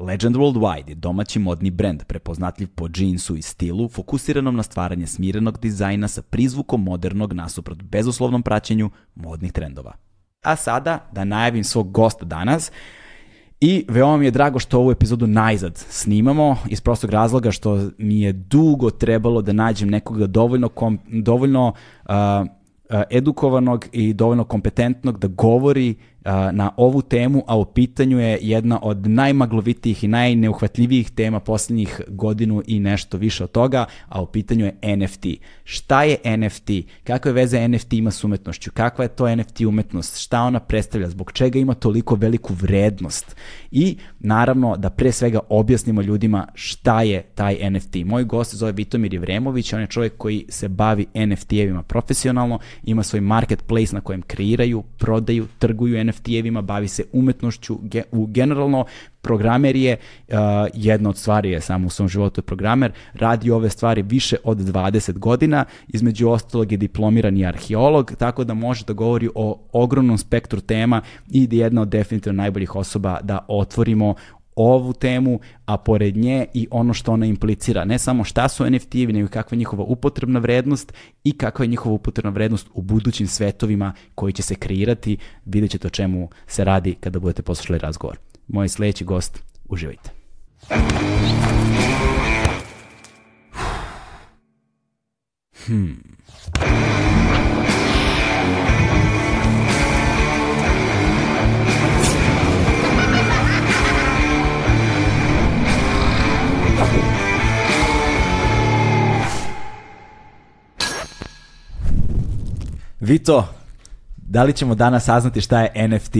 Legend 0.00 0.36
Worldwide 0.36 0.88
je 0.88 0.94
domaći 0.94 1.38
modni 1.38 1.70
brend 1.70 2.04
prepoznatljiv 2.04 2.68
po 2.74 2.88
džinsu 2.88 3.36
i 3.36 3.42
stilu, 3.42 3.88
fokusiranom 3.88 4.56
na 4.56 4.62
stvaranje 4.62 5.06
smirenog 5.06 5.58
dizajna 5.58 6.08
sa 6.08 6.22
prizvukom 6.22 6.82
modernog 6.82 7.32
nasuprot 7.32 7.82
bezuslovnom 7.82 8.42
praćenju 8.42 8.90
modnih 9.14 9.52
trendova. 9.52 9.92
A 10.42 10.56
sada 10.56 11.08
da 11.12 11.24
najavim 11.24 11.64
svog 11.64 11.90
gosta 11.90 12.24
danas, 12.24 12.72
I 13.60 13.84
veoma 13.88 14.16
mi 14.16 14.24
je 14.24 14.30
drago 14.30 14.58
što 14.58 14.78
ovu 14.78 14.90
epizodu 14.90 15.26
najzad 15.26 15.76
snimamo 15.76 16.56
iz 16.68 16.80
prostog 16.80 17.10
razloga 17.10 17.50
što 17.50 17.90
mi 17.98 18.20
je 18.20 18.32
dugo 18.32 18.90
trebalo 18.90 19.42
da 19.42 19.52
nađem 19.52 19.90
nekoga 19.90 20.26
dovoljno, 20.26 20.68
kom, 20.68 20.98
dovoljno 21.08 21.72
uh, 22.08 22.14
edukovanog 23.10 23.86
i 23.92 24.12
dovoljno 24.12 24.44
kompetentnog 24.44 25.18
da 25.18 25.28
govori 25.28 25.94
na 26.52 26.70
ovu 26.76 27.02
temu, 27.02 27.44
a 27.46 27.56
u 27.56 27.64
pitanju 27.64 28.18
je 28.20 28.38
jedna 28.42 28.78
od 28.82 29.06
najmaglovitijih 29.06 30.04
i 30.04 30.08
najneuhvatljivijih 30.08 31.10
tema 31.10 31.40
posljednjih 31.40 32.00
godinu 32.08 32.62
i 32.66 32.80
nešto 32.80 33.18
više 33.18 33.44
od 33.44 33.50
toga, 33.50 33.84
a 34.08 34.22
u 34.22 34.26
pitanju 34.26 34.64
je 34.64 34.96
NFT. 34.96 35.26
Šta 35.64 36.02
je 36.02 36.36
NFT? 36.36 36.70
Kakve 37.04 37.32
veze 37.32 37.68
NFT 37.68 37.92
ima 37.92 38.10
s 38.10 38.24
umetnošću? 38.24 38.70
Kakva 38.74 39.04
je 39.04 39.08
to 39.08 39.36
NFT 39.36 39.60
umetnost? 39.60 40.18
Šta 40.18 40.42
ona 40.42 40.60
predstavlja? 40.60 41.08
Zbog 41.08 41.32
čega 41.32 41.58
ima 41.58 41.74
toliko 41.74 42.14
veliku 42.14 42.54
vrednost? 42.54 43.36
I 43.70 43.96
naravno 44.18 44.76
da 44.76 44.90
pre 44.90 45.12
svega 45.12 45.40
objasnimo 45.48 46.02
ljudima 46.02 46.46
šta 46.54 47.02
je 47.02 47.22
taj 47.22 47.70
NFT. 47.70 47.96
Moj 48.04 48.24
gost 48.24 48.54
zove 48.54 48.72
Vitomir 48.72 49.14
Ivremović, 49.14 49.72
on 49.72 49.80
je 49.80 49.86
čovjek 49.86 50.16
koji 50.16 50.46
se 50.48 50.68
bavi 50.68 51.06
NFT-evima 51.14 51.82
profesionalno, 51.82 52.58
ima 52.82 53.02
svoj 53.02 53.20
marketplace 53.20 53.94
na 53.94 54.00
kojem 54.00 54.22
kreiraju, 54.22 54.82
prodaju, 54.98 55.46
trguju 55.58 56.04
NFT-evima, 56.10 56.62
bavi 56.62 56.88
se 56.88 57.04
umetnošću 57.12 57.78
ge, 57.82 58.02
u 58.12 58.26
generalno, 58.26 58.84
programer 59.22 59.76
je, 59.76 59.96
uh, 60.28 60.34
jedna 60.74 61.08
od 61.08 61.16
stvari 61.16 61.50
je 61.50 61.60
samo 61.60 61.86
u 61.86 61.90
svom 61.90 62.08
životu 62.08 62.38
je 62.38 62.42
programer, 62.42 62.92
radi 63.14 63.50
ove 63.50 63.70
stvari 63.70 64.02
više 64.02 64.36
od 64.44 64.58
20 64.58 65.18
godina, 65.18 65.64
između 65.88 66.28
ostalog 66.28 66.72
je 66.72 66.78
diplomirani 66.78 67.46
arheolog, 67.46 68.12
tako 68.18 68.44
da 68.44 68.54
može 68.54 68.84
da 68.84 68.92
govori 68.92 69.28
o 69.34 69.60
ogromnom 69.72 70.18
spektru 70.18 70.60
tema 70.60 71.02
i 71.30 71.46
da 71.46 71.56
je 71.56 71.60
jedna 71.60 71.82
od 71.82 71.88
definitivno 71.88 72.42
najboljih 72.42 72.76
osoba 72.76 73.20
da 73.22 73.44
otvorimo 73.48 74.14
ovu 74.62 74.92
temu, 74.92 75.40
a 75.64 75.76
pored 75.76 76.16
nje 76.16 76.46
i 76.54 76.68
ono 76.70 76.94
što 76.94 77.12
ona 77.12 77.26
implicira. 77.26 77.84
Ne 77.84 77.98
samo 77.98 78.24
šta 78.24 78.48
su 78.48 78.64
NFT-evi, 78.64 79.12
nego 79.12 79.28
kakva 79.28 79.54
je 79.54 79.58
njihova 79.58 79.84
upotrebna 79.84 80.38
vrednost 80.38 80.92
i 81.24 81.32
kakva 81.32 81.64
je 81.64 81.68
njihova 81.68 81.94
upotrebna 81.94 82.30
vrednost 82.30 82.68
u 82.74 82.82
budućim 82.82 83.26
svetovima 83.26 83.92
koji 84.14 84.32
će 84.32 84.42
se 84.42 84.54
kreirati. 84.54 85.16
Vidjet 85.44 85.70
ćete 85.70 85.86
o 85.86 85.90
čemu 85.90 86.28
se 86.46 86.64
radi 86.64 86.94
kada 86.94 87.18
budete 87.18 87.42
poslušali 87.42 87.78
razgovor. 87.78 88.18
Moj 88.48 88.68
sledeći 88.68 89.04
gost, 89.04 89.42
uživajte. 89.68 90.10
Hmm. 95.66 96.10
Vito, 113.00 113.48
da 114.16 114.42
li 114.42 114.52
ćemo 114.52 114.74
danas 114.74 115.04
saznati 115.04 115.40
šta 115.40 115.60
je 115.60 115.88
NFT? 115.88 116.14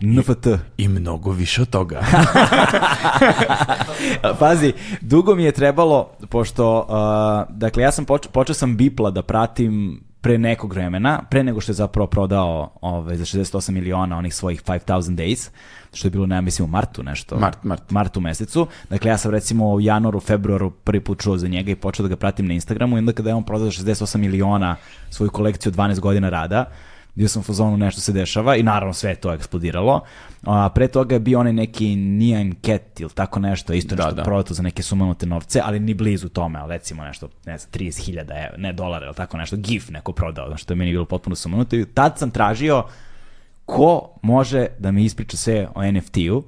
NFT. 0.00 0.46
I, 0.46 0.84
I 0.84 0.88
mnogo 0.88 1.30
više 1.30 1.62
od 1.62 1.70
toga. 1.70 2.00
Pazi, 4.40 4.72
dugo 5.00 5.34
mi 5.34 5.44
je 5.44 5.52
trebalo, 5.52 6.10
pošto, 6.28 6.78
uh, 6.80 7.56
dakle, 7.56 7.82
ja 7.82 7.92
sam 7.92 8.04
počeo, 8.04 8.32
počeo 8.32 8.54
sam 8.54 8.76
Bipla 8.76 9.10
da 9.10 9.22
pratim 9.22 10.00
pre 10.22 10.38
nekog 10.38 10.72
vremena, 10.72 11.22
pre 11.30 11.42
nego 11.42 11.60
što 11.60 11.72
je 11.72 11.74
zapravo 11.74 12.06
prodao 12.06 12.72
ove, 12.80 12.98
ovaj, 12.98 13.16
za 13.16 13.24
68 13.24 13.70
miliona 13.70 14.18
onih 14.18 14.34
svojih 14.34 14.62
5000 14.62 15.16
days, 15.16 15.50
što 15.94 16.06
je 16.06 16.10
bilo, 16.10 16.26
nema 16.26 16.40
mislim, 16.40 16.68
u 16.68 16.70
martu 16.70 17.02
nešto. 17.02 17.36
Mart, 17.36 17.64
mart. 17.64 17.90
Martu 17.90 18.20
mesecu. 18.20 18.66
Dakle, 18.90 19.10
ja 19.10 19.18
sam 19.18 19.30
recimo 19.30 19.72
u 19.72 19.80
januaru, 19.80 20.20
februaru 20.20 20.70
prvi 20.70 21.00
put 21.00 21.22
čuo 21.22 21.38
za 21.38 21.48
njega 21.48 21.70
i 21.70 21.76
počeo 21.76 22.02
da 22.02 22.08
ga 22.08 22.16
pratim 22.16 22.46
na 22.46 22.54
Instagramu 22.54 22.96
i 22.96 22.98
onda 22.98 23.12
kada 23.12 23.30
je 23.30 23.34
on 23.34 23.44
prodao 23.44 23.70
za 23.70 23.82
68 23.84 24.16
miliona 24.16 24.76
svoju 25.10 25.30
kolekciju 25.30 25.72
12 25.72 26.00
godina 26.00 26.28
rada, 26.28 26.70
bio 27.14 27.28
sam 27.28 27.40
u 27.40 27.42
fazonu 27.42 27.76
nešto 27.76 28.00
se 28.00 28.12
dešava 28.12 28.56
i 28.56 28.62
naravno 28.62 28.92
sve 28.92 29.10
je 29.10 29.16
to 29.16 29.32
eksplodiralo. 29.32 30.00
A, 30.42 30.68
pre 30.74 30.88
toga 30.88 31.14
je 31.14 31.20
bio 31.20 31.40
onaj 31.40 31.52
neki 31.52 31.96
Nian 31.96 32.54
Cat 32.66 33.00
ili 33.00 33.10
tako 33.10 33.40
nešto, 33.40 33.72
isto 33.72 33.94
da, 33.94 34.02
nešto 34.02 34.16
da. 34.16 34.22
prodato 34.22 34.54
za 34.54 34.62
neke 34.62 34.82
sumanute 34.82 35.26
novce, 35.26 35.60
ali 35.64 35.80
ni 35.80 35.94
blizu 35.94 36.28
tome, 36.28 36.58
ali 36.58 36.72
recimo 36.72 37.04
nešto, 37.04 37.28
ne 37.46 37.58
znam, 37.58 37.70
30.000 37.72 38.58
ne 38.58 38.72
dolara 38.72 39.06
ili 39.06 39.14
tako 39.14 39.36
nešto, 39.36 39.56
GIF 39.56 39.90
neko 39.90 40.12
prodao, 40.12 40.56
što 40.56 40.72
je 40.72 40.76
meni 40.76 40.90
bilo 40.90 41.04
potpuno 41.04 41.36
sumanuto 41.36 41.76
i 41.76 41.84
tad 41.84 42.18
sam 42.18 42.30
tražio 42.30 42.84
ko 43.66 44.18
može 44.22 44.66
da 44.78 44.90
mi 44.92 45.04
ispriča 45.04 45.36
sve 45.36 45.68
o 45.74 45.92
NFT-u 45.92 46.44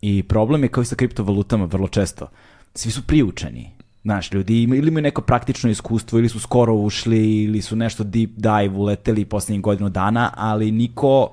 i 0.00 0.22
problem 0.22 0.62
je 0.62 0.68
kao 0.68 0.82
i 0.82 0.86
sa 0.86 0.96
kriptovalutama 0.96 1.64
vrlo 1.64 1.88
često. 1.88 2.28
Svi 2.74 2.90
su 2.90 3.02
priučeni. 3.06 3.73
Znaš, 4.04 4.32
ljudi 4.32 4.62
ili 4.62 4.88
imaju 4.88 5.02
neko 5.02 5.22
praktično 5.22 5.70
iskustvo, 5.70 6.18
ili 6.18 6.28
su 6.28 6.40
skoro 6.40 6.74
ušli, 6.74 7.42
ili 7.42 7.62
su 7.62 7.76
nešto 7.76 8.04
deep 8.04 8.30
dive 8.36 8.76
uleteli 8.76 9.24
poslednjih 9.24 9.62
godinu 9.62 9.88
dana, 9.88 10.30
ali 10.36 10.70
niko 10.70 11.30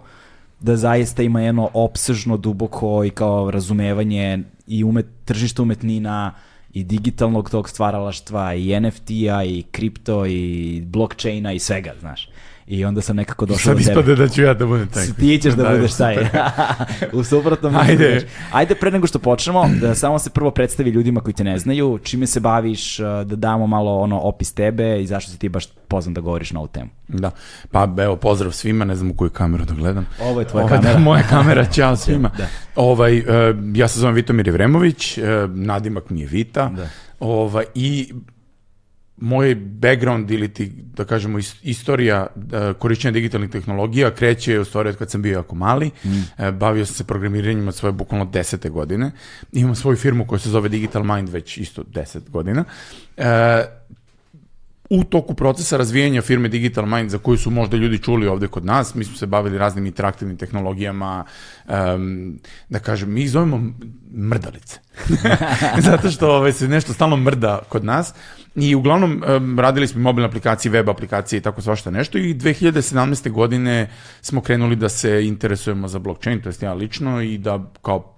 da 0.60 0.78
zaista 0.78 1.24
ima 1.24 1.42
jedno 1.42 1.70
opsežno, 1.74 2.38
duboko 2.38 3.04
i 3.04 3.10
kao 3.10 3.52
razumevanje 3.52 4.44
i 4.68 4.84
umet, 4.84 5.06
tržišta 5.26 5.62
umetnina, 5.62 6.34
i 6.74 6.84
digitalnog 6.84 7.50
tog 7.50 7.70
stvaralaštva, 7.70 8.54
i 8.54 8.80
NFT-a, 8.80 9.44
i 9.44 9.64
kripto, 9.72 10.26
i 10.26 10.82
blockchaina, 10.86 11.54
i 11.54 11.60
svega, 11.60 11.92
znaš. 12.00 12.30
I 12.72 12.86
onda 12.86 13.02
sam 13.02 13.16
nekako 13.16 13.46
došao 13.46 13.74
do 13.74 13.80
tebe. 13.80 13.84
Sad 13.84 13.92
ispade 13.92 14.16
da 14.16 14.28
ću 14.28 14.42
ja 14.42 14.54
da 14.54 14.66
budem 14.66 14.88
taj. 14.88 15.06
Ti 15.20 15.40
ćeš 15.42 15.54
da, 15.54 15.64
da 15.64 15.70
budeš 15.70 15.94
taj. 15.94 16.18
u 17.20 17.24
suprotnom. 17.24 17.76
Ajde. 17.76 18.28
Ajde 18.52 18.76
pre 18.76 18.92
nego 18.92 19.08
što 19.08 19.20
počnemo, 19.20 19.70
da 19.82 19.96
samo 19.96 20.20
se 20.20 20.30
prvo 20.30 20.52
predstavi 20.52 20.90
ljudima 20.90 21.22
koji 21.22 21.34
te 21.34 21.44
ne 21.44 21.60
znaju, 21.60 22.00
čime 22.04 22.28
se 22.28 22.40
baviš, 22.40 22.98
da 22.98 23.24
damo 23.24 23.68
malo 23.68 24.00
ono 24.00 24.20
opis 24.20 24.54
tebe 24.54 25.02
i 25.02 25.08
zašto 25.08 25.32
si 25.32 25.40
ti 25.40 25.50
baš 25.50 25.68
poznan 25.88 26.14
da 26.14 26.22
govoriš 26.22 26.52
na 26.52 26.60
ovu 26.60 26.68
temu. 26.68 26.90
Da. 27.08 27.32
Pa 27.72 27.88
evo, 27.98 28.16
pozdrav 28.16 28.52
svima, 28.52 28.86
ne 28.86 28.96
znam 28.96 29.12
u 29.12 29.14
koju 29.14 29.30
kameru 29.30 29.66
da 29.66 29.74
gledam. 29.74 30.06
Ovo 30.22 30.40
je 30.40 30.48
tvoja 30.48 30.66
Ovo, 30.66 30.76
kamera. 30.76 30.94
Da, 30.94 31.00
moja 31.10 31.24
kamera, 31.24 31.66
čao 31.66 31.96
svima. 31.96 32.32
da. 32.38 32.48
Ovaj, 32.76 33.20
uh, 33.20 33.26
ja 33.74 33.88
se 33.88 34.00
zovem 34.00 34.16
Vitomir 34.16 34.48
Ivremović, 34.48 35.18
uh, 35.18 35.24
nadimak 35.50 36.10
mi 36.10 36.22
je 36.22 36.28
Vita. 36.28 36.72
Da. 36.76 36.88
Ovaj, 37.20 37.66
I 37.76 38.14
moj 39.22 39.56
background 39.56 40.32
ili 40.32 40.54
ti, 40.54 40.72
da 40.96 41.06
kažemo, 41.06 41.40
istorija 41.64 42.28
uh, 42.36 42.42
korišćenja 42.80 43.12
digitalnih 43.12 43.50
tehnologija 43.50 44.12
kreće 44.12 44.60
u 44.60 44.66
stvari 44.66 44.90
od 44.90 44.98
kad 44.98 45.12
sam 45.12 45.22
bio 45.22 45.34
jako 45.34 45.56
mali. 45.56 45.92
Mm. 46.04 46.10
Uh, 46.10 46.50
bavio 46.54 46.86
sam 46.86 46.96
se 46.96 47.04
programiranjem 47.04 47.68
od 47.68 47.76
svoje 47.76 47.94
bukvalno 47.94 48.26
desete 48.26 48.70
godine. 48.70 49.12
Imam 49.52 49.76
svoju 49.76 49.98
firmu 49.98 50.28
koja 50.28 50.40
se 50.40 50.50
zove 50.50 50.70
Digital 50.70 51.04
Mind 51.04 51.30
već 51.30 51.58
isto 51.58 51.84
deset 51.84 52.30
godina. 52.30 52.64
Uh, 53.18 53.24
u 54.94 55.04
toku 55.04 55.34
procesa 55.34 55.78
razvijanja 55.78 56.22
firme 56.22 56.50
Digital 56.50 56.86
Mind, 56.86 57.10
za 57.10 57.18
koju 57.18 57.38
su 57.38 57.52
možda 57.52 57.78
ljudi 57.78 57.98
čuli 57.98 58.28
ovde 58.28 58.48
kod 58.48 58.66
nas, 58.66 58.96
mi 58.96 59.04
smo 59.04 59.18
se 59.18 59.26
bavili 59.26 59.58
raznim 59.58 59.86
interaktivnim 59.86 60.38
tehnologijama, 60.38 61.24
um, 61.96 62.40
da 62.70 62.80
kažem, 62.80 63.14
mi 63.14 63.28
zovemo 63.28 63.74
mrdalice. 64.14 64.80
Zato 65.90 66.12
što 66.12 66.28
ove, 66.28 66.38
ovaj, 66.38 66.54
se 66.54 66.68
nešto 66.68 66.94
stalno 66.94 67.18
mrda 67.18 67.60
kod 67.70 67.86
nas. 67.86 68.14
I 68.56 68.76
uglavnom 68.76 69.24
um, 69.28 69.60
radili 69.60 69.88
smo 69.88 70.02
mobilne 70.02 70.28
aplikacije, 70.28 70.72
web 70.72 70.90
aplikacije 70.90 71.38
i 71.38 71.42
tako 71.42 71.62
svašta 71.62 71.92
nešto 71.92 72.18
i 72.18 72.34
2017. 72.34 73.32
godine 73.32 73.90
smo 74.22 74.42
krenuli 74.42 74.76
da 74.76 74.90
se 74.90 75.28
interesujemo 75.28 75.88
za 75.88 76.00
blockchain, 76.00 76.42
to 76.42 76.50
jest 76.50 76.64
ja 76.64 76.74
lično 76.74 77.22
i 77.22 77.38
da 77.38 77.72
kao 77.82 78.16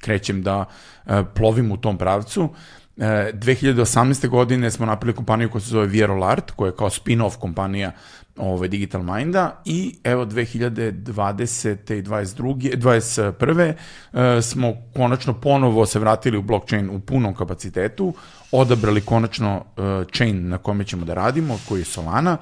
krećem 0.00 0.42
da 0.42 0.64
uh, 1.06 1.12
plovim 1.34 1.72
u 1.72 1.76
tom 1.76 1.98
pravcu 1.98 2.48
2018. 2.96 4.28
godine 4.28 4.70
smo 4.70 4.86
napravili 4.86 5.16
kompaniju 5.16 5.50
koja 5.50 5.60
se 5.60 5.68
zove 5.68 5.86
Viral 5.86 6.24
Art, 6.24 6.50
koja 6.50 6.68
je 6.68 6.76
kao 6.76 6.90
spin-off 6.90 7.38
kompanija 7.38 7.92
ovaj, 8.36 8.68
Digital 8.68 9.02
Minda 9.02 9.62
i 9.64 9.96
evo 10.04 10.26
2020. 10.26 11.94
i 11.98 12.02
22. 12.02 13.74
21. 14.12 14.42
smo 14.42 14.74
konačno 14.96 15.40
ponovo 15.40 15.86
se 15.86 15.98
vratili 15.98 16.38
u 16.38 16.42
blockchain 16.42 16.90
u 16.90 17.00
punom 17.00 17.34
kapacitetu, 17.34 18.14
odabrali 18.52 19.00
konačno 19.00 19.56
uh, 19.56 19.84
chain 20.12 20.48
na 20.48 20.58
kome 20.58 20.84
ćemo 20.84 21.04
da 21.04 21.14
radimo, 21.14 21.58
koji 21.68 21.80
je 21.80 21.84
Solana, 21.84 22.36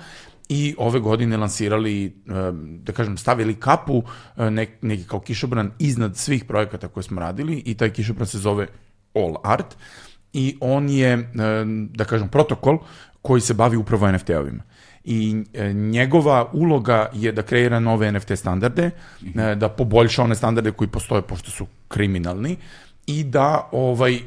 i 0.49 0.75
ove 0.78 1.00
godine 1.00 1.37
lansirali, 1.37 2.22
da 2.82 2.93
kažem, 2.93 3.16
stavili 3.16 3.54
kapu, 3.54 4.02
nek, 4.37 4.70
neki 4.82 5.04
kao 5.04 5.20
kišobran 5.20 5.70
iznad 5.78 6.16
svih 6.16 6.44
projekata 6.44 6.88
koje 6.88 7.02
smo 7.02 7.20
radili 7.20 7.62
i 7.66 7.75
taj 7.75 7.90
kišobran 7.90 8.26
se 8.26 8.38
zove 8.38 8.66
All 9.14 9.37
Art 9.44 9.76
i 10.32 10.56
on 10.61 10.88
je, 10.88 11.29
da 11.90 12.05
kažem, 12.05 12.29
protokol 12.29 12.79
koji 13.23 13.40
se 13.40 13.55
bavi 13.55 13.76
upravo 13.76 14.06
NFT-ovima 14.06 14.62
i 15.05 15.44
e, 15.55 15.73
njegova 15.73 16.50
uloga 16.52 17.11
je 17.12 17.32
da 17.32 17.43
kreira 17.43 17.81
nove 17.81 18.12
NFT 18.12 18.37
standarde, 18.37 18.90
e, 19.34 19.55
da 19.55 19.69
poboljša 19.69 20.23
one 20.23 20.34
standarde 20.34 20.73
koji 20.73 20.88
postoje 20.88 21.23
pošto 21.23 21.50
su 21.50 21.67
kriminalni 21.88 22.56
i 23.06 23.25
da 23.25 23.69
ovaj 23.73 24.19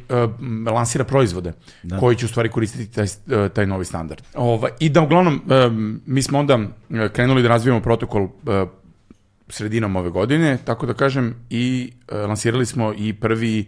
lansira 0.71 1.03
proizvode 1.03 1.53
da. 1.83 1.99
koji 1.99 2.15
će 2.15 2.25
u 2.25 2.29
stvari 2.29 2.49
koristiti 2.49 2.93
taj, 2.93 3.07
taj 3.49 3.65
novi 3.65 3.85
standard. 3.85 4.21
Ovaj, 4.35 4.71
I 4.79 4.89
da 4.89 5.01
uglavnom 5.01 5.41
mi 6.05 6.21
smo 6.21 6.39
onda 6.39 6.59
krenuli 7.13 7.41
da 7.41 7.49
razvijamo 7.49 7.81
protokol 7.81 8.27
sredinom 9.49 9.95
ove 9.95 10.09
godine, 10.09 10.57
tako 10.65 10.85
da 10.85 10.93
kažem, 10.93 11.35
i 11.49 11.91
lansirali 12.11 12.65
smo 12.65 12.93
i 12.97 13.13
prvi 13.13 13.65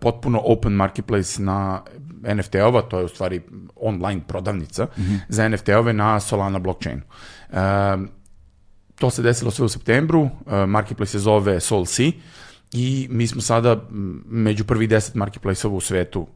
potpuno 0.00 0.40
open 0.44 0.72
marketplace 0.72 1.42
na 1.42 1.82
NFT-ova, 2.22 2.82
to 2.82 2.98
je 2.98 3.04
u 3.04 3.08
stvari 3.08 3.42
online 3.76 4.20
prodavnica 4.28 4.84
mm 4.84 5.02
-hmm. 5.02 5.18
za 5.28 5.48
NFT-ove 5.48 5.92
na 5.92 6.20
Solana 6.20 6.58
blockchainu. 6.58 7.02
Uh, 7.50 7.58
to 8.94 9.10
se 9.10 9.22
desilo 9.22 9.50
sve 9.50 9.64
u 9.64 9.68
septembru, 9.68 10.20
uh, 10.20 10.30
marketplace 10.66 11.12
se 11.12 11.18
zove 11.18 11.60
SolSea, 11.60 12.10
i 12.72 13.08
mi 13.10 13.26
smo 13.26 13.40
sada 13.40 13.80
među 14.26 14.64
prvi 14.64 14.88
10 14.88 15.16
marketplace-ova 15.16 15.76
u 15.76 15.80
svetu 15.80 16.26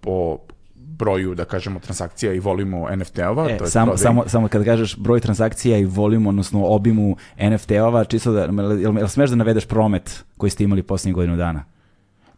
po 0.00 0.38
broju, 0.76 1.34
da 1.34 1.44
kažemo, 1.44 1.80
transakcija 1.80 2.32
i 2.32 2.38
volimo 2.38 2.88
NFT-ova. 2.90 3.50
E, 3.50 3.58
samo, 3.66 3.96
samo, 3.96 4.24
samo 4.26 4.48
kad 4.48 4.64
kažeš 4.64 4.96
broj 4.96 5.20
transakcija 5.20 5.78
i 5.78 5.84
volimo, 5.84 6.28
odnosno 6.28 6.64
obimu 6.64 7.16
NFT-ova, 7.38 8.04
čisto 8.04 8.32
da, 8.32 8.40
jel, 8.80 8.98
jel 8.98 9.08
smeš 9.08 9.30
da 9.30 9.36
navedeš 9.36 9.66
promet 9.66 10.24
koji 10.36 10.50
ste 10.50 10.64
imali 10.64 10.82
posljednjih 10.82 11.14
godinu 11.14 11.36
dana? 11.36 11.64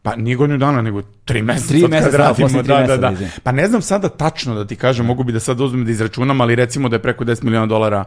Pa 0.07 0.17
nije 0.17 0.37
godinu 0.37 0.59
dana, 0.59 0.83
nego 0.83 1.03
tri 1.25 1.43
meseca. 1.43 1.69
Tri 1.69 1.89
meseca, 1.89 2.19
da, 2.19 2.35
posle 2.39 2.63
tri 2.63 2.69
da, 2.69 2.81
meseca. 2.81 2.97
Da, 2.97 3.11
da. 3.11 3.29
Pa 3.43 3.53
ne 3.53 3.69
znam 3.69 3.83
sada 3.83 4.09
tačno 4.09 4.55
da 4.55 4.67
ti 4.67 4.77
kažem, 4.77 5.07
mogu 5.07 5.25
bi 5.25 5.33
da 5.33 5.41
sad 5.41 5.61
uzmem 5.61 5.85
da 5.85 5.91
izračunam, 5.91 6.41
ali 6.41 6.55
recimo 6.55 6.89
da 6.89 6.97
je 6.97 7.03
preko 7.03 7.25
10 7.25 7.45
miliona 7.45 7.67
dolara 7.67 8.05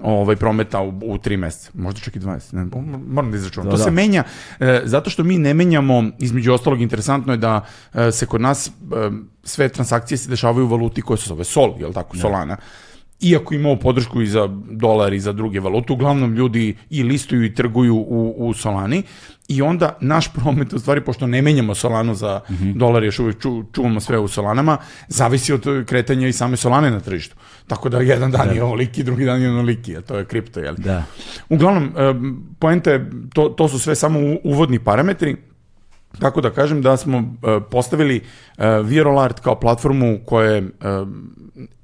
ovaj 0.00 0.36
prometa 0.36 0.80
u, 0.80 0.92
u 1.02 1.18
tri 1.18 1.36
meseca, 1.36 1.70
možda 1.74 2.00
čak 2.00 2.16
i 2.16 2.20
20, 2.20 2.54
ne, 2.54 2.66
moram 3.06 3.30
da 3.30 3.36
izračunam. 3.36 3.66
Da, 3.66 3.70
to 3.70 3.76
da. 3.76 3.84
se 3.84 3.90
menja, 3.90 4.24
e, 4.60 4.82
zato 4.84 5.10
što 5.10 5.24
mi 5.24 5.38
ne 5.38 5.54
menjamo, 5.54 6.04
između 6.18 6.52
ostalog 6.52 6.80
interesantno 6.80 7.32
je 7.32 7.36
da 7.36 7.64
e, 7.94 8.12
se 8.12 8.26
kod 8.26 8.40
nas 8.40 8.68
e, 8.68 8.70
sve 9.44 9.68
transakcije 9.68 10.18
se 10.18 10.30
dešavaju 10.30 10.66
u 10.66 10.68
valuti 10.68 11.02
koja 11.02 11.16
se 11.16 11.28
zove 11.28 11.44
Sol, 11.44 11.74
je 11.80 11.86
li 11.86 11.94
tako, 11.94 12.16
da. 12.16 12.20
Solana 12.20 12.56
iako 13.20 13.54
imamo 13.54 13.76
podršku 13.76 14.22
i 14.22 14.26
za 14.26 14.48
dolar 14.70 15.12
i 15.12 15.20
za 15.20 15.32
druge 15.32 15.60
valute, 15.60 15.92
uglavnom 15.92 16.34
ljudi 16.34 16.76
i 16.90 17.02
listuju 17.02 17.44
i 17.44 17.54
trguju 17.54 17.96
u, 17.96 18.34
u 18.38 18.54
Solani 18.54 19.02
i 19.48 19.62
onda 19.62 19.96
naš 20.00 20.32
promet, 20.36 20.72
u 20.72 20.78
stvari, 20.78 21.00
pošto 21.00 21.26
ne 21.26 21.42
menjamo 21.42 21.74
Solanu 21.74 22.14
za 22.14 22.40
mm 22.50 22.54
-hmm. 22.54 22.74
dolar, 22.76 23.04
još 23.04 23.18
uvijek 23.18 23.40
ču, 23.40 23.62
čuvamo 23.72 24.00
sve 24.00 24.18
u 24.18 24.28
Solanama, 24.28 24.78
zavisi 25.08 25.52
od 25.52 25.66
kretanja 25.86 26.28
i 26.28 26.32
same 26.32 26.56
Solane 26.56 26.90
na 26.90 27.00
tržištu. 27.00 27.36
Tako 27.66 27.88
da 27.88 28.00
jedan 28.00 28.30
dan 28.30 28.48
da. 28.48 28.54
je 28.54 28.62
ovoliki, 28.62 29.02
drugi 29.02 29.24
dan 29.24 29.42
je 29.42 29.50
onoliki, 29.50 29.96
a 29.96 30.00
to 30.00 30.18
je 30.18 30.24
kripto, 30.24 30.60
jel? 30.60 30.74
Da. 30.78 31.04
Uglavnom, 31.48 31.92
poenta 32.58 32.90
je, 32.90 33.10
to, 33.34 33.48
to 33.48 33.68
su 33.68 33.78
sve 33.78 33.94
samo 33.94 34.18
uvodni 34.44 34.78
parametri, 34.78 35.36
Tako 36.18 36.40
da 36.40 36.50
kažem 36.50 36.82
da 36.82 36.96
smo 36.96 37.18
uh, 37.18 37.62
postavili 37.70 38.20
uh, 38.20 38.64
Viral 38.84 39.18
Art 39.18 39.40
kao 39.40 39.60
platformu 39.60 40.18
koja 40.26 40.50
je, 40.50 40.62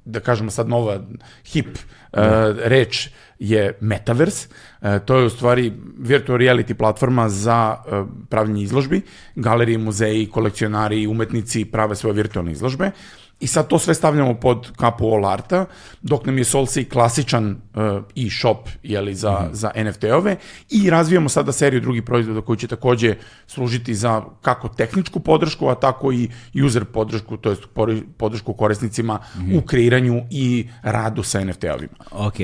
da 0.07 0.19
kažemo 0.19 0.51
sad 0.51 0.69
nova 0.69 1.01
hip 1.45 1.67
uh, 1.67 2.19
reč 2.63 3.09
je 3.39 3.77
Metaverse. 3.81 4.47
Uh, 4.81 4.97
to 5.05 5.17
je 5.17 5.25
u 5.25 5.29
stvari 5.29 5.73
virtual 5.97 6.39
reality 6.39 6.73
platforma 6.73 7.29
za 7.29 7.75
uh, 7.75 8.07
pravljenje 8.29 8.63
izložbi. 8.63 9.01
Galerije, 9.35 9.77
muzeji, 9.77 10.29
kolekcionari, 10.29 11.07
umetnici 11.07 11.65
prave 11.65 11.95
svoje 11.95 12.13
virtualne 12.13 12.51
izložbe. 12.51 12.91
I 13.39 13.47
sad 13.47 13.67
to 13.67 13.79
sve 13.79 13.93
stavljamo 13.93 14.33
pod 14.33 14.71
kapu 14.75 15.13
All 15.13 15.25
Arta, 15.25 15.65
dok 16.01 16.25
nam 16.25 16.37
je 16.37 16.43
Solsi 16.43 16.89
klasičan 16.89 17.49
uh, 17.49 17.81
e-shop 18.15 18.69
jeli, 18.83 19.15
za, 19.15 19.31
mm. 19.31 19.49
za 19.51 19.71
NFT-ove 19.75 20.35
i 20.69 20.89
razvijamo 20.89 21.29
sada 21.29 21.51
seriju 21.51 21.81
drugih 21.81 22.03
proizvoda 22.03 22.41
koji 22.41 22.57
će 22.57 22.67
takođe 22.67 23.15
služiti 23.47 23.95
za 23.95 24.21
kako 24.41 24.67
tehničku 24.69 25.19
podršku, 25.19 25.69
a 25.69 25.75
tako 25.75 26.11
i 26.11 26.29
user 26.65 26.85
podršku, 26.85 27.37
to 27.37 27.49
jest 27.49 27.63
podršku 28.17 28.53
korisnicima 28.53 29.19
mm. 29.35 29.57
u 29.57 29.61
kreiranju 29.61 30.21
i 30.29 30.67
radu 30.83 31.23
sa 31.23 31.39
NFT-ovima. 31.41 31.95
Ok. 32.11 32.35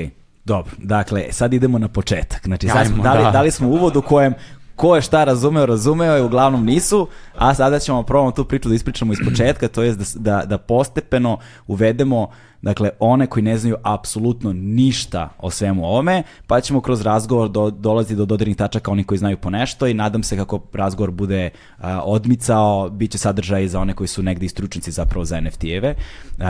Dobro, 0.44 0.72
dakle, 0.78 1.24
sad 1.30 1.54
idemo 1.54 1.78
na 1.78 1.88
početak. 1.88 2.44
Znači, 2.44 2.68
sad 2.68 2.86
smo, 2.86 3.02
dali, 3.02 3.22
da. 3.22 3.30
dali 3.30 3.50
smo 3.50 3.68
uvod 3.68 3.96
u 3.96 4.02
kojem 4.02 4.34
ko 4.76 4.96
je 4.96 5.02
šta 5.02 5.24
razumeo, 5.24 5.66
razumeo 5.66 6.16
je, 6.16 6.22
uglavnom 6.22 6.64
nisu, 6.64 7.08
a 7.36 7.54
sada 7.54 7.78
ćemo 7.78 8.02
probamo 8.02 8.30
tu 8.30 8.44
priču 8.44 8.68
da 8.68 8.74
ispričamo 8.74 9.12
iz 9.12 9.18
početka, 9.24 9.68
to 9.68 9.82
je 9.82 9.94
da, 9.94 10.04
da, 10.14 10.44
da 10.44 10.58
postepeno 10.58 11.38
uvedemo 11.66 12.28
dakle, 12.64 12.90
one 12.98 13.26
koji 13.26 13.42
ne 13.42 13.58
znaju 13.58 13.76
apsolutno 13.82 14.52
ništa 14.52 15.28
o 15.38 15.50
svemu 15.50 15.84
ovome, 15.84 16.22
pa 16.46 16.60
ćemo 16.60 16.80
kroz 16.80 17.02
razgovor 17.02 17.48
do, 17.48 17.70
dolaziti 17.70 18.16
do 18.16 18.24
dodirnih 18.24 18.56
tačaka 18.56 18.90
oni 18.90 19.04
koji 19.04 19.18
znaju 19.18 19.36
po 19.36 19.50
nešto 19.50 19.86
i 19.86 19.94
nadam 19.94 20.22
se 20.22 20.36
kako 20.36 20.60
razgovor 20.72 21.10
bude 21.10 21.50
a, 21.78 22.00
odmicao, 22.02 22.88
bit 22.88 23.10
će 23.10 23.18
sadržaj 23.18 23.68
za 23.68 23.80
one 23.80 23.94
koji 23.94 24.08
su 24.08 24.22
negde 24.22 24.46
istručnici 24.46 24.90
zapravo 24.90 25.24
za 25.24 25.40
NFT-eve, 25.40 25.94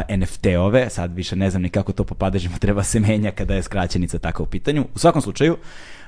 NFT-ove, 0.08 0.90
sad 0.90 1.14
više 1.14 1.37
ne 1.37 1.50
znam 1.50 1.62
ni 1.62 1.69
kako 1.69 1.93
to 1.93 2.05
popadežimo, 2.05 2.58
treba 2.58 2.82
se 2.82 3.00
menja 3.00 3.31
kada 3.31 3.55
je 3.55 3.62
skraćenica 3.62 4.19
tako 4.19 4.43
u 4.43 4.46
pitanju. 4.46 4.84
U 4.94 4.99
svakom 4.99 5.22
slučaju, 5.22 5.56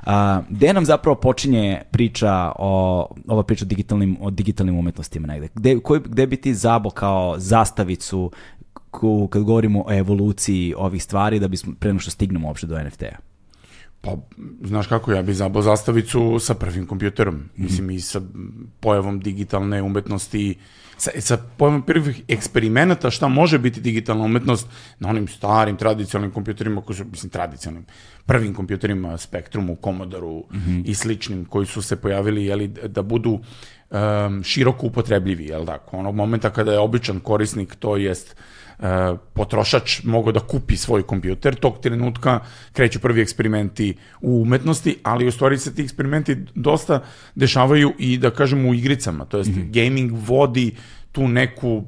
A, 0.06 0.42
gde 0.50 0.72
nam 0.72 0.84
zapravo 0.84 1.14
počinje 1.14 1.82
priča 1.90 2.52
o, 2.58 3.08
ova 3.28 3.42
priča 3.42 3.64
o 3.64 3.68
digitalnim, 3.68 4.16
o 4.20 4.30
digitalnim 4.30 4.78
umetnostima 4.78 5.26
negde? 5.26 5.48
Gde, 5.54 5.80
koji, 5.80 6.00
gde 6.04 6.26
bi 6.26 6.36
ti 6.36 6.54
zabo 6.54 6.90
kao 6.90 7.34
zastavicu 7.38 8.30
kad 9.30 9.42
govorimo 9.42 9.84
o 9.86 9.92
evoluciji 9.92 10.74
ovih 10.76 11.02
stvari 11.02 11.38
da 11.38 11.48
bismo 11.48 11.72
pre 11.78 11.98
što 11.98 12.10
stignemo 12.10 12.48
uopšte 12.48 12.66
do 12.66 12.78
NFT-a? 12.82 13.16
Pa, 14.00 14.16
znaš 14.62 14.86
kako, 14.86 15.12
ja 15.12 15.22
bih 15.22 15.36
zabao 15.36 15.62
zastavicu 15.62 16.38
sa 16.38 16.54
prvim 16.54 16.86
kompjuterom. 16.86 17.34
Mm 17.34 17.38
-hmm. 17.38 17.62
Mislim, 17.62 17.90
i 17.90 18.00
sa 18.00 18.20
pojavom 18.80 19.20
digitalne 19.20 19.82
umetnosti, 19.82 20.54
sa, 20.96 21.10
sa 21.20 21.36
pojavom 21.56 21.82
prvih 21.82 22.22
eksperimenata 22.28 23.10
šta 23.10 23.28
može 23.28 23.58
biti 23.58 23.80
digitalna 23.80 24.24
umetnost 24.24 24.68
na 24.98 25.08
onim 25.08 25.28
starim 25.28 25.76
tradicionalnim 25.76 26.34
kompjuterima 26.34 26.80
koji 26.80 26.96
su, 26.96 27.04
mislim, 27.04 27.30
tradicionalnim, 27.30 27.86
prvim 28.26 28.54
kompjuterima, 28.54 29.18
Spektrumu, 29.18 29.76
Commodoru 29.84 30.38
mm 30.38 30.56
-hmm. 30.56 30.82
i 30.86 30.94
sličnim, 30.94 31.44
koji 31.44 31.66
su 31.66 31.82
se 31.82 31.96
pojavili, 31.96 32.44
jeli, 32.44 32.68
da 32.68 33.02
budu 33.02 33.40
um, 33.90 34.42
široko 34.42 34.86
upotrebljivi, 34.86 35.44
jel 35.44 35.66
tako? 35.66 35.96
Onog 35.96 36.14
momenta 36.14 36.50
kada 36.50 36.72
je 36.72 36.78
običan 36.78 37.20
korisnik, 37.20 37.74
to 37.74 37.96
jest 37.96 38.36
potrošač 39.34 40.02
mogao 40.04 40.32
da 40.32 40.40
kupi 40.40 40.76
svoj 40.76 41.02
kompjuter, 41.02 41.54
tog 41.54 41.80
trenutka 41.80 42.40
kreću 42.72 43.00
prvi 43.00 43.20
eksperimenti 43.20 43.94
u 44.20 44.42
umetnosti, 44.42 44.96
ali 45.02 45.26
u 45.26 45.32
stvari 45.32 45.58
se 45.58 45.74
ti 45.74 45.82
eksperimenti 45.82 46.36
dosta 46.54 47.02
dešavaju 47.34 47.92
i 47.98 48.18
da 48.18 48.30
kažemo 48.30 48.68
u 48.68 48.74
igricama, 48.74 49.24
to 49.24 49.38
jest 49.38 49.50
mm 49.50 49.54
-hmm. 49.54 49.84
gaming 49.84 50.12
vodi 50.12 50.74
tu 51.12 51.28
neku 51.28 51.84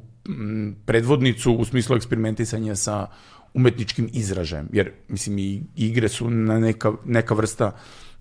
predvodnicu 0.84 1.52
u 1.52 1.64
smislu 1.64 1.96
eksperimentisanja 1.96 2.76
sa 2.76 3.06
umetničkim 3.54 4.08
izražajem, 4.12 4.68
jer 4.72 4.92
mislim 5.08 5.38
i 5.38 5.62
igre 5.76 6.08
su 6.08 6.30
na 6.30 6.58
neka, 6.58 6.92
neka 7.04 7.34
vrsta 7.34 7.72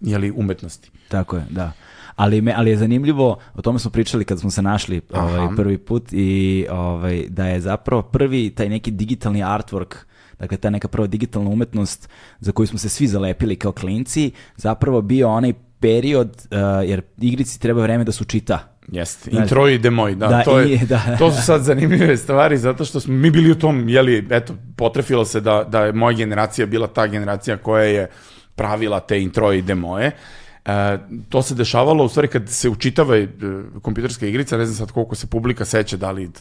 jeli, 0.01 0.31
umetnosti. 0.31 0.91
Tako 1.07 1.35
je, 1.35 1.45
da 1.49 1.71
ali, 2.17 2.41
me, 2.41 2.53
ali 2.57 2.69
je 2.69 2.77
zanimljivo, 2.77 3.37
o 3.55 3.61
tome 3.61 3.79
smo 3.79 3.91
pričali 3.91 4.25
kad 4.25 4.39
smo 4.39 4.49
se 4.49 4.61
našli 4.61 5.01
ovaj, 5.13 5.47
prvi 5.55 5.77
put 5.77 6.03
i 6.11 6.65
ovaj, 6.71 7.23
da 7.29 7.47
je 7.47 7.59
zapravo 7.59 8.01
prvi 8.01 8.49
taj 8.49 8.69
neki 8.69 8.91
digitalni 8.91 9.43
artwork 9.43 9.95
dakle 10.39 10.57
ta 10.57 10.69
neka 10.69 10.87
prva 10.87 11.07
digitalna 11.07 11.49
umetnost 11.49 12.09
za 12.39 12.51
koju 12.51 12.67
smo 12.67 12.79
se 12.79 12.89
svi 12.89 13.07
zalepili 13.07 13.55
kao 13.55 13.71
klinci, 13.71 14.31
zapravo 14.55 15.01
bio 15.01 15.29
onaj 15.29 15.53
period, 15.79 16.47
uh, 16.51 16.89
jer 16.89 17.01
igrici 17.17 17.59
treba 17.61 17.81
vreme 17.81 18.03
da 18.03 18.11
su 18.11 18.25
čita. 18.25 18.59
Jeste, 18.91 19.29
znači, 19.29 19.43
intro 19.43 19.67
i 19.67 19.77
demoj, 19.77 20.15
da, 20.15 20.27
da, 20.27 20.43
to, 20.43 20.59
je, 20.59 20.73
i, 20.73 20.85
da, 20.85 21.17
to 21.19 21.31
su 21.31 21.41
sad 21.41 21.63
zanimljive 21.63 22.17
stvari, 22.17 22.57
zato 22.57 22.85
što 22.85 22.99
smo 22.99 23.13
mi 23.13 23.31
bili 23.31 23.51
u 23.51 23.55
tom, 23.55 23.89
jeli, 23.89 24.27
eto, 24.29 24.53
potrefilo 24.75 25.25
se 25.25 25.41
da, 25.41 25.63
da 25.69 25.85
je 25.85 25.93
moja 25.93 26.17
generacija 26.17 26.65
bila 26.65 26.87
ta 26.87 27.07
generacija 27.07 27.57
koja 27.57 27.83
je 27.83 28.09
pravila 28.55 28.99
te 28.99 29.21
intro 29.21 29.53
i 29.53 29.61
demoje 29.61 30.11
E, 30.67 30.97
to 31.29 31.41
se 31.41 31.55
dešavalo 31.55 32.03
u 32.03 32.09
stvari 32.09 32.27
kad 32.27 32.49
se 32.49 32.69
učitava 32.69 33.17
e, 33.17 33.27
kompjuterska 33.81 34.27
igrica, 34.27 34.57
ne 34.57 34.65
znam 34.65 34.75
sad 34.75 34.91
koliko 34.91 35.15
se 35.15 35.27
publika 35.27 35.65
seća, 35.65 35.97
da 35.97 36.11
li 36.11 36.31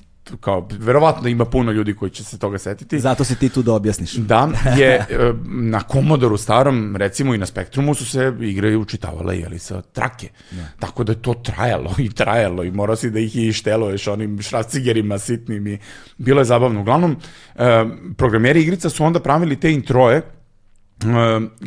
kao, 0.41 0.69
verovatno 0.79 1.29
ima 1.29 1.45
puno 1.45 1.73
ljudi 1.73 1.95
koji 1.95 2.11
će 2.11 2.25
se 2.25 2.39
toga 2.39 2.59
setiti. 2.59 3.01
Zato 3.01 3.25
si 3.25 3.39
ti 3.39 3.49
tu 3.49 3.63
da 3.63 3.73
objasniš. 3.73 4.15
Da, 4.15 4.49
je 4.81 4.95
e, 4.95 5.07
na 5.47 5.83
Commodore 5.93 6.39
starom, 6.39 6.97
recimo 6.97 7.35
i 7.35 7.39
na 7.39 7.47
Spektrumu 7.47 7.95
su 7.95 8.07
se 8.07 8.33
igre 8.41 8.77
učitavale, 8.77 9.39
jeli, 9.39 9.59
sa 9.59 9.83
trake. 9.83 10.29
Da. 10.51 10.67
Tako 10.79 11.05
da 11.05 11.13
je 11.13 11.23
to 11.23 11.35
trajalo 11.35 11.95
i 11.99 12.11
trajalo 12.11 12.65
i 12.65 12.71
morao 12.71 12.97
si 12.97 13.11
da 13.11 13.21
ih 13.21 13.37
i 13.37 13.53
šteluješ 13.53 14.07
onim 14.07 14.43
šracigerima 14.43 15.19
sitnim 15.19 15.67
i 15.67 15.79
bilo 16.19 16.41
je 16.41 16.45
zabavno. 16.45 16.81
Uglavnom, 16.81 17.17
e, 17.55 17.85
programeri 18.17 18.63
igrica 18.63 18.91
su 18.91 19.05
onda 19.05 19.21
pravili 19.21 19.61
te 19.61 19.73
introje 19.73 20.23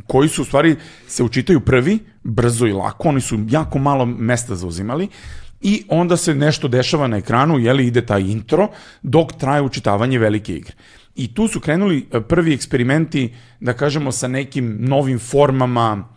koji 0.08 0.30
su 0.30 0.42
u 0.42 0.46
stvari 0.46 0.76
se 1.08 1.24
učitaju 1.24 1.60
prvi, 1.60 2.00
brzo 2.30 2.68
i 2.68 2.72
lako, 2.72 3.10
oni 3.10 3.22
su 3.22 3.40
jako 3.50 3.80
malo 3.80 4.06
mesta 4.06 4.56
zauzimali 4.56 5.08
i 5.62 5.84
onda 5.88 6.18
se 6.18 6.36
nešto 6.36 6.68
dešava 6.68 7.08
na 7.08 7.18
ekranu, 7.18 7.60
jeli 7.60 7.88
ide 7.88 8.06
taj 8.06 8.22
intro, 8.22 8.68
dok 9.02 9.34
traje 9.34 9.62
učitavanje 9.62 10.20
velike 10.20 10.56
igre. 10.56 10.74
I 11.16 11.34
tu 11.34 11.48
su 11.48 11.60
krenuli 11.60 12.08
e, 12.12 12.22
prvi 12.22 12.54
eksperimenti, 12.54 13.34
da 13.60 13.74
kažemo, 13.74 14.12
sa 14.12 14.28
nekim 14.28 14.78
novim 14.80 15.20
formama, 15.20 16.08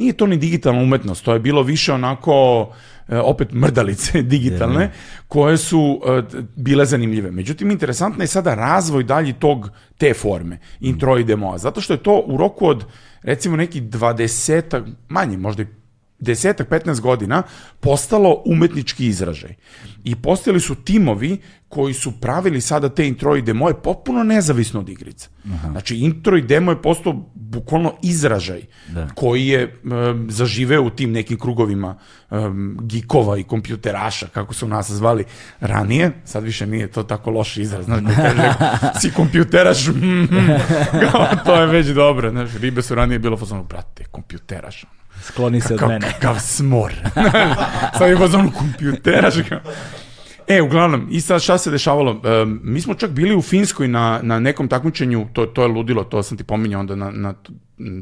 nije 0.00 0.12
to 0.12 0.26
ni 0.26 0.36
digitalna 0.36 0.82
umetnost, 0.82 1.24
to 1.24 1.32
je 1.32 1.38
bilo 1.38 1.62
više 1.62 1.92
onako 1.92 2.68
e, 3.08 3.18
opet 3.18 3.52
mrdalice 3.52 4.22
digitalne 4.34 4.92
koje 5.28 5.56
su 5.56 6.00
e, 6.06 6.22
bile 6.56 6.86
zanimljive. 6.86 7.30
Međutim, 7.30 7.70
interesantno 7.70 8.24
je 8.24 8.28
sada 8.28 8.54
razvoj 8.54 9.04
dalji 9.04 9.32
tog 9.32 9.70
te 9.98 10.14
forme, 10.14 10.58
intro 10.80 11.18
i 11.18 11.24
demoa, 11.24 11.58
zato 11.58 11.80
što 11.80 11.92
je 11.92 12.02
to 12.02 12.22
u 12.26 12.36
roku 12.36 12.66
od 12.66 12.84
recimo 13.22 13.56
neki 13.56 13.80
20 13.80 14.82
manje, 15.08 15.36
možda 15.36 15.62
i 15.62 15.66
desetak, 16.20 16.68
15 16.68 17.00
godina 17.00 17.42
postalo 17.80 18.42
umetnički 18.46 19.06
izražaj. 19.06 19.54
I 20.04 20.16
postojali 20.16 20.60
su 20.60 20.74
timovi 20.74 21.38
koji 21.68 21.94
su 21.94 22.20
pravili 22.20 22.60
sada 22.60 22.88
te 22.88 23.08
intro 23.08 23.36
i 23.36 23.42
demo 23.42 23.68
je 23.68 23.82
potpuno 23.82 24.24
nezavisno 24.24 24.80
od 24.80 24.88
igrica. 24.88 25.28
Aha. 25.54 25.70
Znači, 25.70 25.96
intro 25.96 26.36
i 26.36 26.42
demo 26.42 26.72
je 26.72 26.82
postao 26.82 27.30
bukvalno 27.34 27.92
izražaj 28.02 28.62
da. 28.88 29.08
koji 29.14 29.46
je 29.46 29.80
um, 29.84 30.26
zaživeo 30.30 30.82
u 30.82 30.90
tim 30.90 31.12
nekim 31.12 31.38
krugovima 31.38 31.98
um, 32.30 32.78
gikova 32.82 33.38
i 33.38 33.44
kompjuteraša, 33.44 34.26
kako 34.26 34.54
su 34.54 34.68
nas 34.68 34.90
zvali 34.90 35.24
ranije. 35.60 36.12
Sad 36.24 36.44
više 36.44 36.66
nije 36.66 36.90
to 36.90 37.02
tako 37.02 37.30
loš 37.30 37.56
izraz. 37.56 37.84
Znaš, 37.84 38.00
kaže, 38.16 38.54
si 39.00 39.10
kompjuteraš, 39.10 39.86
mm, 39.86 40.22
mm, 40.22 40.58
to 41.44 41.60
je 41.60 41.66
već 41.66 41.86
dobro. 41.86 42.30
Znaš, 42.30 42.50
ribe 42.54 42.82
su 42.82 42.94
ranije 42.94 43.18
bilo 43.18 43.36
fazonu, 43.36 43.64
brate, 43.64 44.04
kompjuteraš. 44.04 44.84
Skloni 45.22 45.60
se 45.60 45.68
kakav, 45.68 45.88
od 45.88 45.92
mene. 45.92 46.12
Kakav 46.12 46.40
smor. 46.40 46.92
sad 47.98 48.10
je 48.10 48.16
fazonu 48.16 48.52
kompjuteraš. 48.58 49.34
E, 50.48 50.62
uglavnom, 50.62 51.08
i 51.10 51.20
sad 51.20 51.42
šta 51.42 51.58
se 51.58 51.70
dešavalo? 51.70 52.20
E, 52.24 52.44
mi 52.62 52.80
smo 52.80 52.94
čak 52.94 53.10
bili 53.10 53.36
u 53.36 53.42
Finskoj 53.42 53.88
na, 53.88 54.20
na 54.22 54.40
nekom 54.40 54.68
takmičenju, 54.68 55.26
to, 55.32 55.46
to 55.46 55.62
je 55.62 55.68
ludilo, 55.68 56.04
to 56.04 56.22
sam 56.22 56.36
ti 56.38 56.44
pominjao 56.44 56.80
onda 56.80 56.94
na, 56.94 57.10
na 57.10 57.34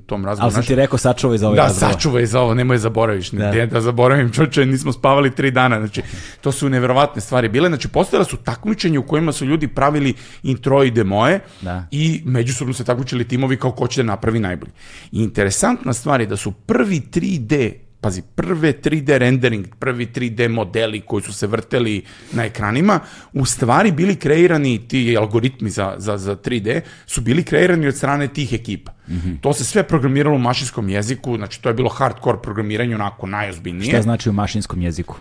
tom 0.07 0.25
razgovoru. 0.25 0.45
Ali 0.45 0.53
sam 0.53 0.63
ti 0.63 0.75
rekao 0.75 0.99
sačuvaj 0.99 1.39
za 1.39 1.47
ovaj 1.47 1.57
Da, 1.57 1.63
razgovor. 1.63 1.95
sačuvaj 1.95 2.27
za 2.27 2.41
ovo, 2.41 2.55
nemoj 2.55 2.79
zaboraviš. 2.79 3.31
Da. 3.31 3.51
Ne, 3.51 3.67
da 3.67 3.81
zaboravim, 3.81 4.33
čoče, 4.33 4.67
nismo 4.67 4.93
spavali 4.93 5.31
tri 5.31 5.51
dana. 5.51 5.79
Znači, 5.79 6.03
to 6.41 6.53
su 6.53 6.69
neverovatne 6.69 7.21
stvari 7.21 7.49
bile. 7.49 7.69
Znači, 7.69 7.89
postojala 7.89 8.25
su 8.25 8.37
takmičenje 8.37 8.99
u 8.99 9.07
kojima 9.07 9.33
su 9.33 9.45
ljudi 9.45 9.69
pravili 9.69 10.15
intro 10.43 10.85
i 10.85 10.91
demoje 10.91 11.41
da. 11.61 11.87
i 11.91 12.23
međusobno 12.25 12.75
se 12.75 12.85
takmičili 12.85 13.29
timovi 13.29 13.57
kao 13.57 13.71
ko 13.73 13.87
će 13.87 14.03
da 14.03 14.07
napravi 14.07 14.41
najbolji. 14.41 14.73
I 15.13 15.23
interesantna 15.23 15.93
stvar 15.93 16.21
je 16.21 16.27
da 16.27 16.37
su 16.37 16.53
prvi 16.53 17.01
3D 17.13 17.73
pazi, 18.09 18.23
prve 18.35 18.73
3D 18.73 19.19
rendering, 19.19 19.67
prvi 19.79 20.07
3D 20.07 20.49
modeli 20.49 21.01
koji 21.01 21.23
su 21.23 21.33
se 21.33 21.47
vrteli 21.47 22.03
na 22.33 22.45
ekranima, 22.45 23.01
u 23.33 23.45
stvari 23.45 23.93
bili 23.93 24.17
kreirani, 24.17 24.89
ti 24.89 25.17
algoritmi 25.19 25.71
za, 25.71 25.95
za, 25.99 26.17
za 26.19 26.37
3D, 26.37 26.81
su 27.07 27.21
bili 27.21 27.45
kreirani 27.45 27.87
od 27.87 27.97
strane 27.97 28.29
tih 28.29 28.53
ekipa. 28.53 28.93
Mm 29.09 29.15
-hmm. 29.15 29.41
To 29.41 29.53
se 29.53 29.65
sve 29.65 29.83
programiralo 29.83 30.37
u 30.37 30.39
mašinskom 30.39 30.89
jeziku, 30.89 31.37
znači 31.37 31.63
to 31.63 31.69
je 31.69 31.75
bilo 31.75 31.89
hardcore 31.89 32.39
programiranje 32.43 32.95
onako 32.95 33.27
najozbiljnije. 33.27 33.91
Šta 33.91 34.03
znači 34.03 34.31
u 34.31 34.33
mašinskom 34.33 34.83
jeziku? 34.83 35.17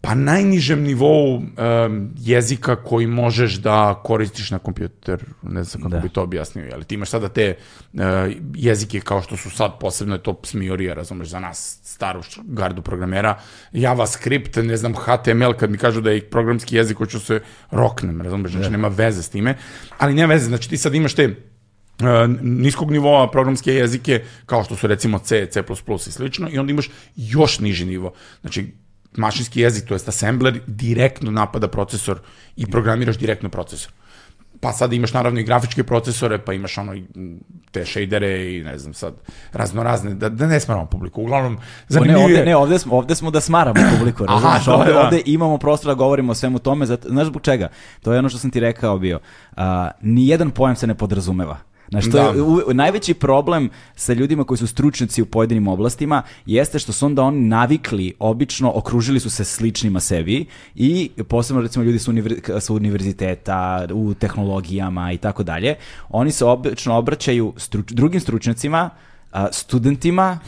Pa 0.00 0.14
najnižem 0.14 0.82
nivou 0.82 1.36
um, 1.36 2.10
jezika 2.18 2.76
koji 2.76 3.06
možeš 3.06 3.54
da 3.54 4.00
koristiš 4.04 4.50
na 4.50 4.58
kompjuter, 4.58 5.24
ne 5.42 5.64
znam 5.64 5.82
kako 5.82 5.94
da. 5.94 6.00
bi 6.00 6.08
to 6.08 6.22
objasnio, 6.22 6.70
ali 6.74 6.84
ti 6.84 6.94
imaš 6.94 7.10
sada 7.10 7.28
te 7.28 7.56
uh, 7.92 8.00
jezike 8.54 9.00
kao 9.00 9.22
što 9.22 9.36
su 9.36 9.50
sad 9.50 9.78
posebno 9.80 10.14
je 10.14 10.22
to 10.22 10.40
smiorija, 10.44 10.94
razumeš, 10.94 11.28
za 11.28 11.40
nas 11.40 11.80
staru 11.82 12.22
gardu 12.44 12.82
programera, 12.82 13.40
JavaScript, 13.72 14.56
ne 14.56 14.76
znam, 14.76 14.94
HTML, 14.94 15.52
kad 15.58 15.70
mi 15.70 15.78
kažu 15.78 16.00
da 16.00 16.10
je 16.10 16.30
programski 16.30 16.76
jezik, 16.76 16.96
hoću 16.98 17.20
se 17.20 17.40
roknem, 17.70 18.22
razumeš, 18.22 18.52
znači 18.52 18.70
da. 18.70 18.76
nema 18.76 18.88
veze 18.88 19.22
s 19.22 19.28
time, 19.28 19.56
ali 19.98 20.14
nema 20.14 20.34
veze, 20.34 20.46
znači 20.46 20.70
ti 20.70 20.76
sad 20.76 20.94
imaš 20.94 21.14
te 21.14 21.26
uh, 21.26 21.34
niskog 22.42 22.90
nivoa 22.90 23.30
programske 23.30 23.74
jezike, 23.74 24.24
kao 24.46 24.64
što 24.64 24.76
su 24.76 24.86
recimo 24.86 25.18
C, 25.18 25.46
C++ 25.50 25.62
i 26.06 26.10
slično, 26.10 26.48
i 26.50 26.58
onda 26.58 26.72
imaš 26.72 26.90
još 27.16 27.58
niži 27.60 27.84
nivo. 27.84 28.12
Znači, 28.40 28.72
mašinski 29.16 29.60
jezik, 29.60 29.88
to 29.88 29.94
je 29.94 30.00
assembler, 30.06 30.60
direktno 30.66 31.30
napada 31.30 31.68
procesor 31.68 32.18
i 32.56 32.66
programiraš 32.66 33.18
direktno 33.18 33.48
procesor. 33.48 33.92
Pa 34.60 34.72
sad 34.72 34.92
imaš 34.92 35.12
naravno 35.12 35.40
i 35.40 35.44
grafičke 35.44 35.84
procesore, 35.84 36.38
pa 36.38 36.52
imaš 36.52 36.78
ono 36.78 36.94
te 37.70 37.84
shadere 37.84 38.56
i 38.56 38.64
ne 38.64 38.78
znam 38.78 38.94
sad 38.94 39.14
razno 39.52 39.82
razne, 39.82 40.14
da, 40.14 40.28
da 40.28 40.46
ne 40.46 40.60
smaramo 40.60 40.86
publiku. 40.86 41.22
Uglavnom, 41.22 41.58
zanimljivo 41.88 42.18
ne, 42.18 42.24
ovde, 42.24 42.44
ne, 42.44 42.56
ovde 42.56 42.78
smo, 42.78 42.96
ovde 42.96 43.14
smo 43.14 43.30
da 43.30 43.40
smaramo 43.40 43.80
publiku, 43.98 44.26
razumiješ? 44.28 44.68
Aha, 44.68 44.74
ovde, 44.74 44.92
da. 44.92 45.00
ovde 45.00 45.22
imamo 45.26 45.58
prostor 45.58 45.88
da 45.88 45.94
govorimo 45.94 46.32
o 46.32 46.34
svemu 46.34 46.58
tome, 46.58 46.86
zato, 46.86 47.08
znaš 47.08 47.26
zbog 47.26 47.42
čega? 47.42 47.68
To 48.02 48.12
je 48.12 48.18
ono 48.18 48.28
što 48.28 48.38
sam 48.38 48.50
ti 48.50 48.60
rekao 48.60 48.98
bio. 48.98 49.20
Uh, 49.56 49.62
nijedan 50.00 50.50
pojam 50.50 50.76
se 50.76 50.86
ne 50.86 50.94
podrazumeva. 50.94 51.58
Znaš, 51.90 52.10
to 52.10 52.18
je 52.18 52.42
u, 52.42 52.62
najveći 52.72 53.14
problem 53.14 53.70
sa 53.96 54.12
ljudima 54.12 54.44
koji 54.44 54.58
su 54.58 54.66
stručnjaci 54.66 55.22
u 55.22 55.26
pojedinim 55.26 55.68
oblastima 55.68 56.22
jeste 56.46 56.78
što 56.78 56.92
su 56.92 57.06
onda 57.06 57.22
oni 57.22 57.40
navikli, 57.40 58.14
obično 58.18 58.72
okružili 58.74 59.20
su 59.20 59.30
se 59.30 59.44
sličnima 59.44 60.00
sebi 60.00 60.46
i 60.74 61.10
posebno 61.28 61.62
recimo 61.62 61.84
ljudi 61.84 61.98
sa, 61.98 62.10
univer, 62.10 62.34
sa 62.60 62.72
univerziteta, 62.72 63.86
u 63.92 64.14
tehnologijama 64.14 65.12
i 65.12 65.18
tako 65.18 65.42
dalje, 65.42 65.74
oni 66.08 66.30
se 66.30 66.44
obično 66.44 66.96
obraćaju 66.96 67.52
struč, 67.56 67.90
drugim 67.90 68.20
stručnjacima, 68.20 68.90
a, 69.32 69.52
studentima, 69.52 70.38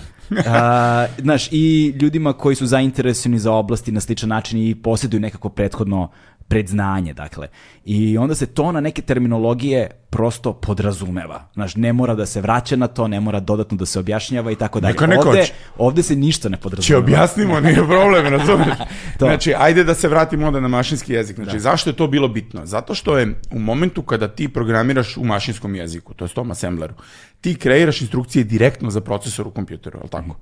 a, 0.47 1.07
znaš, 1.23 1.49
i 1.53 1.95
ljudima 2.01 2.33
koji 2.33 2.57
su 2.57 2.67
zainteresovani 2.67 3.39
za 3.39 3.53
oblasti 3.53 3.93
na 3.93 4.01
sličan 4.01 4.29
način 4.29 4.59
i 4.59 4.75
posjeduju 4.75 5.21
nekako 5.21 5.49
prethodno 5.49 6.11
predznanje, 6.51 7.15
dakle. 7.15 7.49
I 7.93 8.19
onda 8.19 8.35
se 8.35 8.47
to 8.47 8.73
na 8.73 8.81
neke 8.81 9.03
terminologije 9.03 9.91
prosto 10.11 10.53
podrazumeva. 10.53 11.49
Znaš, 11.55 11.77
ne 11.77 11.93
mora 11.93 12.15
da 12.15 12.27
se 12.27 12.41
vraća 12.41 12.77
na 12.77 12.87
to, 12.87 13.09
ne 13.09 13.21
mora 13.21 13.41
dodatno 13.41 13.77
da 13.77 13.87
se 13.87 13.99
objašnjava 13.99 14.53
i 14.53 14.57
tako 14.57 14.81
dalje. 14.81 14.95
Neko, 15.07 15.29
ovde, 15.29 15.47
ovde 15.79 16.03
se 16.03 16.17
ništa 16.17 16.49
ne 16.49 16.57
podrazumeva. 16.57 16.87
Če 16.87 17.05
objasnimo, 17.05 17.61
nije 17.61 17.75
problem, 17.75 18.27
razumeš? 18.27 18.79
znači, 19.19 19.55
ajde 19.59 19.85
da 19.85 19.95
se 19.95 20.09
vratimo 20.09 20.47
onda 20.47 20.61
na 20.61 20.69
mašinski 20.69 21.13
jezik. 21.13 21.37
Znači, 21.37 21.53
da. 21.53 21.59
zašto 21.59 21.91
je 21.91 21.97
to 21.97 22.07
bilo 22.07 22.29
bitno? 22.29 22.67
Zato 22.67 22.95
što 22.95 23.19
je 23.19 23.35
u 23.51 23.59
momentu 23.59 24.03
kada 24.03 24.29
ti 24.29 24.49
programiraš 24.49 25.17
u 25.17 25.25
mašinskom 25.25 25.75
jeziku, 25.75 26.15
to 26.15 26.25
je 26.25 26.29
tom 26.29 26.51
assembleru, 26.51 26.95
ti 27.41 27.55
kreiraš 27.55 28.01
instrukcije 28.01 28.45
direktno 28.45 28.91
za 28.91 29.01
procesor 29.01 29.47
u 29.47 29.51
kompjuteru, 29.51 29.99
je 30.03 30.09
tako? 30.09 30.37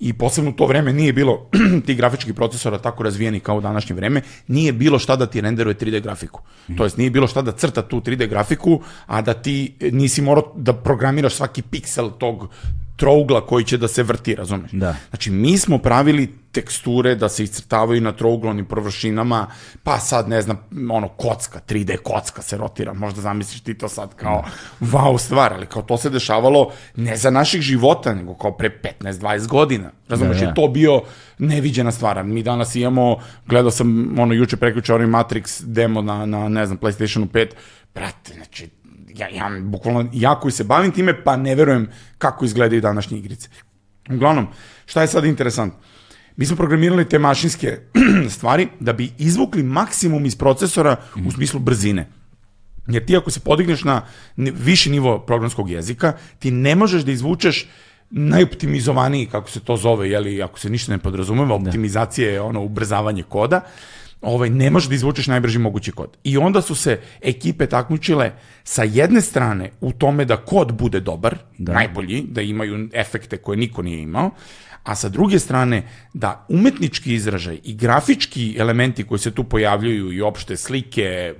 I 0.00 0.12
posebno 0.12 0.50
u 0.50 0.52
to 0.52 0.66
vreme 0.66 0.92
nije 0.92 1.12
bilo 1.12 1.48
ti 1.86 1.94
grafičkih 1.94 2.34
procesora 2.34 2.78
tako 2.78 3.02
razvijeni 3.02 3.40
kao 3.40 3.56
u 3.56 3.60
današnje 3.60 3.96
vreme, 3.96 4.22
nije 4.48 4.72
bilo 4.72 4.98
šta 4.98 5.16
da 5.16 5.26
ti 5.26 5.40
renderuje 5.40 5.74
3D 5.74 6.02
grafiku. 6.02 6.42
Mm. 6.68 6.76
To 6.76 6.84
jest 6.92 6.98
nije 6.98 7.10
bilo 7.10 7.26
šta 7.26 7.42
da 7.42 7.52
crta 7.52 7.82
tu 7.82 8.00
3D 8.00 8.28
grafiku, 8.28 8.80
a 9.06 9.22
da 9.22 9.34
ti 9.34 9.74
nisi 9.92 10.22
morao 10.22 10.52
da 10.56 10.72
programiraš 10.72 11.34
svaki 11.34 11.62
piksel 11.62 12.10
tog 12.18 12.48
trougla 13.02 13.46
koji 13.46 13.64
će 13.64 13.76
da 13.78 13.88
se 13.88 14.02
vrti, 14.02 14.34
razumeš? 14.34 14.70
Da. 14.72 14.96
Znači, 15.10 15.30
mi 15.30 15.58
smo 15.58 15.78
pravili 15.78 16.28
teksture 16.52 17.14
da 17.14 17.28
se 17.28 17.44
iscrtavaju 17.44 18.00
na 18.00 18.12
trouglonim 18.12 18.64
površinama, 18.64 19.46
pa 19.82 19.98
sad, 19.98 20.28
ne 20.28 20.42
znam, 20.42 20.60
ono, 20.90 21.08
kocka, 21.08 21.60
3D 21.68 21.96
kocka 21.96 22.42
se 22.42 22.56
rotira, 22.56 22.92
možda 22.92 23.20
zamisliš 23.20 23.60
ti 23.60 23.74
to 23.78 23.88
sad 23.88 24.14
kao 24.16 24.44
da. 24.80 24.86
wow 24.86 25.18
stvar, 25.18 25.52
ali 25.52 25.66
kao 25.66 25.82
to 25.82 25.96
se 25.96 26.10
dešavalo 26.10 26.70
ne 26.96 27.16
za 27.16 27.30
naših 27.30 27.60
života, 27.60 28.14
nego 28.14 28.34
kao 28.34 28.52
pre 28.52 28.70
15-20 29.00 29.48
godina. 29.48 29.90
Razumeš, 30.08 30.36
da, 30.36 30.44
da. 30.44 30.48
je 30.48 30.54
to 30.54 30.68
bio 30.68 31.02
neviđena 31.38 31.92
stvar. 31.92 32.24
Mi 32.24 32.42
danas 32.42 32.74
imamo, 32.74 33.16
gledao 33.46 33.70
sam 33.70 34.18
ono 34.18 34.34
juče 34.34 34.56
preključao 34.56 34.96
onaj 34.96 35.08
Matrix 35.08 35.62
demo 35.64 36.02
na, 36.02 36.26
na 36.26 36.48
ne 36.48 36.66
znam, 36.66 36.78
PlayStationu 36.78 37.26
5, 37.26 37.48
brate, 37.94 38.34
znači, 38.34 38.68
ja, 39.16 39.28
ja 39.28 39.50
bukvalno, 39.60 40.10
ja 40.12 40.40
koji 40.40 40.52
se 40.52 40.64
bavim 40.64 40.92
time, 40.92 41.24
pa 41.24 41.36
ne 41.36 41.54
verujem 41.54 41.88
kako 42.18 42.44
izgledaju 42.44 42.80
današnje 42.80 43.18
igrice. 43.18 43.48
Uglavnom, 44.10 44.46
šta 44.86 45.00
je 45.00 45.06
sad 45.06 45.24
interesantno? 45.24 45.78
Mi 46.36 46.46
smo 46.46 46.56
programirali 46.56 47.08
te 47.08 47.18
mašinske 47.18 47.78
stvari 48.34 48.68
da 48.80 48.92
bi 48.92 49.12
izvukli 49.18 49.62
maksimum 49.62 50.26
iz 50.26 50.36
procesora 50.36 50.96
u 51.26 51.30
smislu 51.30 51.60
brzine. 51.60 52.08
Jer 52.86 53.06
ti 53.06 53.16
ako 53.16 53.30
se 53.30 53.40
podigneš 53.40 53.84
na 53.84 54.02
viši 54.36 54.90
nivo 54.90 55.18
programskog 55.18 55.70
jezika, 55.70 56.12
ti 56.38 56.50
ne 56.50 56.74
možeš 56.74 57.02
da 57.02 57.12
izvučeš 57.12 57.68
najoptimizovaniji, 58.10 59.26
kako 59.26 59.50
se 59.50 59.60
to 59.60 59.76
zove, 59.76 60.10
jeli, 60.10 60.42
ako 60.42 60.58
se 60.58 60.70
ništa 60.70 60.92
ne 60.92 60.98
podrazumeva, 60.98 61.46
da. 61.46 61.54
optimizacija 61.54 62.30
je 62.30 62.40
ono 62.40 62.62
ubrzavanje 62.62 63.22
koda, 63.22 63.60
ovaj, 64.22 64.50
ne 64.50 64.70
možeš 64.70 64.88
da 64.88 64.94
izvučeš 64.94 65.26
najbrži 65.26 65.58
mogući 65.58 65.92
kod. 65.92 66.16
I 66.24 66.38
onda 66.38 66.62
su 66.62 66.74
se 66.74 67.00
ekipe 67.20 67.66
takmičile 67.66 68.32
sa 68.64 68.82
jedne 68.82 69.20
strane 69.20 69.70
u 69.80 69.92
tome 69.92 70.24
da 70.24 70.36
kod 70.36 70.72
bude 70.72 71.00
dobar, 71.00 71.38
da. 71.58 71.72
najbolji, 71.72 72.24
da 72.28 72.42
imaju 72.42 72.88
efekte 72.92 73.36
koje 73.36 73.56
niko 73.56 73.82
nije 73.82 74.02
imao, 74.02 74.30
a 74.82 74.94
sa 74.94 75.08
druge 75.08 75.38
strane 75.38 75.82
da 76.14 76.46
umetnički 76.48 77.14
izražaj 77.14 77.58
i 77.64 77.74
grafički 77.74 78.56
elementi 78.58 79.04
koji 79.04 79.18
se 79.18 79.30
tu 79.30 79.44
pojavljuju 79.44 80.12
i 80.12 80.22
opšte 80.22 80.56
slike, 80.56 81.02
e, 81.02 81.34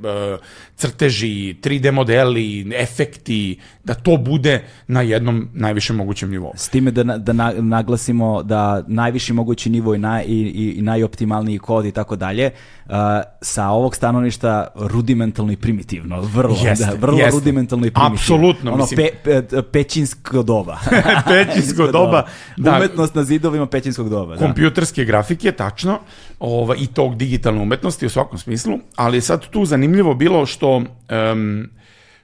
crteži, 0.76 1.54
3D 1.62 1.90
modeli, 1.90 2.72
efekti, 2.76 3.58
da 3.84 3.94
to 3.94 4.16
bude 4.16 4.64
na 4.86 5.02
jednom 5.02 5.48
najvišem 5.54 5.96
mogućem 5.96 6.30
nivou. 6.30 6.52
S 6.56 6.68
time 6.68 6.90
da, 6.90 7.02
da 7.02 7.32
naglasimo 7.60 8.42
da 8.42 8.84
najviši 8.86 9.32
mogući 9.32 9.70
nivo 9.70 9.94
i, 9.94 9.98
naj, 9.98 10.24
i, 10.26 10.74
i 10.76 10.82
najoptimalniji 10.82 11.58
kod 11.58 11.86
i 11.86 11.92
tako 11.92 12.16
dalje, 12.16 12.50
uh, 12.86 12.92
sa 13.40 13.68
ovog 13.68 13.96
stanovišta 13.96 14.66
rudimentalno 14.74 15.52
i 15.52 15.56
primitivno, 15.56 16.20
vrlo, 16.20 16.56
jeste, 16.64 16.86
da, 16.86 16.92
vrlo 16.92 17.18
jeste. 17.18 17.38
rudimentalno 17.38 17.86
i 17.86 17.90
primitivno. 17.90 18.14
Apsolutno, 18.14 18.72
ono, 18.72 18.82
mislim. 18.82 19.08
Pe, 19.24 19.42
pe, 19.42 19.62
pećinsko 19.62 20.42
doba. 20.42 20.78
pećinsko 21.30 21.86
doba. 21.86 22.26
Da. 22.56 22.76
Umetnost 22.76 23.14
na 23.14 23.24
zidovima 23.32 23.66
pećinskog 23.66 24.08
doba. 24.08 24.36
Da. 24.36 24.46
Kompjuterske 24.46 25.04
grafike, 25.04 25.52
tačno, 25.52 25.98
ova, 26.38 26.76
i 26.76 26.86
tog 26.86 27.16
digitalne 27.16 27.60
umetnosti 27.60 28.06
u 28.06 28.10
svakom 28.10 28.38
smislu, 28.38 28.78
ali 28.96 29.16
je 29.16 29.20
sad 29.20 29.48
tu 29.50 29.64
zanimljivo 29.64 30.14
bilo 30.14 30.46
što 30.46 30.76
um, 30.76 31.68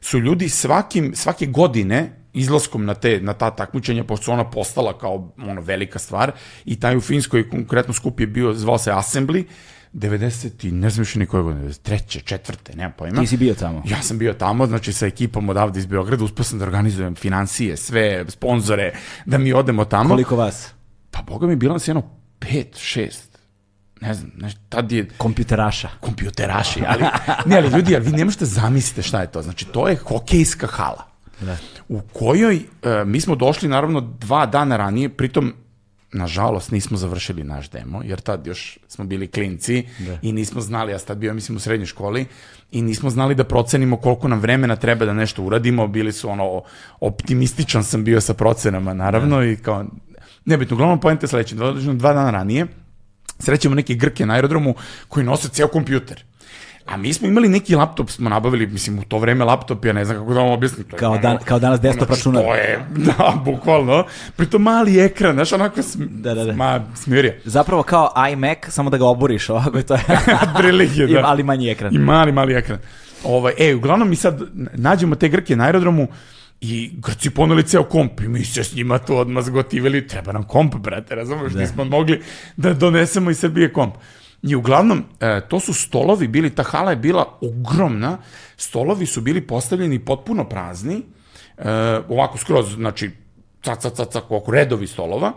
su 0.00 0.18
ljudi 0.18 0.48
svakim, 0.48 1.14
svake 1.14 1.46
godine 1.46 2.12
izlaskom 2.32 2.84
na, 2.84 2.94
te, 2.94 3.20
na 3.20 3.32
ta 3.32 3.50
takmičenja, 3.50 4.04
pošto 4.04 4.24
su 4.24 4.32
ona 4.32 4.50
postala 4.50 4.98
kao 4.98 5.32
ono, 5.38 5.60
velika 5.60 5.98
stvar, 5.98 6.32
i 6.64 6.80
taj 6.80 6.96
u 6.96 7.00
Finskoj 7.00 7.48
konkretno 7.50 7.94
skup 7.94 8.20
je 8.20 8.26
bio, 8.26 8.54
zvao 8.54 8.78
se 8.78 8.90
Assembly, 8.90 9.44
90 9.94 10.68
i 10.68 10.72
ne 10.72 10.90
znam 10.90 11.02
više 11.02 11.18
nikoje 11.18 11.42
godine, 11.42 11.72
treće, 11.82 12.20
četvrte, 12.20 12.76
nema 12.76 12.90
pojma. 12.90 13.20
Ti 13.20 13.26
si 13.26 13.36
bio 13.36 13.54
tamo? 13.54 13.82
Ja 13.88 14.02
sam 14.02 14.18
bio 14.18 14.32
tamo, 14.32 14.66
znači 14.66 14.92
sa 14.92 15.06
ekipom 15.06 15.48
odavde 15.48 15.78
iz 15.78 15.86
Beograda, 15.86 16.24
uspio 16.24 16.44
sam 16.44 16.58
da 16.58 16.64
organizujem 16.64 17.14
financije, 17.14 17.76
sve, 17.76 18.24
sponzore, 18.28 18.92
da 19.26 19.38
mi 19.38 19.52
odemo 19.52 19.84
tamo. 19.84 20.08
Koliko 20.08 20.36
vas? 20.36 20.77
Pa 21.10 21.22
boga 21.22 21.46
mi 21.46 21.56
bilo 21.56 21.72
nas 21.72 21.88
jedno 21.88 22.02
pet, 22.38 22.76
šest, 22.76 23.38
ne 24.00 24.14
znam, 24.14 24.32
ne, 24.36 24.50
tad 24.68 24.92
je... 24.92 25.08
Kompjuteraša. 25.16 25.88
Kompjuteraši, 26.00 26.80
ali, 26.86 27.04
ne, 27.46 27.56
ali 27.56 27.68
ljudi, 27.68 27.96
ali 27.96 28.04
vi 28.04 28.12
ne 28.12 28.24
možete 28.24 28.44
zamislite 28.44 29.02
šta 29.02 29.20
je 29.20 29.30
to. 29.32 29.42
Znači, 29.42 29.64
to 29.64 29.88
je 29.88 29.96
hokejska 29.96 30.66
hala. 30.66 31.04
Da. 31.40 31.56
U 31.88 32.00
kojoj, 32.00 32.56
uh, 32.56 32.62
mi 33.06 33.20
smo 33.20 33.34
došli 33.36 33.68
naravno 33.68 34.00
dva 34.00 34.46
dana 34.46 34.76
ranije, 34.76 35.08
pritom 35.08 35.54
nažalost 36.12 36.70
nismo 36.72 36.96
završili 36.96 37.44
naš 37.44 37.70
demo, 37.70 38.02
jer 38.04 38.20
tad 38.20 38.46
još 38.46 38.78
smo 38.88 39.04
bili 39.04 39.26
klinci 39.26 39.86
da. 39.98 40.18
i 40.22 40.32
nismo 40.32 40.60
znali, 40.60 40.92
ja 40.92 40.98
tad 40.98 41.18
bio 41.18 41.34
mislim 41.34 41.56
u 41.56 41.60
srednjoj 41.60 41.86
školi, 41.86 42.26
i 42.72 42.82
nismo 42.82 43.10
znali 43.10 43.34
da 43.34 43.44
procenimo 43.44 43.96
koliko 43.96 44.28
nam 44.28 44.40
vremena 44.40 44.76
treba 44.76 45.04
da 45.04 45.12
nešto 45.12 45.42
uradimo, 45.42 45.86
bili 45.86 46.12
su 46.12 46.30
ono, 46.30 46.62
optimističan 47.00 47.84
sam 47.84 48.04
bio 48.04 48.20
sa 48.20 48.34
procenama 48.34 48.94
naravno 48.94 49.36
da. 49.36 49.44
i 49.44 49.56
kao, 49.56 49.84
nebitno, 50.48 50.74
uglavnom 50.74 51.00
pojente 51.00 51.26
sledeće, 51.26 51.54
dva, 51.54 51.72
dva 51.72 52.12
dana 52.12 52.30
ranije, 52.30 52.66
srećemo 53.38 53.74
neke 53.74 53.94
grke 53.94 54.26
na 54.26 54.34
aerodromu 54.34 54.74
koji 55.08 55.26
nose 55.26 55.48
ceo 55.48 55.68
kompjuter. 55.68 56.24
A 56.86 56.96
mi 56.96 57.12
smo 57.12 57.28
imali 57.28 57.48
neki 57.48 57.74
laptop, 57.74 58.10
smo 58.10 58.28
nabavili, 58.28 58.66
mislim, 58.66 58.98
u 58.98 59.02
to 59.02 59.18
vreme 59.18 59.44
laptop, 59.44 59.84
ja 59.84 59.92
ne 59.92 60.04
znam 60.04 60.18
kako 60.18 60.34
da 60.34 60.40
vam 60.40 60.50
objasnim. 60.50 60.86
To 60.86 60.96
kao, 60.96 61.18
dan, 61.18 61.38
kao 61.44 61.58
danas 61.58 61.80
desktop 61.80 62.06
znači, 62.06 62.18
računar. 62.18 62.42
To 62.42 62.54
je, 62.54 62.84
da, 63.06 63.42
bukvalno. 63.44 64.04
Pritom 64.36 64.62
mali 64.62 65.00
ekran, 65.00 65.34
znaš, 65.34 65.52
onako 65.52 65.82
sm, 65.82 66.02
da, 66.08 66.34
da, 66.34 66.44
da. 66.44 66.52
Ma, 66.52 66.80
smirje. 66.94 67.40
Zapravo 67.44 67.82
kao 67.82 68.12
iMac, 68.32 68.58
samo 68.68 68.90
da 68.90 68.98
ga 68.98 69.06
oburiš 69.06 69.50
ovako, 69.50 69.82
to 69.82 69.94
je. 69.94 70.00
Prilike, 70.58 71.06
da. 71.06 71.18
I 71.18 71.22
mali 71.22 71.42
manji 71.42 71.70
ekran. 71.70 71.94
I 71.94 71.98
mali, 71.98 72.32
mali 72.32 72.54
ekran. 72.54 72.78
Ovaj, 73.24 73.52
e, 73.58 73.74
uglavnom 73.74 74.08
mi 74.08 74.16
sad 74.16 74.42
nađemo 74.74 75.14
te 75.14 75.28
grke 75.28 75.56
na 75.56 75.64
aerodromu, 75.64 76.08
I 76.60 76.90
Grci 76.98 77.30
poneli 77.30 77.62
ceo 77.62 77.84
komp 77.84 78.20
i 78.20 78.28
mi 78.28 78.44
se 78.44 78.64
s 78.64 78.74
njima 78.74 78.98
tu 78.98 79.16
odmah 79.16 79.44
zgotivili, 79.44 80.06
treba 80.06 80.32
nam 80.32 80.42
komp, 80.42 80.74
brate, 80.74 81.14
razumeš, 81.14 81.52
da. 81.52 81.60
nismo 81.60 81.84
mogli 81.84 82.22
da 82.56 82.74
donesemo 82.74 83.30
iz 83.30 83.38
Srbije 83.38 83.72
komp. 83.72 83.94
I 84.42 84.54
uglavnom, 84.54 85.04
e, 85.20 85.40
to 85.48 85.60
su 85.60 85.74
stolovi 85.74 86.28
bili, 86.28 86.50
ta 86.50 86.62
hala 86.62 86.90
je 86.90 86.96
bila 86.96 87.38
ogromna, 87.40 88.18
stolovi 88.56 89.06
su 89.06 89.20
bili 89.20 89.46
postavljeni 89.46 89.98
potpuno 89.98 90.48
prazni, 90.48 91.02
e, 91.58 91.70
ovako 92.08 92.38
skroz, 92.38 92.74
znači, 92.74 93.10
cac, 93.64 93.82
cac, 93.82 93.96
cac, 93.96 94.16
oko 94.28 94.52
redovi 94.52 94.86
stolova 94.86 95.32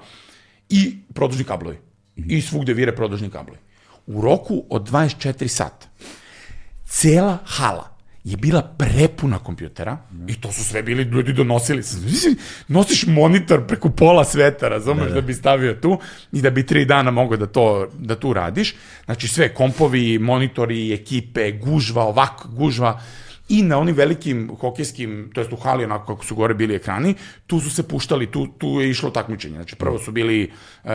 i 0.70 0.98
produžni 1.14 1.44
kablovi. 1.44 1.78
I 2.16 2.42
svugde 2.42 2.74
vire 2.74 2.96
produžni 2.96 3.30
kablovi. 3.30 3.60
U 4.08 4.22
roku 4.22 4.66
od 4.70 4.90
24 4.90 5.48
sata 5.48 5.88
cela 6.86 7.38
hala 7.46 7.91
je 8.24 8.38
bila 8.38 8.62
prepuna 8.62 9.40
kompjutera 9.40 9.98
mm. 10.12 10.30
i 10.30 10.42
to 10.42 10.52
su 10.52 10.64
sve 10.64 10.84
bili 10.84 11.04
ljudi 11.04 11.34
donosili. 11.34 11.84
Nosiš 12.68 13.08
monitor 13.08 13.68
preko 13.68 13.90
pola 13.90 14.26
sveta, 14.26 14.68
razumeš, 14.68 15.04
da, 15.04 15.10
da. 15.10 15.16
da 15.16 15.22
bi 15.22 15.34
stavio 15.34 15.74
tu 15.74 16.00
i 16.32 16.42
da 16.42 16.50
bi 16.50 16.66
tri 16.66 16.86
dana 16.86 17.12
mogao 17.12 17.38
da 17.38 17.48
to 17.48 17.88
da 18.00 18.16
tu 18.16 18.34
radiš. 18.34 18.76
Znači 19.06 19.28
sve 19.28 19.54
kompovi, 19.54 20.20
monitori, 20.20 20.94
ekipe, 20.94 21.52
gužva, 21.52 22.04
ovako 22.04 22.48
gužva 22.48 23.02
i 23.52 23.64
na 23.64 23.78
onim 23.78 23.96
velikim 23.96 24.52
hokejskim, 24.60 25.32
to 25.34 25.42
jest 25.42 25.54
u 25.54 25.56
hali, 25.56 25.84
onako 25.84 26.16
kako 26.16 26.26
su 26.26 26.36
gore 26.36 26.54
bili 26.54 26.76
ekrani, 26.76 27.16
tu 27.48 27.60
su 27.60 27.70
se 27.70 27.84
puštali, 27.88 28.32
tu, 28.32 28.48
tu 28.48 28.68
je 28.68 28.90
išlo 28.90 29.10
takmičenje. 29.10 29.56
Znači, 29.56 29.76
prvo 29.76 30.00
su 30.00 30.12
bili 30.12 30.52
uh, 30.84 30.92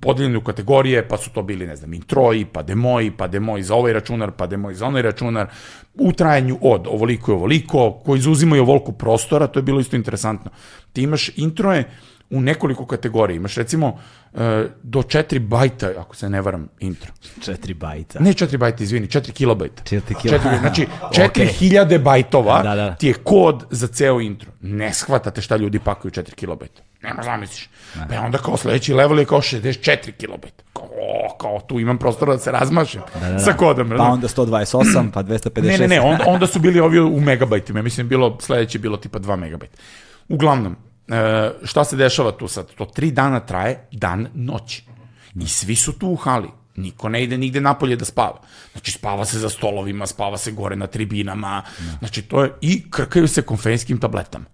podeljeni 0.00 0.36
u 0.36 0.44
kategorije, 0.44 1.08
pa 1.08 1.16
su 1.16 1.30
to 1.30 1.42
bili, 1.42 1.66
ne 1.66 1.76
znam, 1.76 1.94
introji, 1.94 2.44
pa 2.44 2.62
demoji, 2.62 3.10
pa 3.10 3.26
demoji 3.26 3.62
za 3.62 3.74
ovaj 3.74 3.92
računar, 3.92 4.30
pa 4.36 4.46
demoji 4.46 4.74
za 4.74 4.86
onaj 4.86 5.02
računar, 5.02 5.48
u 5.94 6.12
trajanju 6.12 6.58
od 6.60 6.86
ovoliko 6.86 7.32
i 7.32 7.34
ovoliko, 7.34 7.90
koji 8.04 8.18
izuzimaju 8.18 8.62
ovoliko 8.62 8.92
prostora, 8.92 9.46
to 9.46 9.58
je 9.58 9.62
bilo 9.62 9.80
isto 9.80 9.96
interesantno. 9.96 10.50
Ti 10.92 11.02
imaš 11.02 11.30
introje, 11.36 11.88
u 12.32 12.40
nekoliko 12.40 12.86
kategorija. 12.86 13.36
Imaš 13.36 13.54
recimo 13.54 13.86
uh, 13.88 14.40
do 14.82 15.02
4 15.02 15.38
bajta, 15.38 15.90
ako 15.98 16.16
se 16.16 16.30
ne 16.30 16.40
varam, 16.40 16.68
intro. 16.80 17.12
4 17.40 17.74
bajta? 17.74 18.18
Ne 18.20 18.32
4 18.32 18.56
bajta, 18.56 18.84
izvini, 18.84 19.06
4 19.06 19.32
kilobajta. 19.32 19.82
4 19.82 20.00
kilobajta. 20.22 20.58
Znači, 20.60 20.86
4000 21.02 21.86
okay. 21.86 22.02
bajtova 22.02 22.62
da, 22.62 22.74
da. 22.74 22.94
ti 22.94 23.06
je 23.06 23.14
kod 23.14 23.64
za 23.70 23.86
ceo 23.86 24.20
intro. 24.20 24.52
Ne 24.60 24.92
shvatate 24.94 25.40
šta 25.42 25.56
ljudi 25.56 25.78
pakuju 25.78 26.10
4 26.10 26.34
kilobajta. 26.34 26.82
Nema 27.02 27.22
zamisliš. 27.22 27.68
Da. 27.94 28.06
Pa 28.10 28.20
onda 28.20 28.38
kao 28.38 28.56
sledeći 28.56 28.94
level 28.94 29.18
je 29.18 29.24
kao 29.24 29.40
64 29.40 30.12
kilobajta. 30.12 30.64
Kao, 30.72 30.88
kao 31.40 31.60
tu 31.60 31.80
imam 31.80 31.98
prostora 31.98 32.32
da 32.32 32.38
se 32.38 32.52
razmašem 32.52 33.02
da, 33.14 33.20
da, 33.20 33.32
da. 33.32 33.38
sa 33.38 33.52
kodom. 33.52 33.94
Pa 33.96 34.04
onda 34.04 34.28
128, 34.28 35.10
pa 35.12 35.22
256. 35.22 35.62
Ne, 35.62 35.78
ne, 35.78 35.88
ne, 35.88 36.00
onda, 36.00 36.24
onda 36.26 36.46
su 36.46 36.58
bili 36.58 36.80
ovi 36.80 37.00
u 37.00 37.20
megabajtima. 37.20 37.78
Ja 37.78 37.82
mislim, 37.82 38.08
bilo, 38.08 38.38
sledeće 38.40 38.78
bilo 38.78 38.96
tipa 38.96 39.18
2 39.18 39.36
megabajta. 39.36 39.76
Uglavnom, 40.28 40.76
e, 41.08 41.50
šta 41.64 41.84
se 41.84 41.96
dešava 41.96 42.32
tu 42.32 42.48
sad? 42.48 42.74
To 42.74 42.84
tri 42.84 43.10
dana 43.10 43.40
traje, 43.40 43.88
dan, 43.92 44.28
noć. 44.34 44.82
I 45.34 45.48
svi 45.48 45.76
su 45.76 45.92
tu 45.92 46.08
u 46.08 46.16
hali. 46.16 46.48
Niko 46.76 47.08
ne 47.08 47.22
ide 47.22 47.38
nigde 47.38 47.60
napolje 47.60 47.96
da 47.96 48.04
spava. 48.04 48.40
Znači, 48.72 48.92
spava 48.92 49.24
se 49.24 49.38
za 49.38 49.48
stolovima, 49.48 50.06
spava 50.06 50.38
se 50.38 50.52
gore 50.52 50.76
na 50.76 50.86
tribinama. 50.86 51.62
Znači, 51.98 52.22
to 52.22 52.44
je... 52.44 52.50
I 52.60 52.90
krkaju 52.90 53.28
se 53.28 53.42
konfejnskim 53.42 53.98
tabletama. 53.98 54.44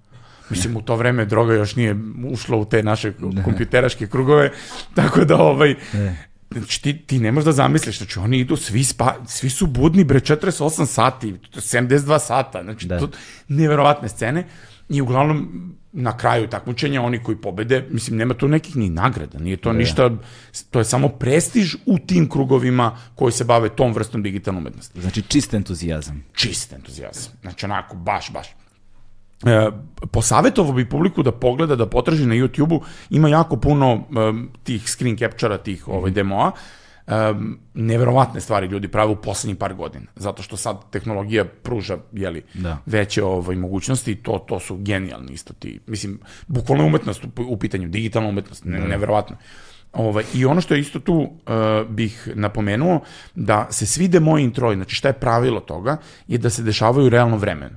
Mislim, 0.51 0.77
u 0.77 0.83
to 0.83 0.97
vreme 0.97 1.25
droga 1.25 1.55
još 1.55 1.77
nije 1.77 1.97
ušla 2.31 2.57
u 2.57 2.65
te 2.65 2.83
naše 2.83 3.13
kompjuteraške 3.45 4.07
krugove, 4.07 4.51
tako 4.95 5.25
da 5.25 5.37
ovaj... 5.37 5.75
Znači, 6.51 6.83
ti, 6.83 6.99
ti 7.07 7.19
ne 7.19 7.33
možeš 7.33 7.45
da 7.45 7.53
zamisliš, 7.53 7.99
znači 7.99 8.19
oni 8.19 8.39
idu, 8.39 8.57
svi, 8.57 8.85
spa, 8.85 9.15
svi 9.27 9.51
su 9.51 9.67
budni, 9.67 10.05
bre, 10.05 10.21
48 10.21 10.87
sati, 10.87 11.35
72 11.55 12.19
sata, 12.19 12.63
znači, 12.63 12.87
da. 12.87 12.99
to 12.99 13.09
neverovatne 13.49 14.09
scene. 14.09 14.47
I 14.89 15.01
uglavnom, 15.01 15.73
na 16.01 16.17
kraju 16.17 16.47
takmičenja, 16.47 17.03
oni 17.03 17.19
koji 17.23 17.37
pobede, 17.37 17.87
mislim, 17.91 18.17
nema 18.17 18.35
tu 18.35 18.49
nekih 18.49 18.77
ni 18.77 18.91
nagrada, 18.91 19.39
nije 19.39 19.57
to 19.57 19.73
da. 19.73 19.79
ništa, 19.79 20.11
to 20.71 20.79
je 20.79 20.85
samo 20.85 21.09
prestiž 21.09 21.75
u 21.87 21.99
tim 21.99 22.29
krugovima 22.29 22.97
koji 23.15 23.33
se 23.33 23.45
bave 23.45 23.69
tom 23.69 23.93
vrstom 23.93 24.23
digitalne 24.23 24.61
umetnosti. 24.61 25.01
Znači, 25.01 25.23
čist 25.23 25.55
entuzijazam. 25.55 26.25
Čist 26.35 26.73
entuzijazam. 26.73 27.33
Znači, 27.43 27.67
onako, 27.67 27.97
baš, 27.97 28.33
baš. 28.33 28.49
E, 29.47 29.71
posavetovo 30.11 30.73
bi 30.73 30.89
publiku 30.89 31.23
da 31.23 31.33
pogleda, 31.33 31.77
da 31.77 31.87
potraži 31.87 32.27
na 32.27 32.35
YouTube-u, 32.35 32.83
ima 33.11 33.29
jako 33.29 33.57
puno 33.57 33.95
um, 33.95 34.49
tih 34.63 34.91
screen 34.91 35.17
capture-a, 35.17 35.59
tih 35.59 35.89
ovaj, 35.89 36.11
demoa, 36.11 36.53
um, 37.09 37.59
neverovatne 37.75 38.40
stvari 38.40 38.66
ljudi 38.66 38.88
prave 38.88 39.11
u 39.11 39.16
poslednjih 39.16 39.57
par 39.57 39.75
godina, 39.75 40.07
zato 40.16 40.42
što 40.42 40.57
sad 40.57 40.90
tehnologija 40.90 41.44
pruža 41.44 41.99
jeli, 42.12 42.42
da. 42.55 42.79
veće 42.87 43.25
ovaj, 43.25 43.57
mogućnosti 43.57 44.12
i 44.12 44.16
to, 44.16 44.38
to 44.38 44.61
su 44.61 44.77
genijalni 44.77 45.33
isto 45.33 45.53
ti, 45.53 45.81
mislim, 45.87 46.21
bukvalno 46.47 46.87
umetnost 46.87 47.25
u, 47.25 47.29
u 47.49 47.57
pitanju, 47.57 47.88
digitalna 47.88 48.29
umetnost, 48.29 48.64
ne, 48.64 48.79
da. 48.79 48.87
neverovatno. 48.87 49.37
Ovaj, 49.92 50.25
I 50.35 50.44
ono 50.44 50.61
što 50.61 50.75
je 50.75 50.81
isto 50.81 51.01
tu 51.01 51.14
uh, 51.14 51.31
bih 51.88 52.29
napomenuo, 52.35 53.01
da 53.35 53.66
se 53.71 53.87
svi 53.87 54.09
demoji 54.09 54.44
introji, 54.44 54.77
znači 54.77 54.94
šta 54.94 55.09
je 55.09 55.21
pravilo 55.21 55.61
toga, 55.61 55.97
je 56.29 56.38
da 56.38 56.51
se 56.51 56.62
dešavaju 56.62 57.07
u 57.07 57.11
realnom 57.11 57.38
vremenu. 57.38 57.77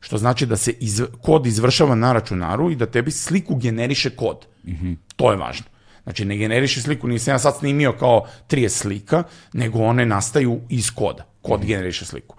Što 0.00 0.18
znači 0.18 0.46
da 0.46 0.56
se 0.56 0.70
iz, 0.70 1.02
kod 1.22 1.46
izvršava 1.46 1.94
na 1.94 2.12
računaru 2.12 2.70
i 2.70 2.76
da 2.76 2.86
tebi 2.86 3.10
sliku 3.10 3.56
generiše 3.56 4.10
kod. 4.10 4.46
Mm 4.64 4.70
-hmm. 4.70 4.96
To 5.16 5.30
je 5.30 5.36
važno. 5.36 5.66
Znači, 6.08 6.24
ne 6.24 6.36
generiše 6.36 6.80
sliku, 6.80 7.08
nisam 7.08 7.34
ja 7.34 7.38
sad 7.38 7.56
snimio 7.58 7.92
kao 7.92 8.26
30 8.48 8.68
slika, 8.68 9.22
nego 9.52 9.78
one 9.78 10.06
nastaju 10.06 10.60
iz 10.68 10.90
koda. 10.90 11.24
Kod 11.42 11.64
generiše 11.64 12.04
sliku. 12.04 12.36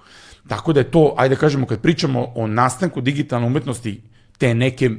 Tako 0.48 0.74
da 0.74 0.80
je 0.80 0.92
to, 0.92 1.14
ajde 1.18 1.36
da 1.36 1.40
kažemo, 1.40 1.66
kad 1.66 1.82
pričamo 1.82 2.32
o 2.36 2.48
nastanku 2.48 3.02
digitalne 3.02 3.48
umetnosti, 3.48 4.02
te 4.38 4.54
neke 4.54 4.90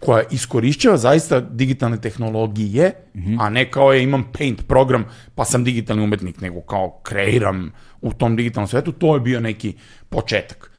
koja 0.00 0.22
iskorišćava 0.30 0.96
zaista 0.96 1.40
digitalne 1.40 2.00
tehnologije, 2.00 2.92
mm 3.14 3.20
-hmm. 3.20 3.36
a 3.40 3.50
ne 3.50 3.70
kao 3.70 3.92
je 3.92 4.02
imam 4.02 4.24
Paint 4.38 4.66
program 4.66 5.04
pa 5.34 5.44
sam 5.44 5.64
digitalni 5.64 6.04
umetnik, 6.04 6.40
nego 6.40 6.60
kao 6.60 7.00
kreiram 7.02 7.72
u 8.00 8.12
tom 8.12 8.36
digitalnom 8.36 8.68
svetu, 8.68 8.92
to 8.92 9.14
je 9.14 9.20
bio 9.20 9.40
neki 9.40 9.74
početak. 10.08 10.70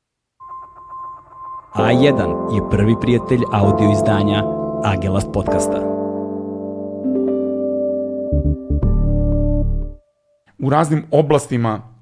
A1 1.76 2.56
je 2.56 2.70
prvi 2.72 2.94
prijatelj 3.02 3.42
audio 3.52 3.92
izdanja 3.92 4.44
Agelast 4.84 5.28
podcasta. 5.34 5.95
U 10.58 10.70
raznim 10.70 11.06
oblastima 11.12 11.96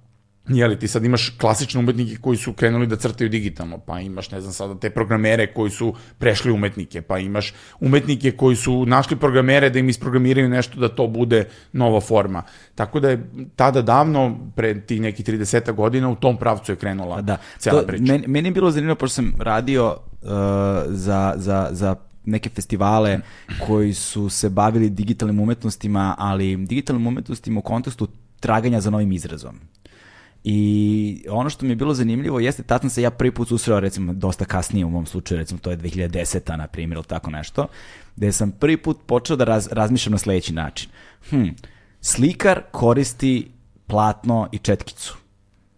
Jeli, 0.47 0.79
ti 0.79 0.87
sad 0.87 1.05
imaš 1.05 1.29
klasične 1.29 1.79
umetnike 1.79 2.17
koji 2.21 2.37
su 2.37 2.53
krenuli 2.53 2.87
da 2.87 2.95
crtaju 2.95 3.29
digitalno, 3.29 3.77
pa 3.77 3.99
imaš, 3.99 4.31
ne 4.31 4.41
znam 4.41 4.53
sada, 4.53 4.75
te 4.79 4.89
programere 4.89 5.53
koji 5.53 5.71
su 5.71 5.93
prešli 6.17 6.51
umetnike, 6.51 7.01
pa 7.01 7.19
imaš 7.19 7.53
umetnike 7.79 8.31
koji 8.31 8.55
su 8.55 8.85
našli 8.85 9.17
programere 9.17 9.69
da 9.69 9.79
im 9.79 9.89
isprogramiraju 9.89 10.49
nešto 10.49 10.79
da 10.79 10.89
to 10.89 11.07
bude 11.07 11.45
nova 11.73 12.01
forma. 12.01 12.43
Tako 12.75 12.99
da 12.99 13.09
je 13.09 13.29
tada 13.55 13.81
davno, 13.81 14.37
pre 14.55 14.81
ti 14.81 14.99
neki 14.99 15.23
30 15.23 15.71
godina, 15.71 16.09
u 16.09 16.15
tom 16.15 16.37
pravcu 16.37 16.71
je 16.71 16.75
krenula 16.75 17.21
da, 17.21 17.37
cijela 17.57 17.81
to, 17.81 17.87
priča. 17.87 18.03
Meni, 18.03 18.27
meni 18.27 18.47
je 18.49 18.53
bilo 18.53 18.71
zanimljivo, 18.71 18.95
pošto 18.95 19.15
sam 19.15 19.33
radio 19.39 19.97
uh, 20.21 20.29
za, 20.87 21.33
za, 21.37 21.69
za 21.71 21.95
neke 22.25 22.49
festivale 22.49 23.19
koji 23.67 23.93
su 23.93 24.29
se 24.29 24.49
bavili 24.49 24.89
digitalnim 24.89 25.39
umetnostima, 25.39 26.15
ali 26.17 26.55
digitalnim 26.55 27.07
umetnostima 27.07 27.59
u 27.59 27.61
kontekstu 27.61 28.07
traganja 28.43 28.81
za 28.81 28.89
novim 28.89 29.11
izrazom. 29.11 29.59
I 30.43 31.25
ono 31.29 31.49
što 31.49 31.65
mi 31.65 31.71
je 31.71 31.75
bilo 31.75 31.93
zanimljivo 31.93 32.39
jeste, 32.39 32.63
tad 32.63 32.81
sam 32.81 32.89
se 32.89 33.01
ja 33.01 33.11
prvi 33.11 33.31
put 33.31 33.47
susreo, 33.47 33.79
recimo, 33.79 34.13
dosta 34.13 34.45
kasnije 34.45 34.85
u 34.85 34.89
mom 34.89 35.05
slučaju, 35.05 35.39
recimo, 35.39 35.59
to 35.59 35.71
je 35.71 35.77
2010. 35.77 36.57
na 36.57 36.67
primjer, 36.67 36.97
ili 36.97 37.05
tako 37.05 37.31
nešto, 37.31 37.67
gde 38.15 38.31
sam 38.31 38.51
prvi 38.51 38.77
put 38.77 38.97
počeo 39.05 39.35
da 39.35 39.43
raz, 39.43 39.67
razmišljam 39.71 40.11
na 40.11 40.17
sledeći 40.17 40.53
način. 40.53 40.89
Hm, 41.29 41.47
slikar 42.01 42.61
koristi 42.71 43.51
platno 43.87 44.49
i 44.51 44.57
četkicu 44.57 45.17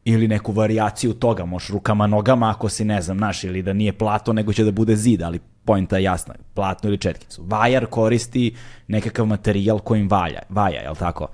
ili 0.05 0.27
neku 0.27 0.51
varijaciju 0.51 1.13
toga, 1.13 1.45
možeš 1.45 1.69
rukama, 1.69 2.07
nogama, 2.07 2.49
ako 2.49 2.69
si, 2.69 2.85
ne 2.85 3.01
znam, 3.01 3.17
naš, 3.17 3.43
ili 3.43 3.61
da 3.61 3.73
nije 3.73 3.93
plato, 3.93 4.33
nego 4.33 4.53
će 4.53 4.63
da 4.63 4.71
bude 4.71 4.95
zid, 4.95 5.21
ali 5.21 5.39
pojenta 5.65 5.97
je 5.97 6.03
jasna, 6.03 6.33
platno 6.53 6.89
ili 6.89 6.97
četkicu. 6.97 7.43
Vajar 7.45 7.85
koristi 7.85 8.55
nekakav 8.87 9.25
materijal 9.25 9.79
kojim 9.79 10.09
valja, 10.09 10.41
vaja, 10.49 10.81
je 10.81 10.89
li 10.89 10.95
tako? 10.95 11.27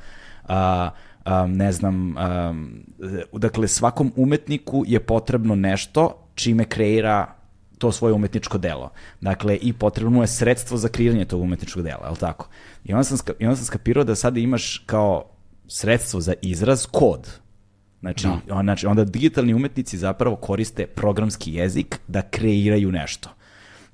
Uh, 0.44 0.56
um, 1.26 1.58
ne 1.58 1.72
znam, 1.72 2.16
um, 2.18 2.84
dakle 3.32 3.68
svakom 3.68 4.12
umetniku 4.16 4.84
je 4.88 5.00
potrebno 5.00 5.56
nešto 5.56 6.28
čime 6.36 6.66
kreira 6.66 7.36
to 7.78 7.92
svoje 7.92 8.14
umetničko 8.14 8.58
delo. 8.58 8.92
Dakle, 9.22 9.58
i 9.62 9.74
potrebno 9.74 10.12
mu 10.12 10.24
je 10.24 10.28
sredstvo 10.28 10.78
za 10.78 10.88
kreiranje 10.88 11.26
tog 11.26 11.42
umetničkog 11.42 11.84
dela, 11.84 12.06
je 12.06 12.12
li 12.12 12.18
tako? 12.18 12.50
I 12.84 12.94
onda 12.94 13.04
sam, 13.04 13.18
i 13.40 13.46
onda 13.46 13.56
sam 13.56 13.66
skapirao 13.66 14.04
da 14.04 14.16
sada 14.16 14.40
imaš 14.40 14.84
kao 14.86 15.24
sredstvo 15.68 16.22
za 16.22 16.34
izraz 16.42 16.86
kod. 16.92 17.30
Znači, 18.00 18.28
no. 18.28 18.40
on, 18.50 18.66
znači, 18.66 18.88
onda 18.88 19.04
digitalni 19.04 19.54
umetnici 19.54 19.98
zapravo 19.98 20.36
koriste 20.36 20.86
programski 20.88 21.54
jezik 21.54 22.00
da 22.08 22.22
kreiraju 22.22 22.92
nešto. 22.92 23.30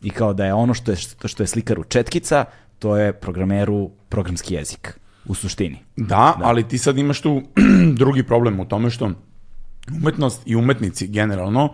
I 0.02 0.10
kao 0.10 0.34
da 0.34 0.46
je 0.46 0.54
ono 0.54 0.74
što 0.74 0.92
je, 0.92 0.98
što 1.26 1.44
je 1.44 1.48
slikaru 1.48 1.84
četkica, 1.84 2.46
to 2.80 2.98
je 2.98 3.14
programeru 3.14 3.90
programski 4.10 4.54
jezik 4.54 5.00
u 5.28 5.34
suštini. 5.34 5.78
Da, 5.96 6.06
da, 6.40 6.40
ali 6.42 6.68
ti 6.68 6.78
sad 6.78 6.98
imaš 6.98 7.22
tu 7.22 7.42
drugi 8.00 8.24
problem 8.24 8.60
u 8.60 8.66
tome 8.66 8.90
što 8.90 9.12
umetnost 10.02 10.42
i 10.46 10.56
umetnici 10.56 11.08
generalno 11.08 11.74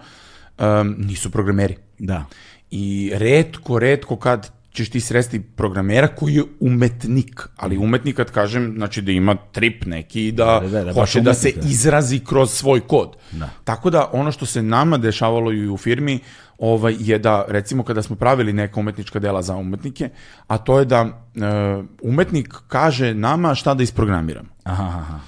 um, 0.59 0.95
nisu 0.97 1.31
programeri. 1.31 1.75
Da. 1.99 2.25
I 2.71 3.11
redko, 3.13 3.79
redko 3.79 4.15
kad 4.15 4.51
ćeš 4.73 4.89
ti 4.89 4.99
sresti 4.99 5.39
programera 5.39 6.07
koji 6.07 6.33
je 6.33 6.43
umetnik, 6.59 7.47
ali 7.55 7.77
umetnik 7.77 8.15
kad 8.15 8.31
kažem, 8.31 8.73
znači 8.77 9.01
da 9.01 9.11
ima 9.11 9.35
trip 9.35 9.85
neki 9.85 10.27
i 10.27 10.31
da, 10.31 10.59
da, 10.63 10.69
da, 10.69 10.83
da 10.83 10.93
hoće 10.93 11.21
da 11.21 11.33
se 11.33 11.51
da. 11.51 11.67
izrazi 11.69 12.19
kroz 12.19 12.51
svoj 12.51 12.79
kod. 12.79 13.15
Da. 13.31 13.49
Tako 13.63 13.89
da 13.89 14.09
ono 14.13 14.31
što 14.31 14.45
se 14.45 14.63
nama 14.63 14.97
dešavalo 14.97 15.51
i 15.51 15.69
u 15.69 15.77
firmi 15.77 16.19
ovaj, 16.57 16.95
je 16.99 17.19
da, 17.19 17.45
recimo, 17.47 17.83
kada 17.83 18.01
smo 18.01 18.15
pravili 18.15 18.53
neka 18.53 18.79
umetnička 18.79 19.19
dela 19.19 19.41
za 19.41 19.55
umetnike, 19.55 20.09
a 20.47 20.57
to 20.57 20.79
je 20.79 20.85
da 20.85 21.01
uh, 21.01 21.85
umetnik 22.01 22.53
kaže 22.67 23.13
nama 23.13 23.55
šta 23.55 23.73
da 23.73 23.83
isprogramiramo. 23.83 24.49
Aha, 24.63 24.83
aha. 24.83 25.19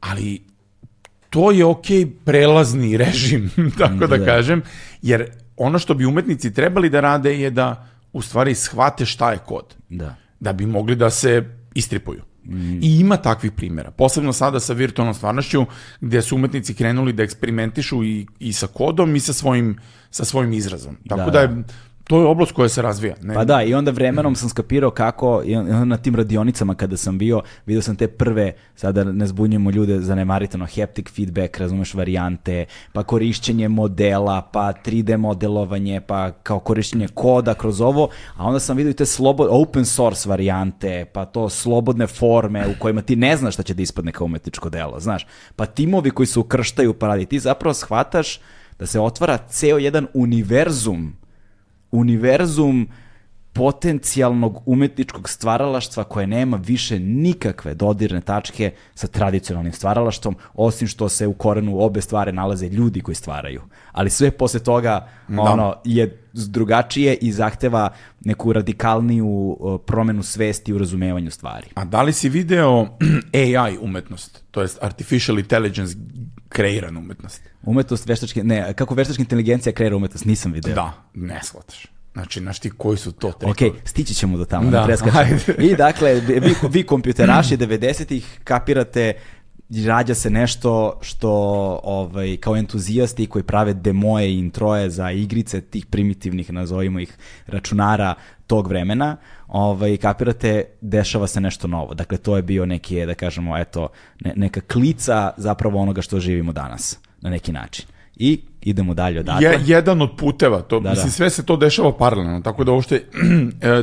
Ali 0.00 0.42
to 1.30 1.50
je 1.50 1.64
ok 1.64 1.86
prelazni 2.24 2.96
režim, 2.96 3.50
tako 3.78 4.06
da, 4.06 4.16
da 4.16 4.24
kažem, 4.24 4.62
jer 5.02 5.30
ono 5.56 5.78
što 5.78 5.94
bi 5.94 6.06
umetnici 6.06 6.54
trebali 6.54 6.90
da 6.90 7.00
rade 7.00 7.40
je 7.40 7.50
da 7.50 7.86
u 8.16 8.22
stvari 8.22 8.54
shvate 8.54 9.06
šta 9.06 9.32
je 9.32 9.38
kod. 9.38 9.74
Da. 9.88 10.14
Da 10.40 10.52
bi 10.52 10.66
mogli 10.66 10.96
da 10.96 11.10
se 11.10 11.44
istripuju. 11.74 12.22
Mm. 12.44 12.82
I 12.82 13.00
ima 13.00 13.16
takvih 13.16 13.52
primjera. 13.52 13.90
Posebno 13.90 14.32
sada 14.32 14.60
sa 14.60 14.72
virtualnom 14.72 15.14
stvarnošću 15.14 15.66
gdje 16.00 16.22
su 16.22 16.36
umetnici 16.36 16.74
krenuli 16.74 17.12
da 17.12 17.22
eksperimentišu 17.22 18.04
i, 18.04 18.26
i 18.38 18.52
sa 18.52 18.66
kodom 18.66 19.16
i 19.16 19.20
sa 19.20 19.32
svojim, 19.32 19.78
sa 20.10 20.24
svojim 20.24 20.52
izrazom. 20.52 20.96
Tako 21.08 21.30
da, 21.30 21.30
da 21.30 21.40
je 21.40 21.64
to 22.08 22.20
je 22.20 22.26
oblast 22.26 22.52
koja 22.52 22.68
se 22.68 22.82
razvija. 22.82 23.14
Ne? 23.22 23.34
Pa 23.34 23.44
da, 23.44 23.62
i 23.62 23.74
onda 23.74 23.90
vremenom 23.90 24.36
sam 24.36 24.48
skapirao 24.48 24.90
kako, 24.90 25.42
na 25.84 25.96
tim 25.96 26.16
radionicama 26.16 26.74
kada 26.74 26.96
sam 26.96 27.18
bio, 27.18 27.42
vidio 27.66 27.82
sam 27.82 27.96
te 27.96 28.08
prve, 28.08 28.52
sada 28.74 29.04
ne 29.04 29.26
zbunjujemo 29.26 29.70
ljude, 29.70 30.00
zanemarite 30.00 30.56
ono, 30.56 30.66
haptic 30.76 31.08
feedback, 31.10 31.58
razumeš, 31.58 31.94
varijante, 31.94 32.64
pa 32.92 33.02
korišćenje 33.02 33.68
modela, 33.68 34.42
pa 34.52 34.72
3D 34.84 35.16
modelovanje, 35.16 36.00
pa 36.00 36.30
kao 36.30 36.58
korišćenje 36.58 37.08
koda 37.14 37.54
kroz 37.54 37.80
ovo, 37.80 38.08
a 38.36 38.44
onda 38.44 38.60
sam 38.60 38.76
vidio 38.76 38.90
i 38.90 38.94
te 38.94 39.06
slobod, 39.06 39.48
open 39.50 39.84
source 39.84 40.28
varijante, 40.28 41.04
pa 41.12 41.24
to 41.24 41.48
slobodne 41.48 42.06
forme 42.06 42.66
u 42.68 42.72
kojima 42.78 43.02
ti 43.02 43.16
ne 43.16 43.36
znaš 43.36 43.54
šta 43.54 43.62
će 43.62 43.74
da 43.74 43.82
ispadne 43.82 44.12
kao 44.12 44.24
umetničko 44.24 44.70
delo, 44.70 45.00
znaš, 45.00 45.26
pa 45.56 45.66
timovi 45.66 46.10
koji 46.10 46.26
se 46.26 46.38
ukrštaju 46.38 46.94
pa 46.94 47.06
radi, 47.06 47.26
ti 47.26 47.38
zapravo 47.38 47.74
shvataš 47.74 48.40
da 48.78 48.86
se 48.86 49.00
otvara 49.00 49.38
ceo 49.38 49.78
jedan 49.78 50.06
univerzum 50.14 51.25
univerzum 51.90 52.88
potencijalnog 53.56 54.62
umetničkog 54.66 55.28
stvaralaštva 55.28 56.04
koje 56.04 56.26
nema 56.26 56.56
više 56.56 56.98
nikakve 56.98 57.74
dodirne 57.74 58.20
tačke 58.20 58.72
sa 58.94 59.06
tradicionalnim 59.06 59.72
stvaralaštvom, 59.72 60.36
osim 60.54 60.88
što 60.88 61.08
se 61.08 61.26
u 61.26 61.32
korenu 61.32 61.80
obe 61.80 62.00
stvari 62.00 62.32
nalaze 62.32 62.68
ljudi 62.68 63.00
koji 63.00 63.14
stvaraju. 63.14 63.62
Ali 63.92 64.10
sve 64.10 64.30
posle 64.30 64.60
toga 64.60 65.08
da. 65.28 65.42
ono 65.42 65.74
je 65.84 66.22
drugačije 66.32 67.14
i 67.14 67.32
zahteva 67.32 67.90
neku 68.20 68.52
radikalniju 68.52 69.56
promenu 69.86 70.22
svesti 70.22 70.72
u 70.72 70.78
razumevanju 70.78 71.30
stvari. 71.30 71.66
A 71.74 71.84
da 71.84 72.02
li 72.02 72.12
si 72.12 72.28
video 72.28 72.86
AI 73.42 73.78
umetnost, 73.80 74.44
to 74.50 74.62
jest 74.62 74.82
artificial 74.82 75.38
intelligence 75.38 75.96
kreirana 76.56 77.00
umetnost? 77.00 77.42
Umetnost 77.62 78.08
veštačke, 78.08 78.44
ne, 78.44 78.72
kako 78.72 78.94
veštačka 78.94 79.22
inteligencija 79.22 79.72
kreira 79.72 79.96
umetnost, 79.96 80.24
nisam 80.24 80.52
video. 80.52 80.74
Da, 80.74 80.92
ne 81.14 81.40
shvataš. 81.42 81.86
Znači, 82.12 82.40
znaš 82.40 82.58
ti 82.58 82.70
koji 82.70 82.96
su 82.96 83.12
to 83.12 83.32
trikovi? 83.32 83.70
Ok, 83.70 83.76
stići 83.84 84.14
ćemo 84.14 84.38
do 84.38 84.44
tamo, 84.44 84.70
da, 84.70 84.86
I 85.58 85.76
dakle, 85.76 86.14
vi, 86.14 86.54
vi 86.70 86.82
kompjuteraši 86.82 87.56
90-ih 87.56 88.40
kapirate 88.44 89.12
rađa 89.86 90.14
se 90.14 90.30
nešto 90.30 90.98
što 91.02 91.30
ovaj, 91.82 92.36
kao 92.36 92.56
entuzijasti 92.56 93.26
koji 93.26 93.42
prave 93.42 93.74
demoje 93.74 94.30
i 94.30 94.38
introje 94.38 94.90
za 94.90 95.10
igrice 95.10 95.60
tih 95.60 95.86
primitivnih, 95.86 96.52
nazovimo 96.52 97.00
ih, 97.00 97.16
računara 97.46 98.14
tog 98.46 98.68
vremena, 98.68 99.16
ovaj, 99.48 99.96
kapirate, 99.96 100.64
dešava 100.80 101.26
se 101.26 101.40
nešto 101.40 101.68
novo. 101.68 101.94
Dakle, 101.94 102.18
to 102.18 102.36
je 102.36 102.42
bio 102.42 102.66
neki, 102.66 103.06
da 103.06 103.14
kažemo, 103.14 103.58
eto, 103.58 103.88
ne, 104.20 104.32
neka 104.36 104.60
klica 104.60 105.30
zapravo 105.36 105.80
onoga 105.80 106.02
što 106.02 106.20
živimo 106.20 106.52
danas, 106.52 106.98
na 107.20 107.30
neki 107.30 107.52
način. 107.52 107.86
I 108.16 108.40
idemo 108.60 108.94
dalje 108.94 109.20
odatle. 109.20 109.48
Je, 109.48 109.60
jedan 109.66 110.02
od 110.02 110.16
puteva, 110.16 110.62
to, 110.62 110.80
da, 110.80 110.90
mislim, 110.90 111.06
da. 111.06 111.12
sve 111.12 111.30
se 111.30 111.46
to 111.46 111.56
dešava 111.56 111.96
paralelno, 111.96 112.40
tako 112.40 112.64
da 112.64 112.72
uopšte, 112.72 113.04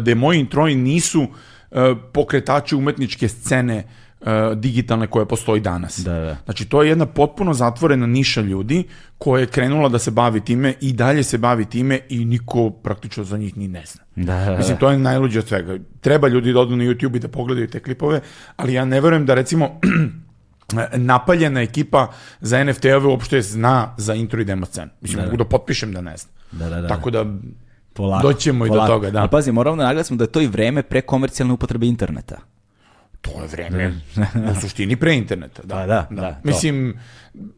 da 0.06 0.16
moji 0.16 0.40
introji 0.40 0.76
nisu 0.76 1.28
e, 1.72 1.96
pokretači 2.14 2.76
umetničke 2.76 3.28
scene 3.28 3.78
uh, 3.78 4.03
digitalne 4.56 5.08
koja 5.08 5.26
postoji 5.26 5.62
danas. 5.62 6.00
Da, 6.00 6.20
da. 6.20 6.38
Znači, 6.46 6.66
to 6.66 6.84
je 6.84 6.90
jedna 6.90 7.06
potpuno 7.06 7.54
zatvorena 7.54 8.08
niša 8.08 8.42
ljudi 8.42 8.84
koja 9.18 9.40
je 9.40 9.48
krenula 9.48 9.90
da 9.90 10.00
se 10.00 10.12
bavi 10.12 10.42
time 10.42 10.74
i 10.82 10.94
dalje 10.94 11.24
se 11.24 11.38
bavi 11.38 11.66
time 11.66 12.00
i 12.10 12.26
niko 12.26 12.70
praktično 12.70 13.24
za 13.24 13.38
njih 13.38 13.58
ni 13.58 13.68
ne 13.68 13.84
zna. 13.86 14.04
Da, 14.16 14.40
da, 14.40 14.46
da. 14.46 14.58
Mislim, 14.58 14.78
to 14.78 14.90
je 14.90 14.98
najluđe 14.98 15.40
od 15.40 15.48
svega. 15.48 15.78
Treba 16.02 16.28
ljudi 16.28 16.54
da 16.54 16.60
odu 16.60 16.76
na 16.76 16.84
YouTube 16.84 17.16
i 17.16 17.20
da 17.20 17.28
pogledaju 17.28 17.68
te 17.68 17.80
klipove, 17.80 18.22
ali 18.56 18.74
ja 18.74 18.86
ne 18.86 19.02
verujem 19.02 19.26
da 19.26 19.34
recimo 19.34 19.80
napaljena 21.12 21.62
ekipa 21.62 22.08
za 22.42 22.64
NFT-ove 22.64 23.08
uopšte 23.08 23.42
zna 23.42 23.96
za 23.98 24.14
intro 24.14 24.42
i 24.42 24.46
demo 24.46 24.66
scenu. 24.66 24.92
Mislim, 25.02 25.18
da, 25.18 25.22
da. 25.22 25.28
mogu 25.28 25.38
da 25.38 25.50
potpišem 25.50 25.94
da 25.94 26.02
ne 26.02 26.18
zna. 26.18 26.32
Da, 26.52 26.70
da, 26.70 26.82
da. 26.82 26.88
Tako 26.88 27.10
da 27.10 27.26
Polako, 27.94 28.28
doćemo 28.28 28.66
polako. 28.66 28.86
i 28.86 28.88
do 28.88 28.94
toga. 28.94 29.12
Da. 29.12 29.20
Ali 29.20 29.30
pazi, 29.30 29.52
moramo 29.52 29.78
da 29.78 29.84
naglasimo 29.84 30.18
da 30.18 30.24
je 30.24 30.32
to 30.32 30.42
i 30.42 30.48
vreme 30.48 30.84
pre 30.84 31.02
komercijalne 31.02 31.54
upotrebe 31.54 31.88
interneta. 31.88 32.38
To 33.24 33.42
je 33.42 33.48
vreme 33.48 33.94
u 34.50 34.62
suštini 34.62 34.96
pre 34.96 35.16
interneta. 35.16 35.62
Da, 35.64 35.76
Pa 35.76 35.86
da, 35.86 36.08
da, 36.12 36.32
to. 36.32 36.38
Mislim, 36.44 36.98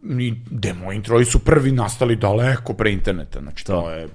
ni 0.04 0.42
demo 0.52 0.92
introji 0.92 1.26
su 1.26 1.40
prvi 1.40 1.72
nastali 1.72 2.16
daleko 2.16 2.74
pre 2.74 2.92
interneta. 2.92 3.40
Znači, 3.40 3.66
to, 3.66 3.74
To. 3.74 3.90
je... 3.92 4.08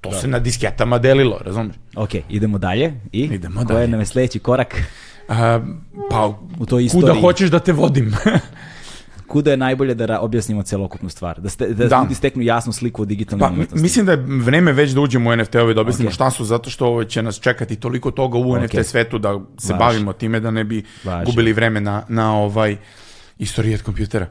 To 0.00 0.12
se 0.12 0.28
na 0.28 0.38
disketama 0.38 0.98
delilo, 0.98 1.38
razumiješ? 1.40 1.76
Ok, 1.96 2.10
idemo 2.28 2.58
dalje. 2.58 2.94
I 3.12 3.20
Idemo 3.20 3.54
koji 3.56 3.66
dalje. 3.68 3.88
nam 3.88 4.00
je 4.00 4.06
sledeći 4.06 4.38
korak? 4.38 4.82
A, 5.28 5.60
pa, 6.10 6.26
U 6.58 6.66
toj 6.66 6.68
kuda 6.68 6.80
istoriji. 6.98 7.20
hoćeš 7.20 7.50
da 7.50 7.58
te 7.58 7.72
vodim? 7.72 8.14
Kuda 9.32 9.50
je 9.50 9.56
najbolje 9.56 9.94
da 9.94 10.20
objasnimo 10.20 10.62
celokupnu 10.62 11.08
stvar? 11.08 11.40
Da, 11.40 11.48
ste, 11.48 11.68
da, 11.68 11.86
Da. 11.86 11.98
ljudi 11.98 12.14
steknu 12.14 12.42
jasnu 12.42 12.72
sliku 12.72 13.02
o 13.02 13.04
digitalnoj 13.04 13.40
Pa, 13.40 13.52
umetnosti. 13.52 13.82
mislim 13.82 14.06
da 14.06 14.12
je 14.12 14.18
vreme 14.20 14.72
već 14.72 14.90
da 14.90 15.00
uđemo 15.00 15.30
u 15.30 15.36
NFT-ove, 15.36 15.74
da 15.74 15.80
objasnimo 15.80 16.08
Ok. 16.08 16.14
šta 16.14 16.30
su, 16.30 16.44
zato 16.44 16.70
što 16.70 16.86
ovo 16.86 17.04
će 17.04 17.22
nas 17.22 17.40
čekati 17.40 17.76
toliko 17.76 18.10
toga 18.10 18.38
u 18.38 18.56
NFT 18.56 18.74
Ok. 18.74 18.84
svetu 18.84 19.18
da 19.18 19.28
se 19.58 19.72
Važi. 19.72 19.78
bavimo 19.78 20.12
time, 20.12 20.40
da 20.40 20.50
ne 20.50 20.64
bi 20.64 20.82
Važi. 21.04 21.26
gubili 21.26 21.52
vreme 21.52 21.80
na, 21.80 22.02
na 22.08 22.36
ovaj 22.36 22.76
istorijet 23.38 23.82
kompjutera. 23.82 24.26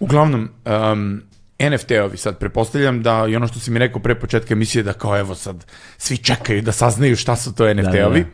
Uglavnom, 0.00 0.48
um, 0.92 1.22
NFT-ovi 1.60 2.16
sad, 2.16 2.38
prepostavljam 2.38 3.02
da 3.02 3.26
i 3.28 3.36
ono 3.36 3.48
što 3.48 3.58
si 3.58 3.70
mi 3.70 3.78
rekao 3.78 4.02
pre 4.02 4.14
početka 4.14 4.54
emisije, 4.54 4.82
da 4.82 4.92
kao 4.92 5.18
evo 5.18 5.34
sad 5.34 5.64
svi 5.98 6.16
čekaju 6.16 6.62
da 6.62 6.72
saznaju 6.72 7.16
šta 7.16 7.36
su 7.36 7.54
to 7.54 7.64
NFT-ovi. 7.64 8.24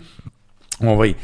Ovaj, 0.80 1.14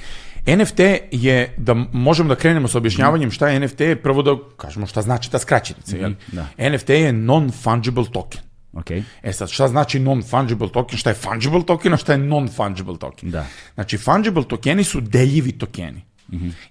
NFT 0.57 0.81
je, 1.11 1.55
da 1.57 1.75
možemo 1.93 2.29
da 2.29 2.35
krenemo 2.35 2.69
sa 2.69 2.79
objašnjavanjem 2.79 3.31
šta 3.31 3.49
je 3.49 3.61
NFT, 3.61 3.81
prvo 4.03 4.23
da 4.23 4.37
kažemo 4.57 4.87
šta 4.87 5.03
znači 5.03 5.31
ta 5.31 5.39
skraćenica. 5.39 5.97
jel? 5.97 6.13
da. 6.33 6.47
NFT 6.71 6.89
je 6.89 7.13
non-fungible 7.13 8.13
token. 8.13 8.41
Ok, 8.73 8.91
E 9.23 9.33
sad, 9.33 9.51
šta 9.51 9.69
znači 9.69 10.01
non-fungible 10.01 10.73
token, 10.73 10.99
šta 10.99 11.11
je 11.11 11.15
fungible 11.15 11.63
token, 11.67 11.95
a 11.95 11.97
šta 11.97 12.13
je 12.13 12.19
non-fungible 12.19 12.99
token? 12.99 13.31
Da. 13.31 13.47
Znači, 13.75 13.99
fungible 13.99 14.45
tokeni 14.49 14.85
su 14.85 15.01
deljivi 15.01 15.53
tokeni. 15.53 16.03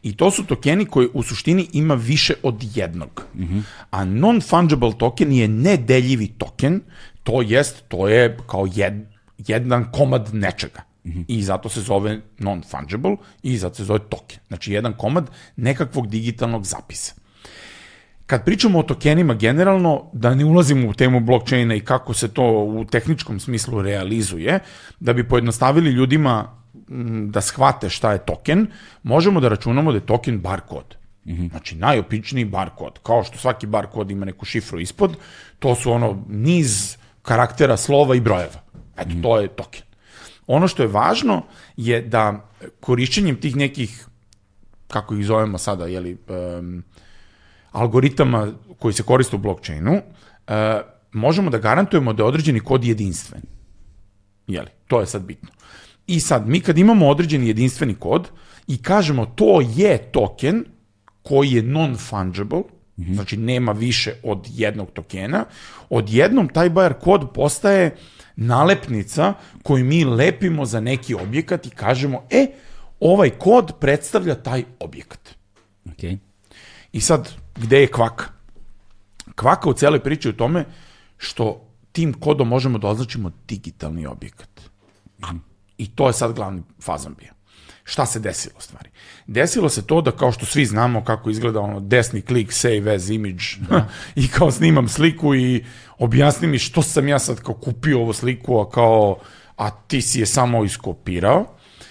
I 0.03 0.17
to 0.17 0.31
su 0.31 0.45
tokeni 0.45 0.85
koji 0.85 1.07
u 1.13 1.23
suštini 1.23 1.67
ima 1.73 1.93
više 1.93 2.33
od 2.43 2.63
jednog. 2.75 3.25
A 3.91 4.05
non-fungible 4.05 4.97
token 4.97 5.31
je 5.31 5.47
nedeljivi 5.47 6.27
token, 6.27 6.81
to 7.23 7.41
jest, 7.41 7.83
to 7.87 8.07
je 8.07 8.37
kao 8.47 8.67
jed, 8.75 8.93
jedan 9.37 9.91
komad 9.91 10.29
nečega. 10.33 10.81
I 11.27 11.43
zato 11.43 11.69
se 11.69 11.81
zove 11.81 12.19
non-fungible 12.39 13.17
i 13.43 13.57
zato 13.57 13.75
se 13.75 13.83
zove 13.83 13.99
token. 13.99 14.39
Znači, 14.47 14.73
jedan 14.73 14.93
komad 14.93 15.29
nekakvog 15.55 16.07
digitalnog 16.07 16.65
zapisa. 16.65 17.13
Kad 18.25 18.45
pričamo 18.45 18.79
o 18.79 18.83
tokenima 18.83 19.33
generalno, 19.33 20.09
da 20.13 20.35
ne 20.35 20.45
ulazimo 20.45 20.89
u 20.89 20.93
temu 20.93 21.19
blockchaina 21.19 21.75
i 21.75 21.79
kako 21.79 22.13
se 22.13 22.27
to 22.27 22.43
u 22.63 22.85
tehničkom 22.85 23.39
smislu 23.39 23.81
realizuje, 23.81 24.59
da 24.99 25.13
bi 25.13 25.27
pojednostavili 25.27 25.91
ljudima 25.91 26.57
da 27.29 27.41
shvate 27.41 27.89
šta 27.89 28.11
je 28.11 28.25
token, 28.25 28.67
možemo 29.03 29.39
da 29.39 29.49
računamo 29.49 29.91
da 29.91 29.97
je 29.97 30.05
token 30.05 30.39
bar 30.39 30.61
kod. 30.61 30.97
Znači, 31.49 31.75
najopičniji 31.75 32.45
bar 32.45 32.69
kod. 32.75 32.99
Kao 33.03 33.23
što 33.23 33.37
svaki 33.37 33.67
bar 33.67 33.87
kod 33.87 34.11
ima 34.11 34.25
neku 34.25 34.45
šifru 34.45 34.79
ispod, 34.79 35.17
to 35.59 35.75
su 35.75 35.91
ono 35.91 36.23
niz 36.29 36.97
karaktera, 37.21 37.77
slova 37.77 38.15
i 38.15 38.19
brojeva. 38.19 38.61
Eto, 38.97 39.11
to 39.21 39.39
je 39.39 39.47
token. 39.47 39.86
Ono 40.47 40.67
što 40.67 40.83
je 40.83 40.87
važno 40.87 41.41
je 41.77 42.01
da 42.01 42.49
korišćenjem 42.79 43.41
tih 43.41 43.55
nekih, 43.55 44.07
kako 44.87 45.15
ih 45.15 45.25
zovemo 45.25 45.57
sada, 45.57 45.85
jeli, 45.85 46.17
um, 46.29 46.83
algoritama 47.71 48.51
koji 48.79 48.93
se 48.93 49.03
koriste 49.03 49.35
u 49.35 49.39
blockchainu, 49.39 49.93
uh, 49.93 50.53
možemo 51.11 51.49
da 51.49 51.57
garantujemo 51.57 52.13
da 52.13 52.23
je 52.23 52.27
određeni 52.27 52.59
kod 52.59 52.83
jedinstven. 52.83 53.41
Jeli, 54.47 54.69
to 54.87 54.99
je 54.99 55.05
sad 55.05 55.21
bitno. 55.21 55.49
I 56.07 56.19
sad, 56.19 56.47
mi 56.47 56.59
kad 56.59 56.77
imamo 56.77 57.07
određeni 57.07 57.47
jedinstveni 57.47 57.95
kod 57.95 58.29
i 58.67 58.81
kažemo 58.81 59.25
to 59.25 59.61
je 59.75 59.97
token 60.11 60.65
koji 61.23 61.51
je 61.51 61.63
non-fungible, 61.63 62.63
znači 63.13 63.37
nema 63.37 63.71
više 63.71 64.13
od 64.23 64.47
jednog 64.49 64.91
tokena, 64.91 65.45
odjednom 65.89 66.47
taj 66.47 66.69
bar 66.69 66.93
kod 66.93 67.29
postaje 67.33 67.95
nalepnica 68.37 69.33
koju 69.63 69.85
mi 69.85 70.03
lepimo 70.05 70.65
za 70.65 70.79
neki 70.79 71.13
objekat 71.13 71.65
i 71.65 71.69
kažemo, 71.69 72.23
e, 72.29 72.47
ovaj 72.99 73.29
kod 73.29 73.73
predstavlja 73.79 74.35
taj 74.35 74.63
objekat. 74.79 75.35
ok. 75.85 76.03
I 76.91 77.01
sad, 77.01 77.33
gde 77.55 77.81
je 77.81 77.91
kvaka? 77.91 78.25
Kvaka 79.35 79.69
u 79.69 79.73
celoj 79.73 79.99
priči 79.99 80.27
je 80.27 80.29
u 80.29 80.37
tome 80.37 80.65
što 81.17 81.67
tim 81.91 82.13
kodom 82.13 82.47
možemo 82.47 82.77
da 82.77 82.87
označimo 82.87 83.31
digitalni 83.47 84.05
objekat. 84.05 84.61
I 85.77 85.87
to 85.95 86.07
je 86.07 86.13
sad 86.13 86.33
glavni 86.33 86.61
fazan 86.81 87.15
bio. 87.19 87.33
Šta 87.83 88.05
se 88.05 88.19
desilo 88.19 88.59
stvari? 88.59 88.89
Desilo 89.27 89.69
se 89.69 89.87
to 89.87 90.01
da 90.01 90.11
kao 90.11 90.31
što 90.31 90.45
svi 90.45 90.65
znamo 90.65 91.03
kako 91.03 91.29
izgleda 91.29 91.59
ono 91.59 91.79
desni 91.79 92.21
klik 92.21 92.51
save 92.53 92.95
as 92.95 93.09
image 93.09 93.43
da, 93.69 93.89
i 94.23 94.27
kao 94.27 94.51
snimam 94.51 94.87
sliku 94.87 95.35
i 95.35 95.65
objasni 95.99 96.47
mi 96.47 96.59
što 96.59 96.81
sam 96.81 97.07
ja 97.07 97.19
sad 97.19 97.41
kao 97.41 97.55
kupio 97.55 97.99
ovu 97.99 98.13
sliku, 98.13 98.59
a 98.59 98.69
kao 98.69 99.19
a 99.57 99.69
ti 99.71 100.01
si 100.01 100.19
je 100.19 100.25
samo 100.25 100.63
iskopirao. 100.63 101.45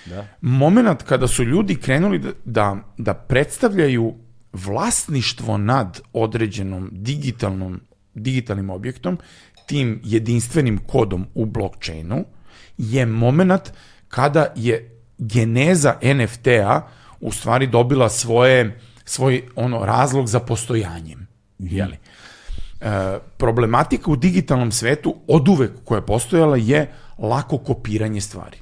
Da. 0.06 0.26
Moment 0.40 1.02
kada 1.02 1.28
su 1.28 1.44
ljudi 1.44 1.76
krenuli 1.76 2.18
da, 2.18 2.30
da, 2.44 2.76
da 2.98 3.14
predstavljaju 3.14 4.14
vlasništvo 4.52 5.58
nad 5.58 6.00
određenom 6.12 6.88
digitalnom, 6.92 7.80
digitalnim 8.14 8.70
objektom, 8.70 9.18
tim 9.66 10.00
jedinstvenim 10.04 10.78
kodom 10.78 11.26
u 11.34 11.46
blockchainu, 11.46 12.24
je 12.78 13.06
moment 13.06 13.72
kada 14.08 14.52
je 14.56 15.00
geneza 15.18 15.94
NFT-a 16.02 16.88
u 17.20 17.32
stvari 17.32 17.66
dobila 17.66 18.08
svoje, 18.08 18.80
svoj 19.04 19.48
ono 19.56 19.86
razlog 19.86 20.26
za 20.26 20.40
postojanjem. 20.40 21.26
Jeli? 21.58 21.96
E, 22.80 23.18
problematika 23.36 24.10
u 24.10 24.16
digitalnom 24.16 24.72
svetu 24.72 25.14
od 25.26 25.48
uvek 25.48 25.70
koja 25.84 25.98
je 25.98 26.06
postojala 26.06 26.56
je 26.56 26.92
lako 27.18 27.58
kopiranje 27.58 28.20
stvari. 28.20 28.58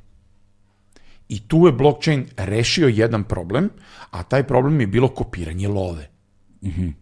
I 1.28 1.48
tu 1.48 1.66
je 1.66 1.72
blockchain 1.72 2.26
rešio 2.36 2.88
jedan 2.88 3.24
problem, 3.24 3.70
a 4.10 4.22
taj 4.22 4.42
problem 4.42 4.80
je 4.80 4.86
bilo 4.86 5.08
kopiranje 5.08 5.68
love. 5.68 6.08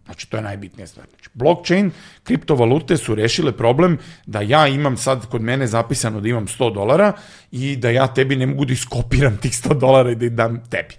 Znači, 0.04 0.30
to 0.30 0.36
je 0.36 0.42
najbitnija 0.42 0.86
stvar. 0.86 1.06
Znači, 1.08 1.30
blockchain, 1.34 1.90
kriptovalute 2.22 2.96
su 2.96 3.14
rešile 3.14 3.52
problem 3.56 3.98
da 4.26 4.40
ja 4.40 4.68
imam 4.68 4.96
sad 4.96 5.26
kod 5.26 5.42
mene 5.42 5.66
zapisano 5.66 6.20
da 6.20 6.28
imam 6.28 6.46
100 6.46 6.74
dolara 6.74 7.12
i 7.50 7.76
da 7.76 7.90
ja 7.90 8.06
tebi 8.06 8.36
ne 8.36 8.46
mogu 8.46 8.64
da 8.64 8.72
iskopiram 8.72 9.36
tih 9.36 9.52
100 9.52 9.78
dolara 9.78 10.10
i 10.10 10.14
da 10.14 10.26
ih 10.26 10.32
dam 10.32 10.62
tebi. 10.70 10.94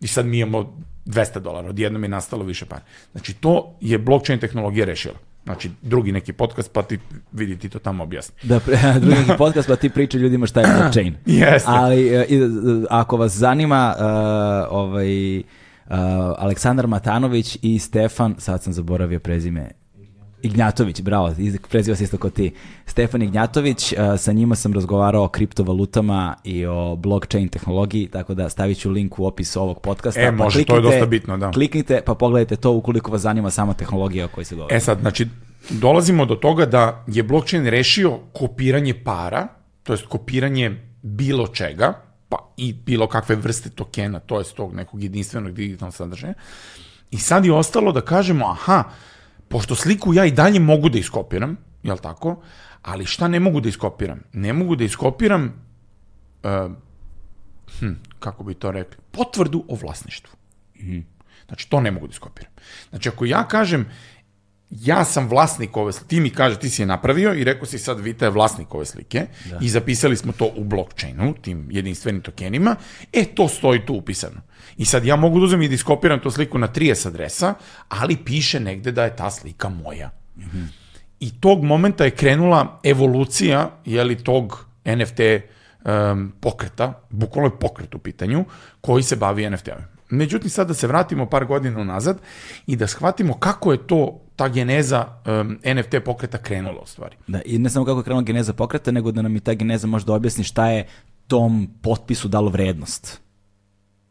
I 0.00 0.06
sad 0.06 0.26
mi 0.26 0.38
imamo 0.38 0.76
200 1.06 1.38
dolara, 1.38 1.68
odjednom 1.68 2.02
je 2.02 2.08
nastalo 2.08 2.44
više 2.44 2.66
para. 2.66 2.82
Znači, 3.12 3.34
to 3.34 3.76
je 3.80 3.98
blockchain 3.98 4.40
tehnologija 4.40 4.84
rešila. 4.84 5.31
Znači, 5.44 5.70
drugi 5.82 6.12
neki 6.12 6.32
podcast, 6.32 6.72
pa 6.72 6.82
ti 6.82 6.98
vidi 7.32 7.58
ti 7.58 7.68
to 7.68 7.78
tamo 7.78 8.02
objasni. 8.02 8.34
Da, 8.42 8.60
drugi 9.06 9.38
podcast 9.38 9.68
pa 9.68 9.76
ti 9.76 9.90
priča 9.90 10.18
ljudima 10.18 10.46
šta 10.46 10.60
je 10.60 10.66
blockchain. 10.78 11.14
Jeste. 11.26 11.70
Ali 11.70 12.08
e, 12.08 12.20
e, 12.20 12.26
ako 12.90 13.16
vas 13.16 13.32
zanima 13.32 13.94
e, 13.98 14.02
ovaj 14.70 15.36
e, 15.38 15.42
Aleksandar 16.38 16.86
Matanović 16.86 17.58
i 17.62 17.78
Stefan, 17.78 18.34
sad 18.38 18.62
sam 18.62 18.72
zaboravio 18.72 19.20
prezime, 19.20 19.70
Ignjatović, 20.42 21.00
bravo, 21.00 21.34
preziva 21.68 21.96
se 21.96 22.04
isto 22.04 22.18
kao 22.18 22.30
ti. 22.30 22.52
Stefan 22.86 23.22
Ignjatović, 23.22 23.92
e, 23.92 23.96
sa 24.18 24.32
njima 24.32 24.54
sam 24.54 24.72
razgovarao 24.72 25.24
o 25.24 25.28
kriptovalutama 25.28 26.36
i 26.44 26.66
o 26.66 26.96
blockchain 26.96 27.48
tehnologiji, 27.48 28.08
tako 28.08 28.34
da 28.34 28.48
stavit 28.48 28.78
ću 28.78 28.90
link 28.90 29.18
u 29.18 29.26
opis 29.26 29.56
ovog 29.56 29.80
podcasta. 29.80 30.20
E, 30.20 30.30
može, 30.30 30.64
to 30.64 30.76
je 30.76 30.82
dosta 30.82 31.06
bitno, 31.06 31.36
da. 31.36 31.50
Kliknite 31.50 32.00
pa 32.06 32.14
pogledajte 32.14 32.56
to 32.56 32.72
ukoliko 32.72 33.10
vas 33.10 33.20
zanima 33.20 33.50
sama 33.50 33.74
tehnologija 33.74 34.24
o 34.24 34.28
kojoj 34.28 34.44
se 34.44 34.54
govori. 34.54 34.76
E 34.76 34.80
sad, 34.80 35.00
znači, 35.00 35.28
dolazimo 35.70 36.26
do 36.26 36.34
toga 36.34 36.66
da 36.66 37.04
je 37.06 37.22
blockchain 37.22 37.66
rešio 37.66 38.18
kopiranje 38.32 38.94
para, 39.04 39.48
to 39.82 39.92
jest 39.92 40.06
kopiranje 40.06 40.76
bilo 41.02 41.46
čega, 41.46 42.02
pa 42.28 42.52
i 42.56 42.72
bilo 42.72 43.06
kakve 43.06 43.36
vrste 43.36 43.70
tokena, 43.70 44.18
to 44.18 44.38
jest 44.38 44.56
tog 44.56 44.74
nekog 44.74 45.02
jedinstvenog 45.02 45.52
digitalnog 45.52 45.94
sadržaja. 45.94 46.34
I 47.10 47.18
sad 47.18 47.44
je 47.44 47.52
ostalo 47.52 47.92
da 47.92 48.00
kažemo, 48.00 48.46
aha, 48.46 48.84
pošto 49.52 49.74
sliku 49.74 50.14
ja 50.14 50.24
i 50.24 50.32
dalje 50.32 50.60
mogu 50.60 50.88
da 50.88 50.98
iskopiram, 50.98 51.56
jel 51.82 51.98
tako? 51.98 52.40
Ali 52.82 53.06
šta 53.06 53.28
ne 53.28 53.40
mogu 53.40 53.60
da 53.60 53.68
iskopiram? 53.68 54.22
Ne 54.32 54.52
mogu 54.52 54.76
da 54.76 54.84
iskopiram, 54.84 55.52
uh, 56.42 56.72
hm, 57.78 57.92
kako 58.18 58.44
bi 58.44 58.54
to 58.54 58.70
rekli, 58.70 58.96
potvrdu 59.10 59.64
o 59.68 59.74
vlasništvu. 59.74 60.32
Znači, 61.46 61.70
to 61.70 61.80
ne 61.80 61.90
mogu 61.90 62.06
da 62.06 62.12
iskopiram. 62.12 62.52
Znači, 62.90 63.08
ako 63.08 63.24
ja 63.24 63.48
kažem, 63.48 63.86
ja 64.80 65.04
sam 65.04 65.28
vlasnik 65.28 65.76
ove 65.76 65.92
slike, 65.92 66.08
ti 66.08 66.20
mi 66.20 66.30
kaže, 66.30 66.58
ti 66.58 66.70
si 66.70 66.82
je 66.82 66.86
napravio 66.86 67.34
i 67.34 67.44
rekao 67.44 67.66
si 67.66 67.78
sad 67.78 68.00
Vita 68.00 68.24
je 68.24 68.30
vlasnik 68.30 68.74
ove 68.74 68.84
slike 68.84 69.26
da. 69.50 69.58
i 69.60 69.68
zapisali 69.68 70.16
smo 70.16 70.32
to 70.32 70.52
u 70.56 70.64
blockchainu, 70.64 71.34
tim 71.42 71.66
jedinstvenim 71.70 72.20
tokenima, 72.20 72.76
e, 73.12 73.24
to 73.24 73.48
stoji 73.48 73.86
tu 73.86 73.94
upisano. 73.94 74.40
I 74.76 74.84
sad 74.84 75.04
ja 75.04 75.16
mogu 75.16 75.38
da 75.38 75.44
uzem 75.44 75.62
i 75.62 75.68
da 75.68 75.74
iskopiram 75.74 76.20
tu 76.20 76.30
sliku 76.30 76.58
na 76.58 76.68
30 76.68 77.08
adresa, 77.08 77.54
ali 77.88 78.16
piše 78.16 78.60
negde 78.60 78.92
da 78.92 79.04
je 79.04 79.16
ta 79.16 79.30
slika 79.30 79.68
moja. 79.68 80.10
Mm 80.36 80.42
-hmm. 80.42 80.66
I 81.20 81.30
tog 81.40 81.64
momenta 81.64 82.04
je 82.04 82.10
krenula 82.10 82.80
evolucija, 82.84 83.70
jeli, 83.84 84.16
tog 84.16 84.66
NFT 84.84 85.20
um, 85.84 86.32
pokreta, 86.40 87.00
bukvalno 87.10 87.50
je 87.50 87.58
pokret 87.58 87.94
u 87.94 87.98
pitanju, 87.98 88.44
koji 88.80 89.02
se 89.02 89.16
bavi 89.16 89.50
NFT-om. 89.50 89.82
Međutim, 90.12 90.50
sad 90.50 90.68
da 90.68 90.74
se 90.74 90.86
vratimo 90.86 91.26
par 91.26 91.44
godina 91.44 91.84
nazad 91.84 92.18
i 92.66 92.76
da 92.76 92.86
shvatimo 92.86 93.34
kako 93.34 93.72
je 93.72 93.86
to 93.86 94.20
ta 94.36 94.48
geneza 94.48 95.06
um, 95.26 95.58
NFT 95.74 95.94
pokreta 96.04 96.38
krenula 96.38 96.80
u 96.82 96.86
stvari. 96.86 97.16
Da, 97.26 97.40
i 97.44 97.58
ne 97.58 97.70
samo 97.70 97.84
kako 97.84 98.00
je 98.00 98.04
krenula 98.04 98.22
geneza 98.22 98.52
pokreta, 98.52 98.90
nego 98.90 99.12
da 99.12 99.22
nam 99.22 99.36
i 99.36 99.40
ta 99.40 99.54
geneza 99.54 99.86
možda 99.86 100.12
objasni 100.12 100.44
šta 100.44 100.68
je 100.68 100.86
tom 101.26 101.68
potpisu 101.82 102.28
dalo 102.28 102.50
vrednost. 102.50 103.20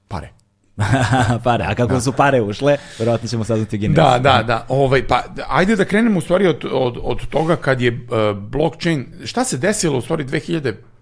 Pare. 0.08 0.30
pare, 1.44 1.66
a 1.68 1.76
kako 1.76 1.94
da. 1.94 2.02
su 2.02 2.12
pare 2.12 2.42
ušle, 2.42 2.78
verovatno 3.00 3.28
ćemo 3.28 3.44
saznati 3.44 3.78
genezu. 3.78 4.02
Da, 4.02 4.20
da, 4.20 4.44
da. 4.44 4.66
Ovaj, 4.70 5.08
pa, 5.08 5.24
ajde 5.48 5.76
da 5.76 5.86
krenemo 5.86 6.18
u 6.18 6.22
stvari 6.22 6.48
od, 6.48 6.66
od, 6.72 6.98
od 7.04 7.28
toga 7.28 7.56
kad 7.56 7.82
je 7.82 7.92
uh, 7.92 8.38
blockchain, 8.38 9.06
šta 9.26 9.44
se 9.44 9.58
desilo 9.58 9.98
u 9.98 10.02
stvari 10.02 10.24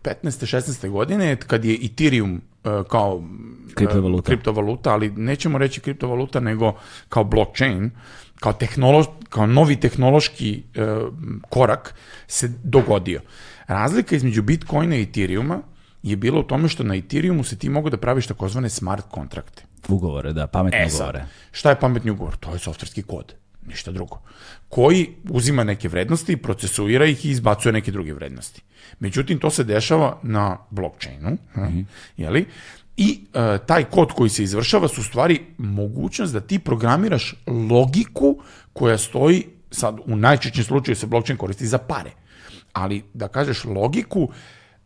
2015. 0.03 0.57
16. 0.57 0.89
godine 0.89 1.35
kad 1.35 1.65
je 1.65 1.77
Ethereum 1.83 2.41
uh, 2.63 2.85
kao 2.87 3.15
uh, 3.15 3.23
kriptovaluta. 3.73 4.25
kriptovaluta, 4.25 4.93
ali 4.93 5.11
nećemo 5.11 5.57
reći 5.57 5.81
kriptovaluta 5.81 6.39
nego 6.39 6.73
kao 7.09 7.23
blockchain, 7.23 7.91
kao, 8.39 8.53
tehnolo, 8.53 9.05
kao 9.29 9.45
novi 9.45 9.75
tehnološki 9.79 10.63
uh, 10.75 11.13
korak 11.49 11.95
se 12.27 12.51
dogodio. 12.63 13.21
Razlika 13.67 14.15
između 14.15 14.41
Bitcoina 14.41 14.95
i 14.95 15.01
Ethereuma 15.01 15.61
je 16.03 16.15
bilo 16.15 16.39
u 16.39 16.43
tome 16.43 16.67
što 16.67 16.83
na 16.83 16.95
Ethereumu 16.95 17.43
se 17.43 17.57
ti 17.57 17.69
mogu 17.69 17.89
da 17.89 17.97
praviš 17.97 18.27
takozvane 18.27 18.69
smart 18.69 19.05
kontrakte. 19.11 19.63
Ugovore, 19.87 20.33
da, 20.33 20.47
pametne 20.47 20.83
e, 20.83 20.87
ugovore. 20.95 21.25
šta 21.51 21.69
je 21.69 21.79
pametni 21.79 22.11
ugovor? 22.11 22.37
To 22.37 22.53
je 22.53 22.59
softverski 22.59 23.03
kod, 23.03 23.33
ništa 23.69 23.91
drugo. 23.91 24.21
Koji 24.69 25.07
uzima 25.29 25.63
neke 25.63 25.87
vrednosti, 25.87 26.37
procesuira 26.37 27.05
ih 27.05 27.25
i 27.25 27.29
izbacuje 27.29 27.73
neke 27.73 27.91
druge 27.91 28.13
vrednosti. 28.13 28.61
Međutim, 28.99 29.39
to 29.39 29.49
se 29.49 29.63
dešava 29.63 30.19
na 30.23 30.57
blockchainu, 30.69 31.29
mm 31.29 31.61
-hmm. 31.61 31.85
jeli? 32.17 32.45
I 32.97 33.19
e, 33.33 33.57
taj 33.65 33.83
kod 33.83 34.11
koji 34.11 34.29
se 34.29 34.43
izvršava 34.43 34.87
su 34.87 35.03
stvari 35.03 35.41
mogućnost 35.57 36.33
da 36.33 36.41
ti 36.41 36.59
programiraš 36.59 37.35
logiku 37.47 38.41
koja 38.73 38.97
stoji, 38.97 39.45
sad 39.71 39.97
u 40.05 40.15
najčešćem 40.15 40.63
slučaju 40.63 40.95
se 40.95 41.07
blockchain 41.07 41.37
koristi 41.37 41.67
za 41.67 41.77
pare, 41.77 42.11
ali 42.73 43.03
da 43.13 43.27
kažeš 43.27 43.63
logiku, 43.63 44.29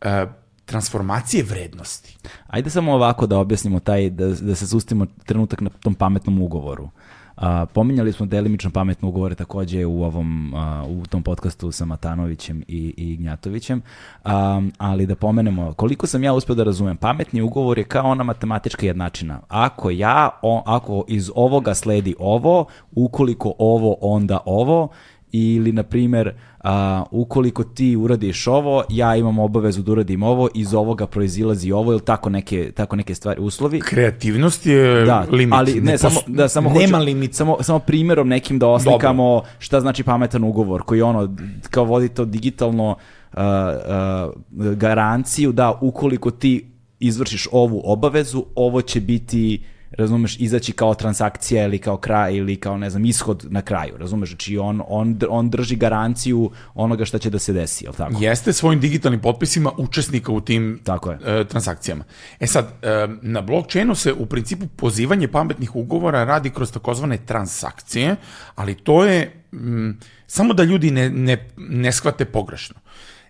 e, 0.00 0.26
transformacije 0.64 1.42
vrednosti. 1.42 2.16
Ajde 2.46 2.70
samo 2.70 2.92
ovako 2.92 3.26
da 3.26 3.38
objasnimo 3.38 3.80
taj, 3.80 4.10
da, 4.10 4.28
da 4.28 4.54
se 4.54 4.66
sustimo 4.66 5.06
trenutak 5.26 5.60
na 5.60 5.70
tom 5.70 5.94
pametnom 5.94 6.42
ugovoru. 6.42 6.88
A, 7.36 7.66
pominjali 7.66 8.12
smo 8.12 8.26
delimično 8.26 8.70
pametne 8.70 9.08
ugovore 9.08 9.34
takođe 9.34 9.86
u 9.86 10.02
ovom 10.02 10.54
a, 10.54 10.84
u 10.88 11.06
tom 11.06 11.22
podcastu 11.22 11.72
sa 11.72 11.84
Matanovićem 11.84 12.62
i, 12.68 12.94
i 12.96 13.16
Gnjatovićem, 13.16 13.82
a, 14.24 14.62
ali 14.78 15.06
da 15.06 15.14
pomenemo 15.14 15.72
koliko 15.72 16.06
sam 16.06 16.24
ja 16.24 16.32
uspeo 16.32 16.56
da 16.56 16.64
razumem, 16.64 16.96
pametni 16.96 17.42
ugovor 17.42 17.78
je 17.78 17.84
kao 17.84 18.10
ona 18.10 18.24
matematička 18.24 18.86
jednačina. 18.86 19.40
Ako 19.48 19.90
ja, 19.90 20.30
o, 20.42 20.62
ako 20.66 21.04
iz 21.08 21.30
ovoga 21.34 21.74
sledi 21.74 22.14
ovo, 22.18 22.64
ukoliko 22.94 23.52
ovo, 23.58 23.96
onda 24.00 24.38
ovo, 24.46 24.88
ili 25.32 25.72
na 25.72 25.82
primer 25.82 26.34
a, 26.64 27.04
ukoliko 27.10 27.64
ti 27.64 27.96
uradiš 27.96 28.46
ovo, 28.46 28.84
ja 28.88 29.16
imam 29.16 29.38
obavezu 29.38 29.82
da 29.82 29.92
uradim 29.92 30.22
ovo, 30.22 30.48
iz 30.54 30.74
ovoga 30.74 31.06
proizilazi 31.06 31.72
ovo 31.72 31.92
ili 31.92 32.00
tako 32.00 32.30
neke, 32.30 32.72
tako 32.72 32.96
neke 32.96 33.14
stvari, 33.14 33.40
uslovi. 33.40 33.80
Kreativnost 33.80 34.66
je 34.66 35.04
da, 35.04 35.26
limit. 35.30 35.54
Ali 35.58 35.74
ne, 35.74 35.92
ne 35.92 35.98
samo, 35.98 36.20
da, 36.26 36.48
samo 36.48 36.70
nema 36.70 36.98
hoću, 36.98 37.04
limit. 37.04 37.34
Samo, 37.34 37.62
samo 37.62 37.78
primjerom 37.78 38.28
nekim 38.28 38.58
da 38.58 38.66
oslikamo 38.66 39.34
Dobro. 39.34 39.48
šta 39.58 39.80
znači 39.80 40.02
pametan 40.02 40.44
ugovor, 40.44 40.82
koji 40.82 41.02
ono, 41.02 41.36
kao 41.70 41.84
vodi 41.84 42.08
to 42.08 42.24
digitalno 42.24 42.90
uh, 43.32 43.38
uh, 43.38 44.74
garanciju 44.74 45.52
da 45.52 45.78
ukoliko 45.80 46.30
ti 46.30 46.70
izvršiš 46.98 47.48
ovu 47.52 47.82
obavezu, 47.84 48.44
ovo 48.54 48.82
će 48.82 49.00
biti 49.00 49.64
razumeš, 49.98 50.36
izaći 50.40 50.72
kao 50.72 50.94
transakcija 50.94 51.64
ili 51.64 51.78
kao 51.78 51.96
kraj 51.96 52.34
ili 52.34 52.56
kao, 52.56 52.78
ne 52.78 52.90
znam, 52.90 53.04
ishod 53.04 53.46
na 53.50 53.62
kraju, 53.62 53.96
razumeš, 53.96 54.28
znači 54.28 54.58
on, 54.58 54.82
on, 54.88 55.18
on 55.28 55.50
drži 55.50 55.76
garanciju 55.76 56.50
onoga 56.74 57.04
šta 57.04 57.18
će 57.18 57.30
da 57.30 57.38
se 57.38 57.52
desi, 57.52 57.84
jel 57.84 57.94
tako? 57.94 58.14
Jeste 58.20 58.52
svojim 58.52 58.80
digitalnim 58.80 59.20
potpisima 59.20 59.72
učesnika 59.76 60.32
u 60.32 60.40
tim 60.40 60.80
tako 60.84 61.10
je. 61.10 61.18
E, 61.26 61.44
transakcijama. 61.44 62.04
E 62.40 62.46
sad, 62.46 62.64
e, 62.82 63.08
na 63.22 63.40
blockchainu 63.40 63.94
se 63.94 64.12
u 64.12 64.26
principu 64.26 64.66
pozivanje 64.66 65.28
pametnih 65.28 65.76
ugovora 65.76 66.24
radi 66.24 66.50
kroz 66.50 66.72
takozvane 66.72 67.18
transakcije, 67.26 68.16
ali 68.54 68.74
to 68.74 69.04
je 69.04 69.44
m, 69.52 70.00
samo 70.26 70.54
da 70.54 70.62
ljudi 70.62 70.90
ne, 70.90 71.10
ne, 71.10 71.50
ne 71.56 71.92
shvate 71.92 72.24
pogrešno. 72.24 72.76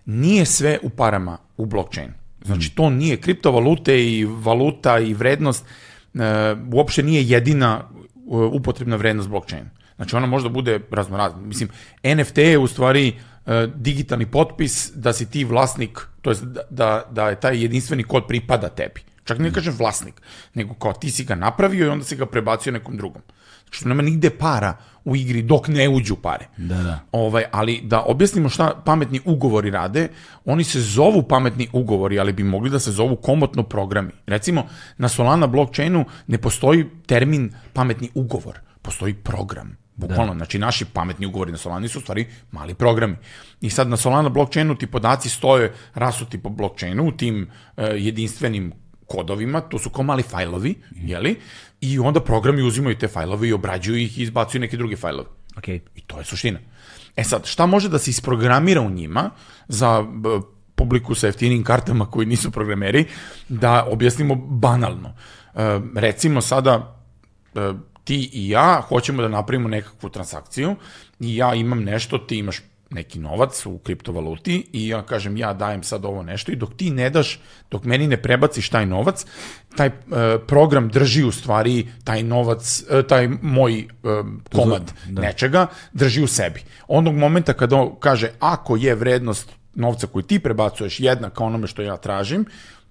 Nije 0.05 0.45
sve 0.45 0.79
u 0.83 0.89
parama 0.89 1.37
u 1.57 1.65
blockchainu. 1.65 2.13
Znači, 2.45 2.75
to 2.75 2.89
nije 2.89 3.17
kriptovalute 3.17 4.05
i 4.05 4.25
valuta 4.25 4.99
i 4.99 5.13
vrednost, 5.13 5.65
uopšte 6.73 7.03
nije 7.03 7.23
jedina 7.23 7.81
e, 7.81 8.35
upotrebna 8.35 8.95
vrednost 8.95 9.29
blockchaina. 9.29 9.69
Znači 9.95 10.15
ona 10.15 10.25
možda 10.25 10.49
bude 10.49 10.79
razno. 10.91 11.41
Mislim, 11.41 11.69
NFT 12.03 12.37
je 12.37 12.57
u 12.57 12.67
stvari 12.67 13.07
e, 13.45 13.67
digitalni 13.75 14.25
potpis 14.25 14.91
da 14.95 15.13
si 15.13 15.29
ti 15.29 15.43
vlasnik, 15.43 15.99
to 16.21 16.31
je 16.31 16.35
da, 16.41 16.61
da, 16.69 17.05
da 17.11 17.29
je 17.29 17.39
taj 17.39 17.61
jedinstveni 17.61 18.03
kod 18.03 18.27
pripada 18.27 18.69
tebi. 18.69 19.01
Čak 19.23 19.39
ne 19.39 19.53
kažem 19.53 19.75
vlasnik, 19.77 20.21
nego 20.53 20.73
kao 20.73 20.93
ti 20.93 21.11
si 21.11 21.23
ga 21.23 21.35
napravio 21.35 21.85
i 21.85 21.89
onda 21.89 22.05
si 22.05 22.15
ga 22.15 22.25
prebacio 22.25 22.71
nekom 22.71 22.97
drugom. 22.97 23.21
Što 23.75 23.89
nema 23.89 24.01
nigde 24.01 24.29
para 24.29 24.77
u 25.05 25.15
igri 25.15 25.41
dok 25.41 25.67
ne 25.67 25.89
uđu 25.89 26.15
pare. 26.15 26.47
Da, 26.57 26.83
da. 26.83 26.99
Ovaj, 27.11 27.43
ali 27.51 27.81
da 27.83 28.03
objasnimo 28.07 28.49
šta 28.49 28.81
pametni 28.85 29.21
ugovori 29.25 29.71
rade, 29.71 30.07
oni 30.45 30.63
se 30.63 30.81
zovu 30.81 31.23
pametni 31.23 31.67
ugovori, 31.73 32.19
ali 32.19 32.33
bi 32.33 32.43
mogli 32.43 32.69
da 32.69 32.79
se 32.79 32.91
zovu 32.91 33.15
komotno 33.15 33.63
programi. 33.63 34.11
Recimo, 34.27 34.67
na 34.97 35.09
Solana 35.09 35.47
blockchainu 35.47 36.05
ne 36.27 36.37
postoji 36.37 36.85
termin 37.05 37.51
pametni 37.73 38.09
ugovor, 38.13 38.59
postoji 38.81 39.13
program. 39.13 39.77
Bukvalno, 39.95 40.33
da. 40.33 40.37
znači 40.37 40.59
naši 40.59 40.85
pametni 40.85 41.25
ugovori 41.25 41.51
na 41.51 41.57
Solani 41.57 41.87
su 41.87 41.99
u 41.99 42.01
stvari 42.01 42.25
mali 42.51 42.73
programi. 42.73 43.15
I 43.61 43.69
sad 43.69 43.89
na 43.89 43.97
Solana 43.97 44.29
blockchainu 44.29 44.75
ti 44.75 44.87
podaci 44.87 45.29
stoje 45.29 45.73
rasuti 45.93 46.37
po 46.37 46.49
blockchainu 46.49 47.07
u 47.07 47.11
tim 47.11 47.47
uh, 47.77 47.83
jedinstvenim 47.95 48.73
kodovima, 49.07 49.61
to 49.61 49.79
su 49.79 49.89
kao 49.89 50.03
mali 50.03 50.23
fajlovi, 50.23 50.69
mm. 50.69 51.07
jeli? 51.07 51.35
I 51.85 51.99
onda 51.99 52.19
programi 52.19 52.63
uzimaju 52.63 52.97
te 52.97 53.07
fajlove 53.07 53.47
i 53.47 53.53
obrađuju 53.53 53.97
ih 53.97 54.17
i 54.19 54.23
izbacuju 54.23 54.61
neke 54.61 54.77
druge 54.77 54.95
fajlove. 54.95 55.29
Okay. 55.55 55.79
I 55.95 56.01
to 56.01 56.17
je 56.19 56.25
suština. 56.25 56.59
E 57.15 57.23
sad, 57.23 57.45
šta 57.45 57.65
može 57.65 57.89
da 57.89 57.99
se 57.99 58.09
isprogramira 58.11 58.81
u 58.81 58.89
njima 58.89 59.29
za 59.67 60.05
publiku 60.75 61.15
sa 61.15 61.27
jeftinim 61.27 61.63
kartama 61.63 62.05
koji 62.05 62.27
nisu 62.27 62.51
programeri, 62.51 63.05
da 63.49 63.85
objasnimo 63.91 64.35
banalno. 64.35 65.13
E, 65.55 65.79
recimo 65.95 66.41
sada 66.41 67.01
e, 67.55 67.73
ti 68.03 68.29
i 68.33 68.49
ja 68.49 68.81
hoćemo 68.87 69.21
da 69.21 69.27
napravimo 69.27 69.69
nekakvu 69.69 70.09
transakciju 70.09 70.75
i 71.19 71.35
ja 71.37 71.53
imam 71.55 71.83
nešto, 71.83 72.17
ti 72.17 72.37
imaš 72.37 72.61
neki 72.89 73.19
novac 73.19 73.65
u 73.65 73.77
kriptovaluti 73.77 74.69
i 74.73 74.87
ja 74.87 75.01
kažem 75.01 75.37
ja 75.37 75.53
dajem 75.53 75.83
sad 75.83 76.05
ovo 76.05 76.23
nešto 76.23 76.51
i 76.51 76.55
dok 76.55 76.73
ti 76.77 76.89
ne 76.89 77.09
daš, 77.09 77.39
dok 77.71 77.83
meni 77.83 78.07
ne 78.07 78.17
prebaciš 78.17 78.69
taj 78.69 78.85
novac, 78.85 79.25
taj 79.75 79.87
uh, 79.87 79.93
program 80.47 80.89
drži 80.89 81.23
u 81.23 81.31
stvari 81.31 81.87
taj 82.03 82.23
novac, 82.23 82.83
uh, 82.89 83.05
taj 83.07 83.27
moj 83.41 83.87
uh, 84.03 84.25
komad 84.51 84.93
da. 85.09 85.21
nečega, 85.21 85.67
drži 85.93 86.23
u 86.23 86.27
sebi. 86.27 86.63
Onog 86.87 87.15
momenta 87.15 87.53
kada 87.53 87.75
on 87.75 87.95
kaže 87.99 88.29
ako 88.39 88.75
je 88.75 88.95
vrednost 88.95 89.51
novca 89.75 90.07
koji 90.07 90.23
ti 90.23 90.39
prebacuješ 90.39 90.99
jednaka 90.99 91.43
onome 91.43 91.67
što 91.67 91.81
ja 91.81 91.97
tražim, 91.97 92.45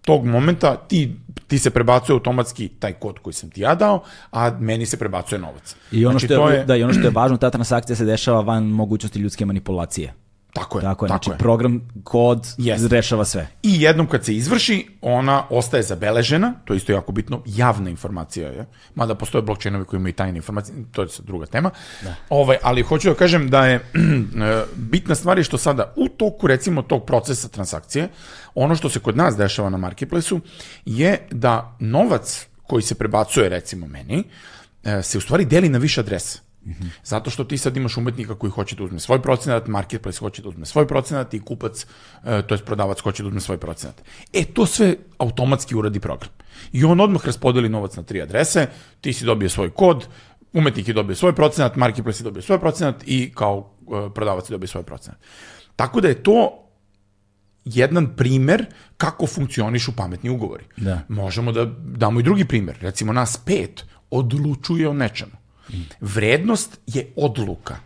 tog 0.04 0.26
momenta 0.26 0.76
ti, 0.76 1.16
ti 1.46 1.58
se 1.58 1.70
prebacuje 1.70 2.14
automatski 2.14 2.68
taj 2.68 2.92
kod 2.92 3.18
koji 3.18 3.34
sam 3.34 3.50
ti 3.50 3.60
ja 3.60 3.74
dao, 3.74 4.02
a 4.32 4.50
meni 4.60 4.86
se 4.86 4.96
prebacuje 4.96 5.38
novac. 5.38 5.76
I 5.92 6.06
ono, 6.06 6.18
znači, 6.18 6.26
što 6.26 6.48
je, 6.48 6.56
je... 6.56 6.64
Da, 6.64 6.76
i 6.76 6.82
ono 6.82 6.92
što 6.92 7.02
je 7.02 7.10
važno, 7.10 7.36
ta 7.36 7.50
transakcija 7.50 7.96
se 7.96 8.04
dešava 8.04 8.40
van 8.40 8.64
mogućnosti 8.64 9.18
ljudske 9.18 9.44
manipulacije. 9.44 10.14
Tako 10.54 10.78
je. 10.78 10.82
Tako 10.82 11.06
je, 11.06 11.08
tako 11.08 11.24
znači 11.24 11.30
je. 11.30 11.38
program, 11.38 11.90
kod 12.04 12.38
yes. 12.58 12.88
rešava 12.88 13.24
sve. 13.24 13.48
I 13.62 13.82
jednom 13.82 14.06
kad 14.06 14.24
se 14.24 14.34
izvrši, 14.34 14.86
ona 15.00 15.46
ostaje 15.50 15.82
zabeležena, 15.82 16.54
to 16.64 16.72
je 16.74 16.76
isto 16.76 16.92
jako 16.92 17.12
bitno, 17.12 17.42
javna 17.46 17.90
informacija 17.90 18.48
je, 18.48 18.66
mada 18.94 19.14
postoje 19.14 19.42
blockchainovi 19.42 19.84
koji 19.84 19.98
imaju 19.98 20.12
tajne 20.12 20.36
informacije, 20.36 20.76
to 20.92 21.02
je 21.02 21.08
druga 21.22 21.46
tema. 21.46 21.70
Da. 22.02 22.14
Ovaj, 22.28 22.56
ali 22.62 22.82
hoću 22.82 23.08
da 23.08 23.14
kažem 23.14 23.50
da 23.50 23.66
je 23.66 23.80
bitna 24.92 25.14
stvar 25.14 25.38
je 25.38 25.44
što 25.44 25.58
sada 25.58 25.92
u 25.96 26.08
toku 26.08 26.46
recimo 26.46 26.82
tog 26.82 27.04
procesa 27.06 27.48
transakcije, 27.48 28.08
ono 28.54 28.76
što 28.76 28.88
se 28.88 29.00
kod 29.00 29.16
nas 29.16 29.36
dešava 29.36 29.70
na 29.70 29.76
marketplaceu 29.76 30.40
je 30.84 31.18
da 31.30 31.76
novac 31.80 32.46
koji 32.66 32.82
se 32.82 32.94
prebacuje 32.94 33.48
recimo 33.48 33.86
meni, 33.86 34.24
e, 34.84 35.02
se 35.02 35.18
u 35.18 35.20
stvari 35.20 35.44
deli 35.44 35.68
na 35.68 35.78
više 35.78 36.00
adresa. 36.00 36.38
-hmm. 36.66 36.90
Zato 37.04 37.30
što 37.30 37.44
ti 37.44 37.58
sad 37.58 37.76
imaš 37.76 37.96
umetnika 37.96 38.34
koji 38.34 38.50
hoće 38.50 38.76
da 38.76 38.84
uzme 38.84 39.00
svoj 39.00 39.22
procenat, 39.22 39.66
marketplace 39.66 40.18
hoće 40.18 40.42
da 40.42 40.48
uzme 40.48 40.66
svoj 40.66 40.86
procenat 40.86 41.34
i 41.34 41.40
kupac, 41.40 41.86
e, 42.24 42.42
to 42.42 42.54
je 42.54 42.58
prodavac 42.58 43.00
hoće 43.00 43.22
da 43.22 43.28
uzme 43.28 43.40
svoj 43.40 43.58
procenat. 43.58 44.02
E, 44.32 44.44
to 44.44 44.66
sve 44.66 44.96
automatski 45.18 45.74
uradi 45.74 46.00
program. 46.00 46.30
I 46.72 46.84
on 46.84 47.00
odmah 47.00 47.26
raspodeli 47.26 47.68
novac 47.68 47.96
na 47.96 48.02
tri 48.02 48.22
adrese, 48.22 48.66
ti 49.00 49.12
si 49.12 49.24
dobio 49.24 49.48
svoj 49.48 49.70
kod, 49.70 50.06
umetnik 50.52 50.88
je 50.88 50.94
dobio 50.94 51.16
svoj 51.16 51.34
procenat, 51.34 51.76
marketplace 51.76 52.20
je 52.20 52.24
dobio 52.24 52.42
svoj 52.42 52.60
procenat 52.60 53.02
i 53.06 53.32
kao 53.34 53.70
e, 53.80 54.14
prodavac 54.14 54.50
je 54.50 54.54
dobio 54.54 54.68
svoj 54.68 54.82
procenat. 54.82 55.18
Tako 55.76 56.00
da 56.00 56.08
je 56.08 56.22
to 56.22 56.60
jedan 57.64 58.16
primer 58.16 58.66
kako 58.96 59.26
funkcionišu 59.26 59.96
pametni 59.96 60.30
ugovori. 60.30 60.64
Da. 60.76 61.00
Možemo 61.08 61.52
da 61.52 61.64
damo 61.84 62.20
i 62.20 62.22
drugi 62.22 62.44
primer. 62.44 62.76
Recimo 62.80 63.12
nas 63.12 63.36
pet 63.36 63.84
odlučuje 64.10 64.88
o 64.88 64.92
nečemu. 64.92 65.43
Vrednost 66.00 66.78
je 66.86 67.12
odluka. 67.16 67.76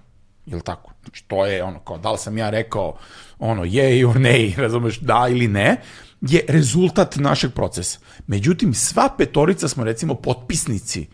Jel 0.46 0.60
tako? 0.60 0.92
Znači, 1.02 1.24
to 1.26 1.46
je 1.46 1.64
ono, 1.64 1.78
kao 1.78 1.98
da 1.98 2.12
li 2.12 2.18
sam 2.18 2.38
ja 2.38 2.50
rekao 2.50 2.98
ono, 3.38 3.64
je 3.64 4.06
or 4.06 4.20
ne, 4.20 4.52
razumeš, 4.56 4.98
da 4.98 5.26
ili 5.30 5.48
ne, 5.48 5.80
je 6.20 6.44
rezultat 6.48 7.16
našeg 7.16 7.52
procesa. 7.52 7.98
Međutim, 8.26 8.74
sva 8.74 9.08
petorica 9.18 9.68
smo 9.68 9.84
recimo 9.84 10.14
potpisnici 10.14 11.06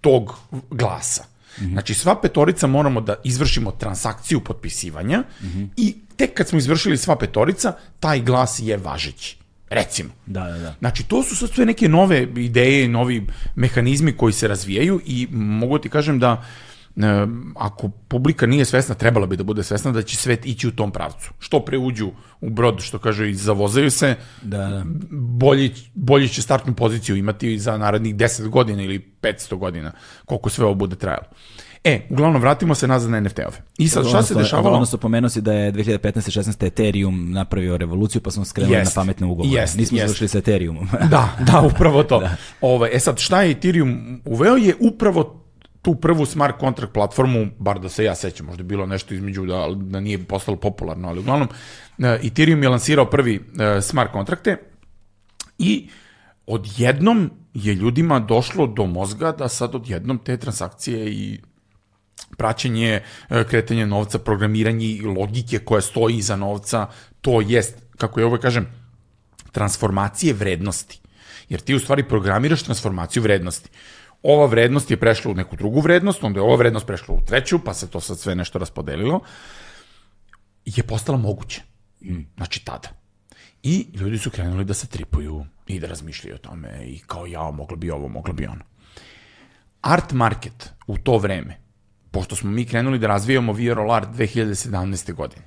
tog 0.00 0.34
glasa. 0.70 1.24
Mm 1.24 1.64
-hmm. 1.64 1.72
Znači, 1.72 1.94
sva 1.94 2.20
petorica 2.20 2.66
moramo 2.66 3.00
da 3.00 3.14
izvršimo 3.24 3.70
transakciju 3.70 4.44
potpisivanja 4.44 5.18
mm 5.18 5.46
-hmm. 5.46 5.68
i 5.76 5.96
tek 6.16 6.34
kad 6.34 6.48
smo 6.48 6.58
izvršili 6.58 6.96
sva 6.96 7.16
petorica, 7.16 7.72
taj 8.00 8.20
glas 8.20 8.58
je 8.62 8.76
važeći. 8.76 9.43
Recimo. 9.70 10.10
Da, 10.26 10.44
da, 10.44 10.58
da. 10.58 10.74
Znači, 10.78 11.04
to 11.04 11.22
su 11.22 11.36
sad 11.36 11.50
sve 11.50 11.66
neke 11.66 11.88
nove 11.88 12.22
ideje, 12.36 12.88
novi 12.88 13.26
mehanizmi 13.54 14.12
koji 14.12 14.32
se 14.32 14.48
razvijaju 14.48 15.00
i 15.06 15.28
mogu 15.32 15.78
ti 15.78 15.88
kažem 15.88 16.18
da 16.18 16.44
e, 16.96 17.00
ako 17.56 17.88
publika 18.08 18.46
nije 18.46 18.64
svesna, 18.64 18.94
trebala 18.94 19.26
bi 19.26 19.36
da 19.36 19.42
bude 19.44 19.62
svesna 19.62 19.92
da 19.92 20.02
će 20.02 20.16
svet 20.16 20.46
ići 20.46 20.68
u 20.68 20.72
tom 20.72 20.90
pravcu. 20.92 21.30
Što 21.38 21.60
pre 21.60 21.78
uđu 21.78 22.10
u 22.40 22.50
brod, 22.50 22.80
što 22.80 22.98
kaže, 22.98 23.30
i 23.30 23.34
zavozaju 23.34 23.90
se, 23.90 24.16
Da, 24.42 24.58
da. 24.58 24.84
bolji, 25.10 25.74
bolji 25.94 26.28
će 26.28 26.42
startnu 26.42 26.74
poziciju 26.74 27.16
imati 27.16 27.58
za 27.58 27.78
narednih 27.78 28.14
10 28.16 28.48
godina 28.48 28.82
ili 28.82 29.12
500 29.22 29.54
godina, 29.56 29.92
koliko 30.24 30.50
sve 30.50 30.64
ovo 30.64 30.74
bude 30.74 30.96
trajalo. 30.96 31.26
E, 31.84 32.00
uglavnom, 32.10 32.40
vratimo 32.42 32.74
se 32.74 32.88
nazad 32.88 33.10
na 33.10 33.20
NFT-ove. 33.20 33.56
I 33.78 33.88
sad, 33.88 34.08
šta 34.08 34.22
se 34.22 34.34
dešavalo? 34.34 34.74
Odnosno, 34.74 34.98
pomenuo 34.98 35.28
si 35.28 35.40
da 35.40 35.52
je 35.52 35.72
2015-16 35.72 36.66
Ethereum 36.66 37.32
napravio 37.32 37.76
revoluciju, 37.76 38.20
pa 38.22 38.30
smo 38.30 38.44
skrenuli 38.44 38.76
Jest, 38.76 38.96
na 38.96 39.02
pametne 39.02 39.26
ugovore. 39.26 39.60
jest, 39.60 39.76
Nismo 39.76 39.98
jest. 39.98 40.06
završili 40.06 40.28
sa 40.28 40.38
Ethereumom. 40.38 40.88
Da, 41.10 41.28
da, 41.46 41.60
upravo 41.60 42.02
to. 42.02 42.20
da. 42.24 42.36
Ove, 42.60 42.90
e 42.92 43.00
sad, 43.00 43.18
šta 43.18 43.42
je 43.42 43.50
Ethereum 43.50 44.20
uveo 44.24 44.56
je 44.56 44.74
upravo 44.80 45.40
tu 45.82 45.94
prvu 45.94 46.26
smart 46.26 46.60
contract 46.60 46.92
platformu, 46.92 47.46
bar 47.58 47.78
da 47.80 47.88
se 47.88 48.04
ja 48.04 48.14
sećam, 48.14 48.46
možda 48.46 48.60
je 48.60 48.64
bilo 48.64 48.86
nešto 48.86 49.14
između 49.14 49.46
da, 49.46 49.68
da 49.76 50.00
nije 50.00 50.18
postalo 50.18 50.56
popularno, 50.56 51.08
ali 51.08 51.20
uglavnom 51.20 51.48
e, 51.98 52.18
Ethereum 52.22 52.62
je 52.62 52.68
lansirao 52.68 53.06
prvi 53.06 53.40
e, 53.60 53.80
smart 53.80 54.12
kontrakte 54.12 54.56
i 55.58 55.88
odjednom 56.46 57.30
je 57.54 57.74
ljudima 57.74 58.18
došlo 58.20 58.66
do 58.66 58.86
mozga 58.86 59.32
da 59.32 59.48
sad 59.48 59.74
odjednom 59.74 60.18
te 60.18 60.36
transakcije 60.36 61.12
i 61.12 61.40
praćenje 62.36 63.00
e, 63.30 63.44
kretanje 63.44 63.86
novca, 63.86 64.18
programiranje 64.18 64.86
i 64.86 65.02
logike 65.02 65.58
koja 65.58 65.80
stoji 65.80 66.16
iza 66.16 66.36
novca, 66.36 66.86
to 67.20 67.40
jest, 67.40 67.76
kako 67.96 68.20
je 68.20 68.26
ovo 68.26 68.38
kažem, 68.38 68.66
transformacije 69.52 70.34
vrednosti. 70.34 71.00
Jer 71.48 71.60
ti 71.60 71.74
u 71.74 71.80
stvari 71.80 72.08
programiraš 72.08 72.62
transformaciju 72.62 73.22
vrednosti. 73.22 73.70
Ova 74.22 74.46
vrednost 74.46 74.90
je 74.90 74.96
prešla 74.96 75.30
u 75.30 75.34
neku 75.34 75.56
drugu 75.56 75.80
vrednost, 75.80 76.24
onda 76.24 76.40
je 76.40 76.44
ova 76.44 76.56
vrednost 76.56 76.86
prešla 76.86 77.14
u 77.14 77.24
treću, 77.26 77.58
pa 77.64 77.74
se 77.74 77.90
to 77.90 78.00
sad 78.00 78.18
sve 78.18 78.34
nešto 78.34 78.58
raspodelilo, 78.58 79.20
je 80.64 80.82
postala 80.82 81.18
moguće. 81.18 81.62
Znači 82.36 82.64
tada. 82.64 82.88
I 83.62 83.86
ljudi 83.94 84.18
su 84.18 84.30
krenuli 84.30 84.64
da 84.64 84.74
se 84.74 84.86
tripuju 84.86 85.46
i 85.66 85.80
da 85.80 85.86
razmišljaju 85.86 86.34
o 86.34 86.38
tome 86.38 86.84
i 86.86 86.98
kao 87.06 87.26
ja, 87.26 87.50
moglo 87.50 87.76
bi 87.76 87.90
ovo, 87.90 88.08
moglo 88.08 88.34
bi 88.34 88.46
ono. 88.46 88.64
Art 89.80 90.12
market 90.12 90.72
u 90.86 90.98
to 90.98 91.18
vreme, 91.18 91.60
pošto 92.14 92.36
smo 92.36 92.50
mi 92.50 92.64
krenuli 92.64 92.98
da 92.98 93.06
razvijamo 93.06 93.52
VRL 93.52 93.90
Art 93.90 94.08
2017. 94.08 95.12
godine, 95.12 95.42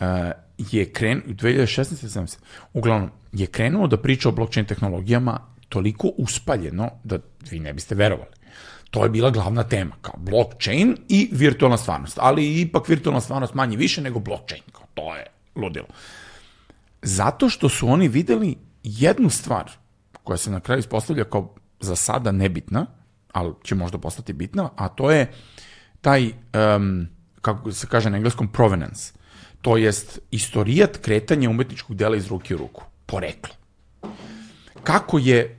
uh, 0.00 0.06
je 0.58 0.92
kren, 0.92 1.22
2016. 1.26 1.84
17. 2.08 2.38
uglavnom, 2.72 3.10
je 3.32 3.46
krenuo 3.46 3.86
da 3.86 3.96
priča 3.96 4.28
o 4.28 4.32
blockchain 4.32 4.66
tehnologijama 4.66 5.40
toliko 5.68 6.10
uspaljeno 6.18 6.90
da 7.04 7.18
vi 7.50 7.60
ne 7.60 7.72
biste 7.72 7.94
verovali. 7.94 8.30
To 8.90 9.04
je 9.04 9.10
bila 9.10 9.30
glavna 9.30 9.62
tema, 9.62 9.96
kao 10.00 10.14
blockchain 10.18 10.96
i 11.08 11.28
virtualna 11.32 11.76
stvarnost, 11.76 12.18
ali 12.20 12.60
ipak 12.60 12.88
virtualna 12.88 13.20
stvarnost 13.20 13.54
manje 13.54 13.76
više 13.76 14.00
nego 14.00 14.18
blockchain, 14.18 14.62
kao 14.72 14.86
to 14.94 15.14
je 15.16 15.26
ludilo. 15.54 15.86
Zato 17.02 17.48
što 17.48 17.68
su 17.68 17.88
oni 17.88 18.08
videli 18.08 18.56
jednu 18.82 19.30
stvar 19.30 19.70
koja 20.22 20.36
se 20.36 20.50
na 20.50 20.60
kraju 20.60 20.78
ispostavlja 20.78 21.24
kao 21.24 21.54
za 21.80 21.96
sada 21.96 22.32
nebitna, 22.32 22.86
ali 23.32 23.54
će 23.64 23.74
možda 23.74 23.98
postati 23.98 24.32
bitna, 24.32 24.70
a 24.76 24.88
to 24.88 25.10
je 25.10 25.32
taj, 26.00 26.32
um, 26.76 27.08
kako 27.40 27.72
se 27.72 27.86
kaže 27.86 28.10
na 28.10 28.16
engleskom, 28.16 28.48
provenance. 28.48 29.12
To 29.62 29.76
jest 29.76 30.18
istorijat 30.30 30.96
kretanja 30.96 31.50
umetničkog 31.50 31.96
dela 31.96 32.16
iz 32.16 32.26
ruke 32.26 32.54
u 32.54 32.58
ruku. 32.58 32.84
Poreklo. 33.06 33.54
Kako 34.82 35.18
je 35.18 35.54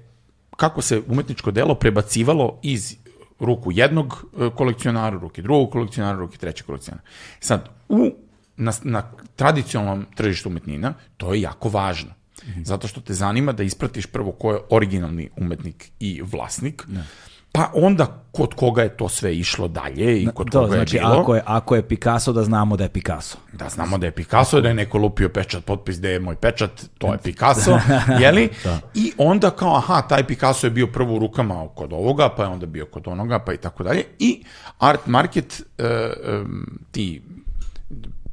kako 0.58 0.82
se 0.82 1.02
umetničko 1.08 1.52
delo 1.52 1.76
prebacivalo 1.76 2.60
iz 2.64 2.96
ruku 3.40 3.72
jednog 3.72 4.26
e, 4.40 4.50
kolekcionara, 4.56 5.18
ruke 5.18 5.42
drugog 5.42 5.72
kolekcionara, 5.72 6.18
ruke 6.18 6.38
trećeg 6.38 6.66
kolekcionara. 6.66 7.04
Sad, 7.40 7.70
u, 7.90 8.12
na, 8.58 8.74
na 8.84 9.12
tradicionalnom 9.36 10.06
tržištu 10.16 10.50
umetnina 10.50 10.94
to 11.18 11.34
je 11.34 11.42
jako 11.42 11.70
važno. 11.70 12.20
-hmm. 12.46 12.66
Zato 12.66 12.88
što 12.88 13.02
te 13.02 13.14
zanima 13.14 13.52
da 13.52 13.64
ispratiš 13.64 14.06
prvo 14.06 14.32
ko 14.32 14.52
je 14.52 14.60
originalni 14.70 15.30
umetnik 15.36 15.92
i 16.00 16.22
vlasnik, 16.22 16.86
ne. 16.88 17.04
Pa 17.52 17.72
onda 17.74 18.24
kod 18.32 18.54
koga 18.54 18.84
je 18.84 18.98
to 18.98 19.10
sve 19.10 19.38
išlo 19.38 19.68
dalje 19.68 20.22
i 20.22 20.28
kod 20.34 20.52
to, 20.52 20.62
koga 20.62 20.76
znači, 20.76 20.96
je 20.96 21.00
bilo. 21.00 21.22
ako 21.22 21.36
je, 21.36 21.42
ako 21.46 21.76
je 21.76 21.88
Picasso, 21.88 22.34
da 22.34 22.44
znamo 22.44 22.78
da 22.78 22.84
je 22.84 22.90
Picasso. 22.90 23.38
Da 23.54 23.70
znamo 23.70 23.98
da 23.98 24.06
je 24.06 24.12
Picasso, 24.12 24.62
da 24.62 24.68
je 24.68 24.74
neko 24.74 24.98
lupio 24.98 25.30
pečat, 25.30 25.66
potpis 25.66 26.00
da 26.00 26.10
je 26.10 26.20
moj 26.20 26.36
pečat, 26.36 26.72
to 26.98 27.14
je 27.14 27.18
Picasso, 27.18 27.80
jeli? 28.22 28.50
Da. 28.64 28.80
I 28.94 29.12
onda 29.18 29.52
kao, 29.52 29.76
aha, 29.76 30.02
taj 30.02 30.28
Picasso 30.28 30.68
je 30.68 30.72
bio 30.72 30.88
prvo 30.88 31.16
u 31.16 31.20
rukama 31.20 31.68
kod 31.76 31.94
ovoga, 31.94 32.30
pa 32.30 32.44
je 32.44 32.50
onda 32.50 32.66
bio 32.66 32.86
kod 32.86 33.08
onoga, 33.08 33.40
pa 33.40 33.54
i 33.54 33.58
tako 33.58 33.84
dalje. 33.84 34.04
I 34.20 34.44
art 34.80 35.06
market, 35.06 35.62
uh, 35.78 35.86
um, 36.42 36.80
ti 36.92 37.22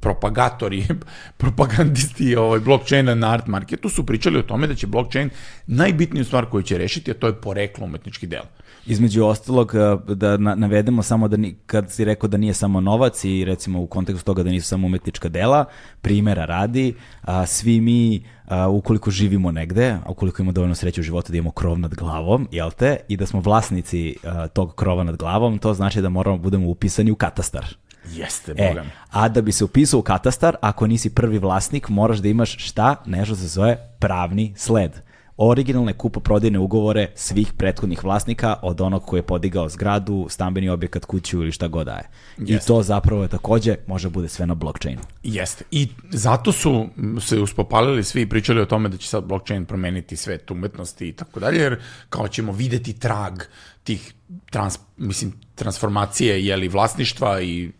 propagatori, 0.00 0.86
propagandisti 1.42 2.36
ovaj, 2.36 2.60
blockchaina 2.60 3.14
na 3.14 3.32
art 3.32 3.46
marketu 3.46 3.88
su 3.88 4.06
pričali 4.06 4.38
o 4.38 4.42
tome 4.42 4.66
da 4.66 4.74
će 4.74 4.86
blockchain 4.86 5.30
najbitniju 5.66 6.24
stvar 6.24 6.46
koju 6.46 6.62
će 6.62 6.78
rešiti, 6.78 7.10
a 7.10 7.14
to 7.14 7.26
je 7.26 7.40
poreklo 7.40 7.84
umetničkih 7.84 8.28
dela. 8.28 8.46
Između 8.86 9.24
ostalog, 9.24 9.72
eh, 9.74 10.14
da 10.14 10.36
na, 10.36 10.54
navedemo 10.54 11.02
samo 11.02 11.28
da 11.28 11.36
ni, 11.36 11.56
kad 11.66 11.90
si 11.90 12.04
rekao 12.04 12.28
da 12.28 12.36
nije 12.36 12.54
samo 12.54 12.80
novac 12.80 13.24
i 13.24 13.44
recimo 13.44 13.80
u 13.80 13.86
kontekstu 13.86 14.24
toga 14.24 14.42
da 14.42 14.50
nisu 14.50 14.68
samo 14.68 14.86
umetnička 14.86 15.28
dela, 15.28 15.64
primera 16.00 16.44
radi, 16.44 16.94
a, 17.22 17.46
svi 17.46 17.80
mi 17.80 18.24
a, 18.44 18.68
ukoliko 18.68 19.10
živimo 19.10 19.50
negde, 19.52 19.98
a 20.04 20.10
ukoliko 20.10 20.42
imamo 20.42 20.52
dovoljno 20.52 20.74
sreće 20.74 21.00
u 21.00 21.04
životu 21.04 21.32
da 21.32 21.38
imamo 21.38 21.50
krov 21.50 21.78
nad 21.78 21.94
glavom, 21.94 22.48
jel 22.52 22.70
te, 22.70 22.96
i 23.08 23.16
da 23.16 23.26
smo 23.26 23.40
vlasnici 23.40 24.16
a, 24.24 24.46
tog 24.48 24.74
krova 24.74 25.04
nad 25.04 25.16
glavom, 25.16 25.58
to 25.58 25.74
znači 25.74 26.00
da 26.00 26.08
moramo 26.08 26.38
budemo 26.38 26.68
upisani 26.68 27.10
u 27.10 27.16
katastar. 27.16 27.76
Jeste, 28.12 28.54
E, 28.56 28.68
boga 28.68 28.82
mi. 28.82 28.90
a 29.10 29.28
da 29.28 29.42
bi 29.42 29.52
se 29.52 29.64
upisao 29.64 30.00
u 30.00 30.02
katastar, 30.02 30.56
ako 30.60 30.86
nisi 30.86 31.10
prvi 31.14 31.38
vlasnik, 31.38 31.88
moraš 31.88 32.18
da 32.18 32.28
imaš 32.28 32.66
šta? 32.66 32.96
Nešto 33.06 33.36
se 33.36 33.46
zove 33.46 33.76
pravni 33.98 34.54
sled. 34.56 34.92
Originalne 35.36 35.92
kupoprodajne 35.92 36.58
ugovore 36.58 37.08
svih 37.14 37.52
prethodnih 37.52 38.04
vlasnika 38.04 38.56
od 38.62 38.80
onog 38.80 39.04
koji 39.04 39.18
je 39.18 39.26
podigao 39.26 39.68
zgradu, 39.68 40.26
stambeni 40.30 40.68
objekat, 40.68 41.04
kuću 41.04 41.42
ili 41.42 41.52
šta 41.52 41.68
god 41.68 41.86
daje. 41.86 42.08
I 42.38 42.52
Jeste. 42.52 42.66
to 42.66 42.82
zapravo 42.82 43.22
je 43.22 43.28
takođe 43.28 43.76
može 43.86 44.08
bude 44.08 44.28
sve 44.28 44.46
na 44.46 44.54
blockchainu. 44.54 45.00
Jeste. 45.22 45.64
I 45.70 45.88
zato 46.10 46.52
su 46.52 46.88
se 47.20 47.40
uspopalili 47.40 48.04
svi 48.04 48.22
i 48.22 48.28
pričali 48.28 48.60
o 48.60 48.66
tome 48.66 48.88
da 48.88 48.96
će 48.96 49.08
sad 49.08 49.24
blockchain 49.24 49.64
promeniti 49.64 50.16
svet 50.16 50.50
umetnosti 50.50 51.08
i 51.08 51.12
tako 51.12 51.40
dalje, 51.40 51.60
jer 51.60 51.80
kao 52.08 52.28
ćemo 52.28 52.52
videti 52.52 52.98
trag 52.98 53.42
tih 53.84 54.14
trans, 54.50 54.78
mislim, 54.96 55.32
transformacije 55.54 56.46
jeli, 56.46 56.68
vlasništva 56.68 57.40
i 57.40 57.70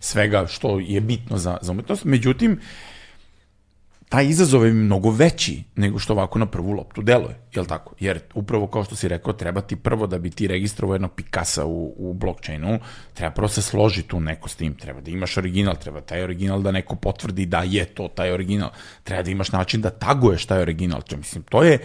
svega 0.00 0.46
što 0.46 0.78
je 0.78 1.00
bitno 1.00 1.38
za, 1.38 1.58
za 1.62 1.72
umetnost. 1.72 2.04
Međutim, 2.04 2.60
taj 4.10 4.26
izazov 4.26 4.66
je 4.66 4.72
mnogo 4.72 5.10
veći 5.10 5.62
nego 5.76 5.98
što 5.98 6.12
ovako 6.12 6.38
na 6.38 6.46
prvu 6.46 6.72
loptu 6.72 7.02
deluje, 7.02 7.36
jel 7.54 7.66
tako? 7.66 7.94
Jer 8.00 8.20
upravo 8.34 8.66
kao 8.66 8.84
što 8.84 8.96
si 8.96 9.08
rekao, 9.08 9.32
treba 9.32 9.60
ti 9.60 9.76
prvo 9.76 10.06
da 10.06 10.18
bi 10.18 10.30
ti 10.30 10.46
registrovao 10.46 10.94
jednog 10.94 11.14
Picasa 11.14 11.66
u, 11.66 11.94
u 11.96 12.14
blockchainu, 12.14 12.78
treba 13.14 13.34
prvo 13.34 13.48
se 13.48 13.62
složi 13.62 14.02
tu 14.02 14.20
neko 14.20 14.48
s 14.48 14.56
tim, 14.56 14.74
treba 14.74 15.00
da 15.00 15.10
imaš 15.10 15.36
original, 15.36 15.76
treba 15.76 16.00
taj 16.00 16.22
original 16.22 16.62
da 16.62 16.72
neko 16.72 16.96
potvrdi 16.96 17.46
da 17.46 17.62
je 17.62 17.84
to 17.84 18.08
taj 18.08 18.32
original, 18.32 18.70
treba 19.04 19.22
da 19.22 19.30
imaš 19.30 19.52
način 19.52 19.80
da 19.80 19.90
taguješ 19.90 20.46
taj 20.46 20.62
original, 20.62 21.02
to, 21.02 21.16
mislim, 21.16 21.42
to 21.42 21.62
je 21.62 21.78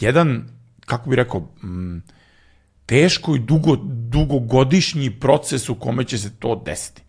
jedan, 0.00 0.44
kako 0.86 1.10
bi 1.10 1.16
rekao, 1.16 1.40
mm, 1.40 2.02
teško 2.86 3.36
i 3.36 3.38
dugo, 3.38 3.76
dugogodišnji 3.86 5.10
proces 5.10 5.68
u 5.68 5.74
kome 5.74 6.04
će 6.04 6.18
se 6.18 6.36
to 6.38 6.62
desiti. 6.66 7.02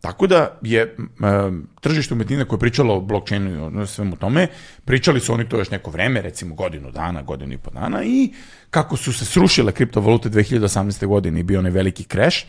Tako 0.00 0.26
da 0.26 0.58
je 0.62 0.96
um, 0.98 1.68
tržište 1.80 2.14
umetnine 2.14 2.44
koje 2.44 2.56
je 2.56 2.60
pričalo 2.60 2.96
o 2.96 3.00
blockchainu 3.00 3.50
i 3.50 3.82
o 3.82 3.86
svemu 3.86 4.16
tome, 4.16 4.46
pričali 4.84 5.20
su 5.20 5.32
oni 5.32 5.48
to 5.48 5.58
još 5.58 5.70
neko 5.70 5.90
vreme, 5.90 6.22
recimo 6.22 6.54
godinu 6.54 6.90
dana, 6.90 7.22
godinu 7.22 7.54
i 7.54 7.58
po 7.58 7.70
dana 7.70 8.04
i 8.04 8.32
kako 8.70 8.96
su 8.96 9.12
se 9.12 9.24
srušile 9.24 9.72
kriptovalute 9.72 10.28
2018. 10.28 11.06
godine 11.06 11.40
i 11.40 11.42
bio 11.42 11.58
onaj 11.58 11.72
veliki 11.72 12.04
crash, 12.04 12.44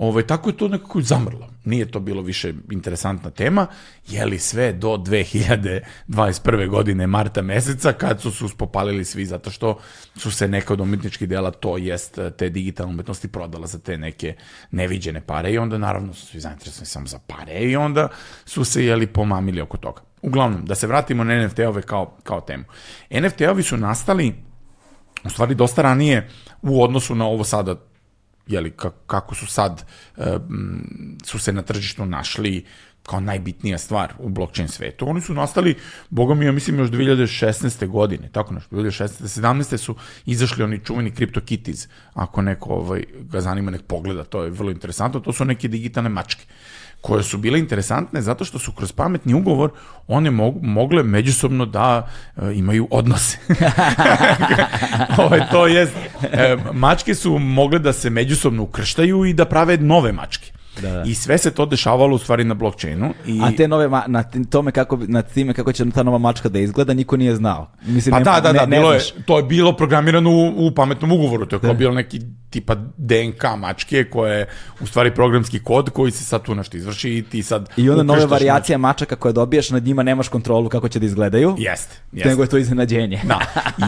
Ovaj, 0.00 0.26
tako 0.26 0.50
je 0.50 0.56
to 0.56 0.68
nekako 0.68 1.00
zamrlo. 1.00 1.48
Nije 1.64 1.90
to 1.90 2.00
bilo 2.00 2.22
više 2.22 2.54
interesantna 2.70 3.30
tema, 3.30 3.66
je 4.08 4.26
li 4.26 4.38
sve 4.38 4.72
do 4.72 4.88
2021. 4.88 6.68
godine 6.68 7.06
marta 7.06 7.42
meseca 7.42 7.92
kad 7.92 8.20
su 8.20 8.30
se 8.30 8.44
uspopalili 8.44 9.04
svi 9.04 9.26
zato 9.26 9.50
što 9.50 9.78
su 10.16 10.30
se 10.30 10.48
neka 10.48 10.72
od 10.72 10.80
umetničkih 10.80 11.28
dela, 11.28 11.50
to 11.50 11.76
jest 11.76 12.18
te 12.38 12.48
digitalne 12.48 12.92
umetnosti 12.92 13.28
prodala 13.28 13.66
za 13.66 13.78
te 13.78 13.98
neke 13.98 14.34
neviđene 14.70 15.20
pare 15.20 15.52
i 15.52 15.58
onda 15.58 15.78
naravno 15.78 16.14
su 16.14 16.26
svi 16.26 16.40
zainteresovani 16.40 16.86
samo 16.86 17.06
za 17.06 17.18
pare 17.26 17.60
i 17.60 17.76
onda 17.76 18.08
su 18.44 18.64
se 18.64 18.84
jeli 18.84 19.06
pomamili 19.06 19.60
oko 19.60 19.76
toga. 19.76 20.00
Uglavnom, 20.22 20.64
da 20.64 20.74
se 20.74 20.86
vratimo 20.86 21.24
na 21.24 21.34
NFT-ove 21.34 21.82
kao, 21.82 22.16
kao 22.22 22.40
temu. 22.40 22.64
NFT-ovi 23.10 23.62
su 23.62 23.76
nastali 23.76 24.34
u 25.24 25.30
stvari 25.30 25.54
dosta 25.54 25.82
ranije 25.82 26.28
u 26.62 26.82
odnosu 26.82 27.14
na 27.14 27.26
ovo 27.26 27.44
sada 27.44 27.89
jeli, 28.46 28.72
kako 29.06 29.34
su 29.34 29.46
sad 29.46 29.84
su 31.24 31.38
se 31.38 31.52
na 31.52 31.62
tržištu 31.62 32.06
našli 32.06 32.64
kao 33.02 33.20
najbitnija 33.20 33.78
stvar 33.78 34.12
u 34.18 34.28
blockchain 34.28 34.68
svetu. 34.68 35.08
Oni 35.08 35.20
su 35.20 35.34
nastali, 35.34 35.74
boga 36.10 36.34
mi, 36.34 36.44
ja 36.44 36.52
mislim, 36.52 36.78
još 36.78 36.90
2016. 36.90 37.86
godine, 37.86 38.28
tako 38.32 38.54
nešto, 38.54 38.76
2016. 38.76 39.40
17. 39.40 39.76
su 39.76 39.94
izašli 40.26 40.64
oni 40.64 40.80
čuveni 40.84 41.12
CryptoKitties, 41.12 41.88
ako 42.14 42.42
neko 42.42 42.70
ovaj, 42.70 43.04
ga 43.20 43.40
zanima, 43.40 43.70
nek 43.70 43.82
pogleda, 43.82 44.24
to 44.24 44.44
je 44.44 44.50
vrlo 44.50 44.70
interesantno, 44.70 45.20
to 45.20 45.32
su 45.32 45.44
neke 45.44 45.68
digitalne 45.68 46.08
mačke 46.08 46.44
koje 47.00 47.22
su 47.22 47.38
bile 47.38 47.58
interesantne 47.58 48.22
zato 48.22 48.44
što 48.44 48.58
su 48.58 48.72
kroz 48.72 48.92
pametni 48.92 49.34
ugovor 49.34 49.70
one 50.08 50.30
mog, 50.30 50.62
mogle 50.62 51.02
međusobno 51.02 51.66
da 51.66 52.08
e, 52.36 52.52
imaju 52.54 52.88
odnose. 52.90 53.38
Ovo, 55.18 55.36
to 55.50 55.66
jest, 55.66 55.92
e, 56.22 56.56
mačke 56.72 57.14
su 57.14 57.38
mogle 57.38 57.78
da 57.78 57.92
se 57.92 58.10
međusobno 58.10 58.62
ukrštaju 58.62 59.24
i 59.24 59.34
da 59.34 59.44
prave 59.44 59.76
nove 59.76 60.12
mačke. 60.12 60.52
Da, 60.82 60.90
da. 60.90 61.02
I 61.06 61.14
sve 61.14 61.38
se 61.38 61.50
to 61.50 61.66
dešavalo 61.66 62.16
u 62.16 62.18
stvari 62.18 62.44
na 62.44 62.54
blockchainu. 62.54 63.14
I... 63.26 63.40
A 63.42 63.50
te 63.56 63.68
nove, 63.68 63.88
ma, 63.88 64.04
na 64.06 64.22
tome 64.50 64.72
kako, 64.72 64.98
na 65.08 65.22
time 65.22 65.54
kako 65.54 65.72
će 65.72 65.90
ta 65.90 66.02
nova 66.02 66.18
mačka 66.18 66.48
da 66.48 66.58
izgleda, 66.58 66.94
niko 66.94 67.16
nije 67.16 67.36
znao. 67.36 67.70
Mislim, 67.86 68.12
pa 68.12 68.18
ne, 68.18 68.24
da, 68.24 68.40
da, 68.40 68.52
da, 68.52 68.66
ne, 68.66 68.76
bilo 68.76 68.92
je, 68.92 69.00
to 69.26 69.36
je 69.36 69.42
bilo 69.42 69.76
programirano 69.76 70.30
u, 70.30 70.66
u 70.66 70.74
pametnom 70.74 71.12
ugovoru, 71.12 71.46
to 71.46 71.56
je 71.56 71.60
kao 71.60 71.72
da. 71.72 71.78
bilo 71.78 71.94
neki 71.94 72.20
tipa 72.50 72.74
DNK 72.96 73.44
mačke 73.58 74.04
koje 74.04 74.38
je 74.38 74.46
u 74.80 74.86
stvari 74.86 75.14
programski 75.14 75.58
kod 75.58 75.90
koji 75.90 76.12
se 76.12 76.24
sad 76.24 76.42
tu 76.42 76.54
nešto 76.54 76.76
izvrši 76.76 77.16
i 77.16 77.22
ti 77.22 77.42
sad 77.42 77.68
I 77.76 77.90
onda 77.90 78.02
nove 78.02 78.26
varijacije 78.26 78.78
mač... 78.78 78.88
mačaka 78.88 79.16
koje 79.16 79.32
dobijaš, 79.32 79.70
nad 79.70 79.84
njima 79.84 80.02
nemaš 80.02 80.28
kontrolu 80.28 80.68
kako 80.68 80.88
će 80.88 80.98
da 80.98 81.06
izgledaju. 81.06 81.54
Jeste, 81.58 81.96
jeste. 82.12 82.28
Nego 82.28 82.42
je 82.42 82.48
to 82.48 82.58
iznenađenje. 82.58 83.20
Da. 83.24 83.40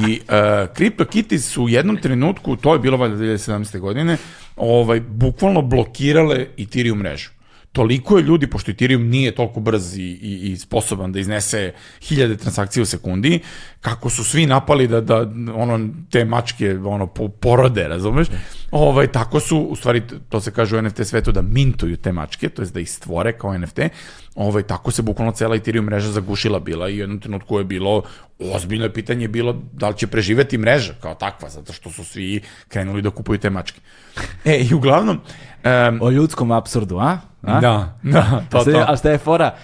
I 0.08 0.20
uh, 0.20 0.28
CryptoKitties 0.76 1.38
su 1.38 1.64
u 1.64 1.68
jednom 1.68 1.96
trenutku, 1.96 2.56
to 2.56 2.72
je 2.72 2.78
bilo 2.78 2.96
valjda 2.96 3.16
2017. 3.16 3.78
godine, 3.78 4.16
ovaj, 4.56 5.00
bukvalno 5.00 5.62
blokirale 5.62 6.46
Ethereum 6.72 6.98
mrežu 6.98 7.30
toliko 7.72 8.18
je 8.18 8.22
ljudi, 8.22 8.46
pošto 8.46 8.70
Ethereum 8.70 9.08
nije 9.08 9.34
toliko 9.34 9.60
brz 9.60 9.96
i, 9.96 10.02
i, 10.02 10.52
i 10.52 10.56
sposoban 10.56 11.12
da 11.12 11.20
iznese 11.20 11.72
hiljade 12.02 12.36
transakcija 12.36 12.82
u 12.82 12.86
sekundi, 12.86 13.40
kako 13.80 14.10
su 14.10 14.24
svi 14.24 14.46
napali 14.46 14.88
da, 14.88 15.00
da 15.00 15.20
ono, 15.54 15.88
te 16.10 16.24
mačke 16.24 16.78
ono, 16.84 17.06
porode, 17.40 17.88
razumeš? 17.88 18.26
Ovaj, 18.70 19.06
tako 19.06 19.40
su, 19.40 19.58
u 19.58 19.76
stvari, 19.76 20.02
to 20.28 20.40
se 20.40 20.50
kaže 20.50 20.76
u 20.76 20.82
NFT 20.82 21.06
svetu, 21.06 21.32
da 21.32 21.42
mintuju 21.42 21.96
te 21.96 22.12
mačke, 22.12 22.48
to 22.48 22.62
je 22.62 22.68
da 22.68 22.80
ih 22.80 22.90
stvore 22.90 23.32
kao 23.32 23.58
NFT, 23.58 23.78
ovaj, 24.34 24.62
tako 24.62 24.90
se 24.90 25.02
bukvalno 25.02 25.32
cela 25.32 25.56
Ethereum 25.56 25.84
mreža 25.84 26.10
zagušila 26.10 26.58
bila 26.58 26.88
i 26.88 26.94
u 26.94 26.98
jednom 26.98 27.20
trenutku 27.20 27.58
je 27.58 27.64
bilo, 27.64 28.02
ozbiljno 28.54 28.84
je 28.84 28.92
pitanje 28.92 29.28
bilo 29.28 29.62
da 29.72 29.88
li 29.88 29.96
će 29.96 30.06
preživeti 30.06 30.58
mreža 30.58 30.92
kao 31.00 31.14
takva, 31.14 31.48
zato 31.48 31.72
što 31.72 31.90
su 31.90 32.04
svi 32.04 32.40
krenuli 32.68 33.02
da 33.02 33.10
kupuju 33.10 33.38
te 33.38 33.50
mačke. 33.50 33.80
E, 34.44 34.58
i 34.70 34.74
uglavnom... 34.74 35.20
Um, 35.64 35.98
o 36.02 36.10
ljudskom 36.10 36.50
absurdu, 36.50 36.98
a? 36.98 37.18
A? 37.42 37.60
Da, 37.60 37.98
da, 38.02 38.42
to, 38.50 38.64
to. 38.64 38.84
A 38.88 38.96
šta 38.96 39.10
je 39.10 39.18
fora? 39.18 39.54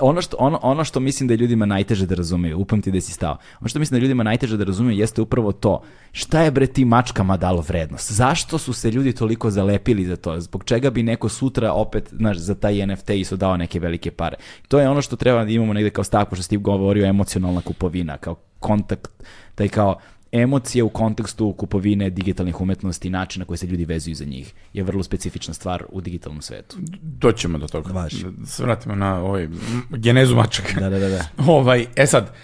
Ono 0.00 0.22
što, 0.22 0.36
ono, 0.40 0.58
ono 0.62 0.84
što 0.84 1.00
mislim 1.00 1.26
da 1.28 1.34
je 1.34 1.38
ljudima 1.38 1.66
najteže 1.66 2.06
da 2.06 2.14
razumeju, 2.14 2.58
upamti 2.58 2.90
da 2.90 3.00
si 3.00 3.12
stao, 3.12 3.36
ono 3.60 3.68
što 3.68 3.78
mislim 3.78 3.96
da 3.96 3.98
je 3.98 4.02
ljudima 4.02 4.22
najteže 4.22 4.56
da 4.56 4.64
razumeju 4.64 4.98
jeste 4.98 5.22
upravo 5.22 5.52
to. 5.52 5.82
Šta 6.12 6.40
je 6.40 6.50
bre 6.50 6.66
ti 6.66 6.84
mačkama 6.84 7.36
dalo 7.36 7.60
vrednost? 7.60 8.12
Zašto 8.12 8.58
su 8.58 8.72
se 8.72 8.90
ljudi 8.90 9.12
toliko 9.12 9.50
zalepili 9.50 10.04
za 10.04 10.16
to? 10.16 10.40
Zbog 10.40 10.64
čega 10.64 10.90
bi 10.90 11.02
neko 11.02 11.28
sutra 11.28 11.72
opet, 11.72 12.08
znaš, 12.12 12.36
za 12.36 12.54
taj 12.54 12.86
NFT 12.86 13.10
isto 13.10 13.36
dao 13.36 13.56
neke 13.56 13.80
velike 13.80 14.10
pare? 14.10 14.36
To 14.68 14.80
je 14.80 14.88
ono 14.88 15.02
što 15.02 15.16
treba 15.16 15.44
da 15.44 15.50
imamo 15.50 15.72
negde 15.72 15.90
kao 15.90 16.04
stav, 16.04 16.26
pošto 16.26 16.42
Steve 16.42 16.62
govorio 16.62 17.06
emocionalna 17.06 17.60
kupovina, 17.60 18.18
kao 18.22 18.34
kontakt, 18.60 19.10
taj 19.54 19.68
kao 19.68 19.98
emocije 20.32 20.82
u 20.82 20.88
kontekstu 20.88 21.52
kupovine 21.52 22.10
digitalnih 22.10 22.60
umetnosti 22.60 23.08
i 23.08 23.10
načina 23.10 23.42
na 23.42 23.46
koji 23.46 23.58
se 23.58 23.66
ljudi 23.66 23.84
vezuju 23.84 24.14
za 24.14 24.24
njih 24.24 24.54
je 24.72 24.82
vrlo 24.82 25.02
specifična 25.02 25.54
stvar 25.54 25.84
u 25.88 26.00
digitalnom 26.00 26.42
svetu. 26.42 26.76
Doćemo 27.02 27.58
do 27.58 27.68
toga. 27.68 27.92
Vaš. 27.92 28.12
Da 28.12 28.46
se 28.46 28.62
vratimo 28.62 28.94
na 28.94 29.24
ovaj, 29.24 29.48
genezu 29.90 30.36
mačaka. 30.36 30.80
Da, 30.80 30.90
da, 30.90 30.98
da. 30.98 31.08
da. 31.08 31.24
ovaj, 31.52 31.86
e 31.96 32.06
sad, 32.06 32.34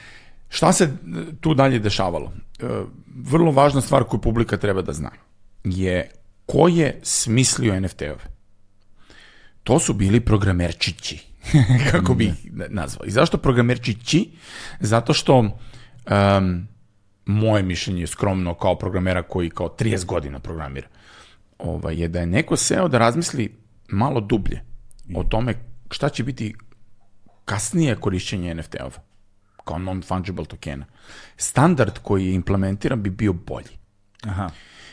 šta 0.48 0.72
se 0.72 0.92
tu 1.40 1.54
dalje 1.54 1.78
dešavalo? 1.78 2.32
E, 2.60 2.66
vrlo 3.16 3.50
važna 3.52 3.80
stvar 3.80 4.04
koju 4.04 4.20
publika 4.20 4.56
treba 4.56 4.82
da 4.82 4.92
zna 4.92 5.10
je 5.64 6.10
ko 6.46 6.68
je 6.68 7.00
smislio 7.02 7.80
NFT-ove. 7.80 8.24
To 9.64 9.78
su 9.78 9.94
bili 9.94 10.20
programerčići, 10.20 11.18
kako 11.90 12.14
bih 12.14 12.32
nazvao. 12.68 13.06
I 13.06 13.10
zašto 13.10 13.38
programerčići? 13.38 14.30
Zato 14.80 15.12
što 15.12 15.58
um, 16.10 16.68
moje 17.26 17.62
mišljenje 17.62 18.06
skromno 18.06 18.54
kao 18.54 18.78
programera 18.78 19.22
koji 19.22 19.50
kao 19.50 19.68
30 19.78 20.04
godina 20.04 20.38
programira, 20.38 20.88
ovaj, 21.58 22.00
je 22.00 22.08
da 22.08 22.20
je 22.20 22.26
neko 22.26 22.56
seo 22.56 22.88
da 22.88 22.98
razmisli 22.98 23.56
malo 23.88 24.20
dublje 24.20 24.62
o 25.14 25.24
tome 25.24 25.54
šta 25.90 26.08
će 26.08 26.24
biti 26.24 26.54
kasnije 27.44 27.96
korišćenje 27.96 28.54
NFT-ova 28.54 28.98
kao 29.64 29.78
non-fungible 29.78 30.46
tokena. 30.46 30.86
Standard 31.36 31.98
koji 32.02 32.26
je 32.26 32.34
implementiran 32.34 33.02
bi 33.02 33.10
bio 33.10 33.32
bolji. 33.32 33.78
Aha. 34.22 34.50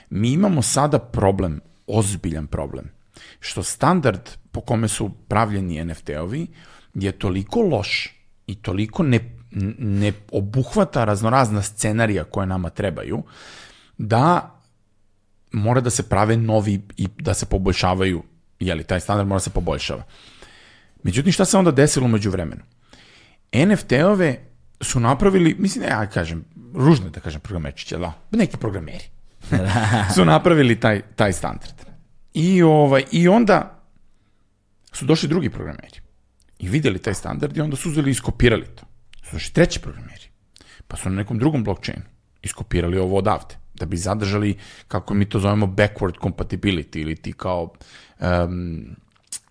Mi 0.09 0.31
imamo 0.31 0.61
sada 0.61 0.99
problem, 0.99 1.61
ozbiljan 1.87 2.47
problem, 2.47 2.91
što 3.39 3.63
standard 3.63 4.29
po 4.51 4.61
kome 4.61 4.87
su 4.87 5.09
pravljeni 5.27 5.85
NFT-ovi 5.85 6.47
je 6.93 7.11
toliko 7.11 7.61
loš 7.61 8.15
i 8.47 8.55
toliko 8.55 9.03
ne 9.03 9.34
ne 9.79 10.13
obuhvata 10.31 11.05
raznorazna 11.05 11.61
scenarija 11.61 12.23
koje 12.23 12.47
nama 12.47 12.69
trebaju, 12.69 13.23
da 13.97 14.55
mora 15.51 15.81
da 15.81 15.89
se 15.89 16.09
prave 16.09 16.37
novi 16.37 16.81
i 16.97 17.07
da 17.19 17.33
se 17.33 17.45
poboljšavaju, 17.45 18.23
jeli, 18.59 18.83
taj 18.83 18.99
standard 18.99 19.27
mora 19.27 19.39
da 19.39 19.43
se 19.43 19.49
poboljšava. 19.49 20.03
Međutim, 21.03 21.31
šta 21.31 21.45
se 21.45 21.57
onda 21.57 21.71
desilo 21.71 22.07
među 22.07 22.29
vremenu? 22.29 22.61
NFT-ove 23.53 24.37
su 24.81 24.99
napravili, 24.99 25.55
mislim, 25.59 25.83
ne, 25.83 25.89
ja 25.89 26.05
kažem, 26.05 26.45
ružno 26.73 27.09
da 27.09 27.19
kažem 27.19 27.41
programerčića, 27.41 27.97
da, 27.97 28.13
neki 28.31 28.57
programeri 28.57 29.05
su 30.15 30.25
napravili 30.25 30.79
taj, 30.79 31.01
taj 31.15 31.33
standard. 31.33 31.73
I, 32.33 32.63
ovaj, 32.63 33.03
I 33.11 33.27
onda 33.27 33.83
su 34.91 35.05
došli 35.05 35.29
drugi 35.29 35.49
programeri 35.49 35.99
i 36.59 36.69
videli 36.69 36.99
taj 36.99 37.13
standard 37.13 37.57
i 37.57 37.61
onda 37.61 37.75
su 37.75 37.89
uzeli 37.89 38.11
i 38.11 38.13
skopirali 38.13 38.65
to 38.65 38.94
su 39.25 39.35
došli 39.35 39.53
treći 39.53 39.79
programeri. 39.79 40.23
Pa 40.87 40.97
su 40.97 41.09
na 41.09 41.15
nekom 41.15 41.39
drugom 41.39 41.63
blockchainu 41.63 42.03
iskopirali 42.41 42.97
ovo 42.97 43.17
odavde, 43.17 43.55
da 43.73 43.85
bi 43.85 43.97
zadržali, 43.97 44.57
kako 44.87 45.13
mi 45.13 45.29
to 45.29 45.39
zovemo, 45.39 45.65
backward 45.65 46.13
compatibility 46.21 47.01
ili 47.01 47.15
ti 47.15 47.33
kao 47.33 47.73
um, 48.19 48.95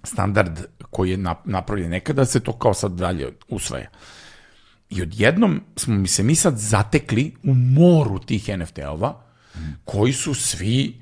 standard 0.03 0.61
koji 0.91 1.11
je 1.11 1.17
napravljen 1.45 1.91
nekada, 1.91 2.25
se 2.25 2.41
to 2.41 2.53
kao 2.53 2.75
sad 2.75 2.93
dalje 2.93 3.33
usvaja. 3.49 3.89
I 4.91 5.03
odjednom 5.03 5.61
smo 5.77 5.95
mi 5.95 6.09
se 6.09 6.23
mi 6.23 6.35
sad 6.35 6.59
zatekli 6.59 7.35
u 7.43 7.55
moru 7.55 8.19
tih 8.19 8.49
NFT-ova, 8.49 9.15
mm. 9.57 9.61
koji 9.85 10.13
su 10.13 10.35
svi 10.35 11.01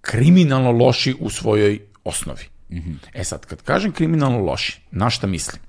kriminalno 0.00 0.70
loši 0.70 1.14
u 1.20 1.30
svojoj 1.30 1.80
osnovi. 2.04 2.44
Mm 2.70 2.76
-hmm. 2.76 2.96
E 3.14 3.24
sad, 3.24 3.46
kad 3.46 3.62
kažem 3.62 3.92
kriminalno 3.92 4.38
loši, 4.38 4.80
na 4.90 5.10
šta 5.10 5.26
mislim? 5.26 5.65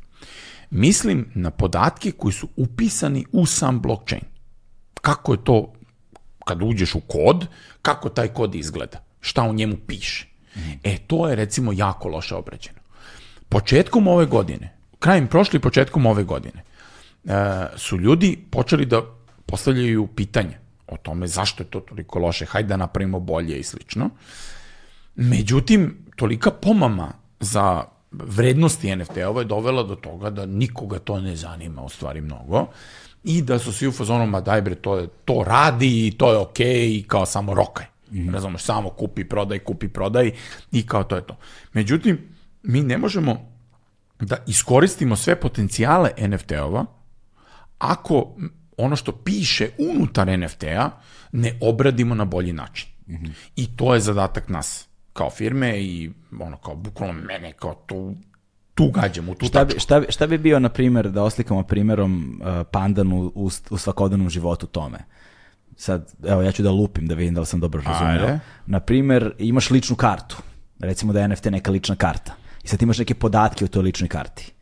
Mislim 0.69 1.31
na 1.35 1.51
podatke 1.51 2.11
koji 2.11 2.33
su 2.33 2.47
upisani 2.55 3.25
u 3.31 3.45
sam 3.45 3.79
blockchain. 3.81 4.23
Kako 5.01 5.33
je 5.33 5.43
to 5.43 5.73
kad 6.45 6.61
uđeš 6.63 6.95
u 6.95 6.99
kod, 6.99 7.47
kako 7.81 8.09
taj 8.09 8.27
kod 8.27 8.55
izgleda, 8.55 9.03
šta 9.19 9.43
u 9.43 9.53
njemu 9.53 9.77
piše. 9.87 10.27
E, 10.83 10.97
to 11.07 11.29
je 11.29 11.35
recimo 11.35 11.71
jako 11.73 12.07
loše 12.07 12.35
obrađeno. 12.35 12.79
Početkom 13.49 14.07
ove 14.07 14.25
godine, 14.25 14.73
krajem 14.99 15.27
prošle 15.27 15.57
i 15.57 15.61
početkom 15.61 16.05
ove 16.05 16.23
godine, 16.23 16.63
e, 17.25 17.31
su 17.75 17.97
ljudi 17.97 18.37
počeli 18.51 18.85
da 18.85 19.01
postavljaju 19.45 20.07
pitanje 20.07 20.57
o 20.87 20.97
tome 20.97 21.27
zašto 21.27 21.63
je 21.63 21.67
to 21.67 21.79
toliko 21.79 22.19
loše, 22.19 22.45
hajde 22.45 22.67
da 22.67 22.77
napravimo 22.77 23.19
bolje 23.19 23.59
i 23.59 23.63
slično. 23.63 24.09
Međutim, 25.15 26.05
tolika 26.15 26.51
pomama 26.51 27.13
za 27.39 27.83
vrednosti 28.25 28.95
NFT-ova 28.95 29.41
je 29.41 29.45
dovela 29.45 29.83
do 29.83 29.95
toga 29.95 30.29
da 30.29 30.45
nikoga 30.45 30.99
to 30.99 31.19
ne 31.19 31.35
zanima 31.35 31.81
u 31.81 31.89
stvari 31.89 32.21
mnogo 32.21 32.67
i 33.23 33.41
da 33.41 33.59
su 33.59 33.73
svi 33.73 33.87
u 33.87 33.91
fazonu, 33.91 34.25
ma 34.25 34.41
daj 34.41 34.61
bre, 34.61 34.75
to, 34.75 34.97
je, 34.97 35.07
to 35.25 35.43
radi 35.47 36.07
i 36.07 36.11
to 36.11 36.31
je 36.31 36.37
okej 36.37 36.67
okay, 36.67 36.99
i 36.99 37.03
kao 37.07 37.25
samo 37.25 37.53
rokaj. 37.53 37.85
Mm. 38.11 38.29
Razumeš, 38.33 38.61
samo 38.61 38.89
kupi, 38.89 39.23
prodaj, 39.23 39.59
kupi, 39.59 39.87
prodaj 39.87 40.31
i 40.71 40.85
kao 40.87 41.03
to 41.03 41.15
je 41.15 41.21
to. 41.21 41.37
Međutim, 41.73 42.19
mi 42.63 42.81
ne 42.81 42.97
možemo 42.97 43.51
da 44.19 44.37
iskoristimo 44.47 45.15
sve 45.15 45.39
potencijale 45.39 46.11
NFT-ova 46.17 46.85
ako 47.77 48.35
ono 48.77 48.95
što 48.95 49.11
piše 49.11 49.69
unutar 49.77 50.39
NFT-a 50.39 50.89
ne 51.31 51.57
obradimo 51.61 52.15
na 52.15 52.25
bolji 52.25 52.53
način. 52.53 52.89
Mm 53.07 53.13
-hmm. 53.13 53.31
I 53.55 53.75
to 53.75 53.93
je 53.93 53.99
zadatak 53.99 54.49
nas 54.49 54.86
kao 55.17 55.29
firme 55.29 55.79
i 55.79 56.11
ono 56.39 56.57
kao 56.57 56.75
bukvalno 56.75 57.13
mene 57.13 57.51
kao 57.51 57.73
tu 57.73 58.15
tu 58.77 58.91
gađamo, 58.91 59.33
tu 59.35 59.45
šta 59.45 59.65
bi, 59.65 59.79
šta, 59.79 59.99
bi, 59.99 60.05
šta 60.09 60.27
bi 60.27 60.37
bio, 60.37 60.59
na 60.59 60.69
primjer, 60.69 61.09
da 61.11 61.23
oslikamo 61.23 61.63
primjerom 61.63 62.41
uh, 62.41 62.67
pandan 62.71 63.13
u, 63.13 63.31
u, 63.35 63.49
u 63.69 63.77
svakodnevnom 63.77 64.29
životu 64.29 64.67
tome? 64.67 64.97
Sad, 65.75 66.13
evo, 66.27 66.41
ja 66.41 66.51
ću 66.51 66.63
da 66.63 66.71
lupim 66.71 67.07
da 67.07 67.15
vidim 67.15 67.33
da 67.33 67.39
li 67.39 67.45
sam 67.45 67.59
dobro 67.59 67.81
razumio. 67.85 68.39
Na 68.65 68.79
primjer, 68.79 69.33
imaš 69.37 69.69
ličnu 69.69 69.95
kartu. 69.95 70.37
Recimo 70.79 71.13
da 71.13 71.21
je 71.21 71.27
NFT 71.27 71.45
neka 71.45 71.71
lična 71.71 71.95
karta. 71.95 72.33
I 72.63 72.67
sad 72.67 72.81
imaš 72.81 72.97
neke 72.97 73.13
podatke 73.15 73.65
u 73.65 73.67
toj 73.67 73.83
ličnoj 73.83 74.09
karti. 74.09 74.53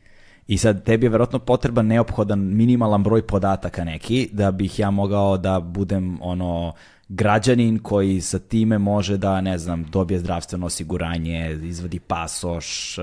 I 0.47 0.57
sad 0.57 0.83
tebi 0.83 1.05
je 1.05 1.09
verovatno 1.09 1.39
potreban 1.39 1.87
neophodan 1.87 2.39
minimalan 2.39 3.03
broj 3.03 3.27
podataka 3.27 3.83
neki 3.83 4.29
da 4.31 4.51
bih 4.51 4.79
ja 4.79 4.91
mogao 4.91 5.37
da 5.37 5.59
budem 5.59 6.17
ono 6.21 6.73
građanin 7.07 7.79
koji 7.79 8.21
sa 8.21 8.39
time 8.39 8.77
može 8.77 9.17
da, 9.17 9.41
ne 9.41 9.57
znam, 9.57 9.83
dobije 9.83 10.19
zdravstveno 10.19 10.65
osiguranje, 10.65 11.59
izvadi 11.63 11.99
pasoš, 11.99 12.97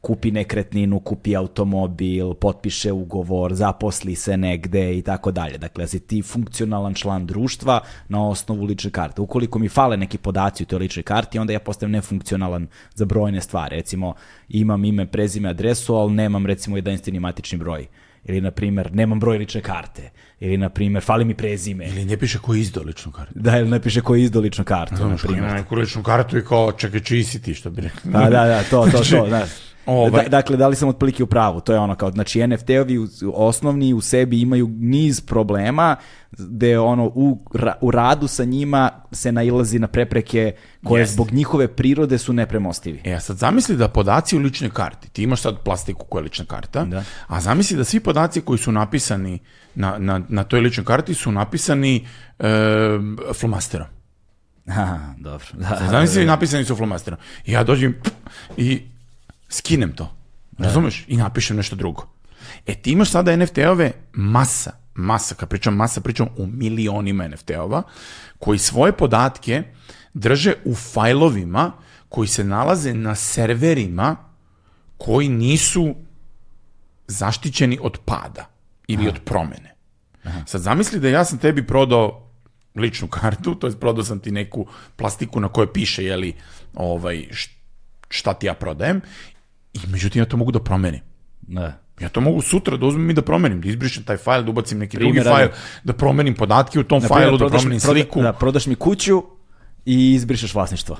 kupi 0.00 0.30
nekretninu, 0.30 1.00
kupi 1.00 1.36
automobil, 1.36 2.34
potpiše 2.34 2.92
ugovor, 2.92 3.54
zaposli 3.54 4.14
se 4.14 4.36
negde 4.36 4.98
i 4.98 5.02
tako 5.02 5.30
dalje. 5.30 5.58
Dakle, 5.58 5.84
da 5.84 5.88
si 5.88 6.00
ti 6.00 6.22
funkcionalan 6.22 6.94
član 6.94 7.26
društva 7.26 7.80
na 8.08 8.28
osnovu 8.28 8.64
lične 8.64 8.90
karte. 8.90 9.20
Ukoliko 9.20 9.58
mi 9.58 9.68
fale 9.68 9.96
neki 9.96 10.18
podaci 10.18 10.62
u 10.62 10.66
toj 10.66 10.78
ličnoj 10.78 11.02
karti, 11.02 11.38
onda 11.38 11.52
ja 11.52 11.60
postajem 11.60 11.90
nefunkcionalan 11.90 12.66
za 12.94 13.04
brojne 13.04 13.40
stvari. 13.40 13.76
Recimo, 13.76 14.14
imam 14.48 14.84
ime, 14.84 15.06
prezime, 15.06 15.48
adresu, 15.48 15.94
ali 15.94 16.12
nemam 16.12 16.46
recimo 16.46 16.76
jedinstveni 16.76 17.20
matični 17.20 17.58
broj 17.58 17.86
ili 18.28 18.40
na 18.40 18.50
primer 18.50 18.94
nemam 18.94 19.20
broj 19.20 19.38
lične 19.38 19.60
karte. 19.60 20.10
Ili 20.40 20.56
na 20.56 20.68
primer 20.68 21.02
fali 21.02 21.24
mi 21.24 21.34
prezime. 21.34 21.86
Ili 21.88 22.04
ne 22.04 22.16
piše 22.16 22.38
ko 22.38 22.54
je 22.54 22.60
izdao 22.60 22.84
ličnu 22.84 23.12
kartu. 23.12 23.32
Da 23.34 23.58
ili 23.58 23.70
ne 23.70 23.80
piše 23.80 24.00
ko 24.00 24.14
je 24.14 24.22
izdao 24.22 24.42
ličnu 24.42 24.64
kartu 24.64 24.96
Znaš, 24.96 25.22
na 25.22 25.28
primer. 25.28 25.52
neku 25.52 25.74
ličnu 25.74 26.02
kartu 26.02 26.38
i 26.38 26.44
kao 26.44 26.72
čekaj 26.72 27.00
čiji 27.00 27.24
si 27.24 27.42
ti 27.42 27.54
što 27.54 27.70
bi 27.70 27.80
rekao 27.80 28.12
da 28.12 28.30
da 28.30 28.46
da 28.46 28.62
to 28.62 28.88
to 28.92 29.04
to 29.10 29.26
da 29.26 29.46
Ovaj. 29.86 30.22
Da, 30.22 30.28
dakle, 30.28 30.56
da 30.56 30.68
li 30.68 30.76
sam 30.76 30.88
otprilike 30.88 31.22
u 31.22 31.26
pravu? 31.26 31.60
To 31.60 31.72
je 31.72 31.78
ono 31.78 31.94
kao, 31.94 32.10
znači 32.10 32.40
NFT-ovi 32.40 33.08
osnovni 33.34 33.94
u 33.94 34.00
sebi 34.00 34.40
imaju 34.40 34.68
niz 34.68 35.20
problema 35.20 35.96
gde 36.38 36.78
ono 36.78 37.04
u, 37.14 37.38
u 37.80 37.90
radu 37.90 38.28
sa 38.28 38.44
njima 38.44 38.90
se 39.12 39.32
nailazi 39.32 39.78
na 39.78 39.86
prepreke 39.86 40.52
koje 40.84 41.04
yes. 41.04 41.08
zbog 41.08 41.32
njihove 41.32 41.68
prirode 41.68 42.18
su 42.18 42.32
nepremostivi. 42.32 43.00
E, 43.04 43.12
a 43.12 43.20
sad 43.20 43.36
zamisli 43.36 43.76
da 43.76 43.88
podaci 43.88 44.36
u 44.36 44.40
ličnoj 44.40 44.70
karti, 44.70 45.10
ti 45.10 45.22
imaš 45.22 45.40
sad 45.40 45.62
plastiku 45.64 46.06
koja 46.06 46.20
je 46.20 46.24
lična 46.24 46.44
karta, 46.44 46.84
da. 46.84 47.04
a 47.26 47.40
zamisli 47.40 47.76
da 47.76 47.84
svi 47.84 48.00
podaci 48.00 48.40
koji 48.40 48.58
su 48.58 48.72
napisani 48.72 49.38
na, 49.74 49.98
na, 49.98 50.20
na 50.28 50.44
toj 50.44 50.60
ličnoj 50.60 50.84
karti 50.84 51.14
su 51.14 51.32
napisani 51.32 52.06
e, 52.38 52.48
flomasterom. 53.34 53.86
Aha, 54.66 54.98
dobro. 55.18 55.46
Da, 55.52 55.78
zamisli 55.90 56.20
da, 56.20 56.26
da. 56.26 56.32
napisani 56.32 56.64
su 56.64 56.76
flomasterom. 56.76 57.18
Ja 57.46 57.64
dođem 57.64 57.94
i 58.56 58.82
skinem 59.48 59.92
to. 59.92 60.16
Razumeš? 60.58 61.04
I 61.08 61.16
napišem 61.16 61.56
nešto 61.56 61.76
drugo. 61.76 62.08
E 62.66 62.74
ti 62.74 62.92
imaš 62.92 63.10
sada 63.10 63.36
NFT-ove 63.36 63.92
masa, 64.12 64.72
masa, 64.94 65.34
kad 65.34 65.48
pričam 65.48 65.74
masa, 65.76 66.00
pričam 66.00 66.28
u 66.36 66.46
milionima 66.46 67.28
NFT-ova, 67.28 67.82
koji 68.38 68.58
svoje 68.58 68.92
podatke 68.92 69.62
drže 70.14 70.54
u 70.64 70.74
fajlovima 70.74 71.72
koji 72.08 72.28
se 72.28 72.44
nalaze 72.44 72.94
na 72.94 73.14
serverima 73.14 74.16
koji 74.96 75.28
nisu 75.28 75.94
zaštićeni 77.08 77.78
od 77.82 77.98
pada 78.04 78.46
ili 78.86 79.02
Aha. 79.02 79.08
od 79.08 79.24
promene. 79.24 79.74
Aha. 80.24 80.42
Sad 80.46 80.60
zamisli 80.60 81.00
da 81.00 81.08
ja 81.08 81.24
sam 81.24 81.38
tebi 81.38 81.66
prodao 81.66 82.30
ličnu 82.74 83.08
kartu, 83.08 83.54
to 83.54 83.66
je 83.66 83.80
prodao 83.80 84.04
sam 84.04 84.20
ti 84.20 84.30
neku 84.30 84.66
plastiku 84.96 85.40
na 85.40 85.48
kojoj 85.48 85.72
piše 85.72 86.04
jeli, 86.04 86.34
ovaj, 86.74 87.28
šta 88.08 88.34
ti 88.34 88.46
ja 88.46 88.54
prodajem 88.54 89.00
i 89.84 89.90
međutim 89.92 90.22
ja 90.22 90.26
to 90.26 90.36
mogu 90.36 90.52
da 90.52 90.60
promenim. 90.60 91.00
Ne. 91.48 91.72
Ja 92.00 92.08
to 92.08 92.20
mogu 92.20 92.42
sutra 92.42 92.76
da 92.76 92.86
uzmem 92.86 93.10
i 93.10 93.14
da 93.14 93.22
promenim, 93.22 93.60
da 93.60 93.68
izbrišem 93.68 94.04
taj 94.04 94.16
fajl, 94.16 94.44
da 94.44 94.50
ubacim 94.50 94.78
neki 94.78 94.96
Primjer, 94.96 95.24
drugi 95.24 95.36
fajl, 95.36 95.48
da 95.84 95.92
promenim 95.92 96.34
podatke 96.34 96.80
u 96.80 96.84
tom 96.84 97.02
na 97.02 97.08
fajlu, 97.08 97.38
da 97.38 97.48
promenim 97.48 97.80
sliku. 97.80 98.22
Da, 98.22 98.32
prodaš 98.32 98.66
mi 98.66 98.74
kuću 98.74 99.22
i 99.84 100.14
izbrišeš 100.14 100.54
vlasništvo. 100.54 100.96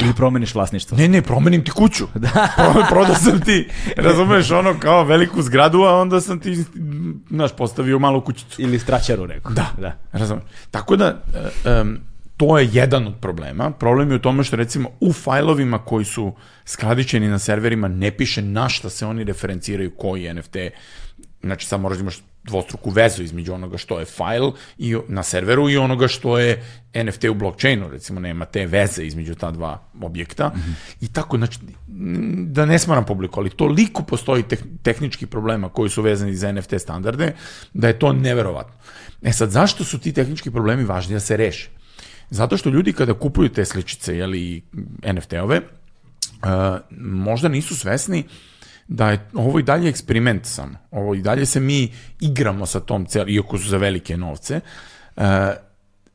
Ili 0.00 0.14
promeniš 0.14 0.54
vlasništvo. 0.54 0.98
Ne, 0.98 1.08
ne, 1.08 1.22
promenim 1.22 1.64
ti 1.64 1.70
kuću. 1.70 2.06
Da. 2.18 2.48
Prodao 2.90 3.14
sam 3.14 3.40
ti, 3.40 3.68
razumeš, 3.96 4.50
ono 4.50 4.80
kao 4.80 5.04
veliku 5.04 5.42
zgradu, 5.42 5.82
a 5.82 6.00
onda 6.00 6.20
sam 6.20 6.40
ti, 6.40 6.64
znaš, 7.30 7.56
postavio 7.56 7.98
malu 7.98 8.20
kućicu. 8.20 8.62
Ili 8.62 8.78
straćaru 8.78 9.26
neku. 9.26 9.52
Da, 9.52 9.66
da. 9.78 9.96
razumeš. 10.12 10.44
Tako 10.70 10.96
da, 10.96 11.22
um, 11.82 11.98
to 12.38 12.58
je 12.58 12.68
jedan 12.72 13.06
od 13.06 13.14
problema. 13.20 13.70
Problem 13.70 14.10
je 14.10 14.16
u 14.16 14.22
tome 14.22 14.44
što 14.44 14.56
recimo 14.56 14.90
u 15.00 15.12
fajlovima 15.12 15.78
koji 15.78 16.04
su 16.04 16.32
skladičeni 16.64 17.28
na 17.28 17.38
serverima 17.38 17.88
ne 17.88 18.10
piše 18.10 18.42
na 18.42 18.68
šta 18.68 18.90
se 18.90 19.06
oni 19.06 19.24
referenciraju 19.24 19.90
koji 19.90 20.34
NFT. 20.34 20.56
Znači 21.42 21.66
sad 21.66 21.80
moraš 21.80 21.98
da 21.98 22.02
imaš 22.02 22.22
dvostruku 22.44 22.90
vezu 22.90 23.22
između 23.22 23.54
onoga 23.54 23.78
što 23.78 23.98
je 23.98 24.04
fajl 24.04 24.50
i 24.78 24.96
na 25.08 25.22
serveru 25.22 25.68
i 25.70 25.76
onoga 25.76 26.08
što 26.08 26.38
je 26.38 26.62
NFT 27.04 27.24
u 27.24 27.34
blockchainu, 27.34 27.88
recimo 27.90 28.20
nema 28.20 28.44
te 28.44 28.66
veze 28.66 29.04
između 29.04 29.34
ta 29.34 29.50
dva 29.50 29.82
objekta 30.00 30.48
mm 30.48 30.58
-hmm. 30.58 31.04
i 31.04 31.12
tako, 31.12 31.36
znači, 31.36 31.58
da 32.46 32.66
ne 32.66 32.78
smaram 32.78 33.04
publiku, 33.04 33.40
ali 33.40 33.50
toliko 33.50 34.02
postoji 34.02 34.42
teh, 34.42 34.58
tehnički 34.82 35.26
problema 35.26 35.68
koji 35.68 35.90
su 35.90 36.02
vezani 36.02 36.34
za 36.34 36.52
NFT 36.52 36.74
standarde, 36.78 37.32
da 37.74 37.86
je 37.86 37.98
to 37.98 38.12
neverovatno. 38.12 38.74
E 39.22 39.32
sad, 39.32 39.50
zašto 39.50 39.84
su 39.84 39.98
ti 39.98 40.12
tehnički 40.12 40.50
problemi 40.50 40.84
važni 40.84 41.14
da 41.14 41.20
se 41.20 41.36
reše? 41.36 41.77
Zato 42.30 42.56
što 42.56 42.70
ljudi 42.70 42.92
kada 42.92 43.14
kupuju 43.14 43.48
te 43.48 43.64
sličice, 43.64 44.16
jeli, 44.16 44.62
NFT-ove, 45.02 45.60
uh, 45.60 46.48
možda 47.00 47.48
nisu 47.48 47.76
svesni 47.76 48.24
da 48.88 49.10
je 49.10 49.28
ovo 49.34 49.58
i 49.58 49.62
dalje 49.62 49.88
eksperiment 49.88 50.46
samo. 50.46 50.78
Ovo 50.90 51.14
i 51.14 51.22
dalje 51.22 51.46
se 51.46 51.60
mi 51.60 51.92
igramo 52.20 52.66
sa 52.66 52.80
tom, 52.80 53.06
cel, 53.06 53.28
iako 53.28 53.58
su 53.58 53.68
za 53.68 53.76
velike 53.76 54.16
novce. 54.16 54.60
Uh, 55.16 55.24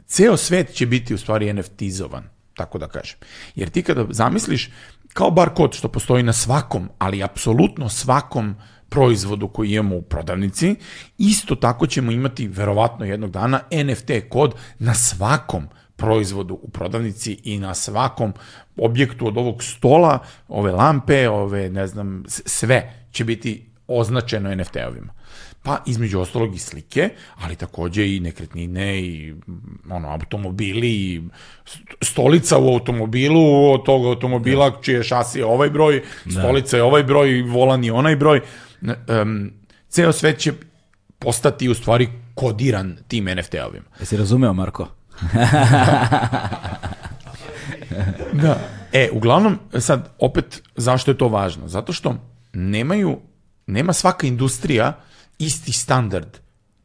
ceo 0.06 0.38
svet 0.38 0.74
će 0.74 0.86
biti 0.86 1.14
u 1.14 1.18
stvari 1.18 1.54
NFT-zovan, 1.54 2.24
tako 2.56 2.78
da 2.78 2.88
kažem. 2.88 3.18
Jer 3.56 3.70
ti 3.70 3.84
kada 3.84 4.06
zamisliš, 4.10 4.70
kao 5.14 5.32
bar 5.32 5.50
kod 5.50 5.74
što 5.74 5.88
postoji 5.88 6.24
na 6.24 6.34
svakom, 6.34 6.90
ali 6.98 7.24
apsolutno 7.24 7.90
svakom 7.90 8.56
proizvodu 8.90 9.48
koji 9.48 9.72
imamo 9.72 9.96
u 9.96 10.02
prodavnici, 10.02 10.76
isto 11.18 11.56
tako 11.56 11.88
ćemo 11.88 12.12
imati 12.12 12.48
verovatno 12.48 13.06
jednog 13.06 13.32
dana 13.32 13.60
NFT 13.86 14.12
kod 14.30 14.56
na 14.80 14.94
svakom 14.94 15.64
proizvodu 15.64 15.83
u 16.50 16.70
prodavnici 16.70 17.40
i 17.44 17.60
na 17.60 17.74
svakom 17.74 18.34
objektu 18.78 19.28
od 19.28 19.38
ovog 19.38 19.64
stola, 19.64 20.20
ove 20.48 20.72
lampe, 20.72 21.30
ove, 21.30 21.70
ne 21.70 21.88
znam, 21.88 22.24
sve 22.28 22.94
će 23.12 23.24
biti 23.24 23.66
označeno 23.88 24.50
NFT-ovima. 24.50 25.14
Pa 25.64 25.84
između 25.86 26.20
ostalog 26.20 26.56
i 26.56 26.60
slike, 26.60 27.10
ali 27.36 27.56
takođe 27.56 28.16
i 28.16 28.20
nekretnine 28.20 29.02
i 29.02 29.34
ono, 29.90 30.10
automobili 30.10 30.90
i 30.90 31.22
stolica 32.02 32.58
u 32.58 32.74
automobilu 32.74 33.72
od 33.72 33.86
tog 33.86 34.06
automobila 34.06 34.70
da. 34.70 34.82
čije 34.82 35.04
šasi 35.04 35.40
je 35.40 35.46
ovaj 35.46 35.70
broj, 35.70 36.04
da. 36.26 36.32
stolica 36.32 36.78
je 36.78 36.84
ovaj 36.84 37.04
broj, 37.04 37.42
volan 37.42 37.84
je 37.84 37.94
onaj 37.94 38.16
broj. 38.16 38.42
Um, 38.82 39.52
ceo 39.90 40.12
svet 40.12 40.40
će 40.40 40.54
postati 41.20 41.70
u 41.70 41.74
stvari 41.74 42.10
kodiran 42.36 42.98
tim 43.08 43.26
NFT-ovima. 43.26 43.86
Jesi 44.00 44.18
razumeo, 44.18 44.54
Marko? 44.54 44.88
da. 48.44 48.60
E, 48.92 49.10
uglavnom, 49.12 49.60
sad, 49.80 50.10
opet, 50.20 50.62
zašto 50.76 51.12
je 51.12 51.18
to 51.18 51.28
važno? 51.28 51.68
Zato 51.68 51.94
što 51.94 52.16
nemaju, 52.54 53.20
nema 53.68 53.94
svaka 53.94 54.28
industrija 54.28 55.00
isti 55.40 55.72
standard 55.72 56.38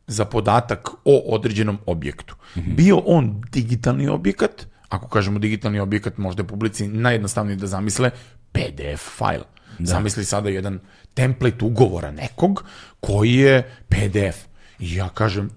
za 0.07 0.25
podatak 0.25 0.89
o 1.05 1.23
određenom 1.27 1.79
objektu. 1.87 2.35
Mm 2.57 2.61
-hmm. 2.61 2.75
Bio 2.75 3.03
on 3.07 3.43
digitalni 3.53 4.09
objekat, 4.09 4.67
ako 4.89 5.09
kažemo 5.09 5.39
digitalni 5.39 5.81
objekat, 5.81 6.19
možda 6.19 6.43
je 6.43 6.47
publici 6.47 6.89
najjednostavnije 6.89 7.57
da 7.57 7.67
zamisle 7.67 8.11
PDF 8.53 9.19
file. 9.19 9.45
Da. 9.79 9.87
Zamisli 9.87 10.25
sada 10.25 10.49
jedan 10.49 10.81
template 11.15 11.65
ugovora 11.65 12.11
nekog 12.11 12.65
koji 13.01 13.35
je 13.35 13.75
PDF. 13.89 14.49
I 14.79 14.95
ja 14.95 15.09
kažem, 15.09 15.51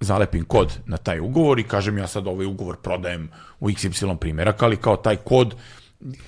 zalepim 0.00 0.44
kod 0.44 0.78
na 0.86 0.96
taj 0.96 1.20
ugovor 1.20 1.58
i 1.58 1.64
kažem 1.64 1.98
ja 1.98 2.06
sad 2.06 2.26
ovaj 2.26 2.46
ugovor 2.46 2.76
prodajem 2.76 3.30
u 3.60 3.68
XY 3.68 4.16
primjerak, 4.16 4.62
ali 4.62 4.76
kao 4.76 4.96
taj 4.96 5.16
kod 5.16 5.54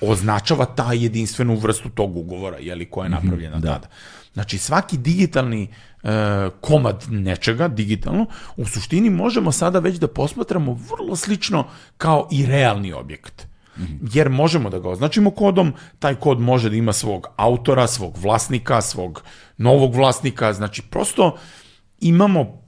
označava 0.01 0.65
ta 0.65 0.93
jedinstvenu 0.93 1.55
vrstu 1.55 1.89
tog 1.89 2.17
ugovora, 2.17 2.57
jeli, 2.57 2.85
koja 2.85 3.05
je 3.05 3.09
mhm, 3.09 3.25
napravljena 3.25 3.57
mm 3.57 3.59
-hmm, 3.59 3.63
da. 3.63 3.73
tada. 3.73 3.87
Znači, 4.33 4.57
svaki 4.57 4.97
digitalni 4.97 5.67
e, 6.03 6.09
komad 6.61 7.05
nečega, 7.09 7.67
digitalno, 7.67 8.25
u 8.57 8.65
suštini 8.65 9.09
možemo 9.09 9.51
sada 9.51 9.79
već 9.79 9.97
da 9.97 10.07
posmatramo 10.07 10.79
vrlo 10.89 11.15
slično 11.15 11.67
kao 11.97 12.27
i 12.31 12.45
realni 12.45 12.93
objekat. 12.93 13.47
Mm 13.77 13.81
-hmm. 13.83 14.09
Jer 14.13 14.29
možemo 14.29 14.69
da 14.69 14.79
ga 14.79 14.89
označimo 14.89 15.31
kodom, 15.31 15.73
taj 15.99 16.15
kod 16.15 16.39
može 16.39 16.69
da 16.69 16.75
ima 16.75 16.93
svog 16.93 17.27
autora, 17.35 17.87
svog 17.87 18.17
vlasnika, 18.17 18.81
svog 18.81 19.23
novog 19.57 19.95
vlasnika, 19.95 20.53
znači 20.53 20.81
prosto 20.81 21.37
imamo 21.99 22.60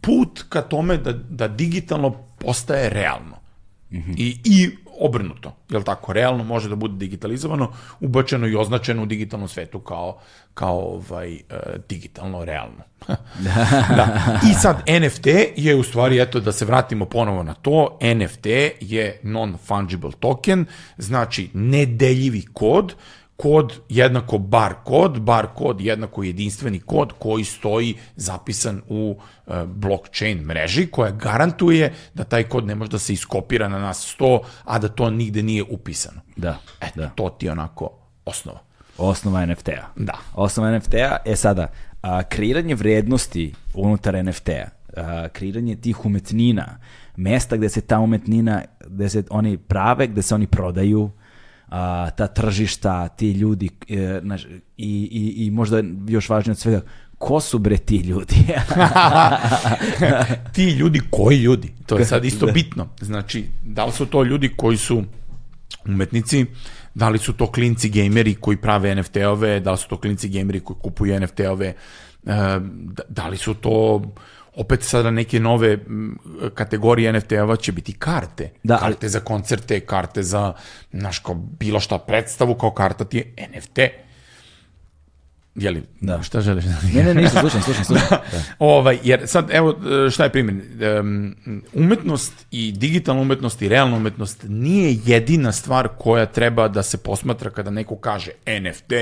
put 0.00 0.44
ka 0.48 0.62
tome 0.62 0.96
da, 0.96 1.12
da 1.12 1.48
digitalno 1.48 2.10
postaje 2.38 2.90
realno. 2.90 3.36
Mm 3.90 3.98
-hmm. 3.98 4.14
I, 4.16 4.40
I 4.44 4.76
obrnuto, 5.00 5.56
jel 5.68 5.82
tako? 5.82 6.12
Realno 6.12 6.44
može 6.44 6.68
da 6.68 6.76
bude 6.76 6.96
digitalizovano, 6.96 7.72
ubačeno 8.00 8.46
i 8.46 8.56
označeno 8.56 9.02
u 9.02 9.06
digitalnom 9.06 9.48
svetu 9.48 9.80
kao, 9.80 10.18
kao 10.54 10.78
ovaj, 10.78 11.32
uh, 11.34 11.56
digitalno 11.88 12.44
realno. 12.44 12.82
da. 13.96 14.38
I 14.50 14.54
sad 14.54 14.82
NFT 15.02 15.26
je 15.56 15.74
u 15.74 15.82
stvari, 15.82 16.20
eto 16.20 16.40
da 16.40 16.52
se 16.52 16.64
vratimo 16.64 17.04
ponovo 17.04 17.42
na 17.42 17.54
to, 17.54 17.98
NFT 18.14 18.46
je 18.80 19.20
non-fungible 19.22 20.12
token, 20.20 20.66
znači 20.98 21.50
nedeljivi 21.54 22.44
kod 22.52 22.94
kod 23.36 23.72
jednako 23.88 24.38
bar 24.38 24.74
kod, 24.84 25.20
bar 25.20 25.46
kod 25.54 25.80
jednako 25.80 26.22
jedinstveni 26.22 26.80
kod 26.80 27.12
koji 27.18 27.44
stoji 27.44 27.94
zapisan 28.16 28.82
u 28.88 29.18
uh, 29.46 29.54
blockchain 29.64 30.38
mreži 30.38 30.86
koja 30.86 31.10
garantuje 31.10 31.94
da 32.14 32.24
taj 32.24 32.42
kod 32.42 32.66
ne 32.66 32.74
može 32.74 32.90
da 32.90 32.98
se 32.98 33.12
iskopira 33.12 33.68
na 33.68 33.78
nas 33.78 34.16
100, 34.18 34.40
a 34.64 34.78
da 34.78 34.88
to 34.88 35.10
nigde 35.10 35.42
nije 35.42 35.62
upisano. 35.62 36.20
Da. 36.36 36.58
E, 36.80 36.86
da. 36.94 37.08
to 37.08 37.28
ti 37.28 37.46
je 37.46 37.52
onako 37.52 37.90
osnova. 38.24 38.60
Osnova 38.98 39.46
NFT-a. 39.46 39.86
Da. 39.96 40.18
Osnova 40.34 40.78
NFT-a, 40.78 41.16
e 41.24 41.36
sada, 41.36 41.66
a, 42.02 42.22
kreiranje 42.22 42.74
vrednosti 42.74 43.54
unutar 43.74 44.24
NFT-a, 44.24 44.76
kreiranje 45.32 45.76
tih 45.76 46.04
umetnina, 46.04 46.78
mesta 47.16 47.56
gde 47.56 47.68
se 47.68 47.80
ta 47.80 47.98
umetnina, 47.98 48.62
gde 48.86 49.08
se 49.08 49.22
oni 49.30 49.58
prave, 49.58 50.06
gde 50.06 50.22
se 50.22 50.34
oni 50.34 50.46
prodaju, 50.46 51.10
a, 51.68 52.10
ta 52.10 52.26
tržišta, 52.26 53.08
ti 53.08 53.30
ljudi 53.30 53.70
e, 53.88 54.20
naš, 54.22 54.44
i, 54.44 54.50
i, 54.76 55.46
i 55.46 55.50
možda 55.50 55.82
još 56.08 56.28
važnije 56.28 56.52
od 56.52 56.58
svega, 56.58 56.80
ko 57.18 57.40
su 57.40 57.58
bre 57.58 57.76
ti 57.76 57.96
ljudi? 57.96 58.34
ti 60.54 60.64
ljudi, 60.70 61.00
koji 61.10 61.36
ljudi? 61.36 61.72
To 61.86 61.98
je 61.98 62.04
sad 62.04 62.24
isto 62.24 62.46
da. 62.46 62.52
bitno. 62.52 62.88
Znači, 63.00 63.44
da 63.64 63.84
li 63.84 63.92
su 63.92 64.06
to 64.06 64.22
ljudi 64.22 64.52
koji 64.56 64.76
su 64.76 65.04
umetnici, 65.84 66.46
da 66.94 67.08
li 67.08 67.18
su 67.18 67.32
to 67.32 67.52
klinci 67.52 67.88
gejmeri 67.88 68.34
koji 68.34 68.56
prave 68.56 68.94
NFT-ove, 68.94 69.60
da 69.60 69.72
li 69.72 69.78
su 69.78 69.88
to 69.88 70.00
klinci 70.00 70.28
gejmeri 70.28 70.60
koji 70.60 70.76
kupuju 70.82 71.20
NFT-ove, 71.20 71.66
e, 71.66 71.74
da, 72.70 73.02
da 73.08 73.28
li 73.28 73.36
su 73.36 73.54
to 73.54 74.02
opet 74.56 74.82
sada 74.82 75.10
neke 75.10 75.40
nove 75.40 75.78
kategorije 76.54 77.12
NFT-ova 77.12 77.56
će 77.56 77.72
biti 77.72 77.92
karte. 77.92 78.50
Da, 78.62 78.78
ali... 78.82 78.94
Karte 78.94 79.08
za 79.08 79.20
koncerte, 79.20 79.80
karte 79.80 80.22
za, 80.22 80.52
znaš, 80.92 81.18
kao 81.18 81.34
bilo 81.34 81.80
šta 81.80 81.98
predstavu, 81.98 82.54
kao 82.54 82.70
karta 82.70 83.04
ti 83.04 83.16
je 83.16 83.48
NFT. 83.56 83.78
Jeli, 85.54 85.82
da. 86.00 86.22
šta 86.22 86.40
želiš? 86.40 86.64
ne, 86.94 87.04
ne, 87.04 87.14
nisam, 87.14 87.40
slušam, 87.40 87.62
slušam, 87.62 87.84
slušam. 87.90 88.06
Da. 88.10 88.22
da. 88.32 88.42
ovaj, 88.58 88.98
jer 89.02 89.22
sad, 89.26 89.48
evo, 89.52 89.76
šta 90.10 90.24
je 90.24 90.30
primjer? 90.30 90.64
umetnost 91.74 92.32
i 92.50 92.72
digitalna 92.72 93.22
umetnost 93.22 93.62
i 93.62 93.68
realna 93.68 93.96
umetnost 93.96 94.44
nije 94.48 94.98
jedina 95.04 95.52
stvar 95.52 95.88
koja 95.98 96.26
treba 96.26 96.68
da 96.68 96.82
se 96.82 96.96
posmatra 96.96 97.50
kada 97.50 97.70
neko 97.70 97.96
kaže 97.96 98.30
NFT, 98.60 98.92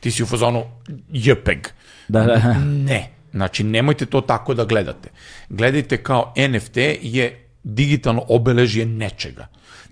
ti 0.00 0.10
si 0.10 0.22
u 0.22 0.26
fazonu 0.26 0.64
JPEG. 1.12 1.68
Da, 2.08 2.22
da. 2.22 2.54
Ne 2.58 3.17
Znači, 3.32 3.64
nemojte 3.64 4.06
to 4.06 4.20
tako 4.20 4.54
da 4.54 4.64
gledate. 4.64 5.10
Gledajte 5.48 6.02
kao 6.02 6.32
NFT 6.48 6.76
je 7.02 7.48
digitalno 7.62 8.24
obeležje 8.28 8.86
nečega. 8.86 9.46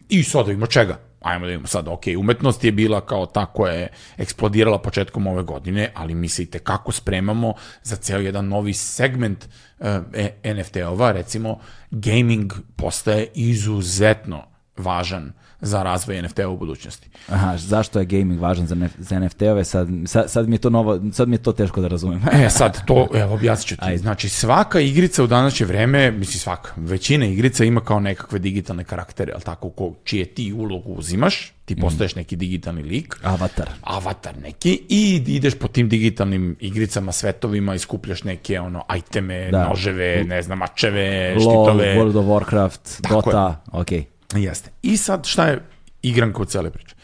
I 0.09 0.23
sad 0.23 0.47
da 0.47 0.53
ima 0.53 0.67
čega. 0.67 0.99
Ajmo 1.21 1.47
da 1.47 1.53
imamo 1.53 1.67
sad, 1.67 1.89
ok, 1.89 2.03
umetnost 2.19 2.65
je 2.65 2.73
bila 2.73 3.01
kao 3.01 3.27
ta 3.27 3.47
koja 3.47 3.73
je 3.73 3.89
eksplodirala 4.17 4.79
početkom 4.79 5.27
ove 5.27 5.43
godine, 5.43 5.93
ali 5.95 6.15
mislite 6.15 6.59
kako 6.59 6.93
spremamo 6.93 7.55
za 7.83 7.97
ceo 7.97 8.19
jedan 8.19 8.49
novi 8.49 8.73
segment 8.73 9.45
uh, 9.79 9.87
e, 10.13 10.31
NFT-ova, 10.45 11.13
recimo 11.13 11.61
gaming 11.91 12.53
postaje 12.77 13.29
izuzetno 13.35 14.56
važan 14.77 15.33
za 15.61 15.83
razvoj 15.83 16.23
NFT-a 16.23 16.49
u 16.49 16.57
budućnosti. 16.57 17.09
Aha, 17.29 17.57
zašto 17.57 17.99
je 17.99 18.05
gaming 18.05 18.41
važan 18.41 18.67
za, 18.67 18.77
za 18.99 19.21
NFT-ove? 19.21 19.65
Sad, 19.65 19.89
sad, 20.07 20.31
sad, 20.31 20.49
mi 20.49 20.55
je 20.55 20.59
to 20.59 20.71
novo, 20.71 21.01
sad 21.13 21.29
mi 21.29 21.35
je 21.35 21.43
to 21.43 21.53
teško 21.53 21.81
da 21.81 21.89
razumem. 21.89 22.23
e, 22.45 22.51
sad 22.51 22.87
to, 22.87 23.09
evo, 23.15 23.35
objasnit 23.35 23.69
ću 23.69 23.77
ti. 23.77 23.83
Ajde. 23.85 23.99
Znači, 23.99 24.29
svaka 24.29 24.81
igrica 24.81 25.25
u 25.25 25.27
današnje 25.27 25.67
vreme, 25.67 26.11
misli 26.11 26.41
svaka, 26.41 26.73
većina 26.77 27.27
igrica 27.27 27.65
ima 27.65 27.81
kao 27.81 28.01
nekakve 28.01 28.39
digitalne 28.39 28.85
karaktere, 28.85 29.33
ali 29.33 29.43
tako, 29.43 29.71
ko, 29.71 29.93
čije 30.05 30.25
ti 30.25 30.53
ulogu 30.53 30.93
uzimaš, 30.93 31.53
ti 31.65 31.75
mhm. 31.75 31.81
postaješ 31.81 32.15
mm. 32.15 32.19
neki 32.19 32.37
digitalni 32.37 32.83
lik. 32.83 33.17
Avatar. 33.23 33.69
Avatar 33.83 34.39
neki 34.43 34.81
i 34.89 35.23
ideš 35.27 35.55
po 35.59 35.69
tim 35.69 35.89
digitalnim 35.89 36.57
igricama, 36.61 37.13
svetovima 37.13 37.75
i 37.75 37.79
skupljaš 37.79 38.25
neke 38.25 38.61
ono 38.61 38.83
iteme, 38.97 39.51
da. 39.51 39.69
noževe, 39.69 40.25
ne 40.25 40.43
znam, 40.43 40.59
mačeve, 40.59 41.35
LOL, 41.35 41.41
štitove. 41.41 41.97
World 41.97 42.19
of 42.19 42.27
Warcraft, 42.27 43.03
tako 43.03 43.15
Dota, 43.15 43.63
okej. 43.73 43.99
Okay. 44.01 44.16
Jeste. 44.35 44.71
I 44.83 44.97
sad 44.97 45.27
šta 45.27 45.47
je 45.47 45.63
igranka 46.03 46.43
u 46.43 46.45
cele 46.45 46.71
priče? 46.71 46.95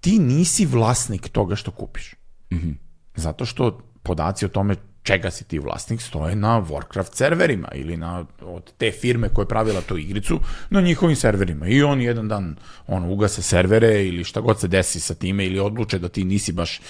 Ti 0.00 0.18
nisi 0.18 0.66
vlasnik 0.66 1.28
toga 1.28 1.56
što 1.56 1.70
kupiš. 1.70 2.14
Mm 2.52 2.56
-hmm. 2.56 2.74
Zato 3.14 3.46
što 3.46 3.78
podaci 4.02 4.44
o 4.44 4.48
tome 4.48 4.76
čega 5.02 5.30
si 5.30 5.44
ti 5.44 5.58
vlasnik 5.58 6.00
stoje 6.02 6.36
na 6.36 6.60
Warcraft 6.62 7.14
serverima 7.14 7.68
ili 7.74 7.96
na 7.96 8.24
od 8.40 8.72
te 8.78 8.90
firme 8.92 9.28
koja 9.28 9.42
je 9.42 9.48
pravila 9.48 9.80
tu 9.80 9.98
igricu 9.98 10.40
na 10.70 10.80
njihovim 10.80 11.16
serverima 11.16 11.68
i 11.68 11.82
oni 11.82 12.04
jedan 12.04 12.28
dan 12.28 12.56
on 12.86 13.04
ugase 13.04 13.42
servere 13.42 14.06
ili 14.06 14.24
šta 14.24 14.40
god 14.40 14.60
se 14.60 14.68
desi 14.68 15.00
sa 15.00 15.14
time 15.14 15.46
ili 15.46 15.58
odluče 15.58 15.98
da 15.98 16.08
ti 16.08 16.24
nisi 16.24 16.52
baš 16.52 16.80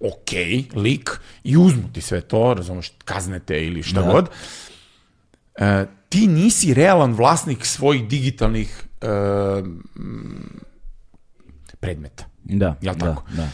ok 0.00 0.32
lik 0.74 1.10
i 1.44 1.56
uzmu 1.56 1.92
ti 1.92 2.00
sve 2.00 2.20
to, 2.20 2.54
razumeš, 2.54 2.92
kaznete 3.04 3.66
ili 3.66 3.82
šta 3.82 4.02
da. 4.02 4.12
god. 4.12 4.28
E, 5.54 5.86
ti 6.08 6.26
nisi 6.26 6.74
realan 6.74 7.14
vlasnik 7.14 7.66
svojih 7.66 8.08
digitalnih 8.08 8.87
predmeta. 11.80 12.24
Da, 12.44 12.74
Jel 12.80 12.94
da, 12.94 13.06
tako? 13.06 13.22
Da, 13.36 13.48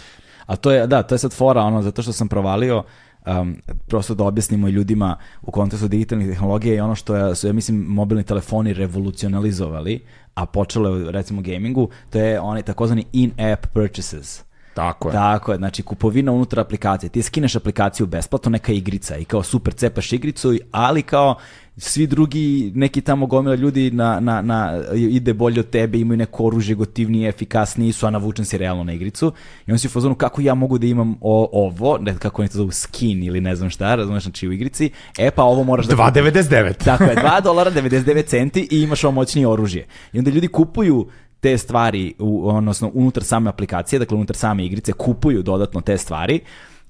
A 0.46 0.56
to 0.56 0.70
je, 0.70 0.86
da, 0.86 1.02
to 1.02 1.14
je 1.14 1.18
sad 1.18 1.32
fora, 1.32 1.62
ono, 1.62 1.82
zato 1.82 2.02
što 2.02 2.12
sam 2.12 2.28
provalio, 2.28 2.82
um, 3.26 3.56
prosto 3.86 4.14
da 4.14 4.24
objasnimo 4.24 4.68
ljudima 4.68 5.16
u 5.42 5.50
kontekstu 5.50 5.88
digitalnih 5.88 6.28
tehnologija 6.28 6.74
i 6.74 6.80
ono 6.80 6.94
što 6.94 7.16
je, 7.16 7.34
su, 7.34 7.46
ja 7.46 7.52
mislim, 7.52 7.78
mobilni 7.78 8.24
telefoni 8.24 8.72
revolucionalizovali, 8.72 10.04
a 10.34 10.46
počelo 10.46 10.96
je, 10.96 11.12
recimo, 11.12 11.42
gamingu, 11.42 11.88
to 12.10 12.18
je 12.18 12.40
onaj 12.40 12.62
takozvani 12.62 13.04
in-app 13.12 13.66
purchases. 13.66 14.44
Tako 14.74 15.08
je. 15.08 15.12
Tako 15.12 15.52
je, 15.52 15.58
znači 15.58 15.82
kupovina 15.82 16.32
unutar 16.32 16.60
aplikacije. 16.60 17.10
Ti 17.10 17.22
skineš 17.22 17.56
aplikaciju 17.56 18.06
besplatno, 18.06 18.50
neka 18.50 18.72
igrica 18.72 19.16
i 19.16 19.24
kao 19.24 19.42
super 19.42 19.74
cepaš 19.74 20.12
igricu, 20.12 20.54
ali 20.72 21.02
kao 21.02 21.34
svi 21.76 22.06
drugi, 22.06 22.72
neki 22.74 23.00
tamo 23.00 23.26
gomila 23.26 23.54
ljudi 23.54 23.90
na, 23.90 24.20
na, 24.20 24.42
na, 24.42 24.80
ide 24.94 25.34
bolje 25.34 25.60
od 25.60 25.70
tebe, 25.70 25.98
imaju 25.98 26.18
neko 26.18 26.44
oružje 26.44 26.74
gotivnije, 26.74 27.28
efikasnije, 27.28 27.92
su, 27.92 28.06
a 28.06 28.10
navučen 28.10 28.44
si 28.44 28.58
realno 28.58 28.84
na 28.84 28.92
igricu. 28.92 29.32
I 29.66 29.72
on 29.72 29.78
si 29.78 29.86
u 29.86 29.90
fazonu 29.90 30.14
kako 30.14 30.40
ja 30.40 30.54
mogu 30.54 30.78
da 30.78 30.86
imam 30.86 31.16
o, 31.20 31.48
ovo, 31.52 31.98
ne, 31.98 32.18
kako 32.18 32.42
oni 32.42 32.48
to 32.48 32.58
zovu 32.58 32.70
skin 32.70 33.24
ili 33.24 33.40
ne 33.40 33.56
znam 33.56 33.70
šta, 33.70 33.94
razumeš, 33.94 34.22
znači 34.22 34.48
u 34.48 34.52
igrici, 34.52 34.90
e 35.18 35.30
pa 35.30 35.42
ovo 35.42 35.64
moraš 35.64 35.86
da... 35.86 35.96
2,99. 35.96 36.74
Tako 36.84 37.04
je, 37.04 37.16
2 37.16 37.42
dolara 37.42 37.70
99 37.70 38.26
centi 38.26 38.68
i 38.70 38.82
imaš 38.82 39.04
ovo 39.04 39.12
moćnije 39.12 39.48
oružje. 39.48 39.86
I 40.12 40.18
onda 40.18 40.30
ljudi 40.30 40.48
kupuju 40.48 41.06
te 41.40 41.58
stvari, 41.58 42.14
u, 42.18 42.48
odnosno 42.48 42.90
unutar 42.94 43.24
same 43.24 43.50
aplikacije, 43.50 43.98
dakle 43.98 44.16
unutar 44.16 44.36
same 44.36 44.66
igrice, 44.66 44.92
kupuju 44.92 45.42
dodatno 45.42 45.80
te 45.80 45.98
stvari, 45.98 46.40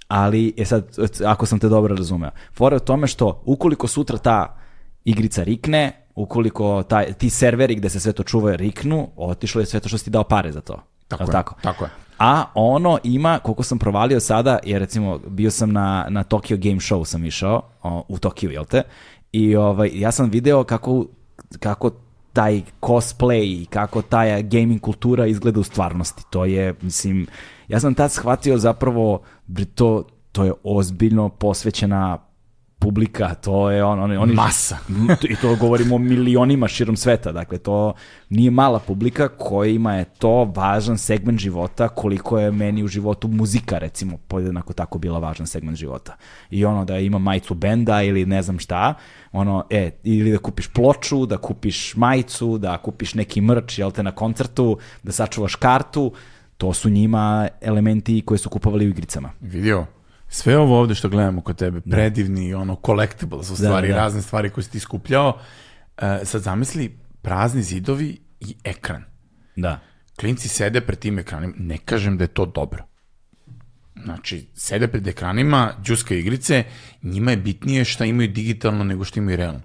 ali 0.08 0.52
je 0.56 0.64
sad, 0.64 0.96
ako 1.26 1.46
sam 1.46 1.58
te 1.58 1.68
dobro 1.68 1.96
razumeo, 1.96 2.30
fora 2.54 2.74
je 2.74 2.82
u 2.82 2.84
tome 2.84 3.06
što 3.06 3.42
ukoliko 3.44 3.86
sutra 3.86 4.18
ta 4.18 4.63
igrica 5.04 5.42
rikne, 5.42 5.92
ukoliko 6.14 6.82
taj, 6.82 7.12
ti 7.12 7.30
serveri 7.30 7.74
gde 7.74 7.88
se 7.88 8.00
sve 8.00 8.12
to 8.12 8.22
čuva 8.22 8.56
riknu, 8.56 9.08
otišlo 9.16 9.60
je 9.60 9.66
sve 9.66 9.80
to 9.80 9.88
što 9.88 9.98
si 9.98 10.04
ti 10.04 10.10
dao 10.10 10.24
pare 10.24 10.52
za 10.52 10.60
to. 10.60 10.82
Tako 11.08 11.22
je, 11.22 11.30
tako? 11.30 11.54
tako 11.62 11.84
je. 11.84 11.90
A 12.18 12.44
ono 12.54 12.98
ima, 13.02 13.38
koliko 13.38 13.62
sam 13.62 13.78
provalio 13.78 14.20
sada, 14.20 14.58
jer 14.64 14.80
recimo 14.80 15.18
bio 15.18 15.50
sam 15.50 15.72
na, 15.72 16.06
na 16.08 16.24
Tokyo 16.24 16.56
Game 16.56 16.80
Show 16.80 17.04
sam 17.04 17.24
išao, 17.24 17.62
o, 17.82 18.04
u 18.08 18.18
Tokiju, 18.18 18.50
jel 18.50 18.64
te? 18.64 18.82
I 19.32 19.56
ovaj, 19.56 19.90
ja 19.94 20.12
sam 20.12 20.30
video 20.30 20.64
kako, 20.64 21.06
kako 21.60 21.90
taj 22.32 22.62
cosplay 22.80 23.62
i 23.62 23.66
kako 23.70 24.02
ta 24.02 24.40
gaming 24.40 24.80
kultura 24.80 25.26
izgleda 25.26 25.60
u 25.60 25.62
stvarnosti. 25.62 26.22
To 26.30 26.44
je, 26.44 26.74
mislim, 26.80 27.26
ja 27.68 27.80
sam 27.80 27.94
tad 27.94 28.12
shvatio 28.12 28.58
zapravo, 28.58 29.22
to, 29.74 30.04
to 30.32 30.44
je 30.44 30.52
ozbiljno 30.64 31.28
posvećena 31.28 32.18
publika, 32.84 33.34
to 33.34 33.70
je 33.70 33.84
on, 33.84 34.00
oni, 34.00 34.16
oni 34.16 34.34
Masa. 34.34 34.78
I 35.30 35.36
to 35.36 35.56
govorimo 35.56 35.94
o 35.94 35.98
milionima 35.98 36.68
širom 36.68 36.96
sveta, 36.96 37.32
dakle 37.32 37.58
to 37.58 37.94
nije 38.30 38.50
mala 38.50 38.78
publika 38.78 39.28
kojima 39.28 39.94
je 39.94 40.04
to 40.04 40.52
važan 40.54 40.98
segment 40.98 41.40
života 41.40 41.88
koliko 41.88 42.38
je 42.38 42.50
meni 42.52 42.82
u 42.82 42.88
životu 42.88 43.28
muzika 43.28 43.78
recimo 43.78 44.16
podjednako 44.28 44.72
tako 44.72 44.98
bila 44.98 45.18
važan 45.18 45.46
segment 45.46 45.78
života. 45.78 46.16
I 46.50 46.64
ono 46.64 46.84
da 46.84 46.98
ima 46.98 47.18
majicu 47.18 47.54
benda 47.54 48.02
ili 48.02 48.26
ne 48.26 48.42
znam 48.42 48.58
šta, 48.58 48.94
ono, 49.32 49.64
e, 49.70 49.90
ili 50.04 50.32
da 50.32 50.38
kupiš 50.38 50.68
ploču, 50.68 51.26
da 51.26 51.36
kupiš 51.36 51.96
majicu, 51.96 52.58
da 52.58 52.78
kupiš 52.78 53.14
neki 53.14 53.40
mrč, 53.40 53.78
jel 53.78 53.90
te, 53.90 54.02
na 54.02 54.12
koncertu, 54.12 54.78
da 55.02 55.12
sačuvaš 55.12 55.54
kartu, 55.54 56.12
to 56.56 56.72
su 56.72 56.90
njima 56.90 57.48
elementi 57.60 58.22
koje 58.26 58.38
su 58.38 58.50
kupovali 58.50 58.86
u 58.86 58.90
igricama. 58.90 59.32
Vidio, 59.40 59.86
sve 60.34 60.58
ovo 60.58 60.80
ovde 60.80 60.94
što 60.94 61.08
gledamo 61.08 61.40
kod 61.40 61.56
tebe, 61.56 61.80
da. 61.84 61.96
predivni, 61.96 62.54
ono, 62.54 62.76
collectibles, 62.86 63.50
u 63.50 63.56
stvari, 63.56 63.88
da, 63.88 63.94
da. 63.94 64.00
razne 64.00 64.22
stvari 64.22 64.50
koje 64.50 64.64
si 64.64 64.70
ti 64.70 64.80
skupljao, 64.80 65.28
uh, 65.28 66.02
sad 66.24 66.42
zamisli 66.42 66.98
prazni 67.22 67.62
zidovi 67.62 68.20
i 68.40 68.56
ekran. 68.64 69.04
Da. 69.56 69.80
Klinci 70.20 70.48
sede 70.48 70.80
pred 70.80 70.98
tim 70.98 71.18
ekranima, 71.18 71.54
ne 71.58 71.78
kažem 71.78 72.18
da 72.18 72.24
je 72.24 72.28
to 72.28 72.46
dobro. 72.46 72.84
Znači, 74.04 74.48
sede 74.54 74.88
pred 74.88 75.06
ekranima, 75.06 75.72
džuska 75.82 76.14
igrice, 76.14 76.64
njima 77.02 77.30
je 77.30 77.36
bitnije 77.36 77.84
šta 77.84 78.04
imaju 78.04 78.28
digitalno 78.28 78.84
nego 78.84 79.04
što 79.04 79.20
imaju 79.20 79.36
realno. 79.36 79.60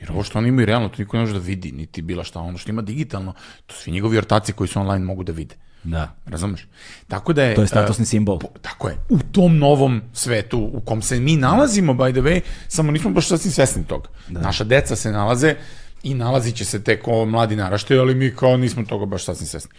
Jer 0.00 0.12
ovo 0.12 0.22
što 0.22 0.38
oni 0.38 0.48
imaju 0.48 0.66
realno, 0.66 0.88
to 0.88 1.02
niko 1.02 1.16
ne 1.16 1.20
može 1.20 1.32
da 1.32 1.38
vidi, 1.38 1.72
niti 1.72 2.02
bila 2.02 2.24
šta 2.24 2.40
ono 2.40 2.58
što 2.58 2.70
ima 2.70 2.82
digitalno, 2.82 3.34
to 3.66 3.74
svi 3.74 3.92
njegovi 3.92 4.18
ortaci 4.18 4.52
koji 4.52 4.68
su 4.68 4.80
online 4.80 5.04
mogu 5.04 5.24
da 5.24 5.32
vide. 5.32 5.54
Da. 5.84 6.14
Razumeš? 6.26 6.66
Tako 7.08 7.32
da 7.32 7.42
je... 7.42 7.54
To 7.54 7.60
je 7.60 7.66
statusni 7.66 8.02
uh, 8.02 8.08
simbol. 8.08 8.38
Po, 8.38 8.48
tako 8.62 8.88
je. 8.88 8.96
U 9.08 9.18
tom 9.32 9.58
novom 9.58 10.02
svetu 10.12 10.70
u 10.72 10.80
kom 10.80 11.02
se 11.02 11.20
mi 11.20 11.36
nalazimo, 11.36 11.92
by 11.92 12.12
the 12.12 12.20
way, 12.20 12.40
samo 12.68 12.92
nismo 12.92 13.10
baš 13.10 13.28
sasvim 13.28 13.52
svesni 13.52 13.84
toga. 13.84 14.08
Da. 14.28 14.40
Naša 14.40 14.64
deca 14.64 14.96
se 14.96 15.12
nalaze 15.12 15.54
i 16.02 16.14
nalazit 16.14 16.56
će 16.56 16.64
se 16.64 16.82
tek 16.82 17.08
ovo 17.08 17.24
mladi 17.26 17.56
naraštaju, 17.56 18.00
ali 18.00 18.14
mi 18.14 18.34
kao 18.36 18.56
nismo 18.56 18.84
toga 18.84 19.06
baš 19.06 19.24
sasvim 19.24 19.46
svesni. 19.46 19.70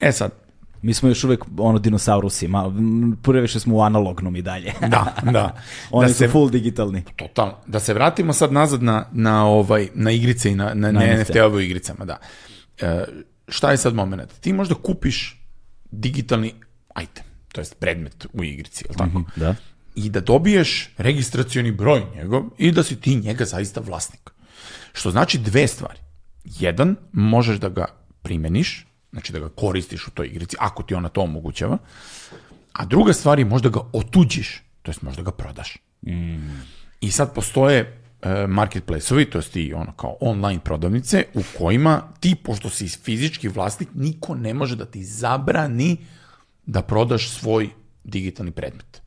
E 0.00 0.12
sad, 0.12 0.30
Mi 0.82 0.94
smo 0.94 1.08
još 1.08 1.24
uvek 1.24 1.44
ono 1.58 1.78
dinosaurusi, 1.78 2.48
ma, 2.48 2.72
više 3.26 3.60
smo 3.60 3.76
u 3.76 3.80
analognom 3.80 4.36
i 4.36 4.42
dalje. 4.42 4.72
da, 4.94 5.14
da. 5.22 5.56
Oni 5.90 6.08
da 6.08 6.12
su 6.12 6.18
se, 6.18 6.28
full 6.28 6.50
digitalni. 6.50 7.02
Totalno. 7.16 7.54
Da 7.66 7.80
se 7.80 7.94
vratimo 7.94 8.32
sad 8.32 8.52
nazad 8.52 8.82
na, 8.82 9.06
na, 9.12 9.46
ovaj, 9.46 9.88
na 9.94 10.10
igrice 10.10 10.50
i 10.50 10.54
na, 10.54 10.74
na, 10.74 10.92
na 10.92 11.00
NFT-ove 11.00 11.64
igricama, 11.64 12.04
da. 12.04 12.18
E, 12.80 13.04
šta 13.48 13.70
je 13.70 13.76
sad 13.76 13.94
moment? 13.94 14.40
Ti 14.40 14.52
možda 14.52 14.74
kupiš 14.74 15.37
digitalni 15.90 16.54
item, 17.02 17.24
to 17.52 17.60
jest 17.60 17.74
predmet 17.74 18.26
u 18.32 18.44
igrici, 18.44 18.84
je 18.88 18.96
tako? 18.96 19.18
Mm 19.18 19.24
-hmm, 19.24 19.38
da. 19.40 19.54
I 19.94 20.10
da 20.10 20.20
dobiješ 20.20 20.90
registracioni 20.96 21.72
broj 21.72 22.02
njegov 22.14 22.44
i 22.58 22.72
da 22.72 22.82
si 22.82 23.00
ti 23.00 23.16
njega 23.16 23.44
zaista 23.44 23.80
vlasnik. 23.80 24.30
Što 24.92 25.10
znači 25.10 25.38
dve 25.38 25.66
stvari. 25.66 25.98
Jedan, 26.44 26.96
možeš 27.12 27.58
da 27.58 27.68
ga 27.68 27.86
primeniš, 28.22 28.86
znači 29.12 29.32
da 29.32 29.38
ga 29.38 29.48
koristiš 29.48 30.06
u 30.08 30.10
toj 30.10 30.26
igrici, 30.26 30.56
ako 30.60 30.82
ti 30.82 30.94
ona 30.94 31.08
to 31.08 31.20
omogućava. 31.20 31.78
A 32.72 32.84
druga 32.84 33.12
stvar 33.12 33.38
je 33.38 33.44
možda 33.44 33.68
ga 33.68 33.80
otuđiš, 33.92 34.62
to 34.82 34.90
jest 34.90 35.02
možda 35.02 35.22
ga 35.22 35.30
prodaš. 35.30 35.76
Mm. 36.06 36.60
I 37.00 37.10
sad 37.10 37.34
postoje 37.34 38.02
marketplace-ovi, 38.48 39.30
to 39.30 39.38
jest 39.38 39.52
ti 39.52 39.72
ono 39.74 39.92
kao 39.92 40.16
online 40.20 40.60
prodavnice 40.64 41.24
u 41.34 41.42
kojima 41.58 42.02
ti, 42.20 42.34
pošto 42.34 42.70
si 42.70 42.88
fizički 42.88 43.48
vlasnik, 43.48 43.88
niko 43.94 44.34
ne 44.34 44.54
može 44.54 44.76
da 44.76 44.84
ti 44.84 45.04
zabrani 45.04 45.96
da 46.66 46.82
prodaš 46.82 47.30
svoj 47.30 47.68
digitalni 48.04 48.50
predmet. 48.50 49.02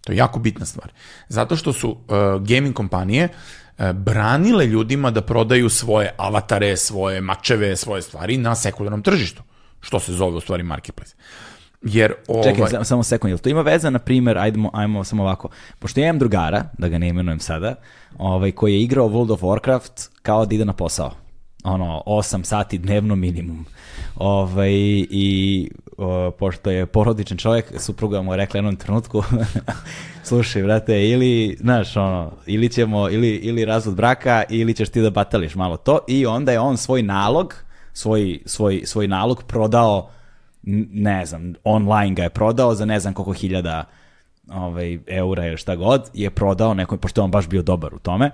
To 0.00 0.12
je 0.12 0.16
jako 0.16 0.38
bitna 0.38 0.66
stvar. 0.66 0.92
Zato 1.28 1.56
što 1.56 1.72
su 1.72 1.90
uh, 1.90 1.98
gaming 2.42 2.74
kompanije 2.74 3.28
uh, 3.28 3.92
branile 3.92 4.66
ljudima 4.66 5.10
da 5.10 5.22
prodaju 5.22 5.68
svoje 5.68 6.14
avatare, 6.16 6.76
svoje 6.76 7.20
mačeve, 7.20 7.76
svoje 7.76 8.02
stvari 8.02 8.36
na 8.36 8.54
sekundarnom 8.54 9.02
tržištu, 9.02 9.42
što 9.80 10.00
se 10.00 10.12
zove 10.12 10.36
u 10.36 10.40
stvari 10.40 10.62
marketplace. 10.62 11.14
Jer 11.84 12.12
ovaj... 12.28 12.42
Čekaj, 12.42 12.84
samo 12.84 13.02
sekund, 13.02 13.30
jel 13.30 13.38
to 13.38 13.48
ima 13.48 13.62
veza, 13.62 13.90
na 13.90 13.98
primjer, 13.98 14.38
ajmo, 14.38 14.70
ajmo 14.72 15.04
samo 15.04 15.22
ovako, 15.22 15.48
pošto 15.78 16.00
ja 16.00 16.04
imam 16.04 16.18
drugara, 16.18 16.64
da 16.78 16.88
ga 16.88 16.98
ne 16.98 17.08
imenujem 17.08 17.40
sada, 17.40 17.74
ovaj, 18.18 18.52
koji 18.52 18.74
je 18.74 18.82
igrao 18.82 19.08
World 19.08 19.32
of 19.32 19.40
Warcraft 19.40 20.10
kao 20.22 20.46
da 20.46 20.54
ide 20.54 20.64
na 20.64 20.72
posao. 20.72 21.10
Ono, 21.64 22.02
8 22.06 22.44
sati 22.44 22.78
dnevno 22.78 23.16
minimum. 23.16 23.66
Ovaj, 24.16 24.72
I 25.10 25.70
o, 25.98 26.30
pošto 26.30 26.70
je 26.70 26.86
porodičan 26.86 27.38
čovjek, 27.38 27.72
supruga 27.78 28.22
mu 28.22 28.32
je 28.32 28.36
rekla 28.36 28.58
jednom 28.58 28.76
trenutku, 28.76 29.22
slušaj, 30.28 30.62
brate, 30.62 31.08
ili, 31.08 31.56
znaš, 31.60 31.96
ono, 31.96 32.32
ili 32.46 32.68
ćemo, 32.68 33.10
ili, 33.10 33.28
ili 33.28 33.64
razvod 33.64 33.94
braka, 33.94 34.44
ili 34.48 34.74
ćeš 34.74 34.88
ti 34.88 35.00
da 35.00 35.10
batališ 35.10 35.54
malo 35.54 35.76
to. 35.76 35.98
I 36.08 36.26
onda 36.26 36.52
je 36.52 36.60
on 36.60 36.76
svoj 36.76 37.02
nalog, 37.02 37.54
svoj, 37.92 38.40
svoj, 38.46 38.82
svoj 38.84 39.08
nalog 39.08 39.42
prodao 39.42 40.10
ne 40.92 41.26
znam, 41.26 41.54
online 41.64 42.14
ga 42.14 42.22
je 42.22 42.30
prodao 42.30 42.74
za 42.74 42.84
ne 42.84 43.00
znam 43.00 43.14
koliko 43.14 43.32
hiljada 43.32 43.84
ovaj, 44.48 44.98
eura 45.06 45.46
ili 45.46 45.56
šta 45.56 45.76
god, 45.76 46.10
je 46.14 46.30
prodao 46.30 46.74
nekom, 46.74 46.98
pošto 46.98 47.20
je 47.20 47.24
on 47.24 47.30
baš 47.30 47.48
bio 47.48 47.62
dobar 47.62 47.94
u 47.94 47.98
tome, 47.98 48.30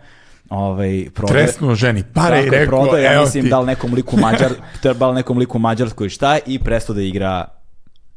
ovaj 0.50 1.06
prodaje 1.14 1.44
Tresnuo 1.44 1.74
ženi 1.74 2.04
pare 2.14 2.42
i 2.42 2.50
rekao 2.50 2.82
prodaje, 2.84 3.04
ja 3.04 3.20
mislim 3.20 3.44
ti. 3.44 3.50
da 3.50 3.60
li 3.60 3.66
nekom 3.66 3.94
liku 3.94 4.16
Mađar 4.22 4.52
trebalo 4.82 5.12
nekom 5.12 5.38
liku 5.38 5.58
Mađarskoj 5.58 6.08
šta 6.08 6.38
i 6.46 6.58
prestao 6.58 6.94
da 6.94 7.02
igra 7.02 7.44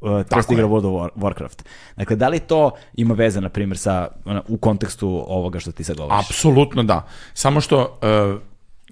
uh, 0.02 0.10
da 0.10 0.54
igra 0.54 0.68
World 0.68 0.86
of 0.86 1.12
Warcraft. 1.16 1.64
Dakle, 1.98 2.16
da 2.16 2.28
li 2.28 2.40
to 2.40 2.72
ima 2.94 3.14
veze, 3.14 3.42
na 3.42 3.50
primjer, 3.50 3.78
sa, 3.78 4.08
u 4.48 4.58
kontekstu 4.58 5.26
ovoga 5.28 5.60
što 5.60 5.72
ti 5.72 5.84
sad 5.84 5.98
govoriš? 5.98 6.26
Apsolutno 6.30 6.84
da. 6.84 7.08
Samo 7.34 7.62
što 7.62 7.82
uh, 7.82 8.42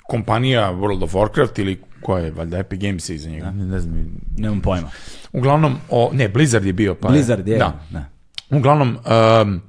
kompanija 0.07 0.73
World 0.73 1.03
of 1.03 1.13
Warcraft 1.13 1.61
ili 1.61 1.81
koja 2.01 2.25
je, 2.25 2.31
valjda 2.31 2.57
Epic 2.57 2.81
Games 2.81 3.09
iza 3.09 3.29
njega, 3.29 3.45
da. 3.45 3.51
ne 3.51 3.79
znam. 3.79 4.21
Nemam 4.37 4.61
pojma. 4.61 4.89
Uglavnom, 5.31 5.77
o, 5.89 6.09
ne, 6.13 6.29
Blizzard 6.29 6.65
je 6.65 6.73
bio. 6.73 6.95
Pa 6.95 7.07
Blizzard 7.07 7.47
je, 7.47 7.57
da. 7.57 7.79
da. 7.89 8.05
Uglavnom, 8.49 8.97
um, 9.41 9.61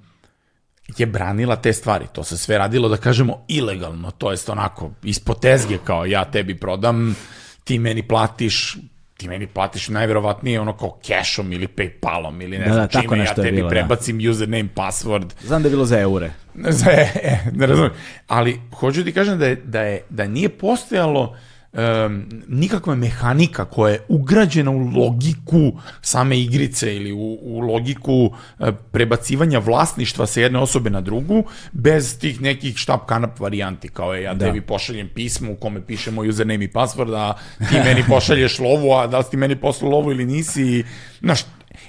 je 0.98 1.06
branila 1.06 1.56
te 1.56 1.72
stvari. 1.72 2.06
To 2.12 2.24
se 2.24 2.38
sve 2.38 2.58
radilo, 2.58 2.88
da 2.88 2.96
kažemo, 2.96 3.44
ilegalno. 3.48 4.10
To 4.10 4.30
jest 4.30 4.48
onako, 4.48 4.90
ispod 5.02 5.40
tezge, 5.40 5.78
kao 5.84 6.06
ja 6.06 6.24
tebi 6.24 6.58
prodam, 6.58 7.16
ti 7.64 7.78
meni 7.78 8.02
platiš, 8.02 8.76
ti 9.16 9.28
meni 9.28 9.46
platiš 9.46 9.88
najverovatnije 9.88 10.60
ono 10.60 10.76
kao 10.76 10.98
cashom 11.02 11.52
ili 11.52 11.66
Paypalom 11.66 12.44
ili 12.44 12.58
ne 12.58 12.64
da, 12.64 12.74
znam 12.74 12.88
da, 12.92 13.00
čime, 13.00 13.18
ja 13.18 13.34
tebi 13.34 13.50
bilo, 13.50 13.68
da. 13.68 13.74
prebacim 13.74 14.18
da. 14.18 14.30
username, 14.30 14.68
password. 14.76 15.30
Znam 15.44 15.62
da 15.62 15.68
je 15.68 15.70
bilo 15.70 15.84
za 15.84 16.00
eure. 16.00 16.32
Za, 16.78 16.90
e, 16.90 17.38
ne 17.52 17.66
razumijem. 17.66 17.94
Ali 18.26 18.60
hoću 18.74 19.04
ti 19.04 19.12
kažem 19.12 19.38
da, 19.38 19.46
je, 19.46 19.56
da, 19.56 19.80
je, 19.80 20.02
da 20.10 20.26
nije 20.26 20.48
postojalo 20.48 21.22
uh, 21.22 21.36
um, 21.72 22.28
nikakva 22.48 22.94
mehanika 22.94 23.64
koja 23.64 23.92
je 23.92 24.00
ugrađena 24.08 24.70
u 24.70 24.78
logiku 24.78 25.72
same 26.00 26.40
igrice 26.40 26.96
ili 26.96 27.12
u, 27.12 27.38
u 27.42 27.60
logiku 27.60 28.24
uh, 28.24 28.68
prebacivanja 28.90 29.58
vlasništva 29.58 30.26
sa 30.26 30.40
jedne 30.40 30.58
osobe 30.58 30.90
na 30.90 31.00
drugu 31.00 31.44
bez 31.72 32.18
tih 32.18 32.40
nekih 32.40 32.76
štap 32.76 33.06
kanap 33.06 33.40
varijanti 33.40 33.88
kao 33.88 34.14
je 34.14 34.22
ja 34.22 34.34
da. 34.34 34.46
tebi 34.46 34.60
pošaljem 34.60 35.08
pismo 35.14 35.52
u 35.52 35.56
kome 35.56 35.86
piše 35.86 36.10
moj 36.10 36.28
username 36.28 36.64
i 36.64 36.68
password 36.68 37.14
a 37.16 37.34
ti 37.58 37.76
meni 37.84 38.04
pošalješ 38.08 38.58
lovu 38.58 38.92
a 38.92 39.06
da 39.06 39.18
li 39.18 39.24
ti 39.30 39.36
meni 39.36 39.56
poslao 39.56 39.90
lovu 39.90 40.10
ili 40.10 40.26
nisi 40.26 40.84
znaš, 41.20 41.40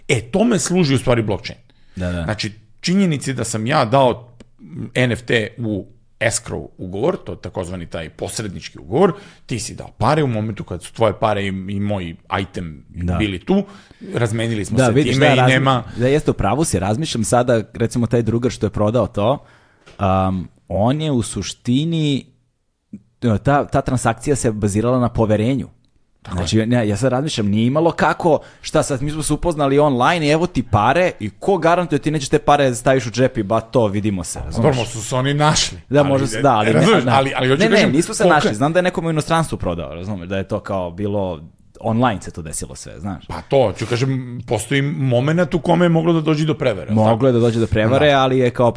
e 0.08 0.22
tome 0.22 0.60
služi 0.60 0.96
u 0.96 0.98
stvari 0.98 1.24
blockchain 1.24 1.60
da, 1.96 2.12
da. 2.12 2.24
znači 2.24 2.52
činjenici 2.82 3.34
da 3.34 3.44
sam 3.44 3.68
ja 3.68 3.86
dao 3.86 4.38
NFT 5.08 5.32
u 5.58 5.88
escrow 6.24 6.68
ugovor, 6.78 7.18
to 7.26 7.32
je 7.32 7.42
takozvani 7.42 7.86
taj 7.86 8.10
posrednički 8.10 8.80
ugovor, 8.80 9.14
ti 9.46 9.60
si 9.60 9.76
dao 9.76 9.92
pare 9.98 10.24
u 10.24 10.28
momentu 10.28 10.64
kad 10.64 10.84
su 10.84 10.94
tvoje 10.94 11.14
pare 11.20 11.44
i, 11.44 11.48
i 11.48 11.80
moj 11.80 12.16
item 12.42 12.86
da. 12.90 13.16
bili 13.16 13.40
tu, 13.40 13.64
razmenili 14.14 14.66
smo 14.66 14.78
da, 14.78 14.86
se 14.86 14.92
vidiš, 14.92 15.14
time 15.14 15.26
da, 15.26 15.34
i 15.34 15.38
razmi... 15.38 15.54
nema... 15.54 15.84
Da, 15.98 16.08
jeste 16.08 16.32
u 16.32 16.34
pravu 16.34 16.64
si, 16.64 16.80
razmišljam 16.80 17.24
sada, 17.24 17.64
recimo 17.74 18.08
taj 18.08 18.22
drugar 18.22 18.52
što 18.52 18.66
je 18.66 18.70
prodao 18.70 19.08
to, 19.08 19.46
um, 20.00 20.48
on 20.68 21.02
je 21.02 21.12
u 21.12 21.22
suštini, 21.22 22.26
ta, 23.44 23.66
ta 23.66 23.82
transakcija 23.82 24.36
se 24.36 24.52
bazirala 24.52 25.00
na 25.00 25.10
poverenju. 25.10 25.70
Tako 26.24 26.38
znači, 26.38 26.66
ne, 26.66 26.88
ja 26.88 26.98
sad 26.98 27.12
razmišljam, 27.12 27.48
nije 27.48 27.66
imalo 27.66 27.92
kako, 27.92 28.40
šta 28.62 28.84
sad, 28.84 29.02
mi 29.02 29.12
smo 29.12 29.24
se 29.24 29.34
upoznali 29.34 29.80
online 29.80 30.28
i 30.28 30.30
evo 30.30 30.48
ti 30.48 30.64
pare 30.64 31.12
i 31.20 31.30
ko 31.30 31.58
garantuje 31.58 32.00
ti 32.00 32.12
nećeš 32.12 32.30
te 32.30 32.40
pare 32.40 32.70
da 32.70 32.76
staviš 32.76 33.08
u 33.08 33.12
džep 33.12 33.38
i 33.38 33.44
ba 33.44 33.62
to, 33.62 33.88
vidimo 33.88 34.24
se, 34.24 34.40
razumiješ? 34.46 34.76
Dobro, 34.76 34.90
su 34.90 35.04
se 35.04 35.16
oni 35.16 35.34
našli. 35.34 35.78
Da, 35.90 36.04
može 36.04 36.28
se, 36.28 36.42
da, 36.42 36.56
ali, 36.56 36.66
ne, 36.66 36.74
razumiješ, 36.74 37.04
ali, 37.08 37.34
ali 37.36 37.58
ne, 37.58 37.70
ne, 37.70 37.88
nismo 37.88 38.14
se 38.14 38.26
našli, 38.26 38.56
znam 38.56 38.74
da 38.74 38.80
je 38.80 38.84
nekom 38.84 39.06
u 39.06 39.10
inostranstvu 39.10 39.58
prodao, 39.58 39.96
razumiješ, 39.96 40.30
da 40.30 40.38
je 40.38 40.48
to 40.48 40.60
kao 40.60 40.92
bilo 40.92 41.42
online 41.80 42.22
se 42.22 42.32
to 42.32 42.42
desilo 42.42 42.76
sve, 42.76 43.00
znaš. 43.00 43.26
Pa 43.28 43.42
to, 43.42 43.74
ću 43.78 43.86
kažem, 43.86 44.42
postoji 44.48 44.82
moment 44.82 45.54
u 45.54 45.60
kome 45.60 45.86
je 45.86 45.90
moglo 45.90 46.14
da 46.14 46.22
dođe 46.22 46.46
do 46.46 46.54
prevare. 46.54 46.94
Moglo 46.94 47.30
je 47.30 47.34
da 47.34 47.40
dođe 47.40 47.60
do 47.60 47.68
prevare, 47.68 48.12
da. 48.12 48.20
ali 48.20 48.40
je 48.40 48.50
kao 48.50 48.74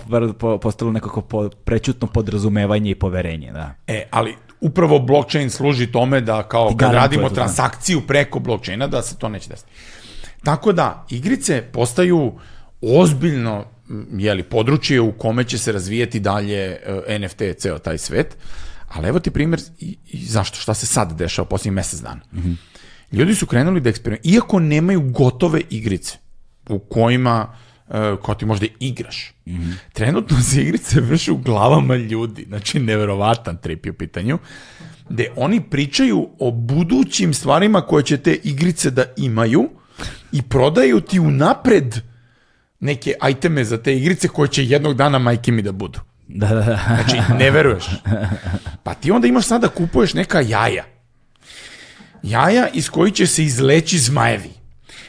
postalo 0.62 0.92
nekako 0.92 1.20
po, 1.20 1.48
prećutno 1.48 2.08
podrazumevanje 2.08 2.90
i 2.90 2.94
poverenje, 2.94 3.52
da. 3.52 3.74
E, 3.86 4.02
ali 4.10 4.34
upravo 4.66 4.98
blockchain 4.98 5.50
služi 5.50 5.86
tome 5.86 6.20
da 6.20 6.42
kao 6.42 6.76
kad 6.76 6.92
radimo 6.92 7.30
transakciju 7.30 8.00
preko 8.06 8.38
blockchaina 8.38 8.86
da 8.86 9.02
se 9.02 9.18
to 9.18 9.28
neće 9.28 9.48
desiti. 9.48 9.70
Tako 10.44 10.72
da 10.72 11.06
igrice 11.10 11.62
postaju 11.72 12.32
ozbiljno 12.80 13.64
jeli, 14.18 14.42
područje 14.42 15.00
u 15.00 15.12
kome 15.12 15.44
će 15.44 15.58
se 15.58 15.72
razvijeti 15.72 16.20
dalje 16.20 16.78
uh, 16.86 17.20
NFT, 17.20 17.42
ceo 17.58 17.78
taj 17.78 17.98
svet. 17.98 18.36
Ali 18.88 19.08
evo 19.08 19.18
ti 19.18 19.30
primjer 19.30 19.60
i, 19.78 19.96
i 20.06 20.24
zašto, 20.24 20.58
šta 20.58 20.74
se 20.74 20.86
sad 20.86 21.12
dešava 21.18 21.48
posljednjih 21.48 21.72
mesec 21.72 22.00
dana. 22.00 22.20
Mm 22.32 22.38
-hmm. 22.38 22.56
Ljudi 23.12 23.34
su 23.34 23.46
krenuli 23.46 23.80
da 23.80 23.90
eksperimentuju, 23.90 24.34
iako 24.34 24.60
nemaju 24.60 25.00
gotove 25.00 25.60
igrice 25.70 26.18
u 26.68 26.78
kojima 26.78 27.54
uh, 27.88 27.94
kao 28.24 28.34
ti 28.34 28.46
možda 28.46 28.66
igraš. 28.80 29.32
Mm 29.46 29.52
-hmm. 29.52 29.74
Trenutno 29.92 30.40
se 30.42 30.62
igrice 30.62 31.00
vrše 31.00 31.32
u 31.32 31.36
glavama 31.36 31.96
ljudi, 31.96 32.44
znači 32.48 32.78
neverovatan 32.80 33.56
trip 33.56 33.86
je 33.86 33.92
u 33.92 33.94
pitanju, 33.94 34.38
gde 35.08 35.32
oni 35.36 35.60
pričaju 35.60 36.28
o 36.38 36.50
budućim 36.50 37.34
stvarima 37.34 37.80
koje 37.80 38.04
će 38.04 38.16
te 38.16 38.34
igrice 38.44 38.90
da 38.90 39.04
imaju 39.16 39.68
i 40.32 40.42
prodaju 40.42 41.00
ti 41.00 41.20
unapred 41.20 41.94
neke 42.80 43.14
ajteme 43.20 43.64
za 43.64 43.82
te 43.82 43.96
igrice 43.96 44.28
koje 44.28 44.48
će 44.48 44.64
jednog 44.64 44.94
dana 44.94 45.18
majke 45.18 45.52
mi 45.52 45.62
da 45.62 45.72
budu. 45.72 46.00
Da, 46.28 46.48
da, 46.48 46.54
da. 46.54 46.80
Znači, 46.86 47.32
ne 47.38 47.50
veruješ. 47.50 47.84
Pa 48.82 48.94
ti 48.94 49.10
onda 49.10 49.26
imaš 49.26 49.46
sada 49.46 49.68
kupuješ 49.68 50.14
neka 50.14 50.40
jaja. 50.40 50.84
Jaja 52.22 52.68
iz 52.68 52.90
koji 52.90 53.10
će 53.12 53.26
se 53.26 53.44
izleći 53.44 53.98
zmajevi. 53.98 54.50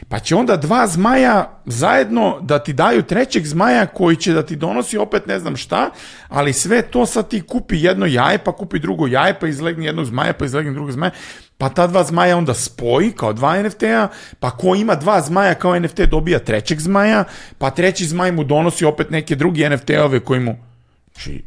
Pa 0.08 0.18
će 0.18 0.36
onda 0.36 0.56
dva 0.56 0.86
zmaja 0.86 1.60
zajedno 1.66 2.38
da 2.40 2.58
ti 2.58 2.72
daju 2.72 3.02
trećeg 3.02 3.46
zmaja 3.46 3.86
koji 3.86 4.16
će 4.16 4.32
da 4.32 4.46
ti 4.46 4.56
donosi 4.56 4.98
opet 4.98 5.26
ne 5.26 5.38
znam 5.38 5.56
šta, 5.56 5.90
ali 6.28 6.52
sve 6.52 6.82
to 6.82 7.06
sad 7.06 7.28
ti 7.28 7.40
kupi 7.40 7.82
jedno 7.82 8.06
jaje, 8.06 8.38
pa 8.38 8.52
kupi 8.52 8.78
drugo 8.78 9.06
jaje, 9.06 9.38
pa 9.40 9.46
izlegni 9.46 9.86
jednog 9.86 10.04
zmaja, 10.04 10.32
pa 10.32 10.44
izlegni 10.44 10.72
drugog 10.72 10.92
zmaja, 10.92 11.10
pa 11.58 11.68
ta 11.68 11.86
dva 11.86 12.04
zmaja 12.04 12.36
onda 12.36 12.54
spoji 12.54 13.10
kao 13.10 13.32
dva 13.32 13.62
NFT-a, 13.62 14.08
pa 14.40 14.50
ko 14.50 14.74
ima 14.74 14.94
dva 14.94 15.20
zmaja 15.20 15.54
kao 15.54 15.80
NFT 15.80 16.00
dobija 16.10 16.38
trećeg 16.38 16.80
zmaja, 16.80 17.24
pa 17.58 17.70
treći 17.70 18.06
zmaj 18.06 18.32
mu 18.32 18.44
donosi 18.44 18.84
opet 18.84 19.10
neke 19.10 19.36
drugi 19.36 19.64
NFT-ove 19.64 20.20
koji 20.20 20.40
mu... 20.40 20.56
Znači, 21.12 21.42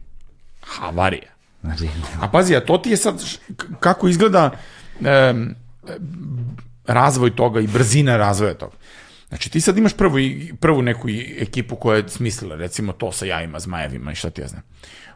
havarija. 0.62 1.32
Znači, 1.62 1.90
a 2.22 2.28
pazi, 2.28 2.56
a 2.56 2.66
to 2.66 2.78
ti 2.78 2.90
je 2.90 2.98
sad, 2.98 3.24
kako 3.80 4.08
izgleda 4.08 4.52
um, 5.00 5.56
razvoj 6.88 7.36
toga 7.36 7.60
i 7.60 7.68
brzina 7.68 8.18
razvoja 8.18 8.54
toga. 8.54 8.76
Znači 9.30 9.50
ti 9.50 9.62
sad 9.62 9.78
imaš 9.78 9.94
prvu, 9.98 10.18
prvu 10.60 10.82
neku 10.82 11.08
ekipu 11.38 11.76
koja 11.76 11.98
je 11.98 12.10
smislila 12.10 12.56
recimo 12.56 12.94
to 12.94 13.12
sa 13.12 13.26
jajima, 13.26 13.60
zmajevima 13.60 14.12
i 14.12 14.16
šta 14.16 14.30
ti 14.30 14.42
ja 14.42 14.48
znam. 14.48 14.62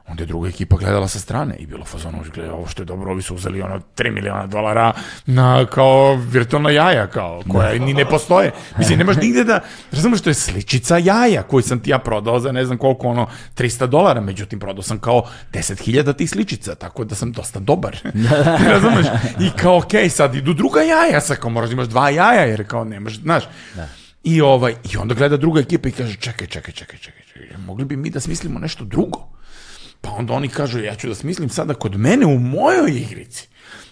Onda 0.08 0.24
je 0.24 0.28
druga 0.28 0.50
ekipa 0.50 0.78
gledala 0.78 1.08
sa 1.08 1.20
strane 1.20 1.56
i 1.56 1.66
bilo 1.66 1.86
fazono, 1.86 2.18
gleda, 2.34 2.54
ovo 2.54 2.68
što 2.68 2.82
je 2.82 2.86
dobro, 2.86 3.12
ovi 3.12 3.22
su 3.22 3.36
uzeli 3.36 3.62
ono 3.62 3.80
3 3.98 4.12
miliona 4.12 4.48
dolara 4.48 4.94
na 5.26 5.66
kao 5.66 6.16
virtualna 6.16 6.70
jaja, 6.70 7.08
kao, 7.08 7.42
koja 7.52 7.80
ni 7.80 7.94
ne 7.94 8.06
postoje. 8.06 8.52
Mislim, 8.78 8.98
nemaš 8.98 9.16
nigde 9.16 9.44
da, 9.44 9.60
razumeš, 9.92 10.22
to 10.22 10.30
je 10.30 10.34
sličica 10.34 10.98
jaja 10.98 11.44
koju 11.44 11.62
sam 11.62 11.80
ti 11.80 11.90
ja 11.90 12.00
prodao 12.00 12.40
za 12.40 12.52
ne 12.52 12.66
znam 12.66 12.78
koliko, 12.78 13.08
ono, 13.08 13.28
300 13.56 13.88
dolara, 13.88 14.22
međutim, 14.22 14.60
prodao 14.60 14.84
sam 14.84 15.00
kao 15.00 15.28
10.000 15.54 16.16
tih 16.16 16.30
sličica, 16.30 16.76
tako 16.76 17.04
da 17.04 17.16
sam 17.16 17.32
dosta 17.32 17.60
dobar. 17.60 17.98
razumeš? 18.74 19.06
I 19.40 19.50
kao, 19.58 19.78
okej, 19.78 20.04
okay, 20.04 20.10
sad 20.10 20.36
idu 20.36 20.54
druga 20.54 20.82
jaja, 20.82 21.22
sad 21.22 21.38
kao 21.38 21.50
moraš 21.50 21.70
da 21.70 21.74
imaš 21.74 21.88
dva 21.88 22.10
jaja, 22.10 22.42
jer 22.42 22.68
kao 22.68 22.84
nemaš, 22.84 23.20
znaš. 23.20 23.44
Da. 23.76 23.88
I, 24.24 24.42
ovaj, 24.42 24.76
I 24.94 24.98
onda 24.98 25.14
gleda 25.14 25.38
druga 25.38 25.60
ekipa 25.60 25.90
i 25.90 25.92
kaže, 25.92 26.16
čekaj, 26.16 26.48
čekaj, 26.48 26.74
čekaj, 26.74 26.98
čekaj, 27.00 27.24
čekaj, 27.34 27.58
mogli 27.58 27.86
bi 27.86 27.98
mi 27.98 28.10
da 28.10 28.20
smislimo 28.20 28.60
nešto 28.60 28.86
drugo. 28.86 29.36
Pa 30.06 30.12
onda 30.12 30.34
oni 30.34 30.48
kažu, 30.48 30.80
ja 30.80 30.96
ću 30.96 31.08
da 31.08 31.16
smislim 31.16 31.50
sada 31.50 31.74
kod 31.74 31.96
mene 31.96 32.26
u 32.26 32.40
mojoj 32.40 32.92
igrici. 32.92 33.48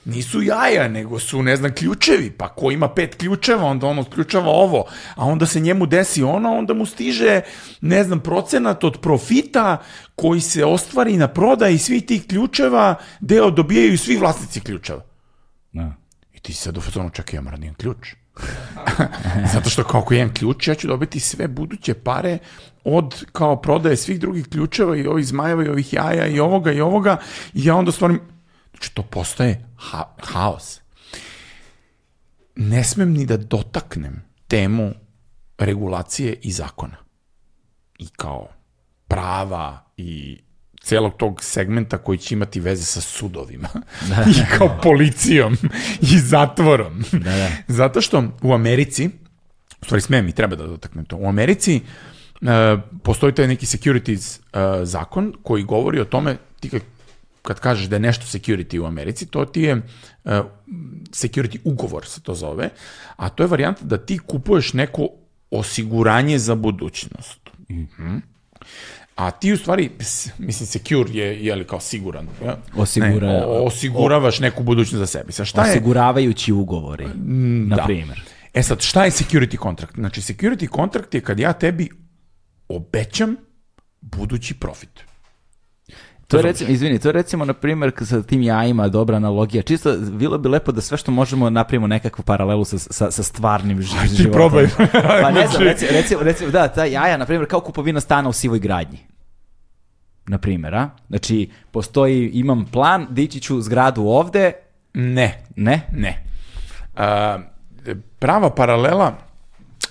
Nisu 0.05 0.41
jaja, 0.41 0.88
nego 0.88 1.20
su, 1.20 1.43
ne 1.43 1.55
znam, 1.55 1.74
ključevi. 1.74 2.32
Pa 2.32 2.47
ko 2.47 2.72
ima 2.72 2.89
pet 2.89 3.16
ključeva, 3.16 3.64
onda 3.64 3.88
on 3.88 3.99
odključava 3.99 4.49
ovo. 4.49 4.86
A 5.16 5.26
onda 5.26 5.45
se 5.45 5.59
njemu 5.59 5.86
desi 5.86 6.24
ono, 6.24 6.57
onda 6.57 6.74
mu 6.74 6.86
stiže, 6.86 7.41
ne 7.82 8.03
znam, 8.03 8.20
procenat 8.20 8.84
od 8.84 8.99
profita 9.01 9.78
koji 10.16 10.41
se 10.41 10.66
ostvari 10.66 11.18
na 11.18 11.28
prodaji 11.28 11.78
svih 11.78 12.05
tih 12.05 12.28
ključeva, 12.28 12.95
deo 13.20 13.51
dobijaju 13.51 13.97
svi 13.97 14.18
vlasnici 14.18 14.61
ključeva. 14.61 15.01
Da. 15.72 15.95
I 16.34 16.39
ti 16.39 16.53
sad 16.53 16.78
u 16.78 16.82
fazonu, 16.82 17.09
čekaj, 17.09 17.38
ja 17.38 17.41
moram 17.41 17.61
da 17.61 17.74
ključ. 17.78 18.14
Zato 19.53 19.70
što 19.70 19.84
kao 19.84 20.01
ako 20.01 20.14
jedan 20.14 20.34
ključ, 20.34 20.68
ja 20.68 20.76
ću 20.76 20.88
dobiti 20.88 21.20
sve 21.20 21.47
buduće 21.47 21.93
pare 21.93 22.38
od 22.84 23.25
kao 23.31 23.61
prodaje 23.61 23.97
svih 23.97 24.19
drugih 24.19 24.47
ključeva 24.47 24.97
i 24.97 25.07
ovih 25.07 25.27
zmajeva 25.27 25.63
i 25.63 25.69
ovih 25.69 25.93
jaja 25.93 26.27
i 26.27 26.39
ovoga 26.39 26.71
i 26.71 26.81
ovoga 26.81 27.17
i 27.53 27.65
ja 27.65 27.75
onda 27.75 27.91
stvarim, 27.91 28.21
znači 28.71 28.93
to 28.93 29.03
postaje 29.03 29.65
ha 29.77 30.15
haos. 30.21 30.79
Ne 32.55 32.84
smem 32.84 33.13
ni 33.13 33.25
da 33.25 33.38
dotaknem 33.38 34.23
temu 34.47 34.91
regulacije 35.57 36.39
i 36.41 36.51
zakona. 36.51 36.97
I 37.99 38.07
kao 38.07 38.47
prava 39.07 39.86
i 39.97 40.39
celog 40.81 41.13
tog 41.17 41.43
segmenta 41.43 41.97
koji 41.97 42.17
će 42.17 42.36
imati 42.36 42.59
veze 42.59 42.86
sa 42.86 43.01
sudovima 43.01 43.69
da. 44.09 44.25
i 44.31 44.57
kao 44.57 44.79
policijom 44.84 45.57
i 46.01 46.19
zatvorom. 46.19 47.03
Da, 47.11 47.17
da. 47.19 47.49
Zato 47.67 48.01
što 48.01 48.23
u 48.41 48.53
Americi, 48.53 49.09
u 49.81 49.86
stvari 49.86 50.01
smem 50.01 50.27
i 50.27 50.31
treba 50.31 50.55
da 50.55 50.67
dotaknem 50.67 51.05
to, 51.05 51.17
u 51.17 51.27
Americi 51.27 51.75
uh, 51.75 52.12
postoji 53.03 53.33
taj 53.33 53.47
neki 53.47 53.65
securities 53.65 54.39
uh, 54.39 54.59
zakon 54.83 55.33
koji 55.43 55.63
govori 55.63 55.99
o 55.99 56.05
tome, 56.05 56.37
ti 56.59 56.69
kad, 56.69 56.81
kad 57.41 57.59
kažeš 57.59 57.87
da 57.87 57.95
je 57.95 57.99
nešto 57.99 58.25
security 58.37 58.79
u 58.79 58.85
Americi, 58.85 59.25
to 59.25 59.45
ti 59.45 59.61
je 59.61 59.75
uh, 59.75 60.31
security 61.09 61.57
ugovor 61.63 62.05
se 62.05 62.21
to 62.21 62.35
zove, 62.35 62.69
a 63.15 63.29
to 63.29 63.43
je 63.43 63.47
varijanta 63.47 63.85
da 63.85 63.97
ti 63.97 64.17
kupuješ 64.17 64.73
neko 64.73 65.07
osiguranje 65.51 66.39
za 66.39 66.55
budućnost. 66.55 67.39
Mm 67.69 67.83
-hmm. 67.97 68.21
A 69.15 69.31
ti 69.31 69.53
u 69.53 69.57
stvari, 69.57 69.89
mislim, 70.37 70.67
secure 70.67 71.09
je, 71.13 71.45
je 71.45 71.55
li 71.55 71.67
kao 71.67 71.79
siguran. 71.79 72.27
Ja? 72.45 72.57
Osigura, 72.75 73.27
ne, 73.27 73.45
o, 73.45 73.65
osiguravaš 73.65 74.39
neku 74.39 74.63
budućnost 74.63 74.99
za 74.99 75.05
sebi. 75.05 75.31
Sa 75.31 75.45
šta 75.45 75.61
Osiguravajući 75.61 76.51
je, 76.51 76.55
ugovori, 76.55 77.05
mm, 77.05 77.67
na 77.67 77.75
da. 77.75 77.83
primjer. 77.83 78.21
E 78.53 78.63
sad, 78.63 78.81
šta 78.81 79.05
je 79.05 79.11
security 79.11 79.61
contract? 79.63 79.95
Znači, 79.95 80.21
security 80.21 80.75
contract 80.75 81.13
je 81.13 81.21
kad 81.21 81.39
ja 81.39 81.53
tebi 81.53 81.89
obećam 82.76 83.36
budući 84.01 84.53
profit. 84.53 85.03
To 86.28 86.38
je 86.38 86.43
recimo, 86.43 86.69
izvini, 86.69 86.99
to 86.99 87.07
je 87.07 87.11
recimo, 87.11 87.45
na 87.45 87.53
primjer, 87.53 87.91
sa 88.01 88.21
tim 88.21 88.41
jajima 88.41 88.88
dobra 88.88 89.17
analogija. 89.17 89.63
Čisto, 89.63 89.97
bilo 89.97 90.38
bi 90.38 90.49
lepo 90.49 90.71
da 90.71 90.82
sve 90.82 90.97
što 90.97 91.11
možemo 91.11 91.49
napravimo 91.49 91.88
nekakvu 91.88 92.24
paralelu 92.24 92.65
sa, 92.65 92.78
sa, 92.78 93.11
sa 93.11 93.24
stvarnim 93.24 93.82
životom. 93.88 94.15
Ti 94.17 94.32
probaj. 94.32 94.67
pa 95.24 95.32
ne 95.32 95.47
znam, 95.47 95.63
recimo, 95.63 95.91
recimo, 95.91 96.24
recimo, 96.24 96.51
da, 96.51 96.67
ta 96.67 96.86
jaja, 96.86 97.17
na 97.17 97.26
primjer, 97.26 97.47
kao 97.49 97.59
kupovina 97.59 97.99
stana 97.99 98.30
u 98.30 98.34
sivoj 98.34 98.59
gradnji. 98.59 98.99
Na 100.28 100.38
primjer, 100.38 100.76
a? 100.76 100.89
Znači, 101.09 101.49
postoji, 101.71 102.30
imam 102.34 102.65
plan, 102.65 103.07
dići 103.09 103.39
ću 103.39 103.61
zgradu 103.61 104.01
ovde. 104.01 104.51
Ne. 104.93 105.43
Ne? 105.55 105.82
Ne. 105.91 106.24
A, 106.95 107.39
prava 108.19 108.49
paralela 108.49 109.13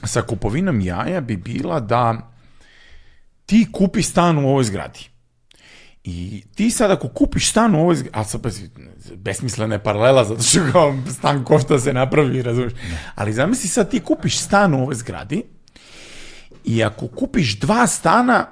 sa 0.05 0.23
kupovinom 0.23 0.81
jaja 0.81 1.21
bi 1.21 1.37
bila 1.37 1.81
da 1.81 2.32
ti 3.53 3.67
kupi 3.73 4.03
stan 4.03 4.39
u 4.39 4.49
ovoj 4.49 4.65
zgradi 4.65 5.09
I 6.05 6.43
ti 6.55 6.71
sad 6.71 6.91
ako 6.91 7.09
kupiš 7.09 7.51
stan 7.51 7.75
u 7.75 7.81
ovoj 7.81 7.97
zgradi, 7.97 8.19
a 8.19 8.25
sad 8.25 8.41
besmislena 9.17 9.75
je 9.75 9.83
paralela, 9.83 10.25
zato 10.25 10.43
što 10.43 10.61
kao 10.73 10.95
stan 11.19 11.45
košta 11.45 11.79
se 11.79 11.93
napravi, 11.93 12.43
razumiješ. 12.43 12.73
Ali 13.15 13.33
zamisli 13.33 13.69
sad 13.69 13.91
ti 13.91 14.01
kupiš 14.01 14.39
stan 14.39 14.75
u 14.75 14.83
ovoj 14.83 14.95
zgradi 14.95 15.43
i 16.65 16.85
ako 16.85 17.09
kupiš 17.09 17.59
dva 17.59 17.87
stana, 17.87 18.47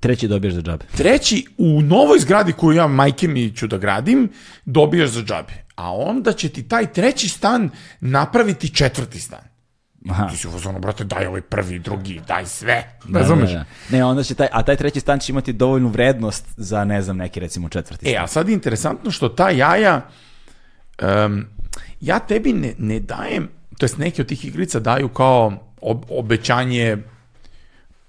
Treći 0.00 0.28
dobiješ 0.28 0.54
za 0.54 0.62
džabe. 0.62 0.84
Treći 0.96 1.46
u 1.58 1.82
novoj 1.82 2.18
zgradi 2.18 2.52
koju 2.52 2.76
ja 2.76 2.86
majke 2.86 3.28
mi 3.28 3.56
ću 3.56 3.66
da 3.66 3.78
gradim, 3.78 4.28
dobiješ 4.64 5.10
za 5.10 5.22
džabe. 5.22 5.52
A 5.76 5.94
onda 5.94 6.32
će 6.32 6.48
ti 6.48 6.68
taj 6.68 6.92
treći 6.92 7.28
stan 7.28 7.70
napraviti 8.00 8.74
četvrti 8.74 9.20
stan. 9.20 9.51
Aha. 10.10 10.28
Ti 10.28 10.36
si 10.36 10.48
u 10.48 10.78
brate, 10.78 11.04
daj 11.04 11.26
ovaj 11.26 11.40
prvi, 11.40 11.78
drugi, 11.78 12.20
daj 12.28 12.46
sve. 12.46 12.98
Da, 13.04 13.18
Razumeš? 13.18 13.50
Da, 13.50 13.58
da. 13.58 13.64
Ne, 13.96 14.04
onda 14.04 14.22
će 14.22 14.34
taj, 14.34 14.48
a 14.52 14.62
taj 14.62 14.76
treći 14.76 15.00
stan 15.00 15.18
će 15.18 15.32
imati 15.32 15.52
dovoljnu 15.52 15.88
vrednost 15.88 16.44
za, 16.56 16.84
ne 16.84 17.02
znam, 17.02 17.16
neki 17.16 17.40
recimo 17.40 17.68
četvrti 17.68 18.06
stan. 18.06 18.14
E, 18.14 18.24
a 18.24 18.26
sad 18.26 18.48
je 18.48 18.54
interesantno 18.54 19.10
što 19.10 19.28
ta 19.28 19.50
jaja, 19.50 20.08
um, 21.02 21.46
ja 22.00 22.18
tebi 22.18 22.52
ne, 22.52 22.74
ne 22.78 23.00
dajem, 23.00 23.48
to 23.78 23.84
jest 23.84 23.98
neki 23.98 24.22
od 24.22 24.28
tih 24.28 24.44
igrica 24.44 24.80
daju 24.80 25.08
kao 25.08 25.52
ob, 25.80 26.04
obećanje 26.08 26.96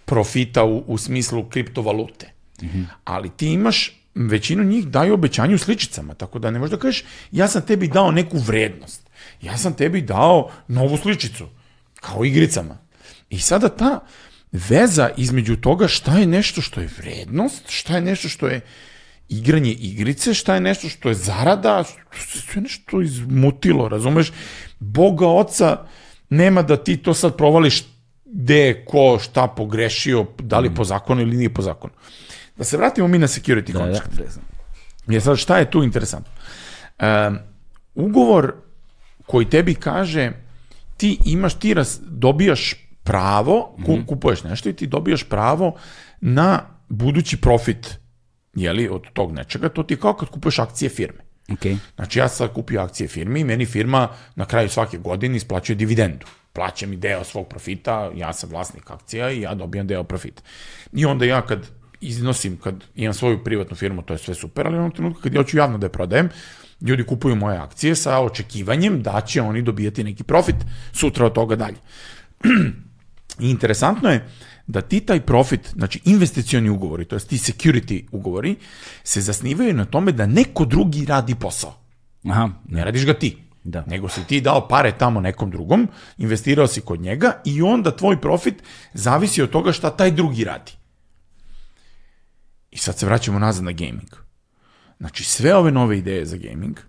profita 0.06 0.64
u, 0.64 0.84
u 0.88 0.98
smislu 0.98 1.50
kriptovalute. 1.50 2.28
Mm 2.62 2.66
-hmm. 2.66 2.86
Ali 3.04 3.30
ti 3.30 3.48
imaš, 3.48 4.00
većinu 4.16 4.64
njih 4.64 4.88
daju 4.88 5.14
obećanje 5.14 5.56
u 5.56 5.58
sličicama, 5.58 6.14
tako 6.14 6.39
da 6.39 6.52
ne 6.52 6.60
možeš 6.60 6.72
da 6.72 6.78
kažeš, 6.78 7.04
ja 7.32 7.48
sam 7.48 7.62
tebi 7.62 7.88
dao 7.88 8.12
neku 8.12 8.38
vrednost. 8.38 9.10
Ja 9.41 9.58
sam 9.58 9.74
tebi 9.74 10.02
dao 10.02 10.50
novu 10.68 10.98
sličicu 10.98 11.48
kao 12.04 12.26
igricama. 12.26 12.78
I 13.30 13.39
sada 13.39 13.70
ta 13.70 13.99
veza 14.51 15.10
između 15.18 15.56
toga 15.56 15.88
šta 15.88 16.18
je 16.20 16.26
nešto 16.28 16.62
što 16.62 16.82
je 16.82 16.89
vrednost, 16.97 17.64
šta 17.70 17.95
je 17.95 18.01
nešto 18.01 18.30
što 18.30 18.47
je 18.47 18.62
igranje 19.30 19.72
igrice, 19.72 20.34
šta 20.34 20.56
je 20.56 20.62
nešto 20.62 20.89
što 20.89 21.10
je 21.10 21.16
zarada, 21.16 21.84
je 22.56 22.62
nešto 22.62 23.01
izmutilo, 23.01 23.88
razumeš? 23.89 24.32
Boga 24.80 25.28
oca 25.28 25.78
nema 26.30 26.62
da 26.62 26.78
ti 26.78 26.97
to 26.97 27.14
sad 27.14 27.38
provališ 27.38 27.84
gde 28.26 28.86
ko 28.86 29.20
šta 29.22 29.47
pogrešio, 29.47 30.26
da 30.39 30.60
li 30.60 30.76
po 30.76 30.84
zakonu 30.84 31.22
ili 31.22 31.38
nije 31.38 31.54
po 31.54 31.62
zakonu. 31.62 31.93
Da 32.58 32.64
se 32.64 32.78
vratimo 32.78 33.08
mi 33.08 33.18
na 33.18 33.28
security 33.28 33.72
Da, 33.72 33.80
contract. 33.80 34.14
da. 34.18 35.14
Jer 35.14 35.22
sad 35.22 35.38
šta 35.38 35.58
je 35.58 35.72
tu 35.72 35.84
interesantno? 35.84 36.32
Um, 37.01 37.38
ugovor 37.95 38.54
koji 39.26 39.49
tebi 39.49 39.76
kaže 39.76 40.32
ti 41.04 41.18
imaš, 41.26 41.54
ti 41.60 41.74
raz, 41.74 41.99
dobijaš 42.08 42.76
pravo, 43.04 43.76
ku, 43.86 43.97
kupuješ 44.08 44.43
nešto 44.43 44.70
i 44.70 44.74
ti 44.74 44.88
dobijaš 44.88 45.24
pravo 45.24 45.76
na 46.22 46.60
budući 46.89 47.41
profit 47.41 47.99
jeli, 48.56 48.88
od 48.89 49.01
tog 49.14 49.32
nečega, 49.32 49.70
to 49.70 49.84
ti 49.84 49.93
je 49.93 49.99
kao 49.99 50.14
kad 50.14 50.30
kupuješ 50.30 50.60
akcije 50.60 50.89
firme. 50.89 51.20
Okay. 51.47 51.78
Znači 51.95 52.20
ja 52.20 52.28
sad 52.28 52.54
kupio 52.54 52.82
akcije 52.82 53.08
firme 53.08 53.39
i 53.39 53.43
meni 53.43 53.66
firma 53.66 54.08
na 54.36 54.45
kraju 54.45 54.70
svake 54.70 54.97
godine 54.97 55.36
isplaćuje 55.36 55.76
dividendu. 55.76 56.26
Plaća 56.54 56.88
mi 56.88 56.95
deo 56.95 57.24
svog 57.24 57.47
profita, 57.47 58.12
ja 58.16 58.34
sam 58.34 58.49
vlasnik 58.49 58.91
akcija 58.91 59.32
i 59.32 59.41
ja 59.41 59.54
dobijam 59.54 59.88
deo 59.88 60.04
profita. 60.04 60.41
I 60.93 61.06
onda 61.06 61.26
ja 61.26 61.41
kad 61.41 61.68
iznosim, 62.01 62.58
kad 62.58 62.84
imam 62.95 63.14
svoju 63.14 63.43
privatnu 63.43 63.76
firmu, 63.76 64.01
to 64.01 64.14
je 64.14 64.18
sve 64.18 64.36
super, 64.36 64.68
ali 64.68 64.76
u 64.76 64.80
onom 64.80 64.91
trenutku 64.91 65.22
kad 65.22 65.34
ja 65.34 65.41
hoću 65.41 65.58
javno 65.58 65.78
da 65.78 65.86
je 65.86 65.91
prodajem, 65.91 66.30
ljudi 66.84 67.04
kupuju 67.04 67.36
moje 67.36 67.58
akcije 67.58 67.96
sa 67.96 68.20
očekivanjem 68.20 69.02
da 69.02 69.22
će 69.22 69.42
oni 69.42 69.62
dobijati 69.62 70.04
neki 70.04 70.24
profit 70.24 70.56
sutra 70.94 71.26
od 71.26 71.34
toga 71.34 71.56
dalje. 71.56 71.78
I 73.40 73.50
interesantno 73.50 74.10
je 74.10 74.28
da 74.68 74.82
ti 74.82 75.00
taj 75.00 75.22
profit, 75.22 75.70
znači 75.74 76.00
investicioni 76.06 76.70
ugovori, 76.70 77.06
to 77.06 77.16
jest 77.16 77.30
ti 77.30 77.38
security 77.38 78.06
ugovori, 78.12 78.56
se 79.04 79.22
zasnivaju 79.22 79.74
na 79.74 79.86
tome 79.86 80.12
da 80.12 80.26
neko 80.26 80.66
drugi 80.66 81.06
radi 81.06 81.36
posao. 81.36 81.80
Aha, 82.30 82.50
Ne 82.68 82.86
radiš 82.86 83.06
ga 83.06 83.14
ti. 83.14 83.38
Da. 83.64 83.84
Nego 83.88 84.10
si 84.10 84.24
ti 84.28 84.42
dao 84.42 84.68
pare 84.68 84.92
tamo 84.98 85.22
nekom 85.22 85.52
drugom, 85.52 85.88
investirao 86.18 86.68
si 86.68 86.82
kod 86.82 87.02
njega 87.02 87.42
i 87.46 87.62
onda 87.62 87.96
tvoj 87.96 88.22
profit 88.22 88.64
zavisi 88.94 89.42
od 89.42 89.50
toga 89.50 89.72
šta 89.72 89.90
taj 89.90 90.12
drugi 90.12 90.44
radi. 90.44 90.72
I 92.72 92.78
sad 92.78 92.98
se 92.98 93.06
vraćamo 93.06 93.40
nazad 93.40 93.64
na 93.64 93.72
gaming. 93.72 94.22
Znači 95.04 95.24
sve 95.24 95.56
ove 95.56 95.72
nove 95.72 95.97
ideje 95.97 96.26
za 96.26 96.38
gaming 96.38 96.80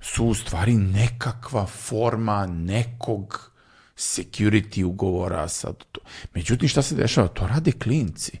su 0.00 0.24
u 0.24 0.34
stvari 0.34 0.74
nekakva 0.74 1.66
forma 1.66 2.46
nekog 2.46 3.50
security 3.96 4.84
ugovora 4.84 5.48
sad. 5.48 5.84
To. 5.92 6.00
Međutim, 6.34 6.68
šta 6.68 6.82
se 6.82 6.94
dešava? 6.94 7.28
To 7.28 7.46
rade 7.46 7.72
klinci. 7.72 8.38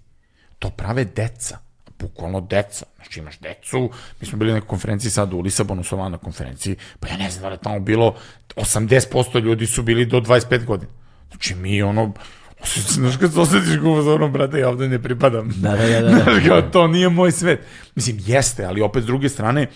To 0.58 0.70
prave 0.70 1.04
deca. 1.04 1.58
Bukvalno 1.98 2.40
deca. 2.40 2.86
Znači 2.96 3.20
imaš 3.20 3.38
decu, 3.38 3.90
mi 4.20 4.26
smo 4.26 4.38
bili 4.38 4.52
na 4.52 4.60
konferenciji 4.60 5.10
sad 5.10 5.32
u 5.32 5.40
Lisabonu, 5.40 5.84
su 5.84 5.96
na 5.96 6.18
konferenciji, 6.18 6.76
pa 7.00 7.08
ja 7.08 7.16
ne 7.16 7.30
znam 7.30 7.42
da 7.42 7.48
je 7.48 7.62
tamo 7.62 7.80
bilo, 7.80 8.16
80% 8.56 9.42
ljudi 9.42 9.66
su 9.66 9.82
bili 9.82 10.06
do 10.06 10.20
25 10.20 10.64
godina. 10.64 10.92
Znači 11.30 11.54
mi 11.54 11.82
ono, 11.82 12.12
Znaš 12.94 13.16
kad 13.16 13.32
se 13.32 13.40
osjetiš 13.40 13.76
kao 13.82 14.02
za 14.02 14.14
ono, 14.14 14.28
brate, 14.28 14.58
ja 14.58 14.68
ovde 14.68 14.88
ne 14.88 15.02
pripadam. 15.02 15.48
Da, 15.56 15.70
da, 15.70 15.86
da, 15.86 16.00
da, 16.00 16.08
da. 16.08 16.18
Znaš, 16.22 16.48
kao, 16.48 16.62
to 16.62 16.86
nije 16.88 17.08
moj 17.08 17.32
svet. 17.32 17.60
Mislim, 17.94 18.16
jeste, 18.20 18.64
ali 18.64 18.80
opet 18.80 19.02
s 19.02 19.06
druge 19.06 19.28
strane, 19.28 19.66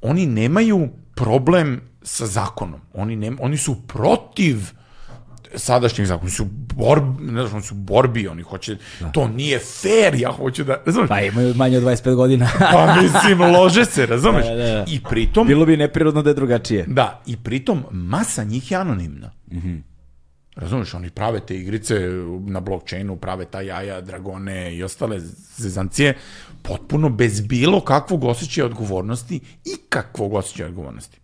oni 0.00 0.26
nemaju 0.26 0.88
problem 1.14 1.80
sa 2.02 2.26
zakonom. 2.26 2.80
Oni, 2.94 3.16
ne, 3.16 3.32
oni 3.38 3.56
su 3.56 3.86
protiv 3.86 4.56
sadašnjih 5.54 6.08
zakona. 6.08 6.22
Oni 6.22 6.30
su, 6.30 6.44
borb, 6.74 7.04
ne 7.20 7.42
znam, 7.42 7.54
oni 7.54 7.62
su 7.62 7.74
borbi, 7.74 8.28
oni 8.28 8.42
hoće, 8.42 8.76
to 9.12 9.28
nije 9.28 9.58
fair, 9.58 10.14
ja 10.14 10.32
hoću 10.32 10.64
da, 10.64 10.82
razumeš? 10.86 11.08
Pa 11.08 11.20
imaju 11.20 11.54
manje 11.54 11.78
od 11.78 11.82
25 11.84 12.14
godina. 12.14 12.48
Pa 12.72 12.96
mislim, 13.02 13.40
lože 13.40 13.84
se, 13.84 14.06
razumeš? 14.06 14.44
Da, 14.46 14.54
da, 14.54 14.64
da. 14.64 14.84
I 14.88 15.00
pritom, 15.10 15.46
Bilo 15.46 15.66
bi 15.66 15.76
neprirodno 15.76 16.22
da 16.22 16.30
je 16.30 16.34
drugačije. 16.34 16.84
da, 16.88 17.22
i 17.26 17.36
pritom 17.36 17.84
masa 17.90 18.44
njih 18.44 18.70
je 18.70 18.76
anonimna. 18.76 19.30
Razumeš, 20.60 20.94
oni 20.94 21.10
prave 21.10 21.40
te 21.40 21.56
igrice 21.56 21.94
na 22.46 22.60
blockchainu, 22.60 23.16
prave 23.16 23.44
ta 23.44 23.60
jaja, 23.60 24.00
dragone 24.00 24.74
i 24.76 24.82
ostale 24.82 25.20
zezancije, 25.56 26.16
potpuno 26.62 27.08
bez 27.08 27.40
bilo 27.40 27.80
kakvog 27.80 28.24
osjećaja 28.24 28.66
odgovornosti 28.66 29.40
i 29.64 29.76
kakvog 29.88 30.34
osjećaja 30.34 30.68
odgovornosti. 30.68 31.18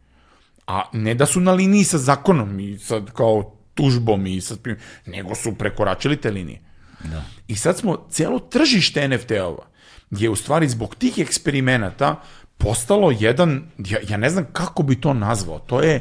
A 0.66 0.82
ne 0.92 1.14
da 1.14 1.26
su 1.26 1.40
na 1.40 1.52
liniji 1.52 1.84
sa 1.84 1.98
zakonom 1.98 2.60
i 2.60 2.78
sad 2.78 3.10
kao 3.12 3.52
tužbom 3.74 4.26
i 4.26 4.40
sad, 4.40 4.58
nego 5.06 5.34
su 5.34 5.54
prekoračili 5.54 6.16
te 6.16 6.30
linije. 6.30 6.60
Da. 7.04 7.22
I 7.48 7.56
sad 7.56 7.78
smo, 7.78 8.06
cijelo 8.10 8.38
tržište 8.38 9.08
NFT-ova 9.08 9.66
je 10.10 10.30
u 10.30 10.36
stvari 10.36 10.68
zbog 10.68 10.94
tih 10.94 11.18
eksperimenata 11.18 12.20
postalo 12.58 13.12
jedan, 13.20 13.70
ja, 13.78 13.98
ja 14.08 14.16
ne 14.16 14.30
znam 14.30 14.46
kako 14.52 14.82
bi 14.82 15.00
to 15.00 15.14
nazvao, 15.14 15.58
to 15.58 15.80
je, 15.80 16.00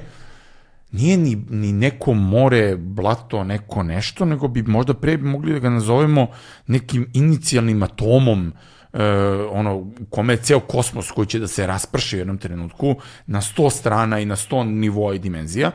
nije 0.92 1.18
ni, 1.18 1.36
ni 1.50 1.74
neko 1.74 2.14
more, 2.14 2.76
blato, 2.76 3.44
neko 3.44 3.84
nešto, 3.84 4.26
nego 4.26 4.48
bi 4.48 4.64
možda 4.64 4.94
pre 4.94 5.18
mogli 5.18 5.54
da 5.54 5.60
ga 5.60 5.70
nazovemo 5.70 6.28
nekim 6.68 7.10
inicijalnim 7.14 7.84
atomom, 7.84 8.54
e, 8.94 9.04
ono, 9.52 9.76
u 9.76 10.06
kome 10.10 10.34
je 10.34 10.38
ceo 10.38 10.60
kosmos 10.60 11.12
koji 11.12 11.28
će 11.28 11.40
da 11.40 11.48
se 11.48 11.68
rasprši 11.68 12.16
u 12.16 12.20
jednom 12.20 12.38
trenutku 12.38 12.96
na 13.26 13.42
100 13.42 13.70
strana 13.70 14.20
i 14.20 14.26
na 14.26 14.36
100 14.36 14.64
nivoa 14.64 15.16
i 15.16 15.20
dimenzija. 15.20 15.72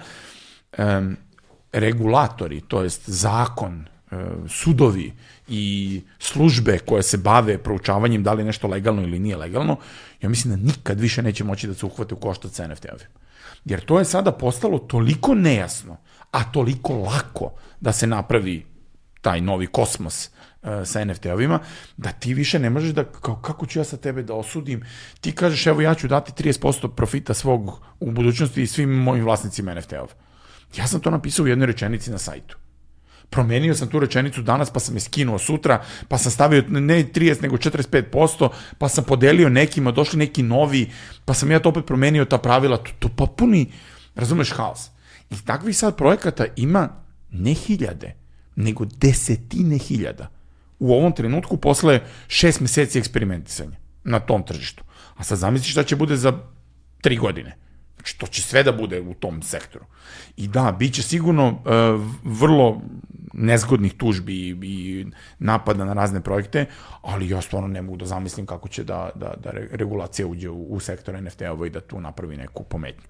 E, 0.73 1.01
regulatori, 1.73 2.61
to 2.61 2.83
jest 2.83 3.11
zakon, 3.11 3.87
e, 4.11 4.17
sudovi 4.49 5.13
i 5.49 6.03
službe 6.19 6.79
koje 6.79 7.03
se 7.03 7.19
bave 7.19 7.59
proučavanjem 7.59 8.23
da 8.23 8.33
li 8.33 8.41
je 8.41 8.47
nešto 8.47 8.69
legalno 8.69 9.03
ili 9.03 9.19
nije 9.19 9.37
legalno, 9.37 9.77
ja 10.23 10.29
mislim 10.29 10.57
da 10.57 10.63
nikad 10.63 11.01
više 11.01 11.23
neće 11.23 11.45
moći 11.45 11.67
da 11.67 11.75
se 11.75 11.87
uhvate 11.87 12.15
u 12.15 12.19
koštac 12.19 12.53
sa 12.53 12.69
NFT-ovima. 12.69 13.21
Jer 13.65 13.85
to 13.85 13.99
je 13.99 14.05
sada 14.05 14.33
postalo 14.33 14.79
toliko 14.79 15.35
nejasno, 15.35 15.97
a 16.31 16.45
toliko 16.45 16.95
lako 16.95 17.53
da 17.81 17.93
se 17.93 18.07
napravi 18.07 18.67
taj 19.21 19.41
novi 19.41 19.67
kosmos 19.67 20.27
uh, 20.27 20.69
sa 20.85 21.05
NFT-ovima, 21.05 21.59
da 21.97 22.13
ti 22.13 22.35
više 22.35 22.59
ne 22.59 22.71
možeš 22.71 22.91
da, 22.91 23.05
kao, 23.05 23.37
kako 23.37 23.67
ću 23.67 23.79
ja 23.79 23.85
sa 23.85 23.97
tebe 23.97 24.23
da 24.23 24.35
osudim, 24.35 24.85
ti 25.21 25.33
kažeš 25.33 25.67
evo 25.67 25.81
ja 25.81 25.95
ću 25.95 26.09
dati 26.09 26.43
30% 26.43 26.95
profita 26.95 27.35
svog 27.35 27.83
u 28.01 28.11
budućnosti 28.11 28.63
i 28.63 28.67
svim 28.67 28.91
mojim 28.91 29.25
vlasnicima 29.25 29.75
NFT-ova. 29.75 30.15
Ja 30.77 30.87
sam 30.87 31.01
to 31.01 31.11
napisao 31.11 31.45
u 31.45 31.49
jednoj 31.49 31.67
rečenici 31.67 32.11
na 32.11 32.19
sajtu. 32.19 32.57
Promenio 33.31 33.75
sam 33.75 33.89
tu 33.89 34.01
rečenicu 34.01 34.43
danas, 34.43 34.71
pa 34.71 34.81
sam 34.81 34.97
je 34.97 35.01
skinuo 35.01 35.39
sutra, 35.39 35.83
pa 36.09 36.19
sam 36.19 36.33
stavio 36.33 36.65
ne 36.69 37.05
30, 37.05 37.43
nego 37.43 37.57
45%, 37.57 38.49
pa 38.79 38.89
sam 38.89 39.05
podelio 39.05 39.49
nekima, 39.49 39.91
došli 39.91 40.19
neki 40.19 40.43
novi, 40.43 40.91
pa 41.25 41.35
sam 41.35 41.51
ja 41.51 41.61
to 41.61 41.69
opet 41.69 41.87
promenio 41.87 42.25
ta 42.25 42.39
pravila, 42.39 42.77
to, 42.77 42.91
to 42.99 43.09
popuni, 43.09 43.73
razumeš, 44.15 44.51
haos. 44.51 44.91
I 45.31 45.37
takvih 45.47 45.77
sad 45.77 45.97
projekata 45.97 46.47
ima 46.57 46.89
ne 47.31 47.55
hiljade, 47.55 48.15
nego 48.57 48.85
desetine 48.85 49.79
hiljada. 49.79 50.29
U 50.79 50.93
ovom 50.93 51.13
trenutku 51.13 51.57
posle 51.57 52.01
šest 52.29 52.61
meseci 52.61 52.99
eksperimentisanja 52.99 53.77
na 54.05 54.21
tom 54.21 54.43
tržištu. 54.43 54.85
A 55.17 55.25
sad 55.25 55.39
zamisli 55.39 55.71
šta 55.71 55.83
će 55.83 55.97
bude 55.97 56.17
za 56.17 56.33
tri 57.01 57.17
godine. 57.17 57.57
Znači, 58.01 58.19
to 58.19 58.27
će 58.27 58.43
sve 58.43 58.63
da 58.63 58.73
bude 58.73 59.01
u 59.01 59.15
tom 59.15 59.43
sektoru. 59.43 59.85
I 60.37 60.49
da, 60.49 60.73
bit 60.73 60.95
će 60.95 61.03
sigurno 61.03 61.49
uh, 61.49 61.61
vrlo 62.25 62.81
nezgodnih 63.33 63.95
tužbi 63.95 64.35
i, 64.35 64.57
i 64.63 65.07
napada 65.39 65.85
na 65.85 65.93
razne 65.93 66.21
projekte, 66.21 66.67
ali 67.03 67.29
ja 67.29 67.41
stvarno 67.41 67.69
ne 67.69 67.83
mogu 67.83 67.97
da 67.97 68.07
zamislim 68.07 68.47
kako 68.47 68.69
će 68.69 68.85
da, 68.85 69.11
da, 69.15 69.35
da 69.39 69.51
regulacija 69.73 70.27
uđe 70.27 70.49
u, 70.49 70.63
u 70.65 70.81
sektor 70.81 71.15
NFT-ova 71.17 71.67
i 71.67 71.71
da 71.71 71.81
tu 71.81 72.01
napravi 72.01 72.37
neku 72.37 72.65
pometnju. 72.65 73.05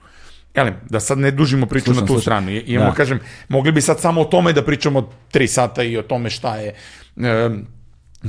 Elem, 0.54 0.74
da 0.88 1.00
sad 1.00 1.18
ne 1.18 1.30
dužimo 1.30 1.66
priču 1.66 1.84
Slušam, 1.84 2.00
na 2.00 2.06
tu 2.06 2.12
slušam. 2.12 2.22
stranu. 2.22 2.50
I- 2.50 2.64
Imamo, 2.66 2.90
Da. 2.90 2.96
kažem, 2.96 3.20
mogli 3.48 3.72
bi 3.72 3.80
sad 3.80 4.00
samo 4.00 4.20
o 4.20 4.24
tome 4.24 4.52
da 4.52 4.64
pričamo 4.64 5.00
tri 5.30 5.48
sata 5.48 5.82
i 5.82 5.96
o 5.96 6.02
tome 6.02 6.30
šta 6.30 6.56
je 6.56 6.74
um, 7.16 7.66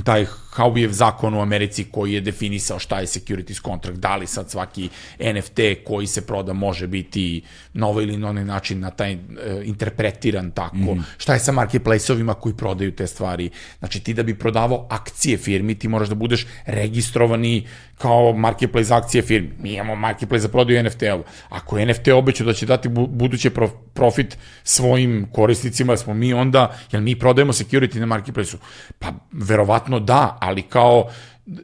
taj 0.04 0.26
Howiev 0.56 0.90
zakon 0.90 1.34
u 1.34 1.40
Americi 1.40 1.84
koji 1.84 2.12
je 2.12 2.20
definisao 2.20 2.78
šta 2.78 3.00
je 3.00 3.06
securities 3.06 3.60
contract, 3.60 3.98
da 3.98 4.16
li 4.16 4.26
sad 4.26 4.50
svaki 4.50 4.88
NFT 5.18 5.60
koji 5.84 6.06
se 6.06 6.26
proda 6.26 6.52
može 6.52 6.86
biti 6.86 7.42
na 7.72 7.86
ovaj 7.86 8.04
ili 8.04 8.16
na 8.16 8.28
onaj 8.28 8.44
način 8.44 8.80
na 8.80 8.90
taj 8.90 9.12
e, 9.12 9.18
interpretiran 9.64 10.50
tako, 10.50 10.76
mm. 10.76 11.04
šta 11.18 11.34
je 11.34 11.40
sa 11.40 11.52
marketplace-ovima 11.52 12.34
koji 12.34 12.54
prodaju 12.54 12.92
te 12.92 13.06
stvari. 13.06 13.50
Znači 13.78 14.00
ti 14.00 14.14
da 14.14 14.22
bi 14.22 14.38
prodavao 14.38 14.86
akcije 14.90 15.38
firmi, 15.38 15.74
ti 15.74 15.88
moraš 15.88 16.08
da 16.08 16.14
budeš 16.14 16.46
registrovani 16.66 17.66
kao 17.98 18.32
marketplace 18.32 18.94
akcije 18.94 19.22
firmi. 19.22 19.50
Mi 19.58 19.72
imamo 19.72 19.94
marketplace 19.94 20.42
za 20.42 20.48
prodaju 20.48 20.82
NFT-ova. 20.84 21.22
Ako 21.48 21.78
je 21.78 21.86
NFT 21.86 22.08
obećao 22.08 22.46
da 22.46 22.52
će 22.52 22.66
dati 22.66 22.88
bu- 22.88 23.06
buduće 23.06 23.50
pro- 23.50 23.70
profit 23.94 24.38
svojim 24.64 25.26
korisnicima, 25.32 25.96
smo 25.96 26.14
mi 26.14 26.34
onda, 26.34 26.76
jel 26.92 27.02
mi 27.02 27.18
prodajemo 27.18 27.52
security 27.52 27.98
na 27.98 28.06
marketplaceu? 28.06 28.60
Pa 28.98 29.12
verovatno 29.32 30.00
da, 30.00 30.38
ali 30.42 30.62
kao 30.62 31.08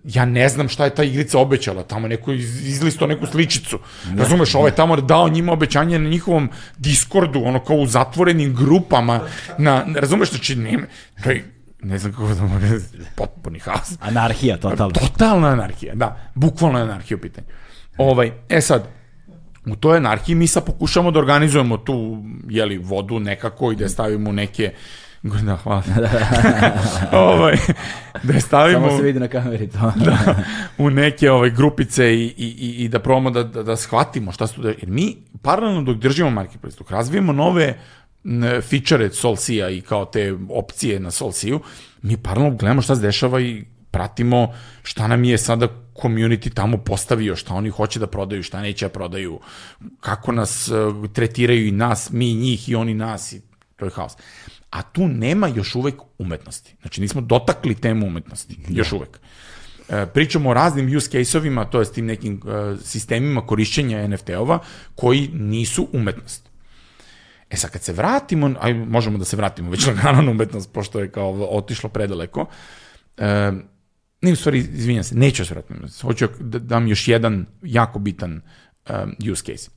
ja 0.05 0.25
ne 0.25 0.49
znam 0.49 0.69
šta 0.69 0.85
je 0.85 0.95
ta 0.95 1.05
igrica 1.05 1.39
obećala, 1.39 1.83
tamo 1.83 2.09
neko 2.09 2.33
iz- 2.33 2.67
izlisto 2.69 3.07
neku 3.07 3.27
sličicu. 3.27 3.79
Razumeš, 4.17 4.55
ovaj 4.55 4.71
tamo 4.71 4.97
dao 4.97 5.29
njima 5.29 5.53
obećanje 5.53 5.99
na 5.99 6.09
njihovom 6.09 6.51
Discordu, 6.79 7.43
ono 7.45 7.65
kao 7.65 7.77
u 7.77 7.87
zatvorenim 7.87 8.55
grupama, 8.55 9.21
na, 9.59 9.87
razumeš, 9.95 10.31
znači, 10.31 10.57
nema, 10.57 10.87
to 11.25 11.31
je, 11.31 11.45
ne 11.83 11.99
znam 11.99 12.13
kako 12.13 12.29
da 12.29 12.43
mogu, 12.43 12.65
potpuni 13.17 13.59
haos. 13.59 13.93
Anarhija, 14.01 14.57
totalno. 14.57 14.93
Totalna 14.93 15.49
anarhija, 15.49 15.95
da. 15.95 16.31
Bukvalno 16.35 16.79
anarhija 16.79 17.17
u 17.17 17.21
pitanju. 17.21 17.47
Ovaj, 17.99 18.33
e 18.49 18.61
sad, 18.61 18.83
u 19.67 19.77
toj 19.77 19.97
anarhiji 19.97 20.35
mi 20.35 20.47
sad 20.47 20.65
pokušamo 20.65 21.11
da 21.11 21.19
organizujemo 21.19 21.77
tu 21.77 22.23
jeli, 22.49 22.79
vodu 22.79 23.21
nekako 23.21 23.73
i 23.73 23.77
da 23.77 23.89
stavimo 23.89 24.33
neke 24.33 24.73
Da, 25.23 25.57
hvala. 25.57 25.83
ovaj, 27.13 27.57
da 28.23 28.33
je 28.33 28.41
stavimo... 28.41 28.89
Samo 28.89 28.97
se 28.97 29.03
vidi 29.03 29.21
na 29.21 29.29
kameri 29.29 29.69
to. 29.69 29.93
da, 30.05 30.35
u 30.79 30.91
neke 30.91 31.31
ovaj, 31.31 31.51
grupice 31.51 32.15
i, 32.15 32.35
i, 32.37 32.85
i 32.85 32.89
da 32.89 32.99
probamo 32.99 33.31
da, 33.31 33.43
da, 33.43 33.63
da 33.63 33.77
shvatimo 33.77 34.33
šta 34.33 34.47
su... 34.47 34.63
Da, 34.63 34.69
jer 34.69 34.87
mi, 34.87 35.17
paralelno 35.43 35.83
dok 35.83 35.97
držimo 35.97 36.31
marketplace, 36.31 36.77
dok 36.79 36.91
razvijemo 36.91 37.33
nove 37.33 37.79
feature 38.63 39.11
Solsija 39.11 39.71
i 39.71 39.81
kao 39.81 40.05
te 40.05 40.35
opcije 40.51 41.01
na 41.01 41.11
Solsiju, 41.11 41.61
mi 42.03 42.17
paralelno 42.17 42.57
gledamo 42.57 42.83
šta 42.83 42.97
se 42.97 43.03
dešava 43.03 43.41
i 43.41 43.65
pratimo 43.91 44.55
šta 44.83 45.07
nam 45.07 45.25
je 45.25 45.39
sada 45.39 45.69
community 45.95 46.55
tamo 46.55 46.79
postavio, 46.79 47.37
šta 47.37 47.55
oni 47.55 47.71
hoće 47.71 47.99
da 47.99 48.07
prodaju, 48.07 48.43
šta 48.43 48.63
neće 48.63 48.87
da 48.87 48.93
prodaju, 48.93 49.41
kako 50.01 50.33
nas 50.33 50.69
uh, 50.69 51.11
tretiraju 51.13 51.67
i 51.67 51.71
nas, 51.71 52.11
mi 52.11 52.35
njih 52.35 52.69
i 52.69 52.75
oni 52.75 52.95
nas 52.95 53.33
i 53.33 53.43
to 53.77 53.85
je 53.85 53.91
haos. 53.91 54.13
A 54.71 54.83
tu 54.83 55.09
nema 55.09 55.49
još 55.49 55.75
uvek 55.75 55.95
umetnosti. 56.19 56.77
Znači 56.81 57.01
nismo 57.01 57.21
dotakli 57.21 57.75
temu 57.75 58.07
umetnosti, 58.07 58.57
da. 58.69 58.79
još 58.79 58.93
uvek. 58.93 59.21
E, 59.89 60.07
pričamo 60.15 60.51
o 60.51 60.55
raznim 60.55 60.97
use 60.97 61.11
case-ovima, 61.11 61.71
to 61.71 61.79
je 61.79 61.85
s 61.85 61.93
tim 61.93 62.07
nekim 62.07 62.41
uh, 62.45 62.81
sistemima 62.83 63.47
korišćenja 63.47 64.09
NFT-ova 64.09 64.59
koji 64.95 65.29
nisu 65.33 65.89
umetnost. 65.93 66.49
E 67.51 67.57
sad, 67.57 67.71
kad 67.71 67.83
se 67.83 67.93
vratimo, 67.93 68.55
aj 68.61 68.75
možemo 68.75 69.19
da 69.19 69.25
se 69.25 69.37
vratimo 69.37 69.71
već 69.71 69.87
na 69.87 70.31
umetnost, 70.31 70.73
pošto 70.73 71.01
je 71.01 71.11
kao 71.11 71.31
otišlo 71.51 71.89
predaleko, 71.89 72.47
e, 73.17 73.53
ne, 74.21 74.33
u 74.33 74.37
stvari, 74.37 74.59
izvinjam 74.59 75.05
se, 75.05 75.15
neću 75.15 75.45
se 75.45 75.55
vratiti. 75.55 76.01
Hoću 76.03 76.29
da 76.41 76.59
dam 76.59 76.87
još 76.87 77.09
jedan 77.09 77.47
jako 77.63 77.99
bitan 77.99 78.41
um, 78.91 79.31
use 79.33 79.45
case. 79.45 79.71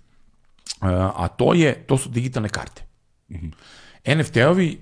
Uh, 0.82 0.88
a 0.92 1.28
to 1.28 1.54
je, 1.54 1.74
to 1.88 1.98
su 1.98 2.10
digitalne 2.10 2.50
karte. 2.50 2.84
Mm 3.30 3.36
-hmm. 3.36 3.52
NFT-ovi 4.06 4.78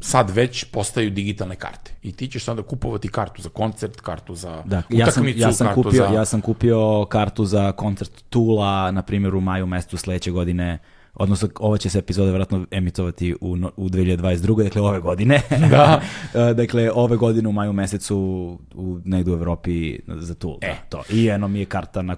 sad 0.00 0.30
već 0.30 0.64
postaju 0.64 1.10
digitalne 1.10 1.56
karte. 1.56 1.92
I 2.02 2.12
ti 2.12 2.28
ćeš 2.28 2.44
sada 2.44 2.62
kupovati 2.62 3.08
kartu 3.08 3.42
za 3.42 3.48
koncert, 3.48 4.00
kartu 4.00 4.34
za 4.34 4.62
da, 4.64 4.82
ja 4.90 5.10
sam, 5.10 5.28
ja 5.28 5.52
sam 5.52 5.74
kupio, 5.74 5.90
za... 6.08 6.14
Ja 6.14 6.24
sam 6.24 6.40
kupio 6.40 7.04
kartu 7.04 7.44
za 7.44 7.72
koncert 7.72 8.24
Tula, 8.30 8.90
na 8.90 9.02
primjer 9.02 9.34
u 9.34 9.40
maju 9.40 9.66
mesecu 9.66 9.96
sledeće 9.96 10.30
godine 10.30 10.78
odnosno 11.14 11.48
ova 11.60 11.78
će 11.78 11.90
se 11.90 11.98
epizoda 11.98 12.30
vjerojatno 12.30 12.66
emitovati 12.70 13.34
u, 13.40 13.56
u 13.76 13.88
2022. 13.88 14.64
dakle 14.64 14.82
ove 14.82 15.00
godine. 15.00 15.40
Da. 15.70 16.00
E, 16.34 16.54
dakle, 16.54 16.90
ove 16.94 17.16
godine 17.16 17.48
u 17.48 17.52
maju 17.52 17.72
mesecu 17.72 18.16
u, 18.74 19.00
negdje 19.04 19.34
u 19.34 19.36
Evropi 19.36 19.98
za 20.06 20.34
Tool. 20.34 20.58
Da, 20.60 20.66
e. 20.66 20.70
Da, 20.70 20.88
to. 20.88 21.02
I 21.10 21.28
eno 21.28 21.48
mi 21.48 21.58
je 21.58 21.64
karta 21.64 22.02
na, 22.02 22.16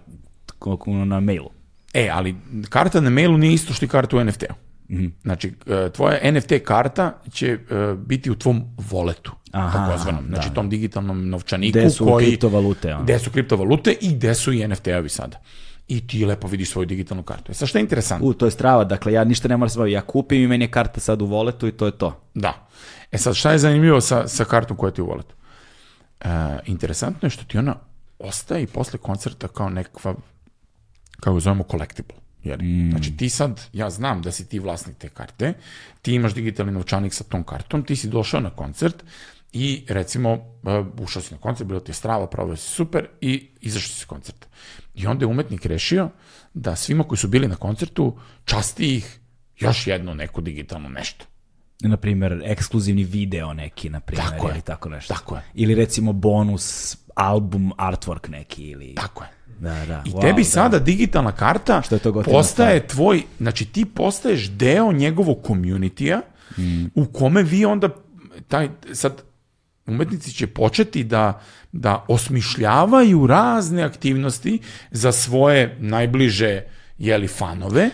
na 1.05 1.21
mailu. 1.21 1.51
E, 1.95 2.09
ali 2.13 2.37
karta 2.69 3.01
na 3.01 3.11
mailu 3.11 3.39
nije 3.39 3.55
isto 3.55 3.73
što 3.73 3.85
i 3.85 3.89
karta 3.89 4.17
u 4.17 4.25
NFT-u. 4.25 4.55
-hmm. 4.89 5.13
Znači, 5.23 5.53
e, 5.67 5.91
tvoja 5.91 6.33
NFT 6.33 6.53
karta 6.65 7.13
će 7.33 7.47
e, 7.47 7.59
biti 8.07 8.31
u 8.31 8.35
tvom 8.35 8.65
voletu, 8.91 9.33
takozvanom. 9.53 10.25
Znači, 10.29 10.49
da. 10.49 10.55
tom 10.55 10.71
digitalnom 10.71 11.29
novčaniku. 11.29 11.79
Gde 11.79 11.91
su 11.91 12.05
koji, 12.05 12.27
kriptovalute. 12.27 12.97
Gde 13.03 13.19
su 13.19 13.31
kriptovalute 13.31 13.97
i 14.01 14.15
gde 14.15 14.35
su 14.35 14.53
i 14.53 14.67
NFT-ovi 14.67 15.09
sada 15.09 15.41
i 15.89 16.07
ti 16.07 16.25
lepo 16.25 16.49
vidiš 16.49 16.71
svoju 16.71 16.87
digitalnu 16.87 17.23
kartu. 17.23 17.53
E 17.53 17.55
sad 17.55 17.69
šta 17.69 17.79
je 17.79 17.83
interesantno? 17.83 18.29
U, 18.29 18.35
to 18.35 18.45
je 18.45 18.51
strava, 18.51 18.85
dakle 18.85 19.13
ja 19.13 19.25
ništa 19.25 19.49
ne 19.49 19.57
moram 19.57 19.69
se 19.69 19.79
baviti, 19.79 19.95
ja 19.95 20.01
kupim 20.01 20.43
i 20.43 20.47
meni 20.47 20.65
je 20.65 20.71
karta 20.71 21.01
sad 21.01 21.23
u 21.23 21.27
voletu 21.27 21.69
i 21.69 21.73
to 21.73 21.87
je 21.87 21.93
to. 21.93 22.21
Da. 22.35 22.69
E 23.13 23.19
sad 23.19 23.35
šta 23.35 23.53
je 23.53 23.59
zanimljivo 23.59 24.01
sa, 24.01 24.29
sa 24.29 24.45
kartom 24.45 24.77
koja 24.77 24.93
ti 24.93 25.01
je 25.01 25.03
u 25.03 25.07
voletu? 25.07 25.35
E, 26.21 26.29
interesantno 26.67 27.27
je 27.27 27.31
što 27.31 27.45
ti 27.45 27.59
ona 27.59 27.77
ostaje 28.19 28.63
i 28.63 28.67
posle 28.67 28.99
koncerta 28.99 29.49
kao 29.49 29.69
nekakva, 29.69 30.15
kako 31.21 31.41
zovemo, 31.41 31.65
collectible. 31.71 32.17
Jer, 32.45 32.63
mm. 32.63 32.91
Znači 32.91 33.17
ti 33.17 33.29
sad, 33.29 33.61
ja 33.73 33.91
znam 33.91 34.23
da 34.23 34.33
si 34.33 34.49
ti 34.49 34.59
vlasnik 34.59 34.97
te 34.97 35.09
karte, 35.09 35.53
ti 36.03 36.15
imaš 36.15 36.35
digitalni 36.35 36.73
novčanik 36.73 37.15
sa 37.15 37.25
tom 37.25 37.45
kartom, 37.45 37.85
ti 37.85 37.97
si 37.97 38.09
došao 38.09 38.41
na 38.41 38.51
koncert 38.51 39.05
i 39.53 39.85
recimo 39.89 40.33
uh, 40.33 40.87
ušao 41.01 41.23
si 41.23 41.35
na 41.35 41.41
koncert, 41.41 41.69
bilo 41.69 41.81
ti 41.81 41.91
je 41.91 41.95
strava, 41.95 42.27
proveo 42.27 42.57
si 42.57 42.69
super 42.69 43.07
i 43.21 43.49
izašao 43.61 43.89
si 43.89 44.01
s 44.01 44.05
koncerta. 44.05 44.47
I 44.95 45.07
onda 45.07 45.25
je 45.25 45.27
umetnik 45.27 45.67
rešio 45.67 46.11
da 46.55 46.77
svima 46.77 47.05
koji 47.05 47.19
su 47.19 47.29
bili 47.29 47.49
na 47.49 47.57
koncertu 47.57 48.19
časti 48.45 48.97
ih 48.97 49.21
još 49.59 49.87
jedno 49.87 50.15
neko 50.15 50.41
digitalno 50.41 50.89
nešto. 50.89 51.25
Na 51.81 51.97
primjer, 51.97 52.43
ekskluzivni 52.45 53.05
video 53.05 53.53
neki, 53.53 53.91
na 53.91 54.01
primjer, 54.01 54.31
tako 54.31 54.49
ili 54.51 54.61
tako 54.61 54.89
nešto. 54.89 55.15
Tako 55.15 55.37
je. 55.37 55.43
Ili 55.55 55.75
recimo 55.75 56.13
bonus 56.13 56.97
album 57.15 57.73
artwork 57.79 58.31
neki 58.31 58.63
ili... 58.63 58.95
Tako 58.95 59.25
je. 59.25 59.31
Da, 59.61 59.87
da. 59.87 60.03
I 60.07 60.11
wow, 60.11 60.21
tebi 60.21 60.43
da. 60.43 60.49
sada 60.49 60.79
digitalna 60.79 61.33
karta 61.33 61.83
Što 61.83 61.95
je 61.95 61.99
to 61.99 62.23
postaje 62.23 62.79
stvar? 62.79 62.91
tvoj, 62.91 63.23
znači 63.39 63.65
ti 63.65 63.85
postaješ 63.85 64.49
deo 64.49 64.93
njegovog 64.93 65.39
community 65.47 66.21
mm. 66.59 66.85
u 66.95 67.07
kome 67.07 67.43
vi 67.43 67.65
onda 67.65 67.89
taj, 68.49 68.69
sad 68.93 69.23
umetnici 69.87 70.33
će 70.33 70.47
početi 70.47 71.05
da, 71.05 71.41
da 71.73 72.05
osmišljavaju 72.09 73.27
razne 73.27 73.83
aktivnosti 73.83 74.59
za 74.91 75.13
svoje 75.13 75.77
najbliže 75.81 76.63
jeli, 76.99 77.29
fanove, 77.29 77.91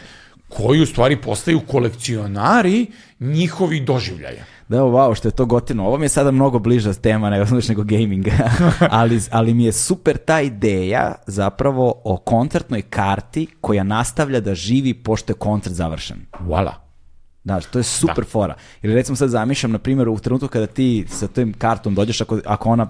koji 0.48 0.80
u 0.80 0.86
stvari 0.86 1.16
postaju 1.16 1.60
kolekcionari 1.60 2.86
njihovih 3.20 3.84
doživljaja. 3.84 4.44
Da, 4.68 4.76
wow, 4.76 5.14
što 5.14 5.28
je 5.28 5.32
to 5.32 5.46
gotino. 5.46 5.86
Ovo 5.86 5.98
mi 5.98 6.04
je 6.04 6.08
sada 6.08 6.30
mnogo 6.30 6.58
bliža 6.58 6.92
tema 6.92 7.30
nego, 7.30 7.44
nego 7.68 7.82
gaming. 7.84 8.26
ali, 8.90 9.20
ali 9.30 9.54
mi 9.54 9.64
je 9.64 9.72
super 9.72 10.16
ta 10.16 10.40
ideja 10.40 11.14
zapravo 11.26 12.02
o 12.04 12.16
koncertnoj 12.16 12.82
karti 12.82 13.46
koja 13.60 13.84
nastavlja 13.84 14.40
da 14.40 14.54
živi 14.54 14.94
pošto 14.94 15.32
je 15.32 15.36
koncert 15.36 15.74
završen. 15.74 16.16
Voila. 16.40 16.74
Znaš, 17.44 17.66
to 17.66 17.78
je 17.78 17.82
super 17.82 18.24
da. 18.24 18.30
fora. 18.30 18.54
Ili 18.82 18.94
recimo 18.94 19.16
sad 19.16 19.28
zamišljam, 19.28 19.72
na 19.72 19.78
primjer, 19.78 20.08
u 20.08 20.18
trenutku 20.18 20.48
kada 20.48 20.66
ti 20.66 21.04
sa 21.08 21.28
tim 21.28 21.52
kartom 21.52 21.94
dođeš, 21.94 22.20
ako, 22.20 22.38
ako 22.44 22.70
ona 22.70 22.86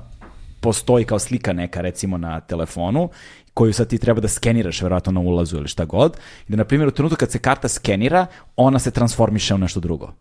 postoji 0.61 1.05
kao 1.05 1.19
slika 1.19 1.53
neka, 1.53 1.81
recimo, 1.81 2.19
na 2.19 2.41
telefonu, 2.41 3.09
koju 3.55 3.73
sad 3.73 3.89
ti 3.89 3.99
treba 3.99 4.21
da 4.21 4.29
skeniraš, 4.29 4.83
verovatno 4.83 5.13
na 5.13 5.21
ulazu 5.21 5.57
ili 5.57 5.69
šta 5.69 5.85
god, 5.85 6.17
i 6.49 6.51
da, 6.53 6.57
na 6.57 6.65
primjer, 6.65 6.89
u 6.89 6.91
trenutku 6.91 7.17
kad 7.17 7.31
se 7.31 7.39
karta 7.39 7.69
skenira, 7.69 8.27
ona 8.57 8.79
se 8.79 8.91
transformiše 8.91 9.55
u 9.55 9.59
nešto 9.59 9.81
drugo. 9.81 10.13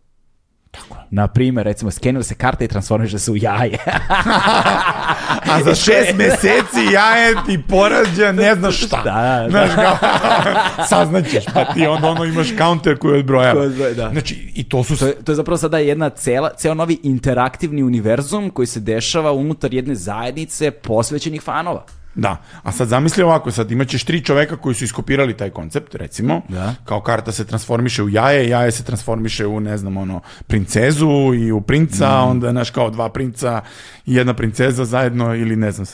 Tako. 0.70 0.96
Na 1.10 1.28
primjer, 1.28 1.66
recimo, 1.66 1.90
skenira 1.90 2.22
se 2.22 2.34
karta 2.34 2.64
i 2.64 2.68
transformiše 2.68 3.18
se 3.18 3.30
u 3.30 3.36
jaje. 3.36 3.78
A 5.50 5.62
za 5.64 5.74
šest 5.74 6.16
meseci 6.16 6.92
jaje 6.92 7.34
ti 7.46 7.62
porađa 7.68 8.32
ne 8.32 8.54
znaš 8.54 8.86
šta. 8.86 9.02
Da, 9.02 9.10
da. 9.12 9.50
Znaš, 9.50 9.70
kao, 9.74 9.96
saznaćeš, 10.90 11.44
pa 11.54 11.64
ti 11.64 11.86
onda 11.86 12.08
ono 12.08 12.24
imaš 12.24 12.48
counter 12.58 12.98
koji 12.98 13.18
odbrojava. 13.18 13.66
Da. 13.96 14.10
Znači, 14.10 14.52
i 14.54 14.68
to 14.68 14.84
su... 14.84 14.96
To 14.96 15.06
je, 15.06 15.24
to 15.24 15.32
je 15.32 15.36
zapravo 15.36 15.58
sada 15.58 15.78
jedna 15.78 16.10
cela, 16.10 16.50
ceo 16.56 16.74
novi 16.74 16.98
interaktivni 17.02 17.82
univerzum 17.82 18.50
koji 18.50 18.66
se 18.66 18.80
dešava 18.80 19.32
unutar 19.32 19.74
jedne 19.74 19.94
zajednice 19.94 20.70
posvećenih 20.70 21.42
fanova. 21.42 21.84
Da, 22.14 22.36
a 22.62 22.72
sad 22.72 22.88
zamisli 22.88 23.22
ovako, 23.22 23.50
sad 23.50 23.70
imaćeš 23.70 24.04
tri 24.04 24.20
čoveka 24.20 24.56
koji 24.56 24.74
su 24.74 24.84
iskopirali 24.84 25.36
taj 25.36 25.50
koncept, 25.50 25.94
recimo, 25.94 26.42
da. 26.48 26.74
kao 26.84 27.00
karta 27.00 27.32
se 27.32 27.44
transformiše 27.44 28.02
u 28.02 28.08
jaje, 28.08 28.48
jaje 28.48 28.72
se 28.72 28.84
transformiše 28.84 29.46
u, 29.46 29.60
ne 29.60 29.76
znam, 29.76 29.96
ono, 29.96 30.20
princezu 30.46 31.34
i 31.34 31.52
u 31.52 31.60
princa, 31.60 32.24
mm. 32.24 32.28
onda, 32.28 32.50
znaš, 32.50 32.70
kao 32.70 32.90
dva 32.90 33.08
princa 33.08 33.60
i 34.06 34.14
jedna 34.14 34.34
princeza 34.34 34.84
zajedno, 34.84 35.34
ili 35.34 35.56
ne 35.56 35.72
znam, 35.72 35.86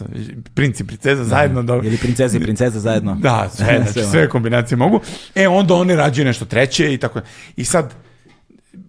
princ 0.55 0.81
i 0.81 0.87
princeza 0.87 1.23
da. 1.23 1.29
zajedno. 1.29 1.63
Da, 1.63 1.75
ili 1.75 1.97
princeza 1.97 2.39
i 2.39 2.41
princeza 2.41 2.81
zajedno. 2.81 3.15
Da, 3.15 3.49
sve, 3.55 3.81
znači, 3.83 4.11
sve 4.11 4.29
kombinacije 4.29 4.77
mogu. 4.77 5.01
E, 5.35 5.49
onda 5.49 5.75
oni 5.75 5.97
rađaju 5.97 6.27
nešto 6.27 6.45
treće 6.45 6.95
i 6.95 6.99
tako. 6.99 7.21
I 7.57 7.65
sad, 7.65 7.95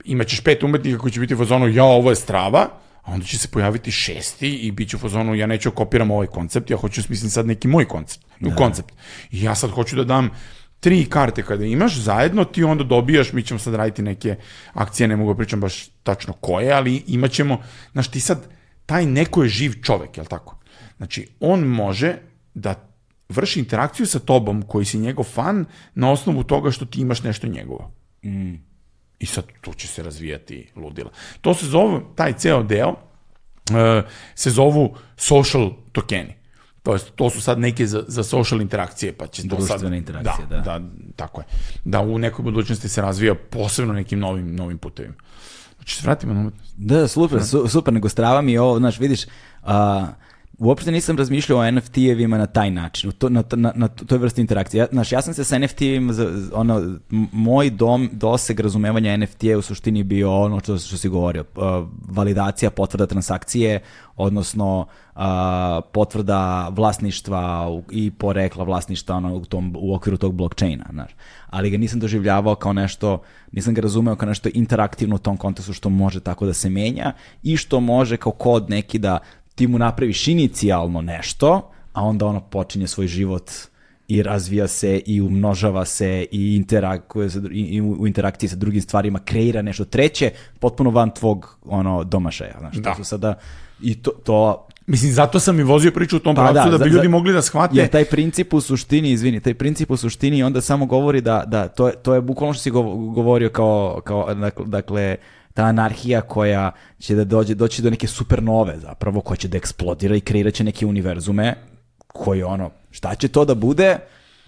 imaćeš 0.06 0.40
pet 0.40 0.64
umetnika 0.64 1.00
koji 1.00 1.12
će 1.12 1.20
biti 1.20 1.34
u 1.34 1.38
fazonu, 1.38 1.68
ja, 1.68 1.84
ovo 1.84 2.10
je 2.10 2.16
strava, 2.16 2.68
a 3.08 3.14
onda 3.14 3.26
će 3.26 3.38
se 3.40 3.48
pojaviti 3.48 3.92
šesti 3.92 4.56
i 4.56 4.72
bit 4.72 4.90
će 4.90 4.96
u 4.96 5.00
fazonu, 5.00 5.36
ja 5.36 5.48
neću 5.48 5.70
da 5.70 5.76
kopiram 5.76 6.12
ovaj 6.12 6.28
koncept, 6.28 6.70
ja 6.70 6.78
hoću 6.78 7.04
smislim 7.04 7.30
sad 7.30 7.48
neki 7.48 7.68
moj 7.68 7.86
koncept, 7.86 8.26
da. 8.40 8.56
koncept. 8.56 8.94
I 9.32 9.44
ja 9.44 9.56
sad 9.56 9.70
hoću 9.70 9.96
da 9.96 10.04
dam 10.04 10.30
tri 10.80 11.06
karte 11.06 11.44
kada 11.44 11.66
imaš 11.66 11.96
zajedno, 11.98 12.44
ti 12.44 12.64
onda 12.64 12.84
dobijaš, 12.84 13.34
mi 13.34 13.44
ćemo 13.44 13.60
sad 13.60 13.76
raditi 13.76 14.02
neke 14.02 14.36
akcije, 14.74 15.08
ne 15.08 15.16
mogu 15.16 15.34
da 15.34 15.38
pričam 15.38 15.62
baš 15.62 15.88
tačno 16.04 16.34
koje, 16.34 16.72
ali 16.72 17.04
imat 17.08 17.32
ćemo, 17.32 17.62
znaš 17.92 18.12
ti 18.12 18.20
sad, 18.20 18.48
taj 18.86 19.06
neko 19.06 19.44
je 19.44 19.50
živ 19.50 19.74
čovek, 19.84 20.18
jel 20.18 20.26
tako? 20.26 20.60
Znači, 20.98 21.28
on 21.40 21.60
može 21.60 22.16
da 22.54 22.76
vrši 23.30 23.60
interakciju 23.60 24.06
sa 24.06 24.20
tobom 24.20 24.62
koji 24.62 24.86
si 24.86 25.00
njegov 25.00 25.26
fan 25.26 25.66
na 25.96 26.12
osnovu 26.12 26.44
toga 26.44 26.72
što 26.72 26.86
ti 26.86 27.02
imaš 27.02 27.24
nešto 27.24 27.48
njegovo. 27.48 27.92
Mm. 28.26 28.56
I 29.20 29.26
sad 29.26 29.46
tu 29.62 29.74
će 29.74 29.88
se 29.88 30.04
razvijati 30.04 30.72
ludila. 30.76 31.10
To 31.42 31.54
se 31.54 31.66
zove, 31.66 32.02
taj 32.16 32.34
ceo 32.34 32.64
deo, 32.64 32.90
uh, 32.90 32.96
se 34.36 34.50
zovu 34.50 34.96
social 35.18 35.72
tokeni. 35.92 36.36
To, 36.84 36.94
jest, 36.94 37.12
to 37.16 37.30
su 37.30 37.42
sad 37.42 37.60
neke 37.60 37.88
za, 37.88 38.04
za 38.08 38.24
social 38.24 38.62
interakcije, 38.62 39.14
pa 39.14 39.28
će 39.28 39.48
to 39.48 39.62
sad... 39.62 39.94
interakcije, 39.94 40.48
da, 40.50 40.56
da. 40.56 40.80
Da, 40.80 40.86
tako 41.16 41.42
je. 41.42 41.46
Da 41.86 42.02
u 42.02 42.18
nekoj 42.18 42.44
budućnosti 42.44 42.90
se 42.90 43.02
razvija 43.02 43.36
posebno 43.36 43.94
nekim 43.94 44.20
novim, 44.20 44.56
novim 44.56 44.78
putevima. 44.78 45.16
Znači, 45.76 45.96
se 45.96 46.04
vratimo 46.04 46.34
na 46.34 46.40
umetnost. 46.40 46.74
Da, 46.78 47.08
super, 47.08 47.44
su, 47.44 47.68
super, 47.68 47.94
nego 47.94 48.10
strava 48.10 48.42
mi 48.42 48.52
je 48.52 48.62
ovo, 48.62 48.78
znaš, 48.78 49.00
vidiš, 49.00 49.26
uh, 49.26 49.70
uopšte 50.60 50.92
nisam 50.92 51.18
razmišljao 51.18 51.60
o 51.60 51.64
NFT-evima 51.64 52.38
na 52.38 52.46
taj 52.46 52.72
način, 52.72 53.12
to, 53.12 53.30
na, 53.30 53.44
na, 53.56 53.72
na 53.76 53.88
toj 53.88 54.18
vrsti 54.18 54.42
interakcije. 54.42 54.80
Ja, 54.80 54.88
znaš, 54.92 55.12
ja 55.12 55.22
sam 55.22 55.34
se 55.34 55.44
sa 55.44 55.60
NFT-evima, 55.60 56.14
ono, 56.54 56.98
moj 57.32 57.70
dom, 57.70 58.10
doseg 58.12 58.60
razumevanja 58.60 59.18
NFT-a 59.18 59.58
u 59.58 59.62
suštini 59.62 60.04
bio 60.04 60.42
ono 60.42 60.60
što, 60.60 60.78
što 60.78 60.98
si 60.98 61.10
govorio, 61.10 61.46
validacija 62.08 62.72
potvrda 62.72 63.06
transakcije, 63.06 63.82
odnosno 64.16 64.80
uh, 65.16 65.22
potvrda 65.92 66.70
vlasništva 66.70 67.68
i 67.92 68.12
porekla 68.12 68.64
vlasništva 68.64 69.16
ono, 69.16 69.36
u, 69.36 69.46
tom, 69.46 69.76
u 69.80 69.96
okviru 69.96 70.18
tog 70.18 70.34
blockchaina, 70.34 70.86
znaš. 70.92 71.12
Ali 71.50 71.70
ga 71.70 71.78
nisam 71.78 72.00
doživljavao 72.00 72.56
kao 72.56 72.74
nešto, 72.74 73.22
nisam 73.52 73.74
ga 73.74 73.82
razumeo 73.82 74.16
kao 74.16 74.30
nešto 74.30 74.50
interaktivno 74.54 75.16
u 75.16 75.20
tom 75.20 75.38
kontekstu 75.38 75.74
što 75.74 75.90
može 75.90 76.20
tako 76.20 76.46
da 76.46 76.54
se 76.54 76.70
menja 76.70 77.14
i 77.44 77.58
što 77.58 77.80
može 77.80 78.18
kao 78.18 78.32
kod 78.32 78.70
neki 78.70 79.00
da 79.00 79.20
ti 79.58 79.68
mu 79.68 79.78
napraviš 79.78 80.28
inicijalno 80.28 81.02
nešto, 81.02 81.72
a 81.94 82.04
onda 82.04 82.26
ono 82.26 82.42
počinje 82.42 82.88
svoj 82.88 83.08
život 83.08 83.52
i 84.08 84.24
razvija 84.24 84.68
se 84.68 85.02
i 85.06 85.22
umnožava 85.22 85.86
se 85.86 86.26
i 86.32 86.56
interakuje 86.56 87.30
se 87.30 87.42
i, 87.52 87.82
u 87.82 88.08
interakciji 88.08 88.50
sa 88.50 88.56
drugim 88.56 88.82
stvarima 88.82 89.20
kreira 89.20 89.62
nešto 89.62 89.86
treće 89.86 90.32
potpuno 90.60 90.90
van 90.90 91.12
tvog 91.12 91.58
ono 91.66 92.04
domašaja 92.04 92.56
znači 92.60 92.80
da. 92.80 92.96
su 92.96 93.04
sada 93.04 93.34
i 93.82 93.96
to, 93.96 94.12
to 94.12 94.68
Mislim, 94.88 95.12
zato 95.12 95.40
sam 95.40 95.60
i 95.60 95.64
vozio 95.64 95.92
priču 95.92 96.18
u 96.18 96.20
tom 96.20 96.36
pa 96.36 96.42
pravcu 96.42 96.72
da, 96.72 96.78
da 96.78 96.84
bi 96.84 96.90
za, 96.90 96.96
ljudi 96.96 97.08
mogli 97.08 97.34
da 97.34 97.42
shvate. 97.42 97.78
Je 97.78 97.88
taj 97.88 98.06
princip 98.06 98.54
u 98.54 98.62
suštini, 98.62 99.12
izvini, 99.12 99.40
taj 99.40 99.54
princip 99.54 99.92
u 99.92 99.98
suštini 99.98 100.44
onda 100.44 100.62
samo 100.62 100.86
govori 100.86 101.22
da, 101.22 101.44
da 101.48 101.68
to, 101.68 101.88
je, 101.88 101.94
to 101.94 102.14
je 102.14 102.22
bukvalno 102.22 102.54
što 102.54 102.64
si 102.64 102.72
govorio 102.72 103.50
kao, 103.50 104.02
kao 104.04 104.34
dakle 104.66 105.16
ta 105.58 105.64
anarhija 105.64 106.22
koja 106.22 106.72
će 107.00 107.16
da 107.16 107.24
dođe, 107.24 107.56
doći 107.56 107.82
do 107.82 107.90
neke 107.90 108.08
supernove 108.08 108.78
zapravo, 108.80 109.22
koja 109.22 109.38
će 109.38 109.48
da 109.48 109.58
eksplodira 109.58 110.16
i 110.16 110.22
kreirat 110.22 110.54
će 110.54 110.64
neke 110.64 110.86
univerzume 110.86 111.56
koji 112.08 112.44
ono, 112.44 112.70
šta 112.92 113.16
će 113.16 113.28
to 113.28 113.46
da 113.46 113.56
bude, 113.56 113.98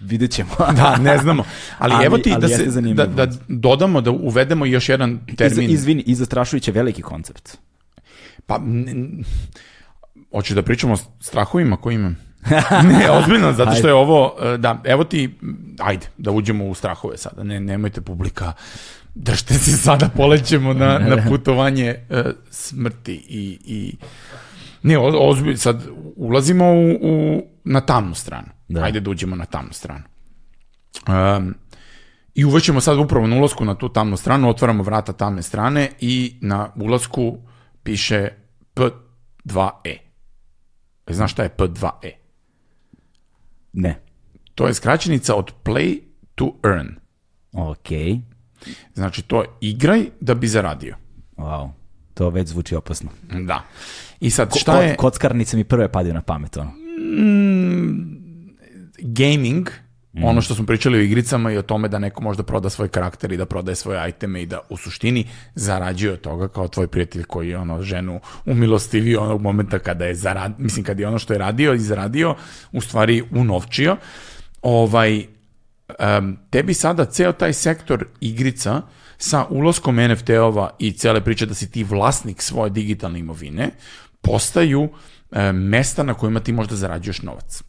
vidjet 0.00 0.30
ćemo. 0.30 0.50
da, 0.80 0.96
ne 0.96 1.18
znamo. 1.18 1.44
Ali, 1.78 1.94
ali 1.94 2.06
evo 2.06 2.18
ti 2.18 2.32
ali 2.32 2.40
da, 2.40 2.48
se, 2.48 2.80
da, 2.94 3.06
da 3.06 3.26
dodamo, 3.48 4.00
da 4.00 4.10
uvedemo 4.10 4.66
još 4.66 4.88
jedan 4.88 5.18
termin. 5.36 5.70
I, 5.70 5.72
izvini, 5.72 6.02
i 6.06 6.14
zastrašujuće 6.14 6.72
veliki 6.72 7.02
koncept. 7.02 7.58
Pa, 8.46 8.60
hoćeš 10.32 10.54
da 10.54 10.62
pričamo 10.62 10.94
o 10.94 10.98
strahovima 11.20 11.76
koji 11.76 11.94
imam? 11.94 12.16
ne, 12.92 13.10
ozbiljno, 13.10 13.52
zato 13.52 13.74
što 13.74 13.88
je 13.88 13.94
ovo, 13.94 14.36
e, 14.42 14.56
da, 14.58 14.80
evo 14.84 15.04
ti, 15.04 15.38
ajde, 15.78 16.06
da 16.18 16.30
uđemo 16.30 16.64
u 16.64 16.74
strahove 16.74 17.16
sada, 17.16 17.42
ne, 17.44 17.60
nemojte 17.60 18.00
publika, 18.00 18.52
držte 19.22 19.54
se 19.54 19.70
sada, 19.70 20.08
polećemo 20.08 20.72
na, 20.72 20.98
na 20.98 21.16
putovanje 21.28 21.94
uh, 22.10 22.16
smrti 22.50 23.14
i, 23.28 23.58
i 23.64 23.96
ne, 24.82 24.98
ozbiljno, 24.98 25.56
sad 25.56 25.86
ulazimo 26.16 26.72
u, 26.72 26.90
u, 27.02 27.42
na 27.64 27.80
tamnu 27.80 28.14
stranu, 28.14 28.48
da. 28.68 28.82
ajde 28.82 29.00
da 29.00 29.10
uđemo 29.10 29.36
na 29.36 29.44
tamnu 29.44 29.72
stranu. 29.72 30.04
Um, 31.08 31.54
I 32.34 32.44
uvećemo 32.44 32.80
sad 32.80 32.98
upravo 32.98 33.26
na 33.26 33.36
ulazku 33.36 33.64
na 33.64 33.74
tu 33.74 33.88
tamnu 33.88 34.16
stranu, 34.16 34.48
otvaramo 34.48 34.82
vrata 34.82 35.12
tamne 35.12 35.42
strane 35.42 35.90
i 36.00 36.38
na 36.40 36.72
ulazku 36.76 37.38
piše 37.82 38.28
P2E. 38.74 39.96
E, 41.06 41.12
znaš 41.12 41.32
šta 41.32 41.42
je 41.42 41.54
P2E? 41.58 42.10
Ne. 43.72 44.00
To 44.54 44.66
je 44.66 44.74
skraćenica 44.74 45.34
od 45.34 45.52
play 45.64 46.00
to 46.34 46.56
earn. 46.64 46.88
Ok. 47.52 47.88
Znači, 48.94 49.22
to 49.22 49.42
je 49.42 49.48
igraj 49.60 50.04
da 50.20 50.34
bi 50.34 50.48
zaradio. 50.48 50.96
Wow, 51.36 51.70
to 52.14 52.30
već 52.30 52.48
zvuči 52.48 52.74
opasno. 52.74 53.10
Da. 53.46 53.62
I 54.20 54.30
sad, 54.30 54.56
šta 54.56 54.72
Ko, 54.72 54.82
je... 54.82 54.96
Kockarnica 54.96 55.56
mi 55.56 55.64
prve 55.64 55.92
padio 55.92 56.14
na 56.14 56.20
pamet, 56.20 56.56
ono. 56.56 56.70
Mm, 56.70 58.20
gaming, 58.98 59.70
Mm. 60.12 60.24
Ono 60.24 60.40
što 60.40 60.54
smo 60.54 60.66
pričali 60.66 60.98
o 60.98 61.00
igricama 61.00 61.52
i 61.52 61.56
o 61.56 61.62
tome 61.62 61.88
da 61.88 61.98
neko 61.98 62.22
možda 62.22 62.42
proda 62.42 62.70
svoj 62.70 62.88
karakter 62.88 63.32
i 63.32 63.36
da 63.36 63.46
prodaje 63.46 63.76
svoje 63.76 64.08
iteme 64.08 64.42
i 64.42 64.46
da 64.46 64.60
u 64.68 64.76
suštini 64.76 65.26
zarađuje 65.54 66.12
od 66.12 66.20
toga 66.20 66.48
kao 66.48 66.68
tvoj 66.68 66.86
prijatelj 66.86 67.24
koji 67.24 67.48
je 67.48 67.58
ono 67.58 67.82
ženu 67.82 68.20
umilostivio 68.46 69.20
onog 69.22 69.40
momenta 69.40 69.78
kada 69.78 70.04
je 70.04 70.14
zarad, 70.14 70.52
mislim 70.58 70.84
kad 70.84 71.00
je 71.00 71.08
ono 71.08 71.18
što 71.18 71.32
je 71.32 71.38
radio 71.38 71.74
i 71.74 71.78
zaradio 71.78 72.34
u 72.72 72.80
stvari 72.80 73.22
unovčio. 73.30 73.96
Ovaj, 74.62 75.26
um, 76.18 76.36
tebi 76.50 76.74
sada 76.74 77.04
ceo 77.04 77.32
taj 77.32 77.52
sektor 77.52 78.06
igrica 78.20 78.82
sa 79.18 79.46
uloskom 79.50 79.96
NFT-ova 79.96 80.70
i 80.78 80.92
cele 80.92 81.24
priče 81.24 81.46
da 81.46 81.54
si 81.54 81.70
ti 81.70 81.84
vlasnik 81.84 82.42
svoje 82.42 82.70
digitalne 82.70 83.18
imovine 83.18 83.70
postaju 84.20 84.80
um, 84.82 85.56
mesta 85.56 86.02
na 86.02 86.14
kojima 86.14 86.40
ti 86.40 86.52
možda 86.52 86.76
zarađuješ 86.76 87.22
novac. 87.22 87.62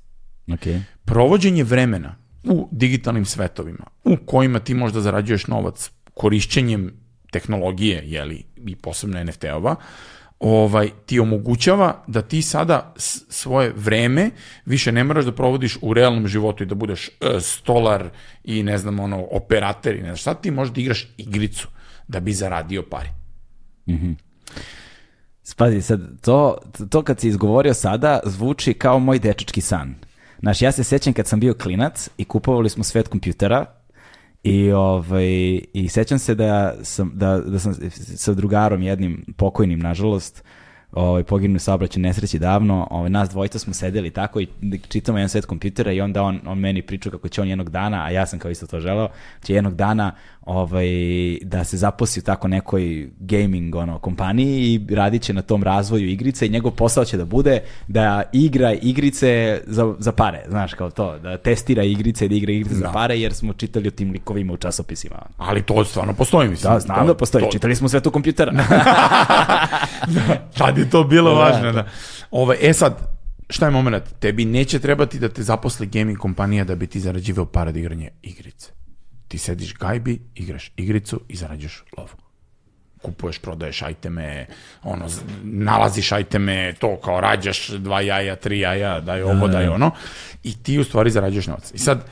Okay. 0.47 0.81
Provođenje 1.05 1.63
vremena 1.63 2.15
u 2.43 2.69
digitalnim 2.71 3.25
svetovima 3.25 3.85
u 4.03 4.17
kojima 4.25 4.59
ti 4.59 4.73
možda 4.73 5.01
zarađuješ 5.01 5.47
novac 5.47 5.89
korišćenjem 6.13 6.93
tehnologije, 7.31 8.03
jeli, 8.05 8.43
i 8.55 8.75
posebno 8.75 9.23
NFT-ova, 9.23 9.75
ovaj, 10.41 10.89
ti 11.05 11.19
omogućava 11.19 12.03
da 12.07 12.21
ti 12.21 12.41
sada 12.41 12.93
svoje 13.29 13.73
vreme 13.75 14.29
više 14.65 14.91
ne 14.91 15.03
moraš 15.03 15.25
da 15.25 15.31
provodiš 15.31 15.77
u 15.81 15.93
realnom 15.93 16.27
životu 16.27 16.63
i 16.63 16.67
da 16.67 16.75
budeš 16.75 17.07
uh, 17.07 17.41
stolar 17.41 18.09
i 18.43 18.63
ne 18.63 18.77
znam, 18.77 18.99
ono, 18.99 19.27
operater 19.31 19.95
i 19.95 19.99
ne 19.99 20.05
znam 20.05 20.15
šta, 20.15 20.33
ti 20.33 20.51
možeš 20.51 20.73
da 20.73 20.81
igraš 20.81 21.07
igricu 21.17 21.67
da 22.07 22.19
bi 22.19 22.33
zaradio 22.33 22.83
pare. 22.83 23.09
Mhm. 23.89 24.07
Mm 24.07 24.17
Spazi, 25.43 25.81
sad, 25.81 26.21
to, 26.21 26.57
to 26.89 27.03
kad 27.03 27.19
si 27.19 27.27
izgovorio 27.27 27.73
sada 27.73 28.19
zvuči 28.25 28.73
kao 28.73 28.99
moj 28.99 29.19
dečački 29.19 29.61
san. 29.61 29.95
Znaš, 30.39 30.61
ja 30.61 30.71
se 30.71 30.83
sećam 30.83 31.13
kad 31.13 31.27
sam 31.27 31.39
bio 31.39 31.53
klinac 31.53 32.09
i 32.17 32.25
kupovali 32.25 32.69
smo 32.69 32.83
svet 32.83 33.07
kompjutera 33.07 33.65
i, 34.43 34.71
ovaj, 34.71 35.61
i 35.73 35.89
sećam 35.89 36.19
se 36.19 36.35
da 36.35 36.73
sam, 36.83 37.11
da, 37.13 37.37
da 37.37 37.59
sam 37.59 37.73
sa 37.95 38.33
drugarom 38.33 38.81
jednim 38.81 39.25
pokojnim, 39.37 39.79
nažalost, 39.79 40.43
ovaj, 40.91 41.23
poginuo 41.23 41.59
saobraćaj 41.59 42.01
nesreći 42.01 42.39
davno, 42.39 42.87
ovaj, 42.91 43.09
nas 43.09 43.29
dvojica 43.29 43.59
smo 43.59 43.73
sedeli 43.73 44.09
tako 44.09 44.39
i 44.39 44.47
čitamo 44.89 45.17
jedan 45.17 45.29
set 45.29 45.45
kompjutera 45.45 45.91
i 45.91 46.01
onda 46.01 46.23
on, 46.23 46.39
on 46.45 46.59
meni 46.59 46.81
priča 46.81 47.09
kako 47.09 47.27
će 47.27 47.41
on 47.41 47.47
jednog 47.47 47.69
dana, 47.69 48.05
a 48.05 48.09
ja 48.09 48.25
sam 48.25 48.39
kao 48.39 48.51
isto 48.51 48.67
to 48.67 48.79
želeo, 48.79 49.09
će 49.43 49.53
jednog 49.53 49.75
dana 49.75 50.15
ovaj, 50.41 50.87
da 51.41 51.63
se 51.63 51.77
zaposli 51.77 52.19
u 52.19 52.23
tako 52.23 52.47
nekoj 52.47 53.09
gaming 53.19 53.75
ono, 53.75 53.99
kompaniji 53.99 54.73
i 54.73 54.95
radit 54.95 55.21
će 55.21 55.33
na 55.33 55.41
tom 55.41 55.63
razvoju 55.63 56.09
igrice 56.09 56.45
i 56.45 56.49
njegov 56.49 56.71
posao 56.71 57.05
će 57.05 57.17
da 57.17 57.25
bude 57.25 57.59
da 57.87 58.23
igra 58.33 58.73
igrice 58.73 59.61
za, 59.67 59.93
za 59.99 60.11
pare, 60.11 60.43
znaš, 60.47 60.73
kao 60.73 60.89
to, 60.89 61.19
da 61.19 61.37
testira 61.37 61.83
igrice, 61.83 62.27
da 62.27 62.35
igra 62.35 62.51
igrice 62.51 62.75
da. 62.75 62.87
za 62.87 62.91
pare, 62.93 63.19
jer 63.19 63.33
smo 63.33 63.53
čitali 63.53 63.87
o 63.87 63.91
tim 63.91 64.11
likovima 64.11 64.53
u 64.53 64.57
časopisima. 64.57 65.15
Ali 65.37 65.61
to 65.61 65.85
stvarno 65.85 66.13
postoji, 66.13 66.49
mislim. 66.49 66.73
Da, 66.73 66.79
znam 66.79 66.99
to, 66.99 67.05
da 67.05 67.13
postoji, 67.13 67.45
to... 67.45 67.51
čitali 67.51 67.75
smo 67.75 67.89
sve 67.89 67.99
to 67.99 68.11
kompjutera. 68.11 68.51
da, 70.15 70.49
tad 70.57 70.77
je 70.77 70.89
to 70.89 71.03
bilo 71.03 71.33
da, 71.33 71.39
važno, 71.39 71.71
da. 71.71 71.87
Ove, 72.31 72.57
e 72.61 72.73
sad, 72.73 72.97
šta 73.49 73.65
je 73.65 73.71
moment? 73.71 74.03
Tebi 74.19 74.45
neće 74.45 74.79
trebati 74.79 75.19
da 75.19 75.29
te 75.29 75.43
zaposli 75.43 75.87
gaming 75.87 76.17
kompanija 76.17 76.63
da 76.63 76.75
bi 76.75 76.87
ti 76.87 76.99
zarađivao 76.99 77.45
para 77.45 77.71
da 77.71 77.79
igranje 77.79 78.09
igrice. 78.21 78.80
Ti 79.31 79.37
sediš 79.37 79.73
gajbi, 79.73 80.19
igraš 80.35 80.71
igricu 80.77 81.21
i 81.27 81.35
zarađuješ 81.35 81.83
lovu. 81.97 82.09
Kupuješ, 83.01 83.39
prodaješ 83.39 83.81
ajteme, 83.81 84.47
ono, 84.83 85.05
nalaziš 85.43 86.11
ajteme, 86.11 86.73
to 86.79 86.97
kao 86.97 87.21
rađaš 87.21 87.67
dva 87.67 88.01
jaja, 88.01 88.35
tri 88.35 88.59
jaja, 88.59 88.99
daj 88.99 89.23
ovo, 89.23 89.47
da, 89.47 89.53
daj 89.53 89.65
da. 89.65 89.71
ono. 89.71 89.91
I 90.43 90.63
ti 90.63 90.79
u 90.79 90.83
stvari 90.83 91.11
zarađuješ 91.11 91.47
novac. 91.47 91.71
I 91.73 91.77
sad, 91.77 92.05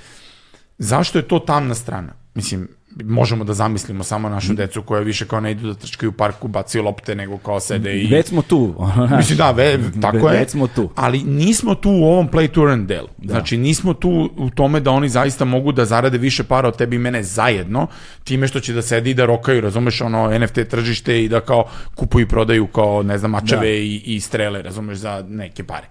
zašto 0.77 1.19
je 1.19 1.27
to 1.27 1.39
tamna 1.39 1.75
strana? 1.75 2.13
Mislim, 2.33 2.69
možemo 3.03 3.43
da 3.43 3.53
zamislimo 3.53 4.03
samo 4.03 4.29
našu 4.29 4.53
decu 4.53 4.81
koja 4.81 5.01
više 5.01 5.25
kao 5.27 5.39
ne 5.39 5.51
idu 5.51 5.67
da 5.67 5.73
trčkaju 5.73 6.09
u 6.09 6.13
parku, 6.13 6.47
bacaju 6.47 6.83
lopte, 6.83 7.15
nego 7.15 7.37
kao 7.37 7.59
sede 7.59 8.01
i... 8.01 8.07
Već 8.07 8.27
smo 8.27 8.41
tu. 8.41 8.75
Mislim, 9.17 9.37
da, 9.37 9.51
ve, 9.51 9.79
tako 10.01 10.29
je. 10.29 10.39
Već 10.39 10.49
smo 10.49 10.67
tu. 10.67 10.89
Ali 10.95 11.23
nismo 11.23 11.75
tu 11.75 11.89
u 11.89 12.03
ovom 12.03 12.29
play 12.29 12.47
to 12.51 12.69
earn 12.69 12.85
delu. 12.87 13.07
Da. 13.17 13.33
Znači, 13.33 13.57
nismo 13.57 13.93
tu 13.93 14.29
u 14.37 14.49
tome 14.49 14.79
da 14.79 14.91
oni 14.91 15.09
zaista 15.09 15.45
mogu 15.45 15.71
da 15.71 15.85
zarade 15.85 16.17
više 16.17 16.43
para 16.43 16.67
od 16.67 16.77
tebi 16.77 16.95
i 16.95 16.99
mene 16.99 17.23
zajedno, 17.23 17.87
time 18.23 18.47
što 18.47 18.59
će 18.59 18.73
da 18.73 18.81
sedi 18.81 19.09
i 19.09 19.13
da 19.13 19.25
rokaju, 19.25 19.61
razumeš, 19.61 20.01
ono, 20.01 20.39
NFT 20.39 20.59
tržište 20.69 21.23
i 21.23 21.29
da 21.29 21.41
kao 21.41 21.65
kupuju 21.95 22.25
i 22.25 22.27
prodaju 22.27 22.67
kao, 22.67 23.03
ne 23.03 23.17
znam, 23.17 23.31
mačeve 23.31 23.61
da. 23.61 23.67
i, 23.67 24.01
i 24.05 24.19
strele, 24.19 24.61
razumeš, 24.61 24.97
za 24.97 25.25
neke 25.29 25.63
pare. 25.63 25.87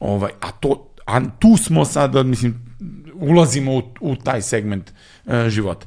Ovaj, 0.00 0.32
a 0.40 0.50
to, 0.50 0.88
a 1.06 1.20
tu 1.38 1.56
smo 1.56 1.84
sad, 1.84 2.26
mislim, 2.26 2.68
ulazimo 3.14 3.72
u, 3.76 3.82
u 4.00 4.16
taj 4.16 4.42
segment 4.42 4.92
života. 5.48 5.86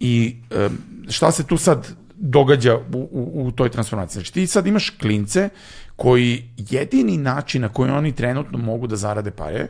I 0.00 0.36
e, 0.50 0.68
šta 1.08 1.32
se 1.32 1.46
tu 1.46 1.56
sad 1.56 1.88
događa 2.16 2.76
u, 2.76 3.08
u, 3.12 3.46
u 3.46 3.50
toj 3.50 3.70
transformaciji? 3.70 4.20
Znači 4.20 4.32
ti 4.32 4.46
sad 4.46 4.66
imaš 4.66 4.90
klince 4.90 5.48
koji 5.96 6.48
jedini 6.56 7.16
način 7.16 7.62
na 7.62 7.68
koji 7.68 7.90
oni 7.90 8.12
trenutno 8.12 8.58
mogu 8.58 8.86
da 8.86 8.96
zarade 8.96 9.30
pare 9.30 9.66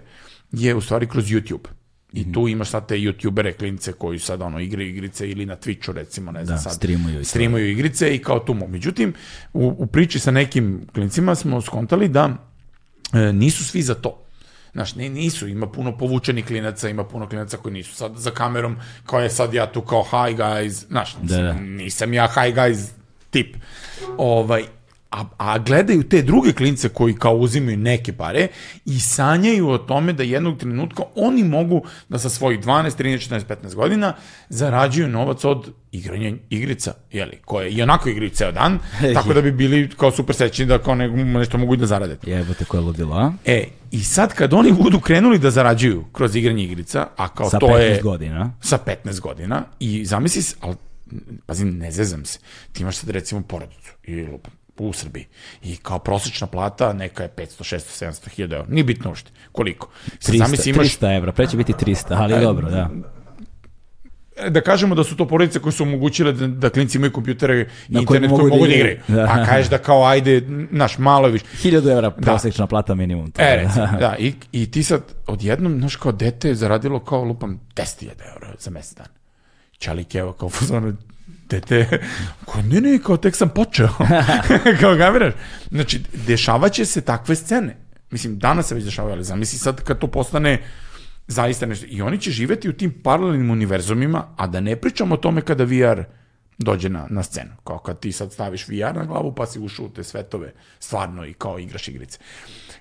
je 0.53 0.75
u 0.75 0.81
stvari 0.81 1.07
kroz 1.07 1.25
YouTube. 1.25 1.69
I 2.13 2.21
mhm. 2.21 2.33
tu 2.33 2.49
imaš 2.49 2.71
sad 2.71 2.89
te 2.89 2.95
youtubere 2.95 3.53
klince 3.53 3.93
koji 3.93 4.19
sad 4.19 4.43
ono 4.43 4.61
igre 4.61 4.85
igrice 4.85 5.31
ili 5.31 5.47
na 5.47 5.57
Twitchu 5.57 5.93
recimo, 5.93 6.33
ne 6.33 6.45
znam 6.45 6.57
da, 6.57 6.63
sad. 6.63 6.73
Streamuju, 6.73 7.25
streamuju 7.25 7.71
igrice 7.71 8.15
i 8.15 8.19
kao 8.19 8.39
tu. 8.39 8.55
Međutim, 8.55 9.15
u, 9.53 9.75
u 9.79 9.87
priči 9.87 10.19
sa 10.19 10.31
nekim 10.31 10.87
klincima 10.95 11.35
smo 11.35 11.61
skontali 11.61 12.09
da 12.09 12.37
e, 13.13 13.33
nisu 13.33 13.65
svi 13.65 13.83
za 13.83 13.95
to. 13.95 14.23
Znaš, 14.73 14.95
ne, 14.95 15.09
nisu, 15.09 15.49
ima 15.49 15.67
puno 15.67 15.97
povučenih 15.99 16.47
klinaca, 16.47 16.89
ima 16.89 17.05
puno 17.05 17.29
klinaca 17.29 17.57
koji 17.57 17.73
nisu 17.73 17.95
sad 17.95 18.17
za 18.17 18.31
kamerom, 18.31 18.77
kao 19.07 19.21
je 19.21 19.31
sad 19.31 19.55
ja 19.55 19.73
tu 19.73 19.83
kao 19.83 20.03
hi 20.03 20.35
guys, 20.37 20.69
znaš, 20.69 21.17
Da, 21.23 21.43
da. 21.43 21.53
nisam 21.53 22.15
ja 22.15 22.29
hi 22.29 22.53
guys 22.53 22.89
tip. 23.31 23.57
Ovaj, 24.19 24.65
a, 25.13 25.25
a 25.37 25.59
gledaju 25.59 26.03
te 26.03 26.23
druge 26.23 26.53
klince 26.53 26.89
koji 26.89 27.15
kao 27.15 27.35
uzimaju 27.35 27.77
neke 27.77 28.13
pare 28.13 28.49
i 28.85 29.01
sanjaju 29.01 29.69
o 29.69 29.79
tome 29.79 30.13
da 30.13 30.23
jednog 30.23 30.59
trenutka 30.59 31.03
oni 31.17 31.45
mogu 31.45 31.83
da 32.09 32.19
sa 32.19 32.29
svojih 32.29 32.61
12, 32.61 33.03
13, 33.03 33.31
14, 33.31 33.43
15 33.65 33.75
godina 33.75 34.15
zarađuju 34.49 35.09
novac 35.09 35.45
od 35.45 35.73
igranja 35.93 36.33
igrica, 36.51 36.95
jeli, 37.13 37.39
koje 37.45 37.71
i 37.71 37.83
onako 37.83 38.09
igraju 38.09 38.31
ceo 38.31 38.53
dan, 38.53 38.79
tako 39.15 39.35
da 39.35 39.43
bi 39.43 39.53
bili 39.53 39.91
kao 39.97 40.11
super 40.11 40.37
sećeni 40.37 40.69
da 40.69 40.79
kao 40.79 40.95
ne, 40.95 41.09
nešto 41.09 41.59
mogu 41.59 41.75
i 41.75 41.77
da 41.77 41.87
zarade. 41.87 42.17
Jebote 42.27 42.65
koje 42.65 42.81
ludilo, 42.81 43.17
a? 43.17 43.33
E, 43.45 43.65
i 43.91 44.05
sad 44.05 44.35
kad 44.35 44.53
oni 44.53 44.73
budu 44.73 45.01
krenuli 45.01 45.39
da 45.39 45.51
zarađuju 45.51 46.05
kroz 46.13 46.37
igranje 46.37 46.65
igrica, 46.65 47.07
a 47.17 47.29
kao 47.29 47.51
Sa 47.51 47.59
to 47.59 47.67
15 47.67 47.79
je 47.81 48.01
godina. 48.03 48.53
sa 48.61 48.79
15 49.05 49.21
godina 49.21 49.65
i 49.81 50.05
zamisli 50.05 50.43
se, 50.43 50.57
ali 50.61 50.77
pazi, 51.47 51.65
ne 51.65 51.91
zezam 51.91 52.25
se, 52.25 52.39
ti 52.73 52.83
imaš 52.83 52.97
sad 52.97 53.11
recimo 53.11 53.43
porodicu 53.43 53.93
i 54.05 54.23
lupam, 54.23 54.53
u 54.79 54.93
Srbiji 54.93 55.27
i 55.63 55.77
kao 55.77 55.99
prosječna 55.99 56.47
plata 56.47 56.93
neka 56.93 57.23
je 57.23 57.29
500, 57.37 57.75
600, 57.77 58.07
700 58.07 58.29
hiljada 58.29 58.57
eura, 58.57 58.69
nije 58.71 58.85
bitno 58.85 59.11
uopšte 59.11 59.31
koliko. 59.53 59.89
Sad 60.21 60.35
300, 60.35 60.39
zamisli 60.39 60.71
imaš, 60.71 60.99
300 60.99 61.17
evra, 61.17 61.33
pre 61.33 61.47
će 61.47 61.57
biti 61.57 61.73
300, 61.73 62.05
ali 62.11 62.41
dobro, 62.41 62.71
da. 62.71 62.91
da 64.49 64.61
kažemo 64.61 64.95
da 64.95 65.05
su 65.05 65.17
to 65.17 65.29
porodice 65.29 65.59
koje 65.59 65.73
su 65.73 65.83
omogućile 65.83 66.33
da, 66.33 66.47
da 66.47 66.71
klinci 66.71 66.99
imaju 66.99 67.13
kompjutere 67.13 67.61
i 67.89 67.93
Na 67.93 68.01
internet 68.01 68.31
koji 68.31 68.43
mogu 68.43 68.49
mogu 68.49 68.67
da 68.67 68.69
da 68.69 68.75
igraju. 68.75 68.99
Da. 69.09 69.23
A 69.23 69.47
kažeš 69.47 69.71
da 69.71 69.79
kao 69.79 70.05
ajde, 70.05 70.41
naš 70.71 70.99
malo 70.99 71.27
je 71.27 71.33
više. 71.33 71.45
1000 71.63 71.93
evra 71.93 72.11
prosječna 72.11 72.67
plata 72.67 72.95
minimum. 72.95 73.31
to 73.31 73.43
E, 73.43 73.45
je. 73.45 73.57
recimo, 73.57 73.87
da, 74.01 74.17
i, 74.19 74.35
i 74.53 74.71
ti 74.71 74.83
sad 74.83 75.03
odjednom, 75.27 75.79
znaš, 75.79 75.97
kao 75.97 76.13
dete 76.13 76.49
je 76.49 76.55
zaradilo 76.55 77.01
kao, 77.01 77.25
lupam, 77.25 77.61
10.000 77.75 78.07
eura 78.35 78.55
za 78.59 78.71
mesec 78.71 78.97
dana. 78.97 79.09
Čalik, 79.79 80.15
evo, 80.15 80.33
kao 80.33 80.49
dete, 81.53 81.99
kao, 82.45 82.63
ne, 82.63 82.81
ne, 82.81 82.99
kao, 82.99 83.17
tek 83.17 83.37
sam 83.37 83.49
počeo. 83.49 83.89
kao, 84.81 84.95
gamiraš. 84.95 85.35
Znači, 85.71 86.03
dešavaće 86.27 86.85
se 86.85 87.01
takve 87.01 87.35
scene. 87.37 87.77
Mislim, 88.11 88.39
danas 88.39 88.67
se 88.67 88.75
već 88.75 88.85
dešavaju, 88.85 89.15
ali 89.15 89.25
zamisli 89.25 89.59
sad 89.59 89.85
kad 89.85 89.99
to 89.99 90.07
postane 90.07 90.63
zaista 91.27 91.67
nešto. 91.67 91.87
I 91.89 92.03
oni 92.03 92.19
će 92.21 92.31
živeti 92.31 92.69
u 92.69 92.73
tim 92.73 93.03
paralelnim 93.03 93.51
univerzumima, 93.51 94.35
a 94.37 94.47
da 94.47 94.61
ne 94.61 94.77
pričamo 94.77 95.15
o 95.15 95.19
tome 95.19 95.41
kada 95.41 95.65
VR 95.65 96.03
dođe 96.59 96.89
na, 96.89 97.07
na 97.11 97.23
scenu. 97.23 97.51
Kao 97.65 97.79
kad 97.79 98.01
ti 98.01 98.13
sad 98.13 98.33
staviš 98.33 98.69
VR 98.69 98.95
na 98.97 99.05
glavu, 99.05 99.35
pa 99.35 99.47
si 99.47 99.61
ušao 99.61 99.87
u 99.87 99.89
te 99.89 100.05
svetove 100.05 100.53
stvarno 100.79 101.27
i 101.27 101.33
kao 101.33 101.59
igraš 101.59 101.89
igrice. 101.89 102.19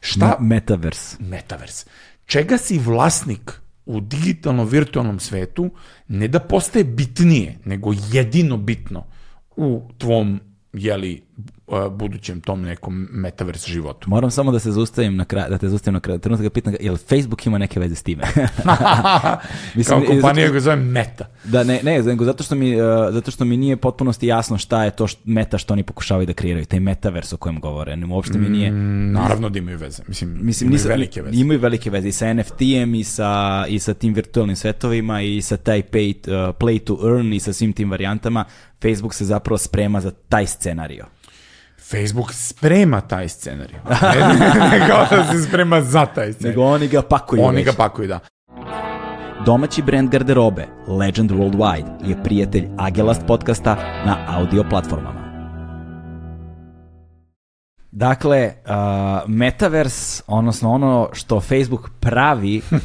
Šta, 0.02 0.38
Metaverse. 0.40 1.18
metavers. 1.20 1.86
Čega 2.26 2.58
si 2.58 2.80
vlasnik 2.80 3.52
u 3.86 4.02
digitalno 4.02 4.66
virtualnom 4.66 5.20
svetu 5.20 5.70
ne 6.08 6.28
da 6.28 6.40
postaje 6.40 6.86
bitnije, 6.86 7.58
nego 7.66 7.94
jedino 8.12 8.58
bitno 8.58 9.06
u 9.56 9.82
tvom 9.98 10.40
jeli, 10.74 11.22
budućem 11.92 12.42
tom 12.42 12.62
nekom 12.62 13.08
metavers 13.12 13.68
životu. 13.68 14.10
Moram 14.10 14.32
samo 14.32 14.52
da 14.52 14.60
se 14.60 14.72
zaustavim 14.72 15.16
na 15.16 15.26
kraj, 15.26 15.50
da 15.50 15.58
te 15.58 15.70
zaustavim 15.70 15.94
na 15.94 16.00
kraj. 16.00 16.18
Trenutak 16.20 16.44
ga 16.44 16.50
pitam, 16.50 16.74
ga, 16.74 16.78
jel 16.82 16.98
Facebook 16.98 17.46
ima 17.46 17.58
neke 17.58 17.80
veze 17.80 17.96
s 17.96 18.04
time? 18.04 18.24
Kao 19.88 20.02
e, 20.04 20.06
kompanija 20.08 20.48
zato- 20.48 20.52
koja 20.52 20.60
zove 20.60 20.76
Meta. 20.76 21.26
Da, 21.44 21.64
ne, 21.64 21.80
ne, 21.84 22.04
zato 22.04 22.44
što 22.44 22.56
mi, 22.56 22.76
zato 23.12 23.32
što 23.32 23.46
mi 23.46 23.58
nije 23.58 23.78
potpunosti 23.78 24.28
jasno 24.28 24.58
šta 24.58 24.84
je 24.84 24.92
to 24.92 25.08
što, 25.08 25.22
meta 25.26 25.58
što 25.58 25.74
oni 25.74 25.84
pokušavaju 25.84 26.26
da 26.28 26.34
kreiraju, 26.34 26.66
taj 26.66 26.80
metaverse 26.80 27.36
o 27.36 27.38
kojem 27.38 27.60
govore. 27.60 27.96
Ne, 27.96 28.06
uopšte 28.06 28.38
mi 28.38 28.50
nije... 28.50 28.72
Mm, 28.72 29.12
Naravno 29.12 29.50
da 29.50 29.60
imaju 29.60 29.78
veze. 29.78 30.04
Mislim, 30.08 30.40
Mislim, 30.42 30.68
imaju 30.68 30.74
nisam, 30.78 30.90
velike 30.90 31.22
veze. 31.22 31.38
Imaju 31.38 31.60
velike 31.60 31.90
veze 31.90 32.08
i 32.08 32.12
sa 32.12 32.34
NFT-em 32.34 32.96
i 32.96 33.04
sa, 33.04 33.66
i 33.68 33.80
sa 33.80 33.94
tim 33.94 34.14
virtualnim 34.14 34.56
svetovima 34.56 35.22
i 35.22 35.42
sa 35.42 35.58
taj 35.58 35.82
pay, 35.82 36.10
uh, 36.50 36.56
play 36.56 36.80
to 36.80 37.00
earn 37.08 37.34
i 37.34 37.40
sa 37.40 37.54
svim 37.54 37.74
tim 37.74 37.92
varijantama. 37.92 38.46
Facebook 38.82 39.14
se 39.14 39.26
zapravo 39.26 39.58
sprema 39.58 40.02
za 40.02 40.12
taj 40.30 40.48
scenario. 40.48 41.06
Facebook 41.92 42.34
sprema 42.34 43.02
taj 43.02 43.30
scenarij. 43.30 43.76
Ne, 44.72 44.86
kao 44.90 45.06
da 45.12 45.32
se 45.32 45.48
sprema 45.48 45.82
za 45.82 46.06
taj 46.06 46.34
scenarij. 46.34 46.50
Nego 46.50 46.64
oni 46.64 46.88
ga 46.88 47.02
pakuju 47.02 47.44
Oni 47.44 47.58
već. 47.58 47.66
ga 47.66 47.74
pakuju, 47.78 48.08
da. 48.08 48.20
Domaći 49.46 49.82
brand 49.82 50.10
garderobe 50.10 50.68
Legend 50.88 51.32
Worldwide 51.32 52.10
je 52.10 52.24
prijatelj 52.24 52.68
Agelast 52.78 53.22
podcasta 53.28 53.76
na 54.06 54.18
audio 54.28 54.64
platformama. 54.70 55.22
Dakle, 57.92 58.52
uh, 58.66 59.30
Metaverse, 59.30 60.24
odnosno 60.28 60.72
ono 60.72 61.10
što 61.14 61.40
Facebook 61.40 61.90
pravi, 62.00 62.62
uh, 62.72 62.78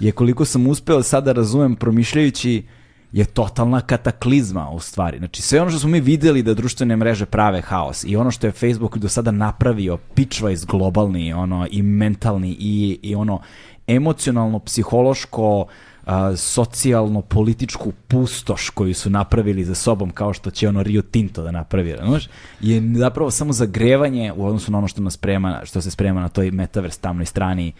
je 0.06 0.12
koliko 0.12 0.44
sam 0.44 0.66
uspeo 0.66 1.02
sada 1.02 1.32
razumem 1.32 1.76
promišljajući 1.76 2.66
je 3.14 3.24
totalna 3.24 3.80
kataklizma 3.80 4.70
u 4.70 4.80
stvari. 4.80 5.18
Znači 5.18 5.42
sve 5.42 5.60
ono 5.60 5.70
što 5.70 5.78
smo 5.78 5.90
mi 5.90 6.00
videli 6.00 6.42
da 6.42 6.54
društvene 6.54 6.96
mreže 6.96 7.26
prave 7.26 7.60
haos 7.60 8.04
i 8.04 8.16
ono 8.16 8.30
što 8.30 8.46
je 8.46 8.52
Facebook 8.52 8.98
do 8.98 9.08
sada 9.08 9.30
napravio, 9.30 9.98
pitchwise 10.14 10.66
globalni, 10.66 11.32
ono 11.32 11.66
i 11.70 11.82
mentalni 11.82 12.56
i, 12.60 12.98
i 13.02 13.14
ono 13.14 13.40
emocionalno, 13.86 14.58
psihološko, 14.58 15.66
socijalno, 16.36 17.22
političku 17.22 17.92
pustoš 18.08 18.70
koju 18.70 18.94
su 18.94 19.10
napravili 19.10 19.64
za 19.64 19.74
sobom 19.74 20.10
kao 20.10 20.32
što 20.32 20.50
će 20.50 20.68
ono 20.68 20.82
Rio 20.82 21.02
Tinto 21.02 21.42
da 21.42 21.50
napravi, 21.50 21.96
znaš, 22.06 22.28
je 22.60 22.82
zapravo 22.94 23.30
samo 23.30 23.52
zagrevanje 23.52 24.32
u 24.36 24.46
odnosu 24.46 24.72
na 24.72 24.78
ono 24.78 24.88
što 24.88 25.02
nas 25.02 25.14
sprema, 25.14 25.60
što 25.64 25.80
se 25.80 25.90
sprema 25.90 26.20
na 26.20 26.28
toj 26.28 26.50
metaverse 26.50 27.00
tamnoj 27.00 27.26
strani 27.26 27.72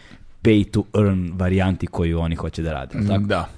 pay 0.43 0.71
to 0.71 0.83
earn 0.99 1.31
varijanti 1.33 1.87
koju 1.87 2.19
oni 2.19 2.35
hoće 2.35 2.61
da 2.61 2.73
rade. 2.73 2.97
jel 2.97 3.07
Tako? 3.07 3.23
Da. 3.23 3.49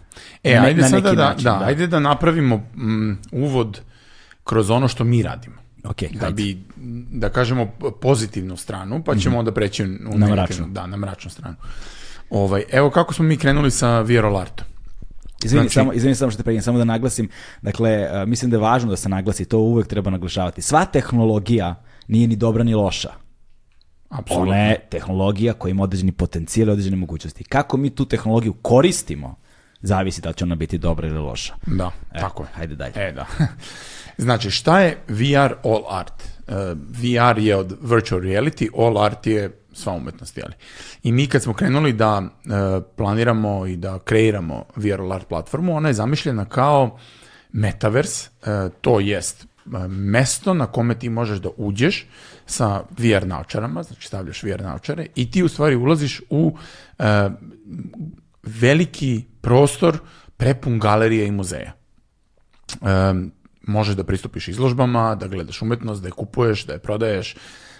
E, 0.44 0.56
Na 0.56 0.62
ajde 0.62 0.82
na 0.82 0.90
sada 0.90 1.12
da, 1.12 1.24
način, 1.24 1.44
da, 1.44 1.52
da. 1.52 1.66
ajde 1.66 1.88
da 1.88 2.00
napravimo 2.00 2.58
mm, 2.58 3.12
uvod 3.32 3.82
kroz 4.44 4.70
ono 4.70 4.88
što 4.88 5.04
mi 5.04 5.24
radimo. 5.24 5.56
Ok, 5.84 6.02
Da 6.04 6.20
hajde. 6.20 6.34
bi, 6.34 6.58
da 7.12 7.30
kažemo, 7.30 7.66
pozitivnu 8.02 8.58
stranu, 8.58 9.04
pa 9.04 9.16
ćemo 9.16 9.40
onda 9.40 9.54
preći 9.54 9.84
u 9.84 10.18
Na 10.18 10.28
mračnu. 10.28 10.68
Da, 10.68 10.88
na 10.88 10.98
mračnu 10.98 11.32
stranu. 11.32 11.56
Ovaj, 12.30 12.64
evo 12.72 12.90
kako 12.90 13.14
smo 13.14 13.26
mi 13.26 13.38
krenuli 13.38 13.72
sa 13.72 14.02
Viero 14.02 14.30
Larto. 14.30 14.64
Izvini, 15.44 15.64
Znači- 15.64 15.74
samo, 15.74 15.94
izvini 15.94 16.16
samo 16.16 16.32
što 16.32 16.38
te 16.38 16.44
pregledam, 16.44 16.64
samo 16.64 16.78
da 16.78 16.84
naglasim, 16.84 17.30
dakle, 17.62 18.08
uh, 18.14 18.30
mislim 18.30 18.52
da 18.52 18.58
je 18.58 18.62
važno 18.62 18.90
da 18.90 18.96
se 18.96 19.10
naglasi, 19.10 19.46
to 19.46 19.60
uvek 19.60 19.88
treba 19.88 20.10
naglašavati. 20.12 20.62
Sva 20.62 20.86
tehnologija 20.86 21.76
nije 22.08 22.28
ni 22.28 22.36
dobra 22.36 22.64
ni 22.64 22.74
loša. 22.76 23.10
Apsolutno. 24.10 24.52
Ona 24.52 24.58
je 24.58 24.80
tehnologija 24.90 25.54
koja 25.54 25.72
ima 25.72 25.84
određeni 25.84 26.12
potencijal 26.12 26.70
i 26.70 26.72
određene 26.72 26.96
mogućnosti. 26.98 27.44
Kako 27.44 27.78
mi 27.78 27.90
tu 27.90 28.06
tehnologiju 28.06 28.54
koristimo, 28.54 29.36
zavisi 29.82 30.22
da 30.22 30.30
li 30.30 30.36
će 30.36 30.46
ona 30.46 30.56
biti 30.56 30.78
dobra 30.78 31.08
ili 31.08 31.20
loša. 31.20 31.54
Da, 31.66 31.92
E, 32.14 32.20
tako 32.20 32.44
je. 32.44 32.50
Hajde 32.54 32.76
dalje. 32.76 32.94
E, 32.96 33.12
da. 33.12 33.26
znači, 34.18 34.52
šta 34.52 34.80
je 34.80 34.98
VR 35.08 35.54
All 35.64 35.84
Art? 35.90 36.24
Uh, 36.48 36.54
VR 36.78 37.40
je 37.40 37.56
od 37.56 37.78
virtual 37.82 38.22
reality, 38.22 38.70
All 38.78 38.98
Art 38.98 39.28
je 39.28 39.60
sva 39.74 39.94
umetnost, 39.94 40.38
jeli? 40.38 40.54
I 41.04 41.12
mi 41.12 41.28
kad 41.28 41.44
smo 41.44 41.54
krenuli 41.54 41.94
da 41.94 42.18
uh, 42.20 42.84
planiramo 42.96 43.66
i 43.66 43.76
da 43.76 44.00
kreiramo 44.00 44.66
VR 44.76 45.02
All 45.02 45.14
Art 45.14 45.28
platformu, 45.28 45.76
ona 45.76 45.90
je 45.90 45.94
zamišljena 45.94 46.46
kao 46.46 46.98
metaverse, 47.52 48.30
uh, 48.42 48.72
to 48.82 49.00
jest 49.00 49.48
mesto 49.88 50.54
na 50.54 50.66
kome 50.66 51.00
ti 51.00 51.10
možeš 51.10 51.40
da 51.40 51.50
uđeš 51.58 52.06
sa 52.46 52.84
VR 52.98 53.28
naočarama, 53.28 53.84
znači 53.84 54.08
stavljaš 54.08 54.44
VR 54.44 54.62
naočare 54.62 55.08
i 55.16 55.32
ti 55.32 55.44
u 55.44 55.48
stvari 55.48 55.76
ulaziš 55.76 56.22
u 56.30 56.58
uh, 57.00 57.06
veliki 58.48 59.26
prostor 59.42 60.00
prepun 60.38 60.80
galerija 60.80 61.26
i 61.26 61.32
muzeja. 61.32 61.74
Um, 62.82 63.32
možeš 63.68 63.96
da 63.96 64.04
pristupiš 64.04 64.48
izložbama, 64.48 65.16
da 65.16 65.28
gledaš 65.28 65.62
umetnost, 65.62 66.02
da 66.02 66.08
je 66.08 66.12
kupuješ, 66.12 66.66
da 66.66 66.74
je 66.74 66.80
prodaješ, 66.80 67.36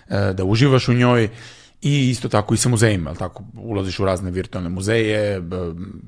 e, 0.10 0.34
da 0.34 0.44
uživaš 0.44 0.88
u 0.88 0.94
njoj 0.94 1.30
i 1.82 2.10
isto 2.10 2.30
tako 2.30 2.54
i 2.54 2.58
sa 2.58 2.70
muzejima, 2.70 3.14
tako, 3.14 3.44
ulaziš 3.54 4.00
u 4.00 4.06
razne 4.06 4.32
virtualne 4.32 4.70
muzeje, 4.70 5.42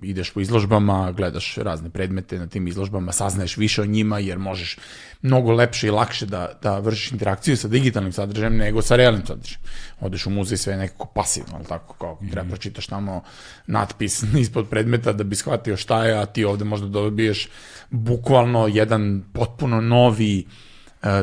ideš 0.02 0.32
po 0.32 0.40
izložbama, 0.40 1.12
gledaš 1.12 1.56
razne 1.56 1.90
predmete 1.90 2.40
na 2.40 2.48
tim 2.48 2.68
izložbama, 2.68 3.12
saznaješ 3.12 3.58
više 3.58 3.82
o 3.82 3.86
njima 3.86 4.20
jer 4.20 4.40
možeš 4.40 4.78
mnogo 5.22 5.52
lepše 5.52 5.88
i 5.88 5.92
lakše 5.92 6.26
da, 6.26 6.60
da 6.62 6.80
vršiš 6.80 7.12
interakciju 7.12 7.58
sa 7.58 7.68
digitalnim 7.68 8.12
sadržajem 8.12 8.58
nego 8.58 8.82
sa 8.82 8.96
realnim 8.96 9.26
sadržajem. 9.26 9.62
Odeš 10.00 10.26
u 10.26 10.30
muzej 10.30 10.58
sve 10.58 10.74
je 10.74 10.78
nekako 10.78 11.08
pasivno, 11.16 11.56
ali 11.56 11.66
tako, 11.66 11.94
kao 11.94 12.18
treba 12.32 12.50
pročitaš 12.50 12.88
tamo 12.88 13.24
natpis 13.68 14.24
ispod 14.42 14.70
predmeta 14.70 15.14
da 15.14 15.24
bi 15.24 15.36
shvatio 15.36 15.78
šta 15.78 16.06
je, 16.06 16.18
a 16.18 16.26
ti 16.26 16.46
ovde 16.46 16.66
možda 16.66 16.88
dobiješ 16.88 17.50
bukvalno 17.90 18.68
jedan 18.68 19.24
potpuno 19.34 19.82
novi 19.82 20.40
e, 20.40 20.69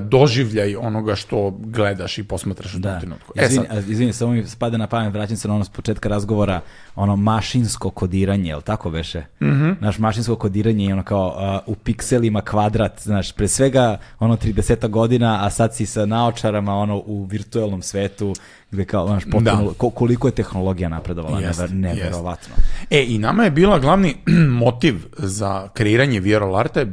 doživljaj 0.03 0.77
onoga 0.77 1.15
što 1.15 1.51
gledaš 1.61 2.19
i 2.19 2.25
posmatraš 2.25 2.71
u 2.71 2.73
tom 2.73 2.83
Da. 2.83 2.99
trenutku. 3.01 3.33
E 3.37 3.45
Izvini, 3.47 3.67
sad, 3.69 3.89
izvini, 3.89 4.13
samo 4.13 4.33
mi 4.33 4.47
spada 4.47 4.77
na 4.77 4.87
pamet, 4.87 5.13
vraćam 5.13 5.37
se 5.37 5.49
na 5.49 5.55
ono 5.55 5.65
s 5.65 5.69
početka 5.69 6.09
razgovora, 6.09 6.61
ono 6.95 7.17
mašinsko 7.17 7.91
kodiranje, 7.91 8.49
jel 8.49 8.61
tako 8.61 8.91
beše? 8.91 9.23
Mhm. 9.43 9.71
Naš 9.81 9.99
mašinsko 9.99 10.37
kodiranje 10.37 10.87
je 10.87 10.93
ono 10.93 11.03
kao 11.03 11.35
a, 11.37 11.61
u 11.67 11.75
pikselima 11.75 12.41
kvadrat, 12.41 13.03
znaš, 13.03 13.33
pre 13.33 13.49
svega 13.49 13.99
ono 14.19 14.37
30 14.37 14.89
godina, 14.89 15.47
a 15.47 15.51
sad 15.51 15.75
si 15.75 15.87
sa 15.87 16.07
naočarama 16.07 16.75
ono 16.75 17.03
u 17.07 17.25
virtualnom 17.25 17.83
svetu 17.83 18.35
gde 18.71 18.85
kao, 18.85 19.07
znaš, 19.07 19.25
potpuno, 19.25 19.75
ko, 19.79 19.91
koliko 19.91 20.29
je 20.29 20.33
tehnologija 20.33 20.89
napredovala, 20.89 21.41
jest, 21.41 21.59
never, 21.59 21.75
neverovatno. 21.75 22.55
Jest. 22.57 22.93
E, 22.93 23.05
i 23.15 23.19
nama 23.19 23.45
je 23.45 23.51
bila 23.51 23.79
glavni 23.79 24.17
motiv 24.65 24.95
za 25.19 25.69
kreiranje 25.75 26.21
Viral 26.21 26.57
Arte 26.57 26.81
e, 26.81 26.87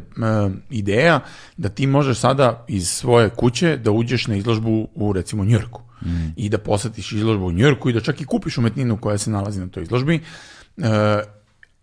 ideja 0.69 1.19
da 1.57 1.69
ti 1.69 1.87
možeš 1.87 2.17
sada 2.19 2.65
iz 2.67 2.89
svoje 2.89 3.29
kuće 3.29 3.77
da 3.77 3.91
uđeš 3.91 4.27
na 4.27 4.35
izložbu 4.35 4.87
u, 4.95 5.13
recimo, 5.13 5.45
Njurku. 5.45 5.81
Mm. 6.01 6.33
I 6.35 6.49
da 6.49 6.57
posetiš 6.57 7.11
izložbu 7.11 7.45
u 7.45 7.51
Njurku 7.51 7.89
i 7.89 7.93
da 7.93 7.99
čak 7.99 8.21
i 8.21 8.25
kupiš 8.25 8.57
umetninu 8.57 8.97
koja 8.97 9.17
se 9.17 9.31
nalazi 9.31 9.59
na 9.59 9.67
toj 9.67 9.83
izložbi. 9.83 10.15
E, 10.15 10.21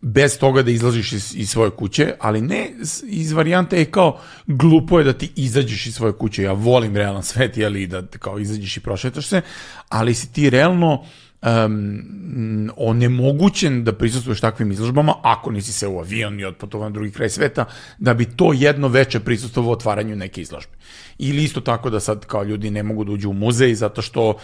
bez 0.01 0.39
toga 0.39 0.63
da 0.63 0.71
izlaziš 0.71 1.13
iz, 1.13 1.35
iz 1.37 1.51
svoje 1.51 1.71
kuće, 1.71 2.15
ali 2.21 2.41
ne 2.41 2.71
iz 3.03 3.33
varijante 3.33 3.79
je 3.79 3.85
kao 3.85 4.21
glupo 4.47 4.99
je 4.99 5.05
da 5.05 5.13
ti 5.13 5.33
izađeš 5.37 5.87
iz 5.87 5.95
svoje 5.95 6.13
kuće. 6.13 6.43
Ja 6.43 6.53
volim 6.53 6.97
realan 6.97 7.23
svet, 7.23 7.57
jeli, 7.57 7.87
da 7.87 8.03
kao 8.03 8.39
izađeš 8.39 8.77
i 8.77 8.81
prošetaš 8.81 9.27
se, 9.27 9.41
ali 9.89 10.15
si 10.15 10.33
ti 10.33 10.51
realno 10.51 11.05
um, 11.43 12.71
onemogućen 12.77 13.85
da 13.85 13.93
prisustuješ 13.93 14.41
takvim 14.41 14.73
izložbama, 14.73 15.15
ako 15.23 15.51
nisi 15.51 15.73
se 15.73 15.87
u 15.87 15.99
avion 15.99 16.41
i 16.41 16.45
otputovan 16.45 16.93
na 16.93 16.95
drugi 16.95 17.13
kraj 17.13 17.29
sveta, 17.29 17.65
da 17.99 18.15
bi 18.15 18.25
to 18.25 18.53
jedno 18.53 18.89
veče 18.89 19.21
prisustovao 19.21 19.73
otvaranju 19.73 20.17
neke 20.17 20.41
izložbe. 20.41 20.73
Ili 21.19 21.45
isto 21.45 21.61
tako 21.61 21.91
da 21.91 22.01
sad 22.01 22.27
kao 22.27 22.45
ljudi 22.45 22.71
ne 22.71 22.83
mogu 22.83 23.05
da 23.05 23.13
uđu 23.13 23.31
u 23.31 23.33
muzej 23.33 23.75
zato 23.75 24.03
što 24.03 24.35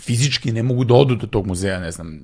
fizički 0.00 0.52
ne 0.52 0.62
mogu 0.62 0.84
da 0.84 0.94
odu 0.94 1.16
do 1.16 1.26
tog 1.26 1.46
muzeja, 1.46 1.80
ne 1.80 1.90
znam, 1.90 2.20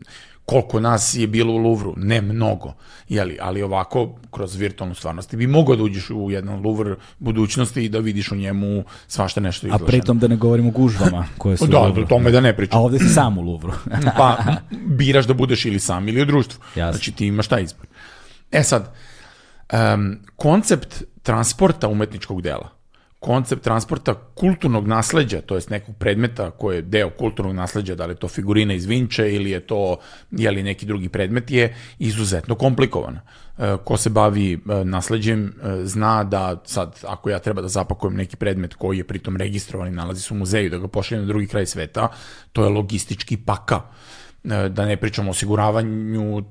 koliko 0.51 0.81
nas 0.81 1.14
je 1.14 1.27
bilo 1.27 1.52
u 1.52 1.56
Louvru, 1.56 1.94
ne 1.97 2.20
mnogo, 2.20 2.72
jeli, 3.09 3.39
ali 3.40 3.62
ovako, 3.62 4.14
kroz 4.31 4.56
virtualnu 4.56 4.94
stvarnost, 4.94 5.35
bi 5.35 5.47
mogao 5.47 5.77
da 5.77 5.82
uđeš 5.82 6.10
u 6.10 6.31
jedan 6.31 6.62
Louvre 6.64 6.97
budućnosti 7.18 7.85
i 7.85 7.89
da 7.89 7.98
vidiš 7.98 8.32
u 8.32 8.36
njemu 8.36 8.85
svašta 9.09 9.40
nešto 9.40 9.66
izlašeno. 9.66 9.86
A 9.86 9.89
pritom 9.89 10.18
da 10.18 10.28
ne 10.28 10.36
govorimo 10.36 10.68
o 10.68 10.72
gužvama 10.72 11.27
koje 11.39 11.56
su 11.56 11.66
da, 11.66 11.78
u 11.78 11.82
Louvru. 11.82 12.02
Da, 12.02 12.09
tome 12.09 12.31
da 12.31 12.40
ne 12.40 12.56
pričam. 12.56 12.78
A 12.78 12.82
ovde 12.82 12.98
si 12.98 13.09
sam 13.09 13.39
u 13.39 13.43
Louvru. 13.43 13.72
pa, 14.18 14.39
biraš 14.70 15.27
da 15.27 15.35
budeš 15.35 15.64
ili 15.64 15.81
sam 15.81 16.09
ili 16.09 16.22
u 16.22 16.24
društvu. 16.24 16.60
Jasne. 16.77 16.93
Znači 16.93 17.12
ti 17.12 17.27
imaš 17.27 17.48
taj 17.48 17.62
izbor. 17.62 17.86
E 18.51 18.62
sad, 18.62 18.94
um, 19.72 20.18
koncept 20.36 21.02
transporta 21.22 21.89
umetničkog 21.89 22.43
dela, 22.43 22.68
koncept 23.20 23.62
transporta 23.62 24.14
kulturnog 24.34 24.86
nasleđa, 24.88 25.40
to 25.40 25.55
jest 25.55 25.70
nekog 25.70 25.97
predmeta 25.98 26.51
koji 26.51 26.76
je 26.76 26.82
deo 26.82 27.10
kulturnog 27.10 27.55
nasleđa, 27.55 27.94
da 27.94 28.06
li 28.06 28.12
je 28.12 28.16
to 28.16 28.28
figurina 28.28 28.74
iz 28.74 28.86
Vinče 28.86 29.34
ili 29.34 29.51
je 29.51 29.60
to 29.60 29.97
je 30.30 30.51
li 30.51 30.62
neki 30.62 30.86
drugi 30.86 31.09
predmet, 31.09 31.51
je 31.51 31.76
izuzetno 31.98 32.55
komplikovan. 32.55 33.18
E, 33.59 33.76
ko 33.84 33.97
se 33.97 34.10
bavi 34.10 34.52
e, 34.52 34.84
nasleđem 34.84 35.47
e, 35.47 35.84
zna 35.84 36.24
da 36.24 36.62
sad, 36.64 37.01
ako 37.06 37.30
ja 37.30 37.38
treba 37.38 37.62
da 37.62 37.68
zapakujem 37.68 38.16
neki 38.16 38.36
predmet 38.36 38.74
koji 38.74 38.98
je 38.98 39.05
pritom 39.05 39.36
registrovan 39.36 39.88
i 39.88 39.97
nalazi 39.97 40.22
se 40.22 40.34
u 40.34 40.36
muzeju, 40.36 40.70
da 40.70 40.78
ga 40.78 40.88
pošaljem 40.88 41.24
na 41.24 41.28
drugi 41.28 41.47
kraj 41.47 41.66
sveta, 41.66 42.09
to 42.52 42.64
je 42.64 42.70
logistički 42.70 43.36
pakao 43.36 43.82
da 44.45 44.87
ne 44.87 44.97
pričamo 44.97 45.29
o 45.29 45.31
osiguravanju 45.31 46.43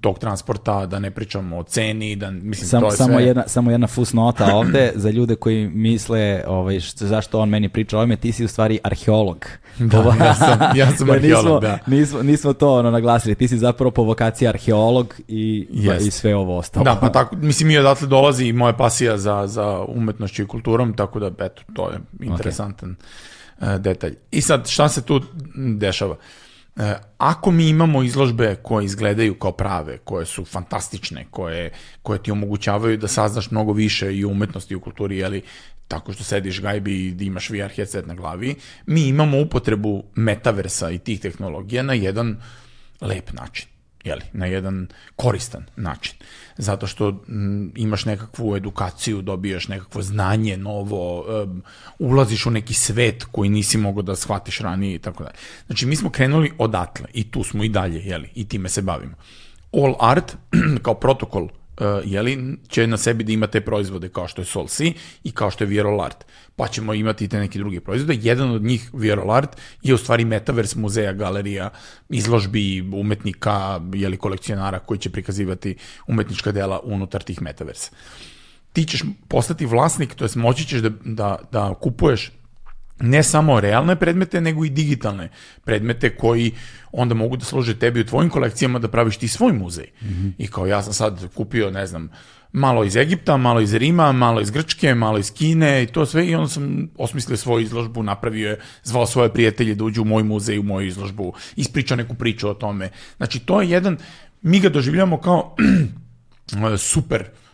tog 0.00 0.18
transporta, 0.18 0.86
da 0.86 0.98
ne 0.98 1.10
pričamo 1.10 1.58
o 1.58 1.62
ceni, 1.62 2.16
da 2.16 2.30
mislim 2.30 2.68
Sam, 2.68 2.80
to 2.80 2.86
je 2.86 2.92
samo 2.92 3.14
sve... 3.14 3.24
jedna 3.24 3.42
samo 3.46 3.70
jedna 3.70 3.86
fusnota 3.86 4.54
ovde 4.56 4.92
za 4.94 5.10
ljude 5.10 5.36
koji 5.36 5.68
misle 5.68 6.42
ovaj 6.46 6.80
što, 6.80 7.06
zašto 7.06 7.40
on 7.40 7.48
meni 7.48 7.68
priča 7.68 7.96
o 7.96 8.00
ovome, 8.00 8.16
ti 8.16 8.32
si 8.32 8.44
u 8.44 8.48
stvari 8.48 8.78
arheolog. 8.84 9.46
Da, 9.78 9.96
ja 10.24 10.34
sam, 10.34 10.58
ja 10.76 10.90
sam 10.96 11.06
da, 11.08 11.12
arheolog, 11.12 11.44
nismo, 11.44 11.60
da. 11.60 11.78
Nismo, 11.86 12.22
nismo 12.22 12.52
to 12.52 12.74
ono 12.74 12.90
naglasili, 12.90 13.34
ti 13.34 13.48
si 13.48 13.58
zapravo 13.58 13.90
po 13.90 14.02
vokaciji 14.02 14.48
arheolog 14.48 15.14
i, 15.28 15.68
yes. 15.70 16.06
i 16.06 16.10
sve 16.10 16.36
ovo 16.36 16.58
ostalo. 16.58 16.84
Da, 16.84 16.96
pa 17.00 17.08
tako, 17.08 17.36
mislim 17.36 17.70
i 17.70 17.78
odatle 17.78 18.08
dolazi 18.08 18.46
i 18.46 18.52
moja 18.52 18.72
pasija 18.72 19.18
za, 19.18 19.46
za 19.46 19.84
umetnošću 19.88 20.42
i 20.42 20.46
kulturom, 20.46 20.94
tako 20.94 21.18
da 21.20 21.44
eto, 21.44 21.62
to 21.74 21.90
je 21.90 21.98
interesantan 22.20 22.96
okay. 23.60 23.78
detalj. 23.78 24.14
I 24.30 24.40
sad, 24.40 24.68
šta 24.68 24.88
se 24.88 25.02
tu 25.02 25.20
dešava? 25.54 26.12
Uh, 26.12 26.45
E, 26.76 26.94
ako 27.18 27.50
mi 27.50 27.68
imamo 27.68 28.02
izložbe 28.02 28.56
koje 28.62 28.84
izgledaju 28.84 29.34
kao 29.34 29.52
prave, 29.52 29.98
koje 29.98 30.26
su 30.26 30.44
fantastične, 30.44 31.26
koje, 31.30 31.72
koje 32.02 32.22
ti 32.22 32.30
omogućavaju 32.30 32.96
da 32.96 33.08
saznaš 33.08 33.50
mnogo 33.50 33.72
više 33.72 34.16
i 34.16 34.24
umetnosti 34.24 34.74
i 34.74 34.76
u 34.76 34.80
kulturi, 34.80 35.18
jeli, 35.18 35.42
tako 35.88 36.12
što 36.12 36.24
sediš 36.24 36.60
gajbi 36.60 37.06
i 37.06 37.14
da 37.14 37.24
imaš 37.24 37.50
VR 37.50 37.70
headset 37.76 38.06
na 38.06 38.14
glavi, 38.14 38.54
mi 38.86 39.08
imamo 39.08 39.40
upotrebu 39.40 40.04
metaversa 40.14 40.90
i 40.90 40.98
tih 40.98 41.20
tehnologija 41.20 41.82
na 41.82 41.92
jedan 41.92 42.36
lep 43.00 43.32
način 43.32 43.75
jeli, 44.06 44.22
na 44.32 44.46
jedan 44.46 44.86
koristan 45.16 45.64
način. 45.76 46.14
Zato 46.56 46.86
što 46.86 47.08
m, 47.28 47.72
imaš 47.76 48.04
nekakvu 48.04 48.56
edukaciju, 48.56 49.22
dobijaš 49.22 49.68
nekakvo 49.68 50.02
znanje 50.02 50.56
novo, 50.56 51.24
um, 51.42 51.62
ulaziš 51.98 52.46
u 52.46 52.50
neki 52.50 52.74
svet 52.74 53.24
koji 53.24 53.50
nisi 53.50 53.78
mogao 53.78 54.02
da 54.02 54.16
shvatiš 54.16 54.60
ranije 54.60 54.94
i 54.94 54.98
tako 54.98 55.24
dalje. 55.24 55.36
Znači, 55.66 55.86
mi 55.86 55.96
smo 55.96 56.10
krenuli 56.10 56.52
odatle 56.58 57.06
i 57.12 57.30
tu 57.30 57.44
smo 57.44 57.64
i 57.64 57.68
dalje, 57.68 58.00
jeli, 58.04 58.30
i 58.34 58.48
time 58.48 58.68
se 58.68 58.82
bavimo. 58.82 59.14
All 59.72 59.94
Art, 60.00 60.36
kao 60.84 60.94
protokol 60.94 61.48
uh, 61.80 61.86
jeli, 62.04 62.58
će 62.68 62.86
na 62.86 62.96
sebi 62.96 63.24
da 63.24 63.32
ima 63.32 63.46
te 63.46 63.60
proizvode 63.60 64.08
kao 64.08 64.28
što 64.28 64.42
je 64.42 64.46
Sol 64.46 64.66
C 64.66 64.92
i 65.24 65.32
kao 65.32 65.50
što 65.50 65.64
je 65.64 65.68
Viral 65.68 66.00
Art. 66.00 66.24
Pa 66.56 66.68
ćemo 66.68 66.94
imati 66.94 67.24
i 67.24 67.28
te 67.28 67.38
neke 67.38 67.58
druge 67.58 67.80
proizvode. 67.80 68.18
Jedan 68.22 68.50
od 68.50 68.62
njih, 68.62 68.90
Viral 68.92 69.30
Art, 69.30 69.56
je 69.82 69.94
u 69.94 69.98
stvari 69.98 70.24
metavers 70.24 70.74
muzeja, 70.74 71.12
galerija, 71.12 71.70
izložbi 72.08 72.80
umetnika, 72.94 73.80
jeli, 73.94 74.16
kolekcionara 74.16 74.78
koji 74.78 74.98
će 74.98 75.10
prikazivati 75.10 75.76
umetnička 76.06 76.52
dela 76.52 76.80
unutar 76.84 77.22
tih 77.22 77.42
metaversa. 77.42 77.90
Ti 78.72 78.84
ćeš 78.84 79.02
postati 79.28 79.66
vlasnik, 79.66 80.14
to 80.14 80.24
jest 80.24 80.36
moći 80.36 80.66
ćeš 80.66 80.80
da, 80.80 80.90
da, 81.04 81.38
da 81.52 81.74
kupuješ 81.74 82.32
ne 83.00 83.22
samo 83.22 83.60
realne 83.60 83.96
predmete, 83.96 84.40
nego 84.40 84.64
i 84.64 84.70
digitalne 84.70 85.28
predmete 85.64 86.16
koji 86.16 86.52
onda 86.92 87.14
mogu 87.14 87.36
da 87.36 87.44
služe 87.44 87.78
tebi 87.78 88.00
u 88.00 88.06
tvojim 88.06 88.30
kolekcijama 88.30 88.78
da 88.78 88.88
praviš 88.88 89.16
ti 89.16 89.28
svoj 89.28 89.52
muzej. 89.52 89.86
Mm 90.02 90.06
-hmm. 90.06 90.32
I 90.38 90.46
kao 90.46 90.66
ja 90.66 90.82
sam 90.82 90.92
sad 90.92 91.34
kupio, 91.34 91.70
ne 91.70 91.86
znam, 91.86 92.10
malo 92.52 92.84
iz 92.84 92.96
Egipta, 92.96 93.36
malo 93.36 93.60
iz 93.60 93.74
Rima, 93.74 94.12
malo 94.12 94.40
iz 94.40 94.50
Grčke, 94.50 94.94
malo 94.94 95.18
iz 95.18 95.32
Kine 95.32 95.82
i 95.82 95.86
to 95.86 96.06
sve 96.06 96.26
i 96.26 96.34
onda 96.34 96.48
sam 96.48 96.88
osmislio 96.98 97.36
svoju 97.36 97.62
izložbu, 97.62 98.02
napravio 98.02 98.50
je, 98.50 98.60
zvao 98.84 99.06
svoje 99.06 99.32
prijatelje 99.32 99.74
da 99.74 99.84
uđu 99.84 100.02
u 100.02 100.04
moj 100.04 100.22
muzej, 100.22 100.58
u 100.58 100.62
moju 100.62 100.86
izložbu, 100.86 101.32
ispričao 101.56 101.96
neku 101.96 102.14
priču 102.14 102.48
o 102.48 102.54
tome. 102.54 102.90
Znači 103.16 103.38
to 103.38 103.60
je 103.60 103.70
jedan, 103.70 103.96
mi 104.42 104.60
ga 104.60 104.68
doživljamo 104.68 105.20
kao 105.20 105.56
super 106.78 107.20
uh, 107.20 107.45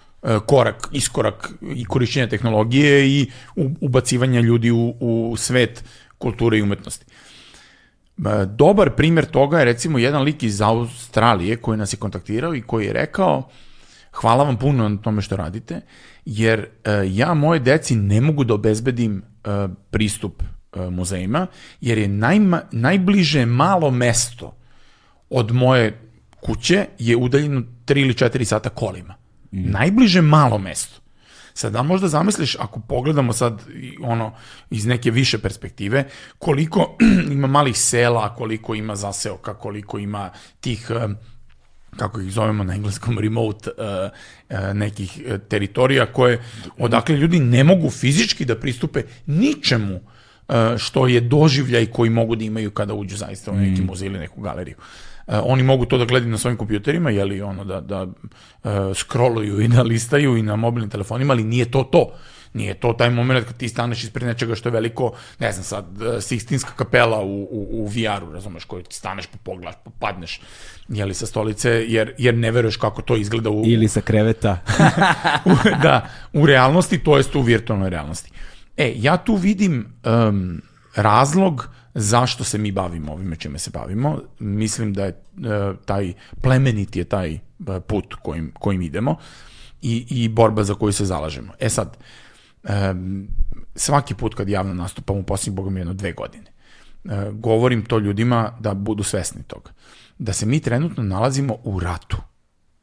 korak, 0.47 0.89
iskorak 0.93 1.53
i 1.75 1.85
korišćenja 1.85 2.29
tehnologije 2.29 3.09
i 3.09 3.31
ubacivanja 3.81 4.41
ljudi 4.41 4.71
u, 4.71 4.95
u 5.01 5.37
svet 5.37 5.85
kulture 6.19 6.59
i 6.59 6.63
umetnosti. 6.63 7.05
E, 8.19 8.47
dobar 8.47 8.91
primer 8.91 9.25
toga 9.25 9.59
je 9.59 9.65
recimo 9.65 9.99
jedan 9.99 10.23
lik 10.23 10.43
iz 10.43 10.61
Australije 10.61 11.57
koji 11.57 11.79
nas 11.79 11.93
je 11.93 11.97
kontaktirao 11.97 12.55
i 12.55 12.63
koji 12.63 12.87
je 12.87 12.93
rekao 12.93 13.49
hvala 14.13 14.45
vam 14.45 14.57
puno 14.57 14.89
na 14.89 14.97
tome 14.97 15.23
što 15.23 15.37
radite, 15.37 15.81
jer 16.25 16.61
e, 16.61 17.03
ja 17.07 17.35
moje 17.35 17.61
deci 17.61 17.95
ne 17.95 18.21
mogu 18.21 18.45
da 18.45 18.55
obezbedim 18.55 19.23
pristup 19.91 20.43
muzejima, 20.91 21.47
jer 21.81 21.99
je 21.99 22.09
najma, 22.09 22.63
najbliže 22.73 23.47
malo 23.47 23.91
mesto 23.91 24.57
od 25.31 25.53
moje 25.53 26.01
kuće 26.41 26.87
je 26.99 27.17
udaljeno 27.17 27.63
3 27.87 28.01
ili 28.01 28.15
4 28.15 28.45
sata 28.45 28.69
kolima. 28.69 29.22
Mm. 29.53 29.71
Najbliže 29.71 30.23
malo 30.23 30.59
mesto. 30.59 31.01
Sad, 31.55 31.73
da 31.73 31.83
možda 31.83 32.09
zamisliš, 32.09 32.57
ako 32.59 32.81
pogledamo 32.81 33.33
sad 33.33 33.63
ono 34.03 34.33
iz 34.71 34.87
neke 34.87 35.11
više 35.11 35.39
perspektive, 35.39 36.05
koliko 36.39 36.97
ima 37.33 37.47
malih 37.47 37.79
sela, 37.79 38.35
koliko 38.35 38.75
ima 38.75 38.97
zaseoka, 38.97 39.55
koliko 39.55 39.99
ima 39.99 40.31
tih 40.61 40.91
kako 41.97 42.21
ih 42.21 42.33
zovemo 42.33 42.65
na 42.65 42.75
engleskom 42.75 43.19
remote 43.19 43.71
uh, 43.71 44.11
uh, 44.51 44.77
nekih 44.77 45.21
teritorija 45.49 46.07
koje 46.07 46.43
odakle 46.79 47.17
ljudi 47.17 47.41
ne 47.41 47.65
mogu 47.65 47.91
fizički 47.91 48.45
da 48.45 48.57
pristupe 48.61 49.03
ničemu 49.27 49.95
uh, 49.95 50.55
što 50.79 51.07
je 51.07 51.21
doživljaj 51.21 51.87
koji 51.87 52.11
mogu 52.11 52.37
da 52.37 52.45
imaju 52.45 52.71
kada 52.71 52.95
uđu 52.95 53.17
zaista 53.17 53.51
u 53.51 53.57
neki 53.57 53.83
mm. 53.83 53.87
muzej 53.87 54.07
ili 54.07 54.19
neku 54.19 54.41
galeriju. 54.41 54.77
Uh, 54.79 54.85
Uh, 54.85 55.12
oni 55.27 55.63
mogu 55.63 55.87
to 55.87 55.99
da 55.99 56.05
gledaju 56.05 56.31
na 56.31 56.39
svojim 56.39 56.59
kompjuterima, 56.59 57.11
jeli 57.11 57.43
ono 57.43 57.65
da, 57.65 57.81
da 57.81 58.03
uh, 58.03 58.71
scrolluju 58.95 59.61
i 59.61 59.69
da 59.69 59.83
listaju 59.83 60.37
i 60.37 60.43
na 60.43 60.57
mobilnim 60.57 60.91
telefonima, 60.91 61.33
ali 61.33 61.45
nije 61.45 61.71
to 61.71 61.83
to. 61.83 62.13
Nije 62.55 62.75
to 62.75 62.93
taj 62.93 63.11
moment 63.11 63.47
kad 63.47 63.57
ti 63.57 63.69
staneš 63.69 64.05
ispred 64.05 64.27
nečega 64.27 64.55
što 64.55 64.69
je 64.69 64.73
veliko, 64.73 65.13
ne 65.39 65.53
znam 65.53 65.65
sad, 65.65 65.87
Sikstinska 66.21 66.73
kapela 66.77 67.21
u, 67.21 67.43
u, 67.43 67.67
u 67.71 67.87
VR-u, 67.87 68.33
razumeš, 68.33 68.65
koji 68.65 68.85
ti 68.85 68.95
staneš 68.95 69.27
pa 69.27 69.39
pogledaš, 69.43 69.75
pa 69.85 69.91
padneš, 69.99 70.41
jeli 70.89 71.15
sa 71.15 71.27
stolice, 71.27 71.71
jer, 71.89 72.15
jer 72.19 72.35
ne 72.35 72.51
veruješ 72.51 72.77
kako 72.77 73.03
to 73.03 73.17
izgleda 73.17 73.51
u... 73.51 73.63
Ili 73.67 73.89
sa 73.89 74.01
kreveta. 74.01 74.59
u, 75.51 75.51
da, 75.83 76.09
u 76.33 76.47
realnosti, 76.47 76.99
to 76.99 77.17
jest 77.17 77.37
u 77.37 77.41
virtualnoj 77.41 77.91
realnosti. 77.91 78.31
E, 78.77 78.93
ja 78.97 79.17
tu 79.17 79.35
vidim 79.37 79.95
um, 80.05 80.63
razlog 80.95 81.69
zašto 81.95 82.45
se 82.45 82.59
mi 82.59 82.73
bavimo 82.73 83.13
ovime 83.13 83.37
čime 83.37 83.59
se 83.59 83.71
bavimo. 83.71 84.19
Mislim 84.39 84.93
da 84.93 85.05
je 85.05 85.09
e, 85.09 85.15
taj 85.85 86.13
plemenit 86.43 86.97
je 86.97 87.05
taj 87.05 87.33
e, 87.35 87.41
put 87.87 88.15
kojim, 88.23 88.53
kojim 88.55 88.83
idemo 88.83 89.17
i, 89.83 90.07
i 90.11 90.29
borba 90.29 90.65
za 90.65 90.75
koju 90.75 90.93
se 90.93 91.05
zalažemo. 91.05 91.53
E 91.61 91.69
sad, 91.69 91.97
e, 92.65 92.95
svaki 93.75 94.15
put 94.15 94.35
kad 94.35 94.49
javno 94.49 94.75
nastupam 94.75 95.17
u 95.17 95.23
posljednjih, 95.23 95.57
boga 95.57 95.71
mi, 95.71 95.81
jedno 95.81 95.95
dve 95.95 96.13
godine, 96.13 96.53
govorim 97.33 97.85
to 97.85 97.99
ljudima 97.99 98.57
da 98.61 98.75
budu 98.75 99.03
svesni 99.03 99.43
toga. 99.43 99.71
Da 100.19 100.33
se 100.33 100.47
mi 100.47 100.61
trenutno 100.61 101.03
nalazimo 101.03 101.57
u 101.65 101.81
ratu. 101.81 102.17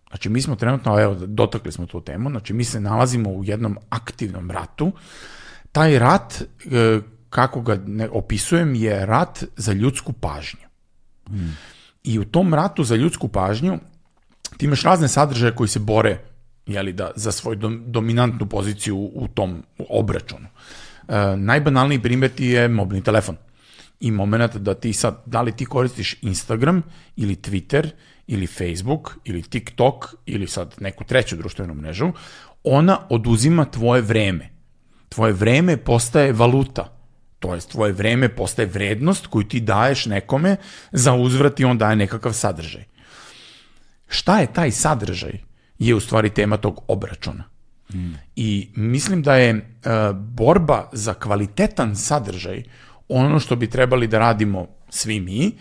Znači 0.10 0.30
mi 0.30 0.42
smo 0.42 0.56
trenutno, 0.56 1.00
evo, 1.00 1.16
dotakli 1.16 1.72
smo 1.72 1.86
tu 1.86 2.02
temu, 2.02 2.30
znači 2.30 2.54
mi 2.54 2.64
se 2.64 2.80
nalazimo 2.80 3.30
u 3.30 3.44
jednom 3.44 3.78
aktivnom 3.90 4.52
ratu. 4.52 4.92
Taj 5.72 6.00
rat, 6.00 6.44
kako 7.30 7.62
ga 7.62 7.76
ne 7.88 8.10
opisujem, 8.10 8.76
je 8.76 9.06
rat 9.06 9.44
za 9.58 9.74
ljudsku 9.74 10.14
pažnju. 10.14 10.68
Hmm. 11.28 11.58
I 12.04 12.20
u 12.20 12.26
tom 12.26 12.54
ratu 12.54 12.84
za 12.84 12.96
ljudsku 12.96 13.28
pažnju 13.28 13.80
ti 14.58 14.66
imaš 14.66 14.84
razne 14.84 15.08
sadržaje 15.08 15.56
koji 15.56 15.68
se 15.68 15.80
bore 15.80 16.18
jeli, 16.70 16.94
da, 16.94 17.12
za 17.16 17.32
svoju 17.32 17.56
dom, 17.56 17.84
dominantnu 17.86 18.46
poziciju 18.46 18.98
u 18.98 19.28
tom 19.28 19.64
obračunu. 19.90 20.48
E, 21.08 21.38
najbanalniji 21.38 22.02
primjer 22.02 22.32
ti 22.32 22.46
je 22.46 22.68
mobilni 22.68 23.04
telefon. 23.04 23.36
I 24.00 24.12
moment 24.12 24.56
da 24.56 24.74
ti 24.74 24.94
sad, 24.94 25.24
da 25.26 25.42
li 25.42 25.52
ti 25.52 25.66
koristiš 25.66 26.16
Instagram 26.22 26.82
ili 27.16 27.36
Twitter 27.36 27.90
ili 28.28 28.48
Facebook 28.48 29.18
ili 29.24 29.42
TikTok 29.42 30.14
ili 30.26 30.48
sad 30.48 30.76
neku 30.80 31.04
treću 31.04 31.36
društvenu 31.36 31.74
mrežu, 31.74 32.12
ona 32.64 33.00
oduzima 33.10 33.66
tvoje 33.66 34.02
vreme. 34.02 34.50
Tvoje 35.10 35.34
vreme 35.34 35.78
postaje 35.78 36.34
valuta. 36.34 36.99
To 37.40 37.56
je 37.56 37.62
tvoje 37.62 37.94
vreme 37.94 38.30
postaje 38.30 38.66
vrednost 38.68 39.28
koju 39.28 39.44
ti 39.44 39.60
daješ 39.60 40.06
nekome 40.06 40.56
za 40.92 41.14
uzvrat 41.14 41.60
i 41.60 41.66
on 41.66 41.78
daje 41.78 41.96
nekakav 41.96 42.34
sadržaj. 42.34 42.84
Šta 44.08 44.40
je 44.40 44.54
taj 44.54 44.72
sadržaj? 44.72 45.40
Je 45.80 45.96
u 45.96 46.00
stvari 46.00 46.30
tema 46.30 46.58
tog 46.58 46.82
obračuna. 46.88 47.44
Mm. 47.94 48.14
I 48.36 48.70
mislim 48.76 49.22
da 49.22 49.36
je 49.36 49.54
uh, 49.54 50.16
borba 50.16 50.90
za 50.94 51.14
kvalitetan 51.14 51.96
sadržaj 51.96 52.64
ono 53.08 53.40
što 53.40 53.56
bi 53.56 53.70
trebali 53.70 54.08
da 54.08 54.20
radimo 54.20 54.68
svi 54.90 55.20
mi 55.20 55.52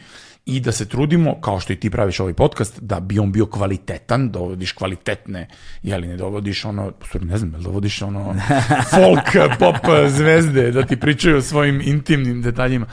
i 0.49 0.61
da 0.61 0.73
se 0.73 0.89
trudimo, 0.89 1.41
kao 1.41 1.61
što 1.61 1.73
i 1.73 1.77
ti 1.77 1.91
praviš 1.91 2.21
ovaj 2.21 2.33
podcast, 2.33 2.81
da 2.81 3.01
bi 3.01 3.19
on 3.19 3.33
bio 3.33 3.47
kvalitetan, 3.47 4.31
dovodiš 4.31 4.73
kvalitetne, 4.73 5.49
jeli 5.83 6.09
ne 6.09 6.17
dovodiš 6.17 6.65
ono, 6.65 6.93
ne 7.21 7.37
znam, 7.37 7.63
dovodiš 7.63 8.03
ono 8.03 8.35
folk, 8.95 9.59
pop 9.59 9.77
zvezde, 10.09 10.71
da 10.71 10.87
ti 10.87 10.97
pričaju 10.97 11.37
o 11.37 11.43
svojim 11.43 11.81
intimnim 11.85 12.43
detaljima 12.43 12.87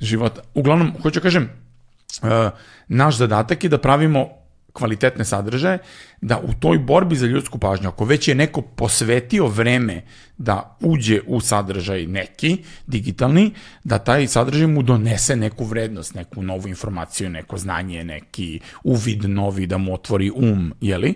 života. 0.00 0.40
Uglavnom, 0.54 0.92
hoću 1.02 1.20
kažem, 1.20 1.48
uh, 2.22 2.28
naš 2.88 3.16
zadatak 3.16 3.64
je 3.64 3.70
da 3.70 3.78
pravimo 3.78 4.28
kvalitetne 4.78 5.24
sadržaje, 5.24 5.78
da 6.20 6.38
u 6.38 6.52
toj 6.60 6.78
borbi 6.78 7.16
za 7.16 7.26
ljudsku 7.26 7.58
pažnju, 7.58 7.88
ako 7.88 8.04
već 8.04 8.28
je 8.28 8.34
neko 8.34 8.62
posvetio 8.62 9.46
vreme 9.46 10.02
da 10.38 10.76
uđe 10.80 11.20
u 11.26 11.40
sadržaj 11.40 12.06
neki, 12.06 12.58
digitalni, 12.86 13.50
da 13.84 13.98
taj 13.98 14.26
sadržaj 14.26 14.66
mu 14.66 14.82
donese 14.82 15.36
neku 15.36 15.64
vrednost, 15.64 16.14
neku 16.14 16.42
novu 16.42 16.68
informaciju, 16.68 17.30
neko 17.30 17.58
znanje, 17.58 18.04
neki 18.04 18.60
uvid 18.84 19.24
novi 19.24 19.66
da 19.66 19.78
mu 19.78 19.94
otvori 19.94 20.30
um, 20.30 20.72
jeli? 20.80 21.14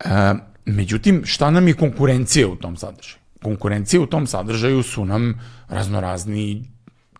E, 0.00 0.34
međutim, 0.64 1.22
šta 1.24 1.50
nam 1.50 1.68
je 1.68 1.74
konkurencija 1.74 2.48
u 2.48 2.56
tom 2.56 2.76
sadržaju? 2.76 3.20
Konkurencija 3.42 4.00
u 4.00 4.06
tom 4.06 4.26
sadržaju 4.26 4.82
su 4.82 5.04
nam 5.04 5.40
raznorazni 5.68 6.64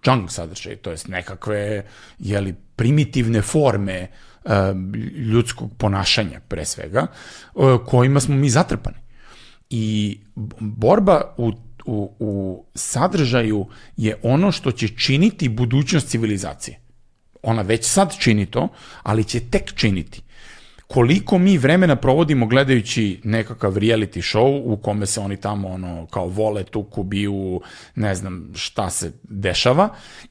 junk 0.05 0.31
sadržaj, 0.31 0.77
to 0.77 0.91
jest 0.91 1.09
nekakve 1.09 1.85
jeli, 2.19 2.55
primitivne 2.77 3.43
forme 3.43 4.01
E, 4.01 4.30
ljudskog 5.17 5.71
ponašanja 5.79 6.41
pre 6.49 6.65
svega, 6.65 7.07
e, 7.07 7.61
kojima 7.87 8.21
smo 8.21 8.35
mi 8.35 8.51
zatrpani. 8.51 8.97
I 9.71 10.19
borba 10.61 11.35
u, 11.37 11.53
u, 11.85 12.15
u 12.19 12.65
sadržaju 12.75 13.67
je 13.97 14.17
ono 14.23 14.53
što 14.53 14.73
će 14.73 14.89
činiti 14.89 15.49
budućnost 15.49 16.09
civilizacije. 16.09 16.79
Ona 17.43 17.63
već 17.63 17.85
sad 17.85 18.19
čini 18.19 18.47
to, 18.47 18.69
ali 19.03 19.25
će 19.25 19.41
tek 19.41 19.75
činiti 19.75 20.23
koliko 20.93 21.39
mi 21.39 21.59
vremena 21.59 21.97
provodimo 21.97 22.47
gledajući 22.47 23.21
nekakav 23.25 23.75
reality 23.75 24.37
show 24.37 24.63
u 24.65 24.77
kome 24.77 25.07
se 25.07 25.21
oni 25.21 25.37
tamo 25.37 25.69
ono 25.69 26.07
kao 26.07 26.29
vole, 26.29 26.65
tuku, 26.65 27.03
biju, 27.03 27.61
ne 27.95 28.15
znam 28.15 28.53
šta 28.55 28.91
se 28.91 29.13
dešava 29.23 29.89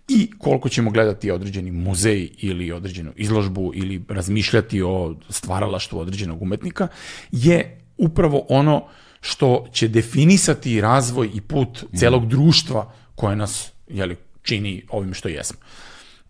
i 0.07 0.31
koliko 0.38 0.69
ćemo 0.69 0.91
gledati 0.91 1.31
određeni 1.31 1.72
muzej 1.72 2.30
ili 2.38 2.72
određenu 2.72 3.11
izložbu 3.15 3.72
ili 3.76 4.03
razmišljati 4.10 4.81
o 4.81 5.15
stvaralaštvu 5.30 5.99
određenog 5.99 6.41
umetnika 6.41 6.88
je 7.31 7.81
upravo 7.98 8.45
ono 8.49 8.88
što 9.22 9.68
će 9.72 9.88
definisati 9.88 10.81
razvoj 10.81 11.30
i 11.34 11.41
put 11.41 11.84
celog 11.95 12.27
društva 12.27 12.94
koje 13.15 13.36
nas 13.36 13.72
jeli, 13.88 14.18
čini 14.41 14.86
ovim 14.90 15.14
što 15.14 15.30
jesmo. 15.30 15.60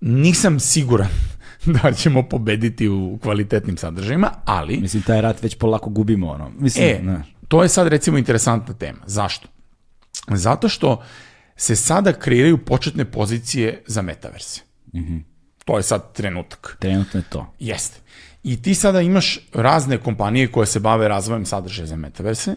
Nisam 0.01 0.59
siguran 0.59 1.09
da 1.83 1.91
ćemo 1.91 2.23
pobediti 2.23 2.87
u 2.87 3.19
kvalitetnim 3.21 3.77
sadržajima, 3.77 4.31
ali... 4.45 4.77
Mislim, 4.77 5.03
taj 5.03 5.21
rat 5.21 5.43
već 5.43 5.57
polako 5.57 5.89
gubimo, 5.89 6.29
ono. 6.29 6.51
Mislim, 6.59 6.85
e, 6.85 6.99
ne. 7.03 7.23
to 7.47 7.63
je 7.63 7.69
sad 7.69 7.87
recimo 7.87 8.17
interesantna 8.17 8.73
tema. 8.73 8.99
Zašto? 9.05 9.47
Zato 10.27 10.69
što 10.69 11.03
se 11.55 11.75
sada 11.75 12.13
kreiraju 12.13 12.57
početne 12.57 13.05
pozicije 13.05 13.83
za 13.87 14.01
metaverse. 14.01 14.61
Mm 14.93 14.99
-hmm. 14.99 15.21
To 15.65 15.77
je 15.77 15.83
sad 15.83 16.13
trenutak. 16.13 16.77
Trenutno 16.79 17.19
je 17.19 17.23
to. 17.29 17.53
Jeste. 17.59 17.99
I 18.43 18.61
ti 18.61 18.75
sada 18.75 19.01
imaš 19.01 19.39
razne 19.53 19.97
kompanije 19.97 20.51
koje 20.51 20.67
se 20.67 20.79
bave 20.79 21.07
razvojem 21.07 21.45
sadržaja 21.45 21.85
za 21.85 21.95
metaverse 21.95 22.55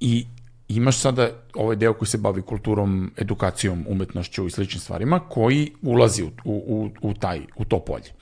i 0.00 0.26
imaš 0.68 0.98
sada 0.98 1.30
ovaj 1.54 1.76
deo 1.76 1.94
koji 1.94 2.08
se 2.08 2.18
bavi 2.18 2.42
kulturom, 2.42 3.12
edukacijom, 3.16 3.84
umetnošću 3.88 4.46
i 4.46 4.50
sličnim 4.50 4.80
stvarima 4.80 5.20
koji 5.20 5.72
ulazi 5.82 6.22
u, 6.22 6.30
u, 6.44 6.90
u, 7.02 7.14
taj, 7.14 7.40
u 7.56 7.64
to 7.64 7.84
polje 7.84 8.12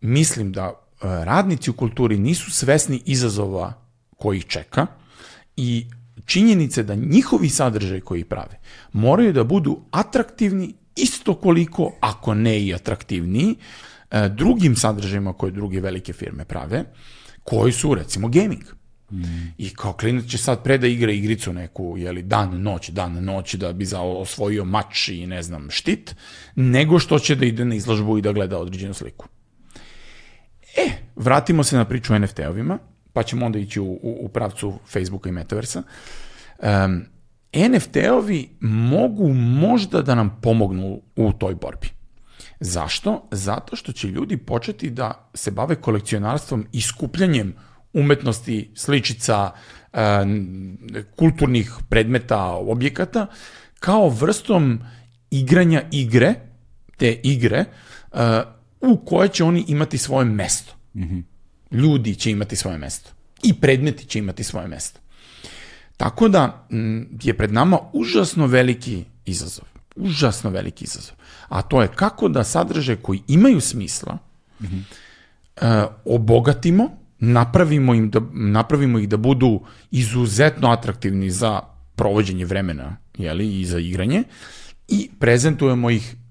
mislim 0.00 0.52
da 0.52 0.62
e, 0.62 0.74
radnici 1.00 1.70
u 1.70 1.72
kulturi 1.72 2.18
nisu 2.18 2.50
svesni 2.50 3.02
izazova 3.04 3.72
koji 4.16 4.38
ih 4.38 4.44
čeka 4.44 4.86
i 5.56 5.86
činjenice 6.26 6.82
da 6.82 6.94
njihovi 6.94 7.48
sadržaj 7.48 8.00
koji 8.00 8.24
prave 8.24 8.60
moraju 8.92 9.32
da 9.32 9.44
budu 9.44 9.80
atraktivni 9.90 10.74
isto 10.96 11.34
koliko, 11.34 11.92
ako 12.00 12.34
ne 12.34 12.60
i 12.60 12.74
atraktivniji, 12.74 13.54
e, 14.10 14.28
drugim 14.28 14.76
sadržajima 14.76 15.32
koje 15.32 15.52
druge 15.52 15.80
velike 15.80 16.12
firme 16.12 16.44
prave, 16.44 16.84
koji 17.44 17.72
su 17.72 17.94
recimo 17.94 18.28
gaming. 18.28 18.62
Mm. 19.10 19.54
I 19.58 19.74
kao 19.74 19.92
klinac 19.92 20.26
će 20.26 20.38
sad 20.38 20.62
pre 20.62 20.78
da 20.78 20.86
igra 20.86 21.12
igricu 21.12 21.52
neku, 21.52 21.94
jeli, 21.98 22.22
dan, 22.22 22.62
noć, 22.62 22.90
dan, 22.90 23.24
noć, 23.24 23.54
da 23.54 23.72
bi 23.72 23.84
za 23.84 24.00
osvojio 24.00 24.64
mač 24.64 25.08
i 25.08 25.26
ne 25.26 25.42
znam 25.42 25.70
štit, 25.70 26.14
nego 26.54 26.98
što 26.98 27.18
će 27.18 27.34
da 27.34 27.46
ide 27.46 27.64
na 27.64 27.74
izložbu 27.74 28.18
i 28.18 28.22
da 28.22 28.32
gleda 28.32 28.58
određenu 28.58 28.94
sliku. 28.94 29.28
E, 30.76 30.90
vratimo 31.16 31.64
se 31.64 31.76
na 31.76 31.84
priču 31.84 32.14
o 32.14 32.18
NFT-ovima, 32.18 32.78
pa 33.12 33.22
ćemo 33.22 33.46
onda 33.46 33.58
ići 33.58 33.80
u, 33.80 33.86
u, 33.86 34.18
u 34.20 34.28
pravcu 34.28 34.78
Facebooka 34.92 35.28
i 35.28 35.32
Metaversa. 35.32 35.82
Um, 36.58 37.04
NFT-ovi 37.52 38.48
mogu 38.60 39.32
možda 39.34 40.02
da 40.02 40.14
nam 40.14 40.38
pomognu 40.42 41.00
u 41.16 41.32
toj 41.32 41.54
borbi. 41.54 41.88
Zašto? 42.60 43.28
Zato 43.30 43.76
što 43.76 43.92
će 43.92 44.08
ljudi 44.08 44.36
početi 44.36 44.90
da 44.90 45.30
se 45.34 45.50
bave 45.50 45.74
kolekcionarstvom 45.74 46.66
i 46.72 46.80
skupljanjem 46.80 47.54
umetnosti, 47.92 48.70
sličica, 48.74 49.50
kulturnih 51.16 51.72
predmeta, 51.88 52.44
objekata, 52.46 53.26
kao 53.80 54.08
vrstom 54.08 54.80
igranja 55.30 55.82
igre, 55.90 56.34
te 56.96 57.20
igre, 57.22 57.64
u 58.90 58.96
kojoj 58.96 59.28
će 59.28 59.44
oni 59.44 59.64
imati 59.68 59.98
svoje 59.98 60.24
mesto. 60.24 60.74
Mm 60.94 61.02
-hmm. 61.02 61.22
Ljudi 61.70 62.14
će 62.14 62.30
imati 62.30 62.56
svoje 62.56 62.78
mesto. 62.78 63.10
I 63.42 63.60
predmeti 63.60 64.04
će 64.04 64.18
imati 64.18 64.44
svoje 64.44 64.68
mesto. 64.68 65.00
Tako 65.96 66.28
da 66.28 66.68
je 67.22 67.36
pred 67.36 67.52
nama 67.52 67.78
užasno 67.92 68.46
veliki 68.46 69.04
izazov. 69.24 69.64
Užasno 69.96 70.50
veliki 70.50 70.84
izazov. 70.84 71.16
A 71.48 71.62
to 71.62 71.82
je 71.82 71.88
kako 71.88 72.28
da 72.28 72.44
sadržaje 72.44 72.96
koji 72.96 73.22
imaju 73.28 73.60
smisla 73.60 74.18
mm 74.60 74.66
-hmm. 74.66 74.82
uh, 75.84 75.92
obogatimo, 76.04 76.90
napravimo, 77.18 77.94
im 77.94 78.10
da, 78.10 78.20
napravimo 78.32 78.98
ih 78.98 79.08
da 79.08 79.16
budu 79.16 79.60
izuzetno 79.90 80.70
atraktivni 80.70 81.30
za 81.30 81.60
provođenje 81.94 82.44
vremena 82.44 82.96
jeli, 83.18 83.60
i 83.60 83.64
za 83.64 83.78
igranje 83.78 84.22
i 84.88 85.10
prezentujemo 85.18 85.90
ih 85.90 86.16
E, 86.16 86.25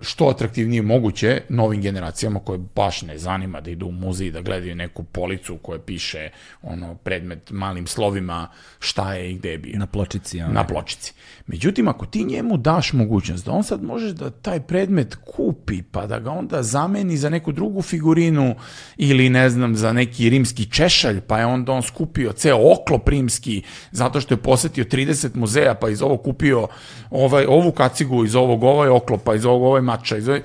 što 0.00 0.24
atraktivnije 0.24 0.82
moguće 0.82 1.40
novim 1.48 1.80
generacijama 1.80 2.40
koje 2.40 2.58
baš 2.74 3.02
ne 3.02 3.18
zanima 3.18 3.60
da 3.60 3.70
idu 3.70 3.86
u 3.86 3.92
muzej 3.92 4.30
da 4.30 4.40
gledaju 4.40 4.74
neku 4.74 5.04
policu 5.04 5.56
koja 5.56 5.78
piše 5.78 6.30
ono 6.62 6.94
predmet 6.94 7.50
malim 7.50 7.86
slovima 7.86 8.48
šta 8.78 9.14
je 9.14 9.30
i 9.30 9.34
gde 9.34 9.50
je 9.50 9.58
bio. 9.58 9.78
Na 9.78 9.86
pločici. 9.86 10.38
Ja. 10.38 10.48
Na 10.48 10.64
pločici. 10.64 11.12
Međutim, 11.46 11.88
ako 11.88 12.06
ti 12.06 12.24
njemu 12.24 12.56
daš 12.56 12.92
mogućnost 12.92 13.46
da 13.46 13.52
on 13.52 13.64
sad 13.64 13.82
može 13.82 14.12
da 14.12 14.30
taj 14.30 14.60
predmet 14.60 15.14
kupi 15.14 15.82
pa 15.82 16.06
da 16.06 16.18
ga 16.18 16.30
onda 16.30 16.62
zameni 16.62 17.16
za 17.16 17.30
neku 17.30 17.52
drugu 17.52 17.82
figurinu 17.82 18.54
ili 18.96 19.30
ne 19.30 19.50
znam 19.50 19.76
za 19.76 19.92
neki 19.92 20.30
rimski 20.30 20.70
češalj 20.70 21.20
pa 21.20 21.38
je 21.38 21.46
onda 21.46 21.72
on 21.72 21.82
skupio 21.82 22.32
ceo 22.32 22.72
oklop 22.72 23.08
rimski 23.08 23.62
zato 23.90 24.20
što 24.20 24.34
je 24.34 24.38
posetio 24.38 24.84
30 24.84 25.34
muzeja 25.34 25.74
pa 25.74 25.88
iz 25.88 26.02
ovog 26.02 26.22
kupio 26.22 26.68
ovaj, 27.10 27.44
ovu 27.48 27.72
kacigu, 27.72 28.24
iz 28.24 28.34
ovog 28.34 28.62
ovaj 28.62 28.88
oklop, 28.88 29.22
pa 29.24 29.34
iz 29.34 29.44
ovog 29.44 29.61
ovog, 29.62 29.70
ovaj 29.70 29.82
mača. 29.82 30.16
Iz 30.16 30.28
ovaj, 30.28 30.42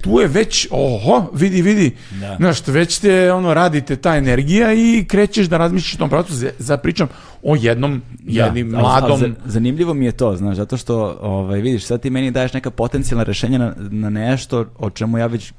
tu 0.00 0.20
je 0.20 0.28
već, 0.28 0.68
oho, 0.70 1.30
vidi, 1.34 1.62
vidi, 1.62 1.96
da. 2.20 2.36
znaš, 2.36 2.66
već 2.66 2.98
te, 2.98 3.32
ono, 3.32 3.54
radite 3.54 3.96
ta 3.96 4.16
energija 4.16 4.72
i 4.72 5.04
krećeš 5.08 5.46
da 5.46 5.58
razmišljaš 5.58 5.94
u 5.94 5.98
tom 5.98 6.10
pravcu, 6.10 6.34
za, 6.34 6.50
za 6.58 6.76
pričam 6.76 7.08
o 7.42 7.56
jednom, 7.56 8.02
da, 8.18 8.44
jednim 8.44 8.70
da, 8.70 8.78
mladom... 8.78 9.20
Ali, 9.22 9.34
zanimljivo 9.44 9.94
mi 9.94 10.04
je 10.04 10.12
to, 10.12 10.36
znaš, 10.36 10.56
zato 10.56 10.76
što, 10.76 11.18
ovaj, 11.20 11.60
vidiš, 11.60 11.84
sad 11.84 12.00
ti 12.00 12.10
meni 12.10 12.30
daješ 12.30 12.52
neka 12.52 12.70
potencijalna 12.70 13.24
rešenja 13.24 13.58
na, 13.58 13.74
na 13.76 14.10
nešto 14.10 14.66
o 14.78 14.90
čemu 14.90 15.18
ja 15.18 15.26
već 15.26 15.52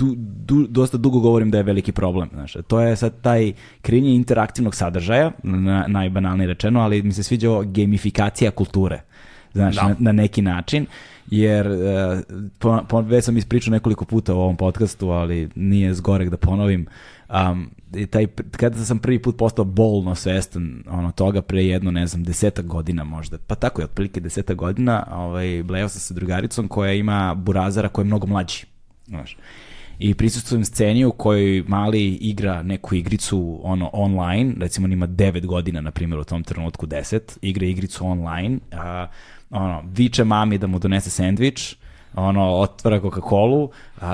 du, 0.00 0.14
du, 0.16 0.66
dosta 0.66 0.96
dugo 0.96 1.20
govorim 1.20 1.50
da 1.50 1.58
je 1.58 1.64
veliki 1.64 1.92
problem. 1.92 2.28
Znaš. 2.32 2.56
To 2.66 2.80
je 2.80 2.96
sad 2.96 3.12
taj 3.20 3.52
krenje 3.82 4.14
interaktivnog 4.14 4.74
sadržaja, 4.74 5.32
na, 5.42 5.84
najbanalnije 5.88 6.46
rečeno, 6.46 6.80
ali 6.80 7.02
mi 7.02 7.12
se 7.12 7.22
sviđa 7.22 7.50
ovo 7.50 7.64
gamifikacija 7.66 8.50
kulture. 8.50 9.00
Znaš, 9.52 9.76
da. 9.76 9.82
na, 9.82 9.96
na 9.98 10.12
neki 10.12 10.42
način 10.42 10.86
jer 11.30 11.66
uh, 11.68 11.76
po, 12.58 12.78
po, 12.88 13.00
već 13.00 13.24
sam 13.24 13.36
ispričao 13.36 13.72
nekoliko 13.72 14.04
puta 14.04 14.34
u 14.34 14.40
ovom 14.40 14.56
podcastu, 14.56 15.10
ali 15.10 15.48
nije 15.54 15.94
zgorek 15.94 16.28
da 16.28 16.36
ponovim. 16.36 16.86
Um, 17.28 17.70
i 17.94 18.06
taj, 18.06 18.26
kada 18.50 18.84
sam 18.84 18.98
prvi 18.98 19.22
put 19.22 19.36
postao 19.36 19.64
bolno 19.64 20.14
svestan 20.14 20.84
ono, 20.88 21.12
toga 21.12 21.42
pre 21.42 21.64
jedno, 21.64 21.90
ne 21.90 22.06
znam, 22.06 22.24
desetak 22.24 22.66
godina 22.66 23.04
možda, 23.04 23.38
pa 23.46 23.54
tako 23.54 23.80
je, 23.80 23.84
otprilike 23.84 24.20
desetak 24.20 24.56
godina, 24.56 25.06
ovaj, 25.12 25.62
blejao 25.62 25.88
sam 25.88 26.00
sa 26.00 26.14
drugaricom 26.14 26.68
koja 26.68 26.92
ima 26.92 27.34
burazara 27.34 27.88
koji 27.88 28.04
je 28.04 28.06
mnogo 28.06 28.26
mlađi. 28.26 28.64
Znaš 29.06 29.36
i 30.00 30.14
prisustvujem 30.14 30.64
sceni 30.64 31.04
u 31.04 31.12
kojoj 31.12 31.64
mali 31.68 32.08
igra 32.08 32.62
neku 32.62 32.94
igricu 32.94 33.60
ono 33.62 33.90
online, 33.92 34.54
recimo 34.58 34.84
on 34.84 34.92
ima 34.92 35.06
9 35.06 35.46
godina 35.46 35.80
na 35.80 35.90
primjer 35.90 36.20
u 36.20 36.24
tom 36.24 36.42
trenutku 36.42 36.86
10, 36.86 37.38
igra 37.42 37.66
igricu 37.66 38.06
online, 38.06 38.58
a, 38.72 39.06
ono, 39.50 39.82
viče 39.84 40.24
mami 40.24 40.58
da 40.58 40.66
mu 40.66 40.78
donese 40.78 41.10
sendvič, 41.10 41.76
ono, 42.14 42.54
otvara 42.56 43.00
Coca-Colu, 43.00 43.68
a, 44.00 44.10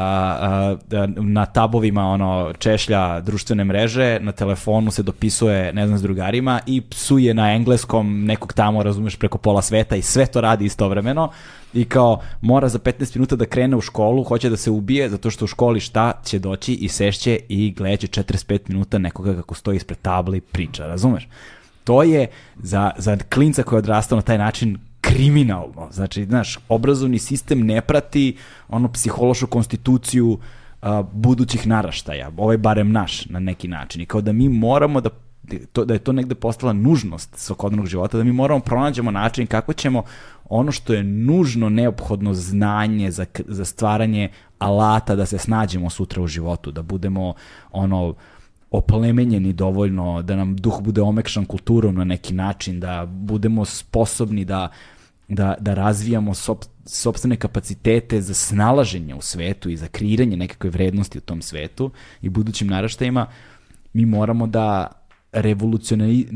a, 0.91 1.07
na 1.17 1.47
tabovima 1.47 2.05
ono, 2.05 2.53
češlja 2.59 3.21
društvene 3.21 3.65
mreže, 3.65 4.19
na 4.21 4.33
telefonu 4.33 4.91
se 4.91 5.03
dopisuje, 5.03 5.73
ne 5.73 5.87
znam, 5.87 5.99
s 5.99 6.03
drugarima 6.03 6.61
i 6.67 6.81
psuje 6.81 7.35
na 7.35 7.55
engleskom 7.55 8.25
nekog 8.25 8.53
tamo, 8.53 8.83
razumeš, 8.83 9.17
preko 9.17 9.39
pola 9.39 9.63
sveta 9.63 9.97
i 9.97 10.03
sve 10.03 10.27
to 10.27 10.41
radi 10.41 10.65
istovremeno 10.65 11.31
i 11.75 11.85
kao 11.85 12.21
mora 12.41 12.69
za 12.69 12.79
15 12.79 13.17
minuta 13.17 13.37
da 13.37 13.47
krene 13.47 13.77
u 13.77 13.81
školu, 13.81 14.25
hoće 14.25 14.51
da 14.51 14.57
se 14.57 14.71
ubije 14.71 15.09
zato 15.09 15.31
što 15.31 15.45
u 15.45 15.49
školi 15.49 15.81
šta 15.81 16.13
će 16.25 16.39
doći 16.39 16.75
i 16.75 16.89
sešće 16.89 17.39
i 17.49 17.73
gledaće 17.73 18.07
45 18.07 18.59
minuta 18.69 18.99
nekoga 18.99 19.35
kako 19.35 19.55
stoji 19.55 19.77
ispred 19.77 19.99
tabli 20.03 20.39
i 20.39 20.41
priča, 20.41 20.87
razumeš? 20.87 21.29
To 21.85 22.03
je 22.03 22.27
za, 22.57 22.91
za 22.99 23.17
klinca 23.17 23.63
koji 23.63 23.77
je 23.77 23.79
odrastao 23.79 24.17
na 24.17 24.23
taj 24.23 24.39
način 24.39 24.79
kriminalno. 25.09 25.89
Znači, 25.91 26.25
znaš, 26.25 26.59
obrazovni 26.69 27.19
sistem 27.19 27.67
ne 27.67 27.81
prati 27.81 28.37
ono 28.69 28.93
psihološku 28.93 29.47
konstituciju 29.47 30.39
a, 30.83 31.03
budućih 31.13 31.67
naraštaja, 31.67 32.31
ovaj 32.37 32.57
barem 32.57 32.93
naš 32.93 33.27
na 33.27 33.41
neki 33.41 33.69
način. 33.69 34.03
I 34.03 34.07
kao 34.07 34.21
da 34.21 34.33
mi 34.33 34.49
moramo 34.49 35.01
da 35.01 35.11
to, 35.73 35.85
da 35.85 35.95
je 35.95 35.99
to 35.99 36.13
negde 36.13 36.35
postala 36.35 36.73
nužnost 36.73 37.37
svakodnevnog 37.37 37.87
života, 37.87 38.19
da 38.19 38.25
mi 38.25 38.33
moramo 38.33 38.61
pronađemo 38.61 39.11
način 39.11 39.47
kako 39.47 39.73
ćemo 39.73 40.03
ono 40.49 40.73
što 40.73 40.93
je 40.93 41.05
nužno, 41.05 41.69
neophodno 41.69 42.35
znanje 42.35 43.11
za, 43.11 43.27
za 43.47 43.65
stvaranje 43.65 44.29
alata 44.59 45.17
da 45.17 45.27
se 45.27 45.39
snađemo 45.39 45.91
sutra 45.91 46.23
u 46.23 46.27
životu, 46.27 46.71
da 46.71 46.83
budemo 46.83 47.35
ono 47.73 48.15
oplemenjeni 48.71 49.53
dovoljno, 49.53 50.23
da 50.23 50.37
nam 50.37 50.57
duh 50.57 50.81
bude 50.83 51.03
omekšan 51.03 51.45
kulturom 51.45 51.95
na 51.95 52.05
neki 52.05 52.35
način, 52.35 52.81
da 52.81 53.07
budemo 53.07 53.65
sposobni 53.65 54.45
da 54.45 54.69
da, 55.29 55.55
da 55.61 55.75
razvijamo 55.75 56.35
sop, 56.35 56.65
sobstvene 56.85 57.37
kapacitete 57.37 58.21
za 58.21 58.35
snalaženje 58.35 59.15
u 59.15 59.23
svetu 59.23 59.71
i 59.71 59.77
za 59.77 59.89
kreiranje 59.89 60.37
nekakve 60.37 60.71
vrednosti 60.71 61.19
u 61.19 61.21
tom 61.21 61.43
svetu 61.43 61.91
i 62.23 62.29
budućim 62.29 62.69
naraštajima, 62.69 63.27
mi 63.93 64.07
moramo 64.07 64.47
da 64.47 64.93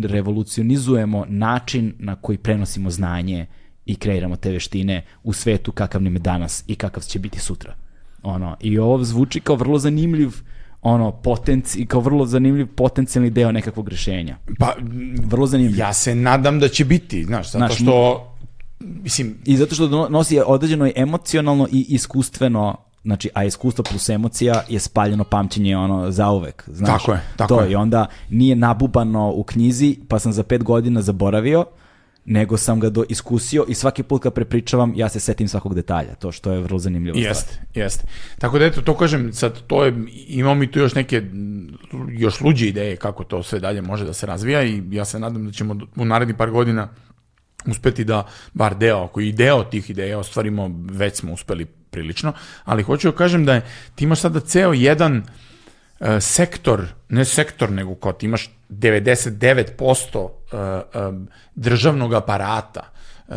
revolucionizujemo 0.02 1.24
način 1.28 1.94
na 1.98 2.16
koji 2.16 2.38
prenosimo 2.38 2.90
znanje 2.90 3.46
i 3.86 3.96
kreiramo 3.96 4.36
te 4.36 4.50
veštine 4.50 5.04
u 5.22 5.32
svetu 5.32 5.72
kakav 5.72 6.02
nam 6.02 6.14
je 6.14 6.18
danas 6.18 6.64
i 6.66 6.74
kakav 6.74 7.02
će 7.02 7.18
biti 7.18 7.40
sutra. 7.40 7.74
Ono, 8.22 8.56
I 8.60 8.78
ovo 8.78 9.04
zvuči 9.04 9.40
kao 9.40 9.56
vrlo 9.56 9.78
zanimljiv 9.78 10.30
ono 10.82 11.12
potenci, 11.12 11.86
kao 11.86 12.00
vrlo 12.00 12.26
zanimljiv 12.26 12.66
potencijalni 12.66 13.30
deo 13.30 13.52
nekakvog 13.52 13.88
rešenja. 13.88 14.36
Pa 14.58 14.74
vrlo 15.24 15.46
zanimljiv. 15.46 15.78
Ja 15.78 15.92
se 15.92 16.14
nadam 16.14 16.60
da 16.60 16.68
će 16.68 16.84
biti, 16.84 17.24
znaš, 17.24 17.52
zato 17.52 17.58
znaš, 17.58 17.74
što 17.74 18.26
mislim 18.80 19.36
i 19.44 19.56
zato 19.56 19.74
što 19.74 20.08
nosi 20.08 20.40
određeno 20.46 20.90
emocionalno 20.96 21.68
i 21.72 21.86
iskustveno 21.88 22.76
znači 23.04 23.30
a 23.34 23.44
iskustvo 23.44 23.84
plus 23.90 24.08
emocija 24.08 24.62
je 24.68 24.78
spaljeno 24.78 25.24
pamćenje 25.24 25.76
ono 25.76 26.10
zauvek 26.10 26.64
znaš 26.66 27.02
tako 27.02 27.12
je 27.12 27.20
tako 27.36 27.54
to 27.54 27.60
je. 27.60 27.70
i 27.70 27.74
onda 27.74 28.06
nije 28.30 28.56
nabubano 28.56 29.30
u 29.30 29.42
knjizi 29.42 29.96
pa 30.08 30.18
sam 30.18 30.32
za 30.32 30.42
pet 30.42 30.62
godina 30.62 31.02
zaboravio 31.02 31.64
nego 32.24 32.56
sam 32.56 32.80
ga 32.80 32.90
do 32.90 33.04
iskusio 33.08 33.64
i 33.68 33.74
svaki 33.74 34.02
put 34.02 34.22
kad 34.22 34.32
prepričavam 34.32 34.92
ja 34.96 35.08
se 35.08 35.20
setim 35.20 35.48
svakog 35.48 35.74
detalja, 35.74 36.14
to 36.14 36.32
što 36.32 36.52
je 36.52 36.60
vrlo 36.60 36.78
zanimljivo. 36.78 37.18
Jeste, 37.18 37.60
jeste. 37.74 38.04
Tako 38.38 38.58
da 38.58 38.64
eto, 38.64 38.82
to 38.82 38.96
kažem, 38.96 39.32
sad 39.32 39.60
to 39.66 39.84
je, 39.84 40.04
imamo 40.28 40.54
mi 40.54 40.70
tu 40.70 40.78
još 40.78 40.94
neke 40.94 41.22
još 42.08 42.40
luđe 42.40 42.66
ideje 42.66 42.96
kako 42.96 43.24
to 43.24 43.42
sve 43.42 43.60
dalje 43.60 43.82
može 43.82 44.04
da 44.04 44.12
se 44.12 44.26
razvija 44.26 44.62
i 44.62 44.82
ja 44.90 45.04
se 45.04 45.18
nadam 45.18 45.46
da 45.46 45.52
ćemo 45.52 45.76
u 45.96 46.04
narednih 46.04 46.36
par 46.36 46.50
godina 46.50 46.88
uspeti 47.66 48.04
da 48.04 48.26
bar 48.52 48.76
deo, 48.76 49.04
ako 49.04 49.20
i 49.20 49.32
deo 49.32 49.64
tih 49.64 49.90
ideja 49.90 50.18
ostvarimo, 50.18 50.70
već 50.90 51.16
smo 51.16 51.32
uspeli 51.32 51.64
prilično, 51.64 52.32
ali 52.64 52.82
hoću 52.82 53.10
da 53.10 53.16
kažem 53.16 53.44
da 53.44 53.54
je, 53.54 53.62
ti 53.94 54.04
imaš 54.04 54.20
sada 54.20 54.40
ceo 54.40 54.72
jedan 54.72 55.16
uh, 56.00 56.06
sektor, 56.20 56.86
ne 57.08 57.24
sektor, 57.24 57.70
nego 57.70 57.94
kao 57.94 58.12
ti 58.12 58.26
imaš 58.26 58.50
99% 58.70 60.18
uh, 60.18 60.30
uh, 60.52 61.14
državnog 61.54 62.14
aparata, 62.14 62.92
uh, 63.28 63.34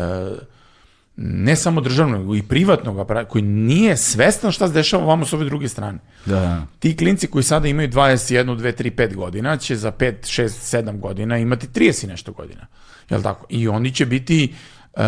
ne 1.16 1.56
samo 1.56 1.80
državnog, 1.80 2.20
nego 2.20 2.34
i 2.34 2.42
privatnog 2.42 2.98
aparata, 2.98 3.28
koji 3.28 3.42
nije 3.42 3.96
svestan 3.96 4.52
šta 4.52 4.68
se 4.68 4.74
dešava 4.74 5.04
vamo 5.04 5.26
s 5.26 5.32
ove 5.32 5.44
druge 5.44 5.68
strane. 5.68 5.98
Da. 6.26 6.66
Ti 6.78 6.96
klinci 6.96 7.26
koji 7.26 7.42
sada 7.42 7.68
imaju 7.68 7.88
21, 7.88 8.56
2, 8.56 8.82
3, 8.82 8.94
5 8.94 9.14
godina, 9.14 9.56
će 9.56 9.76
za 9.76 9.92
5, 9.92 10.12
6, 10.22 10.78
7 10.78 11.00
godina 11.00 11.38
imati 11.38 11.66
30 11.66 12.08
nešto 12.08 12.32
godina. 12.32 12.66
Jel 13.10 13.22
tako? 13.22 13.46
I 13.48 13.68
oni 13.68 13.90
će 13.90 14.06
biti, 14.06 14.54
uh, 14.92 15.02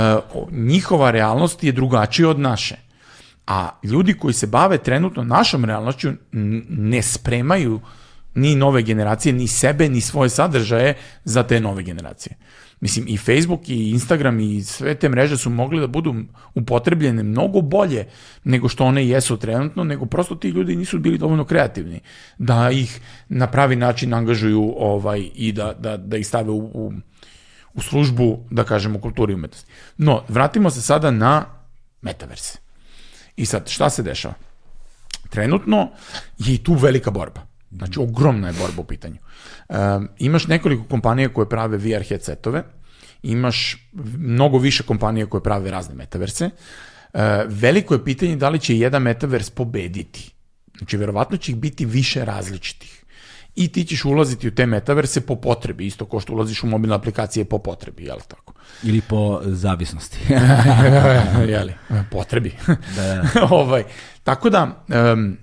njihova 0.53 1.11
realnost 1.11 1.65
je 1.65 1.73
drugačija 1.73 2.29
od 2.29 2.41
naše. 2.41 2.77
A 3.47 3.71
ljudi 3.83 4.15
koji 4.15 4.35
se 4.35 4.47
bave 4.47 4.79
trenutno 4.79 5.25
našom 5.25 5.65
realnošću 5.65 6.13
ne 6.69 7.03
spremaju 7.03 7.81
ni 8.35 8.57
nove 8.57 8.83
generacije, 8.83 9.33
ni 9.33 9.49
sebe, 9.49 9.89
ni 9.89 10.01
svoje 10.01 10.31
sadržaje 10.31 10.95
za 11.25 11.43
te 11.43 11.61
nove 11.61 11.83
generacije. 11.83 12.37
Mislim, 12.81 13.09
i 13.09 13.17
Facebook, 13.17 13.69
i 13.69 13.91
Instagram, 13.91 14.41
i 14.41 14.63
sve 14.63 14.95
te 14.95 15.09
mreže 15.09 15.37
su 15.37 15.51
mogli 15.51 15.81
da 15.81 15.87
budu 15.87 16.15
upotrebljene 16.55 17.23
mnogo 17.23 17.61
bolje 17.61 18.07
nego 18.45 18.69
što 18.69 18.85
one 18.85 19.07
jesu 19.07 19.37
trenutno, 19.37 19.85
nego 19.85 20.07
prosto 20.07 20.35
ti 20.35 20.49
ljudi 20.49 20.77
nisu 20.77 20.99
bili 20.99 21.19
dovoljno 21.19 21.45
kreativni 21.45 22.01
da 22.39 22.71
ih 22.71 23.01
na 23.29 23.47
pravi 23.47 23.77
način 23.77 24.15
angažuju 24.15 24.75
ovaj, 24.77 25.31
i 25.35 25.53
da, 25.53 25.73
da, 25.79 25.97
da 25.97 26.17
ih 26.17 26.27
stave 26.27 26.51
u, 26.51 26.71
u 26.75 26.93
u 27.77 27.83
službu, 27.83 28.39
da 28.51 28.65
kažemo, 28.65 29.01
kulturi 29.01 29.33
i 29.33 29.35
umetnosti. 29.35 29.73
No, 29.99 30.23
vratimo 30.29 30.71
se 30.71 30.83
sada 30.83 31.11
na 31.11 31.45
metaverse. 32.03 32.59
I 33.37 33.47
sad, 33.47 33.69
šta 33.69 33.91
se 33.91 34.03
dešava? 34.03 34.35
Trenutno 35.31 35.91
je 36.39 36.55
i 36.55 36.59
tu 36.59 36.75
velika 36.75 37.11
borba. 37.11 37.47
Znači, 37.71 38.01
ogromna 38.01 38.49
je 38.49 38.55
borba 38.61 38.83
u 38.83 38.85
pitanju. 38.85 39.17
Um, 39.69 40.09
imaš 40.19 40.47
nekoliko 40.47 40.85
kompanija 40.85 41.29
koje 41.29 41.49
prave 41.49 41.77
VR 41.77 42.03
headsetove, 42.09 42.63
imaš 43.23 43.89
mnogo 44.19 44.59
više 44.59 44.83
kompanija 44.83 45.27
koje 45.27 45.43
prave 45.43 45.71
razne 45.71 45.95
metaverse. 45.95 46.51
Uh, 47.13 47.21
veliko 47.47 47.95
je 47.95 48.05
pitanje 48.05 48.37
da 48.37 48.49
li 48.49 48.61
će 48.61 48.79
jedan 48.79 49.03
metavers 49.03 49.51
pobediti. 49.51 50.33
Znači, 50.79 50.97
verovatno 50.97 51.37
će 51.37 51.53
ih 51.53 51.59
biti 51.59 51.85
više 51.85 52.25
različitih 52.25 53.06
i 53.57 53.69
ti 53.69 53.85
ćeš 53.85 54.05
ulaziti 54.05 54.49
u 54.49 54.55
te 54.55 54.67
metaverse 54.67 55.21
po 55.21 55.37
potrebi, 55.37 55.87
isto 55.87 56.05
kao 56.05 56.21
što 56.21 56.33
ulaziš 56.33 56.63
u 56.63 56.67
mobilne 56.67 56.95
aplikacije 56.95 57.45
po 57.45 57.59
potrebi, 57.59 58.05
jel 58.05 58.19
tako? 58.29 58.53
Ili 58.83 59.01
po 59.01 59.41
zavisnosti. 59.45 60.19
Jeli, 61.53 61.73
potrebi. 62.11 62.53
Da, 62.97 63.03
da. 63.03 63.49
ovaj, 63.51 63.85
tako 64.25 64.51
da, 64.51 64.85
um, 65.13 65.37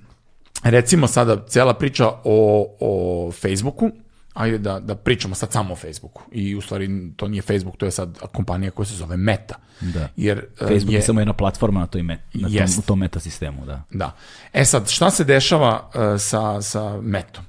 recimo 0.64 1.07
sada 1.07 1.45
cela 1.48 1.73
priča 1.73 2.07
o, 2.23 2.76
o 2.80 3.31
Facebooku, 3.31 3.91
ajde 4.34 4.57
da, 4.57 4.80
da 4.80 4.95
pričamo 4.95 5.35
sad 5.35 5.52
samo 5.52 5.73
o 5.73 5.76
Facebooku. 5.76 6.22
I 6.31 6.56
u 6.56 6.61
stvari 6.61 7.11
to 7.15 7.27
nije 7.27 7.41
Facebook, 7.41 7.77
to 7.77 7.85
je 7.85 7.91
sad 7.91 8.19
kompanija 8.31 8.72
koja 8.72 8.85
se 8.85 8.95
zove 8.95 9.18
Meta. 9.18 9.56
Da. 9.81 10.10
Jer, 10.15 10.45
Facebook 10.60 10.94
je, 10.94 10.98
je 10.98 11.02
samo 11.02 11.19
jedna 11.19 11.34
platforma 11.34 11.80
na, 11.80 11.88
toj 11.88 12.03
met, 12.03 12.19
na 12.34 12.49
tom, 12.49 12.68
u 12.80 12.81
tom 12.81 12.99
meta 12.99 13.19
sistemu. 13.19 13.65
Da. 13.65 13.84
da. 13.91 14.15
E 14.53 14.65
sad, 14.65 14.90
šta 14.90 15.11
se 15.11 15.23
dešava 15.23 15.90
uh, 15.95 16.22
sa, 16.22 16.61
sa 16.61 17.02
Metom? 17.02 17.45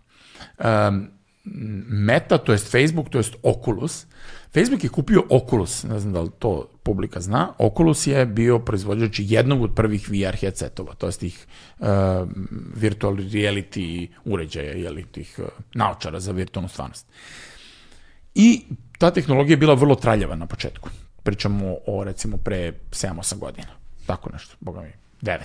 Um, 0.58 1.08
Meta, 1.88 2.38
to 2.38 2.52
jest 2.52 2.70
Facebook, 2.72 3.10
to 3.10 3.18
jest 3.18 3.34
Oculus. 3.42 4.06
Facebook 4.54 4.84
je 4.84 4.88
kupio 4.88 5.22
Oculus, 5.30 5.82
ne 5.82 6.00
znam 6.00 6.12
da 6.12 6.20
li 6.20 6.30
to 6.38 6.68
publika 6.82 7.20
zna. 7.20 7.52
Oculus 7.58 8.06
je 8.06 8.26
bio 8.26 8.58
proizvođač 8.58 9.20
jednog 9.22 9.62
od 9.62 9.74
prvih 9.74 10.08
VR 10.08 10.36
headsetova, 10.40 10.94
to 10.94 11.06
jest 11.06 11.20
tih 11.20 11.46
uh, 11.78 11.86
virtual 12.74 13.16
reality 13.16 14.08
uređaja, 14.24 14.72
jeli, 14.72 15.04
tih 15.04 15.34
uh, 15.38 15.44
naočara 15.74 16.20
za 16.20 16.32
virtualnu 16.32 16.68
stvarnost. 16.68 17.06
I 18.34 18.62
ta 18.98 19.10
tehnologija 19.10 19.52
je 19.52 19.56
bila 19.56 19.74
vrlo 19.74 19.94
traljava 19.94 20.36
na 20.36 20.46
početku. 20.46 20.90
Pričamo 21.22 21.76
o, 21.86 22.04
recimo, 22.04 22.36
pre 22.36 22.72
7-8 22.90 23.38
godina. 23.38 23.68
Tako 24.06 24.30
nešto, 24.32 24.56
boga 24.60 24.80
mi, 24.80 24.92
9. 25.22 25.38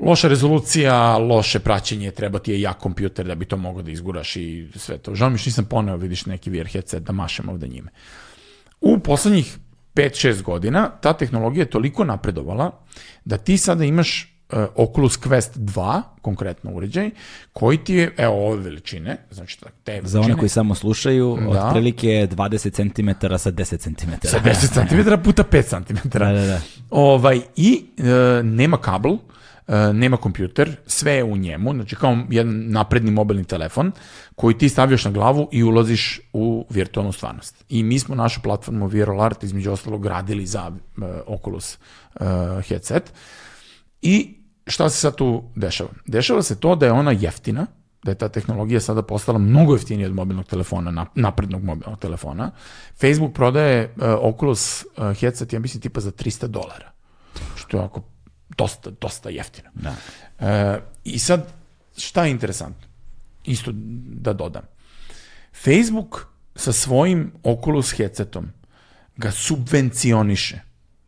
Loša 0.00 0.28
rezolucija, 0.28 1.18
loše 1.18 1.58
praćenje, 1.58 2.10
treba 2.10 2.38
ti 2.38 2.52
je 2.52 2.60
jak 2.60 2.78
kompjuter 2.78 3.26
da 3.26 3.34
bi 3.34 3.44
to 3.44 3.56
mogao 3.56 3.82
da 3.82 3.90
izguraš 3.90 4.36
i 4.36 4.68
sve 4.76 4.98
to. 4.98 5.14
Žao 5.14 5.30
mi 5.30 5.38
što 5.38 5.48
nisam 5.48 5.64
poneo, 5.64 5.96
vidiš 5.96 6.26
neki 6.26 6.50
VR 6.50 6.66
headset 6.66 7.02
da 7.02 7.12
mašem 7.12 7.48
ovde 7.48 7.68
njime. 7.68 7.90
U 8.80 8.98
poslednjih 8.98 9.58
5-6 9.94 10.42
godina 10.42 10.90
ta 11.00 11.12
tehnologija 11.12 11.62
je 11.62 11.70
toliko 11.70 12.04
napredovala 12.04 12.70
da 13.24 13.36
ti 13.36 13.58
sada 13.58 13.84
imaš 13.84 14.34
uh, 14.52 14.58
Oculus 14.74 15.20
Quest 15.20 15.58
2, 15.58 16.02
konkretno 16.22 16.70
uređaj, 16.70 17.10
koji 17.52 17.78
ti 17.78 17.94
je, 17.94 18.14
evo 18.16 18.46
ove 18.46 18.56
veličine, 18.56 19.16
znači 19.30 19.60
te 19.60 19.92
veličine. 19.92 20.08
Za 20.08 20.20
one 20.20 20.36
koji 20.36 20.48
samo 20.48 20.74
slušaju, 20.74 21.38
da. 21.52 21.66
otprilike 21.66 22.06
20 22.30 22.72
cm 22.72 23.36
sa 23.38 23.52
10 23.52 23.78
cm. 23.78 24.10
Sa 24.28 24.40
10 24.40 25.14
cm 25.14 25.22
puta 25.24 25.44
5 25.44 25.62
cm. 25.62 26.08
Da, 26.08 26.32
da, 26.32 26.46
da. 26.46 26.60
Ovaj, 26.90 27.40
I 27.56 27.84
uh, 27.98 28.04
nema 28.44 28.76
kabel, 28.76 29.12
E, 29.12 29.16
nema 29.92 30.16
kompjuter, 30.16 30.76
sve 30.86 31.12
je 31.12 31.24
u 31.24 31.36
njemu, 31.36 31.74
znači 31.74 31.96
kao 31.96 32.18
jedan 32.30 32.70
napredni 32.70 33.10
mobilni 33.10 33.44
telefon 33.44 33.92
koji 34.36 34.58
ti 34.58 34.68
stavljaš 34.68 35.04
na 35.04 35.10
glavu 35.10 35.48
i 35.52 35.62
ulaziš 35.62 36.20
u 36.32 36.66
virtualnu 36.70 37.12
stvarnost. 37.12 37.64
I 37.68 37.82
mi 37.82 37.98
smo 37.98 38.14
našu 38.14 38.42
platformu 38.42 38.86
Viral 38.86 39.22
Art 39.22 39.42
između 39.42 39.72
ostalog 39.72 40.02
gradili 40.02 40.46
za 40.46 40.68
uh, 40.68 41.04
Oculus 41.26 41.78
uh, 42.14 42.26
headset. 42.68 43.12
I 44.02 44.34
šta 44.66 44.90
se 44.90 44.96
sad 44.96 45.14
tu 45.14 45.42
dešava? 45.56 45.90
Dešava 46.06 46.42
se 46.42 46.60
to 46.60 46.76
da 46.76 46.86
je 46.86 46.92
ona 46.92 47.12
jeftina, 47.12 47.66
da 48.02 48.10
je 48.10 48.14
ta 48.14 48.28
tehnologija 48.28 48.80
sada 48.80 49.02
postala 49.02 49.38
mnogo 49.38 49.74
jeftinija 49.74 50.08
od 50.08 50.14
mobilnog 50.14 50.46
telefona, 50.46 51.06
naprednog 51.14 51.64
mobilnog 51.64 51.98
telefona. 51.98 52.50
Facebook 53.00 53.34
prodaje 53.34 53.94
uh, 53.96 54.02
Oculus 54.20 54.84
headset, 55.20 55.52
ja 55.52 55.60
mislim, 55.60 55.80
tipa 55.80 56.00
za 56.00 56.10
300 56.10 56.46
dolara. 56.46 56.90
Što 57.56 57.76
je 57.76 57.84
ako 57.84 58.02
dosta, 58.56 58.90
dosta 59.00 59.30
jeftino. 59.30 59.70
Da. 59.74 59.94
E, 60.40 60.80
I 61.04 61.18
sad, 61.18 61.46
šta 61.96 62.24
je 62.24 62.30
interesantno? 62.30 62.86
Isto 63.44 63.70
da 63.74 64.32
dodam. 64.32 64.62
Facebook 65.64 66.26
sa 66.56 66.72
svojim 66.72 67.32
Oculus 67.42 67.92
headsetom 67.96 68.50
ga 69.16 69.30
subvencioniše. 69.30 70.60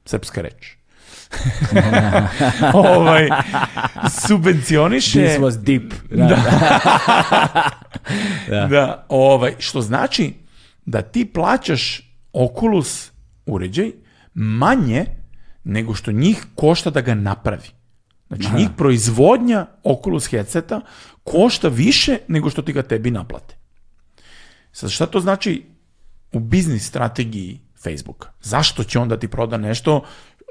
Srpska 0.04 0.42
reč. 0.42 0.76
ovaj, 2.74 3.28
subvencioniše... 4.26 5.26
This 5.26 5.38
was 5.38 5.58
deep. 5.62 5.92
Da. 6.10 6.26
da. 8.50 8.66
da. 8.66 9.06
ovaj, 9.08 9.54
što 9.58 9.80
znači 9.80 10.34
da 10.86 11.02
ti 11.02 11.24
plaćaš 11.24 12.12
Oculus 12.32 13.10
uređaj 13.46 13.92
manje 14.34 15.06
nego 15.64 15.94
što 15.94 16.12
njih 16.12 16.46
košta 16.54 16.90
da 16.90 17.00
ga 17.00 17.14
napravi. 17.14 17.68
Znači, 18.28 18.46
Aha. 18.46 18.58
njih 18.58 18.68
proizvodnja 18.76 19.66
Oculus 19.84 20.26
headseta 20.26 20.80
košta 21.24 21.68
više 21.68 22.18
nego 22.28 22.50
što 22.50 22.62
ti 22.62 22.72
ga 22.72 22.82
tebi 22.82 23.10
naplate. 23.10 23.56
Sad, 24.72 24.90
šta 24.90 25.06
to 25.06 25.20
znači 25.20 25.64
u 26.32 26.40
biznis 26.40 26.88
strategiji 26.88 27.60
Facebooka? 27.82 28.28
Zašto 28.40 28.84
će 28.84 28.98
on 28.98 29.08
da 29.08 29.18
ti 29.18 29.28
proda 29.28 29.56
nešto 29.56 30.04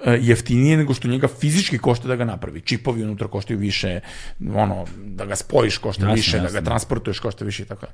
e, 0.05 0.17
jeftinije 0.21 0.77
nego 0.77 0.93
što 0.93 1.07
njega 1.07 1.27
fizički 1.27 1.77
košta 1.77 2.07
da 2.07 2.15
ga 2.15 2.25
napravi. 2.25 2.61
Čipovi 2.61 3.03
unutra 3.03 3.27
koštaju 3.27 3.59
više, 3.59 3.99
ono, 4.55 4.85
da 5.05 5.25
ga 5.25 5.35
spojiš 5.35 5.77
košta 5.77 6.03
jasne, 6.03 6.15
više, 6.15 6.38
jasne. 6.38 6.51
da 6.51 6.59
ga 6.59 6.65
transportuješ 6.65 7.19
košta 7.19 7.45
više 7.45 7.63
i 7.63 7.65
tako 7.65 7.85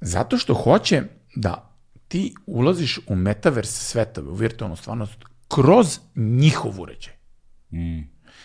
Zato 0.00 0.38
što 0.38 0.54
hoće 0.54 1.02
da 1.34 1.76
ti 2.08 2.34
ulaziš 2.46 2.98
u 3.06 3.14
metaverse 3.14 3.84
svetove, 3.84 4.30
u 4.30 4.34
virtualnu 4.34 4.76
stvarnost, 4.76 5.29
kroz 5.54 5.98
njihov 6.16 6.80
uređaj. 6.80 7.14
Mm. 7.72 8.00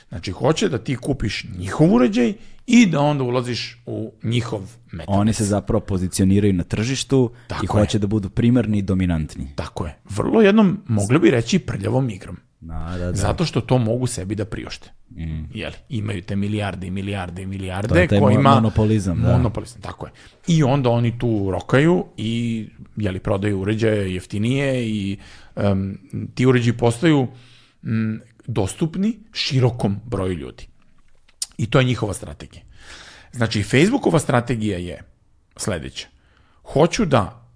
Znači, 0.10 0.32
hoće 0.32 0.70
da 0.70 0.78
ti 0.78 0.96
kupiš 0.96 1.46
njihov 1.58 1.94
uređaj 1.94 2.34
i 2.68 2.86
da 2.86 3.00
onda 3.00 3.24
ulaziš 3.24 3.84
u 3.86 4.14
njihov 4.24 4.62
metavers. 4.92 5.20
Oni 5.20 5.34
se 5.34 5.46
zapravo 5.46 5.80
pozicioniraju 5.80 6.54
na 6.54 6.64
tržištu 6.64 7.32
Tako 7.48 7.66
i 7.66 7.68
hoće 7.68 7.98
je. 7.98 8.00
da 8.00 8.08
budu 8.08 8.30
primarni 8.30 8.78
i 8.78 8.82
dominantni. 8.82 9.48
Tako 9.56 9.86
je. 9.86 9.98
Vrlo 10.10 10.42
jednom, 10.42 10.80
mogli 10.88 11.20
bi 11.20 11.32
reći, 11.32 11.60
prljavom 11.60 12.10
igrom. 12.10 12.38
Da, 12.60 12.96
da, 13.00 13.06
da. 13.06 13.14
Zato 13.14 13.46
što 13.46 13.62
to 13.62 13.78
mogu 13.78 14.08
sebi 14.08 14.36
da 14.36 14.46
priošte. 14.46 14.92
Mm. 15.10 15.44
Jeli, 15.54 15.76
imaju 15.90 16.22
te 16.22 16.36
milijarde 16.36 16.88
i 16.88 16.92
milijarde 16.92 17.42
i 17.42 17.46
milijarde 17.46 17.88
to 17.88 18.00
je 18.00 18.08
taj 18.08 18.20
kojima... 18.20 18.56
monopolizam. 18.56 19.22
Da. 19.22 19.32
Monopolizam, 19.32 19.82
tako 19.82 20.06
je. 20.06 20.12
I 20.48 20.64
onda 20.64 20.90
oni 20.90 21.20
tu 21.20 21.52
rokaju 21.52 22.06
i 22.18 22.66
jeli, 22.96 23.20
prodaju 23.20 23.60
uređaje 23.60 24.14
jeftinije 24.14 24.90
i 24.90 25.18
um, 25.56 25.98
ti 26.36 26.46
uređaji 26.46 26.78
postaju 26.78 27.28
um, 27.84 28.20
dostupni 28.48 29.20
širokom 29.34 30.00
broju 30.06 30.34
ljudi. 30.34 30.68
I 31.58 31.70
to 31.70 31.80
je 31.80 31.86
njihova 31.86 32.14
strategija. 32.14 32.64
Znači, 33.32 33.64
Facebookova 33.64 34.20
strategija 34.20 34.78
je 34.78 35.02
sledeća. 35.58 36.08
Hoću 36.64 37.06
da 37.06 37.50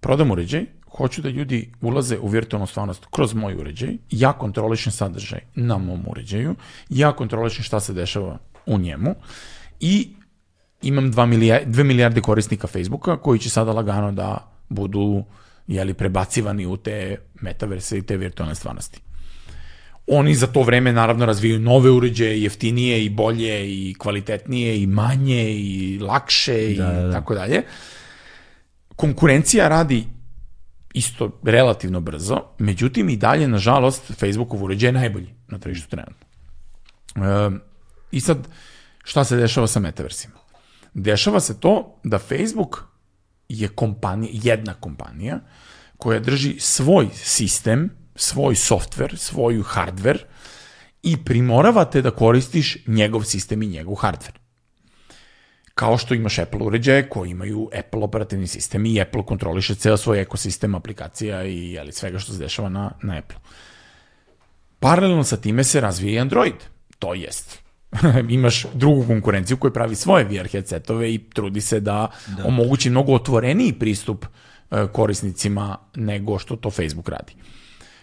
prodam 0.00 0.30
uređaj, 0.30 0.66
hoću 0.96 1.22
da 1.22 1.28
ljudi 1.28 1.72
ulaze 1.80 2.18
u 2.18 2.28
virtualnu 2.28 2.66
stvarnost 2.66 3.06
kroz 3.10 3.34
moj 3.34 3.54
uređaj, 3.54 3.96
ja 4.10 4.32
kontrolišem 4.32 4.92
sadržaj 4.92 5.40
na 5.54 5.78
mom 5.78 6.04
uređaju, 6.08 6.54
ja 6.88 7.12
kontrolišem 7.12 7.64
šta 7.64 7.80
se 7.80 7.92
dešava 7.92 8.38
u 8.66 8.78
njemu 8.78 9.14
i 9.80 10.08
imam 10.82 11.12
2 11.12 11.26
milijarde, 11.26 11.70
2 11.70 11.84
milijarde 11.84 12.20
korisnika 12.20 12.66
Facebooka 12.66 13.16
koji 13.16 13.38
će 13.38 13.50
sada 13.50 13.72
lagano 13.72 14.12
da 14.12 14.52
budu 14.68 15.24
jeli, 15.70 15.94
prebacivani 15.94 16.66
u 16.66 16.76
te 16.76 17.16
metaverse 17.40 17.98
i 17.98 18.02
te 18.02 18.16
virtualne 18.16 18.54
stvarnosti. 18.54 19.00
Oni 20.06 20.34
za 20.34 20.46
to 20.46 20.62
vreme 20.62 20.92
naravno 20.92 21.26
razvijaju 21.26 21.60
nove 21.60 21.90
uređaje, 21.90 22.42
jeftinije 22.42 23.04
i 23.04 23.10
bolje 23.10 23.70
i 23.70 23.94
kvalitetnije 23.98 24.82
i 24.82 24.86
manje 24.86 25.52
i 25.52 25.98
lakše 25.98 26.52
da, 26.52 26.68
i 26.68 26.76
da. 26.76 27.12
tako 27.12 27.34
dalje. 27.34 27.62
Konkurencija 28.96 29.68
radi 29.68 30.06
isto 30.94 31.40
relativno 31.42 32.00
brzo, 32.00 32.42
međutim 32.58 33.08
i 33.08 33.16
dalje, 33.16 33.48
nažalost, 33.48 34.12
Facebookov 34.18 34.64
uređaj 34.64 34.88
je 34.88 34.92
najbolji 34.92 35.34
na 35.48 35.58
tržištu 35.58 35.90
trenutno. 35.90 36.26
E, 37.16 37.50
I 38.10 38.20
sad, 38.20 38.48
šta 39.04 39.24
se 39.24 39.36
dešava 39.36 39.66
sa 39.66 39.80
metaversima? 39.80 40.34
Dešava 40.94 41.40
se 41.40 41.60
to 41.60 42.00
da 42.04 42.18
Facebook 42.18 42.89
je 43.50 43.68
kompanija, 43.68 44.30
jedna 44.32 44.74
kompanija 44.74 45.40
koja 45.96 46.20
drži 46.20 46.56
svoj 46.58 47.08
sistem, 47.14 47.90
svoj 48.14 48.56
softver, 48.56 49.18
svoju 49.18 49.62
hardware 49.62 50.18
i 51.02 51.16
primoravate 51.24 52.02
da 52.02 52.10
koristiš 52.10 52.86
njegov 52.86 53.24
sistem 53.24 53.62
i 53.62 53.66
njegov 53.66 53.94
hardware. 53.94 54.38
Kao 55.74 55.98
što 55.98 56.14
imaš 56.14 56.38
Apple 56.38 56.60
uređaje 56.60 57.08
koji 57.08 57.30
imaju 57.30 57.68
Apple 57.78 58.02
operativni 58.02 58.46
sistem 58.46 58.86
i 58.86 59.00
Apple 59.00 59.26
kontroliše 59.26 59.74
ceo 59.74 59.96
svoj 59.96 60.20
ekosistem 60.20 60.74
aplikacija 60.74 61.44
i 61.44 61.72
jeli, 61.72 61.92
svega 61.92 62.18
što 62.18 62.32
se 62.32 62.38
dešava 62.38 62.68
na, 62.68 62.90
na 63.02 63.18
Apple. 63.18 63.38
Paralelno 64.80 65.24
sa 65.24 65.36
time 65.36 65.64
se 65.64 65.80
razvija 65.80 66.14
i 66.14 66.20
Android. 66.20 66.54
To 66.98 67.14
jest, 67.14 67.59
imaš 68.28 68.66
drugu 68.74 69.06
konkurenciju 69.06 69.56
koja 69.56 69.72
pravi 69.72 69.94
svoje 69.94 70.24
VR 70.24 70.48
headsetove 70.48 71.14
i 71.14 71.18
trudi 71.18 71.60
se 71.60 71.80
da, 71.80 72.10
da. 72.36 72.44
omogući 72.46 72.90
mnogo 72.90 73.14
otvoreniji 73.14 73.72
pristup 73.72 74.24
e, 74.70 74.86
korisnicima 74.92 75.78
nego 75.94 76.38
što 76.38 76.56
to 76.56 76.70
Facebook 76.70 77.08
radi. 77.08 77.32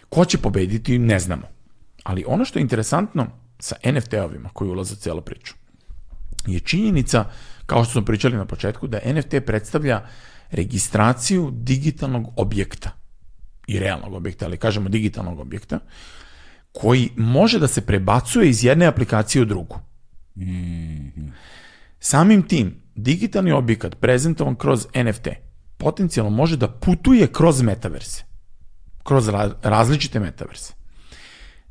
Ko 0.08 0.24
će 0.24 0.38
pobediti, 0.38 0.98
ne 0.98 1.18
znamo. 1.18 1.42
Ali 2.02 2.24
ono 2.26 2.44
što 2.44 2.58
je 2.58 2.62
interesantno 2.62 3.26
sa 3.58 3.76
NFT-ovima 3.84 4.48
koji 4.52 4.70
ulaze 4.70 4.92
u 4.94 4.96
cijelu 4.96 5.20
priču 5.20 5.54
je 6.46 6.60
činjenica 6.60 7.24
kao 7.66 7.84
što 7.84 7.92
smo 7.92 8.04
pričali 8.04 8.36
na 8.36 8.44
početku, 8.44 8.86
da 8.86 9.00
NFT 9.14 9.34
predstavlja 9.46 10.06
registraciju 10.50 11.50
digitalnog 11.52 12.32
objekta 12.36 12.90
i 13.66 13.78
realnog 13.78 14.14
objekta, 14.14 14.44
ali 14.44 14.56
kažemo 14.56 14.88
digitalnog 14.88 15.40
objekta, 15.40 15.78
koji 16.80 17.10
može 17.16 17.58
da 17.58 17.68
se 17.68 17.80
prebacuje 17.80 18.48
iz 18.48 18.64
jedne 18.64 18.86
aplikacije 18.86 19.42
u 19.42 19.44
drugu. 19.44 19.78
Mm 20.36 20.42
-hmm. 20.42 21.30
Samim 22.00 22.42
tim, 22.42 22.82
digitalni 22.94 23.52
objekat 23.52 23.94
prezentovan 23.94 24.54
kroz 24.54 24.86
NFT 24.94 25.28
potencijalno 25.76 26.30
može 26.30 26.56
da 26.56 26.68
putuje 26.68 27.26
kroz 27.26 27.62
metaverse, 27.62 28.24
kroz 29.02 29.28
različite 29.62 30.20
metaverse. 30.20 30.72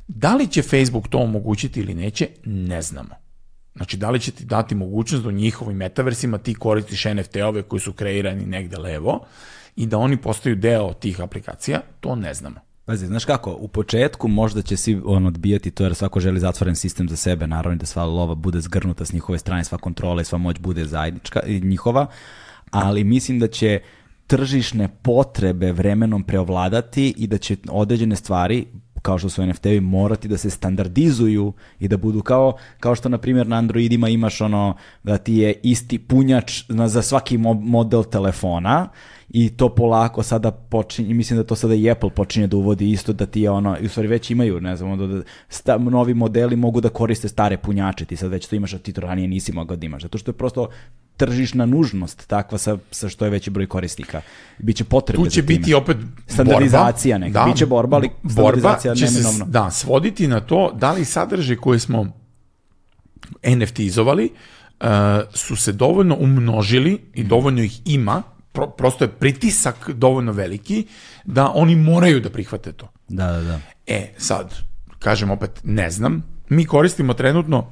Da 0.08 0.34
li 0.34 0.46
će 0.46 0.62
Facebook 0.62 1.08
to 1.08 1.18
omogućiti 1.18 1.80
ili 1.80 1.94
neće, 1.94 2.28
ne 2.44 2.82
znamo. 2.82 3.14
Znači, 3.76 3.96
da 3.96 4.10
li 4.10 4.20
će 4.20 4.30
ti 4.32 4.44
dati 4.44 4.74
mogućnost 4.74 5.22
da 5.22 5.28
u 5.28 5.32
njihovim 5.32 5.76
metaversima 5.76 6.38
ti 6.38 6.54
koristiš 6.54 7.04
NFT-ove 7.04 7.62
koji 7.62 7.80
su 7.80 7.92
kreirani 7.92 8.46
negde 8.46 8.78
levo 8.78 9.26
i 9.76 9.86
da 9.86 9.98
oni 9.98 10.16
postaju 10.16 10.56
deo 10.56 10.92
tih 10.92 11.20
aplikacija, 11.20 11.80
to 12.00 12.14
ne 12.16 12.34
znamo. 12.34 12.67
Pazi, 12.88 13.06
znaš 13.06 13.24
kako, 13.24 13.56
u 13.60 13.68
početku 13.68 14.28
možda 14.28 14.62
će 14.62 14.76
svi 14.76 15.00
on 15.04 15.26
odbijati 15.26 15.70
to 15.70 15.82
jer 15.82 15.94
svako 15.94 16.20
želi 16.20 16.40
zatvoren 16.40 16.76
sistem 16.76 17.08
za 17.08 17.16
sebe, 17.16 17.46
naravno 17.46 17.78
da 17.78 17.86
sva 17.86 18.04
lova 18.04 18.34
bude 18.34 18.60
zgrnuta 18.60 19.04
s 19.04 19.12
njihove 19.12 19.38
strane, 19.38 19.64
sva 19.64 19.78
kontrola 19.78 20.22
i 20.22 20.24
sva 20.24 20.38
moć 20.38 20.58
bude 20.58 20.84
zajednička 20.84 21.40
i 21.46 21.60
njihova, 21.60 22.06
ali 22.70 23.04
mislim 23.04 23.38
da 23.38 23.48
će 23.48 23.80
tržišne 24.26 24.88
potrebe 25.02 25.72
vremenom 25.72 26.24
preovladati 26.24 27.14
i 27.16 27.26
da 27.26 27.38
će 27.38 27.56
određene 27.68 28.16
stvari 28.16 28.66
kao 29.02 29.18
što 29.18 29.28
su 29.28 29.46
NFT-vi 29.46 29.80
morati 29.80 30.28
da 30.28 30.36
se 30.36 30.50
standardizuju 30.50 31.52
i 31.78 31.88
da 31.88 31.96
budu 31.96 32.22
kao, 32.22 32.56
kao 32.80 32.94
što 32.94 33.08
na 33.08 33.18
primjer 33.18 33.46
na 33.46 33.56
Androidima 33.56 34.08
imaš 34.08 34.40
ono 34.40 34.76
da 35.02 35.18
ti 35.18 35.34
je 35.34 35.60
isti 35.62 35.98
punjač 35.98 36.64
za 36.86 37.02
svaki 37.02 37.38
model 37.60 38.04
telefona 38.04 38.88
i 39.30 39.50
to 39.50 39.68
polako 39.68 40.22
sada 40.22 40.50
počinje, 40.50 41.14
mislim 41.14 41.36
da 41.36 41.44
to 41.44 41.54
sada 41.54 41.74
i 41.74 41.90
Apple 41.90 42.10
počinje 42.10 42.46
da 42.46 42.56
uvodi 42.56 42.90
isto 42.90 43.12
da 43.12 43.26
ti 43.26 43.40
je 43.40 43.50
ono, 43.50 43.76
u 43.84 43.88
stvari 43.88 44.08
već 44.08 44.30
imaju, 44.30 44.60
ne 44.60 44.76
znam, 44.76 44.98
da 44.98 45.22
sta, 45.48 45.78
novi 45.78 46.14
modeli 46.14 46.56
mogu 46.56 46.80
da 46.80 46.88
koriste 46.88 47.28
stare 47.28 47.56
punjače, 47.56 48.04
ti 48.04 48.16
sad 48.16 48.30
već 48.30 48.46
to 48.46 48.56
imaš, 48.56 48.74
a 48.74 48.78
ti 48.78 48.92
to 48.92 49.00
ranije 49.00 49.28
nisi 49.28 49.52
mogao 49.52 49.76
da 49.76 49.86
imaš, 49.86 50.02
zato 50.02 50.18
što 50.18 50.30
je 50.30 50.36
prosto 50.36 50.68
tržišna 51.16 51.66
nužnost 51.66 52.26
takva 52.26 52.58
sa, 52.58 52.78
sa 52.90 53.08
što 53.08 53.24
je 53.24 53.30
veći 53.30 53.50
broj 53.50 53.66
korisnika. 53.66 54.20
Biće 54.58 54.84
potrebe 54.84 55.24
Tu 55.24 55.30
će 55.30 55.42
biti 55.42 55.74
opet 55.74 55.96
standardizacija 56.26 57.18
neka. 57.18 57.44
Da, 57.44 57.50
Biće 57.52 57.66
borba, 57.66 57.96
ali 57.96 58.10
standardizacija 58.30 58.94
borba 58.94 59.06
će 59.06 59.12
neminovno. 59.12 59.44
Se, 59.44 59.50
da, 59.50 59.70
svoditi 59.70 60.28
na 60.28 60.40
to 60.40 60.72
da 60.74 60.92
li 60.92 61.04
sadržaj 61.04 61.56
koje 61.56 61.78
smo 61.78 62.06
NFT-izovali 63.42 64.28
uh, 64.80 64.86
su 65.34 65.56
se 65.56 65.72
dovoljno 65.72 66.16
umnožili 66.20 66.98
i 67.14 67.24
dovoljno 67.24 67.62
ih 67.62 67.80
ima 67.84 68.22
pro, 68.52 68.66
prosto 68.66 69.04
je 69.04 69.08
pritisak 69.08 69.90
dovoljno 69.90 70.32
veliki 70.32 70.86
da 71.24 71.52
oni 71.54 71.76
moraju 71.76 72.20
da 72.20 72.30
prihvate 72.30 72.72
to. 72.72 72.88
Da, 73.08 73.26
da, 73.26 73.40
da. 73.40 73.60
E, 73.86 74.12
sad, 74.16 74.54
kažem 74.98 75.30
opet, 75.30 75.60
ne 75.64 75.90
znam. 75.90 76.22
Mi 76.48 76.66
koristimo 76.66 77.14
trenutno 77.14 77.66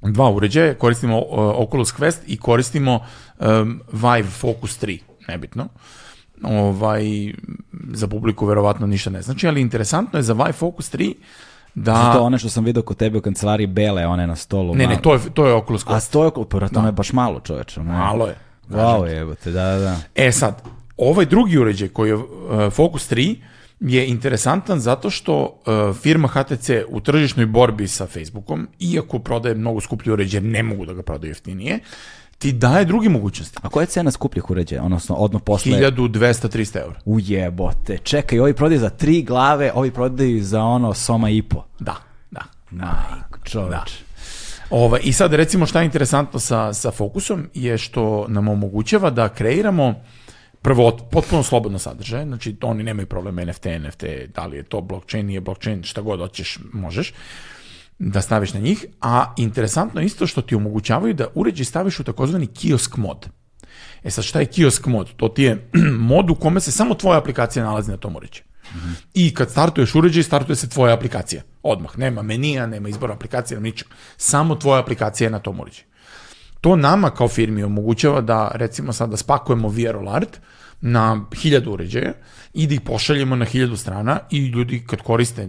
dva 0.00 0.30
uređaja, 0.30 0.74
koristimo 0.74 1.18
uh, 1.18 1.24
Oculus 1.38 1.94
Quest 1.94 2.18
i 2.26 2.36
koristimo 2.36 3.00
um, 3.38 3.80
Vive 3.92 4.30
Focus 4.30 4.82
3, 4.82 4.98
nebitno. 5.28 5.68
Ovaj, 6.42 7.04
za 7.92 8.08
publiku 8.08 8.46
verovatno 8.46 8.86
ništa 8.86 9.10
ne 9.10 9.22
znači, 9.22 9.48
ali 9.48 9.60
interesantno 9.60 10.18
je 10.18 10.22
za 10.22 10.32
Vive 10.32 10.52
Focus 10.52 10.92
3 10.94 11.14
da... 11.74 11.94
Zato 11.94 12.22
one 12.22 12.38
što 12.38 12.48
sam 12.48 12.64
vidio 12.64 12.82
kod 12.82 12.96
tebe 12.96 13.18
u 13.18 13.20
kancelariji 13.20 13.66
bele, 13.66 14.06
one 14.06 14.26
na 14.26 14.36
stolu. 14.36 14.74
Ne, 14.74 14.86
ne, 14.86 14.98
to 15.02 15.14
je, 15.14 15.20
to 15.34 15.46
je 15.46 15.54
Oculus 15.54 15.84
Quest. 15.84 16.08
A 16.08 16.12
to 16.12 16.24
je, 16.24 16.30
pa 16.50 16.68
to 16.68 16.80
da. 16.80 16.86
je 16.86 16.92
baš 16.92 17.12
malo 17.12 17.40
čoveče. 17.40 17.80
Malo 17.80 18.26
je. 18.26 18.36
Wow, 18.78 19.06
jebote, 19.06 19.50
da, 19.50 19.78
da. 19.78 19.96
E 20.14 20.32
sad, 20.32 20.62
ovaj 20.96 21.26
drugi 21.26 21.58
uređaj 21.58 21.88
koji 21.88 22.08
je 22.08 22.14
uh, 22.14 22.24
Focus 22.72 23.10
3 23.10 23.36
je 23.80 24.08
interesantan 24.08 24.80
zato 24.80 25.10
što 25.10 25.42
uh, 25.42 25.96
firma 25.96 26.28
HTC 26.28 26.70
u 26.88 27.00
tržišnoj 27.00 27.46
borbi 27.46 27.88
sa 27.88 28.06
Facebookom, 28.06 28.68
iako 28.80 29.18
prodaje 29.18 29.54
mnogo 29.54 29.80
skuplji 29.80 30.12
uređaj, 30.12 30.40
ne 30.40 30.62
mogu 30.62 30.86
da 30.86 30.92
ga 30.92 31.02
prodaju 31.02 31.30
jeftinije, 31.30 31.78
ti 32.38 32.52
daje 32.52 32.84
druge 32.84 33.08
mogućnosti. 33.08 33.58
A 33.62 33.68
koja 33.68 33.82
je 33.82 33.86
cena 33.86 34.10
skupljih 34.10 34.50
uređaja, 34.50 34.82
odnosno 34.82 35.14
odno 35.14 35.38
posle... 35.38 35.72
1200-300 35.72 36.80
eura. 36.80 37.00
Ujebote, 37.04 37.98
čekaj, 37.98 38.40
ovi 38.40 38.54
prodaju 38.54 38.80
za 38.80 38.90
tri 38.90 39.22
glave, 39.22 39.72
ovi 39.74 39.90
prodaju 39.90 40.44
za 40.44 40.62
ono 40.62 40.94
soma 40.94 41.30
i 41.30 41.42
po. 41.42 41.64
Da, 41.78 41.96
da. 42.30 42.40
Majko, 42.70 43.38
čoveč. 43.44 43.70
Da. 43.70 43.84
Ova, 44.74 44.98
I 44.98 45.12
sad 45.12 45.34
recimo 45.34 45.66
šta 45.66 45.80
je 45.80 45.84
interesantno 45.84 46.38
sa, 46.38 46.72
sa 46.72 46.90
Fokusom 46.90 47.48
je 47.54 47.78
što 47.78 48.26
nam 48.28 48.48
omogućava 48.48 49.10
da 49.10 49.28
kreiramo 49.28 49.94
prvo 50.62 50.96
potpuno 51.10 51.42
slobodno 51.42 51.78
sadržaje, 51.78 52.26
znači 52.26 52.56
oni 52.62 52.82
nemaju 52.82 53.06
problem 53.06 53.36
NFT, 53.48 53.66
NFT, 53.86 54.04
da 54.34 54.46
li 54.46 54.56
je 54.56 54.62
to 54.62 54.80
blockchain, 54.80 55.26
nije 55.26 55.40
blockchain, 55.40 55.82
šta 55.82 56.00
god 56.00 56.20
hoćeš, 56.20 56.58
možeš 56.72 57.12
da 57.98 58.20
staviš 58.20 58.54
na 58.54 58.60
njih, 58.60 58.86
a 59.00 59.34
interesantno 59.36 60.00
je 60.00 60.06
isto 60.06 60.26
što 60.26 60.42
ti 60.42 60.54
omogućavaju 60.54 61.14
da 61.14 61.28
uređaj 61.34 61.64
staviš 61.64 62.00
u 62.00 62.04
takozvani 62.04 62.46
kiosk 62.46 62.96
mod. 62.96 63.28
E 64.04 64.10
sad 64.10 64.24
šta 64.24 64.40
je 64.40 64.46
kiosk 64.46 64.86
mod? 64.86 65.12
To 65.16 65.28
ti 65.28 65.42
je 65.42 65.68
mod 66.12 66.30
u 66.30 66.34
kome 66.34 66.60
se 66.60 66.72
samo 66.72 66.94
tvoja 66.94 67.18
aplikacija 67.18 67.64
nalazi 67.64 67.90
na 67.90 67.96
tom 67.96 68.16
uređaju. 68.16 68.51
I 69.14 69.34
kad 69.34 69.50
startuješ 69.50 69.94
uređaj, 69.94 70.22
startuje 70.22 70.56
se 70.56 70.68
tvoja 70.68 70.94
aplikacija. 70.94 71.42
Odmah. 71.62 71.98
Nema 71.98 72.22
menija, 72.22 72.66
nema 72.66 72.88
izbora 72.88 73.14
aplikacije, 73.14 73.56
nema 73.56 73.64
ničeg. 73.64 73.88
Samo 74.16 74.54
tvoja 74.54 74.80
aplikacija 74.80 75.26
je 75.26 75.30
na 75.30 75.38
tom 75.38 75.60
uređaju. 75.60 75.86
To 76.60 76.76
nama 76.76 77.10
kao 77.10 77.28
firmi 77.28 77.62
omogućava 77.62 78.20
da, 78.20 78.50
recimo 78.54 78.92
sad, 78.92 79.10
da 79.10 79.16
spakujemo 79.16 79.68
VRL 79.68 80.08
art 80.08 80.40
na 80.80 81.24
hiljadu 81.36 81.72
uređaja 81.72 82.12
i 82.54 82.66
da 82.66 82.74
ih 82.74 82.80
pošaljemo 82.80 83.36
na 83.36 83.44
hiljadu 83.44 83.76
strana 83.76 84.18
i 84.30 84.46
ljudi 84.46 84.84
kad 84.86 85.02
koriste 85.02 85.48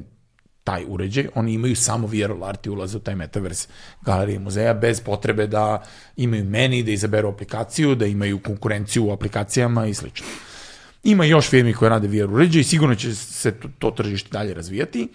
taj 0.64 0.86
uređaj, 0.88 1.28
oni 1.36 1.54
imaju 1.54 1.76
samo 1.76 2.08
VRL 2.08 2.44
art 2.44 2.66
i 2.66 2.70
ulaze 2.70 2.98
u 2.98 3.00
taj 3.00 3.16
metaverse 3.16 3.68
galerije 4.02 4.40
muzeja 4.40 4.74
bez 4.74 5.02
potrebe 5.02 5.48
da 5.48 5.84
imaju 6.16 6.46
meni, 6.46 6.84
da 6.84 6.92
izaberu 6.92 7.30
aplikaciju, 7.30 7.96
da 7.96 8.06
imaju 8.06 8.40
konkurenciju 8.40 9.06
u 9.06 9.12
aplikacijama 9.12 9.86
i 9.86 9.94
slično. 9.94 10.28
Ima 11.04 11.26
još 11.26 11.50
firmi 11.50 11.74
koje 11.74 11.90
rade 11.90 12.08
VR 12.08 12.34
uređaje 12.34 12.62
i 12.62 12.64
sigurno 12.64 12.96
će 12.96 13.16
se 13.16 13.52
to, 13.52 13.70
to 13.80 13.92
tržište 13.92 14.30
dalje 14.32 14.54
razvijati, 14.54 15.08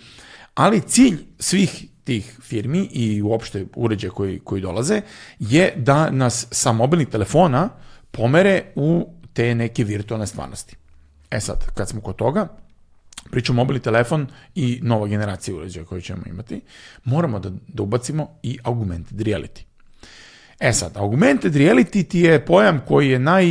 ali 0.55 0.81
cilj 0.81 1.19
svih 1.39 1.87
tih 2.05 2.39
firmi 2.43 2.89
i 2.93 3.23
uopšte 3.23 3.67
uređaja 3.77 4.11
koji, 4.11 4.39
koji 4.39 4.63
dolaze 4.63 5.01
je 5.39 5.73
da 5.77 6.11
nas 6.11 6.47
sa 6.51 6.73
mobilnih 6.73 7.09
telefona 7.09 7.69
pomere 8.11 8.63
u 8.75 9.09
te 9.33 9.55
neke 9.55 9.85
virtualne 9.85 10.27
stvarnosti. 10.27 10.77
E 11.31 11.41
sad, 11.41 11.75
kad 11.75 11.89
smo 11.89 12.01
kod 12.01 12.17
toga, 12.17 12.49
pričamo 13.31 13.57
mobilni 13.57 13.81
telefon 13.81 14.27
i 14.55 14.81
nova 14.83 15.07
generacija 15.09 15.57
uređaja 15.57 15.87
koju 15.87 16.01
ćemo 16.01 16.23
imati, 16.27 16.61
moramo 17.05 17.39
da, 17.39 17.51
da 17.69 17.83
ubacimo 17.83 18.31
i 18.43 18.59
augmented 18.63 19.21
reality. 19.21 19.63
E 20.61 20.73
sad, 20.73 20.97
augmented 20.97 21.55
reality 21.55 22.09
ti 22.09 22.21
je 22.21 22.45
pojam 22.47 22.81
koji 22.87 23.09
je 23.09 23.19
naj 23.19 23.47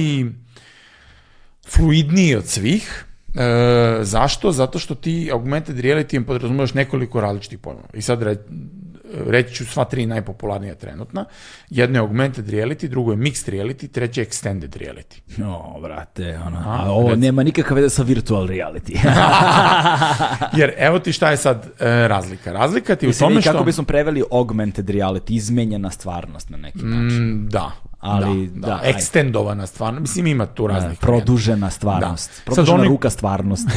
fluidniji 1.69 2.35
od 2.35 2.47
svih. 2.47 3.05
E, 3.35 4.03
zašto? 4.03 4.51
Zato 4.51 4.79
što 4.79 4.95
ti 4.95 5.29
augmented 5.33 5.77
reality 5.77 6.25
podrazumevaš 6.25 6.73
nekoliko 6.73 7.21
različitih 7.21 7.59
pojmova. 7.59 7.87
I 7.93 8.01
sad 8.01 8.21
re, 8.21 8.35
reći 9.27 9.55
ću 9.55 9.65
sva 9.65 9.85
tri 9.85 10.05
najpopularnija 10.05 10.75
trenutna. 10.75 11.25
Jedno 11.69 11.97
je 11.97 12.01
augmented 12.01 12.47
reality, 12.49 12.87
drugo 12.87 13.11
je 13.11 13.17
mixed 13.17 13.51
reality, 13.51 13.91
treće 13.91 14.21
je 14.21 14.25
extended 14.25 14.77
reality. 14.77 15.37
No, 15.37 15.79
brate, 15.81 16.39
ono, 16.45 16.57
a, 16.57 16.85
a 16.85 16.91
ovo 16.91 17.09
rec... 17.09 17.19
nema 17.19 17.43
nikakve 17.43 17.75
veze 17.75 17.89
sa 17.89 18.03
virtual 18.03 18.47
reality. 18.47 18.97
Jer 20.59 20.73
evo 20.77 20.99
ti 20.99 21.13
šta 21.13 21.31
je 21.31 21.37
sad 21.37 21.67
e, 21.79 22.07
razlika. 22.07 22.51
Razlika 22.51 22.95
ti 22.95 23.07
Mislim, 23.07 23.27
u 23.27 23.29
tome 23.29 23.41
što... 23.41 23.51
Kako 23.51 23.63
bismo 23.63 23.83
preveli 23.83 24.23
augmented 24.31 24.89
reality, 24.89 25.31
izmenjena 25.35 25.91
stvarnost 25.91 26.49
na 26.49 26.57
neki 26.57 26.85
način. 26.85 27.23
Mm, 27.23 27.49
da, 27.49 27.71
ali 27.99 28.47
da, 28.47 28.67
da, 28.67 28.67
da 28.67 28.81
ekstendovana 28.83 29.67
stvarnost, 29.67 30.01
mislim 30.01 30.27
ima 30.27 30.45
tu 30.45 30.67
raznih. 30.67 30.99
Da, 30.99 31.07
produžena 31.07 31.69
stvarnost, 31.69 32.31
da. 32.45 32.51
produžena 32.51 32.79
oni, 32.79 32.87
ruka 32.87 33.09
stvarnosti. 33.09 33.71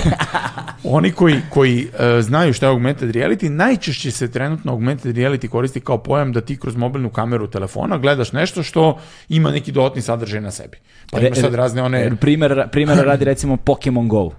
oni 0.85 1.13
koji, 1.13 1.41
koji 1.51 1.85
uh, 1.87 2.23
znaju 2.23 2.53
šta 2.53 2.67
je 2.67 2.71
augmented 2.71 3.11
reality, 3.11 3.49
najčešće 3.49 4.11
se 4.11 4.31
trenutno 4.31 4.73
augmented 4.73 5.17
reality 5.17 5.49
koristi 5.49 5.81
kao 5.81 5.99
pojam 5.99 6.33
da 6.33 6.41
ti 6.41 6.57
kroz 6.57 6.77
mobilnu 6.77 7.11
kameru 7.11 7.51
telefona 7.51 7.99
gledaš 7.99 8.33
nešto 8.33 8.63
što 8.63 8.99
ima 9.29 9.51
neki 9.51 9.73
dodatni 9.73 10.03
sadržaj 10.03 10.41
na 10.41 10.51
sebi. 10.51 10.79
Pa 11.11 11.21
imaš 11.21 11.39
sad 11.39 11.55
razne 11.55 11.83
one... 11.83 12.17
Primer, 12.17 12.69
primer 12.73 12.99
radi 12.99 13.25
recimo 13.25 13.57
Pokemon 13.57 14.09
Go. 14.09 14.31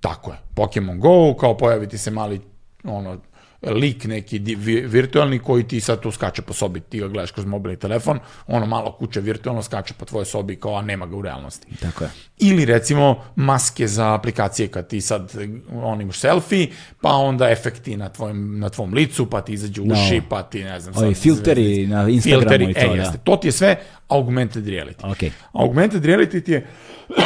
Tako 0.00 0.30
je. 0.30 0.38
Pokemon 0.54 1.00
Go, 1.00 1.34
kao 1.40 1.56
pojaviti 1.56 1.98
se 1.98 2.10
mali 2.10 2.40
ono 2.84 3.18
lik 3.62 4.04
neki 4.04 4.38
virtualni 4.86 5.38
koji 5.38 5.68
ti 5.68 5.80
sad 5.80 6.00
tu 6.00 6.10
skače 6.10 6.42
po 6.42 6.52
sobi, 6.52 6.80
ti 6.80 7.00
ga 7.00 7.08
gledaš 7.08 7.30
kroz 7.30 7.46
mobilni 7.46 7.78
telefon, 7.78 8.18
ono 8.46 8.66
malo 8.66 8.92
kuće 8.92 9.20
virtualno 9.20 9.62
skače 9.62 9.94
po 9.94 10.04
tvojoj 10.04 10.24
sobi 10.24 10.56
kao 10.56 10.74
a 10.74 10.82
nema 10.82 11.06
ga 11.06 11.16
u 11.16 11.22
realnosti. 11.22 11.66
Tako 11.80 12.04
je. 12.04 12.10
Ili 12.38 12.64
recimo 12.64 13.24
maske 13.36 13.86
za 13.86 14.14
aplikacije 14.14 14.68
kad 14.68 14.88
ti 14.88 15.00
sad 15.00 15.32
on 15.72 16.00
imaš 16.00 16.18
selfie, 16.18 16.68
pa 17.00 17.08
onda 17.08 17.50
efekti 17.50 17.96
na 17.96 18.08
tvojom, 18.08 18.58
na 18.58 18.68
tvom 18.68 18.94
licu, 18.94 19.30
pa 19.30 19.40
ti 19.40 19.52
izađu 19.52 19.82
uši, 19.82 20.16
no. 20.16 20.22
pa 20.28 20.42
ti 20.42 20.64
ne 20.64 20.80
znam. 20.80 20.94
Ovi 20.96 21.14
filteri 21.14 21.86
na 21.86 22.08
Instagramu 22.08 22.40
filteri, 22.40 22.70
i 22.70 22.74
to, 22.74 22.80
e, 22.80 22.86
da. 22.88 22.94
Jeste. 22.94 23.18
To 23.24 23.36
ti 23.36 23.48
je 23.48 23.52
sve 23.52 23.76
augmented 24.12 24.66
reality. 24.66 25.02
Okay. 25.02 25.30
Augmented 25.52 26.04
reality 26.04 26.44
ti 26.44 26.52
je 26.52 26.66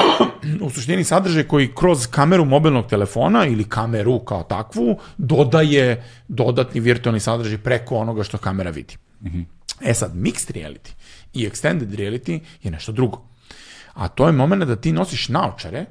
u 0.67 0.71
suštini 0.71 1.05
sadržaj 1.05 1.43
koji 1.43 1.75
kroz 1.75 2.07
kameru 2.07 2.45
mobilnog 2.45 2.87
telefona 2.87 3.47
ili 3.47 3.65
kameru 3.65 4.19
kao 4.19 4.43
takvu 4.43 4.99
dodaje 5.19 6.05
dodatni 6.29 6.81
virtualni 6.81 7.21
sadržaj 7.21 7.59
preko 7.59 7.97
onoga 7.97 8.25
što 8.25 8.39
kamera 8.39 8.71
vidi. 8.71 8.97
Mm 9.23 9.29
-hmm. 9.29 9.45
E 9.81 9.95
sad, 9.95 10.15
mixed 10.15 10.53
reality 10.53 10.91
i 11.33 11.49
extended 11.49 11.95
reality 11.95 12.41
je 12.63 12.71
nešto 12.71 12.93
drugo. 12.93 13.29
A 13.95 14.09
to 14.09 14.27
je 14.27 14.33
moment 14.33 14.65
da 14.65 14.77
ti 14.77 14.93
nosiš 14.93 15.29
naočare, 15.29 15.85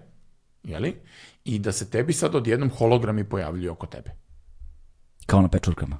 jeli? 0.63 0.95
I 1.45 1.59
da 1.59 1.71
se 1.71 1.89
tebi 1.89 2.13
sad 2.13 2.35
odjednom 2.35 2.69
hologrami 2.69 3.23
pojavljuju 3.23 3.71
oko 3.71 3.85
tebe. 3.87 4.11
Kao 5.25 5.41
na 5.41 5.47
pečurkama. 5.47 5.97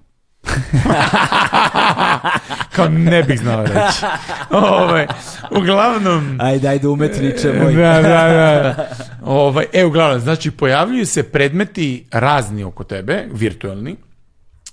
Kao 2.76 2.88
ne 2.90 3.24
bih 3.24 3.40
znao 3.40 3.64
reći. 3.64 4.06
Ovaj, 4.50 5.08
uglavnom... 5.52 6.38
Ajde, 6.42 6.68
ajde, 6.68 6.88
umetniče 6.88 7.54
moj. 7.54 7.74
Da, 7.74 8.02
da, 8.02 8.02
da. 8.02 8.90
Ovaj, 9.24 9.66
e, 9.74 9.86
uglavnom, 9.86 10.20
znači, 10.20 10.52
pojavljuju 10.52 11.06
se 11.06 11.24
predmeti 11.24 12.06
razni 12.12 12.64
oko 12.64 12.84
tebe, 12.84 13.26
virtualni, 13.32 13.96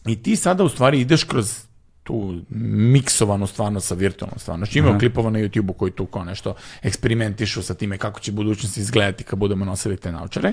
i 0.06 0.22
ti 0.22 0.36
sada 0.36 0.64
u 0.64 0.68
stvari 0.68 1.00
ideš 1.00 1.24
kroz 1.24 1.64
tu 2.02 2.40
miksovanu 2.50 3.46
stvarno 3.46 3.80
sa 3.80 3.94
virtualnom 3.94 4.38
stvarno. 4.38 4.64
Znači 4.64 4.78
imamo 4.78 4.98
klipova 4.98 5.30
na 5.30 5.38
YouTube-u 5.38 5.72
koji 5.72 5.92
tu 5.92 6.06
kao 6.06 6.24
nešto 6.24 6.54
eksperimentišu 6.82 7.62
sa 7.62 7.74
time 7.74 7.98
kako 7.98 8.20
će 8.20 8.32
budućnost 8.32 8.76
izgledati 8.76 9.24
kad 9.24 9.38
budemo 9.38 9.64
nosili 9.64 9.96
te 9.96 10.12
naučare. 10.12 10.52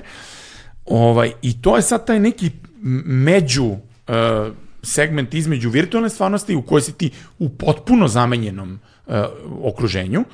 Ovaj, 0.86 1.32
I 1.42 1.62
to 1.62 1.76
je 1.76 1.82
sad 1.82 2.06
taj 2.06 2.20
neki 2.20 2.50
među 3.04 3.64
uh, 3.64 3.76
segment 4.82 5.34
između 5.34 5.70
virtualne 5.70 6.08
stvarnosti 6.08 6.56
u 6.56 6.62
kojoj 6.62 6.82
si 6.82 6.92
ti 6.92 7.10
u 7.38 7.48
potpuno 7.48 8.08
zamenjenom 8.08 8.80
uh, 9.06 9.14
okruženju 9.62 10.24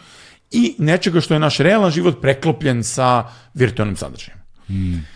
i 0.51 0.75
nečega 0.79 1.21
što 1.21 1.35
je 1.35 1.41
naš 1.41 1.59
realan 1.59 1.91
život 1.91 2.21
preklopljen 2.21 2.85
sa 2.85 3.25
virtualnim 3.55 3.97
sadržajem. 3.97 4.39
Hmm. 4.67 5.07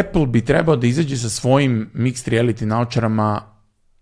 Apple 0.00 0.26
bi 0.26 0.44
trebao 0.44 0.76
da 0.76 0.86
izađe 0.86 1.16
sa 1.16 1.28
svojim 1.28 1.90
mixed 1.94 2.30
reality 2.30 2.64
naučarama 2.64 3.42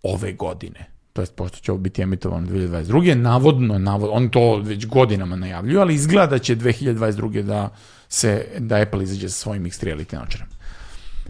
ove 0.02 0.32
godine. 0.32 0.92
To 1.12 1.22
jest, 1.22 1.34
pošto 1.36 1.58
će 1.58 1.72
ovo 1.72 1.80
biti 1.80 2.02
emitovano 2.02 2.46
2022. 2.46 3.14
Navodno, 3.14 3.78
navodno, 3.78 4.16
on 4.16 4.28
to 4.28 4.56
već 4.56 4.86
godinama 4.86 5.36
najavljuju, 5.36 5.80
ali 5.80 5.94
izgleda 5.94 6.26
da 6.26 6.38
će 6.38 6.56
2022. 6.56 7.42
da 7.42 7.68
se, 8.08 8.46
da 8.58 8.76
Apple 8.76 9.02
izađe 9.02 9.28
sa 9.28 9.34
svojim 9.34 9.64
mixed 9.64 9.84
reality 9.84 10.14
naučarama. 10.14 10.52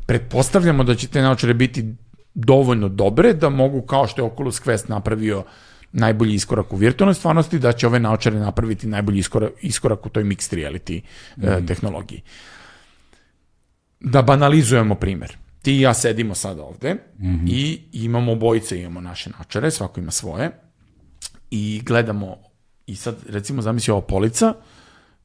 Pretpostavljamo 0.06 0.84
da 0.84 0.94
će 0.94 1.08
te 1.08 1.22
naučare 1.22 1.54
biti 1.54 1.94
dovoljno 2.34 2.88
dobre 2.88 3.32
da 3.32 3.48
mogu, 3.48 3.82
kao 3.82 4.06
što 4.06 4.22
je 4.22 4.26
Oculus 4.26 4.62
Quest 4.62 4.88
napravio 4.88 5.44
najbolji 5.92 6.34
iskorak 6.34 6.72
u 6.72 6.76
virtualnoj 6.76 7.14
stvarnosti, 7.14 7.58
da 7.58 7.72
će 7.72 7.86
ove 7.86 8.00
naučare 8.00 8.38
napraviti 8.38 8.86
najbolji 8.86 9.18
iskorak, 9.18 9.52
iskorak 9.60 10.06
u 10.06 10.08
toj 10.08 10.24
mixed 10.24 10.56
reality 10.56 11.02
mm 11.36 11.42
-hmm. 11.42 11.66
tehnologiji. 11.66 12.22
Da 14.00 14.22
banalizujemo 14.22 14.94
primer. 14.94 15.36
Ti 15.62 15.72
i 15.72 15.80
ja 15.80 15.94
sedimo 15.94 16.34
sada 16.34 16.62
ovde 16.62 16.94
mm 16.94 17.26
-hmm. 17.26 17.48
i 17.48 17.80
imamo 17.92 18.32
obojice, 18.32 18.80
imamo 18.80 19.00
naše 19.00 19.30
naučare, 19.30 19.70
svako 19.70 20.00
ima 20.00 20.10
svoje 20.10 20.50
i 21.50 21.82
gledamo 21.84 22.36
i 22.86 22.96
sad 22.96 23.16
recimo 23.28 23.62
zamisli 23.62 23.92
ova 23.92 24.02
polica, 24.02 24.54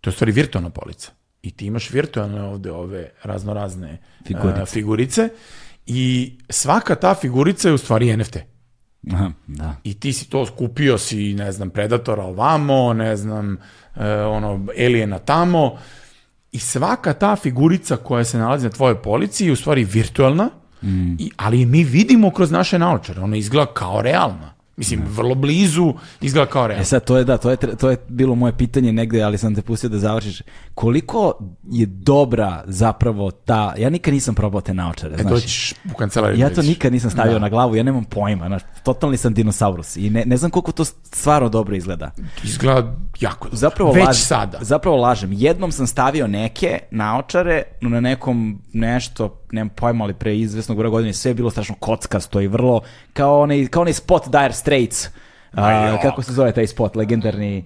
to 0.02 0.10
je 0.10 0.12
u 0.12 0.14
stvari 0.14 0.32
virtualna 0.32 0.70
polica 0.70 1.12
i 1.42 1.52
ti 1.52 1.66
imaš 1.66 1.90
virtualne 1.90 2.42
ovde 2.42 2.72
ove 2.72 3.10
raznorazne 3.24 3.98
figurice. 4.28 4.62
Uh, 4.62 4.68
figurice 4.68 5.30
i 5.88 6.38
svaka 6.50 6.96
ta 6.96 7.16
figurica 7.16 7.68
je 7.68 7.74
u 7.74 7.78
stvari 7.78 8.18
NFT. 8.18 8.38
Aha, 9.12 9.32
da. 9.48 9.76
I 9.84 10.00
ti 10.00 10.14
si 10.14 10.30
to 10.30 10.46
skupio 10.46 10.98
si, 10.98 11.34
ne 11.34 11.52
znam, 11.52 11.70
Predatora 11.70 12.24
ovamo, 12.24 12.94
ne 12.94 13.16
znam, 13.16 13.58
uh, 13.96 14.02
ono, 14.30 14.66
Aliena 14.78 15.20
tamo, 15.20 15.78
i 16.52 16.60
svaka 16.60 17.14
ta 17.14 17.36
figurica 17.36 17.98
koja 17.98 18.24
se 18.24 18.38
nalazi 18.38 18.66
na 18.66 18.72
tvojoj 18.72 19.02
polici 19.02 19.46
je 19.46 19.52
u 19.52 19.56
stvari 19.56 19.84
virtualna, 19.84 20.50
mm. 20.84 21.12
i, 21.20 21.32
ali 21.38 21.66
mi 21.66 21.84
vidimo 21.84 22.32
kroz 22.32 22.52
naše 22.52 22.80
naočare, 22.80 23.22
ona 23.22 23.38
izgleda 23.38 23.74
kao 23.74 24.02
realna. 24.02 24.57
Mislim, 24.78 25.04
vrlo 25.10 25.36
blizu, 25.36 25.94
izgleda 26.22 26.52
kao 26.52 26.68
realno. 26.68 26.82
E 26.82 26.86
sad, 26.86 27.06
to 27.06 27.18
je, 27.18 27.24
da, 27.24 27.38
to 27.38 27.50
je, 27.50 27.58
to 27.58 27.90
je 27.90 27.98
bilo 28.08 28.36
moje 28.36 28.58
pitanje 28.58 28.94
negde, 28.94 29.22
ali 29.22 29.38
sam 29.38 29.56
te 29.56 29.62
pustio 29.62 29.90
da 29.90 30.00
završiš. 30.00 30.42
Koliko 30.76 31.34
je 31.72 31.86
dobra 31.86 32.64
zapravo 32.66 33.32
ta, 33.32 33.74
ja 33.78 33.90
nikad 33.90 34.14
nisam 34.14 34.36
probao 34.36 34.62
te 34.62 34.74
naočare, 34.74 35.16
e, 35.20 35.22
znaš. 35.22 35.74
u 35.94 35.98
kancelariju. 35.98 36.40
Ja 36.40 36.50
to 36.50 36.62
nikad 36.62 36.94
nisam 36.94 37.12
stavio 37.12 37.34
da. 37.34 37.40
na 37.40 37.50
glavu, 37.50 37.76
ja 37.76 37.84
nemam 37.84 38.04
pojma, 38.04 38.48
znaš, 38.48 38.62
totalni 38.84 39.18
sam 39.18 39.34
dinosaurus 39.34 39.96
i 39.96 40.10
ne, 40.10 40.24
ne 40.26 40.38
znam 40.38 40.52
koliko 40.52 40.72
to 40.72 40.86
stvarno 40.86 41.50
dobro 41.50 41.76
izgleda. 41.76 42.12
Izgleda 42.44 42.96
jako 43.20 43.46
dobro. 43.46 43.58
Zapravo 43.58 43.92
Već 43.92 44.06
lažem, 44.06 44.26
sada. 44.26 44.58
Zapravo 44.62 44.98
lažem. 44.98 45.30
Jednom 45.34 45.72
sam 45.72 45.88
stavio 45.88 46.28
neke 46.28 46.80
naočare 46.92 47.64
na 47.82 48.00
nekom 48.00 48.62
nešto, 48.74 49.42
nemam 49.52 49.70
pojma, 49.70 50.04
ali 50.04 50.14
pre 50.14 50.38
izvesnog 50.38 50.78
broja 50.78 50.90
godine 50.90 51.14
sve 51.14 51.32
je 51.32 51.36
bilo 51.36 51.50
strašno 51.50 51.76
kockasto 51.80 52.42
i 52.42 52.48
vrlo 52.48 52.82
kao 53.14 53.42
onaj, 53.42 53.68
kao 53.68 53.82
onaj 53.82 53.94
spot 53.94 54.24
Dire 54.26 54.54
Straits. 54.54 55.08
A, 55.54 55.98
kako 56.02 56.22
se 56.22 56.34
zove 56.34 56.52
taj 56.52 56.68
spot, 56.68 56.96
legendarni 56.96 57.66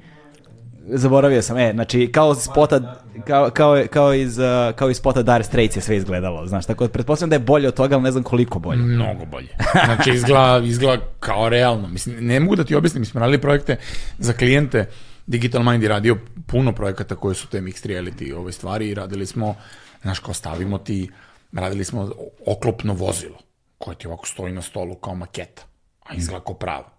zaboravio 0.88 1.42
sam, 1.42 1.58
e, 1.58 1.72
znači 1.74 2.12
kao 2.12 2.36
spota 2.36 3.02
kao, 3.28 3.50
kao, 3.50 3.84
kao, 3.90 4.14
iz, 4.14 4.40
kao 4.76 4.90
iz 4.90 4.98
spota 4.98 5.22
Dire 5.22 5.44
Straits 5.44 5.76
je 5.76 5.82
sve 5.82 5.98
izgledalo, 5.98 6.48
znaš, 6.48 6.66
tako 6.66 6.88
da 6.88 6.92
pretpostavljam 6.92 7.30
da 7.30 7.36
je 7.36 7.40
bolje 7.40 7.68
od 7.68 7.74
toga, 7.74 7.96
ali 7.96 8.04
ne 8.04 8.12
znam 8.12 8.24
koliko 8.24 8.60
bolje. 8.60 8.82
Mnogo 8.82 9.26
bolje. 9.26 9.48
Znači 9.86 10.12
izgleda, 10.12 10.62
izgleda 10.66 11.04
kao 11.20 11.50
realno. 11.50 11.88
Mislim, 11.88 12.28
ne 12.28 12.40
mogu 12.40 12.56
da 12.56 12.64
ti 12.64 12.76
objasnim, 12.76 13.02
mi 13.02 13.06
smo 13.06 13.20
radili 13.20 13.42
projekte 13.42 13.78
za 14.18 14.34
klijente, 14.34 14.86
Digital 15.28 15.64
Mind 15.64 15.84
je 15.84 15.90
radio 15.90 16.18
puno 16.48 16.72
projekata 16.72 17.16
koje 17.16 17.36
su 17.36 17.48
te 17.48 17.62
mixed 17.62 17.88
reality 17.88 18.36
ove 18.36 18.52
stvari 18.52 18.90
i 18.90 18.94
radili 18.94 19.26
smo, 19.26 19.56
znaš, 20.02 20.20
kao 20.20 20.34
stavimo 20.34 20.78
ti, 20.78 21.10
radili 21.52 21.84
smo 21.84 22.12
oklopno 22.46 22.94
vozilo 22.94 23.38
koje 23.78 23.98
ti 23.98 24.08
ovako 24.08 24.28
stoji 24.28 24.54
na 24.54 24.62
stolu 24.62 24.96
kao 24.96 25.16
maketa, 25.16 25.64
a 26.00 26.16
izgleda 26.16 26.46
kao 26.46 26.56
pravo. 26.56 26.92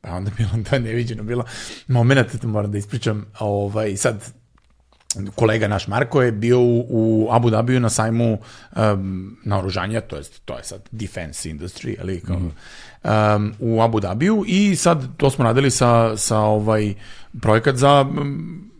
Pa 0.00 0.10
onda 0.10 0.30
bilo 0.36 0.50
to 0.70 0.78
neviđeno, 0.78 1.22
bilo 1.22 1.44
moment, 1.88 2.42
moram 2.42 2.72
da 2.72 2.78
ispričam, 2.78 3.26
ovaj, 3.38 3.96
sad 3.96 4.43
kolega 5.34 5.68
naš 5.68 5.88
Marko 5.88 6.22
je 6.22 6.32
bio 6.32 6.60
u, 6.60 6.86
u 6.90 7.28
Abu 7.30 7.50
Dhabiju 7.50 7.80
na 7.80 7.90
sajmu 7.90 8.38
um, 8.76 9.36
naoružanja, 9.44 10.00
to 10.00 10.16
jest 10.16 10.44
to 10.44 10.56
je 10.56 10.64
sad 10.64 10.88
defense 10.90 11.48
industry, 11.48 11.96
ali 12.00 12.20
kao, 12.20 12.38
mm 12.38 12.52
-hmm. 13.02 13.36
um, 13.36 13.54
u 13.58 13.82
Abu 13.82 14.00
Dhabiju 14.00 14.44
i 14.46 14.76
sad 14.76 15.16
to 15.16 15.30
smo 15.30 15.44
radili 15.44 15.70
sa, 15.70 16.16
sa 16.16 16.38
ovaj 16.38 16.94
projekat 17.40 17.76
za 17.76 18.00
um, 18.00 18.73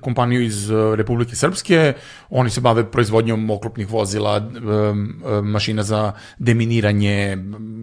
kompaniju 0.00 0.42
iz 0.42 0.70
uh, 0.70 0.94
Republike 0.94 1.36
Srpske, 1.36 1.92
oni 2.30 2.50
se 2.50 2.60
bave 2.60 2.90
proizvodnjom 2.90 3.50
oklopnih 3.50 3.90
vozila, 3.90 4.36
um, 4.38 5.22
um, 5.24 5.50
mašina 5.50 5.82
za 5.82 6.12
deminiranje, 6.38 7.38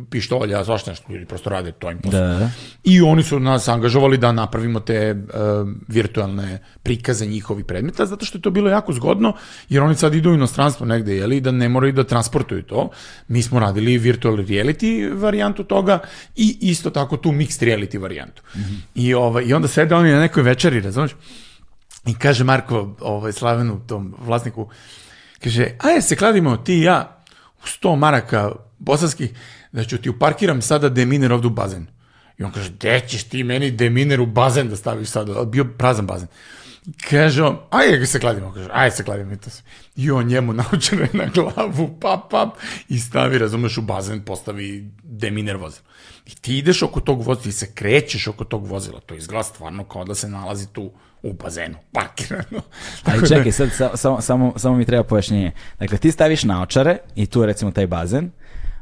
pištolja, 0.10 0.66
svašta 0.66 0.92
nešto, 0.92 1.14
ili 1.14 1.26
prosto 1.26 1.50
rade 1.50 1.72
to 1.72 1.92
im 1.92 1.98
posao. 1.98 2.22
Da. 2.22 2.50
I 2.84 3.02
oni 3.02 3.24
su 3.24 3.40
nas 3.40 3.68
angažovali 3.68 4.18
da 4.18 4.32
napravimo 4.32 4.80
te 4.80 5.16
virtualne 5.88 6.60
prikaze 6.84 7.26
njihovi 7.26 7.64
predmeta, 7.64 8.06
zato 8.06 8.26
što 8.26 8.38
je 8.38 8.42
to 8.42 8.52
bilo 8.52 8.70
jako 8.70 8.94
zgodno, 8.94 9.34
jer 9.70 9.84
oni 9.84 9.96
sad 9.96 10.16
idu 10.16 10.32
u 10.32 10.34
inostranstvo 10.34 10.86
negde, 10.86 11.16
jeli, 11.16 11.42
da 11.42 11.52
ne 11.52 11.70
moraju 11.70 11.94
da 11.94 12.04
transportuju 12.04 12.64
to. 12.64 12.90
Mi 13.28 13.42
smo 13.42 13.60
radili 13.60 13.98
virtual 13.98 14.38
reality 14.38 15.20
varijantu 15.20 15.64
toga 15.64 16.00
i 16.36 16.58
isto 16.62 16.90
tako 16.90 17.18
tu 17.18 17.32
mixed 17.32 17.66
reality 17.66 18.02
varijantu. 18.02 18.42
Mm 18.56 18.60
-hmm. 18.60 18.78
I, 18.96 19.14
ovaj, 19.14 19.44
I 19.46 19.54
onda 19.54 19.68
sede 19.68 19.96
oni 19.96 20.12
na 20.12 20.20
nekoj 20.20 20.44
večeri, 20.44 20.82
razumiješ? 20.82 21.16
I 22.08 22.16
kaže 22.16 22.44
Marko, 22.44 22.96
ovaj, 23.00 23.32
Slavenu, 23.32 23.82
tom 23.88 24.16
vlasniku, 24.20 24.70
kaže, 25.44 25.72
ajde 25.80 26.02
se 26.02 26.16
kladimo 26.16 26.58
ti 26.58 26.74
i 26.74 26.82
ja 26.82 27.24
u 27.64 27.68
sto 27.68 27.96
maraka 27.96 28.52
bosanskih, 28.80 29.32
da 29.72 29.84
ću 29.84 29.98
ti 29.98 30.10
uparkiram 30.10 30.62
sada 30.62 30.90
deminer 30.90 31.34
ovdje 31.34 31.48
u 31.48 31.54
bazen. 31.54 31.88
I 32.38 32.44
on 32.44 32.52
kaže, 32.52 32.70
gde 32.70 33.00
ćeš 33.08 33.24
ti 33.24 33.44
meni 33.44 33.72
deminer 33.72 34.22
u 34.22 34.26
bazen 34.26 34.70
da 34.70 34.76
staviš 34.76 35.10
sada? 35.10 35.44
Bio 35.44 35.66
prazan 35.78 36.06
bazen. 36.06 36.28
Kaže 37.10 37.44
on, 37.44 37.58
ajde 37.70 38.06
se 38.06 38.20
kladimo, 38.20 38.54
kaže, 38.54 38.70
ajde 38.74 38.96
se 38.96 39.04
kladimo 39.04 39.34
i 39.34 39.38
to. 39.38 39.50
I 39.96 40.12
on 40.12 40.26
njemu 40.26 40.54
naučeno 40.64 41.08
na 41.14 41.26
glavu, 41.26 41.98
pap, 42.02 42.32
pap, 42.32 42.50
i 42.90 43.00
stavi, 43.00 43.38
razumeš, 43.38 43.78
u 43.78 43.82
bazen, 43.82 44.22
postavi 44.22 44.92
deminer 45.04 45.58
vozilo. 45.58 45.84
I 46.28 46.36
ti 46.36 46.58
ideš 46.58 46.84
oko 46.84 47.00
tog 47.00 47.18
vozila, 47.18 47.44
ti 47.44 47.52
se 47.52 47.72
krećeš 47.74 48.28
oko 48.28 48.44
tog 48.44 48.68
vozila, 48.68 49.00
to 49.00 49.16
izgleda 49.16 49.44
stvarno 49.44 49.84
kao 49.84 50.04
da 50.06 50.16
se 50.16 50.30
nalazi 50.30 50.68
tu 50.68 50.92
u 51.24 51.34
bazenu, 51.34 51.76
parkirano. 51.92 52.62
Ali 53.06 53.28
čekaj, 53.28 53.52
sad 53.52 53.70
samo, 53.96 54.22
samo, 54.22 54.54
samo 54.56 54.76
mi 54.76 54.86
treba 54.86 55.04
pojašnjenje. 55.04 55.52
Dakle, 55.80 55.98
ti 55.98 56.12
staviš 56.12 56.44
naočare 56.44 56.98
i 57.16 57.26
tu 57.26 57.42
je 57.42 57.48
recimo 57.48 57.72
taj 57.72 57.88
bazen 57.88 58.32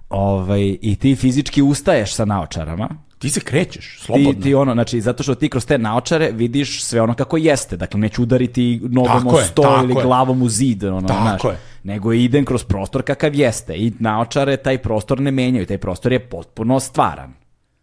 ovaj, 0.10 0.78
i 0.82 0.96
ti 0.96 1.16
fizički 1.16 1.62
ustaješ 1.62 2.14
sa 2.14 2.26
naočarama. 2.26 2.90
Ti 3.20 3.30
se 3.30 3.40
krećeš, 3.40 4.00
slobodno. 4.02 4.34
Ti, 4.34 4.42
ti 4.42 4.54
ono, 4.54 4.74
znači, 4.74 5.02
zato 5.02 5.24
što 5.24 5.36
ti 5.36 5.50
kroz 5.50 5.66
te 5.66 5.78
naočare 5.78 6.32
vidiš 6.32 6.84
sve 6.84 7.02
ono 7.02 7.14
kako 7.14 7.38
jeste. 7.38 7.78
Dakle, 7.78 8.00
neću 8.00 8.24
udariti 8.24 8.82
nogom 8.84 9.28
u 9.28 9.38
sto 9.38 9.80
ili 9.84 9.96
je. 9.96 10.04
glavom 10.04 10.42
u 10.42 10.50
zid. 10.50 10.84
Ono, 10.84 11.08
tako 11.08 11.22
znaš, 11.22 11.44
je. 11.44 11.60
Nego 11.86 12.14
idem 12.14 12.46
kroz 12.46 12.64
prostor 12.64 13.04
kakav 13.04 13.36
jeste. 13.36 13.76
I 13.76 13.92
naočare 14.00 14.58
taj 14.58 14.78
prostor 14.78 15.20
ne 15.22 15.32
menjaju. 15.32 15.66
Taj 15.66 15.78
prostor 15.78 16.12
je 16.12 16.30
potpuno 16.30 16.80
stvaran. 16.80 17.34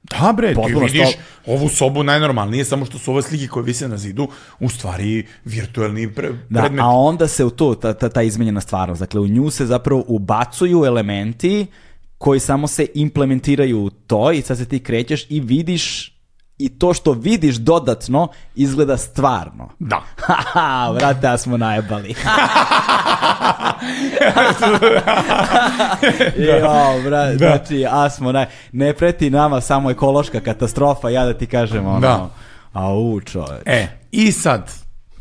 Da 0.03 0.33
bre, 0.33 0.55
ti 0.55 0.74
vidiš 0.81 1.09
stop. 1.12 1.23
ovu 1.47 1.69
sobu 1.69 2.03
najnormalnije, 2.03 2.65
samo 2.65 2.87
što 2.87 2.99
su 2.99 3.12
ove 3.12 3.23
slike 3.23 3.47
koje 3.47 3.65
vise 3.65 3.89
na 3.89 3.97
zidu 3.97 4.29
u 4.61 4.69
stvari 4.69 5.27
virtualni 5.45 6.15
pre, 6.15 6.33
da, 6.51 6.61
predmet. 6.61 6.81
A 6.81 6.89
onda 6.89 7.29
se 7.29 7.45
u 7.45 7.51
to, 7.51 7.74
ta, 7.74 7.95
ta, 7.95 8.09
ta 8.09 8.23
izmenjena 8.23 8.61
stvarnost, 8.61 9.01
dakle 9.01 9.20
u 9.20 9.29
nju 9.29 9.51
se 9.51 9.66
zapravo 9.66 10.05
ubacuju 10.07 10.85
elementi 10.85 11.66
koji 12.19 12.41
samo 12.41 12.69
se 12.69 12.87
implementiraju 12.95 13.85
u 13.85 13.91
to 13.91 14.33
i 14.33 14.43
sad 14.43 14.59
se 14.59 14.69
ti 14.69 14.79
krećeš 14.79 15.27
i 15.29 15.41
vidiš 15.41 16.12
i 16.59 16.69
to 16.69 16.95
što 16.95 17.12
vidiš 17.12 17.57
dodatno 17.57 18.29
izgleda 18.55 18.97
stvarno. 18.97 19.69
Da. 19.79 20.03
Haha, 20.27 20.91
vrate, 20.91 21.27
ja 21.27 21.39
smo 21.39 21.57
najebali. 21.57 22.15
Jo, 26.36 27.03
bra, 27.05 27.36
znači, 27.36 27.86
a 27.90 28.11
smo, 28.11 28.32
naj, 28.32 28.47
ne 28.73 28.93
preti 28.93 29.31
nama 29.31 29.61
samo 29.61 29.90
ekološka 29.90 30.40
katastrofa, 30.40 31.09
ja 31.09 31.24
da 31.24 31.35
ti 31.35 31.47
kažem, 31.47 31.86
ono, 31.86 32.01
Da. 32.01 32.31
a 32.73 32.94
u 32.94 33.20
čoveč. 33.20 33.62
E, 33.66 33.86
i 34.12 34.32
sad, 34.32 34.70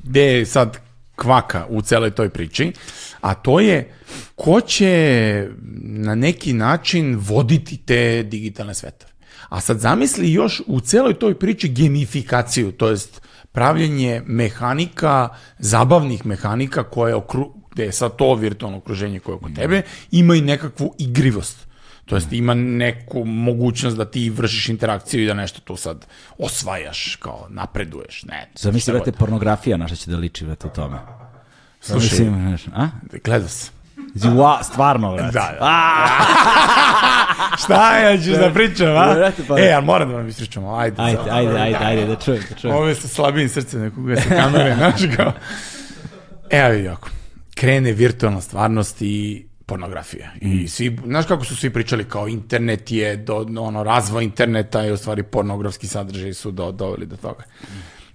gde 0.04 0.22
je 0.22 0.46
sad 0.46 0.78
kvaka 1.16 1.66
u 1.70 1.82
celoj 1.82 2.12
toj 2.12 2.30
priči, 2.30 2.74
a 3.22 3.34
to 3.34 3.60
je 3.60 3.94
ko 4.36 4.62
će 4.62 5.48
na 5.84 6.16
neki 6.16 6.54
način 6.54 7.18
voditi 7.20 7.78
te 7.78 8.24
digitalne 8.24 8.74
svetove. 8.74 9.12
A 9.50 9.62
sad 9.62 9.80
zamisli 9.80 10.32
još 10.32 10.62
u 10.68 10.80
celoj 10.80 11.14
toj 11.14 11.40
priči 11.40 11.70
gamifikaciju, 11.70 12.72
to 12.72 12.90
jest 12.90 13.22
pravljenje 13.52 14.22
mehanika, 14.26 15.30
zabavnih 15.60 16.26
mehanika 16.26 16.84
koje 16.84 17.16
okru, 17.16 17.54
gde 17.72 17.84
je 17.84 17.92
sad 17.92 18.16
to 18.16 18.34
virtualno 18.36 18.78
okruženje 18.78 19.20
koje 19.20 19.34
je 19.34 19.38
oko 19.38 19.50
tebe, 19.52 19.82
ima 20.12 20.36
i 20.36 20.42
nekakvu 20.42 20.96
igrivost. 20.98 21.68
To 22.06 22.16
jest 22.16 22.34
ima 22.34 22.54
neku 22.54 23.26
mogućnost 23.26 23.98
da 23.98 24.06
ti 24.06 24.30
vršiš 24.30 24.70
interakciju 24.70 25.24
i 25.24 25.28
da 25.28 25.34
nešto 25.34 25.60
tu 25.60 25.76
sad 25.76 26.06
osvajaš, 26.38 27.16
kao 27.16 27.48
napreduješ, 27.50 28.24
ne. 28.24 28.50
Zamisli, 28.56 28.94
brate, 28.94 29.12
pornografija 29.12 29.78
naša 29.78 29.96
će 29.96 30.12
da 30.12 30.18
liči, 30.18 30.46
brate, 30.46 30.68
u 30.68 30.72
tome. 30.72 30.98
Slušaj, 31.82 32.20
Mislim, 32.20 32.56
a? 32.76 32.88
gledao 33.24 33.48
sam. 33.50 33.74
Ua, 34.36 34.64
stvarno, 34.64 35.14
brate. 35.14 35.32
Da, 35.32 35.56
da. 35.60 35.80
Šta 37.64 37.98
ja 37.98 38.18
ćeš 38.18 38.26
da 38.28 38.52
pričam, 38.54 38.88
a? 38.90 39.16
Pa- 39.48 39.60
E, 39.60 39.72
ali 39.72 39.86
moram 39.86 40.10
da 40.10 40.16
vam 40.16 40.28
ispričamo, 40.28 40.76
ajde. 40.76 40.96
Ajde, 41.00 41.20
za- 41.26 41.36
ajde, 41.36 41.60
ajde, 41.60 41.78
ajde, 41.78 42.06
da 42.06 42.16
čujem, 42.16 42.44
da 42.50 42.56
čujem. 42.56 42.76
Ovo 42.76 42.88
je 42.88 42.96
sa 42.96 43.08
slabijim 43.08 43.50
srcem 43.50 43.82
nekoga 43.82 44.16
sa 44.16 44.30
kamere, 44.30 44.76
znaš 44.78 45.16
kao. 45.18 45.32
Evo 46.50 46.70
vidi 46.70 46.88
ovako. 46.88 47.10
Krene 47.62 47.94
virtualna 47.94 48.42
stvarnost 48.42 49.02
i 49.02 49.46
pornografija. 49.66 50.32
I 50.42 50.68
svi, 50.68 50.98
znaš 51.06 51.26
kako 51.26 51.46
su 51.46 51.56
svi 51.56 51.70
pričali 51.70 52.06
kao 52.06 52.28
internet 52.28 52.92
je, 52.92 53.18
do, 53.18 53.46
ono, 53.60 53.84
razvoj 53.84 54.24
interneta 54.24 54.86
i 54.86 54.92
u 54.92 54.98
stvari 54.98 55.24
pornografski 55.24 55.88
sadržaj 55.88 56.34
su 56.34 56.52
do, 56.52 56.72
doveli 56.72 57.06
do 57.06 57.18
toga. 57.18 57.44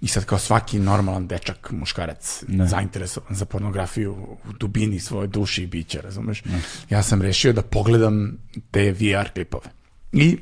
I 0.01 0.07
sad 0.07 0.25
kao 0.25 0.37
svaki 0.37 0.79
normalan 0.79 1.27
dečak, 1.27 1.71
muškarac, 1.71 2.43
zainteresovan 2.47 3.35
za 3.35 3.45
pornografiju 3.45 4.13
u 4.49 4.53
dubini 4.59 4.99
svoje 4.99 5.27
duše 5.27 5.63
i 5.63 5.67
bića, 5.67 6.01
razumeš? 6.01 6.43
Ja 6.89 7.03
sam 7.03 7.21
rešio 7.21 7.53
da 7.53 7.61
pogledam 7.61 8.37
te 8.71 8.91
VR 8.91 9.29
klipove. 9.33 9.69
I 10.11 10.37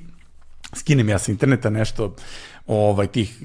skinem 0.74 1.10
ja 1.10 1.20
sa 1.20 1.32
interneta 1.32 1.70
nešto 1.70 2.16
ovaj 2.68 3.08
tih 3.08 3.38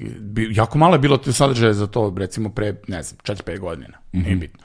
jako 0.51 0.77
malo 0.77 0.95
je 0.95 0.99
bilo 0.99 1.17
tu 1.17 1.33
sadržaja 1.33 1.73
za 1.73 1.87
to 1.87 2.13
recimo 2.17 2.49
pre 2.49 2.75
ne 2.87 3.03
znam 3.03 3.17
4-5 3.23 3.59
godina 3.59 3.97
nije 4.11 4.35
bitno 4.35 4.59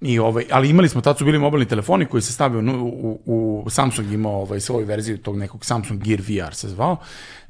I 0.00 0.18
ovaj, 0.18 0.44
ali 0.50 0.68
imali 0.68 0.88
smo, 0.88 1.00
tad 1.00 1.18
su 1.18 1.24
bili 1.24 1.38
mobilni 1.38 1.68
telefoni 1.68 2.06
koji 2.06 2.22
se 2.22 2.32
stavio 2.32 2.60
u, 2.60 3.20
u, 3.26 3.62
u 3.66 3.70
Samsung 3.70 4.12
imao 4.12 4.42
ovaj, 4.42 4.60
svoju 4.60 4.86
verziju 4.86 5.18
tog 5.18 5.36
nekog 5.36 5.64
Samsung 5.64 6.02
Gear 6.02 6.20
VR 6.20 6.54
se 6.54 6.68
zvao. 6.68 6.96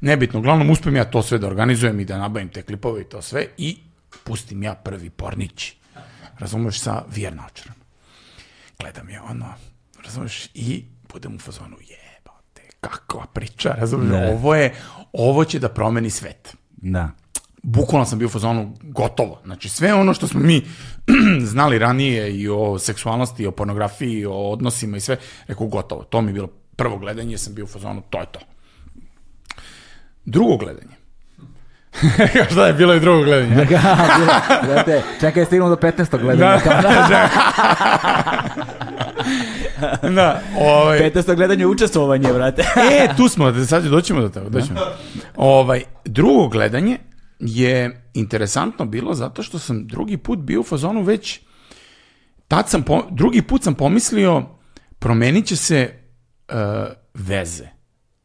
Nebitno, 0.01 0.39
uglavnom 0.39 0.69
uspem 0.69 0.95
ja 0.95 1.05
to 1.05 1.21
sve 1.21 1.37
da 1.37 1.47
organizujem 1.47 1.99
i 1.99 2.05
da 2.05 2.17
nabavim 2.17 2.49
te 2.49 2.61
klipove 2.61 3.01
i 3.01 3.03
to 3.03 3.21
sve 3.21 3.45
i 3.57 3.77
pustim 4.23 4.63
ja 4.63 4.75
prvi 4.75 5.09
pornić. 5.09 5.73
Razumeš 6.39 6.79
sa 6.79 7.03
VR 7.07 7.35
naočarama. 7.35 7.83
Gledam 8.79 9.09
je 9.09 9.21
ono, 9.21 9.53
razumeš, 10.05 10.49
i 10.53 10.85
budem 11.13 11.35
u 11.35 11.39
fazonu, 11.39 11.75
jebate, 11.81 12.61
kakva 12.81 13.25
priča, 13.33 13.69
razumeš, 13.77 14.11
ovo 14.33 14.55
je, 14.55 14.75
ovo 15.13 15.45
će 15.45 15.59
da 15.59 15.69
promeni 15.69 16.09
svet 16.09 16.55
Da. 16.77 17.09
Bukvalno 17.63 18.05
sam 18.05 18.19
bio 18.19 18.25
u 18.25 18.29
fazonu 18.29 18.73
gotovo. 18.81 19.41
Znači 19.45 19.69
sve 19.69 19.93
ono 19.93 20.13
što 20.13 20.27
smo 20.27 20.39
mi 20.39 20.61
znali 21.51 21.79
ranije 21.79 22.35
i 22.35 22.49
o 22.49 22.79
seksualnosti, 22.79 23.43
i 23.43 23.47
o 23.47 23.51
pornografiji, 23.51 24.13
i 24.13 24.25
o 24.25 24.33
odnosima 24.33 24.97
i 24.97 24.99
sve, 24.99 25.17
rekao 25.47 25.67
gotovo. 25.67 26.03
To 26.03 26.21
mi 26.21 26.29
je 26.29 26.33
bilo 26.33 26.47
prvo 26.75 26.97
gledanje, 26.97 27.37
sam 27.37 27.53
bio 27.53 27.65
u 27.65 27.67
fazonu, 27.67 28.01
to 28.09 28.19
je 28.19 28.25
to. 28.25 28.39
Drugo 30.25 30.57
gledanje. 30.57 30.97
Šta 32.51 32.67
je 32.67 32.73
bilo 32.73 32.93
i 32.93 32.99
drugo 32.99 33.23
gledanje? 33.23 33.55
Brate, 34.67 35.03
čekaj, 35.19 35.45
stignu 35.45 35.69
do 35.69 35.75
15. 35.75 36.21
gledanja. 36.21 36.59
da, 40.01 40.41
ovaj, 40.73 40.99
15. 40.99 41.35
gledanje 41.35 41.61
je 41.61 41.67
učestvovanje, 41.67 42.33
brate. 42.33 42.61
E, 42.91 43.07
tu 43.17 43.27
smo, 43.27 43.51
da 43.51 43.65
sad 43.65 43.83
doćemo 43.83 44.21
do 44.21 44.29
toga, 44.29 44.49
doćemo. 44.49 44.79
Ovaj, 45.35 45.83
drugo 46.05 46.47
gledanje 46.47 46.97
je 47.39 48.09
interesantno 48.13 48.85
bilo 48.85 49.13
zato 49.13 49.43
što 49.43 49.59
sam 49.59 49.87
drugi 49.87 50.17
put 50.17 50.39
bio 50.39 50.59
u 50.59 50.63
fazonu 50.63 51.01
već, 51.01 51.39
tad 52.47 52.69
sam, 52.69 52.83
po- 52.83 53.07
drugi 53.11 53.41
put 53.41 53.63
sam 53.63 53.75
pomislio, 53.75 54.45
promenit 54.99 55.45
će 55.45 55.55
se 55.55 55.93
uh, 56.49 56.55
veze, 57.13 57.67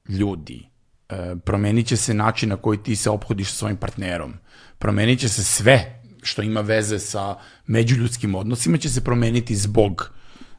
ljudi, 0.09 0.69
uh, 1.11 1.41
promenit 1.45 1.87
će 1.87 1.97
se 1.97 2.15
način 2.15 2.49
na 2.49 2.57
koji 2.57 2.83
ti 2.83 2.97
se 2.97 3.11
ophodiš 3.11 3.49
sa 3.51 3.57
svojim 3.57 3.77
partnerom, 3.77 4.35
promenit 4.79 5.21
će 5.21 5.29
se 5.29 5.45
sve 5.45 6.03
što 6.23 6.43
ima 6.43 6.61
veze 6.61 6.99
sa 6.99 7.37
međuljudskim 7.67 8.35
odnosima 8.35 8.79
će 8.79 8.89
se 8.89 9.05
promeniti 9.05 9.57
zbog 9.57 10.13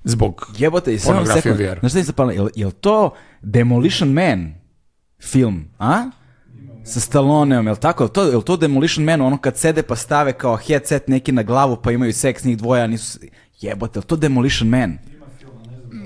zbog 0.04 0.54
Jebote, 0.58 0.94
i 0.94 1.00
pornografije. 1.06 1.54
VR. 1.54 1.80
Znaš 1.80 1.92
šta 1.92 2.00
mi 2.00 2.06
se 2.06 2.14
palo? 2.14 2.32
Jel, 2.32 2.48
jel 2.56 2.72
to 2.72 3.16
Demolition 3.42 4.10
Man 4.10 4.54
film, 5.22 5.66
a? 5.80 6.10
Sa 6.86 7.00
Stalloneom, 7.00 7.68
jel 7.68 7.76
tako? 7.76 8.04
Jel 8.04 8.10
to, 8.10 8.24
jel 8.24 8.42
to 8.42 8.58
Demolition 8.58 9.06
Man, 9.06 9.22
ono 9.22 9.38
kad 9.38 9.58
sede 9.58 9.84
pa 9.84 9.96
stave 9.96 10.34
kao 10.34 10.58
headset 10.58 11.08
neki 11.08 11.32
na 11.32 11.44
glavu 11.44 11.78
pa 11.84 11.92
imaju 11.92 12.14
seks 12.14 12.44
njih 12.44 12.58
dvoja, 12.58 12.88
nisu... 12.88 13.20
Jebote, 13.62 13.98
jel 13.98 14.04
to 14.04 14.16
Demolition 14.16 14.70
Man? 14.70 14.98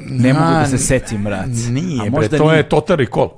Ne 0.09 0.33
mogu 0.33 0.45
da 0.45 0.65
se 0.65 0.77
setim, 0.77 1.23
brat. 1.23 1.47
Nije, 1.69 2.07
A 2.07 2.09
bre, 2.09 2.29
to 2.29 2.47
nije. 2.47 2.57
je 2.57 2.69
Total 2.69 2.97
Recall. 2.97 3.29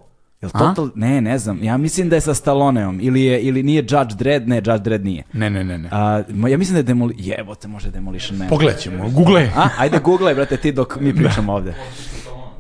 Jel 0.41 0.52
total... 0.52 0.90
Ne, 0.96 1.22
ne 1.22 1.38
znam. 1.38 1.64
Ja 1.64 1.78
mislim 1.78 2.10
da 2.10 2.16
je 2.16 2.22
sa 2.22 2.34
Stalloneom. 2.34 3.00
Ili, 3.02 3.24
je, 3.24 3.41
ili 3.41 3.64
nije 3.64 3.80
Judge 3.82 4.16
Dredd. 4.18 4.48
Ne, 4.48 4.56
Judge 4.56 4.78
Dredd 4.84 5.06
nije. 5.06 5.24
Ne, 5.34 5.50
ne, 5.50 5.64
ne, 5.64 5.78
ne. 5.78 5.90
A, 5.91 6.24
ja 6.50 6.58
mislim 6.58 6.74
da 6.74 6.80
je 6.80 6.84
Demoli... 6.84 7.16
Jebote, 7.18 7.68
može 7.68 7.91
Demolition 7.91 8.38
Man. 8.38 8.50
Pogledat 8.50 8.80
ćemo, 8.80 9.10
google. 9.10 9.50
A, 9.56 9.70
ajde 9.78 10.00
googlaj, 10.00 10.36
brate, 10.36 10.58
ti 10.58 10.72
dok 10.72 11.00
mi 11.00 11.16
pričamo 11.16 11.54
ovde. 11.54 11.74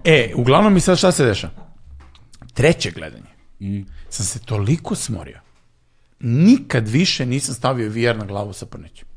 E, 0.03 0.31
uglavnom 0.35 0.73
mi 0.73 0.79
sad 0.79 0.97
šta 0.97 1.11
se 1.11 1.25
deša? 1.25 1.49
Treće 2.53 2.91
gledanje. 2.91 3.28
Sam 4.09 4.25
se 4.25 4.39
toliko 4.39 4.95
smorio. 4.95 5.39
Nikad 6.19 6.87
više 6.87 7.25
nisam 7.25 7.55
stavio 7.55 7.89
VR 7.89 8.17
na 8.17 8.25
glavu 8.25 8.53
sa 8.53 8.65
prnećem. 8.65 9.07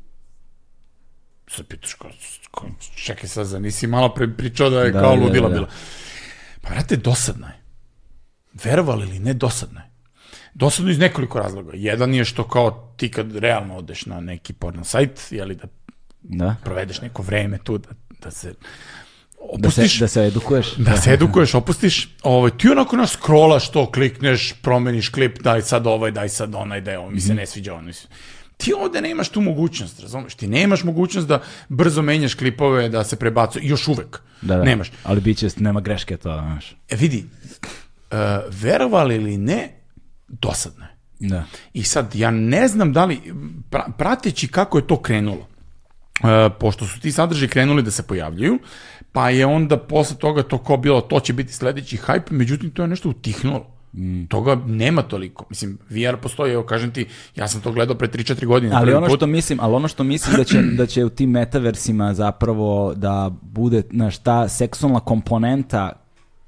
Sad 1.47 1.67
pitaš, 1.67 1.93
ko, 1.93 2.07
ko, 2.51 2.67
čekaj 2.95 3.29
sad, 3.29 3.47
za 3.47 3.59
nisi 3.59 3.87
malo 3.87 4.13
pre 4.13 4.27
pričao 4.37 4.69
da 4.69 4.81
je 4.81 4.91
Da, 4.91 4.99
kao 5.01 5.15
da, 5.15 5.21
ludila 5.23 5.49
da. 5.49 5.53
bila. 5.53 5.67
Pa 6.61 6.69
vrate, 6.69 6.95
dosadno 6.95 7.47
je. 7.47 7.53
Verovali 8.63 9.07
ili 9.07 9.19
ne, 9.19 9.33
dosadno 9.33 9.79
je. 9.79 9.89
Dosadno 10.53 10.91
iz 10.91 10.99
nekoliko 10.99 11.39
razloga. 11.39 11.71
Jedan 11.73 12.13
je 12.13 12.25
što 12.25 12.47
kao 12.47 12.93
ti 12.97 13.11
kad 13.11 13.35
realno 13.35 13.77
odeš 13.77 14.05
na 14.05 14.19
neki 14.19 14.53
porno 14.53 14.83
sajt, 14.83 15.27
jeli 15.31 15.55
da 15.55 15.67
Da. 16.21 16.55
provedeš 16.63 17.01
neko 17.01 17.21
vreme 17.21 17.57
tu, 17.57 17.77
da, 17.77 17.89
da 18.23 18.31
se 18.31 18.53
Da 19.53 19.71
se, 19.71 19.81
opustiš, 19.81 19.99
da 19.99 20.07
se 20.07 20.21
edukuješ. 20.21 20.75
da 20.75 20.97
se 20.97 21.13
edukuješ, 21.13 21.53
opustiš, 21.53 22.09
ovaj, 22.23 22.51
ti 22.51 22.69
onako 22.69 22.95
nas 22.95 23.11
scrollaš 23.11 23.71
to, 23.71 23.91
klikneš, 23.91 24.53
promeniš 24.61 25.09
klip, 25.09 25.39
daj 25.39 25.61
sad 25.61 25.87
ovaj, 25.87 26.11
daj 26.11 26.29
sad 26.29 26.55
onaj, 26.55 26.81
daj 26.81 26.95
ovo, 26.95 27.09
mi 27.09 27.17
Mhm. 27.17 27.19
se 27.19 27.33
ne 27.33 27.45
sviđa 27.45 27.73
ono. 27.73 27.91
Ti 28.57 28.73
ovde 28.73 29.01
nemaš 29.01 29.29
tu 29.29 29.41
mogućnost, 29.41 29.99
razumeš? 29.99 30.35
Ti 30.35 30.47
nemaš 30.47 30.83
mogućnost 30.83 31.27
da 31.27 31.39
brzo 31.69 32.01
menjaš 32.01 32.33
klipove, 32.33 32.89
da 32.89 33.03
se 33.03 33.15
prebacuje, 33.15 33.65
još 33.65 33.87
uvek. 33.87 34.21
Da, 34.41 34.55
da. 34.57 34.63
Nemaš. 34.63 34.91
Ali 35.03 35.21
bit 35.21 35.37
će, 35.37 35.47
nema 35.57 35.81
greške 35.81 36.17
to, 36.17 36.33
znaš. 36.33 36.75
E 36.89 36.95
vidi, 36.95 37.25
uh, 38.11 38.17
verovali 38.51 39.15
ili 39.15 39.37
ne, 39.37 39.69
dosadno 40.27 40.85
je. 40.85 40.93
Da. 41.19 41.43
I 41.73 41.83
sad, 41.83 42.15
ja 42.15 42.31
ne 42.31 42.67
znam 42.67 42.93
da 42.93 43.05
li, 43.05 43.21
pra, 43.69 43.85
prateći 43.97 44.47
kako 44.47 44.77
je 44.77 44.87
to 44.87 45.01
krenulo, 45.01 45.47
e, 46.15 46.49
pošto 46.59 46.87
su 46.87 46.99
ti 46.99 47.11
sadržaji 47.11 47.49
krenuli 47.49 47.83
da 47.83 47.91
se 47.91 48.03
pojavljuju, 48.03 48.59
pa 49.13 49.29
je 49.29 49.45
onda 49.45 49.77
posle 49.77 50.17
toga 50.17 50.43
to 50.43 50.57
kao 50.57 50.77
bilo, 50.77 51.01
to 51.01 51.19
će 51.19 51.33
biti 51.33 51.53
sledeći 51.53 51.97
hype, 51.97 52.31
međutim 52.31 52.71
to 52.71 52.81
je 52.81 52.87
nešto 52.87 53.09
utihnulo. 53.09 53.65
Mm. 53.93 54.25
Toga 54.25 54.55
nema 54.67 55.01
toliko. 55.01 55.45
Mislim, 55.49 55.77
VR 55.89 56.17
postoji, 56.17 56.53
evo 56.53 56.63
kažem 56.63 56.91
ti, 56.91 57.05
ja 57.35 57.47
sam 57.47 57.61
to 57.61 57.71
gledao 57.71 57.95
pre 57.95 58.07
3-4 58.07 58.45
godine. 58.45 58.75
Ali 58.75 58.93
ono 58.93 59.07
put. 59.07 59.19
što 59.19 59.27
mislim, 59.27 59.59
ali 59.61 59.75
ono 59.75 59.87
što 59.87 60.03
mislim 60.03 60.37
da 60.37 60.43
će, 60.43 60.61
da 60.77 60.85
će 60.85 61.05
u 61.05 61.09
tim 61.09 61.29
metaversima 61.29 62.13
zapravo 62.13 62.93
da 62.95 63.31
bude, 63.41 63.83
znaš, 63.91 64.17
ta 64.17 64.47
seksualna 64.47 64.99
komponenta 64.99 65.91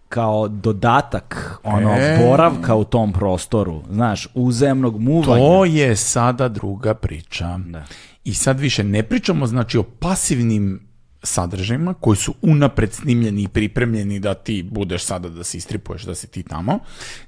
kao 0.10 0.48
dodatak 0.48 1.60
ono 1.64 1.96
E. 1.98 2.18
boravka 2.28 2.76
u 2.76 2.84
tom 2.84 3.14
prostoru, 3.14 3.84
znaš, 3.92 4.28
uzemnog 4.34 5.00
muvanja. 5.00 5.44
To 5.44 5.66
je 5.66 5.96
sada 5.96 6.48
druga 6.48 6.94
priča. 6.94 7.60
Da. 7.66 7.86
I 8.24 8.34
sad 8.34 8.60
više 8.60 8.84
ne 8.84 9.04
pričamo 9.04 9.48
znači 9.48 9.78
o 9.78 9.84
pasivnim 9.84 10.86
sadržajima 11.26 11.93
koji 11.93 12.18
su 12.18 12.34
unapred 12.41 12.93
snimljeni 12.93 13.43
i 13.43 13.47
pripremljeni 13.47 14.19
da 14.19 14.34
ti 14.34 14.64
budeš 14.72 15.03
sada 15.06 15.30
da 15.30 15.43
se 15.43 15.57
istripuješ 15.57 16.03
da 16.03 16.15
si 16.15 16.27
ti 16.27 16.43
tamo, 16.43 16.80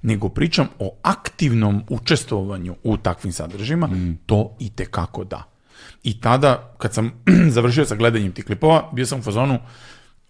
nego 0.01 0.29
pričam 0.29 0.67
o 0.79 0.95
aktivnom 1.01 1.83
učestvovanju 1.89 2.75
u 2.83 2.97
takvim 2.97 3.33
sadržajima, 3.33 3.89
to 4.25 4.55
i 4.59 4.69
te 4.69 4.85
kako 4.85 5.23
da. 5.23 5.43
I 6.03 6.21
tada, 6.21 6.73
kad 6.77 6.93
sam 6.93 7.11
završio 7.55 7.85
sa 7.85 7.95
gledanjem 7.95 8.31
tih 8.31 8.45
klipova, 8.45 8.89
bio 8.93 9.05
sam 9.05 9.19
u 9.19 9.23
fazonu, 9.23 9.59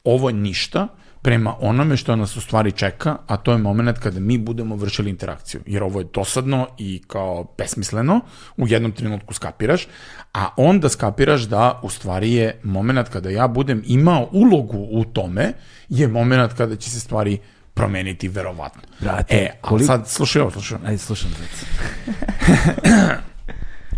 ovo 0.03 0.31
ništa, 0.31 0.87
prema 1.27 1.55
onome 1.59 1.97
što 1.97 2.15
nas 2.15 2.37
u 2.37 2.41
stvari 2.41 2.71
čeka, 2.71 3.17
a 3.27 3.37
to 3.37 3.51
je 3.51 3.57
moment 3.57 3.99
kada 3.99 4.19
mi 4.19 4.37
budemo 4.37 4.75
vršili 4.75 5.09
interakciju. 5.09 5.61
Jer 5.65 5.83
ovo 5.83 5.99
je 5.99 6.07
dosadno 6.13 6.67
i 6.77 7.03
kao 7.07 7.55
besmisleno, 7.57 8.19
u 8.57 8.67
jednom 8.67 8.91
trenutku 8.91 9.33
skapiraš, 9.33 9.87
a 10.33 10.49
onda 10.57 10.89
skapiraš 10.89 11.41
da 11.41 11.79
u 11.83 11.89
stvari 11.89 12.33
je 12.33 12.59
moment 12.63 13.09
kada 13.09 13.29
ja 13.29 13.47
budem 13.47 13.83
imao 13.85 14.29
ulogu 14.31 14.87
u 14.91 15.05
tome, 15.05 15.53
je 15.89 16.07
moment 16.07 16.53
kada 16.53 16.75
će 16.75 16.89
se 16.89 16.99
stvari 16.99 17.37
promeniti 17.73 18.27
verovatno. 18.27 18.81
Brate, 18.99 19.35
e, 19.35 19.49
a 19.53 19.61
koliko... 19.61 19.87
sad 19.87 20.09
slušaj 20.09 20.41
ovo, 20.41 20.51
slušaj. 20.51 20.77
Ajde, 20.85 20.97
slušam. 20.97 21.29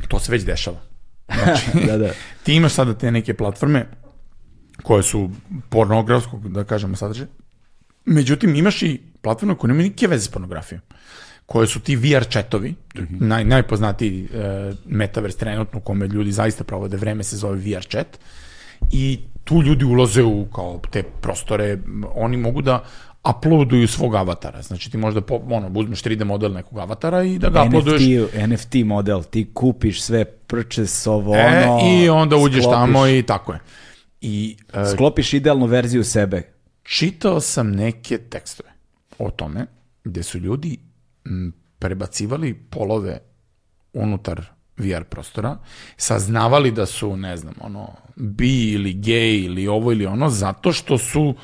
to 0.08 0.20
se 0.20 0.32
već 0.32 0.44
dešava. 0.44 0.78
Znači, 1.44 1.88
da, 1.88 1.98
da. 1.98 2.10
ti 2.44 2.54
imaš 2.54 2.74
sada 2.74 2.94
te 2.94 3.12
neke 3.12 3.34
platforme 3.34 3.86
koje 4.84 5.04
su 5.04 5.30
pornografskog, 5.70 6.50
da 6.50 6.64
kažemo, 6.64 6.96
sadržaja. 6.96 7.28
Međutim, 8.06 8.56
imaš 8.56 8.82
i 8.82 9.02
platforme 9.22 9.56
koje 9.56 9.68
nemaju 9.70 9.84
nikakve 9.84 10.08
veze 10.08 10.26
s 10.26 10.32
pornografijom 10.32 10.82
koje 11.50 11.68
su 11.68 11.80
ti 11.80 11.96
VR 11.96 12.24
chatovi, 12.30 12.70
mm 12.72 13.00
-hmm. 13.00 13.22
naj, 13.22 13.44
najpoznatiji 13.44 14.24
uh, 14.24 14.76
metaverse 14.86 15.38
trenutno 15.38 15.80
u 15.80 15.82
kome 15.82 16.08
ljudi 16.08 16.32
zaista 16.32 16.64
provode 16.64 16.98
vreme 16.98 17.24
se 17.24 17.38
zove 17.38 17.58
VR 17.58 17.84
chat 17.90 18.20
i 18.92 19.20
tu 19.44 19.62
ljudi 19.62 19.86
ulaze 19.86 20.24
u 20.24 20.46
kao 20.46 20.82
te 20.92 21.04
prostore, 21.04 21.78
oni 22.16 22.38
mogu 22.38 22.62
da 22.62 22.84
uploaduju 23.30 23.88
svog 23.88 24.16
avatara. 24.16 24.62
Znači 24.62 24.92
ti 24.92 24.98
možda 24.98 25.22
po, 25.22 25.42
ono, 25.50 25.72
uzmeš 25.76 26.04
3D 26.04 26.24
model 26.24 26.54
nekog 26.54 26.80
avatara 26.80 27.24
i 27.24 27.40
da 27.40 27.50
ga 27.50 27.64
NFT, 27.64 27.68
uploaduješ. 27.68 28.02
NFT 28.48 28.76
model, 28.86 29.24
ti 29.24 29.48
kupiš 29.54 30.02
sve 30.02 30.26
purchase 30.26 31.10
ovo 31.10 31.36
e, 31.36 31.46
ono. 31.46 31.80
I 31.92 32.10
onda 32.10 32.36
uđeš 32.36 32.64
sklopiš. 32.64 32.80
tamo 32.80 33.08
i 33.08 33.24
tako 33.24 33.54
je. 33.54 33.60
I, 34.22 34.58
uh, 34.74 34.92
Sklopiš 34.94 35.34
idealnu 35.34 35.66
verziju 35.66 36.04
sebe. 36.04 36.54
Čitao 36.84 37.40
sam 37.40 37.72
neke 37.72 38.18
tekstove 38.18 38.70
o 39.18 39.32
tome 39.32 39.66
gde 40.04 40.24
su 40.24 40.40
ljudi 40.40 40.78
m, 41.26 41.54
prebacivali 41.80 42.54
polove 42.70 43.20
unutar 43.94 44.46
VR 44.78 45.04
prostora, 45.04 45.58
saznavali 45.98 46.72
da 46.72 46.86
su, 46.86 47.18
ne 47.18 47.38
znam, 47.38 47.54
ono, 47.62 47.96
bi 48.16 48.72
ili 48.72 48.94
gej 48.94 49.44
ili 49.44 49.68
ovo 49.68 49.92
ili 49.92 50.06
ono, 50.06 50.30
zato 50.30 50.72
što 50.72 50.98
su 50.98 51.36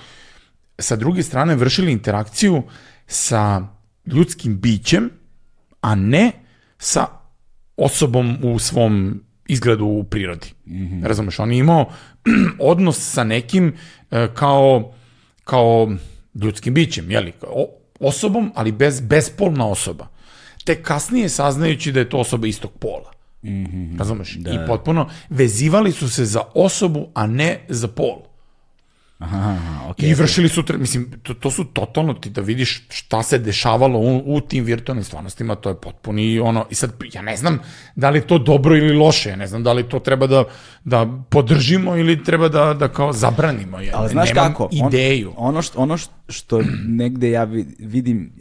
sa 0.80 0.96
druge 0.96 1.24
strane 1.24 1.56
vršili 1.56 1.92
interakciju 1.92 2.64
sa 3.08 3.68
ljudskim 4.06 4.60
bićem, 4.60 5.10
a 5.82 5.96
ne 5.96 6.32
sa 6.78 7.06
osobom 7.78 8.38
u 8.44 8.60
svom 8.60 9.24
izgledu 9.48 9.86
u 9.86 10.04
prirodi. 10.04 10.48
Mm 10.66 10.76
-hmm. 10.76 11.08
Razumeš, 11.08 11.40
on 11.40 11.52
je 11.52 11.58
imao 11.58 11.86
odnos 12.60 13.14
sa 13.14 13.24
nekim 13.24 13.74
e, 14.12 14.28
kao, 14.34 14.94
kao 15.44 15.92
ljudskim 16.36 16.74
bićem, 16.74 17.12
jeli, 17.12 17.34
o, 17.42 17.70
osobom, 18.00 18.52
ali 18.56 18.72
bez, 18.72 19.02
bespolna 19.02 19.68
osoba. 19.68 20.08
Te 20.64 20.84
kasnije 20.84 21.30
saznajući 21.30 21.92
da 21.92 22.00
je 22.00 22.10
to 22.10 22.18
osoba 22.18 22.48
istog 22.48 22.72
pola. 22.80 23.12
Mm 23.44 23.50
-hmm. 23.50 24.00
Razumeš? 24.00 24.36
Da. 24.36 24.52
I 24.52 24.68
potpuno 24.68 25.10
vezivali 25.30 25.92
su 25.92 26.10
se 26.10 26.26
za 26.26 26.42
osobu, 26.54 27.08
a 27.14 27.28
ne 27.28 27.60
za 27.70 27.88
pol. 27.88 28.35
Aha, 29.26 29.58
okay, 29.90 30.10
I 30.10 30.14
vršili 30.14 30.50
su, 30.50 30.64
mislim, 30.78 31.12
to, 31.24 31.34
to 31.34 31.52
su 31.52 31.64
totalno 31.64 32.14
ti 32.14 32.30
da 32.30 32.42
vidiš 32.42 32.88
šta 32.90 33.24
se 33.24 33.38
dešavalo 33.38 34.00
u, 34.00 34.36
u 34.36 34.42
tim 34.42 34.64
virtualnim 34.64 35.04
stvarnostima, 35.04 35.56
to 35.56 35.70
je 35.70 35.82
potpuni 35.82 36.40
ono, 36.40 36.66
i 36.70 36.76
sad 36.76 36.92
ja 37.14 37.22
ne 37.22 37.38
znam 37.38 37.60
da 37.96 38.10
li 38.10 38.22
to 38.22 38.38
dobro 38.38 38.78
ili 38.78 38.94
loše, 38.94 39.30
ja 39.30 39.36
ne 39.36 39.48
znam 39.48 39.64
da 39.64 39.74
li 39.74 39.90
to 39.90 40.00
treba 40.00 40.28
da, 40.28 40.44
da 40.84 41.08
podržimo 41.30 41.96
ili 41.98 42.24
treba 42.24 42.50
da, 42.50 42.74
da 42.74 42.88
kao 42.88 43.14
zabranimo, 43.14 43.82
ja 43.82 43.92
Ali 43.96 44.10
znaš 44.10 44.34
nemam 44.34 44.52
kako? 44.52 44.70
ideju. 44.72 45.34
On, 45.38 45.48
ono, 45.48 45.62
što, 45.62 45.80
ono 45.80 45.98
što 46.30 46.62
negde 46.88 47.30
ja 47.30 47.44
vidim, 47.80 48.32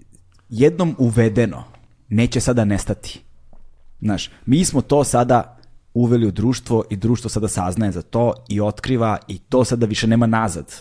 jednom 0.49 0.97
uvedeno, 0.99 1.65
neće 2.09 2.41
sada 2.41 2.65
nestati. 2.65 3.21
Znaš, 4.01 4.31
mi 4.47 4.65
smo 4.65 4.81
to 4.81 5.05
sada 5.05 5.54
uveli 5.95 6.27
u 6.27 6.31
društvo 6.31 6.85
i 6.91 6.97
društvo 6.97 7.31
sada 7.31 7.49
saznaje 7.49 7.93
za 7.93 8.03
to 8.03 8.35
i 8.49 8.61
otkriva 8.61 9.19
i 9.29 9.39
to 9.39 9.65
sada 9.65 9.87
više 9.87 10.07
nema 10.07 10.27
nazad. 10.27 10.75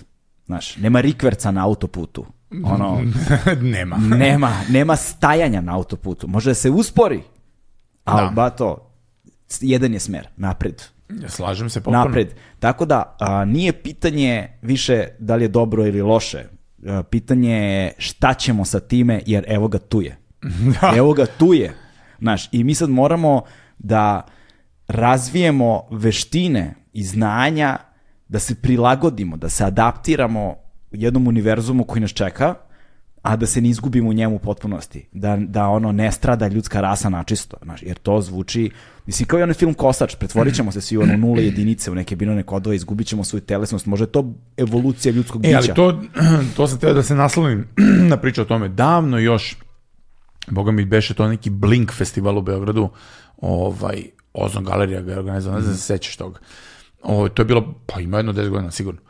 Znaš, 0.46 0.78
nema 0.78 1.02
rikverca 1.02 1.52
na 1.52 1.66
autoputu. 1.66 2.26
Ono, 2.64 3.02
nema. 3.62 3.98
nema. 4.26 4.52
Nema 4.70 4.96
stajanja 4.96 5.62
na 5.62 5.76
autoputu. 5.76 6.28
Može 6.28 6.50
da 6.50 6.54
se 6.54 6.70
uspori, 6.70 7.24
ali 8.04 8.28
da. 8.28 8.32
ba 8.32 8.50
to, 8.50 8.92
jedan 9.62 9.94
je 9.94 10.00
smer, 10.00 10.28
napred. 10.38 10.84
Ja 11.22 11.30
slažem 11.30 11.70
se 11.70 11.80
potpuno. 11.80 12.04
Napred. 12.06 12.34
Tako 12.60 12.86
da, 12.86 13.16
a, 13.20 13.46
nije 13.46 13.74
pitanje 13.74 14.48
više 14.62 15.08
da 15.20 15.36
li 15.36 15.44
je 15.44 15.48
dobro 15.48 15.86
ili 15.86 16.02
loše. 16.02 16.46
A, 16.88 17.04
pitanje 17.04 17.54
je 17.54 17.94
šta 17.98 18.34
ćemo 18.34 18.66
sa 18.66 18.80
time, 18.80 19.22
jer 19.26 19.46
evo 19.48 19.68
ga 19.68 19.78
tu 19.78 20.02
je. 20.02 20.18
Da. 20.82 20.94
Evo 20.98 21.14
ga 21.14 21.26
tu 21.26 21.54
je. 21.54 21.74
Znaš, 22.20 22.50
i 22.52 22.64
mi 22.64 22.76
sad 22.76 22.90
moramo 22.90 23.42
da 23.78 24.26
razvijemo 24.88 25.82
veštine 25.92 26.74
i 26.94 27.04
znanja 27.04 27.78
da 28.28 28.40
se 28.40 28.56
prilagodimo, 28.56 29.38
da 29.38 29.50
se 29.50 29.64
adaptiramo 29.66 30.50
u 30.92 30.96
jednom 30.96 31.28
univerzumu 31.28 31.84
koji 31.84 32.02
nas 32.02 32.12
čeka, 32.12 32.56
a 33.22 33.36
da 33.36 33.46
se 33.46 33.62
ne 33.62 33.70
izgubimo 33.70 34.10
u 34.10 34.14
njemu 34.14 34.36
u 34.36 34.40
potpunosti. 34.40 35.08
Da, 35.12 35.38
da 35.40 35.68
ono 35.68 35.92
ne 35.92 36.12
strada 36.12 36.48
ljudska 36.48 36.82
rasa 36.82 37.10
načisto. 37.10 37.58
Znaš, 37.64 37.84
jer 37.84 37.98
to 37.98 38.22
zvuči, 38.22 38.72
mislim 39.06 39.28
kao 39.28 39.40
i 39.40 39.44
onaj 39.44 39.54
film 39.54 39.74
Kosač, 39.74 40.16
pretvorit 40.16 40.56
ćemo 40.56 40.72
se 40.72 40.82
svi 40.82 40.98
u 40.98 41.02
ono 41.02 41.18
nule 41.18 41.44
jedinice, 41.50 41.92
u 41.92 41.96
neke 41.96 42.16
binone 42.16 42.44
kodove, 42.44 42.76
izgubit 42.76 43.08
ćemo 43.08 43.24
svoju 43.24 43.42
telesnost. 43.42 43.86
Može 43.86 44.06
to 44.06 44.34
evolucija 44.58 45.12
ljudskog 45.12 45.42
bića. 45.42 45.54
E, 45.54 45.56
ali 45.56 45.74
to, 45.76 46.02
to 46.56 46.68
sam 46.68 46.80
teo 46.80 46.94
da 46.94 47.04
se 47.04 47.16
naslovim 47.16 47.68
na 48.12 48.18
priču 48.18 48.42
o 48.42 48.46
tome. 48.46 48.70
Davno 48.70 49.18
još, 49.18 49.58
boga 50.52 50.72
mi 50.72 50.86
beše 50.86 51.14
to 51.14 51.28
neki 51.28 51.50
Blink 51.50 51.92
festival 51.94 52.38
u 52.38 52.42
Beogradu, 52.42 52.90
ovaj, 53.38 54.04
Ozon 54.34 54.64
galerija 54.64 55.02
ga 55.02 55.12
je 55.12 55.20
organizovala, 55.20 55.60
ne 55.60 55.64
znam 55.64 55.74
da 55.74 55.78
se 55.78 55.86
sećaš 55.86 56.18
toga. 56.18 56.40
O, 57.04 57.30
to 57.30 57.42
je 57.42 57.46
bilo, 57.46 57.74
pa 57.86 58.00
ima 58.00 58.18
jedno 58.18 58.34
10 58.34 58.50
godina 58.50 58.72
sigurno. 58.72 59.02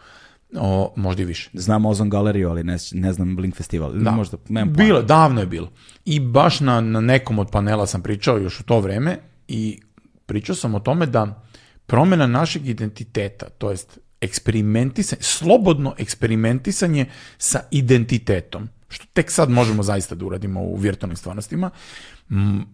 O, 0.56 0.94
možda 0.96 1.22
i 1.22 1.26
više. 1.26 1.50
Znam 1.54 1.86
Ozon 1.86 2.10
galeriju, 2.10 2.50
ali 2.50 2.64
ne, 2.64 2.78
ne 2.92 3.14
znam 3.14 3.36
Blink 3.36 3.56
festival. 3.56 3.94
Da. 3.94 4.12
Možda, 4.12 4.38
nemam 4.50 4.74
bilo, 4.74 5.02
davno 5.02 5.42
je 5.42 5.48
bilo. 5.48 5.72
I 6.06 6.20
baš 6.20 6.60
na, 6.60 6.82
na 6.82 7.02
nekom 7.02 7.40
od 7.40 7.50
panela 7.52 7.88
sam 7.88 8.02
pričao 8.02 8.38
još 8.38 8.60
u 8.60 8.64
to 8.64 8.80
vreme 8.80 9.18
i 9.48 9.82
pričao 10.26 10.56
sam 10.56 10.76
o 10.76 10.80
tome 10.80 11.06
da 11.06 11.44
promena 11.86 12.28
našeg 12.28 12.68
identiteta, 12.68 13.50
to 13.50 13.72
jest 13.72 14.00
eksperimentisanje, 14.22 15.22
slobodno 15.22 15.96
eksperimentisanje 15.98 17.06
sa 17.38 17.60
identitetom, 17.72 18.70
što 18.90 19.06
tek 19.14 19.32
sad 19.32 19.50
možemo 19.50 19.84
zaista 19.84 20.16
da 20.16 20.26
uradimo 20.26 20.62
u 20.62 20.76
virtualnim 20.76 21.18
stvarnostima, 21.18 21.70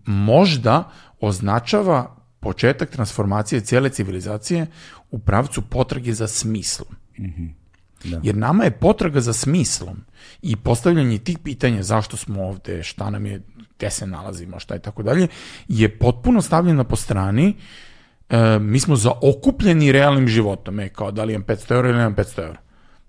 možda 0.05 0.91
označava 1.19 2.18
početak 2.39 2.89
transformacije 2.89 3.61
cijele 3.61 3.89
civilizacije 3.89 4.67
u 5.11 5.19
pravcu 5.19 5.61
potrage 5.61 6.13
za 6.13 6.27
smislom. 6.27 6.87
Mm 7.19 7.25
-hmm. 7.25 7.49
Da. 8.03 8.19
Jer 8.23 8.35
nama 8.35 8.63
je 8.63 8.71
potraga 8.71 9.21
za 9.21 9.33
smislom 9.33 9.97
i 10.41 10.55
postavljanje 10.55 11.17
tih 11.17 11.39
pitanja 11.39 11.83
zašto 11.83 12.17
smo 12.17 12.43
ovde, 12.43 12.83
šta 12.83 13.09
nam 13.09 13.25
je, 13.25 13.41
gde 13.77 13.89
se 13.89 14.07
nalazimo, 14.07 14.59
šta 14.59 14.73
je 14.73 14.81
tako 14.81 15.03
dalje, 15.03 15.27
je 15.67 15.97
potpuno 15.97 16.41
stavljena 16.41 16.83
po 16.83 16.95
strani 16.95 17.55
e, 18.29 18.59
mi 18.59 18.79
smo 18.79 18.95
zaokupljeni 18.95 19.91
realnim 19.91 20.27
životom, 20.27 20.79
e, 20.79 20.89
kao 20.89 21.11
da 21.11 21.23
li 21.23 21.33
imam 21.33 21.45
500 21.45 21.73
eura 21.73 21.89
ili 21.89 21.97
nemam 21.97 22.15
500 22.15 22.41
eura. 22.41 22.59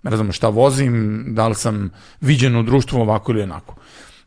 Ne 0.03 0.15
znam 0.15 0.31
šta 0.31 0.49
vozim, 0.49 1.25
da 1.27 1.47
li 1.47 1.55
sam 1.55 1.89
viđen 2.21 2.55
u 2.55 2.63
društvu 2.63 3.01
ovako 3.01 3.31
ili 3.31 3.41
onako. 3.41 3.75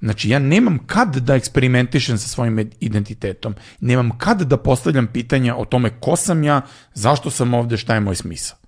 Znači, 0.04 0.30
ja 0.30 0.38
nemam 0.38 0.78
kad 0.86 1.16
da 1.16 1.34
eksperimentišem 1.34 2.18
sa 2.18 2.28
svojim 2.28 2.70
identitetom, 2.80 3.54
nemam 3.80 4.18
kad 4.18 4.42
da 4.42 4.56
postavljam 4.56 5.06
pitanja 5.06 5.56
o 5.56 5.64
tome 5.64 5.90
ko 6.00 6.16
sam 6.16 6.44
ja, 6.44 6.60
zašto 6.94 7.30
sam 7.30 7.54
ovde, 7.54 7.76
šta 7.76 7.94
je 7.94 8.00
moj 8.00 8.16
smisao. 8.16 8.58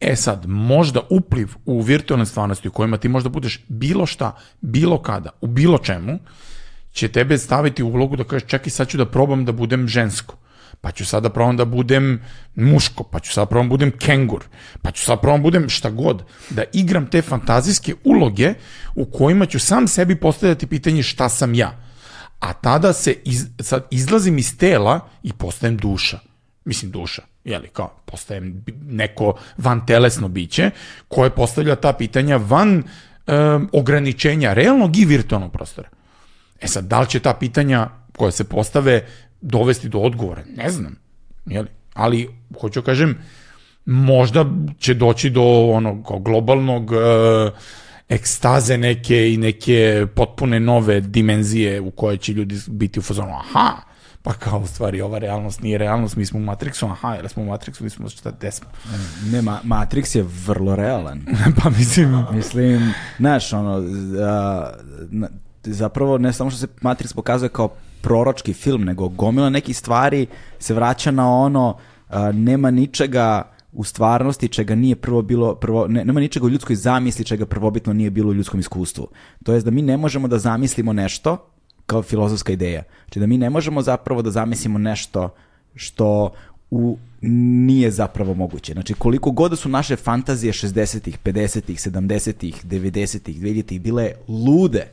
E 0.00 0.16
sad, 0.16 0.46
možda 0.46 1.00
upliv 1.10 1.48
u 1.64 1.80
virtualne 1.80 2.26
stvarnosti 2.26 2.68
u 2.68 2.72
kojima 2.72 2.96
ti 2.96 3.08
možda 3.08 3.28
budeš 3.28 3.64
bilo 3.68 4.06
šta, 4.06 4.36
bilo 4.60 5.02
kada, 5.02 5.30
u 5.40 5.46
bilo 5.46 5.78
čemu, 5.78 6.18
će 6.92 7.08
tebe 7.08 7.38
staviti 7.38 7.82
u 7.82 7.88
ulogu 7.88 8.16
da 8.16 8.24
kažeš 8.24 8.48
čekaj 8.48 8.70
sad 8.70 8.88
ću 8.88 8.98
da 8.98 9.06
probam 9.06 9.44
da 9.44 9.52
budem 9.52 9.88
žensko 9.88 10.39
pa 10.80 10.90
ću 10.90 11.06
sada 11.06 11.30
probam 11.30 11.56
da 11.56 11.64
budem 11.64 12.22
muško, 12.54 13.04
pa 13.04 13.20
ću 13.20 13.32
sada 13.32 13.46
probam 13.46 13.68
da 13.68 13.72
budem 13.72 13.92
kengur, 13.98 14.44
pa 14.82 14.90
ću 14.90 15.04
sada 15.04 15.20
probam 15.20 15.40
da 15.40 15.42
budem 15.42 15.68
šta 15.68 15.90
god, 15.90 16.22
da 16.50 16.64
igram 16.72 17.06
te 17.06 17.22
fantazijske 17.22 17.94
uloge 18.04 18.54
u 18.94 19.04
kojima 19.04 19.46
ću 19.46 19.58
sam 19.58 19.88
sebi 19.88 20.16
postavljati 20.16 20.66
pitanje 20.66 21.02
šta 21.02 21.28
sam 21.28 21.54
ja. 21.54 21.90
A 22.40 22.52
tada 22.52 22.92
se 22.92 23.14
iz, 23.24 23.46
sad 23.60 23.86
izlazim 23.90 24.38
iz 24.38 24.58
tela 24.58 25.00
i 25.22 25.32
postajem 25.32 25.76
duša. 25.76 26.18
Mislim 26.64 26.90
duša, 26.90 27.22
jeli, 27.44 27.68
kao, 27.68 27.88
postajem 28.04 28.64
neko 28.82 29.38
van 29.56 29.86
telesno 29.86 30.28
biće 30.28 30.70
koje 31.08 31.30
postavlja 31.30 31.76
ta 31.76 31.92
pitanja 31.92 32.36
van 32.36 32.82
um, 33.26 33.68
ograničenja 33.72 34.52
realnog 34.52 34.96
i 34.96 35.04
virtualnog 35.04 35.52
prostora. 35.52 35.88
E 36.60 36.66
sad, 36.66 36.84
da 36.84 37.00
li 37.00 37.08
će 37.08 37.20
ta 37.20 37.34
pitanja 37.34 37.88
koja 38.16 38.30
se 38.30 38.44
postave 38.44 39.06
dovesti 39.40 39.88
do 39.88 39.98
odgovora? 39.98 40.42
Ne 40.56 40.70
znam. 40.70 40.96
Jeli? 41.46 41.68
Ali, 41.94 42.28
hoću 42.60 42.82
kažem, 42.82 43.18
možda 43.84 44.46
će 44.78 44.94
doći 44.94 45.30
do 45.30 45.42
onog 45.72 46.22
globalnog 46.22 46.90
uh, 46.90 46.98
ekstaze 48.08 48.78
neke 48.78 49.32
i 49.32 49.36
neke 49.36 50.06
potpune 50.14 50.60
nove 50.60 51.00
dimenzije 51.00 51.80
u 51.80 51.90
koje 51.90 52.16
će 52.16 52.32
ljudi 52.32 52.58
biti 52.66 52.98
u 52.98 53.02
fazonu, 53.02 53.32
aha, 53.34 53.76
pa 54.22 54.32
kao 54.32 54.58
u 54.58 54.66
stvari 54.66 55.00
ova 55.00 55.18
realnost 55.18 55.62
nije 55.62 55.78
realnost, 55.78 56.16
mi 56.16 56.26
smo 56.26 56.38
u 56.38 56.42
Matrixu, 56.42 56.92
aha, 56.92 57.14
jer 57.14 57.28
smo 57.28 57.42
u 57.42 57.46
Matrixu, 57.46 57.82
mi 57.82 57.90
smo 57.90 58.08
šta, 58.08 58.30
gde 58.30 58.50
smo? 58.50 58.68
Ne, 59.32 59.42
ma, 59.42 59.60
Matrix 59.64 60.16
je 60.16 60.24
vrlo 60.46 60.76
realan. 60.76 61.20
pa 61.62 61.70
mislim... 61.70 62.24
Mislim, 62.32 62.92
znaš, 63.18 63.52
ono, 63.52 63.82
a, 64.20 64.72
zapravo 65.64 66.18
ne 66.18 66.32
samo 66.32 66.50
što 66.50 66.58
se 66.58 66.66
Matrix 66.82 67.14
pokazuje 67.14 67.48
kao 67.48 67.68
proročki 68.02 68.52
film, 68.52 68.84
nego 68.84 69.08
gomila 69.08 69.50
nekih 69.50 69.76
stvari 69.76 70.26
se 70.58 70.74
vraća 70.74 71.10
na 71.10 71.34
ono, 71.36 71.76
nema 72.32 72.70
ničega 72.70 73.52
u 73.72 73.84
stvarnosti 73.84 74.48
čega 74.48 74.74
nije 74.74 74.96
prvo 74.96 75.22
bilo, 75.22 75.54
prvo, 75.54 75.86
ne, 75.88 76.04
nema 76.04 76.20
ničega 76.20 76.46
u 76.46 76.50
ljudskoj 76.50 76.76
zamisli 76.76 77.24
čega 77.24 77.46
prvobitno 77.46 77.92
nije 77.92 78.10
bilo 78.10 78.30
u 78.30 78.34
ljudskom 78.34 78.60
iskustvu. 78.60 79.08
To 79.44 79.52
jest 79.52 79.64
da 79.64 79.70
mi 79.70 79.82
ne 79.82 79.96
možemo 79.96 80.28
da 80.28 80.38
zamislimo 80.38 80.92
nešto 80.92 81.46
kao 81.86 82.02
filozofska 82.02 82.52
ideja. 82.52 82.82
Znači 83.04 83.20
da 83.20 83.26
mi 83.26 83.38
ne 83.38 83.50
možemo 83.50 83.82
zapravo 83.82 84.22
da 84.22 84.30
zamislimo 84.30 84.78
nešto 84.78 85.28
što 85.74 86.32
u, 86.70 86.96
nije 87.22 87.90
zapravo 87.90 88.34
moguće. 88.34 88.72
Znači 88.72 88.94
koliko 88.94 89.30
god 89.30 89.50
da 89.50 89.56
su 89.56 89.68
naše 89.68 89.96
fantazije 89.96 90.52
60-ih, 90.52 91.18
50-ih, 91.24 91.78
70-ih, 91.78 92.64
90-ih, 92.64 93.40
2000-ih 93.40 93.80
bile 93.80 94.12
lude, 94.28 94.86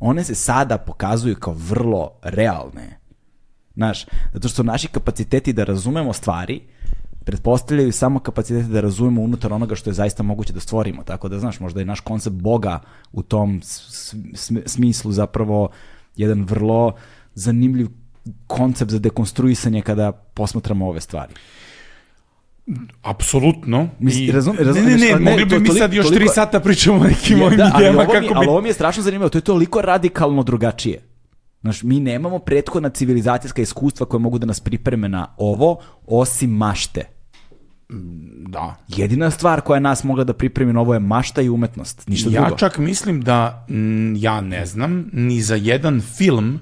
one 0.00 0.24
se 0.24 0.34
sada 0.34 0.78
pokazuju 0.78 1.36
kao 1.36 1.54
vrlo 1.54 2.10
realne. 2.22 3.00
Znaš, 3.74 4.06
zato 4.32 4.48
što 4.48 4.62
naši 4.62 4.88
kapaciteti 4.88 5.52
da 5.52 5.64
razumemo 5.64 6.12
stvari 6.12 6.62
pretpostavljaju 7.24 7.92
samo 7.92 8.18
kapacitete 8.18 8.68
da 8.68 8.80
razumemo 8.80 9.22
unutar 9.22 9.52
onoga 9.52 9.74
što 9.74 9.90
je 9.90 9.94
zaista 9.94 10.22
moguće 10.22 10.52
da 10.52 10.60
stvorimo. 10.60 11.02
Tako 11.02 11.28
da, 11.28 11.38
znaš, 11.38 11.60
možda 11.60 11.80
je 11.80 11.86
naš 11.86 12.00
koncept 12.00 12.36
Boga 12.36 12.80
u 13.12 13.22
tom 13.22 13.60
smislu 14.66 15.12
zapravo 15.12 15.68
jedan 16.16 16.44
vrlo 16.44 16.94
zanimljiv 17.34 17.88
koncept 18.46 18.90
za 18.90 18.98
dekonstruisanje 18.98 19.82
kada 19.82 20.12
posmatramo 20.12 20.88
ove 20.88 21.00
stvari. 21.00 21.34
Apsolutno. 23.02 23.88
Mislim, 23.98 24.30
razum, 24.30 24.56
razum, 24.58 24.84
ne, 24.84 24.96
ne, 24.96 25.06
ne, 25.06 25.30
mogli 25.30 25.44
bi 25.44 25.58
mi 25.58 25.68
sad 25.68 25.92
još 25.92 26.08
tri 26.08 26.28
sata 26.28 26.60
pričamo 26.60 27.00
o 27.00 27.04
nekim 27.04 27.42
ovim 27.42 27.58
da, 27.58 27.72
idejama. 27.76 27.98
Ali, 27.98 28.08
kako 28.12 28.20
bi... 28.20 28.34
ali 28.34 28.46
ovo 28.46 28.60
mi 28.60 28.68
je 28.68 28.72
strašno 28.72 29.02
zanimljivo, 29.02 29.28
to 29.28 29.38
je 29.38 29.42
toliko 29.42 29.82
radikalno 29.82 30.42
drugačije. 30.42 31.02
Znaš, 31.60 31.82
mi 31.82 32.00
nemamo 32.00 32.38
prethodna 32.38 32.88
civilizacijska 32.88 33.62
iskustva 33.62 34.06
koje 34.06 34.20
mogu 34.20 34.38
da 34.38 34.46
nas 34.46 34.60
pripreme 34.60 35.08
na 35.08 35.34
ovo, 35.36 35.78
osim 36.06 36.50
mašte. 36.50 37.04
Da. 38.48 38.76
Jedina 38.88 39.30
stvar 39.30 39.60
koja 39.60 39.76
je 39.76 39.80
nas 39.80 40.04
mogla 40.04 40.24
da 40.24 40.32
pripremi 40.32 40.72
na 40.72 40.80
ovo 40.80 40.94
je 40.94 41.00
mašta 41.00 41.42
i 41.42 41.48
umetnost, 41.48 42.08
ništa 42.08 42.30
ja 42.30 42.40
drugo. 42.40 42.54
Ja 42.54 42.58
čak 42.58 42.78
mislim 42.78 43.20
da 43.20 43.66
m, 43.68 44.16
ja 44.16 44.40
ne 44.40 44.66
znam 44.66 45.10
ni 45.12 45.40
za 45.40 45.54
jedan 45.54 46.00
film 46.00 46.58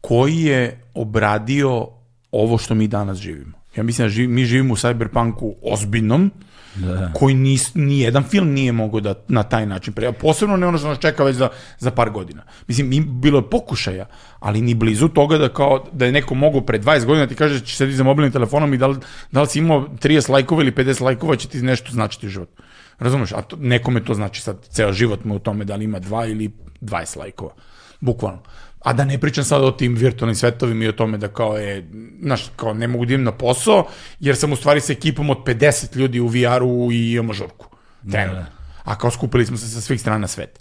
koji 0.00 0.36
je 0.36 0.84
obradio 0.94 1.88
ovo 2.30 2.58
što 2.58 2.74
mi 2.74 2.88
danas 2.88 3.18
živimo. 3.18 3.55
Ja 3.76 3.82
mislim 3.82 4.04
da 4.04 4.08
živ, 4.08 4.30
mi 4.30 4.44
živimo 4.44 4.74
u 4.74 4.76
cyberpunku 4.76 5.54
ozbiljnom, 5.62 6.30
da. 6.74 7.10
koji 7.14 7.34
ni, 7.34 7.58
ni 7.74 8.00
jedan 8.00 8.22
film 8.22 8.52
nije 8.52 8.72
mogao 8.72 9.00
da 9.00 9.14
na 9.28 9.42
taj 9.42 9.66
način 9.66 9.92
pre. 9.92 10.12
Posebno 10.12 10.56
ne 10.56 10.66
ono 10.66 10.78
što 10.78 10.88
nas 10.88 10.98
čeka 10.98 11.24
već 11.24 11.36
za, 11.36 11.48
za 11.78 11.90
par 11.90 12.10
godina. 12.10 12.42
Mislim, 12.68 12.92
im, 12.92 13.20
bilo 13.20 13.38
je 13.38 13.50
pokušaja, 13.50 14.06
ali 14.38 14.60
ni 14.60 14.74
blizu 14.74 15.08
toga 15.08 15.38
da 15.38 15.48
kao 15.48 15.84
da 15.92 16.06
je 16.06 16.12
neko 16.12 16.34
mogao 16.34 16.60
pre 16.60 16.78
20 16.78 17.04
godina 17.04 17.26
ti 17.26 17.34
kaže 17.34 17.60
da 17.60 17.66
će 17.66 17.76
sedi 17.76 17.92
za 17.92 18.04
mobilnim 18.04 18.32
telefonom 18.32 18.74
i 18.74 18.78
da 18.78 18.86
li, 18.86 18.96
da 19.32 19.40
li 19.40 19.46
si 19.46 19.58
imao 19.58 19.80
30 19.80 20.30
lajkova 20.30 20.62
ili 20.62 20.72
50 20.72 21.02
lajkova 21.02 21.36
će 21.36 21.48
ti 21.48 21.62
nešto 21.62 21.92
značiti 21.92 22.26
u 22.26 22.30
životu. 22.30 22.62
Razumeš? 22.98 23.32
A 23.32 23.42
to, 23.42 23.56
nekome 23.60 24.04
to 24.04 24.14
znači 24.14 24.42
sad 24.42 24.66
ceo 24.68 24.92
život 24.92 25.24
mu 25.24 25.34
u 25.36 25.38
tome 25.38 25.64
da 25.64 25.76
li 25.76 25.84
ima 25.84 26.00
2 26.00 26.30
ili 26.30 26.50
20 26.80 27.18
lajkova. 27.18 27.52
Bukvalno. 28.00 28.42
A 28.86 28.92
da 28.92 29.04
ne 29.04 29.18
pričam 29.18 29.44
sad 29.44 29.64
o 29.64 29.70
tim 29.70 29.94
virtualnim 29.94 30.34
svetovima 30.34 30.84
i 30.84 30.88
o 30.88 30.92
tome 30.92 31.18
da 31.18 31.28
kao 31.28 31.56
je, 31.56 31.88
znaš, 32.22 32.50
kao 32.56 32.74
ne 32.74 32.88
mogu 32.88 33.04
da 33.04 33.12
idem 33.12 33.24
na 33.24 33.32
posao, 33.32 33.86
jer 34.20 34.36
sam 34.36 34.52
u 34.52 34.56
stvari 34.56 34.80
sa 34.80 34.92
ekipom 34.92 35.30
od 35.30 35.38
50 35.44 35.96
ljudi 35.96 36.20
u 36.20 36.26
VR-u 36.26 36.92
i 36.92 37.12
imamo 37.12 37.32
žurku. 37.32 37.66
Trenutno. 38.10 38.38
Da, 38.38 38.46
da. 38.46 38.92
A 38.92 38.98
kao 38.98 39.10
skupili 39.10 39.46
smo 39.46 39.56
se 39.56 39.68
sa 39.68 39.80
svih 39.80 40.00
strana 40.00 40.26
sveta. 40.26 40.60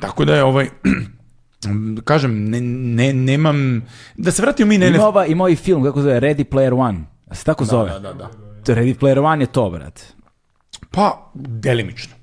Tako 0.00 0.24
da 0.24 0.36
je 0.36 0.44
ovaj, 0.44 0.68
kažem, 2.10 2.44
ne, 2.50 2.60
ne, 2.60 3.12
nemam, 3.12 3.86
da 4.16 4.30
se 4.30 4.42
vratimo 4.42 4.68
mi 4.68 4.78
na... 4.78 4.86
Ima, 4.86 5.06
ova, 5.06 5.26
ima 5.26 5.44
ovaj 5.44 5.56
film, 5.56 5.84
kako 5.84 6.02
zove, 6.02 6.20
Ready 6.20 6.44
Player 6.44 6.78
One. 6.78 6.98
A 7.26 7.34
se 7.34 7.44
tako 7.44 7.64
da, 7.64 7.70
zove? 7.70 7.90
Da, 7.90 7.98
da, 7.98 8.12
da. 8.12 8.30
Ready 8.74 8.94
Player 8.98 9.24
One 9.24 9.42
je 9.42 9.52
to, 9.52 9.70
brat. 9.70 10.02
Pa, 10.90 11.32
delimično. 11.34 12.14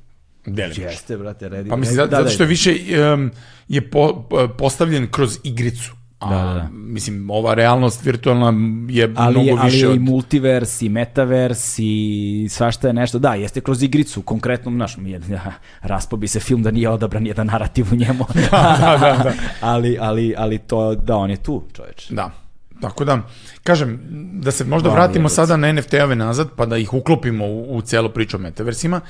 Delimično. 0.46 0.84
Jeste, 0.84 1.18
brate, 1.18 1.50
Ready 1.50 1.70
Pa 1.70 1.76
mislim, 1.76 1.98
da, 1.98 2.08
zato 2.18 2.30
što 2.30 2.44
je 2.44 2.48
više 2.48 2.76
um, 3.14 3.32
je 3.68 3.90
po, 3.90 4.24
postavljen 4.58 5.08
kroz 5.12 5.40
igricu. 5.44 5.98
A, 6.20 6.30
da, 6.30 6.54
da. 6.54 6.70
Mislim, 6.72 7.30
ova 7.30 7.54
realnost 7.54 8.06
virtualna 8.06 8.54
je 8.90 9.14
ali, 9.16 9.34
mnogo 9.34 9.64
više 9.64 9.86
Ali 9.86 9.88
od... 9.88 9.96
i 9.96 10.00
multivers, 10.00 10.82
i 10.82 10.90
metavers, 10.90 11.76
i 11.80 12.48
svašta 12.50 12.88
je 12.88 12.94
nešto. 12.94 13.20
Da, 13.20 13.34
jeste 13.34 13.62
kroz 13.62 13.84
igricu, 13.84 14.22
konkretno, 14.22 14.72
znaš, 14.72 14.96
raspo 15.82 16.18
bi 16.18 16.28
se 16.28 16.40
film 16.40 16.64
da 16.64 16.72
nije 16.72 16.90
odabran 16.90 17.28
jedan 17.28 17.48
narativ 17.48 17.86
u 17.92 17.96
njemu. 17.96 18.26
da, 18.52 18.78
da, 18.80 18.98
da, 18.98 19.24
da. 19.24 19.34
ali, 19.72 19.98
ali, 20.02 20.34
ali 20.38 20.58
to, 20.58 20.96
da, 20.96 21.16
on 21.16 21.30
je 21.30 21.38
tu, 21.38 21.64
čoveč. 21.74 22.10
Da. 22.10 22.32
Tako 22.82 23.06
da, 23.06 23.22
kažem, 23.64 24.00
da 24.34 24.52
se 24.52 24.66
možda 24.66 24.90
da, 24.90 24.96
vratimo 24.96 25.30
sada 25.30 25.58
na 25.58 25.74
NFT-ove 25.74 26.16
nazad, 26.16 26.50
pa 26.56 26.66
da 26.66 26.78
ih 26.78 26.94
uklopimo 26.94 27.46
u, 27.46 27.78
u 27.78 27.82
celu 27.82 28.10
priču 28.10 28.38
o 28.38 28.40
metaversima. 28.40 29.02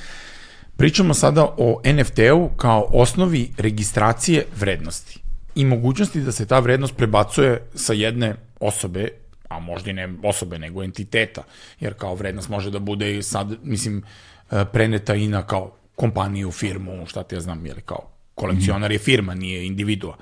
Pričamo 0.78 1.14
sada 1.14 1.44
o 1.58 1.82
NFT-u 1.86 2.49
kao 2.58 2.90
osnovi 2.94 3.52
registracije 3.58 4.45
vrednosti 4.60 5.20
i 5.56 5.66
mogućnosti 5.66 6.22
da 6.22 6.32
se 6.32 6.45
ta 6.45 6.60
vrednost 6.60 6.95
prebacuje 6.95 7.62
sa 7.76 7.94
jedne 7.94 8.36
osobe, 8.60 9.10
a 9.49 9.60
možda 9.60 9.90
i 9.90 9.94
ne 9.94 10.14
osobe, 10.24 10.60
nego 10.60 10.84
entiteta, 10.84 11.44
jer 11.80 11.94
kao 11.94 12.16
vrednost 12.16 12.49
može 12.49 12.72
da 12.72 12.80
bude 12.80 13.24
sad, 13.24 13.56
mislim, 13.64 14.04
e, 14.52 14.66
preneta 14.74 15.16
i 15.16 15.28
na 15.28 15.48
kao 15.48 15.76
kompaniju, 15.95 16.52
firmu, 16.52 17.06
šta 17.06 17.24
ti 17.24 17.36
ja 17.36 17.41
znam, 17.41 17.66
jer 17.66 17.82
kao 17.86 18.10
kolekcionar 18.36 18.91
je 18.91 18.99
firma, 18.99 19.34
nije 19.34 19.66
individua. 19.66 20.18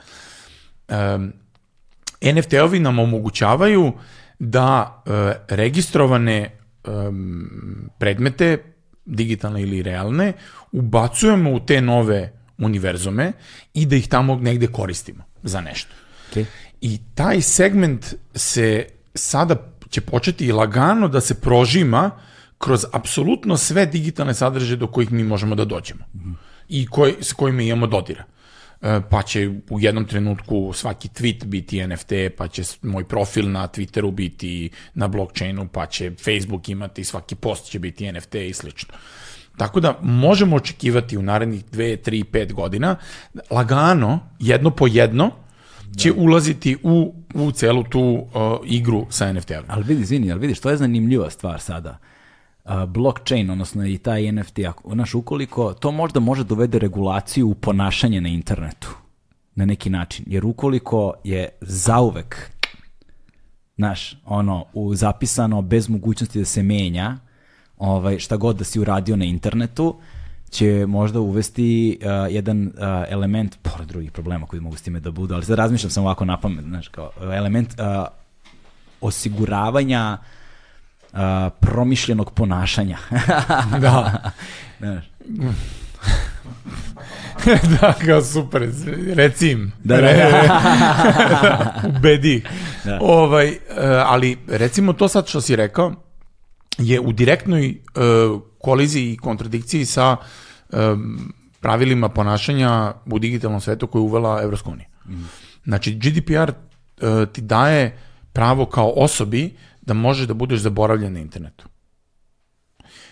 Um, 0.90 1.34
NFT-ovi 2.22 2.80
nam 2.80 3.00
omogućavaju 3.00 3.94
da 4.40 5.04
uh, 5.06 5.12
registrovane 5.48 6.58
um, 6.88 7.90
predmete, 8.00 8.75
digitalne 9.06 9.62
ili 9.62 9.84
realne, 9.84 10.34
ubacujemo 10.72 11.52
u 11.52 11.60
te 11.60 11.82
nove 11.82 12.34
univerzume 12.58 13.32
i 13.74 13.86
da 13.86 13.96
ih 13.96 14.08
tamo 14.08 14.36
negde 14.36 14.68
koristimo 14.68 15.24
za 15.44 15.62
nešto. 15.62 15.92
Okay. 16.32 16.46
I 16.82 17.00
taj 17.16 17.42
segment 17.42 18.14
se 18.36 18.86
sada 19.16 19.56
će 19.90 20.02
početi 20.02 20.52
lagano 20.52 21.08
da 21.08 21.22
se 21.22 21.42
prožima 21.42 22.12
kroz 22.58 22.86
apsolutno 22.94 23.58
sve 23.58 23.86
digitalne 23.86 24.34
sadržaje 24.34 24.78
do 24.78 24.88
kojih 24.88 25.12
mi 25.12 25.24
možemo 25.24 25.56
da 25.56 25.66
dođemo 25.66 26.06
mm 26.14 26.20
-hmm. 26.20 26.36
i 26.70 26.88
koji, 26.88 27.14
s 27.22 27.34
kojima 27.34 27.62
imamo 27.62 27.88
dodira. 27.88 28.24
E, 28.82 29.02
pa 29.10 29.22
će 29.22 29.50
u 29.70 29.80
jednom 29.80 30.06
trenutku 30.06 30.74
svaki 30.74 31.08
tweet 31.08 31.46
biti 31.46 31.88
NFT, 31.88 32.12
pa 32.38 32.48
će 32.48 32.64
moj 32.82 33.04
profil 33.04 33.52
na 33.52 33.68
Twitteru 33.68 34.12
biti 34.12 34.70
na 34.94 35.08
blockchainu, 35.08 35.68
pa 35.68 35.86
će 35.86 36.12
Facebook 36.12 36.70
imati, 36.70 37.04
svaki 37.04 37.36
post 37.36 37.72
će 37.72 37.80
biti 37.80 38.12
NFT 38.12 38.36
i 38.36 38.54
slično. 38.54 38.94
Tako 39.58 39.80
da 39.80 40.00
možemo 40.02 40.56
očekivati 40.56 41.18
u 41.18 41.22
narednih 41.22 41.66
2, 41.66 41.98
3, 42.10 42.24
5 42.32 42.54
godina 42.54 42.96
lagano, 43.52 44.20
jedno 44.40 44.72
po 44.72 44.88
jedno, 44.88 45.32
će 45.98 46.12
da. 46.12 46.22
ulaziti 46.22 46.78
u, 46.84 47.14
u 47.34 47.52
celu 47.52 47.84
tu 47.84 48.02
uh, 48.02 48.60
igru 48.66 49.06
sa 49.10 49.34
NFT-om. 49.34 49.64
Ali 49.68 49.84
vidi, 49.84 50.02
izvini, 50.02 50.32
ali 50.32 50.42
vidiš, 50.42 50.60
to 50.60 50.70
je 50.70 50.78
zanimljiva 50.78 51.30
stvar 51.30 51.62
sada. 51.62 51.90
Uh, 51.90 52.15
blockchain, 52.88 53.50
odnosno 53.50 53.86
i 53.88 53.98
taj 53.98 54.32
NFT, 54.32 54.60
naš 54.84 55.16
ukoliko, 55.16 55.74
to 55.74 55.92
možda 55.92 56.20
može 56.20 56.44
dovede 56.44 56.80
regulaciju 56.80 57.50
u 57.50 57.56
ponašanje 57.56 58.22
na 58.22 58.30
internetu 58.30 58.96
na 59.56 59.66
neki 59.66 59.90
način. 59.90 60.26
Jer 60.28 60.46
ukoliko 60.46 61.14
je 61.24 61.50
zauvek 61.62 62.52
znaš, 63.78 64.18
ono, 64.26 64.66
u 64.74 64.96
zapisano 64.96 65.62
bez 65.62 65.90
mogućnosti 65.90 66.40
da 66.40 66.46
se 66.46 66.64
menja, 66.64 67.18
ovaj, 67.78 68.20
šta 68.20 68.38
god 68.38 68.58
da 68.58 68.64
si 68.64 68.80
uradio 68.80 69.16
na 69.16 69.26
internetu, 69.26 69.96
će 70.50 70.86
možda 70.88 71.20
uvesti 71.20 72.00
uh, 72.02 72.34
jedan 72.34 72.68
uh, 72.68 72.74
element, 73.08 73.58
pored 73.62 73.88
drugih 73.88 74.12
problema 74.12 74.46
koji 74.46 74.62
mogu 74.62 74.76
s 74.76 74.82
time 74.82 75.00
da 75.00 75.12
budu, 75.12 75.34
ali 75.34 75.46
sad 75.46 75.58
razmišljam 75.58 75.90
sam 75.90 76.04
ovako 76.04 76.26
na 76.26 76.40
pamet, 76.40 76.66
znaš, 76.66 76.88
kao 76.88 77.12
element 77.22 77.70
uh, 77.70 78.08
osiguravanja 79.02 80.18
uh, 80.20 80.26
promišljenog 81.60 82.32
ponašanja. 82.32 82.98
da. 83.82 84.32
znaš. 84.80 85.06
da, 87.82 87.94
kao 88.06 88.22
super, 88.22 88.70
reci 89.14 89.52
im. 89.52 89.72
Da, 89.84 90.02
da, 90.02 90.14
da. 90.14 91.82
Ubedi. 91.98 92.44
Da. 92.86 93.00
Ovaj, 93.02 93.50
uh, 93.50 93.56
ali 94.06 94.38
recimo 94.48 94.94
to 94.94 95.08
sad 95.08 95.28
što 95.28 95.42
si 95.42 95.56
rekao, 95.56 95.94
je 96.78 97.00
u 97.00 97.12
direktnoj 97.12 97.70
uh, 97.70 98.42
koliziji 98.60 99.14
i 99.14 99.18
kontradikciji 99.18 99.86
sa 99.86 100.18
um, 100.70 101.34
pravilima 101.60 102.10
ponašanja 102.10 102.94
u 103.06 103.20
digitalnom 103.20 103.62
svetu 103.62 103.88
koje 103.88 104.00
je 104.00 104.04
uvela 104.04 104.42
Evropska 104.44 104.70
unija. 104.70 104.88
Mm. 105.06 105.24
Znači, 105.64 105.96
GDPR 105.96 106.52
uh, 106.52 107.28
ti 107.34 107.42
daje 107.42 107.98
pravo 108.34 108.66
kao 108.66 108.94
osobi 108.96 109.56
da 109.86 109.94
možeš 109.94 110.28
da 110.28 110.34
budeš 110.34 110.60
zaboravljen 110.60 111.14
na 111.14 111.20
internetu. 111.20 111.68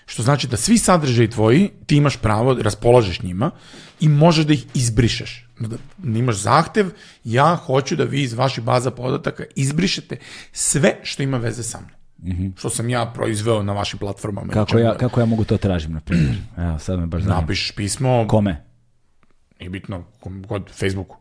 Što 0.06 0.24
znači 0.24 0.48
da 0.48 0.58
svi 0.58 0.78
sadržaji 0.78 1.30
tvoji, 1.30 1.70
ti 1.86 1.96
imaš 1.96 2.18
pravo, 2.18 2.54
raspolažeš 2.54 3.22
njima 3.22 3.52
i 4.00 4.10
možeš 4.10 4.46
da 4.46 4.54
ih 4.54 4.66
izbrišeš. 4.74 5.48
Da 5.98 6.20
imaš 6.20 6.36
zahtev, 6.36 6.90
ja 7.24 7.56
hoću 7.56 7.96
da 7.96 8.04
vi 8.04 8.22
iz 8.22 8.34
vaših 8.34 8.64
baza 8.64 8.92
podataka 8.92 9.44
izbrišete 9.56 10.18
sve 10.52 11.00
što 11.04 11.24
ima 11.24 11.38
veze 11.38 11.64
sa 11.64 11.80
mnom. 11.80 11.92
Mm 12.24 12.42
-hmm. 12.42 12.60
Što 12.60 12.70
sam 12.70 12.90
ja 12.90 13.12
proizveo 13.16 13.64
na 13.64 13.74
vašim 13.74 14.00
platformama. 14.00 14.54
Kako 14.54 14.80
ja, 14.80 14.98
kako 14.98 15.20
ja 15.20 15.26
mogu 15.26 15.44
to 15.44 15.58
tražim, 15.58 15.94
na 15.94 16.00
primjer? 16.00 16.36
Evo, 16.58 16.80
sad 16.80 17.00
me 17.00 17.06
baš 17.06 17.22
zanima. 17.22 17.42
Napišeš 17.42 17.72
pismo. 17.72 18.26
Kome? 18.28 18.64
Nije 19.60 19.70
bitno, 19.70 20.04
kod 20.48 20.70
Facebooku. 20.80 21.18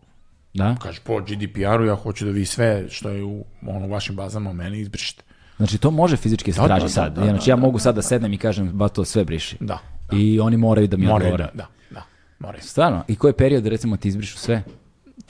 Da? 0.54 0.76
Kaže, 0.82 1.00
po 1.04 1.20
GDPR-u 1.20 1.84
ja 1.84 1.94
hoću 1.94 2.24
da 2.24 2.30
vi 2.30 2.46
sve 2.46 2.86
što 2.90 3.08
je 3.08 3.24
u 3.24 3.44
ono, 3.66 3.86
vašim 3.86 4.16
bazama 4.16 4.50
o 4.50 4.52
meni 4.52 4.80
izbrišete. 4.80 5.22
Znači 5.56 5.78
to 5.78 5.90
može 5.90 6.16
fizički 6.16 6.52
se 6.52 6.60
da, 6.60 6.66
traži 6.66 6.84
da, 6.84 6.88
sad. 6.88 7.14
Da, 7.14 7.20
da, 7.20 7.26
znači 7.26 7.50
ja 7.50 7.56
mogu 7.56 7.78
sad 7.78 7.94
da 7.94 8.02
sednem 8.02 8.32
i 8.32 8.38
kažem 8.38 8.70
ba 8.72 8.88
to 8.88 9.04
sve 9.04 9.24
briši. 9.24 9.56
Da. 9.60 9.78
da. 10.10 10.16
I 10.16 10.40
oni 10.40 10.56
moraju 10.56 10.86
da 10.86 10.96
mi 10.96 11.06
moraju, 11.06 11.34
odgovore. 11.34 11.52
Da, 11.54 11.66
da, 11.90 12.02
moraju. 12.38 12.62
Stvarno? 12.62 13.04
I 13.08 13.16
koji 13.16 13.32
period 13.32 13.66
recimo 13.66 13.96
ti 13.96 14.08
izbrišu 14.08 14.38
sve? 14.38 14.62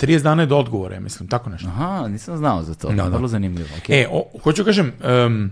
30 0.01 0.23
dana 0.23 0.43
je 0.43 0.47
do 0.47 0.57
odgovora, 0.57 1.01
mislim, 1.01 1.29
tako 1.29 1.51
nešto. 1.51 1.69
Aha, 1.69 2.09
nisam 2.09 2.37
znao 2.37 2.63
za 2.63 2.75
to. 2.75 2.89
Da, 2.89 2.95
da. 2.95 3.09
Vrlo 3.09 3.29
zanimljivo. 3.29 3.69
Okay. 3.69 4.03
E, 4.03 4.09
o, 4.11 4.25
hoću 4.43 4.65
kažem, 4.65 4.93
um, 5.27 5.51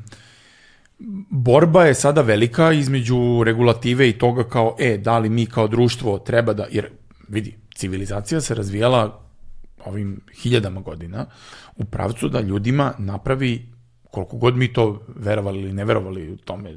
borba 1.31 1.85
je 1.85 1.95
sada 1.95 2.21
velika 2.21 2.73
između 2.73 3.43
regulative 3.45 4.09
i 4.09 4.19
toga 4.19 4.45
kao, 4.45 4.77
e, 4.79 4.99
da 4.99 5.19
li 5.19 5.29
mi 5.29 5.47
kao 5.47 5.69
društvo 5.69 6.19
treba 6.19 6.53
da, 6.53 6.67
jer 6.71 6.89
vidi, 7.29 7.57
civilizacija 7.75 8.41
se 8.41 8.55
razvijala 8.55 9.21
ovim 9.85 10.21
hiljadama 10.43 10.81
godina 10.81 11.27
u 11.77 11.85
pravcu 11.85 12.29
da 12.29 12.41
ljudima 12.41 12.93
napravi 12.99 13.69
koliko 14.11 14.37
god 14.37 14.57
mi 14.57 14.73
to 14.73 15.03
verovali 15.17 15.59
ili 15.59 15.73
ne 15.73 15.85
verovali 15.85 16.33
u 16.33 16.37
tome 16.37 16.77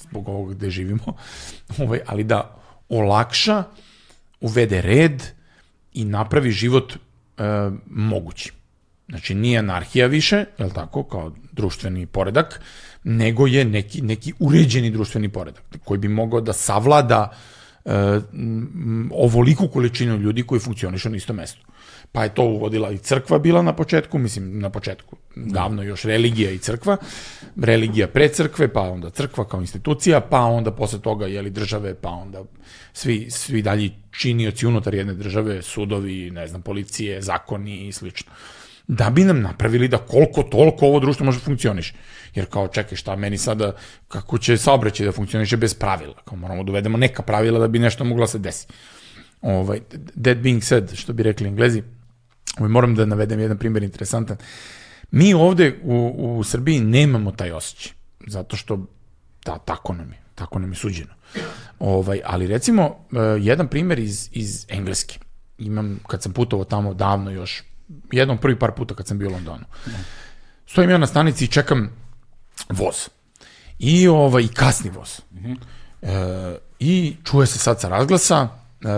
zbog 0.00 0.28
ovog 0.28 0.54
gde 0.54 0.70
živimo, 0.70 1.16
ovaj, 1.82 2.00
ali 2.06 2.24
da 2.24 2.56
olakša, 2.88 3.64
uvede 4.40 4.80
red 4.80 5.22
i 5.94 6.04
napravi 6.04 6.50
život 6.50 6.92
e, 6.92 6.98
mogući. 7.90 8.52
Znači, 9.08 9.34
nije 9.34 9.58
anarhija 9.58 10.06
više, 10.06 10.44
je 10.58 10.64
li 10.64 10.72
tako, 10.74 11.02
kao 11.02 11.32
društveni 11.52 12.06
poredak, 12.06 12.60
nego 13.04 13.46
je 13.46 13.64
neki, 13.64 14.02
neki 14.02 14.32
uređeni 14.38 14.90
društveni 14.90 15.28
poredak, 15.28 15.62
koji 15.84 15.98
bi 15.98 16.08
mogao 16.08 16.40
da 16.40 16.52
savlada 16.52 17.36
e, 17.84 17.90
ovoliku 19.10 19.68
količinu 19.68 20.16
ljudi 20.16 20.42
koji 20.42 20.60
funkcionišu 20.60 21.10
na 21.10 21.16
istom 21.16 21.36
mestu 21.36 21.66
pa 22.16 22.24
je 22.24 22.34
to 22.34 22.42
uvodila 22.42 22.90
i 22.92 22.98
crkva 22.98 23.38
bila 23.38 23.62
na 23.62 23.72
početku, 23.72 24.18
mislim 24.18 24.60
na 24.60 24.70
početku, 24.70 25.16
davno 25.34 25.82
još 25.82 26.04
religija 26.04 26.50
i 26.50 26.58
crkva, 26.58 26.96
religija 27.56 28.08
pre 28.08 28.28
crkve, 28.28 28.68
pa 28.72 28.80
onda 28.80 29.10
crkva 29.10 29.44
kao 29.44 29.60
institucija, 29.60 30.20
pa 30.20 30.40
onda 30.40 30.70
posle 30.70 31.00
toga 31.00 31.26
jeli 31.26 31.50
države, 31.50 31.94
pa 31.94 32.08
onda 32.08 32.44
svi, 32.92 33.30
svi 33.30 33.62
dalji 33.62 33.92
činioci 34.10 34.66
unutar 34.66 34.94
jedne 34.94 35.14
države, 35.14 35.62
sudovi, 35.62 36.30
ne 36.30 36.46
znam, 36.48 36.62
policije, 36.62 37.22
zakoni 37.22 37.88
i 37.88 37.92
slično. 37.92 38.32
Da 38.88 39.10
bi 39.10 39.24
nam 39.24 39.42
napravili 39.42 39.88
da 39.88 39.98
koliko 39.98 40.42
toliko 40.42 40.86
ovo 40.86 41.00
društvo 41.00 41.26
može 41.26 41.40
funkcioniš. 41.40 41.94
Jer 42.34 42.46
kao, 42.46 42.68
čekaj, 42.68 42.96
šta 42.96 43.16
meni 43.16 43.38
sada, 43.38 43.74
kako 44.08 44.38
će 44.38 44.56
saobraćaj 44.56 45.06
da 45.06 45.12
funkcioniše 45.12 45.56
bez 45.56 45.74
pravila? 45.74 46.14
Kao 46.24 46.36
moramo 46.38 46.64
da 46.64 46.72
uvedemo 46.72 46.98
neka 46.98 47.22
pravila 47.22 47.58
da 47.58 47.68
bi 47.68 47.78
nešto 47.78 48.04
moglo 48.04 48.22
da 48.22 48.32
se 48.32 48.38
desi. 48.38 48.66
Ovaj, 49.42 49.80
that 50.22 50.38
being 50.38 50.62
said, 50.62 50.94
što 50.94 51.12
bi 51.12 51.22
rekli 51.22 51.48
englezi, 51.48 51.82
moram 52.58 52.94
da 52.94 53.06
navedem 53.06 53.40
jedan 53.40 53.58
primjer 53.58 53.82
interesantan. 53.82 54.36
Mi 55.10 55.34
ovde 55.34 55.78
u, 55.82 56.14
u 56.38 56.44
Srbiji 56.44 56.80
nemamo 56.80 57.32
taj 57.32 57.52
osjećaj, 57.52 57.92
zato 58.26 58.56
što 58.56 58.86
da, 59.44 59.58
tako 59.58 59.94
nam 59.94 60.12
je, 60.12 60.18
tako 60.34 60.58
nam 60.58 60.72
je 60.72 60.76
suđeno. 60.76 61.14
Ovaj, 61.78 62.20
ali 62.24 62.46
recimo, 62.46 62.86
uh, 62.86 63.18
jedan 63.40 63.68
primjer 63.68 63.98
iz, 63.98 64.28
iz 64.32 64.66
Engleske. 64.68 65.18
Imam, 65.58 66.00
kad 66.06 66.22
sam 66.22 66.32
putovao 66.32 66.64
tamo 66.64 66.94
davno 66.94 67.30
još, 67.30 67.62
jednom 68.12 68.38
prvi 68.38 68.58
par 68.58 68.72
puta 68.72 68.94
kad 68.94 69.06
sam 69.06 69.18
bio 69.18 69.28
u 69.28 69.32
Londonu. 69.32 69.64
Stojim 70.66 70.90
ja 70.90 70.98
na 70.98 71.06
stanici 71.06 71.44
i 71.44 71.48
čekam 71.48 71.90
voz. 72.68 73.08
I 73.78 74.08
ovaj, 74.08 74.48
kasni 74.54 74.90
voz. 74.90 75.20
E, 76.02 76.58
I 76.78 77.16
čuje 77.24 77.46
se 77.46 77.58
sad 77.58 77.80
sa 77.80 77.88
razglasa, 77.88 78.48
e, 78.48 78.88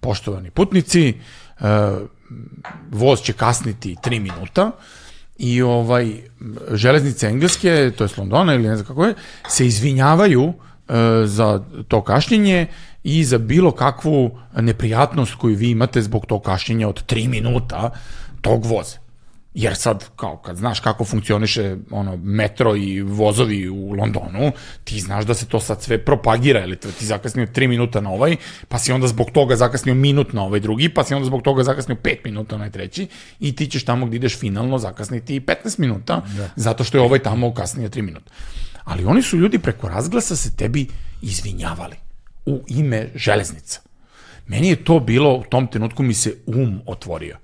poštovani 0.00 0.50
putnici, 0.50 1.08
e, 1.08 1.14
voz 2.90 3.22
će 3.22 3.32
kasniti 3.32 3.96
3 4.04 4.20
minuta 4.20 4.70
i 5.38 5.62
ovaj 5.62 6.16
železnice 6.72 7.26
engleske, 7.26 7.92
to 7.96 8.04
je 8.04 8.10
Londona 8.16 8.54
ili 8.54 8.68
ne 8.68 8.76
znam 8.76 8.86
kako 8.86 9.04
je, 9.04 9.14
se 9.48 9.66
izvinjavaju 9.66 10.52
e, 10.52 10.92
za 11.24 11.64
to 11.88 12.02
kašnjenje 12.02 12.66
i 13.04 13.24
za 13.24 13.38
bilo 13.38 13.70
kakvu 13.70 14.38
neprijatnost 14.56 15.34
koju 15.34 15.56
vi 15.56 15.70
imate 15.70 16.02
zbog 16.02 16.26
tog 16.26 16.42
kašnjenja 16.42 16.88
od 16.88 17.06
3 17.06 17.28
minuta 17.28 17.90
tog 18.40 18.66
voza. 18.66 19.07
Jer 19.54 19.76
sad, 19.76 20.04
kao 20.16 20.36
kad 20.36 20.56
znaš 20.56 20.80
kako 20.80 21.04
funkcioniše 21.04 21.76
ono, 21.90 22.16
metro 22.16 22.76
i 22.76 23.02
vozovi 23.02 23.68
u 23.68 23.92
Londonu, 23.92 24.52
ti 24.84 25.00
znaš 25.00 25.24
da 25.24 25.34
se 25.34 25.46
to 25.46 25.60
sad 25.60 25.82
sve 25.82 26.04
propagira, 26.04 26.64
ili 26.64 26.76
ti 26.76 27.06
zakasnio 27.06 27.46
3 27.46 27.68
minuta 27.68 28.00
na 28.00 28.10
ovaj, 28.10 28.36
pa 28.68 28.78
si 28.78 28.92
onda 28.92 29.06
zbog 29.06 29.30
toga 29.30 29.56
zakasnio 29.56 29.94
minut 29.94 30.32
na 30.32 30.42
ovaj 30.42 30.60
drugi, 30.60 30.88
pa 30.88 31.04
si 31.04 31.14
onda 31.14 31.26
zbog 31.26 31.42
toga 31.42 31.62
zakasnio 31.62 31.96
5 32.02 32.16
minuta 32.24 32.56
na 32.56 32.62
ovaj 32.62 32.70
treći, 32.70 33.06
i 33.40 33.56
ti 33.56 33.66
ćeš 33.66 33.84
tamo 33.84 34.06
gde 34.06 34.16
ideš 34.16 34.38
finalno 34.38 34.78
zakasniti 34.78 35.40
15 35.40 35.78
minuta, 35.78 36.22
da. 36.36 36.50
zato 36.56 36.84
što 36.84 36.98
je 36.98 37.02
ovaj 37.02 37.18
tamo 37.18 37.54
kasnije 37.54 37.90
3 37.90 38.02
minuta. 38.02 38.30
Ali 38.84 39.04
oni 39.04 39.22
su 39.22 39.36
ljudi 39.36 39.58
preko 39.58 39.88
razglasa 39.88 40.36
se 40.36 40.56
tebi 40.56 40.86
izvinjavali 41.22 41.96
u 42.46 42.60
ime 42.68 43.08
železnica. 43.14 43.80
Meni 44.46 44.68
je 44.68 44.84
to 44.84 45.00
bilo, 45.00 45.34
u 45.34 45.44
tom 45.44 45.66
trenutku 45.66 46.02
mi 46.02 46.14
se 46.14 46.34
um 46.46 46.80
otvorio 46.86 47.36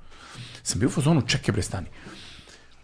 sam 0.65 0.81
bio 0.81 0.89
u 0.89 0.91
fazonu, 0.91 1.23
čekaj 1.27 1.53
bre, 1.53 1.63
stani. 1.63 1.87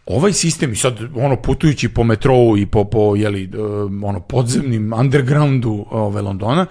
Ovaj 0.07 0.33
sistem, 0.33 0.73
i 0.73 0.77
sad 0.77 0.99
ono 1.15 1.43
putujući 1.43 1.89
po 1.89 2.05
metrou 2.05 2.59
i 2.59 2.67
po, 2.67 2.85
po 2.85 3.17
jeli, 3.17 3.45
uh, 3.45 3.93
ono 4.05 4.21
podzemnim 4.21 4.93
undergroundu 4.93 5.87
ove, 5.91 6.23
Londona, 6.23 6.67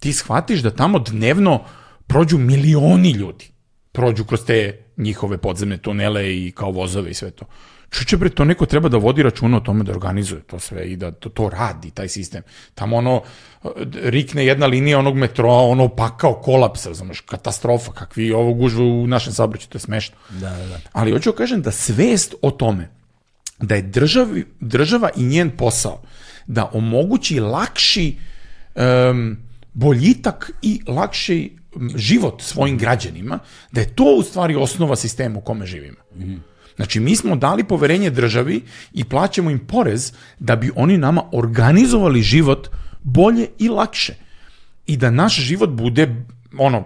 ti 0.00 0.12
shvatiš 0.12 0.60
da 0.60 0.70
tamo 0.70 0.98
dnevno 0.98 1.64
prođu 2.06 2.38
milioni 2.38 3.10
ljudi. 3.10 3.50
Prođu 3.92 4.24
kroz 4.24 4.44
te 4.44 4.84
njihove 4.96 5.38
podzemne 5.38 5.78
tunele 5.78 6.36
i 6.36 6.50
kao 6.50 6.70
vozove 6.70 7.10
i 7.10 7.14
sve 7.14 7.30
to. 7.30 7.44
Čuče 7.92 8.16
bre, 8.16 8.30
to 8.30 8.44
neko 8.44 8.66
treba 8.66 8.88
da 8.88 8.96
vodi 8.96 9.22
računa 9.22 9.56
o 9.56 9.60
tome 9.60 9.84
da 9.84 9.92
organizuje 9.92 10.40
to 10.42 10.58
sve 10.58 10.86
i 10.92 10.96
da 10.96 11.10
to, 11.12 11.28
to 11.28 11.48
radi, 11.48 11.90
taj 11.90 12.08
sistem. 12.08 12.42
Tamo 12.74 12.96
ono, 12.96 13.22
rikne 13.92 14.46
jedna 14.46 14.66
linija 14.66 14.98
onog 14.98 15.16
metroa, 15.16 15.62
ono 15.68 15.88
pakao 15.88 16.34
kolaps, 16.34 16.86
razumeš, 16.86 17.20
katastrofa, 17.20 17.92
kakvi 17.92 18.32
ovo 18.32 18.54
gužvu 18.54 19.02
u 19.02 19.06
našem 19.06 19.32
saobraćaju, 19.32 19.68
to 19.68 19.76
je 19.76 19.80
smešno. 19.80 20.16
Da, 20.30 20.50
da, 20.50 20.66
da. 20.66 20.80
Ali 20.92 21.12
hoću 21.12 21.30
da 21.30 21.36
kažem 21.36 21.62
da 21.62 21.70
svest 21.70 22.34
o 22.42 22.50
tome, 22.50 22.88
da 23.58 23.74
je 23.74 23.82
državi, 23.82 24.46
država 24.60 25.10
i 25.16 25.24
njen 25.24 25.50
posao 25.56 26.02
da 26.46 26.70
omogući 26.72 27.40
lakši 27.40 28.16
um, 28.74 29.36
boljitak 29.72 30.50
i 30.62 30.80
lakši 30.86 31.56
život 31.94 32.42
svojim 32.42 32.78
građanima, 32.78 33.38
da 33.72 33.80
je 33.80 33.94
to 33.94 34.16
u 34.18 34.22
stvari 34.22 34.56
osnova 34.56 34.96
sistema 34.96 35.38
u 35.38 35.42
kome 35.42 35.66
živimo. 35.66 35.98
Mm 36.14 36.22
-hmm. 36.22 36.51
Znači, 36.76 37.00
mi 37.00 37.16
smo 37.16 37.36
dali 37.36 37.64
poverenje 37.64 38.10
državi 38.10 38.62
i 38.92 39.04
plaćamo 39.04 39.50
im 39.50 39.58
porez 39.58 40.12
da 40.38 40.56
bi 40.56 40.70
oni 40.76 40.98
nama 40.98 41.22
organizovali 41.32 42.22
život 42.22 42.68
bolje 43.02 43.46
i 43.58 43.68
lakše. 43.68 44.14
I 44.86 44.96
da 44.96 45.10
naš 45.10 45.36
život 45.36 45.70
bude 45.70 46.24
ono, 46.58 46.84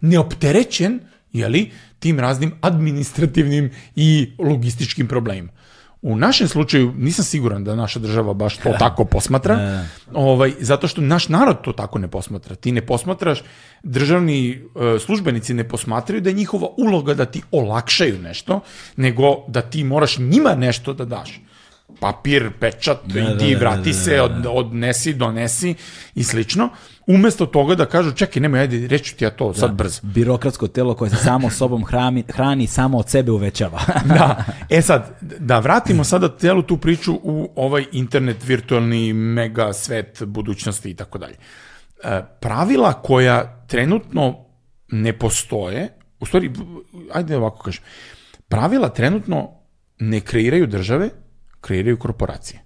neopterećen 0.00 1.00
jeli, 1.32 1.70
tim 1.98 2.20
raznim 2.20 2.52
administrativnim 2.60 3.70
i 3.96 4.32
logističkim 4.38 5.06
problemima. 5.06 5.52
U 6.02 6.16
našem 6.16 6.48
slučaju 6.48 6.94
nisam 6.96 7.24
siguran 7.24 7.64
da 7.64 7.74
naša 7.74 7.98
država 7.98 8.34
baš 8.34 8.56
to 8.56 8.72
tako 8.78 9.04
posmatra, 9.04 9.56
da. 9.56 9.84
ovaj, 10.14 10.52
zato 10.60 10.88
što 10.88 11.00
naš 11.00 11.28
narod 11.28 11.62
to 11.62 11.72
tako 11.72 11.98
ne 11.98 12.08
posmatra. 12.08 12.54
Ti 12.54 12.72
ne 12.72 12.86
posmatraš, 12.86 13.42
državni 13.82 14.50
e, 14.50 14.98
službenici 14.98 15.54
ne 15.54 15.68
posmatraju 15.68 16.20
da 16.20 16.30
je 16.30 16.34
njihova 16.34 16.68
uloga 16.76 17.14
da 17.14 17.24
ti 17.24 17.42
olakšaju 17.50 18.18
nešto, 18.18 18.60
nego 18.96 19.44
da 19.48 19.62
ti 19.62 19.84
moraš 19.84 20.18
njima 20.18 20.54
nešto 20.54 20.92
da 20.92 21.04
daš. 21.04 21.40
Papir, 22.00 22.50
pečat, 22.60 22.98
da, 23.04 23.20
idi, 23.20 23.52
da, 23.52 23.58
vrati 23.58 23.90
da, 23.92 23.96
da, 23.96 24.04
se, 24.04 24.20
od, 24.22 24.46
odnesi, 24.46 25.14
donesi 25.14 25.74
i 26.14 26.24
slično. 26.24 26.68
Umesto 27.06 27.46
toga 27.46 27.74
da 27.74 27.86
kažu, 27.86 28.12
čekaj, 28.12 28.42
nemoj, 28.42 28.60
ajde, 28.60 28.88
reću 28.88 29.16
ti 29.16 29.24
ja 29.24 29.30
to 29.30 29.54
sad 29.54 29.72
brzo. 29.72 30.00
Birokratsko 30.02 30.68
telo 30.68 30.94
koje 30.94 31.10
se 31.10 31.16
samo 31.16 31.50
sobom 31.60 31.84
hrani, 31.84 32.24
hrani 32.28 32.66
samo 32.66 32.98
od 32.98 33.08
sebe 33.08 33.32
uvećava. 33.32 33.80
da, 34.18 34.44
e 34.70 34.82
sad, 34.82 35.18
da 35.20 35.58
vratimo 35.58 36.04
sada 36.04 36.36
celu 36.38 36.62
tu 36.62 36.76
priču 36.76 37.14
u 37.22 37.52
ovaj 37.56 37.84
internet, 37.92 38.44
virtualni 38.44 39.12
mega 39.12 39.72
svet 39.72 40.22
budućnosti 40.26 40.90
i 40.90 40.94
tako 40.94 41.18
dalje. 41.18 41.36
E, 42.04 42.22
pravila 42.40 42.92
koja 42.92 43.66
trenutno 43.66 44.44
ne 44.88 45.18
postoje, 45.18 45.88
u 46.20 46.26
stvari, 46.26 46.50
ajde 47.12 47.36
ovako 47.36 47.62
kažem, 47.62 47.82
pravila 48.48 48.88
trenutno 48.88 49.50
ne 49.98 50.20
kreiraju 50.20 50.66
države, 50.66 51.10
kreiraju 51.60 51.98
korporacije. 51.98 52.60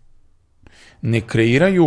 Ne 1.03 1.21
kreiraju 1.21 1.87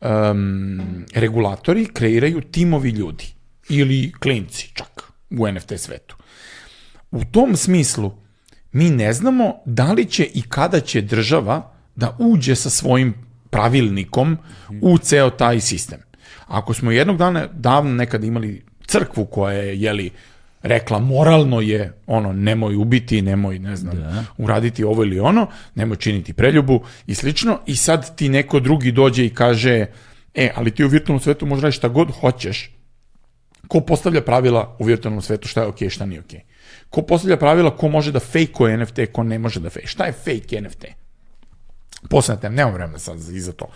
um, 0.00 1.04
regulatori, 1.14 1.86
kreiraju 1.86 2.40
timovi 2.40 2.90
ljudi 2.90 3.24
ili 3.68 4.12
klinci 4.12 4.70
čak 4.74 5.12
u 5.30 5.52
NFT 5.52 5.72
svetu. 5.76 6.16
U 7.10 7.24
tom 7.24 7.56
smislu 7.56 8.12
mi 8.72 8.90
ne 8.90 9.12
znamo 9.12 9.54
da 9.64 9.92
li 9.92 10.06
će 10.06 10.24
i 10.24 10.42
kada 10.42 10.80
će 10.80 11.00
država 11.00 11.72
da 11.96 12.16
uđe 12.18 12.54
sa 12.54 12.70
svojim 12.70 13.14
pravilnikom 13.50 14.38
u 14.80 14.98
ceo 14.98 15.30
taj 15.30 15.60
sistem. 15.60 16.00
Ako 16.46 16.74
smo 16.74 16.90
jednog 16.90 17.16
dana 17.16 17.46
davno 17.52 17.94
nekada 17.94 18.26
imali 18.26 18.64
crkvu 18.86 19.26
koja 19.26 19.54
je 19.54 19.80
jeli 19.80 20.10
rekla 20.62 20.98
moralno 20.98 21.60
je 21.60 21.92
ono 22.06 22.32
nemoj 22.32 22.76
ubiti, 22.76 23.22
nemoj 23.22 23.58
ne 23.58 23.76
znam 23.76 23.96
da. 23.96 24.24
uraditi 24.38 24.84
ovo 24.84 25.04
ili 25.04 25.20
ono, 25.20 25.46
nemoj 25.74 25.96
činiti 25.96 26.32
preljubu 26.32 26.84
i 27.06 27.14
slično 27.14 27.58
i 27.66 27.76
sad 27.76 28.16
ti 28.16 28.28
neko 28.28 28.60
drugi 28.60 28.92
dođe 28.92 29.26
i 29.26 29.34
kaže 29.34 29.86
e, 30.34 30.50
ali 30.54 30.70
ti 30.70 30.84
u 30.84 30.88
virtualnom 30.88 31.20
svetu 31.20 31.46
možeš 31.46 31.62
raditi 31.62 31.76
šta 31.76 31.88
god 31.88 32.10
hoćeš. 32.20 32.70
Ko 33.68 33.80
postavlja 33.80 34.20
pravila 34.20 34.76
u 34.78 34.84
virtualnom 34.84 35.22
svetu 35.22 35.48
šta 35.48 35.60
je 35.60 35.66
okej, 35.66 35.88
okay, 35.88 35.92
šta 35.92 36.06
nije 36.06 36.20
okej. 36.20 36.40
Okay. 36.40 36.50
Ko 36.90 37.02
postavlja 37.02 37.36
pravila 37.36 37.76
ko 37.76 37.88
može 37.88 38.12
da 38.12 38.20
fejkuje 38.20 38.76
NFT, 38.76 38.98
ko 39.12 39.22
ne 39.22 39.38
može 39.38 39.60
da 39.60 39.70
fejkuje. 39.70 39.88
Šta 39.88 40.04
je 40.04 40.12
fake 40.12 40.60
NFT? 40.60 40.84
Posledna 42.08 42.40
tema, 42.40 42.54
nemam 42.54 42.74
vremena 42.74 42.98
sad 42.98 43.18
i 43.18 43.40
za 43.40 43.52
to. 43.52 43.66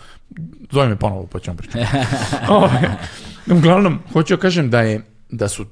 Zove 0.71 0.87
me 0.87 0.95
ponovo 0.95 1.27
pa 1.27 1.39
ćemo 1.39 1.57
pričati. 1.57 1.85
Ovaj, 2.49 2.81
uglavnom, 3.51 3.99
hoću 4.13 4.35
da 4.35 4.41
kažem 4.41 4.69
da 4.69 4.81
je 4.81 5.01
da 5.29 5.47
su 5.47 5.65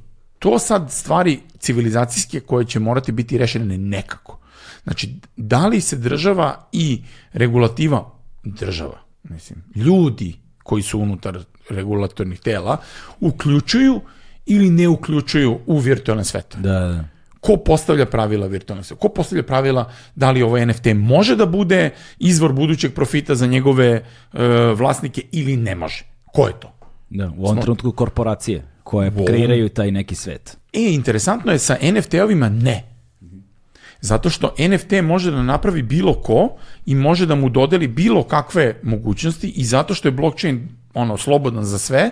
to 0.44 0.60
sad 0.60 0.92
stvari 0.92 1.40
civilizacijske 1.60 2.40
koje 2.40 2.66
će 2.66 2.80
morati 2.80 3.12
biti 3.12 3.38
rešene 3.38 3.78
nekako. 3.78 4.40
Znači, 4.84 5.16
da 5.38 5.68
li 5.68 5.82
se 5.82 5.98
država 5.98 6.68
i 6.72 7.02
regulativa, 7.34 8.12
država, 8.44 9.00
mislim, 9.24 9.64
ljudi 9.76 10.36
koji 10.64 10.84
su 10.84 11.00
unutar 11.00 11.40
regulatornih 11.70 12.40
tela, 12.40 12.78
uključuju 13.20 14.02
ili 14.46 14.70
ne 14.70 14.88
uključuju 14.88 15.60
u 15.66 15.78
virtualne 15.78 16.24
svete. 16.24 16.58
Da, 16.58 16.80
da. 16.80 17.06
Ko 17.40 17.58
postavlja 17.58 18.06
pravila 18.06 18.48
virtualne 18.48 18.84
svete? 18.84 19.00
Ko 19.00 19.10
postavlja 19.10 19.44
pravila 19.44 19.92
da 20.16 20.32
li 20.32 20.42
ovaj 20.44 20.66
NFT 20.66 20.86
može 20.96 21.36
da 21.36 21.46
bude 21.46 21.90
izvor 22.20 22.54
budućeg 22.54 22.94
profita 22.94 23.36
za 23.36 23.48
njegove 23.48 24.04
uh, 24.34 24.40
vlasnike 24.76 25.24
ili 25.32 25.58
ne 25.58 25.76
može? 25.76 26.06
Ko 26.26 26.48
je 26.48 26.54
to? 26.60 26.74
Da, 27.10 27.32
u 27.38 27.44
ovom 27.44 27.56
Smo... 27.56 27.62
trenutku 27.62 27.92
korporacije 27.92 28.73
koje 28.84 29.10
Vol... 29.10 29.26
kreiraju 29.26 29.70
taj 29.70 29.92
neki 29.92 30.16
svet. 30.16 30.58
E, 30.74 30.94
interesantno 30.94 31.52
je 31.52 31.60
sa 31.60 31.78
NFT-ovima 31.82 32.50
ne. 32.50 32.84
Zato 34.02 34.30
što 34.30 34.56
NFT 34.60 34.92
može 35.04 35.32
da 35.32 35.44
napravi 35.44 35.82
bilo 35.82 36.14
ko 36.14 36.50
i 36.86 36.96
može 36.96 37.26
da 37.26 37.36
mu 37.36 37.50
dodeli 37.50 37.88
bilo 37.88 38.24
kakve 38.24 38.76
mogućnosti 38.84 39.48
i 39.48 39.66
zato 39.66 39.94
što 39.94 40.08
je 40.08 40.12
blockchain 40.12 40.68
ono 40.94 41.18
slobodan 41.18 41.64
za 41.64 41.80
sve, 41.80 42.10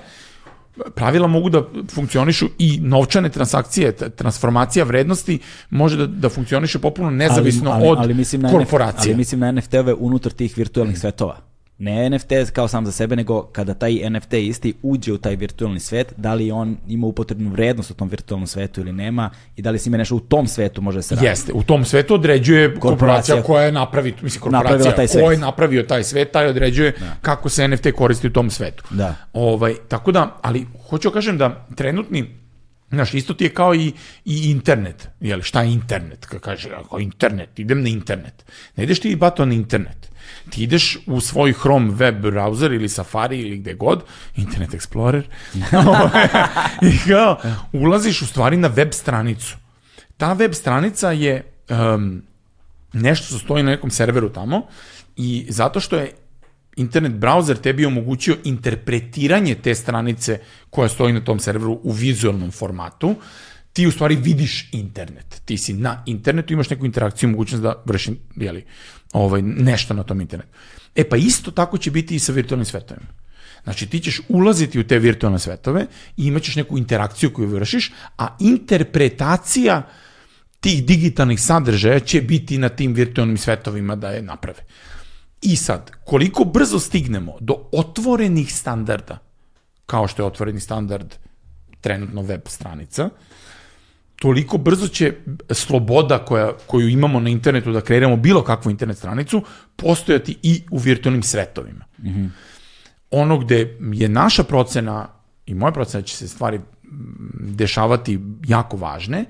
pravila 0.96 1.28
mogu 1.28 1.50
da 1.50 1.64
funkcionišu 1.94 2.48
i 2.58 2.80
novčane 2.82 3.30
transakcije, 3.30 3.92
transformacija 3.92 4.86
vrednosti 4.86 5.40
može 5.70 5.98
da, 5.98 6.08
da 6.08 6.30
funkcioniše 6.30 6.80
popuno 6.80 7.10
nezavisno 7.10 7.72
ali, 7.72 7.82
ali, 7.82 7.92
od 7.92 7.98
ali 7.98 8.14
mislim 8.14 8.42
na 8.42 8.52
korporacije. 8.52 9.12
Ali 9.12 9.18
mislim 9.18 9.40
na 9.40 9.52
NFT-ove 9.52 9.94
unutar 9.94 10.32
tih 10.32 10.58
virtualnih 10.58 11.00
svetova 11.00 11.51
ne 11.82 12.10
NFT 12.10 12.32
kao 12.54 12.68
sam 12.68 12.86
za 12.86 12.92
sebe, 12.92 13.16
nego 13.16 13.44
kada 13.44 13.74
taj 13.74 14.10
NFT 14.10 14.34
isti 14.34 14.74
uđe 14.82 15.14
u 15.14 15.18
taj 15.18 15.36
virtualni 15.36 15.80
svet, 15.80 16.14
da 16.18 16.34
li 16.34 16.52
on 16.52 16.78
ima 16.88 17.08
upotrebnu 17.08 17.50
vrednost 17.50 17.92
u 17.92 17.94
tom 17.94 18.10
virtualnom 18.10 18.48
svetu 18.48 18.82
ili 18.82 18.94
nema 18.94 19.30
i 19.56 19.62
da 19.62 19.72
li 19.72 19.80
se 19.80 19.90
ima 19.90 19.98
nešto 19.98 20.16
u 20.16 20.20
tom 20.20 20.48
svetu 20.48 20.82
može 20.82 21.02
se 21.02 21.16
raditi. 21.16 21.28
Jeste, 21.28 21.54
u 21.54 21.64
tom 21.64 21.86
svetu 21.86 22.14
određuje 22.14 22.68
korporacija, 22.68 22.90
korporacija 22.90 23.44
koja 23.44 23.64
je 23.64 23.72
napravi, 23.72 24.14
mislim 24.22 24.42
korporacija 24.42 24.96
taj 24.96 25.08
koja 25.08 25.32
je 25.32 25.38
napravio 25.38 25.84
taj 25.84 26.04
svet, 26.04 26.32
taj 26.32 26.48
određuje 26.48 26.92
da. 27.00 27.16
kako 27.22 27.50
se 27.50 27.68
NFT 27.68 27.88
koristi 27.96 28.28
u 28.28 28.34
tom 28.34 28.50
svetu. 28.50 28.84
Da. 28.90 29.16
Ovaj, 29.34 29.76
tako 29.88 30.12
da, 30.12 30.38
ali 30.42 30.66
hoću 30.90 31.10
da 31.10 31.14
kažem 31.14 31.38
da 31.38 31.68
trenutni 31.76 32.42
Znaš, 32.92 33.14
isto 33.14 33.34
ti 33.34 33.44
je 33.44 33.50
kao 33.50 33.76
i, 33.76 33.94
i 34.26 34.52
internet. 34.52 35.08
Jeli, 35.20 35.44
šta 35.44 35.62
je 35.62 35.74
internet? 35.74 36.26
Kaže, 36.26 36.70
ako 36.70 37.00
internet, 37.00 37.60
idem 37.60 37.84
na 37.84 37.90
internet. 37.90 38.46
Ne 38.76 38.84
ideš 38.84 39.00
ti 39.00 39.16
bato 39.16 39.46
na 39.46 39.54
internet 39.54 40.11
ti 40.50 40.64
ideš 40.64 40.98
u 41.06 41.22
svoj 41.22 41.54
Chrome 41.54 41.94
web 41.94 42.26
browser 42.26 42.76
ili 42.76 42.90
Safari 42.90 43.40
ili 43.40 43.58
gde 43.58 43.74
god, 43.74 44.04
Internet 44.36 44.70
Explorer, 44.70 45.24
i 46.92 47.10
kao, 47.10 47.40
ulaziš 47.74 48.22
u 48.22 48.28
stvari 48.28 48.58
na 48.58 48.68
web 48.68 48.90
stranicu. 48.92 49.58
Ta 50.18 50.34
web 50.34 50.54
stranica 50.54 51.12
je 51.12 51.44
um, 51.70 52.22
nešto 52.94 53.26
što 53.26 53.38
stoji 53.38 53.64
na 53.64 53.72
nekom 53.72 53.92
serveru 53.92 54.30
tamo 54.30 54.62
i 55.16 55.46
zato 55.50 55.80
što 55.80 55.96
je 55.96 56.12
internet 56.76 57.12
browser 57.12 57.62
tebi 57.62 57.86
omogućio 57.86 58.38
interpretiranje 58.44 59.56
te 59.56 59.76
stranice 59.76 60.40
koja 60.70 60.90
stoji 60.90 61.14
na 61.14 61.24
tom 61.24 61.40
serveru 61.40 61.80
u 61.84 61.92
vizualnom 61.92 62.52
formatu, 62.52 63.16
ti 63.74 63.88
u 63.88 63.92
stvari 63.92 64.16
vidiš 64.16 64.70
internet. 64.72 65.42
Ti 65.46 65.58
si 65.58 65.74
na 65.74 66.04
internetu, 66.06 66.54
imaš 66.54 66.70
neku 66.70 66.86
interakciju, 66.86 67.30
mogućnost 67.30 67.64
da 67.64 67.84
vrši 67.86 68.16
jeli, 68.36 68.66
ovaj, 69.14 69.42
nešto 69.42 69.94
na 69.94 70.04
tom 70.04 70.22
internetu. 70.22 70.50
E 70.96 71.10
pa 71.10 71.18
isto 71.18 71.52
tako 71.52 71.78
će 71.78 71.92
biti 71.92 72.16
i 72.16 72.20
sa 72.20 72.32
virtualnim 72.32 72.66
svetovima. 72.66 73.08
Znači 73.64 73.86
ti 73.90 74.00
ćeš 74.00 74.22
ulaziti 74.30 74.80
u 74.80 74.88
te 74.88 75.00
virtualne 75.00 75.40
svetove 75.40 75.86
i 76.18 76.26
imaćeš 76.26 76.56
neku 76.56 76.78
interakciju 76.78 77.34
koju 77.34 77.48
vršiš, 77.48 77.92
a 78.18 78.38
interpretacija 78.40 79.88
tih 80.60 80.86
digitalnih 80.86 81.42
sadržaja 81.42 82.00
će 82.00 82.22
biti 82.22 82.58
na 82.58 82.70
tim 82.70 82.94
virtualnim 82.94 83.38
svetovima 83.38 83.96
da 83.96 84.10
je 84.10 84.22
naprave. 84.22 84.60
I 85.42 85.56
sad, 85.56 85.92
koliko 86.06 86.44
brzo 86.44 86.80
stignemo 86.80 87.38
do 87.40 87.70
otvorenih 87.72 88.54
standarda, 88.56 89.18
kao 89.86 90.08
što 90.08 90.22
je 90.22 90.28
otvoreni 90.28 90.60
standard 90.60 91.14
trenutno 91.82 92.22
web 92.22 92.42
stranica, 92.46 93.10
toliko 94.22 94.58
brzo 94.58 94.88
će 94.88 95.14
sloboda 95.50 96.18
koja, 96.26 96.52
koju 96.68 96.90
imamo 96.90 97.20
na 97.20 97.30
internetu 97.30 97.72
da 97.72 97.82
kreiramo 97.82 98.16
bilo 98.16 98.44
kakvu 98.44 98.72
internet 98.72 98.98
stranicu 98.98 99.42
postojati 99.76 100.38
i 100.44 100.62
u 100.72 100.78
virtualnim 100.78 101.24
svetovima. 101.24 101.86
Mm 101.98 102.10
-hmm. 102.10 102.30
Ono 103.12 103.38
gde 103.38 103.78
je 103.94 104.10
naša 104.10 104.44
procena 104.44 105.08
i 105.46 105.54
moja 105.54 105.72
procena 105.72 106.02
da 106.02 106.08
će 106.08 106.16
se 106.16 106.28
stvari 106.28 106.60
dešavati 107.40 108.20
jako 108.48 108.78
važne, 108.78 109.26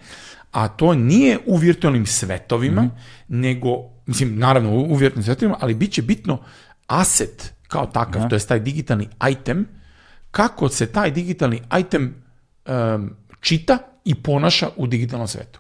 a 0.52 0.68
to 0.68 0.94
nije 0.94 1.38
u 1.46 1.58
virtualnim 1.58 2.06
svetovima, 2.06 2.82
mm 2.82 2.86
-hmm. 2.86 3.40
nego, 3.42 3.70
mislim, 4.06 4.40
naravno 4.40 4.72
u, 4.72 4.96
virtualnim 4.96 5.24
svetovima, 5.24 5.58
ali 5.62 5.74
bit 5.74 5.92
će 5.92 6.02
bitno 6.02 6.40
aset 6.88 7.54
kao 7.68 7.86
takav, 7.86 8.22
ja. 8.22 8.30
to 8.30 8.36
je 8.36 8.40
taj 8.40 8.60
digitalni 8.60 9.08
item, 9.32 9.68
kako 10.32 10.70
se 10.70 10.86
taj 10.86 11.12
digitalni 11.12 11.62
item 11.80 12.16
um, 12.66 13.16
čita 13.40 13.91
i 14.06 14.16
ponaša 14.16 14.70
u 14.76 14.88
digitalnom 14.88 15.28
svetu. 15.28 15.60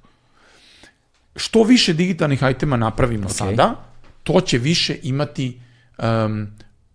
Što 1.35 1.63
više 1.63 1.93
digitalnih 1.93 2.43
itema 2.51 2.77
napravimo 2.77 3.27
okay. 3.27 3.33
sada, 3.33 3.75
to 4.23 4.41
će 4.41 4.57
više 4.57 4.97
imati 5.03 5.59
um, 5.97 6.47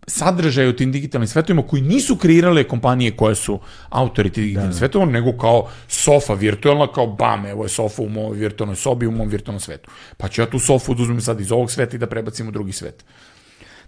sadržaje 0.06 0.68
u 0.68 0.76
tim 0.76 0.92
digitalnim 0.92 1.28
svetovima 1.28 1.62
koji 1.62 1.82
nisu 1.82 2.16
kreirale 2.16 2.64
kompanije 2.64 3.16
koje 3.16 3.34
su 3.34 3.60
autori 3.88 4.30
tih 4.30 4.44
digitalnih 4.44 4.68
da, 4.68 4.72
da. 4.72 4.78
svetova, 4.78 5.06
nego 5.06 5.38
kao 5.38 5.68
sofa 5.88 6.34
virtualna, 6.34 6.92
kao 6.92 7.06
bam, 7.06 7.46
evo 7.46 7.64
je 7.64 7.68
sofa 7.68 8.02
u 8.02 8.08
mojoj 8.08 8.38
virtualnoj 8.38 8.76
sobi, 8.76 9.06
u 9.06 9.10
mom 9.10 9.28
virtualnom 9.28 9.60
svetu. 9.60 9.90
Pa 10.16 10.28
ću 10.28 10.42
ja 10.42 10.46
tu 10.50 10.58
sofu 10.58 10.94
da 10.94 11.02
uzmem 11.02 11.20
sad 11.20 11.40
iz 11.40 11.52
ovog 11.52 11.70
sveta 11.70 11.96
i 11.96 11.98
da 11.98 12.06
prebacim 12.06 12.48
u 12.48 12.50
drugi 12.50 12.72
svet. 12.72 13.04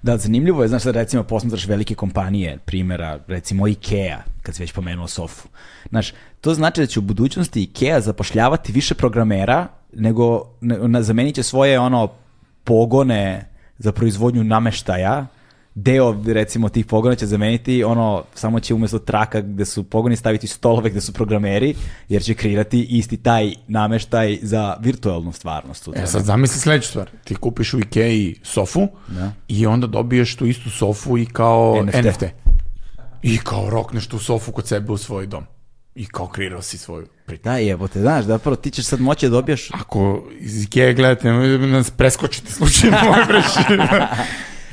Da, 0.03 0.17
zanimljivo 0.17 0.63
je, 0.63 0.69
znaš, 0.69 0.83
da 0.83 0.91
recimo 0.91 1.23
posmatraš 1.23 1.67
velike 1.67 1.95
kompanije, 1.95 2.59
primjera, 2.65 3.19
recimo 3.27 3.69
Ikea, 3.69 4.19
kad 4.43 4.55
si 4.55 4.63
već 4.63 4.73
pomenuo 4.73 5.09
Sofu. 5.09 5.49
Znaš, 5.89 6.13
to 6.41 6.55
znači 6.55 6.81
da 6.81 6.87
će 6.87 6.99
u 6.99 7.03
budućnosti 7.03 7.63
Ikea 7.63 8.01
zapošljavati 8.01 8.73
više 8.73 8.95
programera 8.95 9.67
nego 9.93 10.51
na, 10.61 11.03
zamenit 11.03 11.35
će 11.35 11.43
svoje 11.43 11.79
ono 11.79 12.09
pogone 12.65 13.49
za 13.79 13.93
proizvodnju 13.93 14.45
nameštaja 14.45 15.27
deo 15.83 16.23
recimo 16.27 16.69
tih 16.69 16.87
pogona 16.87 17.15
će 17.15 17.27
zameniti 17.27 17.85
ono 17.85 18.25
samo 18.35 18.61
će 18.61 18.75
umesto 18.75 18.99
traka 18.99 19.41
gde 19.41 19.65
su 19.65 19.85
pogoni 19.85 20.17
staviti 20.17 20.47
stolove 20.47 20.91
gde 20.91 21.01
su 21.01 21.13
programeri 21.13 21.75
jer 22.09 22.23
će 22.23 22.35
kreirati 22.35 22.83
isti 22.83 23.17
taj 23.17 23.53
nameštaj 23.69 24.39
za 24.43 24.77
virtualnu 24.81 25.33
stvarnost. 25.33 25.89
E 25.95 26.07
sad 26.07 26.25
zamisli 26.25 26.61
sledeću 26.61 26.89
stvar. 26.89 27.11
Ti 27.25 27.35
kupiš 27.35 27.75
u 27.75 27.79
Ikei 27.81 28.35
sofu 28.43 28.89
Da. 29.09 29.33
i 29.49 29.67
onda 29.67 29.87
dobiješ 29.87 30.37
tu 30.37 30.47
istu 30.47 30.71
sofu 30.71 31.19
i 31.19 31.27
kao 31.27 31.83
NFT. 31.85 32.05
NFT. 32.05 32.25
I 33.23 33.39
kao 33.39 33.71
rokneš 33.71 34.07
tu 34.07 34.19
sofu 34.19 34.53
kod 34.53 34.67
sebe 34.67 34.93
u 34.93 34.97
svoj 34.97 35.27
dom. 35.27 35.45
I 35.95 36.07
kao 36.07 36.27
kreirao 36.29 36.63
si 36.63 36.79
svoju 36.79 37.07
priču. 37.27 37.43
Da, 37.43 37.57
jebote, 37.57 38.01
znaš, 38.01 38.25
da 38.25 38.39
prvo 38.39 38.57
ti 38.57 38.71
ćeš 38.71 38.85
sad 38.87 39.01
moći 39.01 39.27
da 39.27 39.31
dobiješ 39.31 39.71
Ako 39.75 40.25
iz 40.41 40.65
Ikea 40.65 40.93
gledate, 40.93 41.29
nemojte 41.29 41.59
da 41.59 41.67
nas 41.67 41.91
preskočite 41.91 42.53
slučajno 42.53 42.97
moje 43.05 43.25
preši. 43.29 43.83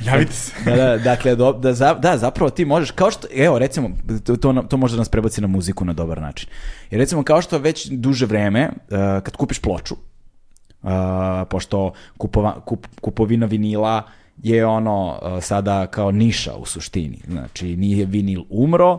Javite 0.04 0.32
se. 0.32 0.52
da, 0.64 0.76
da, 0.76 0.98
dakle, 0.98 1.34
do, 1.36 1.52
da, 1.52 1.72
za, 1.74 1.94
da, 1.94 2.18
zapravo 2.18 2.50
ti 2.50 2.64
možeš, 2.64 2.90
kao 2.90 3.10
što, 3.10 3.28
evo, 3.34 3.58
recimo, 3.58 3.90
to, 4.24 4.36
to, 4.36 4.62
to 4.68 4.76
može 4.76 4.94
da 4.94 4.98
nas 4.98 5.08
prebaci 5.08 5.40
na 5.40 5.46
muziku 5.46 5.84
na 5.84 5.92
dobar 5.92 6.20
način. 6.20 6.48
Jer 6.90 6.98
recimo, 6.98 7.22
kao 7.22 7.42
što 7.42 7.58
već 7.58 7.88
duže 7.90 8.26
vreme, 8.26 8.68
uh, 8.68 8.98
kad 8.98 9.36
kupiš 9.36 9.58
ploču, 9.58 9.94
uh, 10.82 10.90
pošto 11.50 11.92
kupova, 12.18 12.60
kup, 12.60 12.86
kupovina 13.00 13.46
vinila 13.46 14.02
je 14.42 14.66
ono 14.66 15.08
uh, 15.22 15.42
sada 15.42 15.86
kao 15.86 16.10
niša 16.10 16.54
u 16.54 16.66
suštini. 16.66 17.18
Znači, 17.28 17.76
nije 17.76 18.06
vinil 18.06 18.42
umro, 18.50 18.98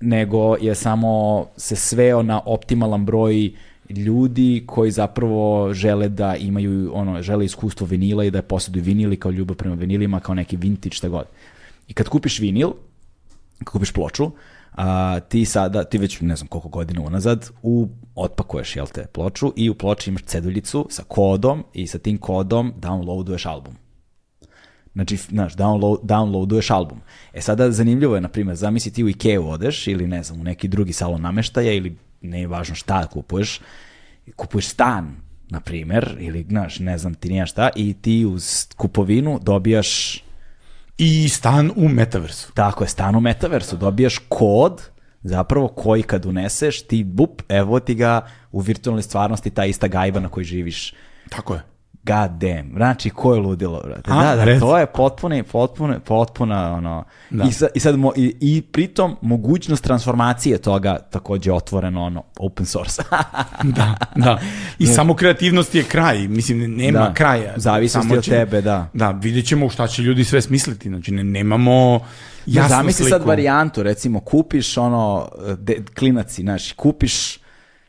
nego 0.00 0.56
je 0.60 0.74
samo 0.74 1.46
se 1.56 1.76
sveo 1.76 2.22
na 2.22 2.40
optimalan 2.44 3.04
broj 3.04 3.52
ljudi 3.88 4.64
koji 4.66 4.90
zapravo 4.90 5.74
žele 5.74 6.08
da 6.08 6.36
imaju 6.36 6.90
ono 6.94 7.22
žele 7.22 7.44
iskustvo 7.44 7.86
vinila 7.86 8.24
i 8.24 8.30
da 8.30 8.42
posjeduju 8.42 8.82
vinil 8.84 9.12
i 9.12 9.16
kao 9.16 9.30
ljubav 9.30 9.56
prema 9.56 9.74
vinilima 9.74 10.20
kao 10.20 10.34
neki 10.34 10.56
vintage 10.56 10.94
šta 10.94 11.08
god. 11.08 11.24
I 11.88 11.94
kad 11.94 12.08
kupiš 12.08 12.38
vinil, 12.38 12.70
kad 13.58 13.68
kupiš 13.68 13.92
ploču, 13.92 14.30
a, 14.72 15.20
ti 15.20 15.44
sada, 15.44 15.84
ti 15.84 15.98
već 15.98 16.20
ne 16.20 16.36
znam 16.36 16.48
koliko 16.48 16.68
godina 16.68 17.00
unazad, 17.00 17.50
u, 17.62 17.88
otpakuješ 18.14 18.76
jel 18.76 18.86
te, 18.86 19.06
ploču 19.12 19.52
i 19.56 19.70
u 19.70 19.74
ploči 19.74 20.10
imaš 20.10 20.22
ceduljicu 20.22 20.86
sa 20.90 21.02
kodom 21.08 21.64
i 21.72 21.86
sa 21.86 21.98
tim 21.98 22.18
kodom 22.18 22.72
downloaduješ 22.80 23.48
album. 23.48 23.74
Znači, 24.94 25.16
znaš, 25.16 25.56
download, 25.56 26.02
downloaduješ 26.02 26.74
album. 26.74 27.00
E 27.32 27.40
sada 27.40 27.70
zanimljivo 27.70 28.14
je, 28.14 28.20
na 28.20 28.28
primjer, 28.28 28.56
zamisli 28.56 28.92
ti 28.92 29.04
u 29.04 29.08
Ikea 29.08 29.40
odeš 29.40 29.86
ili 29.86 30.06
ne 30.06 30.22
znam, 30.22 30.40
u 30.40 30.44
neki 30.44 30.68
drugi 30.68 30.92
salon 30.92 31.22
nameštaja 31.22 31.72
ili 31.72 31.96
ne 32.20 32.46
važno 32.46 32.74
šta 32.74 33.06
kupuješ, 33.06 33.60
kupuješ 34.36 34.68
stan, 34.68 35.16
na 35.50 35.60
primjer, 35.60 36.16
ili, 36.20 36.46
znaš, 36.48 36.78
ne 36.78 36.98
znam 36.98 37.14
ti 37.14 37.28
nije 37.28 37.46
šta, 37.46 37.70
i 37.76 37.94
ti 37.94 38.24
uz 38.26 38.66
kupovinu 38.76 39.38
dobijaš 39.42 40.22
I 40.98 41.28
stan 41.28 41.70
u 41.76 41.88
metaversu. 41.88 42.52
Tako 42.52 42.84
je, 42.84 42.88
stan 42.88 43.16
u 43.16 43.20
metaversu, 43.20 43.76
dobijaš 43.76 44.18
kod, 44.28 44.82
zapravo 45.22 45.68
koji 45.68 46.02
kad 46.02 46.26
uneseš, 46.26 46.82
ti 46.82 47.04
bup, 47.04 47.42
evo 47.48 47.80
ti 47.80 47.94
ga 47.94 48.26
u 48.52 48.60
virtualnoj 48.60 49.02
stvarnosti, 49.02 49.50
ta 49.50 49.64
ista 49.64 49.88
gajba 49.88 50.20
na 50.20 50.28
kojoj 50.28 50.44
živiš. 50.44 50.94
Tako 51.28 51.54
je. 51.54 51.60
God 52.08 52.30
damn, 52.32 52.72
znači 52.72 53.10
ko 53.10 53.34
je 53.34 53.40
ludilo, 53.40 53.82
brate. 53.84 54.02
A, 54.06 54.34
Da, 54.36 54.44
da, 54.44 54.60
to 54.60 54.78
je 54.78 54.86
potpuno, 54.86 55.42
potpuno, 55.44 56.00
potpuna, 56.00 56.72
ono, 56.72 57.04
i, 57.48 57.52
sa, 57.52 57.66
i 57.74 57.80
sad, 57.80 57.98
mo, 57.98 58.12
i, 58.16 58.36
i 58.40 58.62
pritom 58.62 59.16
mogućnost 59.22 59.84
transformacije 59.84 60.58
toga 60.58 60.98
takođe 61.00 61.52
otvoreno, 61.52 62.02
ono, 62.02 62.22
open 62.38 62.66
source. 62.66 63.02
Da, 63.64 63.94
da. 64.16 64.38
I 64.78 64.86
samo 64.86 65.14
kreativnost 65.14 65.74
je 65.74 65.82
kraj. 65.84 66.18
Mislim, 66.20 66.76
nema 66.76 66.98
Da. 66.98 67.14
kraja. 67.14 67.52
Zavisnosti 67.56 68.08
Samo 68.08 68.18
od 68.18 68.24
će- 68.24 68.30
tebe, 68.30 68.60
da. 68.60 68.88
Da, 68.92 69.10
vidjet 69.12 69.46
ćemo 69.46 69.70
šta 69.70 69.86
će 69.86 70.02
ljudi 70.02 70.24
sve 70.24 70.42
smisliti. 70.42 70.88
Znači, 70.88 71.12
ne, 71.12 71.24
nemamo 71.24 72.00
Ja 72.46 72.62
jasnu 72.62 72.68
zamisli 72.70 72.92
sliku. 72.94 73.10
sad 73.10 73.24
varijantu, 73.24 73.82
recimo 73.82 74.20
kupiš 74.20 74.76
ono, 74.78 75.28
de, 75.58 75.82
klinaci, 75.98 76.42
znaš, 76.42 76.72
kupiš, 76.72 77.38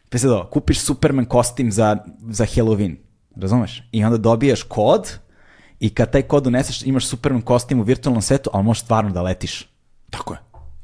pa 0.10 0.18
sad 0.18 0.32
ovo, 0.32 0.46
kupiš 0.46 0.80
Superman 0.80 1.26
kostim 1.26 1.72
za, 1.72 1.98
za 2.22 2.46
Halloween, 2.46 2.96
razumeš? 3.36 3.84
I 3.92 4.04
onda 4.06 4.18
dobijaš 4.18 4.64
kod 4.64 5.18
i 5.80 5.90
kad 5.90 6.12
taj 6.12 6.22
kod 6.22 6.48
uneseš 6.48 6.84
imaš 6.84 7.08
Superman 7.08 7.42
kostim 7.42 7.80
u 7.80 7.84
virtualnom 7.84 8.22
svetu, 8.22 8.50
ali 8.54 8.64
možeš 8.64 8.84
stvarno 8.84 9.12
da 9.12 9.22
letiš. 9.22 9.70
Tako 10.10 10.34
je. 10.34 10.40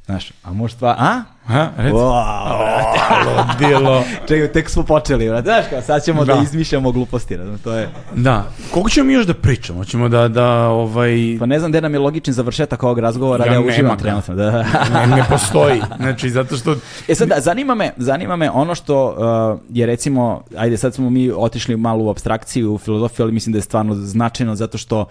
Znaš, 0.06 0.32
a 0.44 0.54
možeš 0.54 0.76
stvarno, 0.76 1.04
a? 1.04 1.24
Ha, 1.46 1.70
reci. 1.78 1.96
Wow, 1.96 3.26
Ludilo. 3.26 4.04
Čekaj, 4.28 4.52
tek 4.52 4.70
smo 4.70 4.84
počeli, 4.84 5.30
brate. 5.30 5.44
Znaš 5.44 5.66
kao, 5.70 5.82
sad 5.82 6.04
ćemo 6.04 6.26
da, 6.26 6.34
Da. 6.36 6.42
izmišljamo 6.42 6.92
gluposti, 6.92 7.38
razumeš, 7.38 7.62
to 7.62 7.74
je... 7.74 7.90
Da. 8.16 8.46
Koliko 8.72 8.90
ćemo 8.90 9.08
mi 9.08 9.14
još 9.14 9.26
da 9.26 9.34
pričamo? 9.34 9.80
Hoćemo 9.80 10.10
da, 10.10 10.28
da 10.28 10.68
ovaj... 10.68 11.36
Pa 11.40 11.46
ne 11.46 11.60
znam 11.60 11.72
gde 11.72 11.82
nam 11.82 11.94
je 11.94 12.00
logični 12.00 12.34
završetak 12.34 12.84
ovog 12.84 13.00
razgovora, 13.00 13.46
Ja 13.46 13.54
ja 13.54 13.62
uživam 13.62 13.98
trenutno. 13.98 14.36
Da. 14.36 14.52
ne, 14.94 15.08
ne 15.08 15.24
postoji. 15.30 15.82
Znači, 15.98 16.30
zato 16.30 16.58
što... 16.58 16.76
E 17.08 17.16
sad, 17.16 17.28
da, 17.28 17.40
zanima 17.40 17.76
me, 17.76 17.92
zanima 17.98 18.36
me 18.36 18.50
ono 18.52 18.76
što 18.76 19.06
uh, 19.08 19.60
je 19.70 19.86
recimo, 19.86 20.44
ajde 20.58 20.78
sad 20.78 20.94
smo 20.94 21.10
mi 21.10 21.32
otišli 21.36 21.78
malo 21.78 22.04
u 22.04 22.10
abstrakciju, 22.10 22.74
u 22.74 22.78
filozofiju, 22.78 23.24
ali 23.24 23.34
mislim 23.34 23.54
da 23.54 23.58
je 23.58 23.62
stvarno 23.62 23.96
značajno 23.96 24.56
zato 24.56 24.78
što 24.78 25.06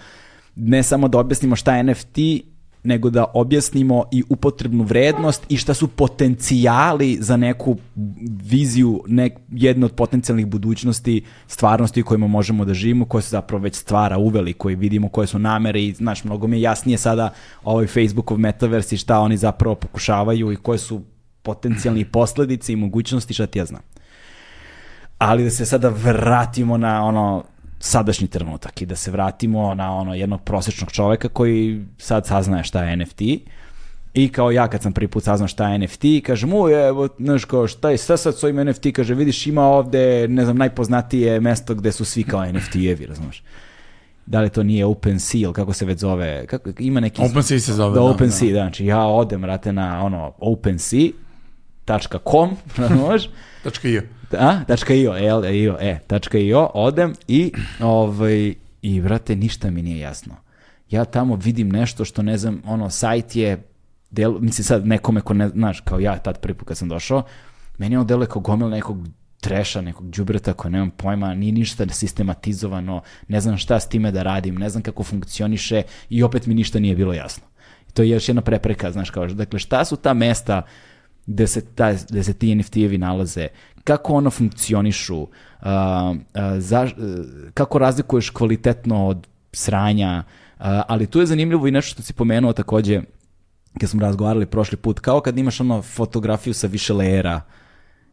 ne 0.56 0.82
samo 0.82 1.08
da 1.08 1.18
objasnimo 1.18 1.56
šta 1.56 1.76
je 1.76 1.82
NFT, 1.84 2.18
nego 2.84 3.10
da 3.10 3.24
objasnimo 3.34 4.04
i 4.12 4.22
upotrebnu 4.28 4.84
vrednost 4.84 5.46
i 5.48 5.56
šta 5.56 5.74
su 5.74 5.88
potencijali 5.88 7.18
za 7.20 7.36
neku 7.36 7.76
viziju 8.42 9.04
nek, 9.06 9.32
jedne 9.50 9.86
od 9.86 9.92
potencijalnih 9.92 10.46
budućnosti 10.46 11.24
stvarnosti 11.46 12.00
u 12.00 12.04
kojima 12.04 12.26
možemo 12.26 12.64
da 12.64 12.74
živimo, 12.74 13.04
koje 13.04 13.22
se 13.22 13.28
zapravo 13.28 13.62
već 13.62 13.74
stvara 13.74 14.18
uveli, 14.18 14.52
koji 14.52 14.76
vidimo 14.76 15.08
koje 15.08 15.26
su 15.26 15.38
namere 15.38 15.82
i 15.82 15.92
znaš, 15.92 16.24
mnogo 16.24 16.46
mi 16.46 16.56
je 16.56 16.62
jasnije 16.62 16.98
sada 16.98 17.32
ovaj 17.64 17.86
Facebookov 17.86 18.38
metaverse 18.38 18.94
i 18.94 18.98
šta 18.98 19.20
oni 19.20 19.36
zapravo 19.36 19.74
pokušavaju 19.74 20.52
i 20.52 20.56
koje 20.56 20.78
su 20.78 21.02
potencijalni 21.42 22.04
posledice 22.18 22.72
i 22.72 22.76
mogućnosti, 22.76 23.34
šta 23.34 23.46
ti 23.46 23.58
ja 23.58 23.64
znam. 23.64 23.82
Ali 25.18 25.44
da 25.44 25.50
se 25.50 25.66
sada 25.66 25.88
vratimo 25.88 26.76
na 26.76 27.04
ono 27.04 27.44
sadašnji 27.84 28.28
trenutak 28.28 28.82
i 28.82 28.86
da 28.86 28.96
se 28.96 29.10
vratimo 29.10 29.74
na 29.74 29.96
ono 29.96 30.14
jednog 30.14 30.42
prosječnog 30.42 30.92
čoveka 30.92 31.28
koji 31.28 31.84
sad 31.98 32.26
saznaje 32.26 32.64
šta 32.64 32.84
je 32.84 32.96
NFT 32.96 33.20
i 34.14 34.28
kao 34.28 34.50
ja 34.50 34.68
kad 34.68 34.82
sam 34.82 34.92
prvi 34.92 35.08
put 35.08 35.24
saznao 35.24 35.48
šta 35.48 35.68
je 35.68 35.78
NFT, 35.78 36.04
kažem, 36.26 36.52
u 36.52 36.68
evo, 36.68 37.08
znaš 37.18 37.44
kao, 37.44 37.68
šta 37.68 37.90
je 37.90 37.96
šta 37.96 38.16
sad 38.16 38.38
s 38.38 38.44
ovim 38.44 38.68
NFT, 38.68 38.86
kaže, 38.94 39.14
vidiš 39.14 39.46
ima 39.46 39.62
ovde, 39.62 40.28
ne 40.28 40.44
znam, 40.44 40.56
najpoznatije 40.56 41.40
mesto 41.40 41.74
gde 41.74 41.92
su 41.92 42.04
svi 42.04 42.22
kao 42.22 42.40
NFT-evi, 42.40 43.06
razumeš? 43.06 43.42
Da 44.26 44.40
li 44.40 44.50
to 44.50 44.62
nije 44.62 44.86
OpenSea 44.86 45.40
ili 45.40 45.52
kako 45.52 45.72
se 45.72 45.84
već 45.84 45.98
zove, 45.98 46.46
kako, 46.46 46.70
ima 46.78 47.00
neki... 47.00 47.22
OpenSea 47.22 47.60
se 47.60 47.72
zove, 47.72 47.94
Da, 47.94 48.00
da, 48.00 48.06
OpenSea, 48.06 48.48
da. 48.48 48.54
znači 48.54 48.86
ja 48.86 49.04
odem, 49.04 49.40
brate, 49.40 49.72
na 49.72 50.04
ono, 50.04 50.32
OpenSea.com? 50.38 52.56
Tačka 53.64 53.88
i. 53.88 54.00
A, 54.38 54.64
tačka 54.66 54.94
.io, 54.94 55.16
el, 55.16 55.44
io, 55.44 55.76
e, 55.80 55.98
tačka 56.06 56.38
.io, 56.38 56.70
odem 56.74 57.14
i, 57.28 57.52
ovaj, 57.80 58.54
i, 58.82 59.00
brate, 59.00 59.36
ništa 59.36 59.70
mi 59.70 59.82
nije 59.82 59.98
jasno. 59.98 60.34
Ja 60.90 61.04
tamo 61.04 61.36
vidim 61.36 61.68
nešto 61.68 62.04
što, 62.04 62.22
ne 62.22 62.38
znam, 62.38 62.62
ono, 62.66 62.90
sajt 62.90 63.36
je, 63.36 63.62
del, 64.10 64.38
mislim 64.40 64.64
sad 64.64 64.86
nekome 64.86 65.20
ko 65.20 65.34
ne, 65.34 65.48
znaš, 65.48 65.80
kao 65.80 65.98
ja 65.98 66.18
tad 66.18 66.40
prvi 66.40 66.54
put 66.54 66.68
kad 66.68 66.76
sam 66.76 66.88
došao, 66.88 67.22
meni 67.78 67.96
ono 67.96 68.04
deluje 68.04 68.28
kao 68.28 68.42
gomil 68.42 68.68
nekog 68.68 68.98
treša, 69.40 69.80
nekog 69.80 70.10
đubreta 70.10 70.52
koje 70.52 70.70
nemam 70.72 70.90
pojma, 70.90 71.34
nije 71.34 71.52
ništa 71.52 71.88
sistematizovano, 71.88 73.02
ne 73.28 73.40
znam 73.40 73.58
šta 73.58 73.80
s 73.80 73.88
time 73.88 74.10
da 74.10 74.22
radim, 74.22 74.54
ne 74.54 74.68
znam 74.68 74.82
kako 74.82 75.02
funkcioniše 75.02 75.82
i 76.08 76.22
opet 76.22 76.46
mi 76.46 76.54
ništa 76.54 76.78
nije 76.78 76.96
bilo 76.96 77.12
jasno. 77.12 77.44
I 77.88 77.92
to 77.92 78.02
je 78.02 78.08
još 78.08 78.28
jedna 78.28 78.42
prepreka, 78.42 78.92
znaš, 78.92 79.10
kao, 79.10 79.26
dakle, 79.26 79.58
šta 79.58 79.84
su 79.84 79.96
ta 79.96 80.14
mesta 80.14 80.62
gde 81.26 81.46
se, 81.46 81.60
ta, 81.60 81.92
gde 81.92 82.24
se 82.24 82.32
ti 82.32 82.54
NFT-evi 82.54 82.98
nalaze, 82.98 83.48
kako 83.84 84.14
ono 84.14 84.30
funkcionišu, 84.30 85.22
uh, 85.22 85.28
uh, 85.28 86.18
za, 86.58 86.82
uh, 86.82 86.90
kako 87.54 87.78
razlikuješ 87.78 88.30
kvalitetno 88.30 89.06
od 89.06 89.26
sranja, 89.52 90.22
uh, 90.26 90.64
ali 90.64 91.06
tu 91.06 91.20
je 91.20 91.26
zanimljivo 91.26 91.66
i 91.66 91.70
nešto 91.70 91.90
što 91.90 92.02
si 92.02 92.12
pomenuo 92.12 92.52
takođe, 92.52 93.00
kad 93.80 93.90
smo 93.90 94.00
razgovarali 94.00 94.46
prošli 94.46 94.76
put, 94.76 95.00
kao 95.00 95.20
kad 95.20 95.38
imaš 95.38 95.60
ono 95.60 95.82
fotografiju 95.82 96.54
sa 96.54 96.66
više 96.66 96.92
lejera 96.92 97.40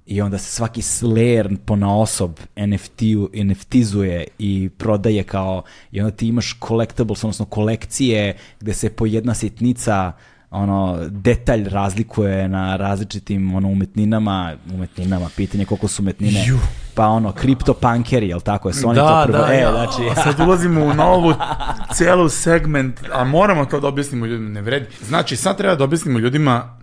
i 0.06 0.22
onda 0.22 0.38
se 0.38 0.51
svaki 0.51 0.81
layer 0.81 1.57
po 1.65 1.75
na 1.75 1.98
osob 1.98 2.40
NFT, 2.57 3.01
NFTizuje 3.43 4.27
i 4.40 4.69
prodaje 4.77 5.23
kao, 5.23 5.64
i 5.91 6.01
onda 6.01 6.15
ti 6.15 6.27
imaš 6.27 6.59
collectibles, 6.67 7.23
odnosno 7.23 7.45
kolekcije 7.45 8.38
gde 8.59 8.73
se 8.73 8.90
po 8.90 9.06
jedna 9.06 9.33
sitnica 9.33 10.11
ono 10.51 10.99
detalj 11.09 11.69
razlikuje 11.69 12.47
na 12.47 12.75
različitim 12.75 13.55
ono 13.55 13.67
umetninama, 13.67 14.55
umetninama, 14.73 15.30
pitanje 15.35 15.65
koliko 15.65 15.88
su 15.88 16.01
umetnine. 16.01 16.45
Ju. 16.47 16.59
Pa 16.93 17.07
ono 17.07 17.31
kriptopankeri, 17.31 18.27
jel 18.27 18.41
tako 18.41 18.69
je? 18.69 18.75
Oni 18.85 18.95
da, 18.95 19.25
to 19.25 19.31
prvo, 19.31 19.45
da, 19.45 19.53
e, 19.53 19.57
ja, 19.59 19.71
znači, 19.71 20.21
sad 20.23 20.39
ulazimo 20.39 20.85
u 20.85 20.93
novu 20.93 21.33
celu 21.97 22.30
segment, 22.30 22.99
a 23.11 23.23
moramo 23.23 23.65
to 23.65 23.80
da 23.80 23.88
objasnimo 23.88 24.25
ljudima, 24.25 24.49
ne 24.49 24.61
vredi. 24.61 24.85
Znači, 25.07 25.35
sad 25.35 25.57
treba 25.57 25.75
da 25.75 25.83
objasnimo 25.83 26.19
ljudima 26.19 26.77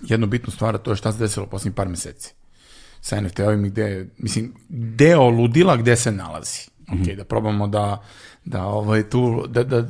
jednu 0.00 0.26
bitnu 0.26 0.52
stvar, 0.52 0.78
to 0.78 0.90
je 0.90 0.96
šta 0.96 1.12
se 1.12 1.18
desilo 1.18 1.46
posljednjih 1.46 1.74
par 1.74 1.88
meseci 1.88 2.34
sa 3.00 3.20
NFT-ovim 3.20 3.70
gde, 3.70 4.06
mislim, 4.18 4.54
deo 4.68 5.28
ludila 5.28 5.76
gde 5.76 5.96
se 5.96 6.12
nalazi. 6.12 6.60
Ok, 6.92 7.16
da 7.16 7.24
probamo 7.24 7.66
da, 7.66 8.02
da 8.44 8.64
ovaj, 8.64 9.02
tu, 9.10 9.46
da, 9.48 9.64
da 9.64 9.84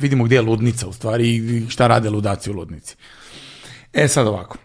vidimo 0.00 0.24
gdje 0.24 0.36
je 0.36 0.42
ludnica 0.42 0.88
u 0.88 0.92
stvari 0.92 1.34
i 1.34 1.66
šta 1.70 1.86
rade 1.86 2.10
ludaci 2.10 2.50
u 2.50 2.52
ludnici. 2.52 2.96
E 3.92 4.08
sad 4.08 4.26
ovako. 4.26 4.58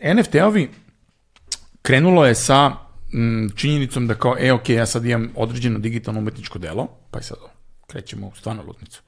NFT-ovi 0.00 0.68
krenulo 1.82 2.26
je 2.26 2.34
sa 2.34 2.72
m, 3.12 3.50
činjenicom 3.56 4.06
da 4.06 4.14
kao, 4.14 4.36
e, 4.38 4.52
ok, 4.52 4.68
ja 4.68 4.86
sad 4.86 5.04
imam 5.04 5.30
određeno 5.36 5.78
digitalno 5.78 6.20
umetničko 6.20 6.58
delo, 6.58 6.88
pa 7.10 7.18
je 7.18 7.22
sad 7.22 7.38
krećemo 7.86 8.26
u 8.26 8.34
stvarno 8.34 8.62
ludnicu. 8.62 9.02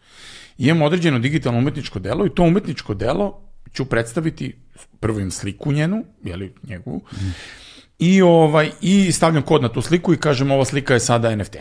Imam 0.58 0.82
određeno 0.82 1.18
digitalno 1.18 1.58
umetničko 1.58 1.98
delo 1.98 2.26
i 2.26 2.34
to 2.34 2.42
umetničko 2.42 2.94
delo 2.94 3.40
ću 3.72 3.84
predstaviti 3.84 4.56
prvo 5.00 5.20
im 5.20 5.30
sliku 5.30 5.72
njenu, 5.72 6.04
jeli, 6.24 6.54
njegovu, 6.62 7.02
mm. 7.12 7.30
i, 7.98 8.22
ovaj, 8.22 8.70
i 8.80 9.12
stavljam 9.12 9.42
kod 9.42 9.62
na 9.62 9.68
tu 9.68 9.82
sliku 9.82 10.14
i 10.14 10.16
kažem 10.16 10.50
ova 10.50 10.64
slika 10.64 10.94
je 10.94 11.00
sada 11.00 11.36
NFT. 11.36 11.56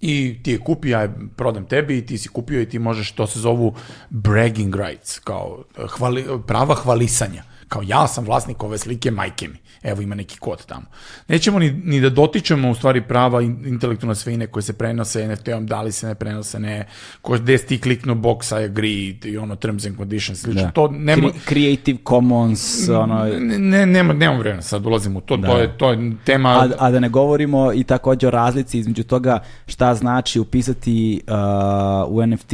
I 0.00 0.40
ti 0.42 0.50
je 0.50 0.58
kupi, 0.58 0.88
ja 0.88 1.00
je 1.00 1.14
prodam 1.36 1.66
tebi 1.66 1.98
i 1.98 2.06
ti 2.06 2.18
si 2.18 2.28
kupio 2.28 2.60
i 2.60 2.68
ti 2.68 2.78
možeš, 2.78 3.12
to 3.12 3.26
se 3.26 3.40
zovu 3.40 3.74
bragging 4.10 4.76
rights, 4.76 5.18
kao 5.18 5.64
hvali, 5.96 6.26
prava 6.46 6.74
hvalisanja 6.74 7.42
kao 7.68 7.82
ja 7.86 8.08
sam 8.08 8.24
vlasnik 8.24 8.62
ove 8.62 8.78
slike, 8.78 9.10
majke 9.10 9.48
mi. 9.48 9.58
Evo 9.82 10.02
ima 10.02 10.14
neki 10.14 10.38
kod 10.38 10.66
tamo. 10.66 10.86
Nećemo 11.28 11.58
ni, 11.58 11.70
ni 11.84 12.00
da 12.00 12.10
dotičemo 12.10 12.70
u 12.70 12.74
stvari 12.74 13.02
prava 13.02 13.42
intelektualne 13.42 14.14
svojine 14.14 14.46
koje 14.46 14.62
se 14.62 14.72
prenose 14.72 15.28
NFT-om, 15.28 15.66
da 15.66 15.82
li 15.82 15.92
se 15.92 16.06
ne 16.06 16.14
prenose, 16.14 16.58
ne, 16.58 16.86
ko, 17.22 17.32
gde 17.32 17.58
ti 17.58 17.80
kliknu 17.80 18.14
box, 18.14 18.60
I 18.60 18.64
agree, 18.64 19.32
i 19.32 19.36
ono 19.36 19.56
terms 19.56 19.86
and 19.86 19.96
conditions, 19.96 20.40
slično. 20.40 20.62
Da. 20.62 20.70
To 20.70 20.88
nema... 20.88 21.30
Creative 21.48 21.98
Commons, 22.08 22.88
ono... 22.88 23.24
Ne, 23.24 23.58
ne, 23.58 23.86
nema, 23.86 24.12
nema 24.12 24.36
vremena, 24.36 24.62
sad 24.62 24.86
ulazimo 24.86 25.18
u 25.18 25.22
to, 25.22 25.36
da. 25.36 25.48
to, 25.48 25.58
je, 25.58 25.78
to 25.78 25.90
je 25.90 26.12
tema... 26.24 26.48
A, 26.48 26.68
a 26.78 26.90
da 26.90 27.00
ne 27.00 27.08
govorimo 27.08 27.72
i 27.72 27.84
takođe 27.84 28.26
o 28.26 28.30
razlici 28.30 28.78
između 28.78 29.04
toga 29.04 29.38
šta 29.66 29.94
znači 29.94 30.40
upisati 30.40 31.20
uh, 31.26 32.12
u 32.12 32.26
NFT 32.26 32.52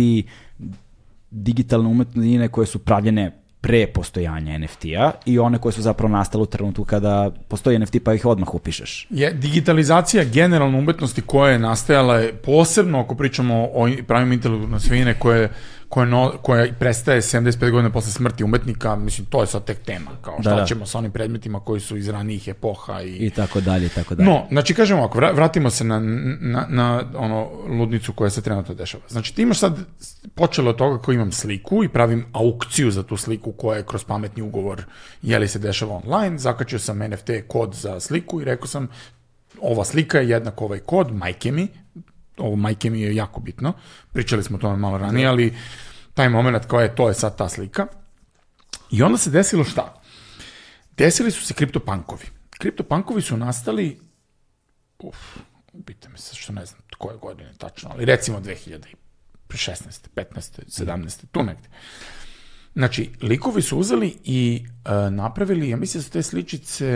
digitalne 1.30 1.88
umetnine 1.88 2.48
koje 2.48 2.66
su 2.66 2.78
pravljene 2.78 3.43
pre 3.64 3.86
postojanja 3.86 4.58
NFT-a 4.58 5.12
i 5.26 5.38
one 5.38 5.58
koje 5.58 5.72
su 5.72 5.82
zapravo 5.82 6.12
nastale 6.12 6.42
u 6.42 6.46
trenutku 6.46 6.84
kada 6.84 7.30
postoji 7.48 7.78
NFT 7.78 7.96
pa 8.04 8.14
ih 8.14 8.26
odmah 8.26 8.54
upišeš. 8.54 9.06
Je, 9.10 9.30
digitalizacija 9.32 10.24
generalno 10.24 10.78
umetnosti 10.78 11.22
koja 11.22 11.52
je 11.52 11.58
nastajala 11.58 12.22
posebno 12.42 13.00
ako 13.00 13.14
pričamo 13.14 13.68
o 13.74 13.88
pravim 14.06 14.32
intelektualne 14.32 14.80
svine 14.80 15.14
koje 15.18 15.50
koja, 15.94 16.06
no, 16.06 16.32
koja 16.42 16.72
prestaje 16.78 17.20
75 17.20 17.70
godina 17.70 17.90
posle 17.90 18.12
smrti 18.12 18.44
umetnika, 18.44 18.96
mislim, 18.96 19.26
to 19.26 19.40
je 19.40 19.46
sad 19.46 19.64
tek 19.64 19.78
tema, 19.78 20.10
kao 20.22 20.36
šta 20.40 20.50
da, 20.50 20.56
da. 20.56 20.66
ćemo 20.66 20.86
sa 20.86 20.98
onim 20.98 21.12
predmetima 21.12 21.60
koji 21.60 21.80
su 21.80 21.96
iz 21.96 22.08
ranijih 22.08 22.48
epoha 22.48 23.02
i... 23.02 23.26
I 23.26 23.30
tako 23.30 23.60
dalje, 23.60 23.86
i 23.86 23.88
tako 23.88 24.14
dalje. 24.14 24.30
No, 24.30 24.46
znači, 24.50 24.74
kažemo 24.74 25.04
ako 25.04 25.18
vratimo 25.18 25.70
se 25.70 25.84
na, 25.84 25.98
na, 26.40 26.66
na 26.68 27.02
ono 27.16 27.50
ludnicu 27.78 28.12
koja 28.12 28.30
se 28.30 28.42
trenutno 28.42 28.74
dešava. 28.74 29.04
Znači, 29.08 29.34
ti 29.34 29.42
imaš 29.42 29.58
sad, 29.58 29.78
počelo 30.34 30.70
od 30.70 30.76
toga 30.76 30.98
ko 31.02 31.12
imam 31.12 31.32
sliku 31.32 31.84
i 31.84 31.88
pravim 31.88 32.26
aukciju 32.32 32.90
za 32.90 33.02
tu 33.02 33.16
sliku 33.16 33.52
koja 33.52 33.76
je 33.76 33.86
kroz 33.86 34.04
pametni 34.04 34.42
ugovor, 34.42 34.84
je 35.22 35.38
li 35.38 35.48
se 35.48 35.58
dešava 35.58 36.00
online, 36.04 36.38
zakačio 36.38 36.78
sam 36.78 36.98
NFT 36.98 37.30
kod 37.48 37.74
za 37.74 38.00
sliku 38.00 38.40
i 38.40 38.44
rekao 38.44 38.66
sam, 38.66 38.88
ova 39.60 39.84
slika 39.84 40.18
je 40.18 40.28
jednak 40.28 40.62
ovaj 40.62 40.78
kod, 40.78 41.12
majke 41.12 41.52
mi, 41.52 41.68
ovo 42.36 42.56
majke 42.56 42.90
mi 42.90 43.00
je 43.00 43.14
jako 43.14 43.40
bitno, 43.40 43.72
pričali 44.12 44.42
smo 44.42 44.56
o 44.56 44.60
tome 44.60 44.76
malo 44.76 44.98
ranije, 44.98 45.26
ali 45.26 45.54
taj 46.14 46.28
moment 46.28 46.66
kao 46.66 46.80
je, 46.80 46.94
to 46.94 47.08
je 47.08 47.14
sad 47.14 47.38
ta 47.38 47.48
slika. 47.48 47.86
I 48.90 49.02
onda 49.02 49.18
se 49.18 49.30
desilo 49.30 49.64
šta? 49.64 50.02
Desili 50.96 51.30
su 51.30 51.46
se 51.46 51.54
kriptopankovi. 51.54 52.24
Kriptopankovi 52.50 53.22
su 53.22 53.36
nastali, 53.36 54.00
uf, 54.98 55.36
ubite 55.72 56.08
me 56.08 56.18
se 56.18 56.34
što 56.34 56.52
ne 56.52 56.66
znam 56.66 56.80
koje 56.98 57.16
godine 57.16 57.52
tačno, 57.58 57.90
ali 57.92 58.04
recimo 58.04 58.40
2016. 58.40 58.94
15. 59.48 60.14
17. 60.16 61.24
tu 61.32 61.42
negde. 61.42 61.68
Znači, 62.74 63.10
likovi 63.20 63.62
su 63.62 63.78
uzeli 63.78 64.18
i 64.24 64.66
uh, 64.66 65.12
napravili, 65.12 65.68
ja 65.68 65.76
mislim 65.76 66.00
da 66.00 66.04
su 66.04 66.10
te 66.10 66.22
sličice 66.22 66.86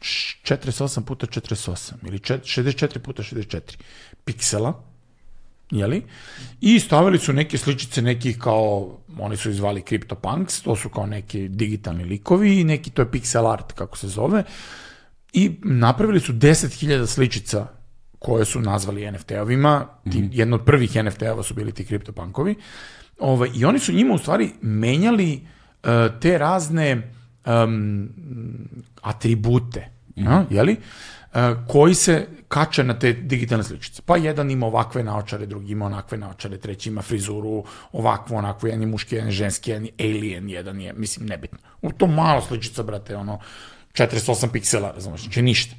48 0.00 1.02
puta 1.02 1.26
48 1.26 1.92
ili 2.06 2.18
64 2.18 2.98
puta 2.98 3.22
64 3.22 3.60
piksela, 4.24 4.82
jeli? 5.70 6.02
I 6.60 6.80
stavili 6.80 7.18
su 7.18 7.32
neke 7.32 7.58
sličice 7.58 8.02
nekih 8.02 8.38
kao, 8.38 8.98
oni 9.18 9.36
su 9.36 9.50
izvali 9.50 9.82
CryptoPunks, 9.82 10.62
to 10.62 10.76
su 10.76 10.88
kao 10.88 11.06
neki 11.06 11.48
digitalni 11.48 12.04
likovi 12.04 12.60
i 12.60 12.64
neki, 12.64 12.90
to 12.90 13.02
je 13.02 13.10
pixel 13.10 13.52
art, 13.52 13.72
kako 13.72 13.98
se 13.98 14.08
zove, 14.08 14.44
i 15.32 15.56
napravili 15.62 16.20
su 16.20 16.32
10.000 16.32 17.06
sličica 17.06 17.66
koje 18.18 18.44
su 18.44 18.60
nazvali 18.60 19.10
NFT-ovima, 19.10 19.84
mm 20.04 20.10
-hmm. 20.10 20.28
jedno 20.32 20.56
od 20.56 20.64
prvih 20.64 20.96
NFT-ova 20.96 21.42
su 21.42 21.54
bili 21.54 21.72
ti 21.72 21.84
CryptoPunkovi, 21.84 22.54
ovaj, 23.18 23.50
i 23.54 23.64
oni 23.64 23.78
su 23.78 23.92
njima 23.92 24.14
u 24.14 24.18
stvari 24.18 24.50
menjali 24.62 25.40
uh, 25.82 25.88
te 26.20 26.38
razne 26.38 27.12
um, 27.48 28.08
atribute, 29.02 29.88
mm. 30.16 30.28
a, 30.28 30.44
jeli? 30.50 30.76
Uh, 31.34 31.40
koji 31.68 31.94
se 31.94 32.26
kače 32.48 32.84
na 32.84 32.98
te 32.98 33.12
digitalne 33.12 33.64
sličice. 33.64 34.02
Pa 34.06 34.16
jedan 34.16 34.50
ima 34.50 34.66
ovakve 34.66 35.02
naočare, 35.04 35.46
drugi 35.46 35.72
ima 35.72 35.86
onakve 35.86 36.18
naočare, 36.18 36.58
treći 36.58 36.88
ima 36.88 37.02
frizuru, 37.02 37.64
ovakvu, 37.92 38.36
onakvu, 38.36 38.66
jedan 38.66 38.80
je 38.80 38.86
muški, 38.86 39.14
jedan 39.14 39.28
je 39.28 39.32
ženski, 39.32 39.70
jedan 39.70 39.84
je 39.84 39.92
alien, 40.00 40.50
jedan 40.50 40.80
je, 40.80 40.92
mislim, 40.92 41.26
nebitno. 41.26 41.58
U 41.82 41.92
to 41.92 42.06
malo 42.06 42.42
sličica, 42.42 42.82
brate, 42.82 43.16
ono, 43.16 43.40
48 43.92 44.52
piksela, 44.52 44.92
razumiješ, 44.92 45.22
znači 45.22 45.42
ništa. 45.42 45.74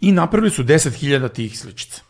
I 0.00 0.12
napravili 0.12 0.50
su 0.50 0.64
10.000 0.64 1.32
tih 1.32 1.58
sličica. 1.58 2.02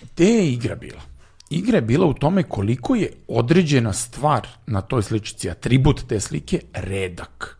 Gde 0.00 0.24
je 0.24 0.52
igra 0.52 0.74
bila? 0.74 1.09
Igra 1.50 1.76
je 1.76 1.82
bila 1.82 2.06
u 2.06 2.14
tome 2.14 2.42
koliko 2.42 2.94
je 2.94 3.12
određena 3.28 3.92
stvar 3.92 4.48
na 4.66 4.80
toj 4.80 5.02
sličici, 5.02 5.50
atribut 5.50 6.02
te 6.08 6.20
slike, 6.20 6.60
redak. 6.72 7.58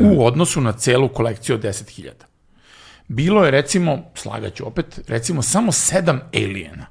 U 0.00 0.26
odnosu 0.26 0.60
na 0.60 0.72
celu 0.72 1.08
kolekciju 1.08 1.54
od 1.56 1.62
10.000. 1.62 2.10
Bilo 3.08 3.44
je 3.44 3.50
recimo, 3.50 3.98
slagaću 4.14 4.66
opet, 4.66 5.00
recimo 5.08 5.42
samo 5.42 5.72
sedam 5.72 6.20
aliena. 6.34 6.86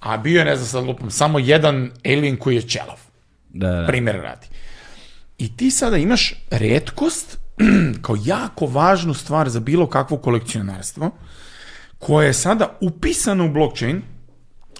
A 0.00 0.16
bio 0.16 0.38
je, 0.38 0.44
ne 0.44 0.56
znam 0.56 0.66
sad 0.66 0.84
lupam, 0.84 1.10
samo 1.10 1.38
jedan 1.38 1.90
alien 2.04 2.36
koji 2.36 2.54
je 2.54 2.68
čelav. 2.68 3.00
Da, 3.48 3.70
da. 3.70 3.86
Primer 3.86 4.14
radi. 4.14 4.46
I 5.38 5.56
ti 5.56 5.70
sada 5.70 5.96
imaš 5.96 6.34
redkost 6.50 7.38
kao 8.02 8.16
jako 8.24 8.66
važnu 8.66 9.14
stvar 9.14 9.48
za 9.48 9.60
bilo 9.60 9.86
kakvo 9.86 10.16
kolekcionarstvo 10.16 11.10
koje 11.98 12.26
je 12.26 12.32
sada 12.32 12.78
upisano 12.80 13.46
u 13.46 13.52
blockchain 13.52 14.02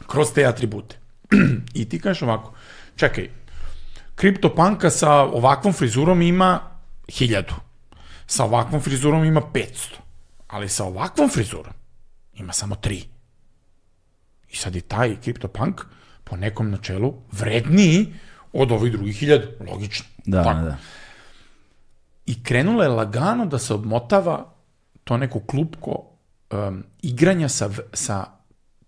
kroz 0.08 0.32
te 0.32 0.46
atribute. 0.46 0.96
I 1.80 1.88
ti 1.88 2.00
kažeš 2.00 2.22
ovako, 2.22 2.54
čekaj, 2.96 3.30
kriptopanka 4.14 4.90
sa 4.90 5.12
ovakvom 5.22 5.72
frizurom 5.72 6.22
ima 6.22 6.60
hiljadu, 7.08 7.54
sa 8.26 8.44
ovakvom 8.44 8.80
frizurom 8.80 9.24
ima 9.24 9.42
500, 9.54 10.00
ali 10.48 10.68
sa 10.68 10.84
ovakvom 10.84 11.28
frizurom 11.28 11.72
ima 12.34 12.52
samo 12.52 12.74
tri. 12.74 13.04
I 14.48 14.56
sad 14.56 14.74
je 14.74 14.80
taj 14.80 15.16
CryptoPunk 15.24 15.84
po 16.24 16.36
nekom 16.36 16.70
načelu 16.70 17.14
vredniji 17.32 18.14
od 18.52 18.72
ovih 18.72 18.92
drugih 18.92 19.16
hiljada. 19.16 19.46
Logično. 19.70 20.06
Da, 20.24 20.44
Tako. 20.44 20.60
da. 20.60 20.76
I 22.26 22.42
krenulo 22.42 22.82
je 22.82 22.88
lagano 22.88 23.46
da 23.46 23.58
se 23.58 23.74
obmotava 23.74 24.52
to 25.04 25.16
neko 25.16 25.40
klupko 25.40 26.02
um, 26.50 26.84
igranja 27.02 27.48
sa, 27.48 27.70
sa 27.92 28.24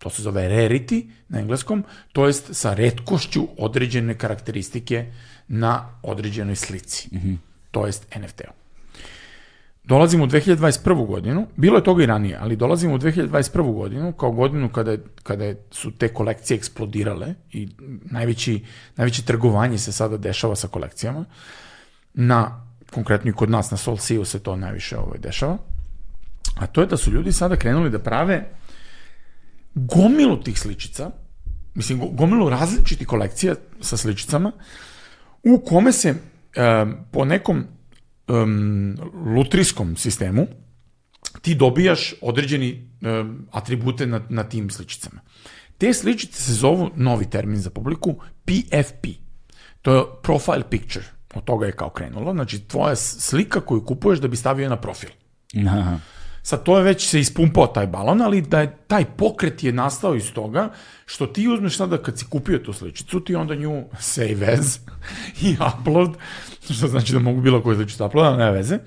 to 0.01 0.11
se 0.11 0.23
zove 0.23 0.49
rarity 0.49 1.07
na 1.29 1.41
engleskom, 1.41 1.85
to 2.13 2.27
jest 2.27 2.55
sa 2.55 2.75
redkošću 2.75 3.49
određene 3.59 4.19
karakteristike 4.19 5.13
na 5.49 5.99
određenoj 6.03 6.57
slici. 6.57 7.09
Mm 7.13 7.19
-hmm. 7.19 7.37
To 7.71 7.87
jest 7.87 8.17
NFT-u. 8.17 8.53
Dolazimo 9.85 10.25
u 10.25 10.27
2021. 10.27 11.07
godinu, 11.07 11.47
bilo 11.57 11.77
je 11.77 11.85
toga 11.85 12.03
i 12.03 12.07
ranije, 12.07 12.39
ali 12.41 12.57
dolazimo 12.57 12.95
u 12.95 12.99
2021. 12.99 13.75
godinu 13.75 14.13
kao 14.13 14.31
godinu 14.31 14.69
kada, 14.69 14.97
kada 15.23 15.55
su 15.71 15.91
te 15.91 16.09
kolekcije 16.09 16.57
eksplodirale 16.57 17.35
i 17.53 17.69
najveći, 18.05 18.65
najveće 18.97 19.23
trgovanje 19.23 19.79
se 19.79 19.93
sada 19.93 20.17
dešava 20.17 20.57
sa 20.57 20.69
kolekcijama. 20.69 21.25
Na, 22.15 22.67
konkretno 22.91 23.31
i 23.31 23.35
kod 23.35 23.51
nas 23.51 23.71
na 23.71 23.77
Solsiju 23.77 24.25
se 24.25 24.39
to 24.39 24.57
najviše 24.57 24.99
ovaj, 24.99 25.19
dešava. 25.19 25.59
A 26.57 26.67
to 26.67 26.81
je 26.81 26.87
da 26.87 26.97
su 26.97 27.11
ljudi 27.11 27.33
sada 27.33 27.57
krenuli 27.57 27.91
da 27.91 27.99
prave 27.99 28.51
gomilu 29.75 30.43
tih 30.43 30.61
sličica, 30.61 31.11
mislim 31.75 32.01
gomilu 32.13 32.49
različitih 32.51 33.07
kolekcija 33.07 33.55
sa 33.81 33.97
sličicama, 33.97 34.53
u 35.43 35.61
kome 35.65 35.93
se 35.93 36.11
um, 36.15 36.97
po 37.11 37.25
nekom 37.25 37.65
um, 38.29 38.97
lutrijskom 39.37 39.97
sistemu 39.97 40.47
ti 41.43 41.55
dobijaš 41.55 42.15
određeni 42.21 42.91
um, 43.01 43.47
atribute 43.53 44.07
na, 44.07 44.21
na 44.29 44.45
tim 44.45 44.71
sličicama. 44.71 45.21
Te 45.79 45.93
sličice 45.93 46.43
se 46.43 46.53
zovu, 46.53 46.91
novi 46.97 47.31
termin 47.31 47.61
za 47.61 47.71
publiku, 47.71 48.15
PFP. 48.45 49.07
To 49.83 49.95
je 49.95 50.03
profile 50.23 50.71
picture. 50.71 51.05
Od 51.35 51.45
toga 51.45 51.67
je 51.67 51.73
kao 51.73 51.91
krenulo. 51.91 52.33
Znači, 52.33 52.61
tvoja 52.61 52.97
slika 52.97 53.61
koju 53.61 53.85
kupuješ 53.85 54.21
da 54.21 54.29
bi 54.29 54.37
stavio 54.37 54.69
na 54.69 54.77
profil. 54.77 55.11
Aha. 55.67 55.99
Sad 56.43 56.63
to 56.63 56.79
je 56.79 56.85
već 56.85 57.09
se 57.09 57.21
ispumpao 57.21 57.67
taj 57.67 57.87
balon, 57.87 58.23
ali 58.23 58.43
da 58.43 58.61
je 58.61 58.77
taj 58.87 59.05
pokret 59.05 59.65
je 59.65 59.73
nastao 59.73 60.15
iz 60.15 60.33
toga 60.33 60.71
što 61.07 61.27
ti 61.27 61.49
uzmeš 61.49 61.77
sada 61.77 61.99
kad 61.99 62.19
si 62.19 62.25
kupio 62.25 62.59
tu 62.59 62.73
sličicu, 62.73 63.21
ti 63.21 63.35
onda 63.35 63.55
nju 63.55 63.85
save 63.99 64.47
as 64.59 64.79
i 65.47 65.57
upload, 65.75 66.11
što 66.71 66.89
znači 66.89 67.13
da 67.13 67.19
mogu 67.19 67.41
bilo 67.41 67.63
koju 67.63 67.77
sličicu 67.77 68.05
upload, 68.05 68.39
ne 68.39 68.51
veze. 68.51 68.79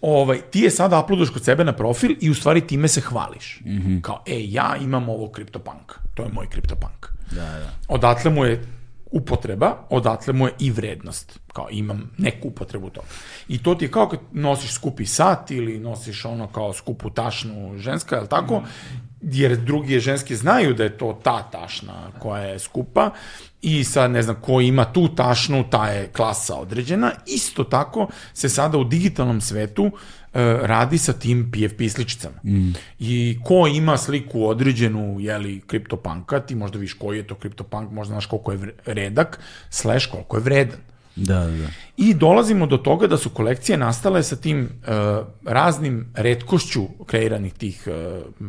Ovaj, 0.00 0.40
ti 0.50 0.60
je 0.60 0.70
sada 0.70 1.00
uploadaš 1.00 1.30
kod 1.30 1.44
sebe 1.44 1.64
na 1.64 1.72
profil 1.72 2.16
i 2.20 2.30
u 2.30 2.34
stvari 2.34 2.60
time 2.60 2.88
se 2.88 3.00
hvališ. 3.00 3.60
Mm 3.64 3.70
-hmm. 3.70 4.00
Kao, 4.00 4.22
e, 4.26 4.40
ja 4.44 4.76
imam 4.80 5.08
ovo 5.08 5.26
CryptoPunk. 5.26 5.94
To 6.14 6.22
je 6.22 6.28
moj 6.32 6.46
CryptoPunk. 6.46 7.06
Da, 7.30 7.42
da. 7.42 7.70
Odatle 7.88 8.30
mu 8.30 8.44
je 8.44 8.64
upotreba, 9.10 9.86
odatle 9.90 10.32
mu 10.32 10.46
je 10.46 10.52
i 10.58 10.70
vrednost. 10.70 11.40
Kao 11.52 11.68
imam 11.70 12.10
neku 12.18 12.48
upotrebu 12.48 12.90
toga. 12.90 13.06
I 13.48 13.62
to 13.62 13.74
ti 13.74 13.84
je 13.84 13.90
kao 13.90 14.08
kad 14.08 14.20
nosiš 14.32 14.72
skupi 14.72 15.06
sat 15.06 15.50
ili 15.50 15.78
nosiš 15.78 16.24
ono 16.24 16.46
kao 16.46 16.72
skupu 16.72 17.10
tašnu 17.10 17.78
ženska, 17.78 18.16
je 18.16 18.22
li 18.22 18.28
tako? 18.28 18.62
Jer 19.22 19.56
drugi 19.56 20.00
ženske 20.00 20.36
znaju 20.36 20.74
da 20.74 20.82
je 20.82 20.98
to 20.98 21.20
ta 21.22 21.42
tašna 21.42 22.10
koja 22.18 22.42
je 22.42 22.58
skupa 22.58 23.10
i 23.62 23.84
sad 23.84 24.10
ne 24.10 24.22
znam 24.22 24.36
ko 24.40 24.60
ima 24.60 24.92
tu 24.92 25.14
tašnu, 25.14 25.64
ta 25.70 25.86
je 25.86 26.08
klasa 26.12 26.54
određena. 26.54 27.10
Isto 27.26 27.64
tako 27.64 28.08
se 28.34 28.48
sada 28.48 28.78
u 28.78 28.84
digitalnom 28.84 29.40
svetu 29.40 29.90
E, 29.92 30.19
radi 30.62 30.98
sa 30.98 31.12
tim 31.12 31.52
PFP 31.52 31.88
sličicama. 31.90 32.36
Mm. 32.44 32.72
I 32.98 33.38
ko 33.44 33.66
ima 33.66 33.96
sliku 33.96 34.44
određenu, 34.46 35.16
jeli, 35.20 35.60
kriptopanka, 35.66 36.40
ti 36.40 36.54
možda 36.54 36.78
viš 36.78 36.94
koji 36.94 37.18
je 37.18 37.26
to 37.26 37.34
kriptopank, 37.34 37.90
možda 37.90 38.12
znaš 38.12 38.26
koliko 38.26 38.52
je 38.52 38.74
redak, 38.86 39.40
slash 39.70 40.10
koliko 40.10 40.36
je 40.36 40.42
vredan. 40.42 40.78
Da, 41.16 41.46
da. 41.46 41.68
I 41.96 42.14
dolazimo 42.14 42.66
do 42.66 42.76
toga 42.76 43.06
da 43.06 43.16
su 43.16 43.30
kolekcije 43.30 43.78
nastale 43.78 44.22
sa 44.22 44.36
tim 44.36 44.62
uh, 44.62 45.26
raznim 45.44 46.06
redkošću 46.14 46.82
kreiranih 47.06 47.54
tih 47.54 47.82
uh, 47.86 48.46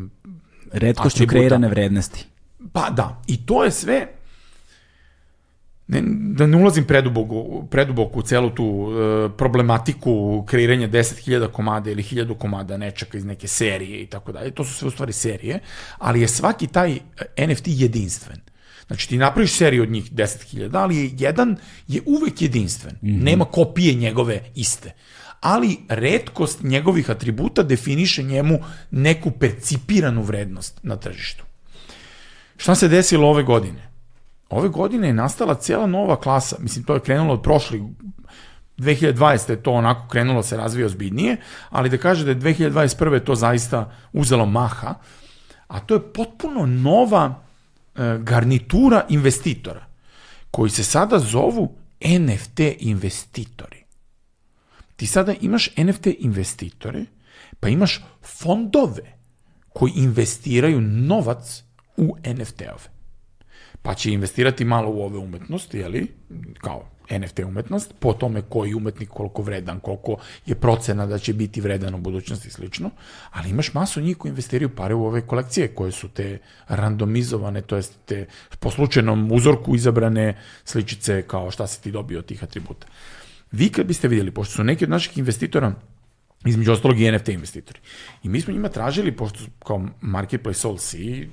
redkošću 0.72 1.16
atributa. 1.16 1.38
kreirane 1.38 1.68
vrednosti. 1.68 2.26
Pa 2.72 2.90
da, 2.90 3.22
i 3.26 3.46
to 3.46 3.64
je 3.64 3.70
sve 3.70 4.06
ne, 5.88 6.02
da 6.06 6.46
ne 6.46 6.56
ulazim 6.56 6.84
preduboko, 6.84 7.66
preduboko 7.70 8.18
u 8.18 8.22
celu 8.22 8.50
tu 8.50 8.64
e, 8.64 9.28
problematiku 9.36 10.44
kreiranja 10.46 10.88
10.000 10.88 11.48
komada 11.48 11.90
ili 11.90 12.02
1000 12.02 12.38
komada 12.38 12.76
nečaka 12.76 13.18
iz 13.18 13.24
neke 13.24 13.48
serije 13.48 14.02
i 14.02 14.06
tako 14.06 14.32
dalje. 14.32 14.50
To 14.50 14.64
su 14.64 14.74
sve 14.74 14.88
u 14.88 14.90
stvari 14.90 15.12
serije, 15.12 15.60
ali 15.98 16.20
je 16.20 16.28
svaki 16.28 16.66
taj 16.66 16.98
NFT 17.48 17.64
jedinstven. 17.66 18.40
Znači 18.86 19.08
ti 19.08 19.18
napraviš 19.18 19.52
seriju 19.52 19.82
od 19.82 19.90
njih 19.90 20.12
10.000, 20.12 20.70
ali 20.72 20.96
je 20.96 21.10
jedan 21.18 21.56
je 21.88 22.00
uvek 22.06 22.42
jedinstven. 22.42 22.94
Mm 23.02 23.08
-hmm. 23.08 23.22
Nema 23.22 23.44
kopije 23.44 23.94
njegove 23.94 24.40
iste. 24.54 24.92
Ali 25.40 25.78
redkost 25.88 26.62
njegovih 26.62 27.10
atributa 27.10 27.62
definiše 27.62 28.22
njemu 28.22 28.58
neku 28.90 29.30
percipiranu 29.30 30.22
vrednost 30.22 30.80
na 30.82 30.96
tržištu. 30.96 31.44
Šta 32.56 32.74
se 32.74 32.88
desilo 32.88 33.28
ove 33.28 33.42
godine? 33.42 33.91
Ove 34.52 34.68
godine 34.68 35.06
je 35.06 35.14
nastala 35.14 35.54
cijela 35.54 35.86
nova 35.86 36.16
klasa, 36.16 36.56
mislim 36.58 36.84
to 36.84 36.94
je 36.94 37.00
krenulo 37.00 37.34
od 37.34 37.42
prošli 37.42 37.82
2020. 38.78 39.50
je 39.50 39.62
to 39.62 39.72
onako 39.72 40.08
krenulo 40.08 40.42
se 40.42 40.56
razvija 40.56 40.86
ozbiljnije, 40.86 41.36
ali 41.70 41.88
da 41.88 41.98
kaže 41.98 42.24
da 42.24 42.30
je 42.30 42.36
2021. 42.36 43.24
to 43.24 43.34
zaista 43.34 43.92
uzelo 44.12 44.46
maha, 44.46 44.94
a 45.66 45.80
to 45.80 45.94
je 45.94 46.12
potpuno 46.12 46.66
nova 46.66 47.42
e, 47.94 48.18
garnitura 48.18 49.06
investitora, 49.08 49.86
koji 50.50 50.70
se 50.70 50.84
sada 50.84 51.18
zovu 51.18 51.74
NFT 52.18 52.60
investitori. 52.78 53.84
Ti 54.96 55.06
sada 55.06 55.34
imaš 55.40 55.76
NFT 55.76 56.06
investitore, 56.18 57.04
pa 57.60 57.68
imaš 57.68 58.04
fondove 58.22 59.18
koji 59.72 59.92
investiraju 59.96 60.80
novac 60.80 61.62
u 61.96 62.16
NFT-ove 62.24 63.01
pa 63.82 63.94
će 63.94 64.12
investirati 64.12 64.64
malo 64.64 64.90
u 64.90 65.02
ove 65.02 65.18
umetnosti, 65.18 65.78
jeli, 65.78 66.06
kao 66.60 66.84
NFT 67.18 67.38
umetnost, 67.38 67.94
po 67.98 68.12
tome 68.12 68.42
koji 68.42 68.74
umetnik 68.74 69.08
koliko 69.08 69.42
vredan, 69.42 69.80
koliko 69.80 70.16
je 70.46 70.54
procena 70.54 71.06
da 71.06 71.18
će 71.18 71.32
biti 71.32 71.60
vredan 71.60 71.94
u 71.94 71.98
budućnosti 71.98 72.48
i 72.48 72.50
slično, 72.50 72.90
ali 73.30 73.50
imaš 73.50 73.74
masu 73.74 74.00
njih 74.00 74.16
koji 74.16 74.30
investiraju 74.30 74.68
pare 74.76 74.94
u 74.94 75.06
ove 75.06 75.26
kolekcije 75.26 75.68
koje 75.68 75.92
su 75.92 76.08
te 76.08 76.38
randomizovane, 76.68 77.62
to 77.62 77.76
jest 77.76 77.94
te 78.06 78.26
po 78.60 78.70
slučajnom 78.70 79.32
uzorku 79.32 79.74
izabrane 79.74 80.38
sličice 80.64 81.22
kao 81.22 81.50
šta 81.50 81.66
si 81.66 81.82
ti 81.82 81.90
dobio 81.90 82.18
od 82.18 82.26
tih 82.26 82.44
atributa. 82.44 82.86
Vi 83.52 83.68
kad 83.68 83.86
biste 83.86 84.08
vidjeli, 84.08 84.30
pošto 84.30 84.54
su 84.54 84.64
neki 84.64 84.84
od 84.84 84.90
naših 84.90 85.18
investitora 85.18 85.74
između 86.44 86.72
ostalog 86.72 87.00
i 87.00 87.10
NFT 87.12 87.28
investitori. 87.28 87.80
I 88.22 88.28
mi 88.28 88.40
smo 88.40 88.52
njima 88.52 88.68
tražili, 88.68 89.16
pošto 89.16 89.38
kao 89.58 89.86
Marketplace 90.00 90.58
Soul 90.58 90.78
Sea, 90.78 91.24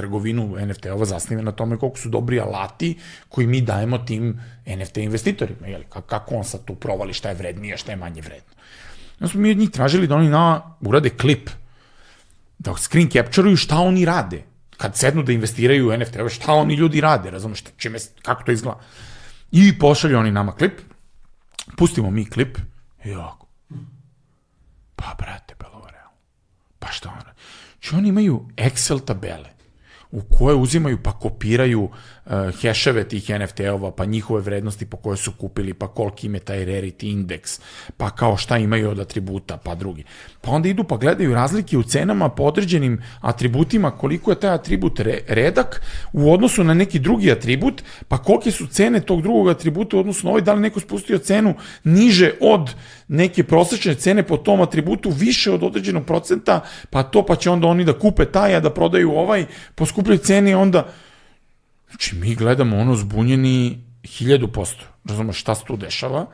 trgovinu 0.00 0.56
NFT-ova 0.56 1.04
zasniva 1.04 1.42
na 1.42 1.52
tome 1.52 1.76
koliko 1.76 1.98
su 1.98 2.08
dobri 2.08 2.40
alati 2.40 2.94
koji 3.28 3.46
mi 3.46 3.60
dajemo 3.60 3.98
tim 3.98 4.40
NFT 4.66 4.96
investitorima. 4.96 5.66
Jeli, 5.66 5.84
kako 5.90 6.34
on 6.34 6.44
sad 6.44 6.64
tu 6.64 6.74
provali 6.74 7.12
šta 7.14 7.28
je 7.28 7.34
vrednije, 7.34 7.76
šta 7.76 7.92
je 7.92 7.96
manje 8.00 8.20
vredno. 8.20 8.54
Onda 9.20 9.28
smo 9.28 9.40
mi 9.40 9.50
od 9.50 9.58
njih 9.58 9.70
tražili 9.70 10.06
da 10.06 10.16
oni 10.16 10.28
na, 10.28 10.76
urade 10.80 11.10
klip, 11.10 11.50
da 12.58 12.76
screen 12.76 13.10
captureuju 13.10 13.56
šta 13.56 13.78
oni 13.78 14.04
rade. 14.04 14.42
Kad 14.76 14.96
sednu 14.96 15.22
da 15.22 15.32
investiraju 15.32 15.88
u 15.88 15.92
NFT-ove, 15.92 16.30
šta 16.30 16.52
oni 16.52 16.74
ljudi 16.74 17.00
rade, 17.00 17.30
razumeš, 17.30 17.64
čime, 17.76 17.98
kako 18.22 18.42
to 18.42 18.52
izgleda. 18.52 18.80
I 19.52 19.78
pošalju 19.78 20.18
oni 20.18 20.32
nama 20.32 20.52
klip, 20.56 20.80
pustimo 21.76 22.10
mi 22.10 22.24
klip, 22.24 22.58
i 23.04 23.12
ovako. 23.14 23.46
Pa, 24.96 25.14
brate, 25.18 25.54
realno. 25.62 26.16
Pa 26.78 26.88
šta 26.88 27.08
ono? 27.08 27.34
Či 27.80 27.94
oni 27.94 28.08
imaju 28.08 28.48
Excel 28.56 29.04
tabele 29.04 29.59
u 30.12 30.20
koje 30.20 30.56
uzimaju 30.56 30.98
pa 31.02 31.12
kopiraju 31.12 31.88
uh, 32.26 32.32
heševe 32.60 33.04
tih 33.08 33.30
NFT-ova, 33.30 33.90
pa 33.90 34.04
njihove 34.04 34.40
vrednosti 34.40 34.86
po 34.86 34.96
koje 34.96 35.16
su 35.16 35.32
kupili, 35.32 35.74
pa 35.74 35.88
koliki 35.88 36.26
im 36.26 36.34
je 36.34 36.40
taj 36.40 36.64
rarity 36.66 37.16
index, 37.16 37.60
pa 37.96 38.10
kao 38.10 38.36
šta 38.36 38.58
imaju 38.58 38.90
od 38.90 39.00
atributa, 39.00 39.56
pa 39.56 39.74
drugi. 39.74 40.04
Pa 40.40 40.50
onda 40.50 40.68
idu 40.68 40.84
pa 40.84 40.96
gledaju 40.96 41.34
razlike 41.34 41.78
u 41.78 41.82
cenama 41.82 42.28
po 42.28 42.42
određenim 42.42 43.02
atributima, 43.20 43.90
koliko 43.90 44.30
je 44.30 44.40
taj 44.40 44.50
atribut 44.50 45.00
re, 45.00 45.18
redak 45.28 45.82
u 46.12 46.32
odnosu 46.32 46.64
na 46.64 46.74
neki 46.74 46.98
drugi 46.98 47.32
atribut, 47.32 47.82
pa 48.08 48.18
kolike 48.18 48.50
su 48.50 48.66
cene 48.66 49.00
tog 49.00 49.22
drugog 49.22 49.48
atributa 49.48 49.96
u 49.96 50.00
odnosu 50.00 50.26
na 50.26 50.30
ovaj, 50.30 50.42
da 50.42 50.52
li 50.54 50.60
neko 50.60 50.80
spustio 50.80 51.18
cenu 51.18 51.54
niže 51.84 52.32
od 52.40 52.74
neke 53.08 53.44
prosečne 53.44 53.94
cene 53.94 54.22
po 54.22 54.36
tom 54.36 54.60
atributu 54.60 55.10
više 55.10 55.52
od 55.52 55.62
određenog 55.62 56.06
procenta, 56.06 56.60
pa 56.90 57.02
to 57.02 57.26
pa 57.26 57.36
će 57.36 57.50
onda 57.50 57.66
oni 57.66 57.84
da 57.84 57.98
kupe 57.98 58.24
taj, 58.24 58.54
a 58.54 58.60
da 58.60 58.70
prodaju 58.70 59.12
ovaj 59.12 59.46
po 59.74 59.86
skupljoj 59.86 60.18
ceni, 60.18 60.54
onda 60.54 60.92
Znači, 61.90 62.16
mi 62.16 62.34
gledamo 62.34 62.78
ono 62.78 62.94
zbunjeni 62.94 63.84
hiljadu 64.04 64.48
posto. 64.48 64.84
Razumeš 65.04 65.40
šta 65.40 65.54
se 65.54 65.64
tu 65.64 65.76
dešava 65.76 66.26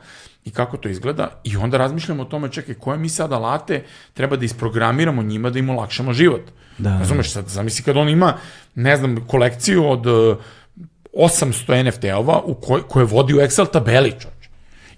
i 0.45 0.51
kako 0.51 0.77
to 0.77 0.89
izgleda 0.89 1.41
i 1.43 1.57
onda 1.57 1.77
razmišljamo 1.77 2.23
o 2.23 2.25
tome, 2.25 2.51
čekaj, 2.51 2.75
koje 2.75 2.97
mi 2.97 3.09
sad 3.09 3.33
alate 3.33 3.83
treba 4.13 4.35
da 4.35 4.45
isprogramiramo 4.45 5.23
njima 5.23 5.49
da 5.49 5.59
im 5.59 5.69
olakšamo 5.69 6.13
život. 6.13 6.41
Da. 6.77 6.99
Razumeš, 6.99 7.31
sad 7.31 7.47
zamisli 7.47 7.83
kad 7.83 7.97
on 7.97 8.09
ima, 8.09 8.33
ne 8.75 8.97
znam, 8.97 9.27
kolekciju 9.27 9.89
od 9.89 10.05
800 11.13 11.83
NFT-ova 11.83 12.41
u 12.45 12.53
koj, 12.53 12.81
koje 12.87 13.05
vodi 13.05 13.33
u 13.33 13.37
Excel 13.37 13.71
tabeli. 13.71 14.13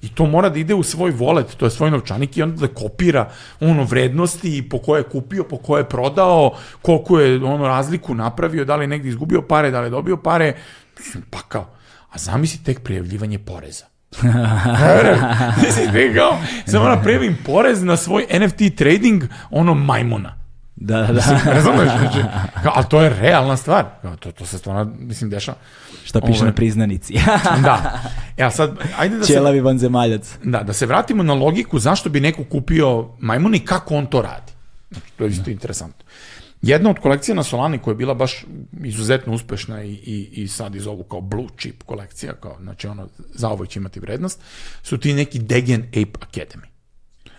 I 0.01 0.09
to 0.09 0.25
mora 0.25 0.49
da 0.49 0.59
ide 0.59 0.73
u 0.73 0.83
svoj 0.83 1.11
wallet, 1.11 1.55
to 1.57 1.65
je 1.65 1.71
svoj 1.71 1.91
novčanik 1.91 2.37
i 2.37 2.41
onda 2.43 2.67
da 2.67 2.73
kopira 2.73 3.29
ono 3.59 3.83
vrednosti 3.83 4.69
po 4.69 4.77
koje 4.77 4.99
je 4.99 5.03
kupio, 5.03 5.43
po 5.43 5.57
koje 5.57 5.79
je 5.79 5.89
prodao, 5.89 6.51
koliko 6.81 7.19
je 7.19 7.43
ono 7.43 7.67
razliku 7.67 8.15
napravio, 8.15 8.65
da 8.65 8.75
li 8.75 8.83
je 8.83 8.87
negdje 8.87 9.09
izgubio 9.09 9.41
pare, 9.41 9.71
da 9.71 9.79
li 9.79 9.85
je 9.85 9.89
dobio 9.89 10.17
pare. 10.17 10.55
Pa 11.29 11.39
kao, 11.47 11.69
a 12.09 12.17
zamisli 12.17 12.63
tek 12.63 12.83
prijavljivanje 12.83 13.39
poreza. 13.39 13.85
Mislim, 15.63 16.15
kao, 16.15 16.37
samo 16.65 16.85
napravim 16.85 17.37
porez 17.45 17.83
na 17.83 17.97
svoj 17.97 18.25
NFT 18.39 18.75
trading, 18.77 19.23
ono 19.51 19.73
majmuna. 19.73 20.38
Da, 20.79 21.01
da, 21.01 21.13
da. 21.13 21.39
Razumeš? 21.53 21.89
Znači, 21.99 22.19
kao, 22.63 22.71
ali 22.75 22.85
to 22.89 23.01
je 23.01 23.09
realna 23.09 23.57
stvar. 23.57 23.85
Kao, 24.01 24.15
to, 24.15 24.31
to 24.31 24.45
se 24.45 24.57
stvarno, 24.57 24.93
mislim, 24.99 25.29
dešava. 25.29 25.57
Šta 26.03 26.21
piše 26.21 26.39
Ove, 26.39 26.49
na 26.49 26.55
priznanici. 26.55 27.13
da. 27.67 28.01
Ja 28.37 28.51
sad, 28.51 28.77
ajde 28.97 29.17
da 29.17 29.25
Čelavi 29.25 29.57
se... 29.57 29.61
vanzemaljac. 29.61 30.37
Da, 30.43 30.63
da 30.63 30.73
se 30.73 30.85
vratimo 30.85 31.23
na 31.23 31.33
logiku 31.33 31.79
zašto 31.79 32.09
bi 32.09 32.19
neko 32.19 32.43
kupio 32.43 33.09
majmun 33.19 33.55
i 33.55 33.65
kako 33.65 33.95
on 33.95 34.05
to 34.05 34.21
radi. 34.21 34.51
Znači, 34.91 35.07
to 35.17 35.23
je 35.23 35.29
isto 35.29 35.43
da. 35.43 35.51
interesantno. 35.51 36.05
Jedna 36.61 36.89
od 36.89 36.99
kolekcija 36.99 37.35
na 37.35 37.43
Solani 37.43 37.79
koja 37.79 37.91
je 37.91 37.95
bila 37.95 38.13
baš 38.13 38.45
izuzetno 38.83 39.33
uspešna 39.33 39.83
i, 39.83 39.91
i, 39.91 40.29
i 40.31 40.47
sad 40.47 40.75
iz 40.75 40.87
ovu 40.87 41.03
kao 41.03 41.21
blue 41.21 41.47
chip 41.57 41.83
kolekcija, 41.83 42.33
kao, 42.33 42.57
znači 42.61 42.87
ono, 42.87 43.07
za 43.33 43.49
ovo 43.49 43.65
će 43.65 43.79
imati 43.79 43.99
vrednost, 43.99 44.39
su 44.83 44.97
ti 44.97 45.13
neki 45.13 45.39
Degen 45.39 45.81
Ape 45.81 46.25
Academy. 46.25 46.68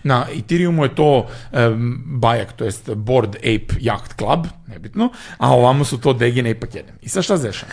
Na 0.05 0.27
Ethereumu 0.39 0.85
je 0.85 0.95
to 0.95 1.27
um, 1.53 2.03
Bajak, 2.07 2.53
to 2.53 2.65
jest 2.65 2.95
Board 2.95 3.37
Ape 3.37 3.81
Yacht 3.81 4.17
Club, 4.19 4.47
nebitno, 4.67 5.11
a 5.39 5.55
ovamo 5.55 5.85
su 5.85 5.99
to 5.99 6.13
Degen 6.13 6.47
Ape 6.47 6.67
Academy. 6.67 6.99
I 7.03 7.09
sad 7.09 7.25
šta 7.25 7.37
zešava? 7.37 7.73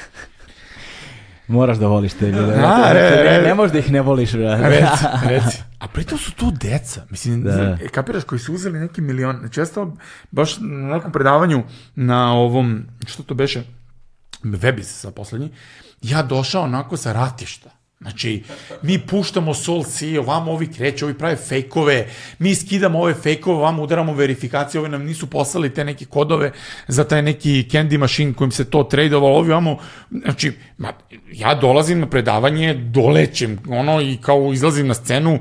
Moraš 1.47 1.77
da 1.77 1.87
voliš 1.87 2.13
te 2.13 2.31
ljude. 2.31 2.53
A, 2.53 2.93
re, 2.93 3.09
re, 3.09 3.41
ne 3.41 3.53
možeš 3.53 3.71
da 3.73 3.79
ih 3.79 3.91
ne 3.91 4.01
voliš. 4.01 4.31
Reci, 4.33 5.05
reci. 5.29 5.63
A 5.79 5.87
pritom 5.87 6.17
su 6.17 6.31
to 6.31 6.51
deca. 6.51 7.01
Mislim, 7.09 7.43
da. 7.43 7.77
kapiraš 7.91 8.23
koji 8.23 8.39
su 8.39 8.53
uzeli 8.53 8.79
neki 8.79 9.01
milion. 9.01 9.37
Znači, 9.39 9.59
ja 9.59 9.65
stao 9.65 9.93
baš 10.31 10.57
na 10.59 10.95
nekom 10.95 11.11
predavanju 11.11 11.63
na 11.95 12.33
ovom, 12.33 12.85
što 13.05 13.23
to 13.23 13.33
beše, 13.33 13.63
Webis 14.43 14.83
sa 14.83 15.11
poslednji, 15.11 15.49
ja 16.01 16.21
došao 16.21 16.63
onako 16.63 16.97
sa 16.97 17.13
ratišta. 17.13 17.69
Znači, 17.99 18.43
mi 18.81 18.99
puštamo 18.99 19.53
Sol 19.53 19.83
C, 19.83 20.19
ovamo 20.19 20.51
ovi 20.51 20.67
kreću, 20.67 21.05
ovi 21.05 21.13
prave 21.13 21.35
fejkove, 21.35 22.07
mi 22.39 22.55
skidamo 22.55 22.99
ove 22.99 23.13
fejkove, 23.13 23.57
ovamo 23.57 23.83
udaramo 23.83 24.13
verifikacije, 24.13 24.81
ovi 24.81 24.89
nam 24.89 25.03
nisu 25.03 25.27
poslali 25.27 25.73
te 25.73 25.83
neke 25.83 26.05
kodove 26.05 26.51
za 26.87 27.03
taj 27.03 27.21
neki 27.21 27.65
candy 27.71 27.97
machine 27.97 28.33
kojim 28.33 28.51
se 28.51 28.69
to 28.69 28.83
tradovalo, 28.83 29.37
ovi 29.37 29.51
ovamo, 29.51 29.77
znači, 30.11 30.51
ma, 30.77 30.93
ja 31.33 31.55
dolazim 31.55 31.99
na 31.99 32.09
predavanje, 32.09 32.73
dolećem, 32.73 33.59
ono, 33.69 34.01
i 34.01 34.17
kao 34.21 34.53
izlazim 34.53 34.87
na 34.87 34.93
scenu, 34.93 35.39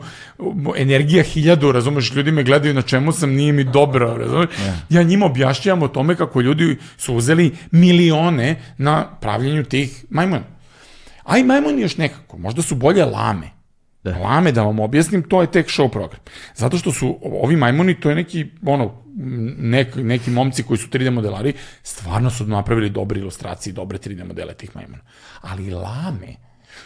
energija 0.77 1.23
hiljadu, 1.23 1.73
razumeš, 1.73 2.13
ljudi 2.15 2.33
me 2.33 2.43
gledaju 2.43 2.75
na 2.75 2.83
čemu 2.83 3.13
sam, 3.13 3.35
nije 3.35 3.53
mi 3.53 3.65
dobro, 3.65 4.17
razumeš, 4.17 4.49
ja 4.89 5.03
njima 5.03 5.27
objašnjavam 5.27 5.83
o 5.83 5.89
tome 5.89 6.17
kako 6.17 6.41
ljudi 6.41 6.77
su 6.97 7.15
uzeli 7.15 7.57
milione 7.71 8.63
na 8.79 9.19
pravljenju 9.21 9.65
tih 9.65 10.05
majmuna. 10.11 10.56
Aj 11.27 11.43
majmuni 11.43 11.83
još 11.83 11.97
nekako, 11.97 12.39
možda 12.39 12.63
su 12.63 12.75
bolje 12.75 13.05
lame. 13.05 13.51
Da. 14.05 14.19
Lame, 14.19 14.53
da 14.53 14.63
vam 14.63 14.81
objasnim, 14.81 15.23
to 15.23 15.41
je 15.41 15.51
tek 15.51 15.67
show 15.67 15.91
program. 15.91 16.21
Zato 16.55 16.79
što 16.79 16.93
su 16.93 17.19
ovi 17.23 17.57
majmuni, 17.57 18.01
to 18.01 18.11
je 18.11 18.17
neki, 18.17 18.47
ono, 18.67 19.03
nek, 19.59 19.97
neki 19.97 20.31
momci 20.31 20.63
koji 20.63 20.79
su 20.79 20.89
3D 20.89 21.11
modelari, 21.11 21.53
stvarno 21.83 22.31
su 22.31 22.47
napravili 22.47 22.91
dobre 22.91 23.21
ilustracije 23.21 23.71
i 23.71 23.75
dobre 23.75 23.99
3D 23.99 24.25
modele 24.25 24.55
tih 24.55 24.77
majmuna. 24.77 25.03
Ali 25.41 25.71
lame, 25.71 26.37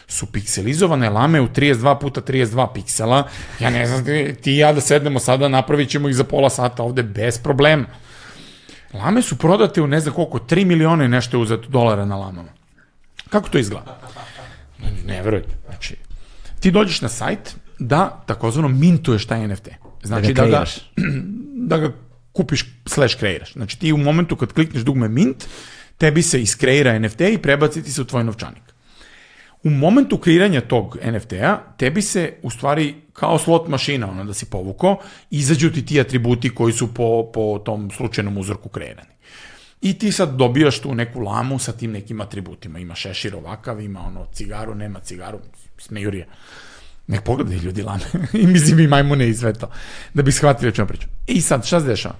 su 0.06 0.26
pikselizovane 0.26 1.10
lame 1.10 1.40
u 1.40 1.48
32 1.48 2.00
puta 2.00 2.20
32 2.20 2.72
piksela. 2.74 3.28
Ja 3.60 3.70
ne 3.70 3.86
znam, 3.86 4.04
ti 4.42 4.52
i 4.52 4.56
ja 4.56 4.72
da 4.72 4.80
sednemo 4.80 5.18
sada, 5.18 5.48
napravit 5.48 5.88
ćemo 5.88 6.08
ih 6.08 6.14
za 6.14 6.24
pola 6.24 6.50
sata 6.50 6.82
ovde 6.82 7.02
bez 7.02 7.38
problema. 7.38 7.84
Lame 8.92 9.22
su 9.22 9.38
prodate 9.38 9.82
u 9.82 9.86
ne 9.86 10.00
znam 10.00 10.14
koliko, 10.14 10.38
3 10.38 10.64
miliona 10.64 11.04
i 11.04 11.08
nešto 11.08 11.36
je 11.36 11.42
uzeto 11.42 11.68
dolara 11.68 12.04
na 12.04 12.16
lamama. 12.16 12.59
Kako 13.30 13.48
to 13.48 13.58
izgleda? 13.58 14.00
Ne 15.06 15.22
verujete. 15.22 15.56
Znači, 15.66 15.96
ti 16.60 16.70
dođeš 16.70 17.00
na 17.00 17.08
sajt 17.08 17.56
da 17.78 18.24
takozvano 18.26 18.68
mintuješ 18.68 19.26
taj 19.26 19.48
NFT. 19.48 19.68
Znači 20.02 20.32
da 20.34 20.44
ga, 20.44 20.50
da 20.50 20.58
ga, 20.58 20.64
da 21.70 21.78
ga 21.78 21.92
kupiš 22.32 22.64
slash 22.86 23.16
kreiraš. 23.18 23.52
Znači 23.52 23.78
ti 23.78 23.92
u 23.92 23.96
momentu 23.96 24.36
kad 24.36 24.52
klikneš 24.52 24.82
dugme 24.82 25.08
mint, 25.08 25.46
tebi 25.98 26.22
se 26.22 26.42
iskreira 26.42 26.98
NFT 26.98 27.20
i 27.20 27.38
prebaci 27.38 27.82
ti 27.82 27.92
se 27.92 28.02
u 28.02 28.04
tvoj 28.04 28.24
novčanik. 28.24 28.62
U 29.62 29.70
momentu 29.70 30.18
kreiranja 30.18 30.60
tog 30.60 30.96
NFT-a, 31.04 31.58
tebi 31.76 32.02
se 32.02 32.32
u 32.42 32.50
stvari 32.50 32.94
kao 33.12 33.38
slot 33.38 33.68
mašina, 33.68 34.10
ono 34.10 34.24
da 34.24 34.34
si 34.34 34.46
povuko, 34.46 34.96
izađu 35.30 35.70
ti 35.70 35.86
ti 35.86 36.00
atributi 36.00 36.54
koji 36.54 36.72
su 36.72 36.94
po, 36.94 37.30
po 37.34 37.62
tom 37.64 37.90
slučajnom 37.90 38.38
uzorku 38.38 38.68
kreirani. 38.68 39.10
I 39.80 39.98
ti 39.98 40.12
sad 40.12 40.36
dobijaš 40.36 40.80
tu 40.80 40.94
neku 40.94 41.20
lamu 41.20 41.58
sa 41.58 41.72
tim 41.72 41.92
nekim 41.92 42.20
atributima. 42.20 42.78
Ima 42.78 42.94
šešir 42.94 43.36
ovakav, 43.36 43.80
ima 43.80 44.00
ono 44.06 44.26
cigaru, 44.32 44.74
nema 44.74 45.00
cigaru, 45.00 45.38
smejurija. 45.78 46.26
Nek 47.06 47.24
pogledaj 47.24 47.56
ljudi 47.56 47.82
lame. 47.82 48.04
I 48.42 48.46
mislim 48.46 48.80
i 48.80 48.86
majmune 48.86 49.28
i 49.28 49.34
sve 49.34 49.52
to. 49.52 49.70
Da 50.14 50.22
bi 50.22 50.32
shvatili 50.32 50.68
o 50.68 50.72
čemu 50.72 50.88
pričam. 50.88 51.08
I 51.26 51.40
sad, 51.40 51.66
šta 51.66 51.80
se 51.80 51.86
dešava? 51.86 52.14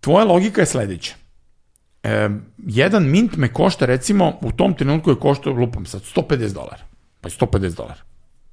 Tvoja 0.00 0.24
logika 0.24 0.60
je 0.60 0.66
sledeća. 0.66 1.14
E, 2.02 2.28
jedan 2.58 3.04
mint 3.04 3.36
me 3.36 3.52
košta, 3.52 3.86
recimo, 3.86 4.38
u 4.40 4.52
tom 4.52 4.74
trenutku 4.74 5.10
je 5.10 5.16
košta, 5.16 5.50
lupam 5.50 5.86
sad, 5.86 6.02
150 6.02 6.52
dolara. 6.52 6.82
Pa 7.20 7.28
je 7.28 7.32
150 7.40 7.76
dolara. 7.76 8.00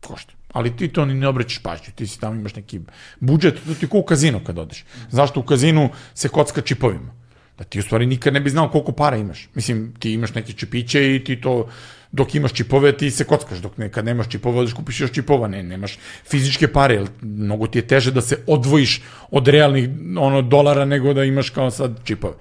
Košta. 0.08 0.34
Ali 0.54 0.78
ti 0.78 0.88
to 0.88 1.06
ni 1.06 1.14
ne 1.14 1.28
obraćaš 1.28 1.64
pažnju. 1.64 1.94
Ti 1.96 2.08
si 2.08 2.20
tamo 2.20 2.36
imaš 2.36 2.56
neki 2.56 2.80
budžet, 3.20 3.60
to 3.68 3.74
ti 3.74 3.86
je 3.86 3.90
kao 3.90 4.00
u 4.00 4.04
kazinu 4.04 4.40
kad 4.46 4.58
odeš. 4.58 4.86
Zašto 5.10 5.40
u 5.40 5.44
kazinu 5.44 5.90
se 6.14 6.30
kocka 6.30 6.62
čipovima? 6.62 7.14
Da 7.60 7.66
ti 7.66 7.80
u 7.80 7.84
stvari 7.84 8.06
nikad 8.06 8.34
ne 8.34 8.40
bi 8.40 8.50
znao 8.50 8.70
koliko 8.70 8.92
para 8.92 9.18
imaš. 9.18 9.50
Mislim, 9.54 9.94
ti 10.00 10.14
imaš 10.14 10.34
neke 10.34 10.54
čipiće 10.54 11.16
i 11.16 11.24
ti 11.24 11.42
to, 11.42 11.70
dok 12.12 12.36
imaš 12.36 12.54
čipove, 12.54 12.98
ti 12.98 13.12
se 13.12 13.24
kockaš, 13.24 13.60
dok 13.60 13.78
nekad 13.78 14.06
nemaš 14.06 14.30
čipova, 14.30 14.62
odeš 14.62 14.74
kupiš 14.74 15.02
još 15.02 15.12
čipova, 15.12 15.48
ne, 15.48 15.64
nemaš 15.64 15.98
fizičke 16.30 16.68
pare, 16.68 16.96
jer 16.96 17.08
mnogo 17.22 17.68
ti 17.68 17.80
je 17.80 17.88
teže 17.88 18.12
da 18.12 18.22
se 18.22 18.38
odvojiš 18.48 19.02
od 19.32 19.48
realnih 19.48 19.90
ono, 20.18 20.42
dolara 20.42 20.86
nego 20.86 21.14
da 21.14 21.24
imaš 21.24 21.50
kao 21.50 21.72
sad 21.72 22.00
čipove. 22.04 22.34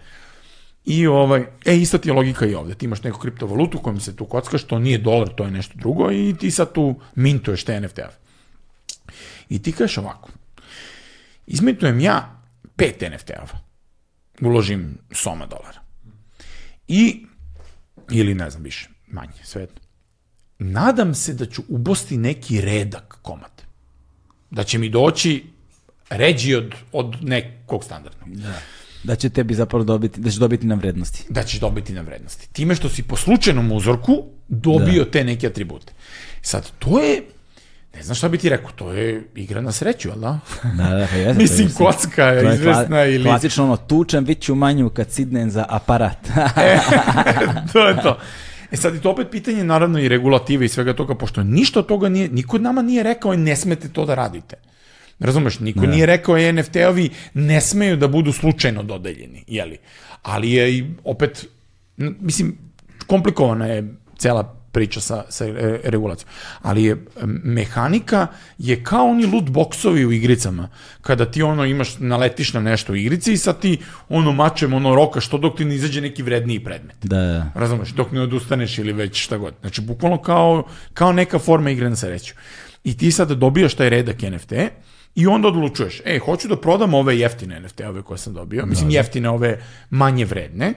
I 0.85 1.07
ovaj, 1.07 1.45
e, 1.67 1.77
ista 1.77 1.99
ti 1.99 2.09
je 2.09 2.13
logika 2.13 2.47
i 2.47 2.55
ovde. 2.55 2.75
Ti 2.75 2.87
imaš 2.87 3.03
neku 3.03 3.19
kriptovalutu 3.19 3.79
kojom 3.79 4.01
se 4.01 4.17
tu 4.17 4.25
kockaš, 4.25 4.65
to 4.65 4.79
nije 4.79 4.99
dolar, 4.99 5.29
to 5.29 5.45
je 5.45 5.51
nešto 5.51 5.75
drugo 5.79 6.13
i 6.13 6.35
ti 6.41 6.51
sad 6.51 6.73
tu 6.73 6.95
mintuješ 7.15 7.65
te 7.65 7.81
NFT-ave. 7.81 8.15
I 9.49 9.63
ti 9.63 9.73
kažeš 9.73 9.99
ovako, 9.99 10.31
izmintujem 11.47 12.01
ja 12.01 12.41
pet 12.77 13.03
NFT-ava 13.03 13.68
uložim 14.41 14.99
soma 15.13 15.47
dolara. 15.47 15.81
I, 16.89 17.27
ili 18.11 18.35
ne 18.35 18.51
znam 18.51 18.63
više, 18.63 18.89
manje, 19.07 19.45
svejedno. 19.45 19.81
Nadam 20.59 21.15
se 21.15 21.35
da 21.35 21.47
ću 21.47 21.63
ubosti 21.69 22.17
neki 22.17 22.61
redak 22.61 23.19
komad. 23.23 23.63
Da 24.51 24.65
će 24.65 24.79
mi 24.79 24.89
doći 24.89 25.45
ređi 26.11 26.55
od, 26.55 26.75
od 26.93 27.17
nekog 27.23 27.85
standardnog. 27.85 28.37
Da. 28.37 28.61
Da 29.05 29.17
će 29.17 29.31
tebi 29.31 29.55
zapravo 29.55 29.85
dobiti, 29.85 30.21
da 30.21 30.31
će 30.31 30.39
dobiti 30.39 30.67
na 30.67 30.75
vrednosti. 30.75 31.25
Da 31.29 31.43
će 31.43 31.59
dobiti 31.59 31.93
na 31.93 32.01
vrednosti. 32.01 32.49
Time 32.53 32.75
što 32.75 32.89
si 32.89 33.03
po 33.03 33.17
slučajnom 33.17 33.73
uzorku 33.73 34.25
dobio 34.49 35.05
da. 35.05 35.11
te 35.11 35.25
neke 35.25 35.47
atribute. 35.47 35.93
Sad, 36.43 36.71
to 36.79 37.01
je 37.01 37.23
Ne 37.99 38.05
znam 38.05 38.15
šta 38.15 38.29
bi 38.29 38.39
ti 38.39 38.49
rekao, 38.49 38.71
to 38.71 38.93
je 38.93 39.23
igra 39.35 39.61
na 39.61 39.73
sreću, 39.73 40.11
ali 40.11 40.21
da? 40.21 40.39
Da, 40.63 40.89
da, 40.89 41.07
pa. 41.11 41.33
Mislim, 41.43 41.71
kocka 41.75 42.25
je, 42.25 42.55
izvesna 42.55 43.05
ili... 43.05 43.25
Klasično 43.25 43.65
ono, 43.65 43.77
tučem 43.77 44.25
bit 44.25 44.49
manju 44.49 44.91
kad 44.91 45.11
sidnem 45.11 45.51
za 45.51 45.65
aparat. 45.69 46.29
e, 46.57 46.79
to 47.73 47.89
je 47.89 48.03
to. 48.03 48.19
E 48.71 48.77
sad 48.77 48.95
je 48.95 49.01
to 49.01 49.11
opet 49.11 49.27
pitanje 49.31 49.65
naravno 49.65 49.99
i 49.99 50.09
regulative 50.09 50.67
i 50.67 50.69
svega 50.69 50.93
toga, 50.93 51.15
pošto 51.15 51.43
ništa 51.43 51.79
od 51.79 51.87
toga 51.87 52.09
nije, 52.09 52.29
niko 52.29 52.57
od 52.57 52.63
nama 52.63 52.83
nije 52.83 53.03
rekao 53.03 53.37
ne 53.37 53.57
smete 53.57 53.89
to 53.89 54.05
da 54.05 54.15
radite. 54.15 54.57
Razumeš, 55.19 55.59
niko 55.59 55.81
ne. 55.81 55.87
Da. 55.87 55.93
nije 55.93 56.07
rekao 56.07 56.39
e, 56.39 56.53
NFT-ovi 56.53 57.11
ne 57.35 57.61
smeju 57.61 57.97
da 57.97 58.09
budu 58.09 58.33
slučajno 58.33 58.83
dodeljeni, 58.83 59.45
jeli? 59.47 59.79
Ali 60.23 60.53
je 60.53 60.79
i 60.79 60.87
opet, 61.05 61.47
mislim, 61.97 62.59
komplikovana 63.07 63.67
je 63.67 63.95
cela 64.19 64.58
priča 64.73 65.01
sa, 65.01 65.25
sa 65.29 65.45
regulacijom. 65.85 66.31
Ali 66.63 66.85
je 66.85 67.05
mehanika 67.45 68.27
je 68.59 68.85
kao 68.85 69.07
oni 69.07 69.27
loot 69.27 69.45
boxovi 69.45 70.07
u 70.07 70.13
igricama. 70.13 70.69
Kada 71.01 71.31
ti 71.31 71.43
ono 71.43 71.65
imaš, 71.65 71.99
naletiš 71.99 72.53
na 72.53 72.61
nešto 72.61 72.93
u 72.93 72.97
igrici 72.97 73.33
i 73.33 73.37
sad 73.37 73.61
ti 73.61 73.79
ono 74.09 74.33
mačem, 74.33 74.75
ono 74.75 74.95
roka 74.95 75.21
što 75.21 75.39
dok 75.39 75.57
ti 75.57 75.65
ne 75.65 75.75
izađe 75.75 76.01
neki 76.01 76.23
vredniji 76.23 76.65
predmet. 76.65 76.97
Da, 77.03 77.17
da. 77.17 77.53
Razumeš, 77.55 77.89
dok 77.89 78.13
ne 78.13 78.21
odustaneš 78.21 78.79
ili 78.79 78.93
već 78.93 79.25
šta 79.25 79.37
god. 79.37 79.55
Znači, 79.61 79.81
bukvalno 79.81 80.23
kao, 80.23 80.65
kao 80.95 81.13
neka 81.13 81.39
forma 81.39 81.71
igre 81.71 81.91
na 81.91 81.97
sreću. 81.97 82.35
I 82.85 82.97
ti 82.97 83.13
sad 83.13 83.31
dobijaš 83.31 83.75
taj 83.75 83.91
redak 83.91 84.23
NFT 84.23 84.53
i 85.15 85.27
onda 85.27 85.49
odlučuješ, 85.49 86.01
ej, 86.05 86.19
hoću 86.19 86.49
da 86.49 86.57
prodam 86.57 86.95
ove 86.95 87.19
jeftine 87.19 87.61
NFT-ove 87.61 88.03
koje 88.03 88.19
sam 88.19 88.35
dobio, 88.35 88.67
mislim 88.67 88.89
da, 88.89 88.93
da. 88.93 88.99
jeftine 88.99 89.29
ove 89.29 89.63
manje 89.91 90.25
vredne, 90.25 90.75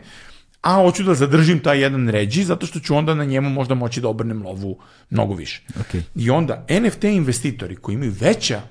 a 0.61 0.73
hoću 0.75 1.03
da 1.03 1.13
zadržim 1.13 1.59
taj 1.59 1.81
jedan 1.81 2.09
ređi 2.09 2.43
zato 2.43 2.65
što 2.65 2.79
ću 2.79 2.95
onda 2.95 3.15
na 3.15 3.25
njemu 3.25 3.49
možda 3.49 3.75
moći 3.75 4.01
da 4.01 4.07
obrnem 4.07 4.43
lovu 4.43 4.77
mnogo 5.09 5.33
više. 5.33 5.61
Okay. 5.79 6.01
I 6.15 6.29
onda 6.29 6.65
NFT 6.81 7.03
investitori 7.03 7.75
koji 7.75 7.95
imaju 7.95 8.13
veća, 8.19 8.61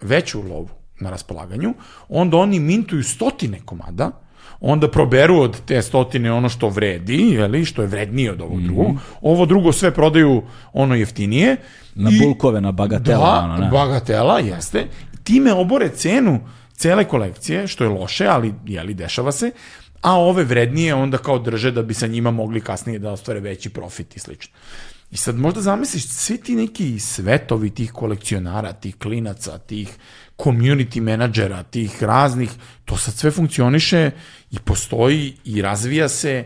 veću 0.00 0.42
lovu 0.42 0.68
na 1.00 1.10
raspolaganju, 1.10 1.74
onda 2.08 2.36
oni 2.36 2.60
mintuju 2.60 3.02
stotine 3.02 3.60
komada, 3.64 4.10
onda 4.60 4.90
proberu 4.90 5.40
od 5.40 5.60
te 5.66 5.82
stotine 5.82 6.32
ono 6.32 6.48
što 6.48 6.68
vredi, 6.68 7.16
jeli, 7.16 7.64
što 7.64 7.82
je 7.82 7.88
vrednije 7.88 8.32
od 8.32 8.40
ovog 8.40 8.58
mm 8.58 8.62
-hmm. 8.62 8.66
drugog. 8.66 8.96
Ovo 9.20 9.46
drugo 9.46 9.72
sve 9.72 9.94
prodaju 9.94 10.42
ono 10.72 10.94
jeftinije. 10.94 11.56
Na 11.94 12.10
i, 12.12 12.18
bulkove, 12.18 12.60
na 12.60 12.72
bagatela. 12.72 13.40
Da, 13.40 13.44
ono, 13.44 13.56
ne. 13.56 13.70
bagatela, 13.70 14.38
jeste. 14.38 14.86
Time 15.22 15.52
obore 15.52 15.88
cenu 15.88 16.40
cele 16.80 17.04
kolekcije, 17.04 17.66
što 17.66 17.84
je 17.84 17.90
loše, 17.90 18.26
ali 18.26 18.54
jeli, 18.66 18.94
dešava 18.94 19.32
se, 19.32 19.50
a 20.00 20.18
ove 20.18 20.44
vrednije 20.44 20.94
onda 20.94 21.18
kao 21.18 21.38
drže 21.38 21.70
da 21.70 21.82
bi 21.82 21.94
sa 21.94 22.06
njima 22.06 22.30
mogli 22.30 22.60
kasnije 22.60 22.98
da 22.98 23.10
ostvare 23.10 23.40
veći 23.40 23.70
profit 23.70 24.16
i 24.16 24.18
slično. 24.18 24.54
I 25.10 25.16
sad 25.16 25.36
možda 25.36 25.60
zamisliš 25.60 26.06
svi 26.06 26.38
ti 26.38 26.56
neki 26.56 27.00
svetovi 27.00 27.70
tih 27.70 27.92
kolekcionara, 27.92 28.72
tih 28.72 28.96
klinaca, 28.96 29.58
tih 29.58 29.88
community 30.38 31.00
menadžera, 31.00 31.62
tih 31.62 32.02
raznih, 32.02 32.50
to 32.84 32.96
sad 32.96 33.14
sve 33.14 33.30
funkcioniše 33.30 34.10
i 34.50 34.58
postoji 34.58 35.36
i 35.44 35.62
razvija 35.62 36.08
se, 36.08 36.44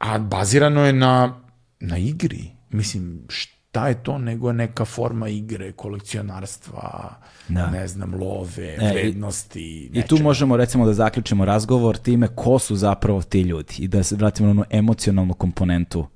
a 0.00 0.18
bazirano 0.18 0.86
je 0.86 0.92
na, 0.92 1.40
na 1.80 1.98
igri. 1.98 2.50
Mislim, 2.70 3.24
šta 3.28 3.55
šta 3.76 3.88
je 3.88 3.94
to 3.94 4.18
nego 4.18 4.52
neka 4.52 4.84
forma 4.84 5.28
igre, 5.28 5.72
kolekcionarstva, 5.72 7.14
da. 7.48 7.66
ne 7.70 7.88
znam, 7.88 8.14
love, 8.14 8.76
e, 8.80 8.90
vrednosti. 8.92 9.60
I, 9.60 9.98
I 9.98 10.02
tu 10.02 10.18
možemo 10.22 10.56
recimo 10.56 10.86
da 10.86 10.92
zaključimo 10.92 11.44
razgovor 11.44 11.96
time 11.96 12.28
ko 12.34 12.58
su 12.58 12.76
zapravo 12.76 13.22
ti 13.22 13.40
ljudi 13.40 13.74
i 13.78 13.88
da 13.88 14.02
se 14.02 14.16
vratimo 14.16 14.46
na 14.46 14.50
onu 14.50 14.64
emocionalnu 14.70 15.34
komponentu 15.34 16.06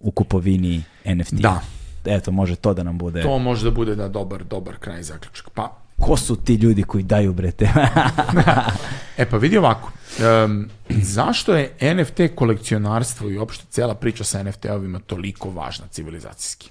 u 0.00 0.10
kupovini 0.10 0.82
NFT. 1.04 1.34
Da. 1.34 1.60
Eto, 2.04 2.30
može 2.30 2.56
to 2.56 2.74
da 2.74 2.82
nam 2.82 2.98
bude... 2.98 3.22
To 3.22 3.38
može 3.38 3.64
da 3.64 3.70
bude 3.70 3.94
da 3.94 4.08
dobar, 4.08 4.44
dobar 4.44 4.76
kraj 4.76 5.02
zaključak. 5.02 5.50
Pa, 5.50 5.78
Ko 6.00 6.16
su 6.16 6.36
ti 6.36 6.54
ljudi 6.54 6.82
koji 6.82 7.04
daju 7.04 7.32
brete? 7.32 7.68
E 9.18 9.26
pa 9.30 9.36
vidi 9.36 9.58
ovako, 9.58 9.92
um, 10.44 10.68
zašto 10.88 11.54
je 11.54 11.94
NFT 11.94 12.20
kolekcionarstvo 12.34 13.30
i 13.30 13.38
uopšte 13.38 13.64
cela 13.70 13.94
priča 13.94 14.24
sa 14.24 14.44
NFT-ovima 14.44 15.00
toliko 15.06 15.50
važna 15.50 15.86
civilizacijski? 15.90 16.70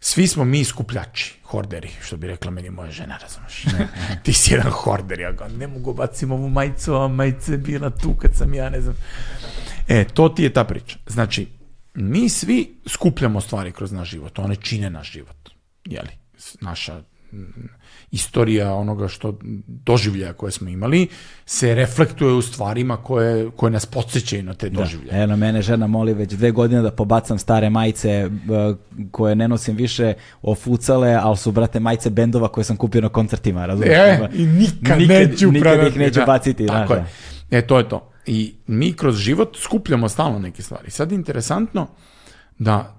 Svi 0.00 0.26
smo 0.26 0.44
mi 0.44 0.64
skupljači, 0.64 1.34
horderi, 1.44 1.90
što 2.02 2.16
bi 2.16 2.26
rekla 2.26 2.50
meni 2.50 2.70
moja 2.70 2.90
žena, 2.90 3.18
razumeš? 3.18 3.64
Ti 4.24 4.32
si 4.32 4.54
jedan 4.54 4.72
horder, 4.72 5.20
ja 5.20 5.32
ga 5.32 5.48
ne 5.48 5.66
mogu 5.66 5.94
bacim 5.94 6.32
ovu 6.32 6.48
majicu, 6.48 6.94
a 6.94 7.08
majica 7.08 7.52
je 7.52 7.58
bila 7.58 7.90
tu 7.90 8.14
kad 8.14 8.34
sam 8.34 8.54
ja, 8.54 8.70
ne 8.70 8.80
znam. 8.80 8.94
E, 9.88 10.04
to 10.04 10.28
ti 10.28 10.42
je 10.42 10.52
ta 10.52 10.64
priča. 10.64 10.98
Znači, 11.06 11.46
mi 11.94 12.28
svi 12.28 12.74
skupljamo 12.86 13.40
stvari 13.40 13.72
kroz 13.72 13.92
naš 13.92 14.10
život, 14.10 14.38
one 14.38 14.56
čine 14.56 14.90
naš 14.90 15.12
život, 15.12 15.50
jeli? 15.84 16.10
Naša 16.60 17.02
istorija 18.12 18.74
onoga 18.74 19.08
što 19.08 19.38
doživljaja 19.66 20.32
koje 20.32 20.52
smo 20.52 20.68
imali 20.68 21.08
se 21.46 21.74
reflektuje 21.74 22.32
u 22.32 22.42
stvarima 22.42 22.96
koje, 22.96 23.50
koje 23.50 23.70
nas 23.70 23.86
podsjećaju 23.86 24.42
na 24.42 24.54
te 24.54 24.70
doživljaje. 24.70 25.18
Da. 25.18 25.22
Eno, 25.22 25.36
mene 25.36 25.62
žena 25.62 25.86
moli 25.86 26.14
već 26.14 26.32
dve 26.32 26.50
godine 26.50 26.82
da 26.82 26.90
pobacam 26.90 27.38
stare 27.38 27.70
majice 27.70 28.30
koje 29.10 29.34
ne 29.34 29.48
nosim 29.48 29.76
više 29.76 30.14
ofucale, 30.42 31.18
ali 31.22 31.36
su, 31.36 31.52
brate, 31.52 31.80
majice 31.80 32.10
bendova 32.10 32.48
koje 32.48 32.64
sam 32.64 32.76
kupio 32.76 33.00
na 33.00 33.08
koncertima, 33.08 33.66
razumiješ? 33.66 33.98
E, 33.98 34.28
i 34.32 34.46
nikad, 34.46 34.98
nikad 34.98 35.30
neću 35.30 35.52
nikad 35.52 35.86
ih 35.86 35.96
neću 35.96 36.20
da, 36.20 36.26
baciti. 36.26 36.66
Tako 36.66 36.94
da, 36.94 37.00
je. 37.00 37.06
E, 37.58 37.66
to 37.66 37.78
je 37.78 37.88
to. 37.88 38.12
I 38.26 38.54
mi 38.66 38.92
kroz 38.92 39.16
život 39.16 39.56
skupljamo 39.56 40.08
stalno 40.08 40.38
neke 40.38 40.62
stvari. 40.62 40.90
Sad 40.90 41.12
je 41.12 41.16
interesantno 41.16 41.86
da 42.58 42.96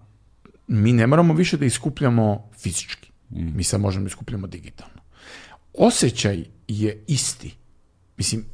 mi 0.67 0.93
ne 0.93 1.07
moramo 1.07 1.33
više 1.33 1.57
da 1.57 1.65
iskupljamo 1.65 2.49
fizički. 2.57 3.11
Mm. 3.29 3.55
Mi 3.55 3.63
sad 3.63 3.81
možemo 3.81 4.03
da 4.03 4.07
iskupljamo 4.07 4.47
digitalno 4.47 5.00
osjećaj 5.73 6.43
je 6.67 7.03
isti. 7.07 7.55
Mislim, 8.17 8.45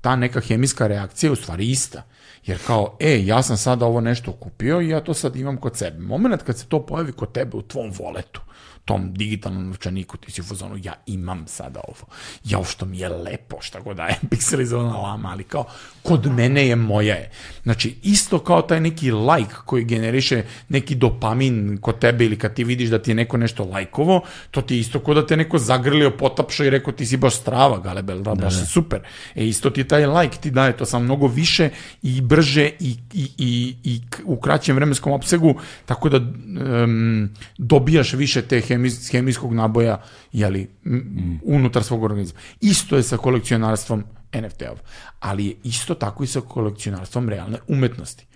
ta 0.00 0.16
neka 0.16 0.40
hemijska 0.40 0.86
reakcija 0.86 1.28
je 1.28 1.32
u 1.32 1.36
stvari 1.36 1.70
ista. 1.70 2.02
Jer 2.46 2.58
kao, 2.66 2.96
e, 3.00 3.26
ja 3.26 3.42
sam 3.42 3.56
sada 3.56 3.86
ovo 3.86 4.00
nešto 4.00 4.32
kupio 4.32 4.80
i 4.80 4.88
ja 4.88 5.04
to 5.04 5.14
sad 5.14 5.36
imam 5.36 5.56
kod 5.56 5.76
sebe. 5.76 5.98
Moment 5.98 6.42
kad 6.42 6.58
se 6.58 6.66
to 6.66 6.86
pojavi 6.86 7.12
kod 7.12 7.32
tebe 7.32 7.56
u 7.56 7.62
tvom 7.62 7.92
voletu, 7.98 8.40
tom 8.84 9.14
digitalnom 9.14 9.66
novčaniku, 9.66 10.16
ti 10.16 10.32
si 10.32 10.40
u 10.40 10.44
fazonu, 10.44 10.76
ja 10.82 10.94
imam 11.06 11.44
sada 11.46 11.80
ovo. 11.88 12.06
Ja 12.44 12.64
što 12.64 12.86
mi 12.86 12.98
je 12.98 13.08
lepo, 13.08 13.56
šta 13.60 13.80
god 13.80 13.96
da 13.96 14.06
je 14.06 14.16
pikselizovana 14.30 14.96
lama, 14.96 15.28
ali 15.32 15.44
kao, 15.44 15.64
kod 16.02 16.26
mene 16.32 16.66
je 16.66 16.76
moja 16.76 17.14
je. 17.14 17.30
Znači, 17.62 17.94
isto 18.02 18.38
kao 18.38 18.62
taj 18.62 18.80
neki 18.80 19.10
like 19.10 19.54
koji 19.64 19.84
generiše 19.84 20.42
neki 20.68 20.94
dopamin 20.94 21.78
kod 21.80 21.98
tebe 21.98 22.24
ili 22.24 22.38
kad 22.38 22.54
ti 22.54 22.64
vidiš 22.64 22.90
da 22.90 23.02
ti 23.02 23.10
je 23.10 23.14
neko 23.14 23.36
nešto 23.36 23.64
lajkovo, 23.64 24.20
to 24.50 24.62
ti 24.62 24.74
je 24.74 24.80
isto 24.80 25.00
kao 25.00 25.14
da 25.14 25.26
te 25.26 25.36
neko 25.36 25.58
zagrlio, 25.58 26.10
potapšao 26.10 26.66
i 26.66 26.70
rekao 26.70 26.92
ti 26.92 27.06
si 27.06 27.16
baš 27.16 27.34
strava, 27.34 27.78
galebel, 27.78 28.22
da, 28.22 28.34
baš 28.34 28.54
da. 28.54 28.66
super. 28.66 29.00
E, 29.34 29.46
isto 29.46 29.70
ti 29.70 29.84
taj 29.84 30.06
like 30.06 30.36
ti 30.36 30.50
daje 30.50 30.76
to 30.76 30.84
sam 30.84 31.04
mnogo 31.04 31.26
više 31.26 31.70
i 32.02 32.20
brže 32.20 32.70
i, 32.80 32.96
i, 33.12 33.28
i, 33.38 33.74
i 33.84 34.00
u 34.24 34.36
kraćem 34.36 34.76
vremenskom 34.76 35.12
opsegu, 35.12 35.54
tako 35.86 36.08
da 36.08 36.16
um, 36.16 37.30
dobijaš 37.58 38.12
više 38.12 38.42
te 38.42 38.60
hemijs, 38.74 39.10
hemijskog 39.10 39.54
naboja 39.54 40.02
jeli, 40.32 40.68
mm. 40.84 41.38
unutar 41.42 41.84
svog 41.84 42.02
organizma. 42.02 42.40
Isto 42.60 42.96
je 42.96 43.02
sa 43.02 43.16
kolekcionarstvom 43.16 44.04
NFT-ov, 44.34 44.78
ali 45.20 45.46
je 45.46 45.54
isto 45.64 45.94
tako 45.94 46.24
i 46.24 46.26
sa 46.26 46.40
kolekcionarstvom 46.40 47.28
realne 47.28 47.58
umetnosti. 47.68 48.26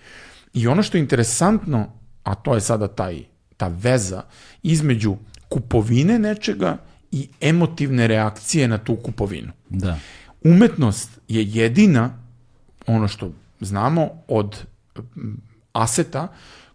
I 0.55 0.67
ono 0.67 0.83
što 0.83 0.97
je 0.97 1.00
interesantno, 1.00 1.92
a 2.23 2.34
to 2.34 2.55
je 2.55 2.60
sada 2.60 2.89
taj, 2.89 3.23
ta 3.57 3.68
veza 3.68 4.23
između 4.62 5.17
kupovine 5.49 6.18
nečega 6.18 6.76
i 7.12 7.28
emotivne 7.41 8.07
reakcije 8.07 8.68
na 8.68 8.78
tu 8.78 8.97
kupovinu. 8.97 9.52
Da. 9.68 9.99
Umetnost 10.44 11.20
je 11.28 11.44
jedina, 11.44 12.10
ono 12.86 13.08
što 13.08 13.33
znamo, 13.60 14.08
od 14.28 14.57
aseta 15.73 16.28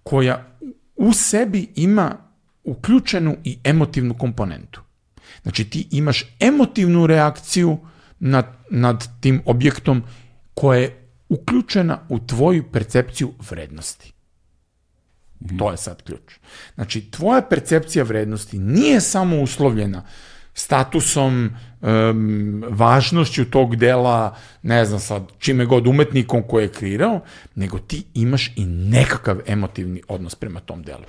koja 0.03 0.48
u 0.95 1.14
sebi 1.14 1.67
ima 1.75 2.17
uključenu 2.64 3.38
i 3.43 3.58
emotivnu 3.64 4.17
komponentu. 4.17 4.82
Znači 5.43 5.69
ti 5.69 5.88
imaš 5.92 6.25
emotivnu 6.40 7.08
reakciju 7.08 7.77
nad, 8.19 8.45
nad 8.69 9.08
tim 9.22 9.42
objektom 9.45 10.03
koja 10.53 10.80
je 10.80 11.08
uključena 11.30 12.00
u 12.09 12.19
tvoju 12.19 12.72
percepciju 12.72 13.33
vrednosti. 13.50 14.14
Mm. 15.40 15.58
To 15.58 15.72
je 15.72 15.77
sad 15.77 16.01
ključ. 16.01 16.40
Znači, 16.75 17.11
tvoja 17.11 17.42
percepcija 17.42 18.03
vrednosti 18.03 18.58
nije 18.58 19.01
samo 19.01 19.42
uslovljena 19.42 20.03
statusom, 20.53 21.56
um, 21.82 22.64
važnošću 22.69 23.45
tog 23.45 23.75
dela, 23.75 24.35
ne 24.61 24.85
znam 24.85 25.00
sad, 25.00 25.27
čime 25.40 25.66
god 25.66 25.88
umetnikom 25.88 26.43
koje 26.48 26.64
je 26.64 26.72
kreirao, 26.72 27.22
nego 27.56 27.80
ti 27.80 28.03
imaš 28.14 28.51
i 28.56 28.66
nekakav 28.66 29.40
emotivni 29.48 30.01
odnos 30.08 30.35
prema 30.35 30.59
tom 30.59 30.83
delu. 30.83 31.06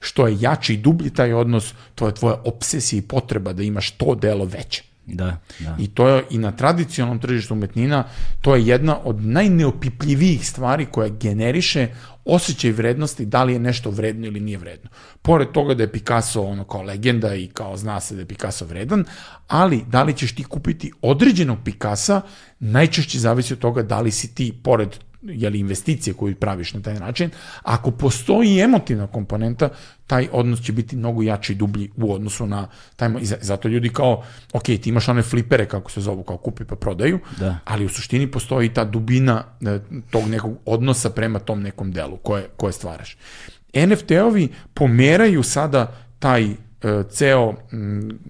Što 0.00 0.26
je 0.26 0.36
jači 0.40 0.74
i 0.74 0.76
dublji 0.76 1.10
taj 1.10 1.32
odnos, 1.32 1.74
to 1.94 2.06
je 2.06 2.14
tvoja 2.14 2.36
obsesija 2.44 2.98
i 2.98 3.02
potreba 3.02 3.52
da 3.52 3.62
imaš 3.62 3.90
to 3.90 4.14
delo 4.14 4.44
veće. 4.44 4.82
Da, 5.06 5.38
da. 5.58 5.76
I 5.78 5.88
to 5.88 6.08
je 6.08 6.24
i 6.30 6.38
na 6.38 6.52
tradicionalnom 6.52 7.18
tržištu 7.18 7.54
umetnina, 7.54 8.04
to 8.40 8.54
je 8.54 8.66
jedna 8.66 8.98
od 9.04 9.24
najneopipljivijih 9.24 10.48
stvari 10.48 10.86
koja 10.86 11.08
generiše 11.08 11.88
osjećaj 12.24 12.72
vrednosti 12.72 13.26
da 13.26 13.44
li 13.44 13.52
je 13.52 13.58
nešto 13.58 13.90
vredno 13.90 14.26
ili 14.26 14.40
nije 14.40 14.58
vredno. 14.58 14.90
Pored 15.22 15.48
toga 15.52 15.74
da 15.74 15.82
je 15.82 15.92
Picasso 15.92 16.42
ono 16.42 16.64
kao 16.64 16.82
legenda 16.82 17.34
i 17.34 17.46
kao 17.46 17.76
zna 17.76 18.00
se 18.00 18.14
da 18.14 18.20
je 18.20 18.26
Picasso 18.26 18.64
vredan, 18.64 19.04
ali 19.48 19.84
da 19.88 20.02
li 20.02 20.14
ćeš 20.14 20.34
ti 20.34 20.44
kupiti 20.44 20.92
određenog 21.02 21.58
Picasa 21.64 22.20
najčešće 22.60 23.18
zavisi 23.18 23.52
od 23.52 23.58
toga 23.58 23.82
da 23.82 24.00
li 24.00 24.10
si 24.10 24.34
ti 24.34 24.52
pored 24.62 24.88
jeli, 25.22 25.58
investicije 25.58 26.14
koju 26.14 26.34
praviš 26.34 26.74
na 26.74 26.82
taj 26.82 26.94
način, 26.94 27.30
ako 27.62 27.90
postoji 27.90 28.60
emotivna 28.60 29.06
komponenta, 29.06 29.68
taj 30.06 30.28
odnos 30.32 30.62
će 30.62 30.72
biti 30.72 30.96
mnogo 30.96 31.22
jači 31.22 31.52
i 31.52 31.56
dublji 31.56 31.90
u 31.96 32.14
odnosu 32.14 32.46
na 32.46 32.68
taj, 32.96 33.08
i 33.20 33.26
zato 33.26 33.68
ljudi 33.68 33.88
kao, 33.88 34.22
ok, 34.52 34.62
ti 34.62 34.82
imaš 34.84 35.08
one 35.08 35.22
flipere, 35.22 35.66
kako 35.66 35.90
se 35.90 36.00
zovu, 36.00 36.22
kao 36.22 36.36
kupi 36.36 36.64
pa 36.64 36.76
prodaju, 36.76 37.18
da. 37.38 37.58
ali 37.64 37.84
u 37.84 37.88
suštini 37.88 38.30
postoji 38.30 38.68
ta 38.68 38.84
dubina 38.84 39.44
e, 39.60 39.78
tog 40.10 40.28
nekog 40.28 40.56
odnosa 40.66 41.10
prema 41.10 41.38
tom 41.38 41.62
nekom 41.62 41.92
delu 41.92 42.16
koje, 42.16 42.48
koje 42.56 42.72
stvaraš. 42.72 43.16
NFT-ovi 43.72 44.48
pomeraju 44.74 45.42
sada 45.42 45.96
taj 46.18 46.44
e, 46.44 46.54
ceo 47.10 47.54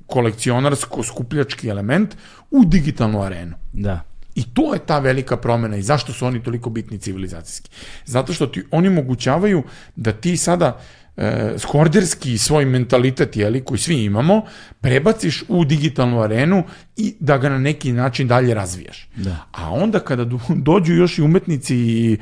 kolekcionarsko-skupljački 0.07 1.71
element 1.71 2.17
u 2.51 2.65
digitalnu 2.65 3.23
arenu. 3.23 3.55
Da. 3.73 4.12
I 4.35 4.55
to 4.55 4.75
je 4.75 4.81
ta 4.87 4.99
velika 4.99 5.37
promena 5.37 5.77
i 5.77 5.83
zašto 5.83 6.13
su 6.13 6.27
oni 6.27 6.43
toliko 6.43 6.71
bitni 6.71 6.99
civilizacijski. 6.99 7.71
Zato 8.05 8.33
što 8.33 8.47
ti 8.47 8.65
oni 8.71 8.91
mogućavaju 8.91 9.63
da 9.97 10.13
ti 10.13 10.37
sada 10.37 10.81
e, 11.17 11.55
skorderski 11.59 12.39
svoj 12.39 12.65
mentalitet, 12.65 13.37
jeli, 13.37 13.65
koji 13.65 13.79
svi 13.79 14.05
imamo, 14.05 14.43
prebaciš 14.81 15.45
u 15.49 15.65
digitalnu 15.65 16.21
arenu 16.21 16.65
i 16.97 17.15
da 17.21 17.39
ga 17.39 17.49
na 17.49 17.59
neki 17.59 17.93
način 17.93 18.29
dalje 18.29 18.55
razvijaš. 18.55 19.09
Da. 19.17 19.37
A 19.53 19.71
onda 19.71 20.01
kada 20.01 20.25
dođu 20.69 20.95
još 20.95 21.19
i 21.19 21.23
umetnici 21.23 21.77
i 21.77 22.19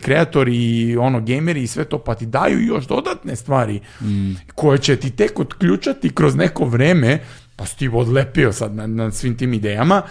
kreatori 0.00 0.56
i 0.56 0.96
ono 0.96 1.20
gameri 1.20 1.62
i 1.62 1.66
sve 1.66 1.84
to, 1.84 1.98
pa 1.98 2.14
ti 2.14 2.26
daju 2.26 2.60
još 2.60 2.86
dodatne 2.86 3.36
stvari 3.36 3.80
mm. 4.00 4.32
koje 4.54 4.78
će 4.78 4.96
ti 4.96 5.10
tek 5.10 5.40
otključati 5.40 6.14
kroz 6.14 6.34
neko 6.34 6.64
vreme, 6.64 7.18
pa 7.56 7.66
si 7.66 7.78
ti 7.78 7.90
odlepio 7.92 8.52
sad 8.52 8.74
na, 8.74 8.86
na 8.86 9.10
svim 9.10 9.36
tim 9.36 9.54
idejama, 9.54 10.02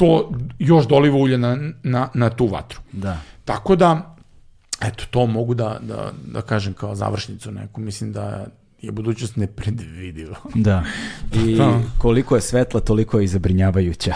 to 0.00 0.32
još 0.58 0.86
doliva 0.86 1.16
ulje 1.16 1.38
na, 1.38 1.58
na, 1.82 2.08
na 2.14 2.30
tu 2.30 2.46
vatru. 2.46 2.80
Da. 2.92 3.20
Tako 3.44 3.76
da, 3.76 4.16
eto, 4.80 5.04
to 5.10 5.26
mogu 5.26 5.54
da, 5.54 5.78
da, 5.82 6.12
da 6.32 6.42
kažem 6.42 6.72
kao 6.72 6.94
završnicu 6.94 7.52
neku. 7.52 7.80
Mislim 7.80 8.12
da 8.12 8.46
je 8.82 8.92
budućnost 8.92 9.36
nepredvidiva. 9.36 10.36
Da. 10.54 10.84
I 11.34 11.56
da. 11.56 11.80
koliko 11.98 12.34
je 12.34 12.40
svetla, 12.40 12.80
toliko 12.80 13.18
je 13.18 13.24
i 13.24 13.28
zabrinjavajuća. 13.28 14.14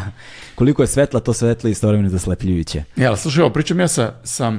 koliko 0.58 0.82
je 0.82 0.86
svetla, 0.86 1.20
to 1.20 1.32
svetla 1.32 1.68
i 1.68 1.72
istovremeno 1.72 2.08
zaslepljujuće. 2.08 2.84
Jel, 2.96 3.16
slušaj, 3.16 3.42
ovo 3.42 3.52
pričam 3.52 3.80
ja 3.80 3.88
sa, 3.88 4.12
sa 4.24 4.48
uh, 4.48 4.58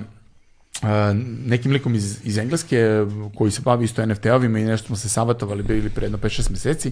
nekim 1.45 1.71
likom 1.71 1.95
iz, 1.95 2.19
iz 2.23 2.37
Engleske 2.37 3.05
koji 3.35 3.51
se 3.51 3.61
bavi 3.61 3.85
isto 3.85 4.05
NFT-ovima 4.05 4.59
i 4.59 4.63
nešto 4.63 4.87
smo 4.87 4.95
se 4.95 5.09
savjetovali 5.09 5.63
bili 5.63 5.89
pre 5.89 6.05
jedno 6.05 6.17
5-6 6.17 6.51
meseci. 6.51 6.91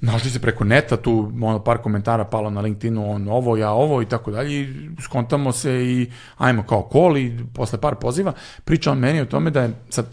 Našli 0.00 0.30
se 0.30 0.40
preko 0.40 0.64
neta, 0.64 0.96
tu 0.96 1.32
ono, 1.42 1.58
par 1.64 1.78
komentara 1.78 2.24
palo 2.24 2.50
na 2.50 2.60
LinkedInu, 2.60 3.10
on 3.10 3.28
ovo, 3.28 3.56
ja 3.56 3.70
ovo 3.70 4.02
i 4.02 4.06
tako 4.06 4.30
dalje, 4.30 4.60
i 4.60 4.90
skontamo 5.02 5.52
se 5.52 5.72
i 5.84 6.10
ajmo 6.36 6.62
kao 6.62 6.82
kol 6.82 7.18
i 7.18 7.38
posle 7.54 7.80
par 7.80 7.94
poziva 7.94 8.32
priča 8.64 8.92
on 8.92 8.98
meni 8.98 9.20
o 9.20 9.26
tome 9.26 9.50
da 9.50 9.62
je 9.62 9.72
sad 9.90 10.06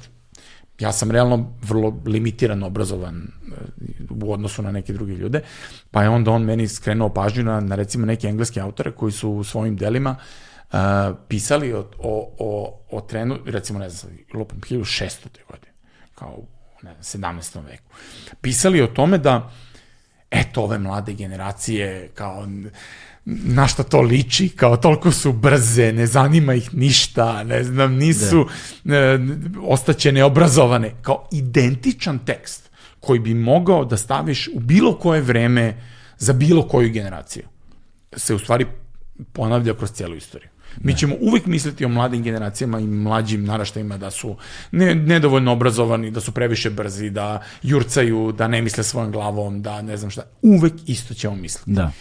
ja 0.79 0.91
sam 0.91 1.11
realno 1.11 1.53
vrlo 1.61 2.01
limitiran 2.05 2.63
obrazovan 2.63 3.17
e, 3.17 3.55
u 4.09 4.33
odnosu 4.33 4.61
na 4.61 4.71
neke 4.71 4.93
druge 4.93 5.13
ljude, 5.13 5.41
pa 5.91 6.03
je 6.03 6.09
onda 6.09 6.31
on 6.31 6.43
meni 6.43 6.67
skrenuo 6.67 7.09
pažnju 7.09 7.43
na, 7.43 7.59
na 7.59 7.75
recimo 7.75 8.05
neke 8.05 8.27
engleske 8.27 8.61
autore 8.61 8.91
koji 8.91 9.11
su 9.11 9.29
u 9.29 9.43
svojim 9.43 9.75
delima 9.75 10.15
uh, 10.71 10.77
pisali 11.27 11.73
o, 11.73 11.79
o, 11.99 12.35
o, 12.39 12.79
o 12.91 13.01
trenu, 13.01 13.37
recimo, 13.45 13.79
ne 13.79 13.89
znam, 13.89 14.13
lupam, 14.33 14.61
1600. 14.61 15.27
godine, 15.49 15.73
kao 16.15 16.37
ne 16.83 16.93
znam, 17.01 17.23
17. 17.23 17.65
veku. 17.65 17.91
Pisali 18.41 18.81
o 18.81 18.87
tome 18.87 19.17
da, 19.17 19.51
eto, 20.31 20.61
ove 20.61 20.79
mlade 20.79 21.13
generacije, 21.13 22.09
kao, 22.13 22.47
na 23.25 23.67
šta 23.67 23.83
to 23.83 24.01
liči, 24.01 24.49
kao 24.49 24.77
toliko 24.77 25.11
su 25.11 25.33
brze, 25.33 25.91
ne 25.91 26.07
zanima 26.07 26.53
ih 26.53 26.73
ništa, 26.73 27.43
ne 27.43 27.63
znam, 27.63 27.95
nisu, 27.95 28.47
da. 28.83 28.95
e, 28.95 29.19
ostaće 29.61 30.11
neobrazovane, 30.11 30.93
kao 31.01 31.27
identičan 31.31 32.19
tekst 32.19 32.69
koji 32.99 33.19
bi 33.19 33.33
mogao 33.33 33.85
da 33.85 33.97
staviš 33.97 34.49
u 34.53 34.59
bilo 34.59 34.97
koje 34.99 35.21
vreme 35.21 35.81
za 36.17 36.33
bilo 36.33 36.67
koju 36.67 36.91
generaciju, 36.91 37.43
se 38.15 38.35
u 38.35 38.39
stvari 38.39 38.65
ponavlja 39.33 39.73
kroz 39.73 39.91
cijelu 39.91 40.15
istoriju. 40.15 40.49
Mi 40.81 40.97
ćemo 40.97 41.15
uvijek 41.21 41.45
misliti 41.45 41.85
o 41.85 41.89
mladim 41.89 42.23
generacijama 42.23 42.79
i 42.79 42.87
mlađim 42.87 43.45
naraštajima 43.45 43.97
da 43.97 44.11
su 44.11 44.35
ne, 44.71 44.95
nedovoljno 44.95 45.51
obrazovani, 45.51 46.11
da 46.11 46.21
su 46.21 46.31
previše 46.31 46.69
brzi, 46.69 47.09
da 47.09 47.43
jurcaju, 47.63 48.31
da 48.31 48.47
ne 48.47 48.61
misle 48.61 48.83
svojom 48.83 49.11
glavom, 49.11 49.61
da 49.61 49.81
ne 49.81 49.97
znam 49.97 50.11
šta. 50.11 50.23
Uvek 50.41 50.73
isto 50.85 51.13
ćemo 51.13 51.35
misliti. 51.35 51.71
Da. 51.71 51.91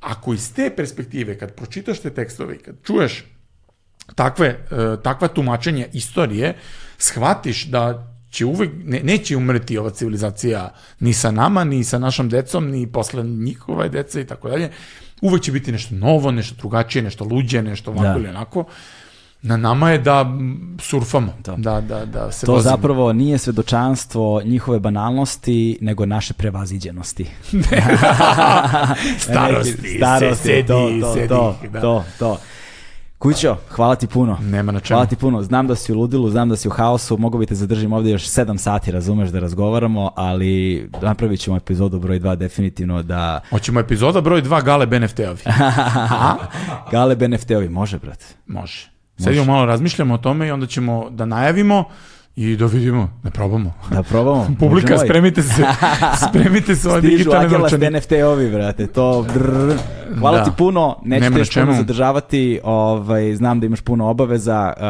Ako 0.00 0.34
iz 0.34 0.54
te 0.54 0.70
perspektive, 0.76 1.38
kad 1.38 1.54
pročitaš 1.54 2.00
te 2.00 2.10
tekstove, 2.10 2.58
kad 2.58 2.74
čuješ 2.82 3.24
takve, 4.14 4.66
uh, 4.70 5.02
takva 5.02 5.28
tumačenja 5.28 5.86
istorije, 5.92 6.54
shvatiš 6.98 7.66
da 7.66 8.12
će 8.30 8.44
uvek, 8.44 8.70
ne, 8.84 9.00
neće 9.02 9.36
umreti 9.36 9.78
ova 9.78 9.90
civilizacija 9.90 10.74
ni 11.00 11.12
sa 11.12 11.30
nama, 11.30 11.64
ni 11.64 11.84
sa 11.84 11.98
našom 11.98 12.28
decom, 12.28 12.70
ni 12.70 12.86
posle 12.92 13.22
njihova 13.22 13.88
deca 13.88 14.20
i 14.20 14.26
tako 14.26 14.48
dalje. 14.48 14.70
Uvek 15.20 15.42
će 15.42 15.52
biti 15.52 15.72
nešto 15.72 15.94
novo, 15.94 16.30
nešto 16.30 16.54
drugačije, 16.58 17.02
nešto 17.02 17.24
luđe, 17.24 17.62
nešto 17.62 17.90
ovako 17.90 18.04
da. 18.04 18.16
ili 18.18 18.28
onako. 18.28 18.64
Na 19.42 19.56
nama 19.56 19.90
je 19.90 19.98
da 19.98 20.26
surfamo, 20.80 21.34
to. 21.42 21.54
da, 21.56 21.80
da, 21.80 22.04
da 22.04 22.32
se 22.32 22.46
To 22.46 22.52
vozimo. 22.52 22.70
zapravo 22.70 23.12
nije 23.12 23.38
svedočanstvo 23.38 24.42
njihove 24.44 24.78
banalnosti, 24.80 25.78
nego 25.80 26.06
naše 26.06 26.34
prevaziđenosti. 26.34 27.26
starosti, 29.18 29.96
starosti, 29.96 30.42
sedi, 30.48 30.66
to, 30.66 30.90
to, 31.00 31.14
sedi, 31.14 31.28
to, 31.28 31.58
da. 31.72 31.80
to, 31.80 32.04
to. 32.18 32.38
Kućo, 33.18 33.56
hvala 33.70 33.96
ti 33.96 34.06
puno. 34.06 34.38
Nema 34.40 34.72
na 34.72 34.80
čemu. 34.80 34.96
Hvala 34.96 35.06
ti 35.06 35.16
puno. 35.16 35.42
Znam 35.42 35.66
da 35.66 35.74
si 35.74 35.92
u 35.92 35.96
ludilu, 35.96 36.30
znam 36.30 36.48
da 36.48 36.56
si 36.56 36.68
u 36.68 36.70
haosu, 36.70 37.18
mogu 37.18 37.38
bi 37.38 37.46
te 37.46 37.54
zadržim 37.54 37.92
ovdje 37.92 38.12
još 38.12 38.24
7 38.24 38.58
sati, 38.58 38.90
razumeš, 38.90 39.30
da 39.30 39.38
razgovaramo, 39.38 40.10
ali 40.16 40.88
napravit 41.02 41.40
ćemo 41.40 41.56
epizodu 41.56 41.98
broj 41.98 42.20
2 42.20 42.36
definitivno 42.36 43.02
da... 43.02 43.40
Hoćemo 43.50 43.80
epizoda 43.80 44.20
broj 44.20 44.42
2 44.42 44.64
Gale 44.64 44.86
NFT-ovi. 44.86 45.42
Gale 46.92 47.16
NFT-ovi, 47.16 47.68
može, 47.68 47.98
brate. 47.98 48.26
Može. 48.46 48.90
Sedimo 49.18 49.44
malo, 49.44 49.66
razmišljamo 49.66 50.14
o 50.14 50.18
tome 50.18 50.46
i 50.46 50.50
onda 50.50 50.66
ćemo 50.66 51.10
da 51.10 51.24
najavimo 51.24 51.84
i 52.36 52.56
da 52.56 52.66
vidimo, 52.66 53.08
da 53.22 53.30
probamo. 53.30 53.72
Da 53.90 54.02
probamo. 54.02 54.44
Publika, 54.60 54.90
Možemo 54.90 54.98
spremite 54.98 55.42
se, 55.42 55.64
spremite 56.28 56.76
se 56.76 56.88
ove 56.88 56.98
Stižu 56.98 57.10
digitalne 57.12 57.46
Agela 57.46 57.60
novčanice. 57.60 57.90
NFT-ovi, 57.90 58.52
brate, 58.52 58.86
to 58.86 59.26
brr. 59.34 59.74
Hvala 60.18 60.38
Da. 60.38 60.44
ti 60.44 60.50
puno, 60.58 60.96
neću 61.04 61.32
te 61.32 61.38
još 61.38 61.54
puno 61.54 61.72
zadržavati, 61.74 62.60
ovaj, 62.64 63.34
znam 63.34 63.60
da 63.60 63.66
imaš 63.66 63.80
puno 63.80 64.06
obaveza, 64.06 64.72
uh, 64.76 64.86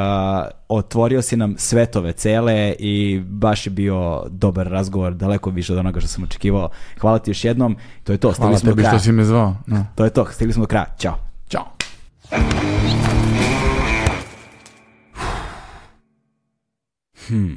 otvorio 0.71 1.23
si 1.23 1.37
nam 1.37 1.55
svetove 1.59 2.13
cele 2.13 2.75
i 2.79 3.21
baš 3.21 3.67
je 3.67 3.71
bio 3.71 4.23
dobar 4.29 4.67
razgovor, 4.69 5.15
daleko 5.15 5.51
više 5.51 5.73
od 5.73 5.79
onoga 5.79 6.01
što 6.01 6.09
sam 6.09 6.25
očekivao. 6.25 6.69
Hvala 7.01 7.19
ti 7.19 7.31
još 7.31 7.45
jednom, 7.45 7.77
to 8.05 8.13
je 8.13 8.19
to, 8.19 8.33
stigli 8.33 8.45
Hvala 8.45 8.59
smo 8.59 8.67
do 8.67 8.73
tebi 8.73 8.83
kraja. 8.83 8.99
što 8.99 9.05
si 9.05 9.13
me 9.13 9.25
zvao. 9.25 9.57
No. 9.67 9.87
To 9.95 10.05
je 10.05 10.11
to, 10.11 10.27
stigli 10.27 10.53
smo 10.53 10.63
do 10.63 10.69
kraja, 10.69 10.87
ćao. 10.99 11.19
Ćao. 11.49 11.65
Hmm. 17.29 17.57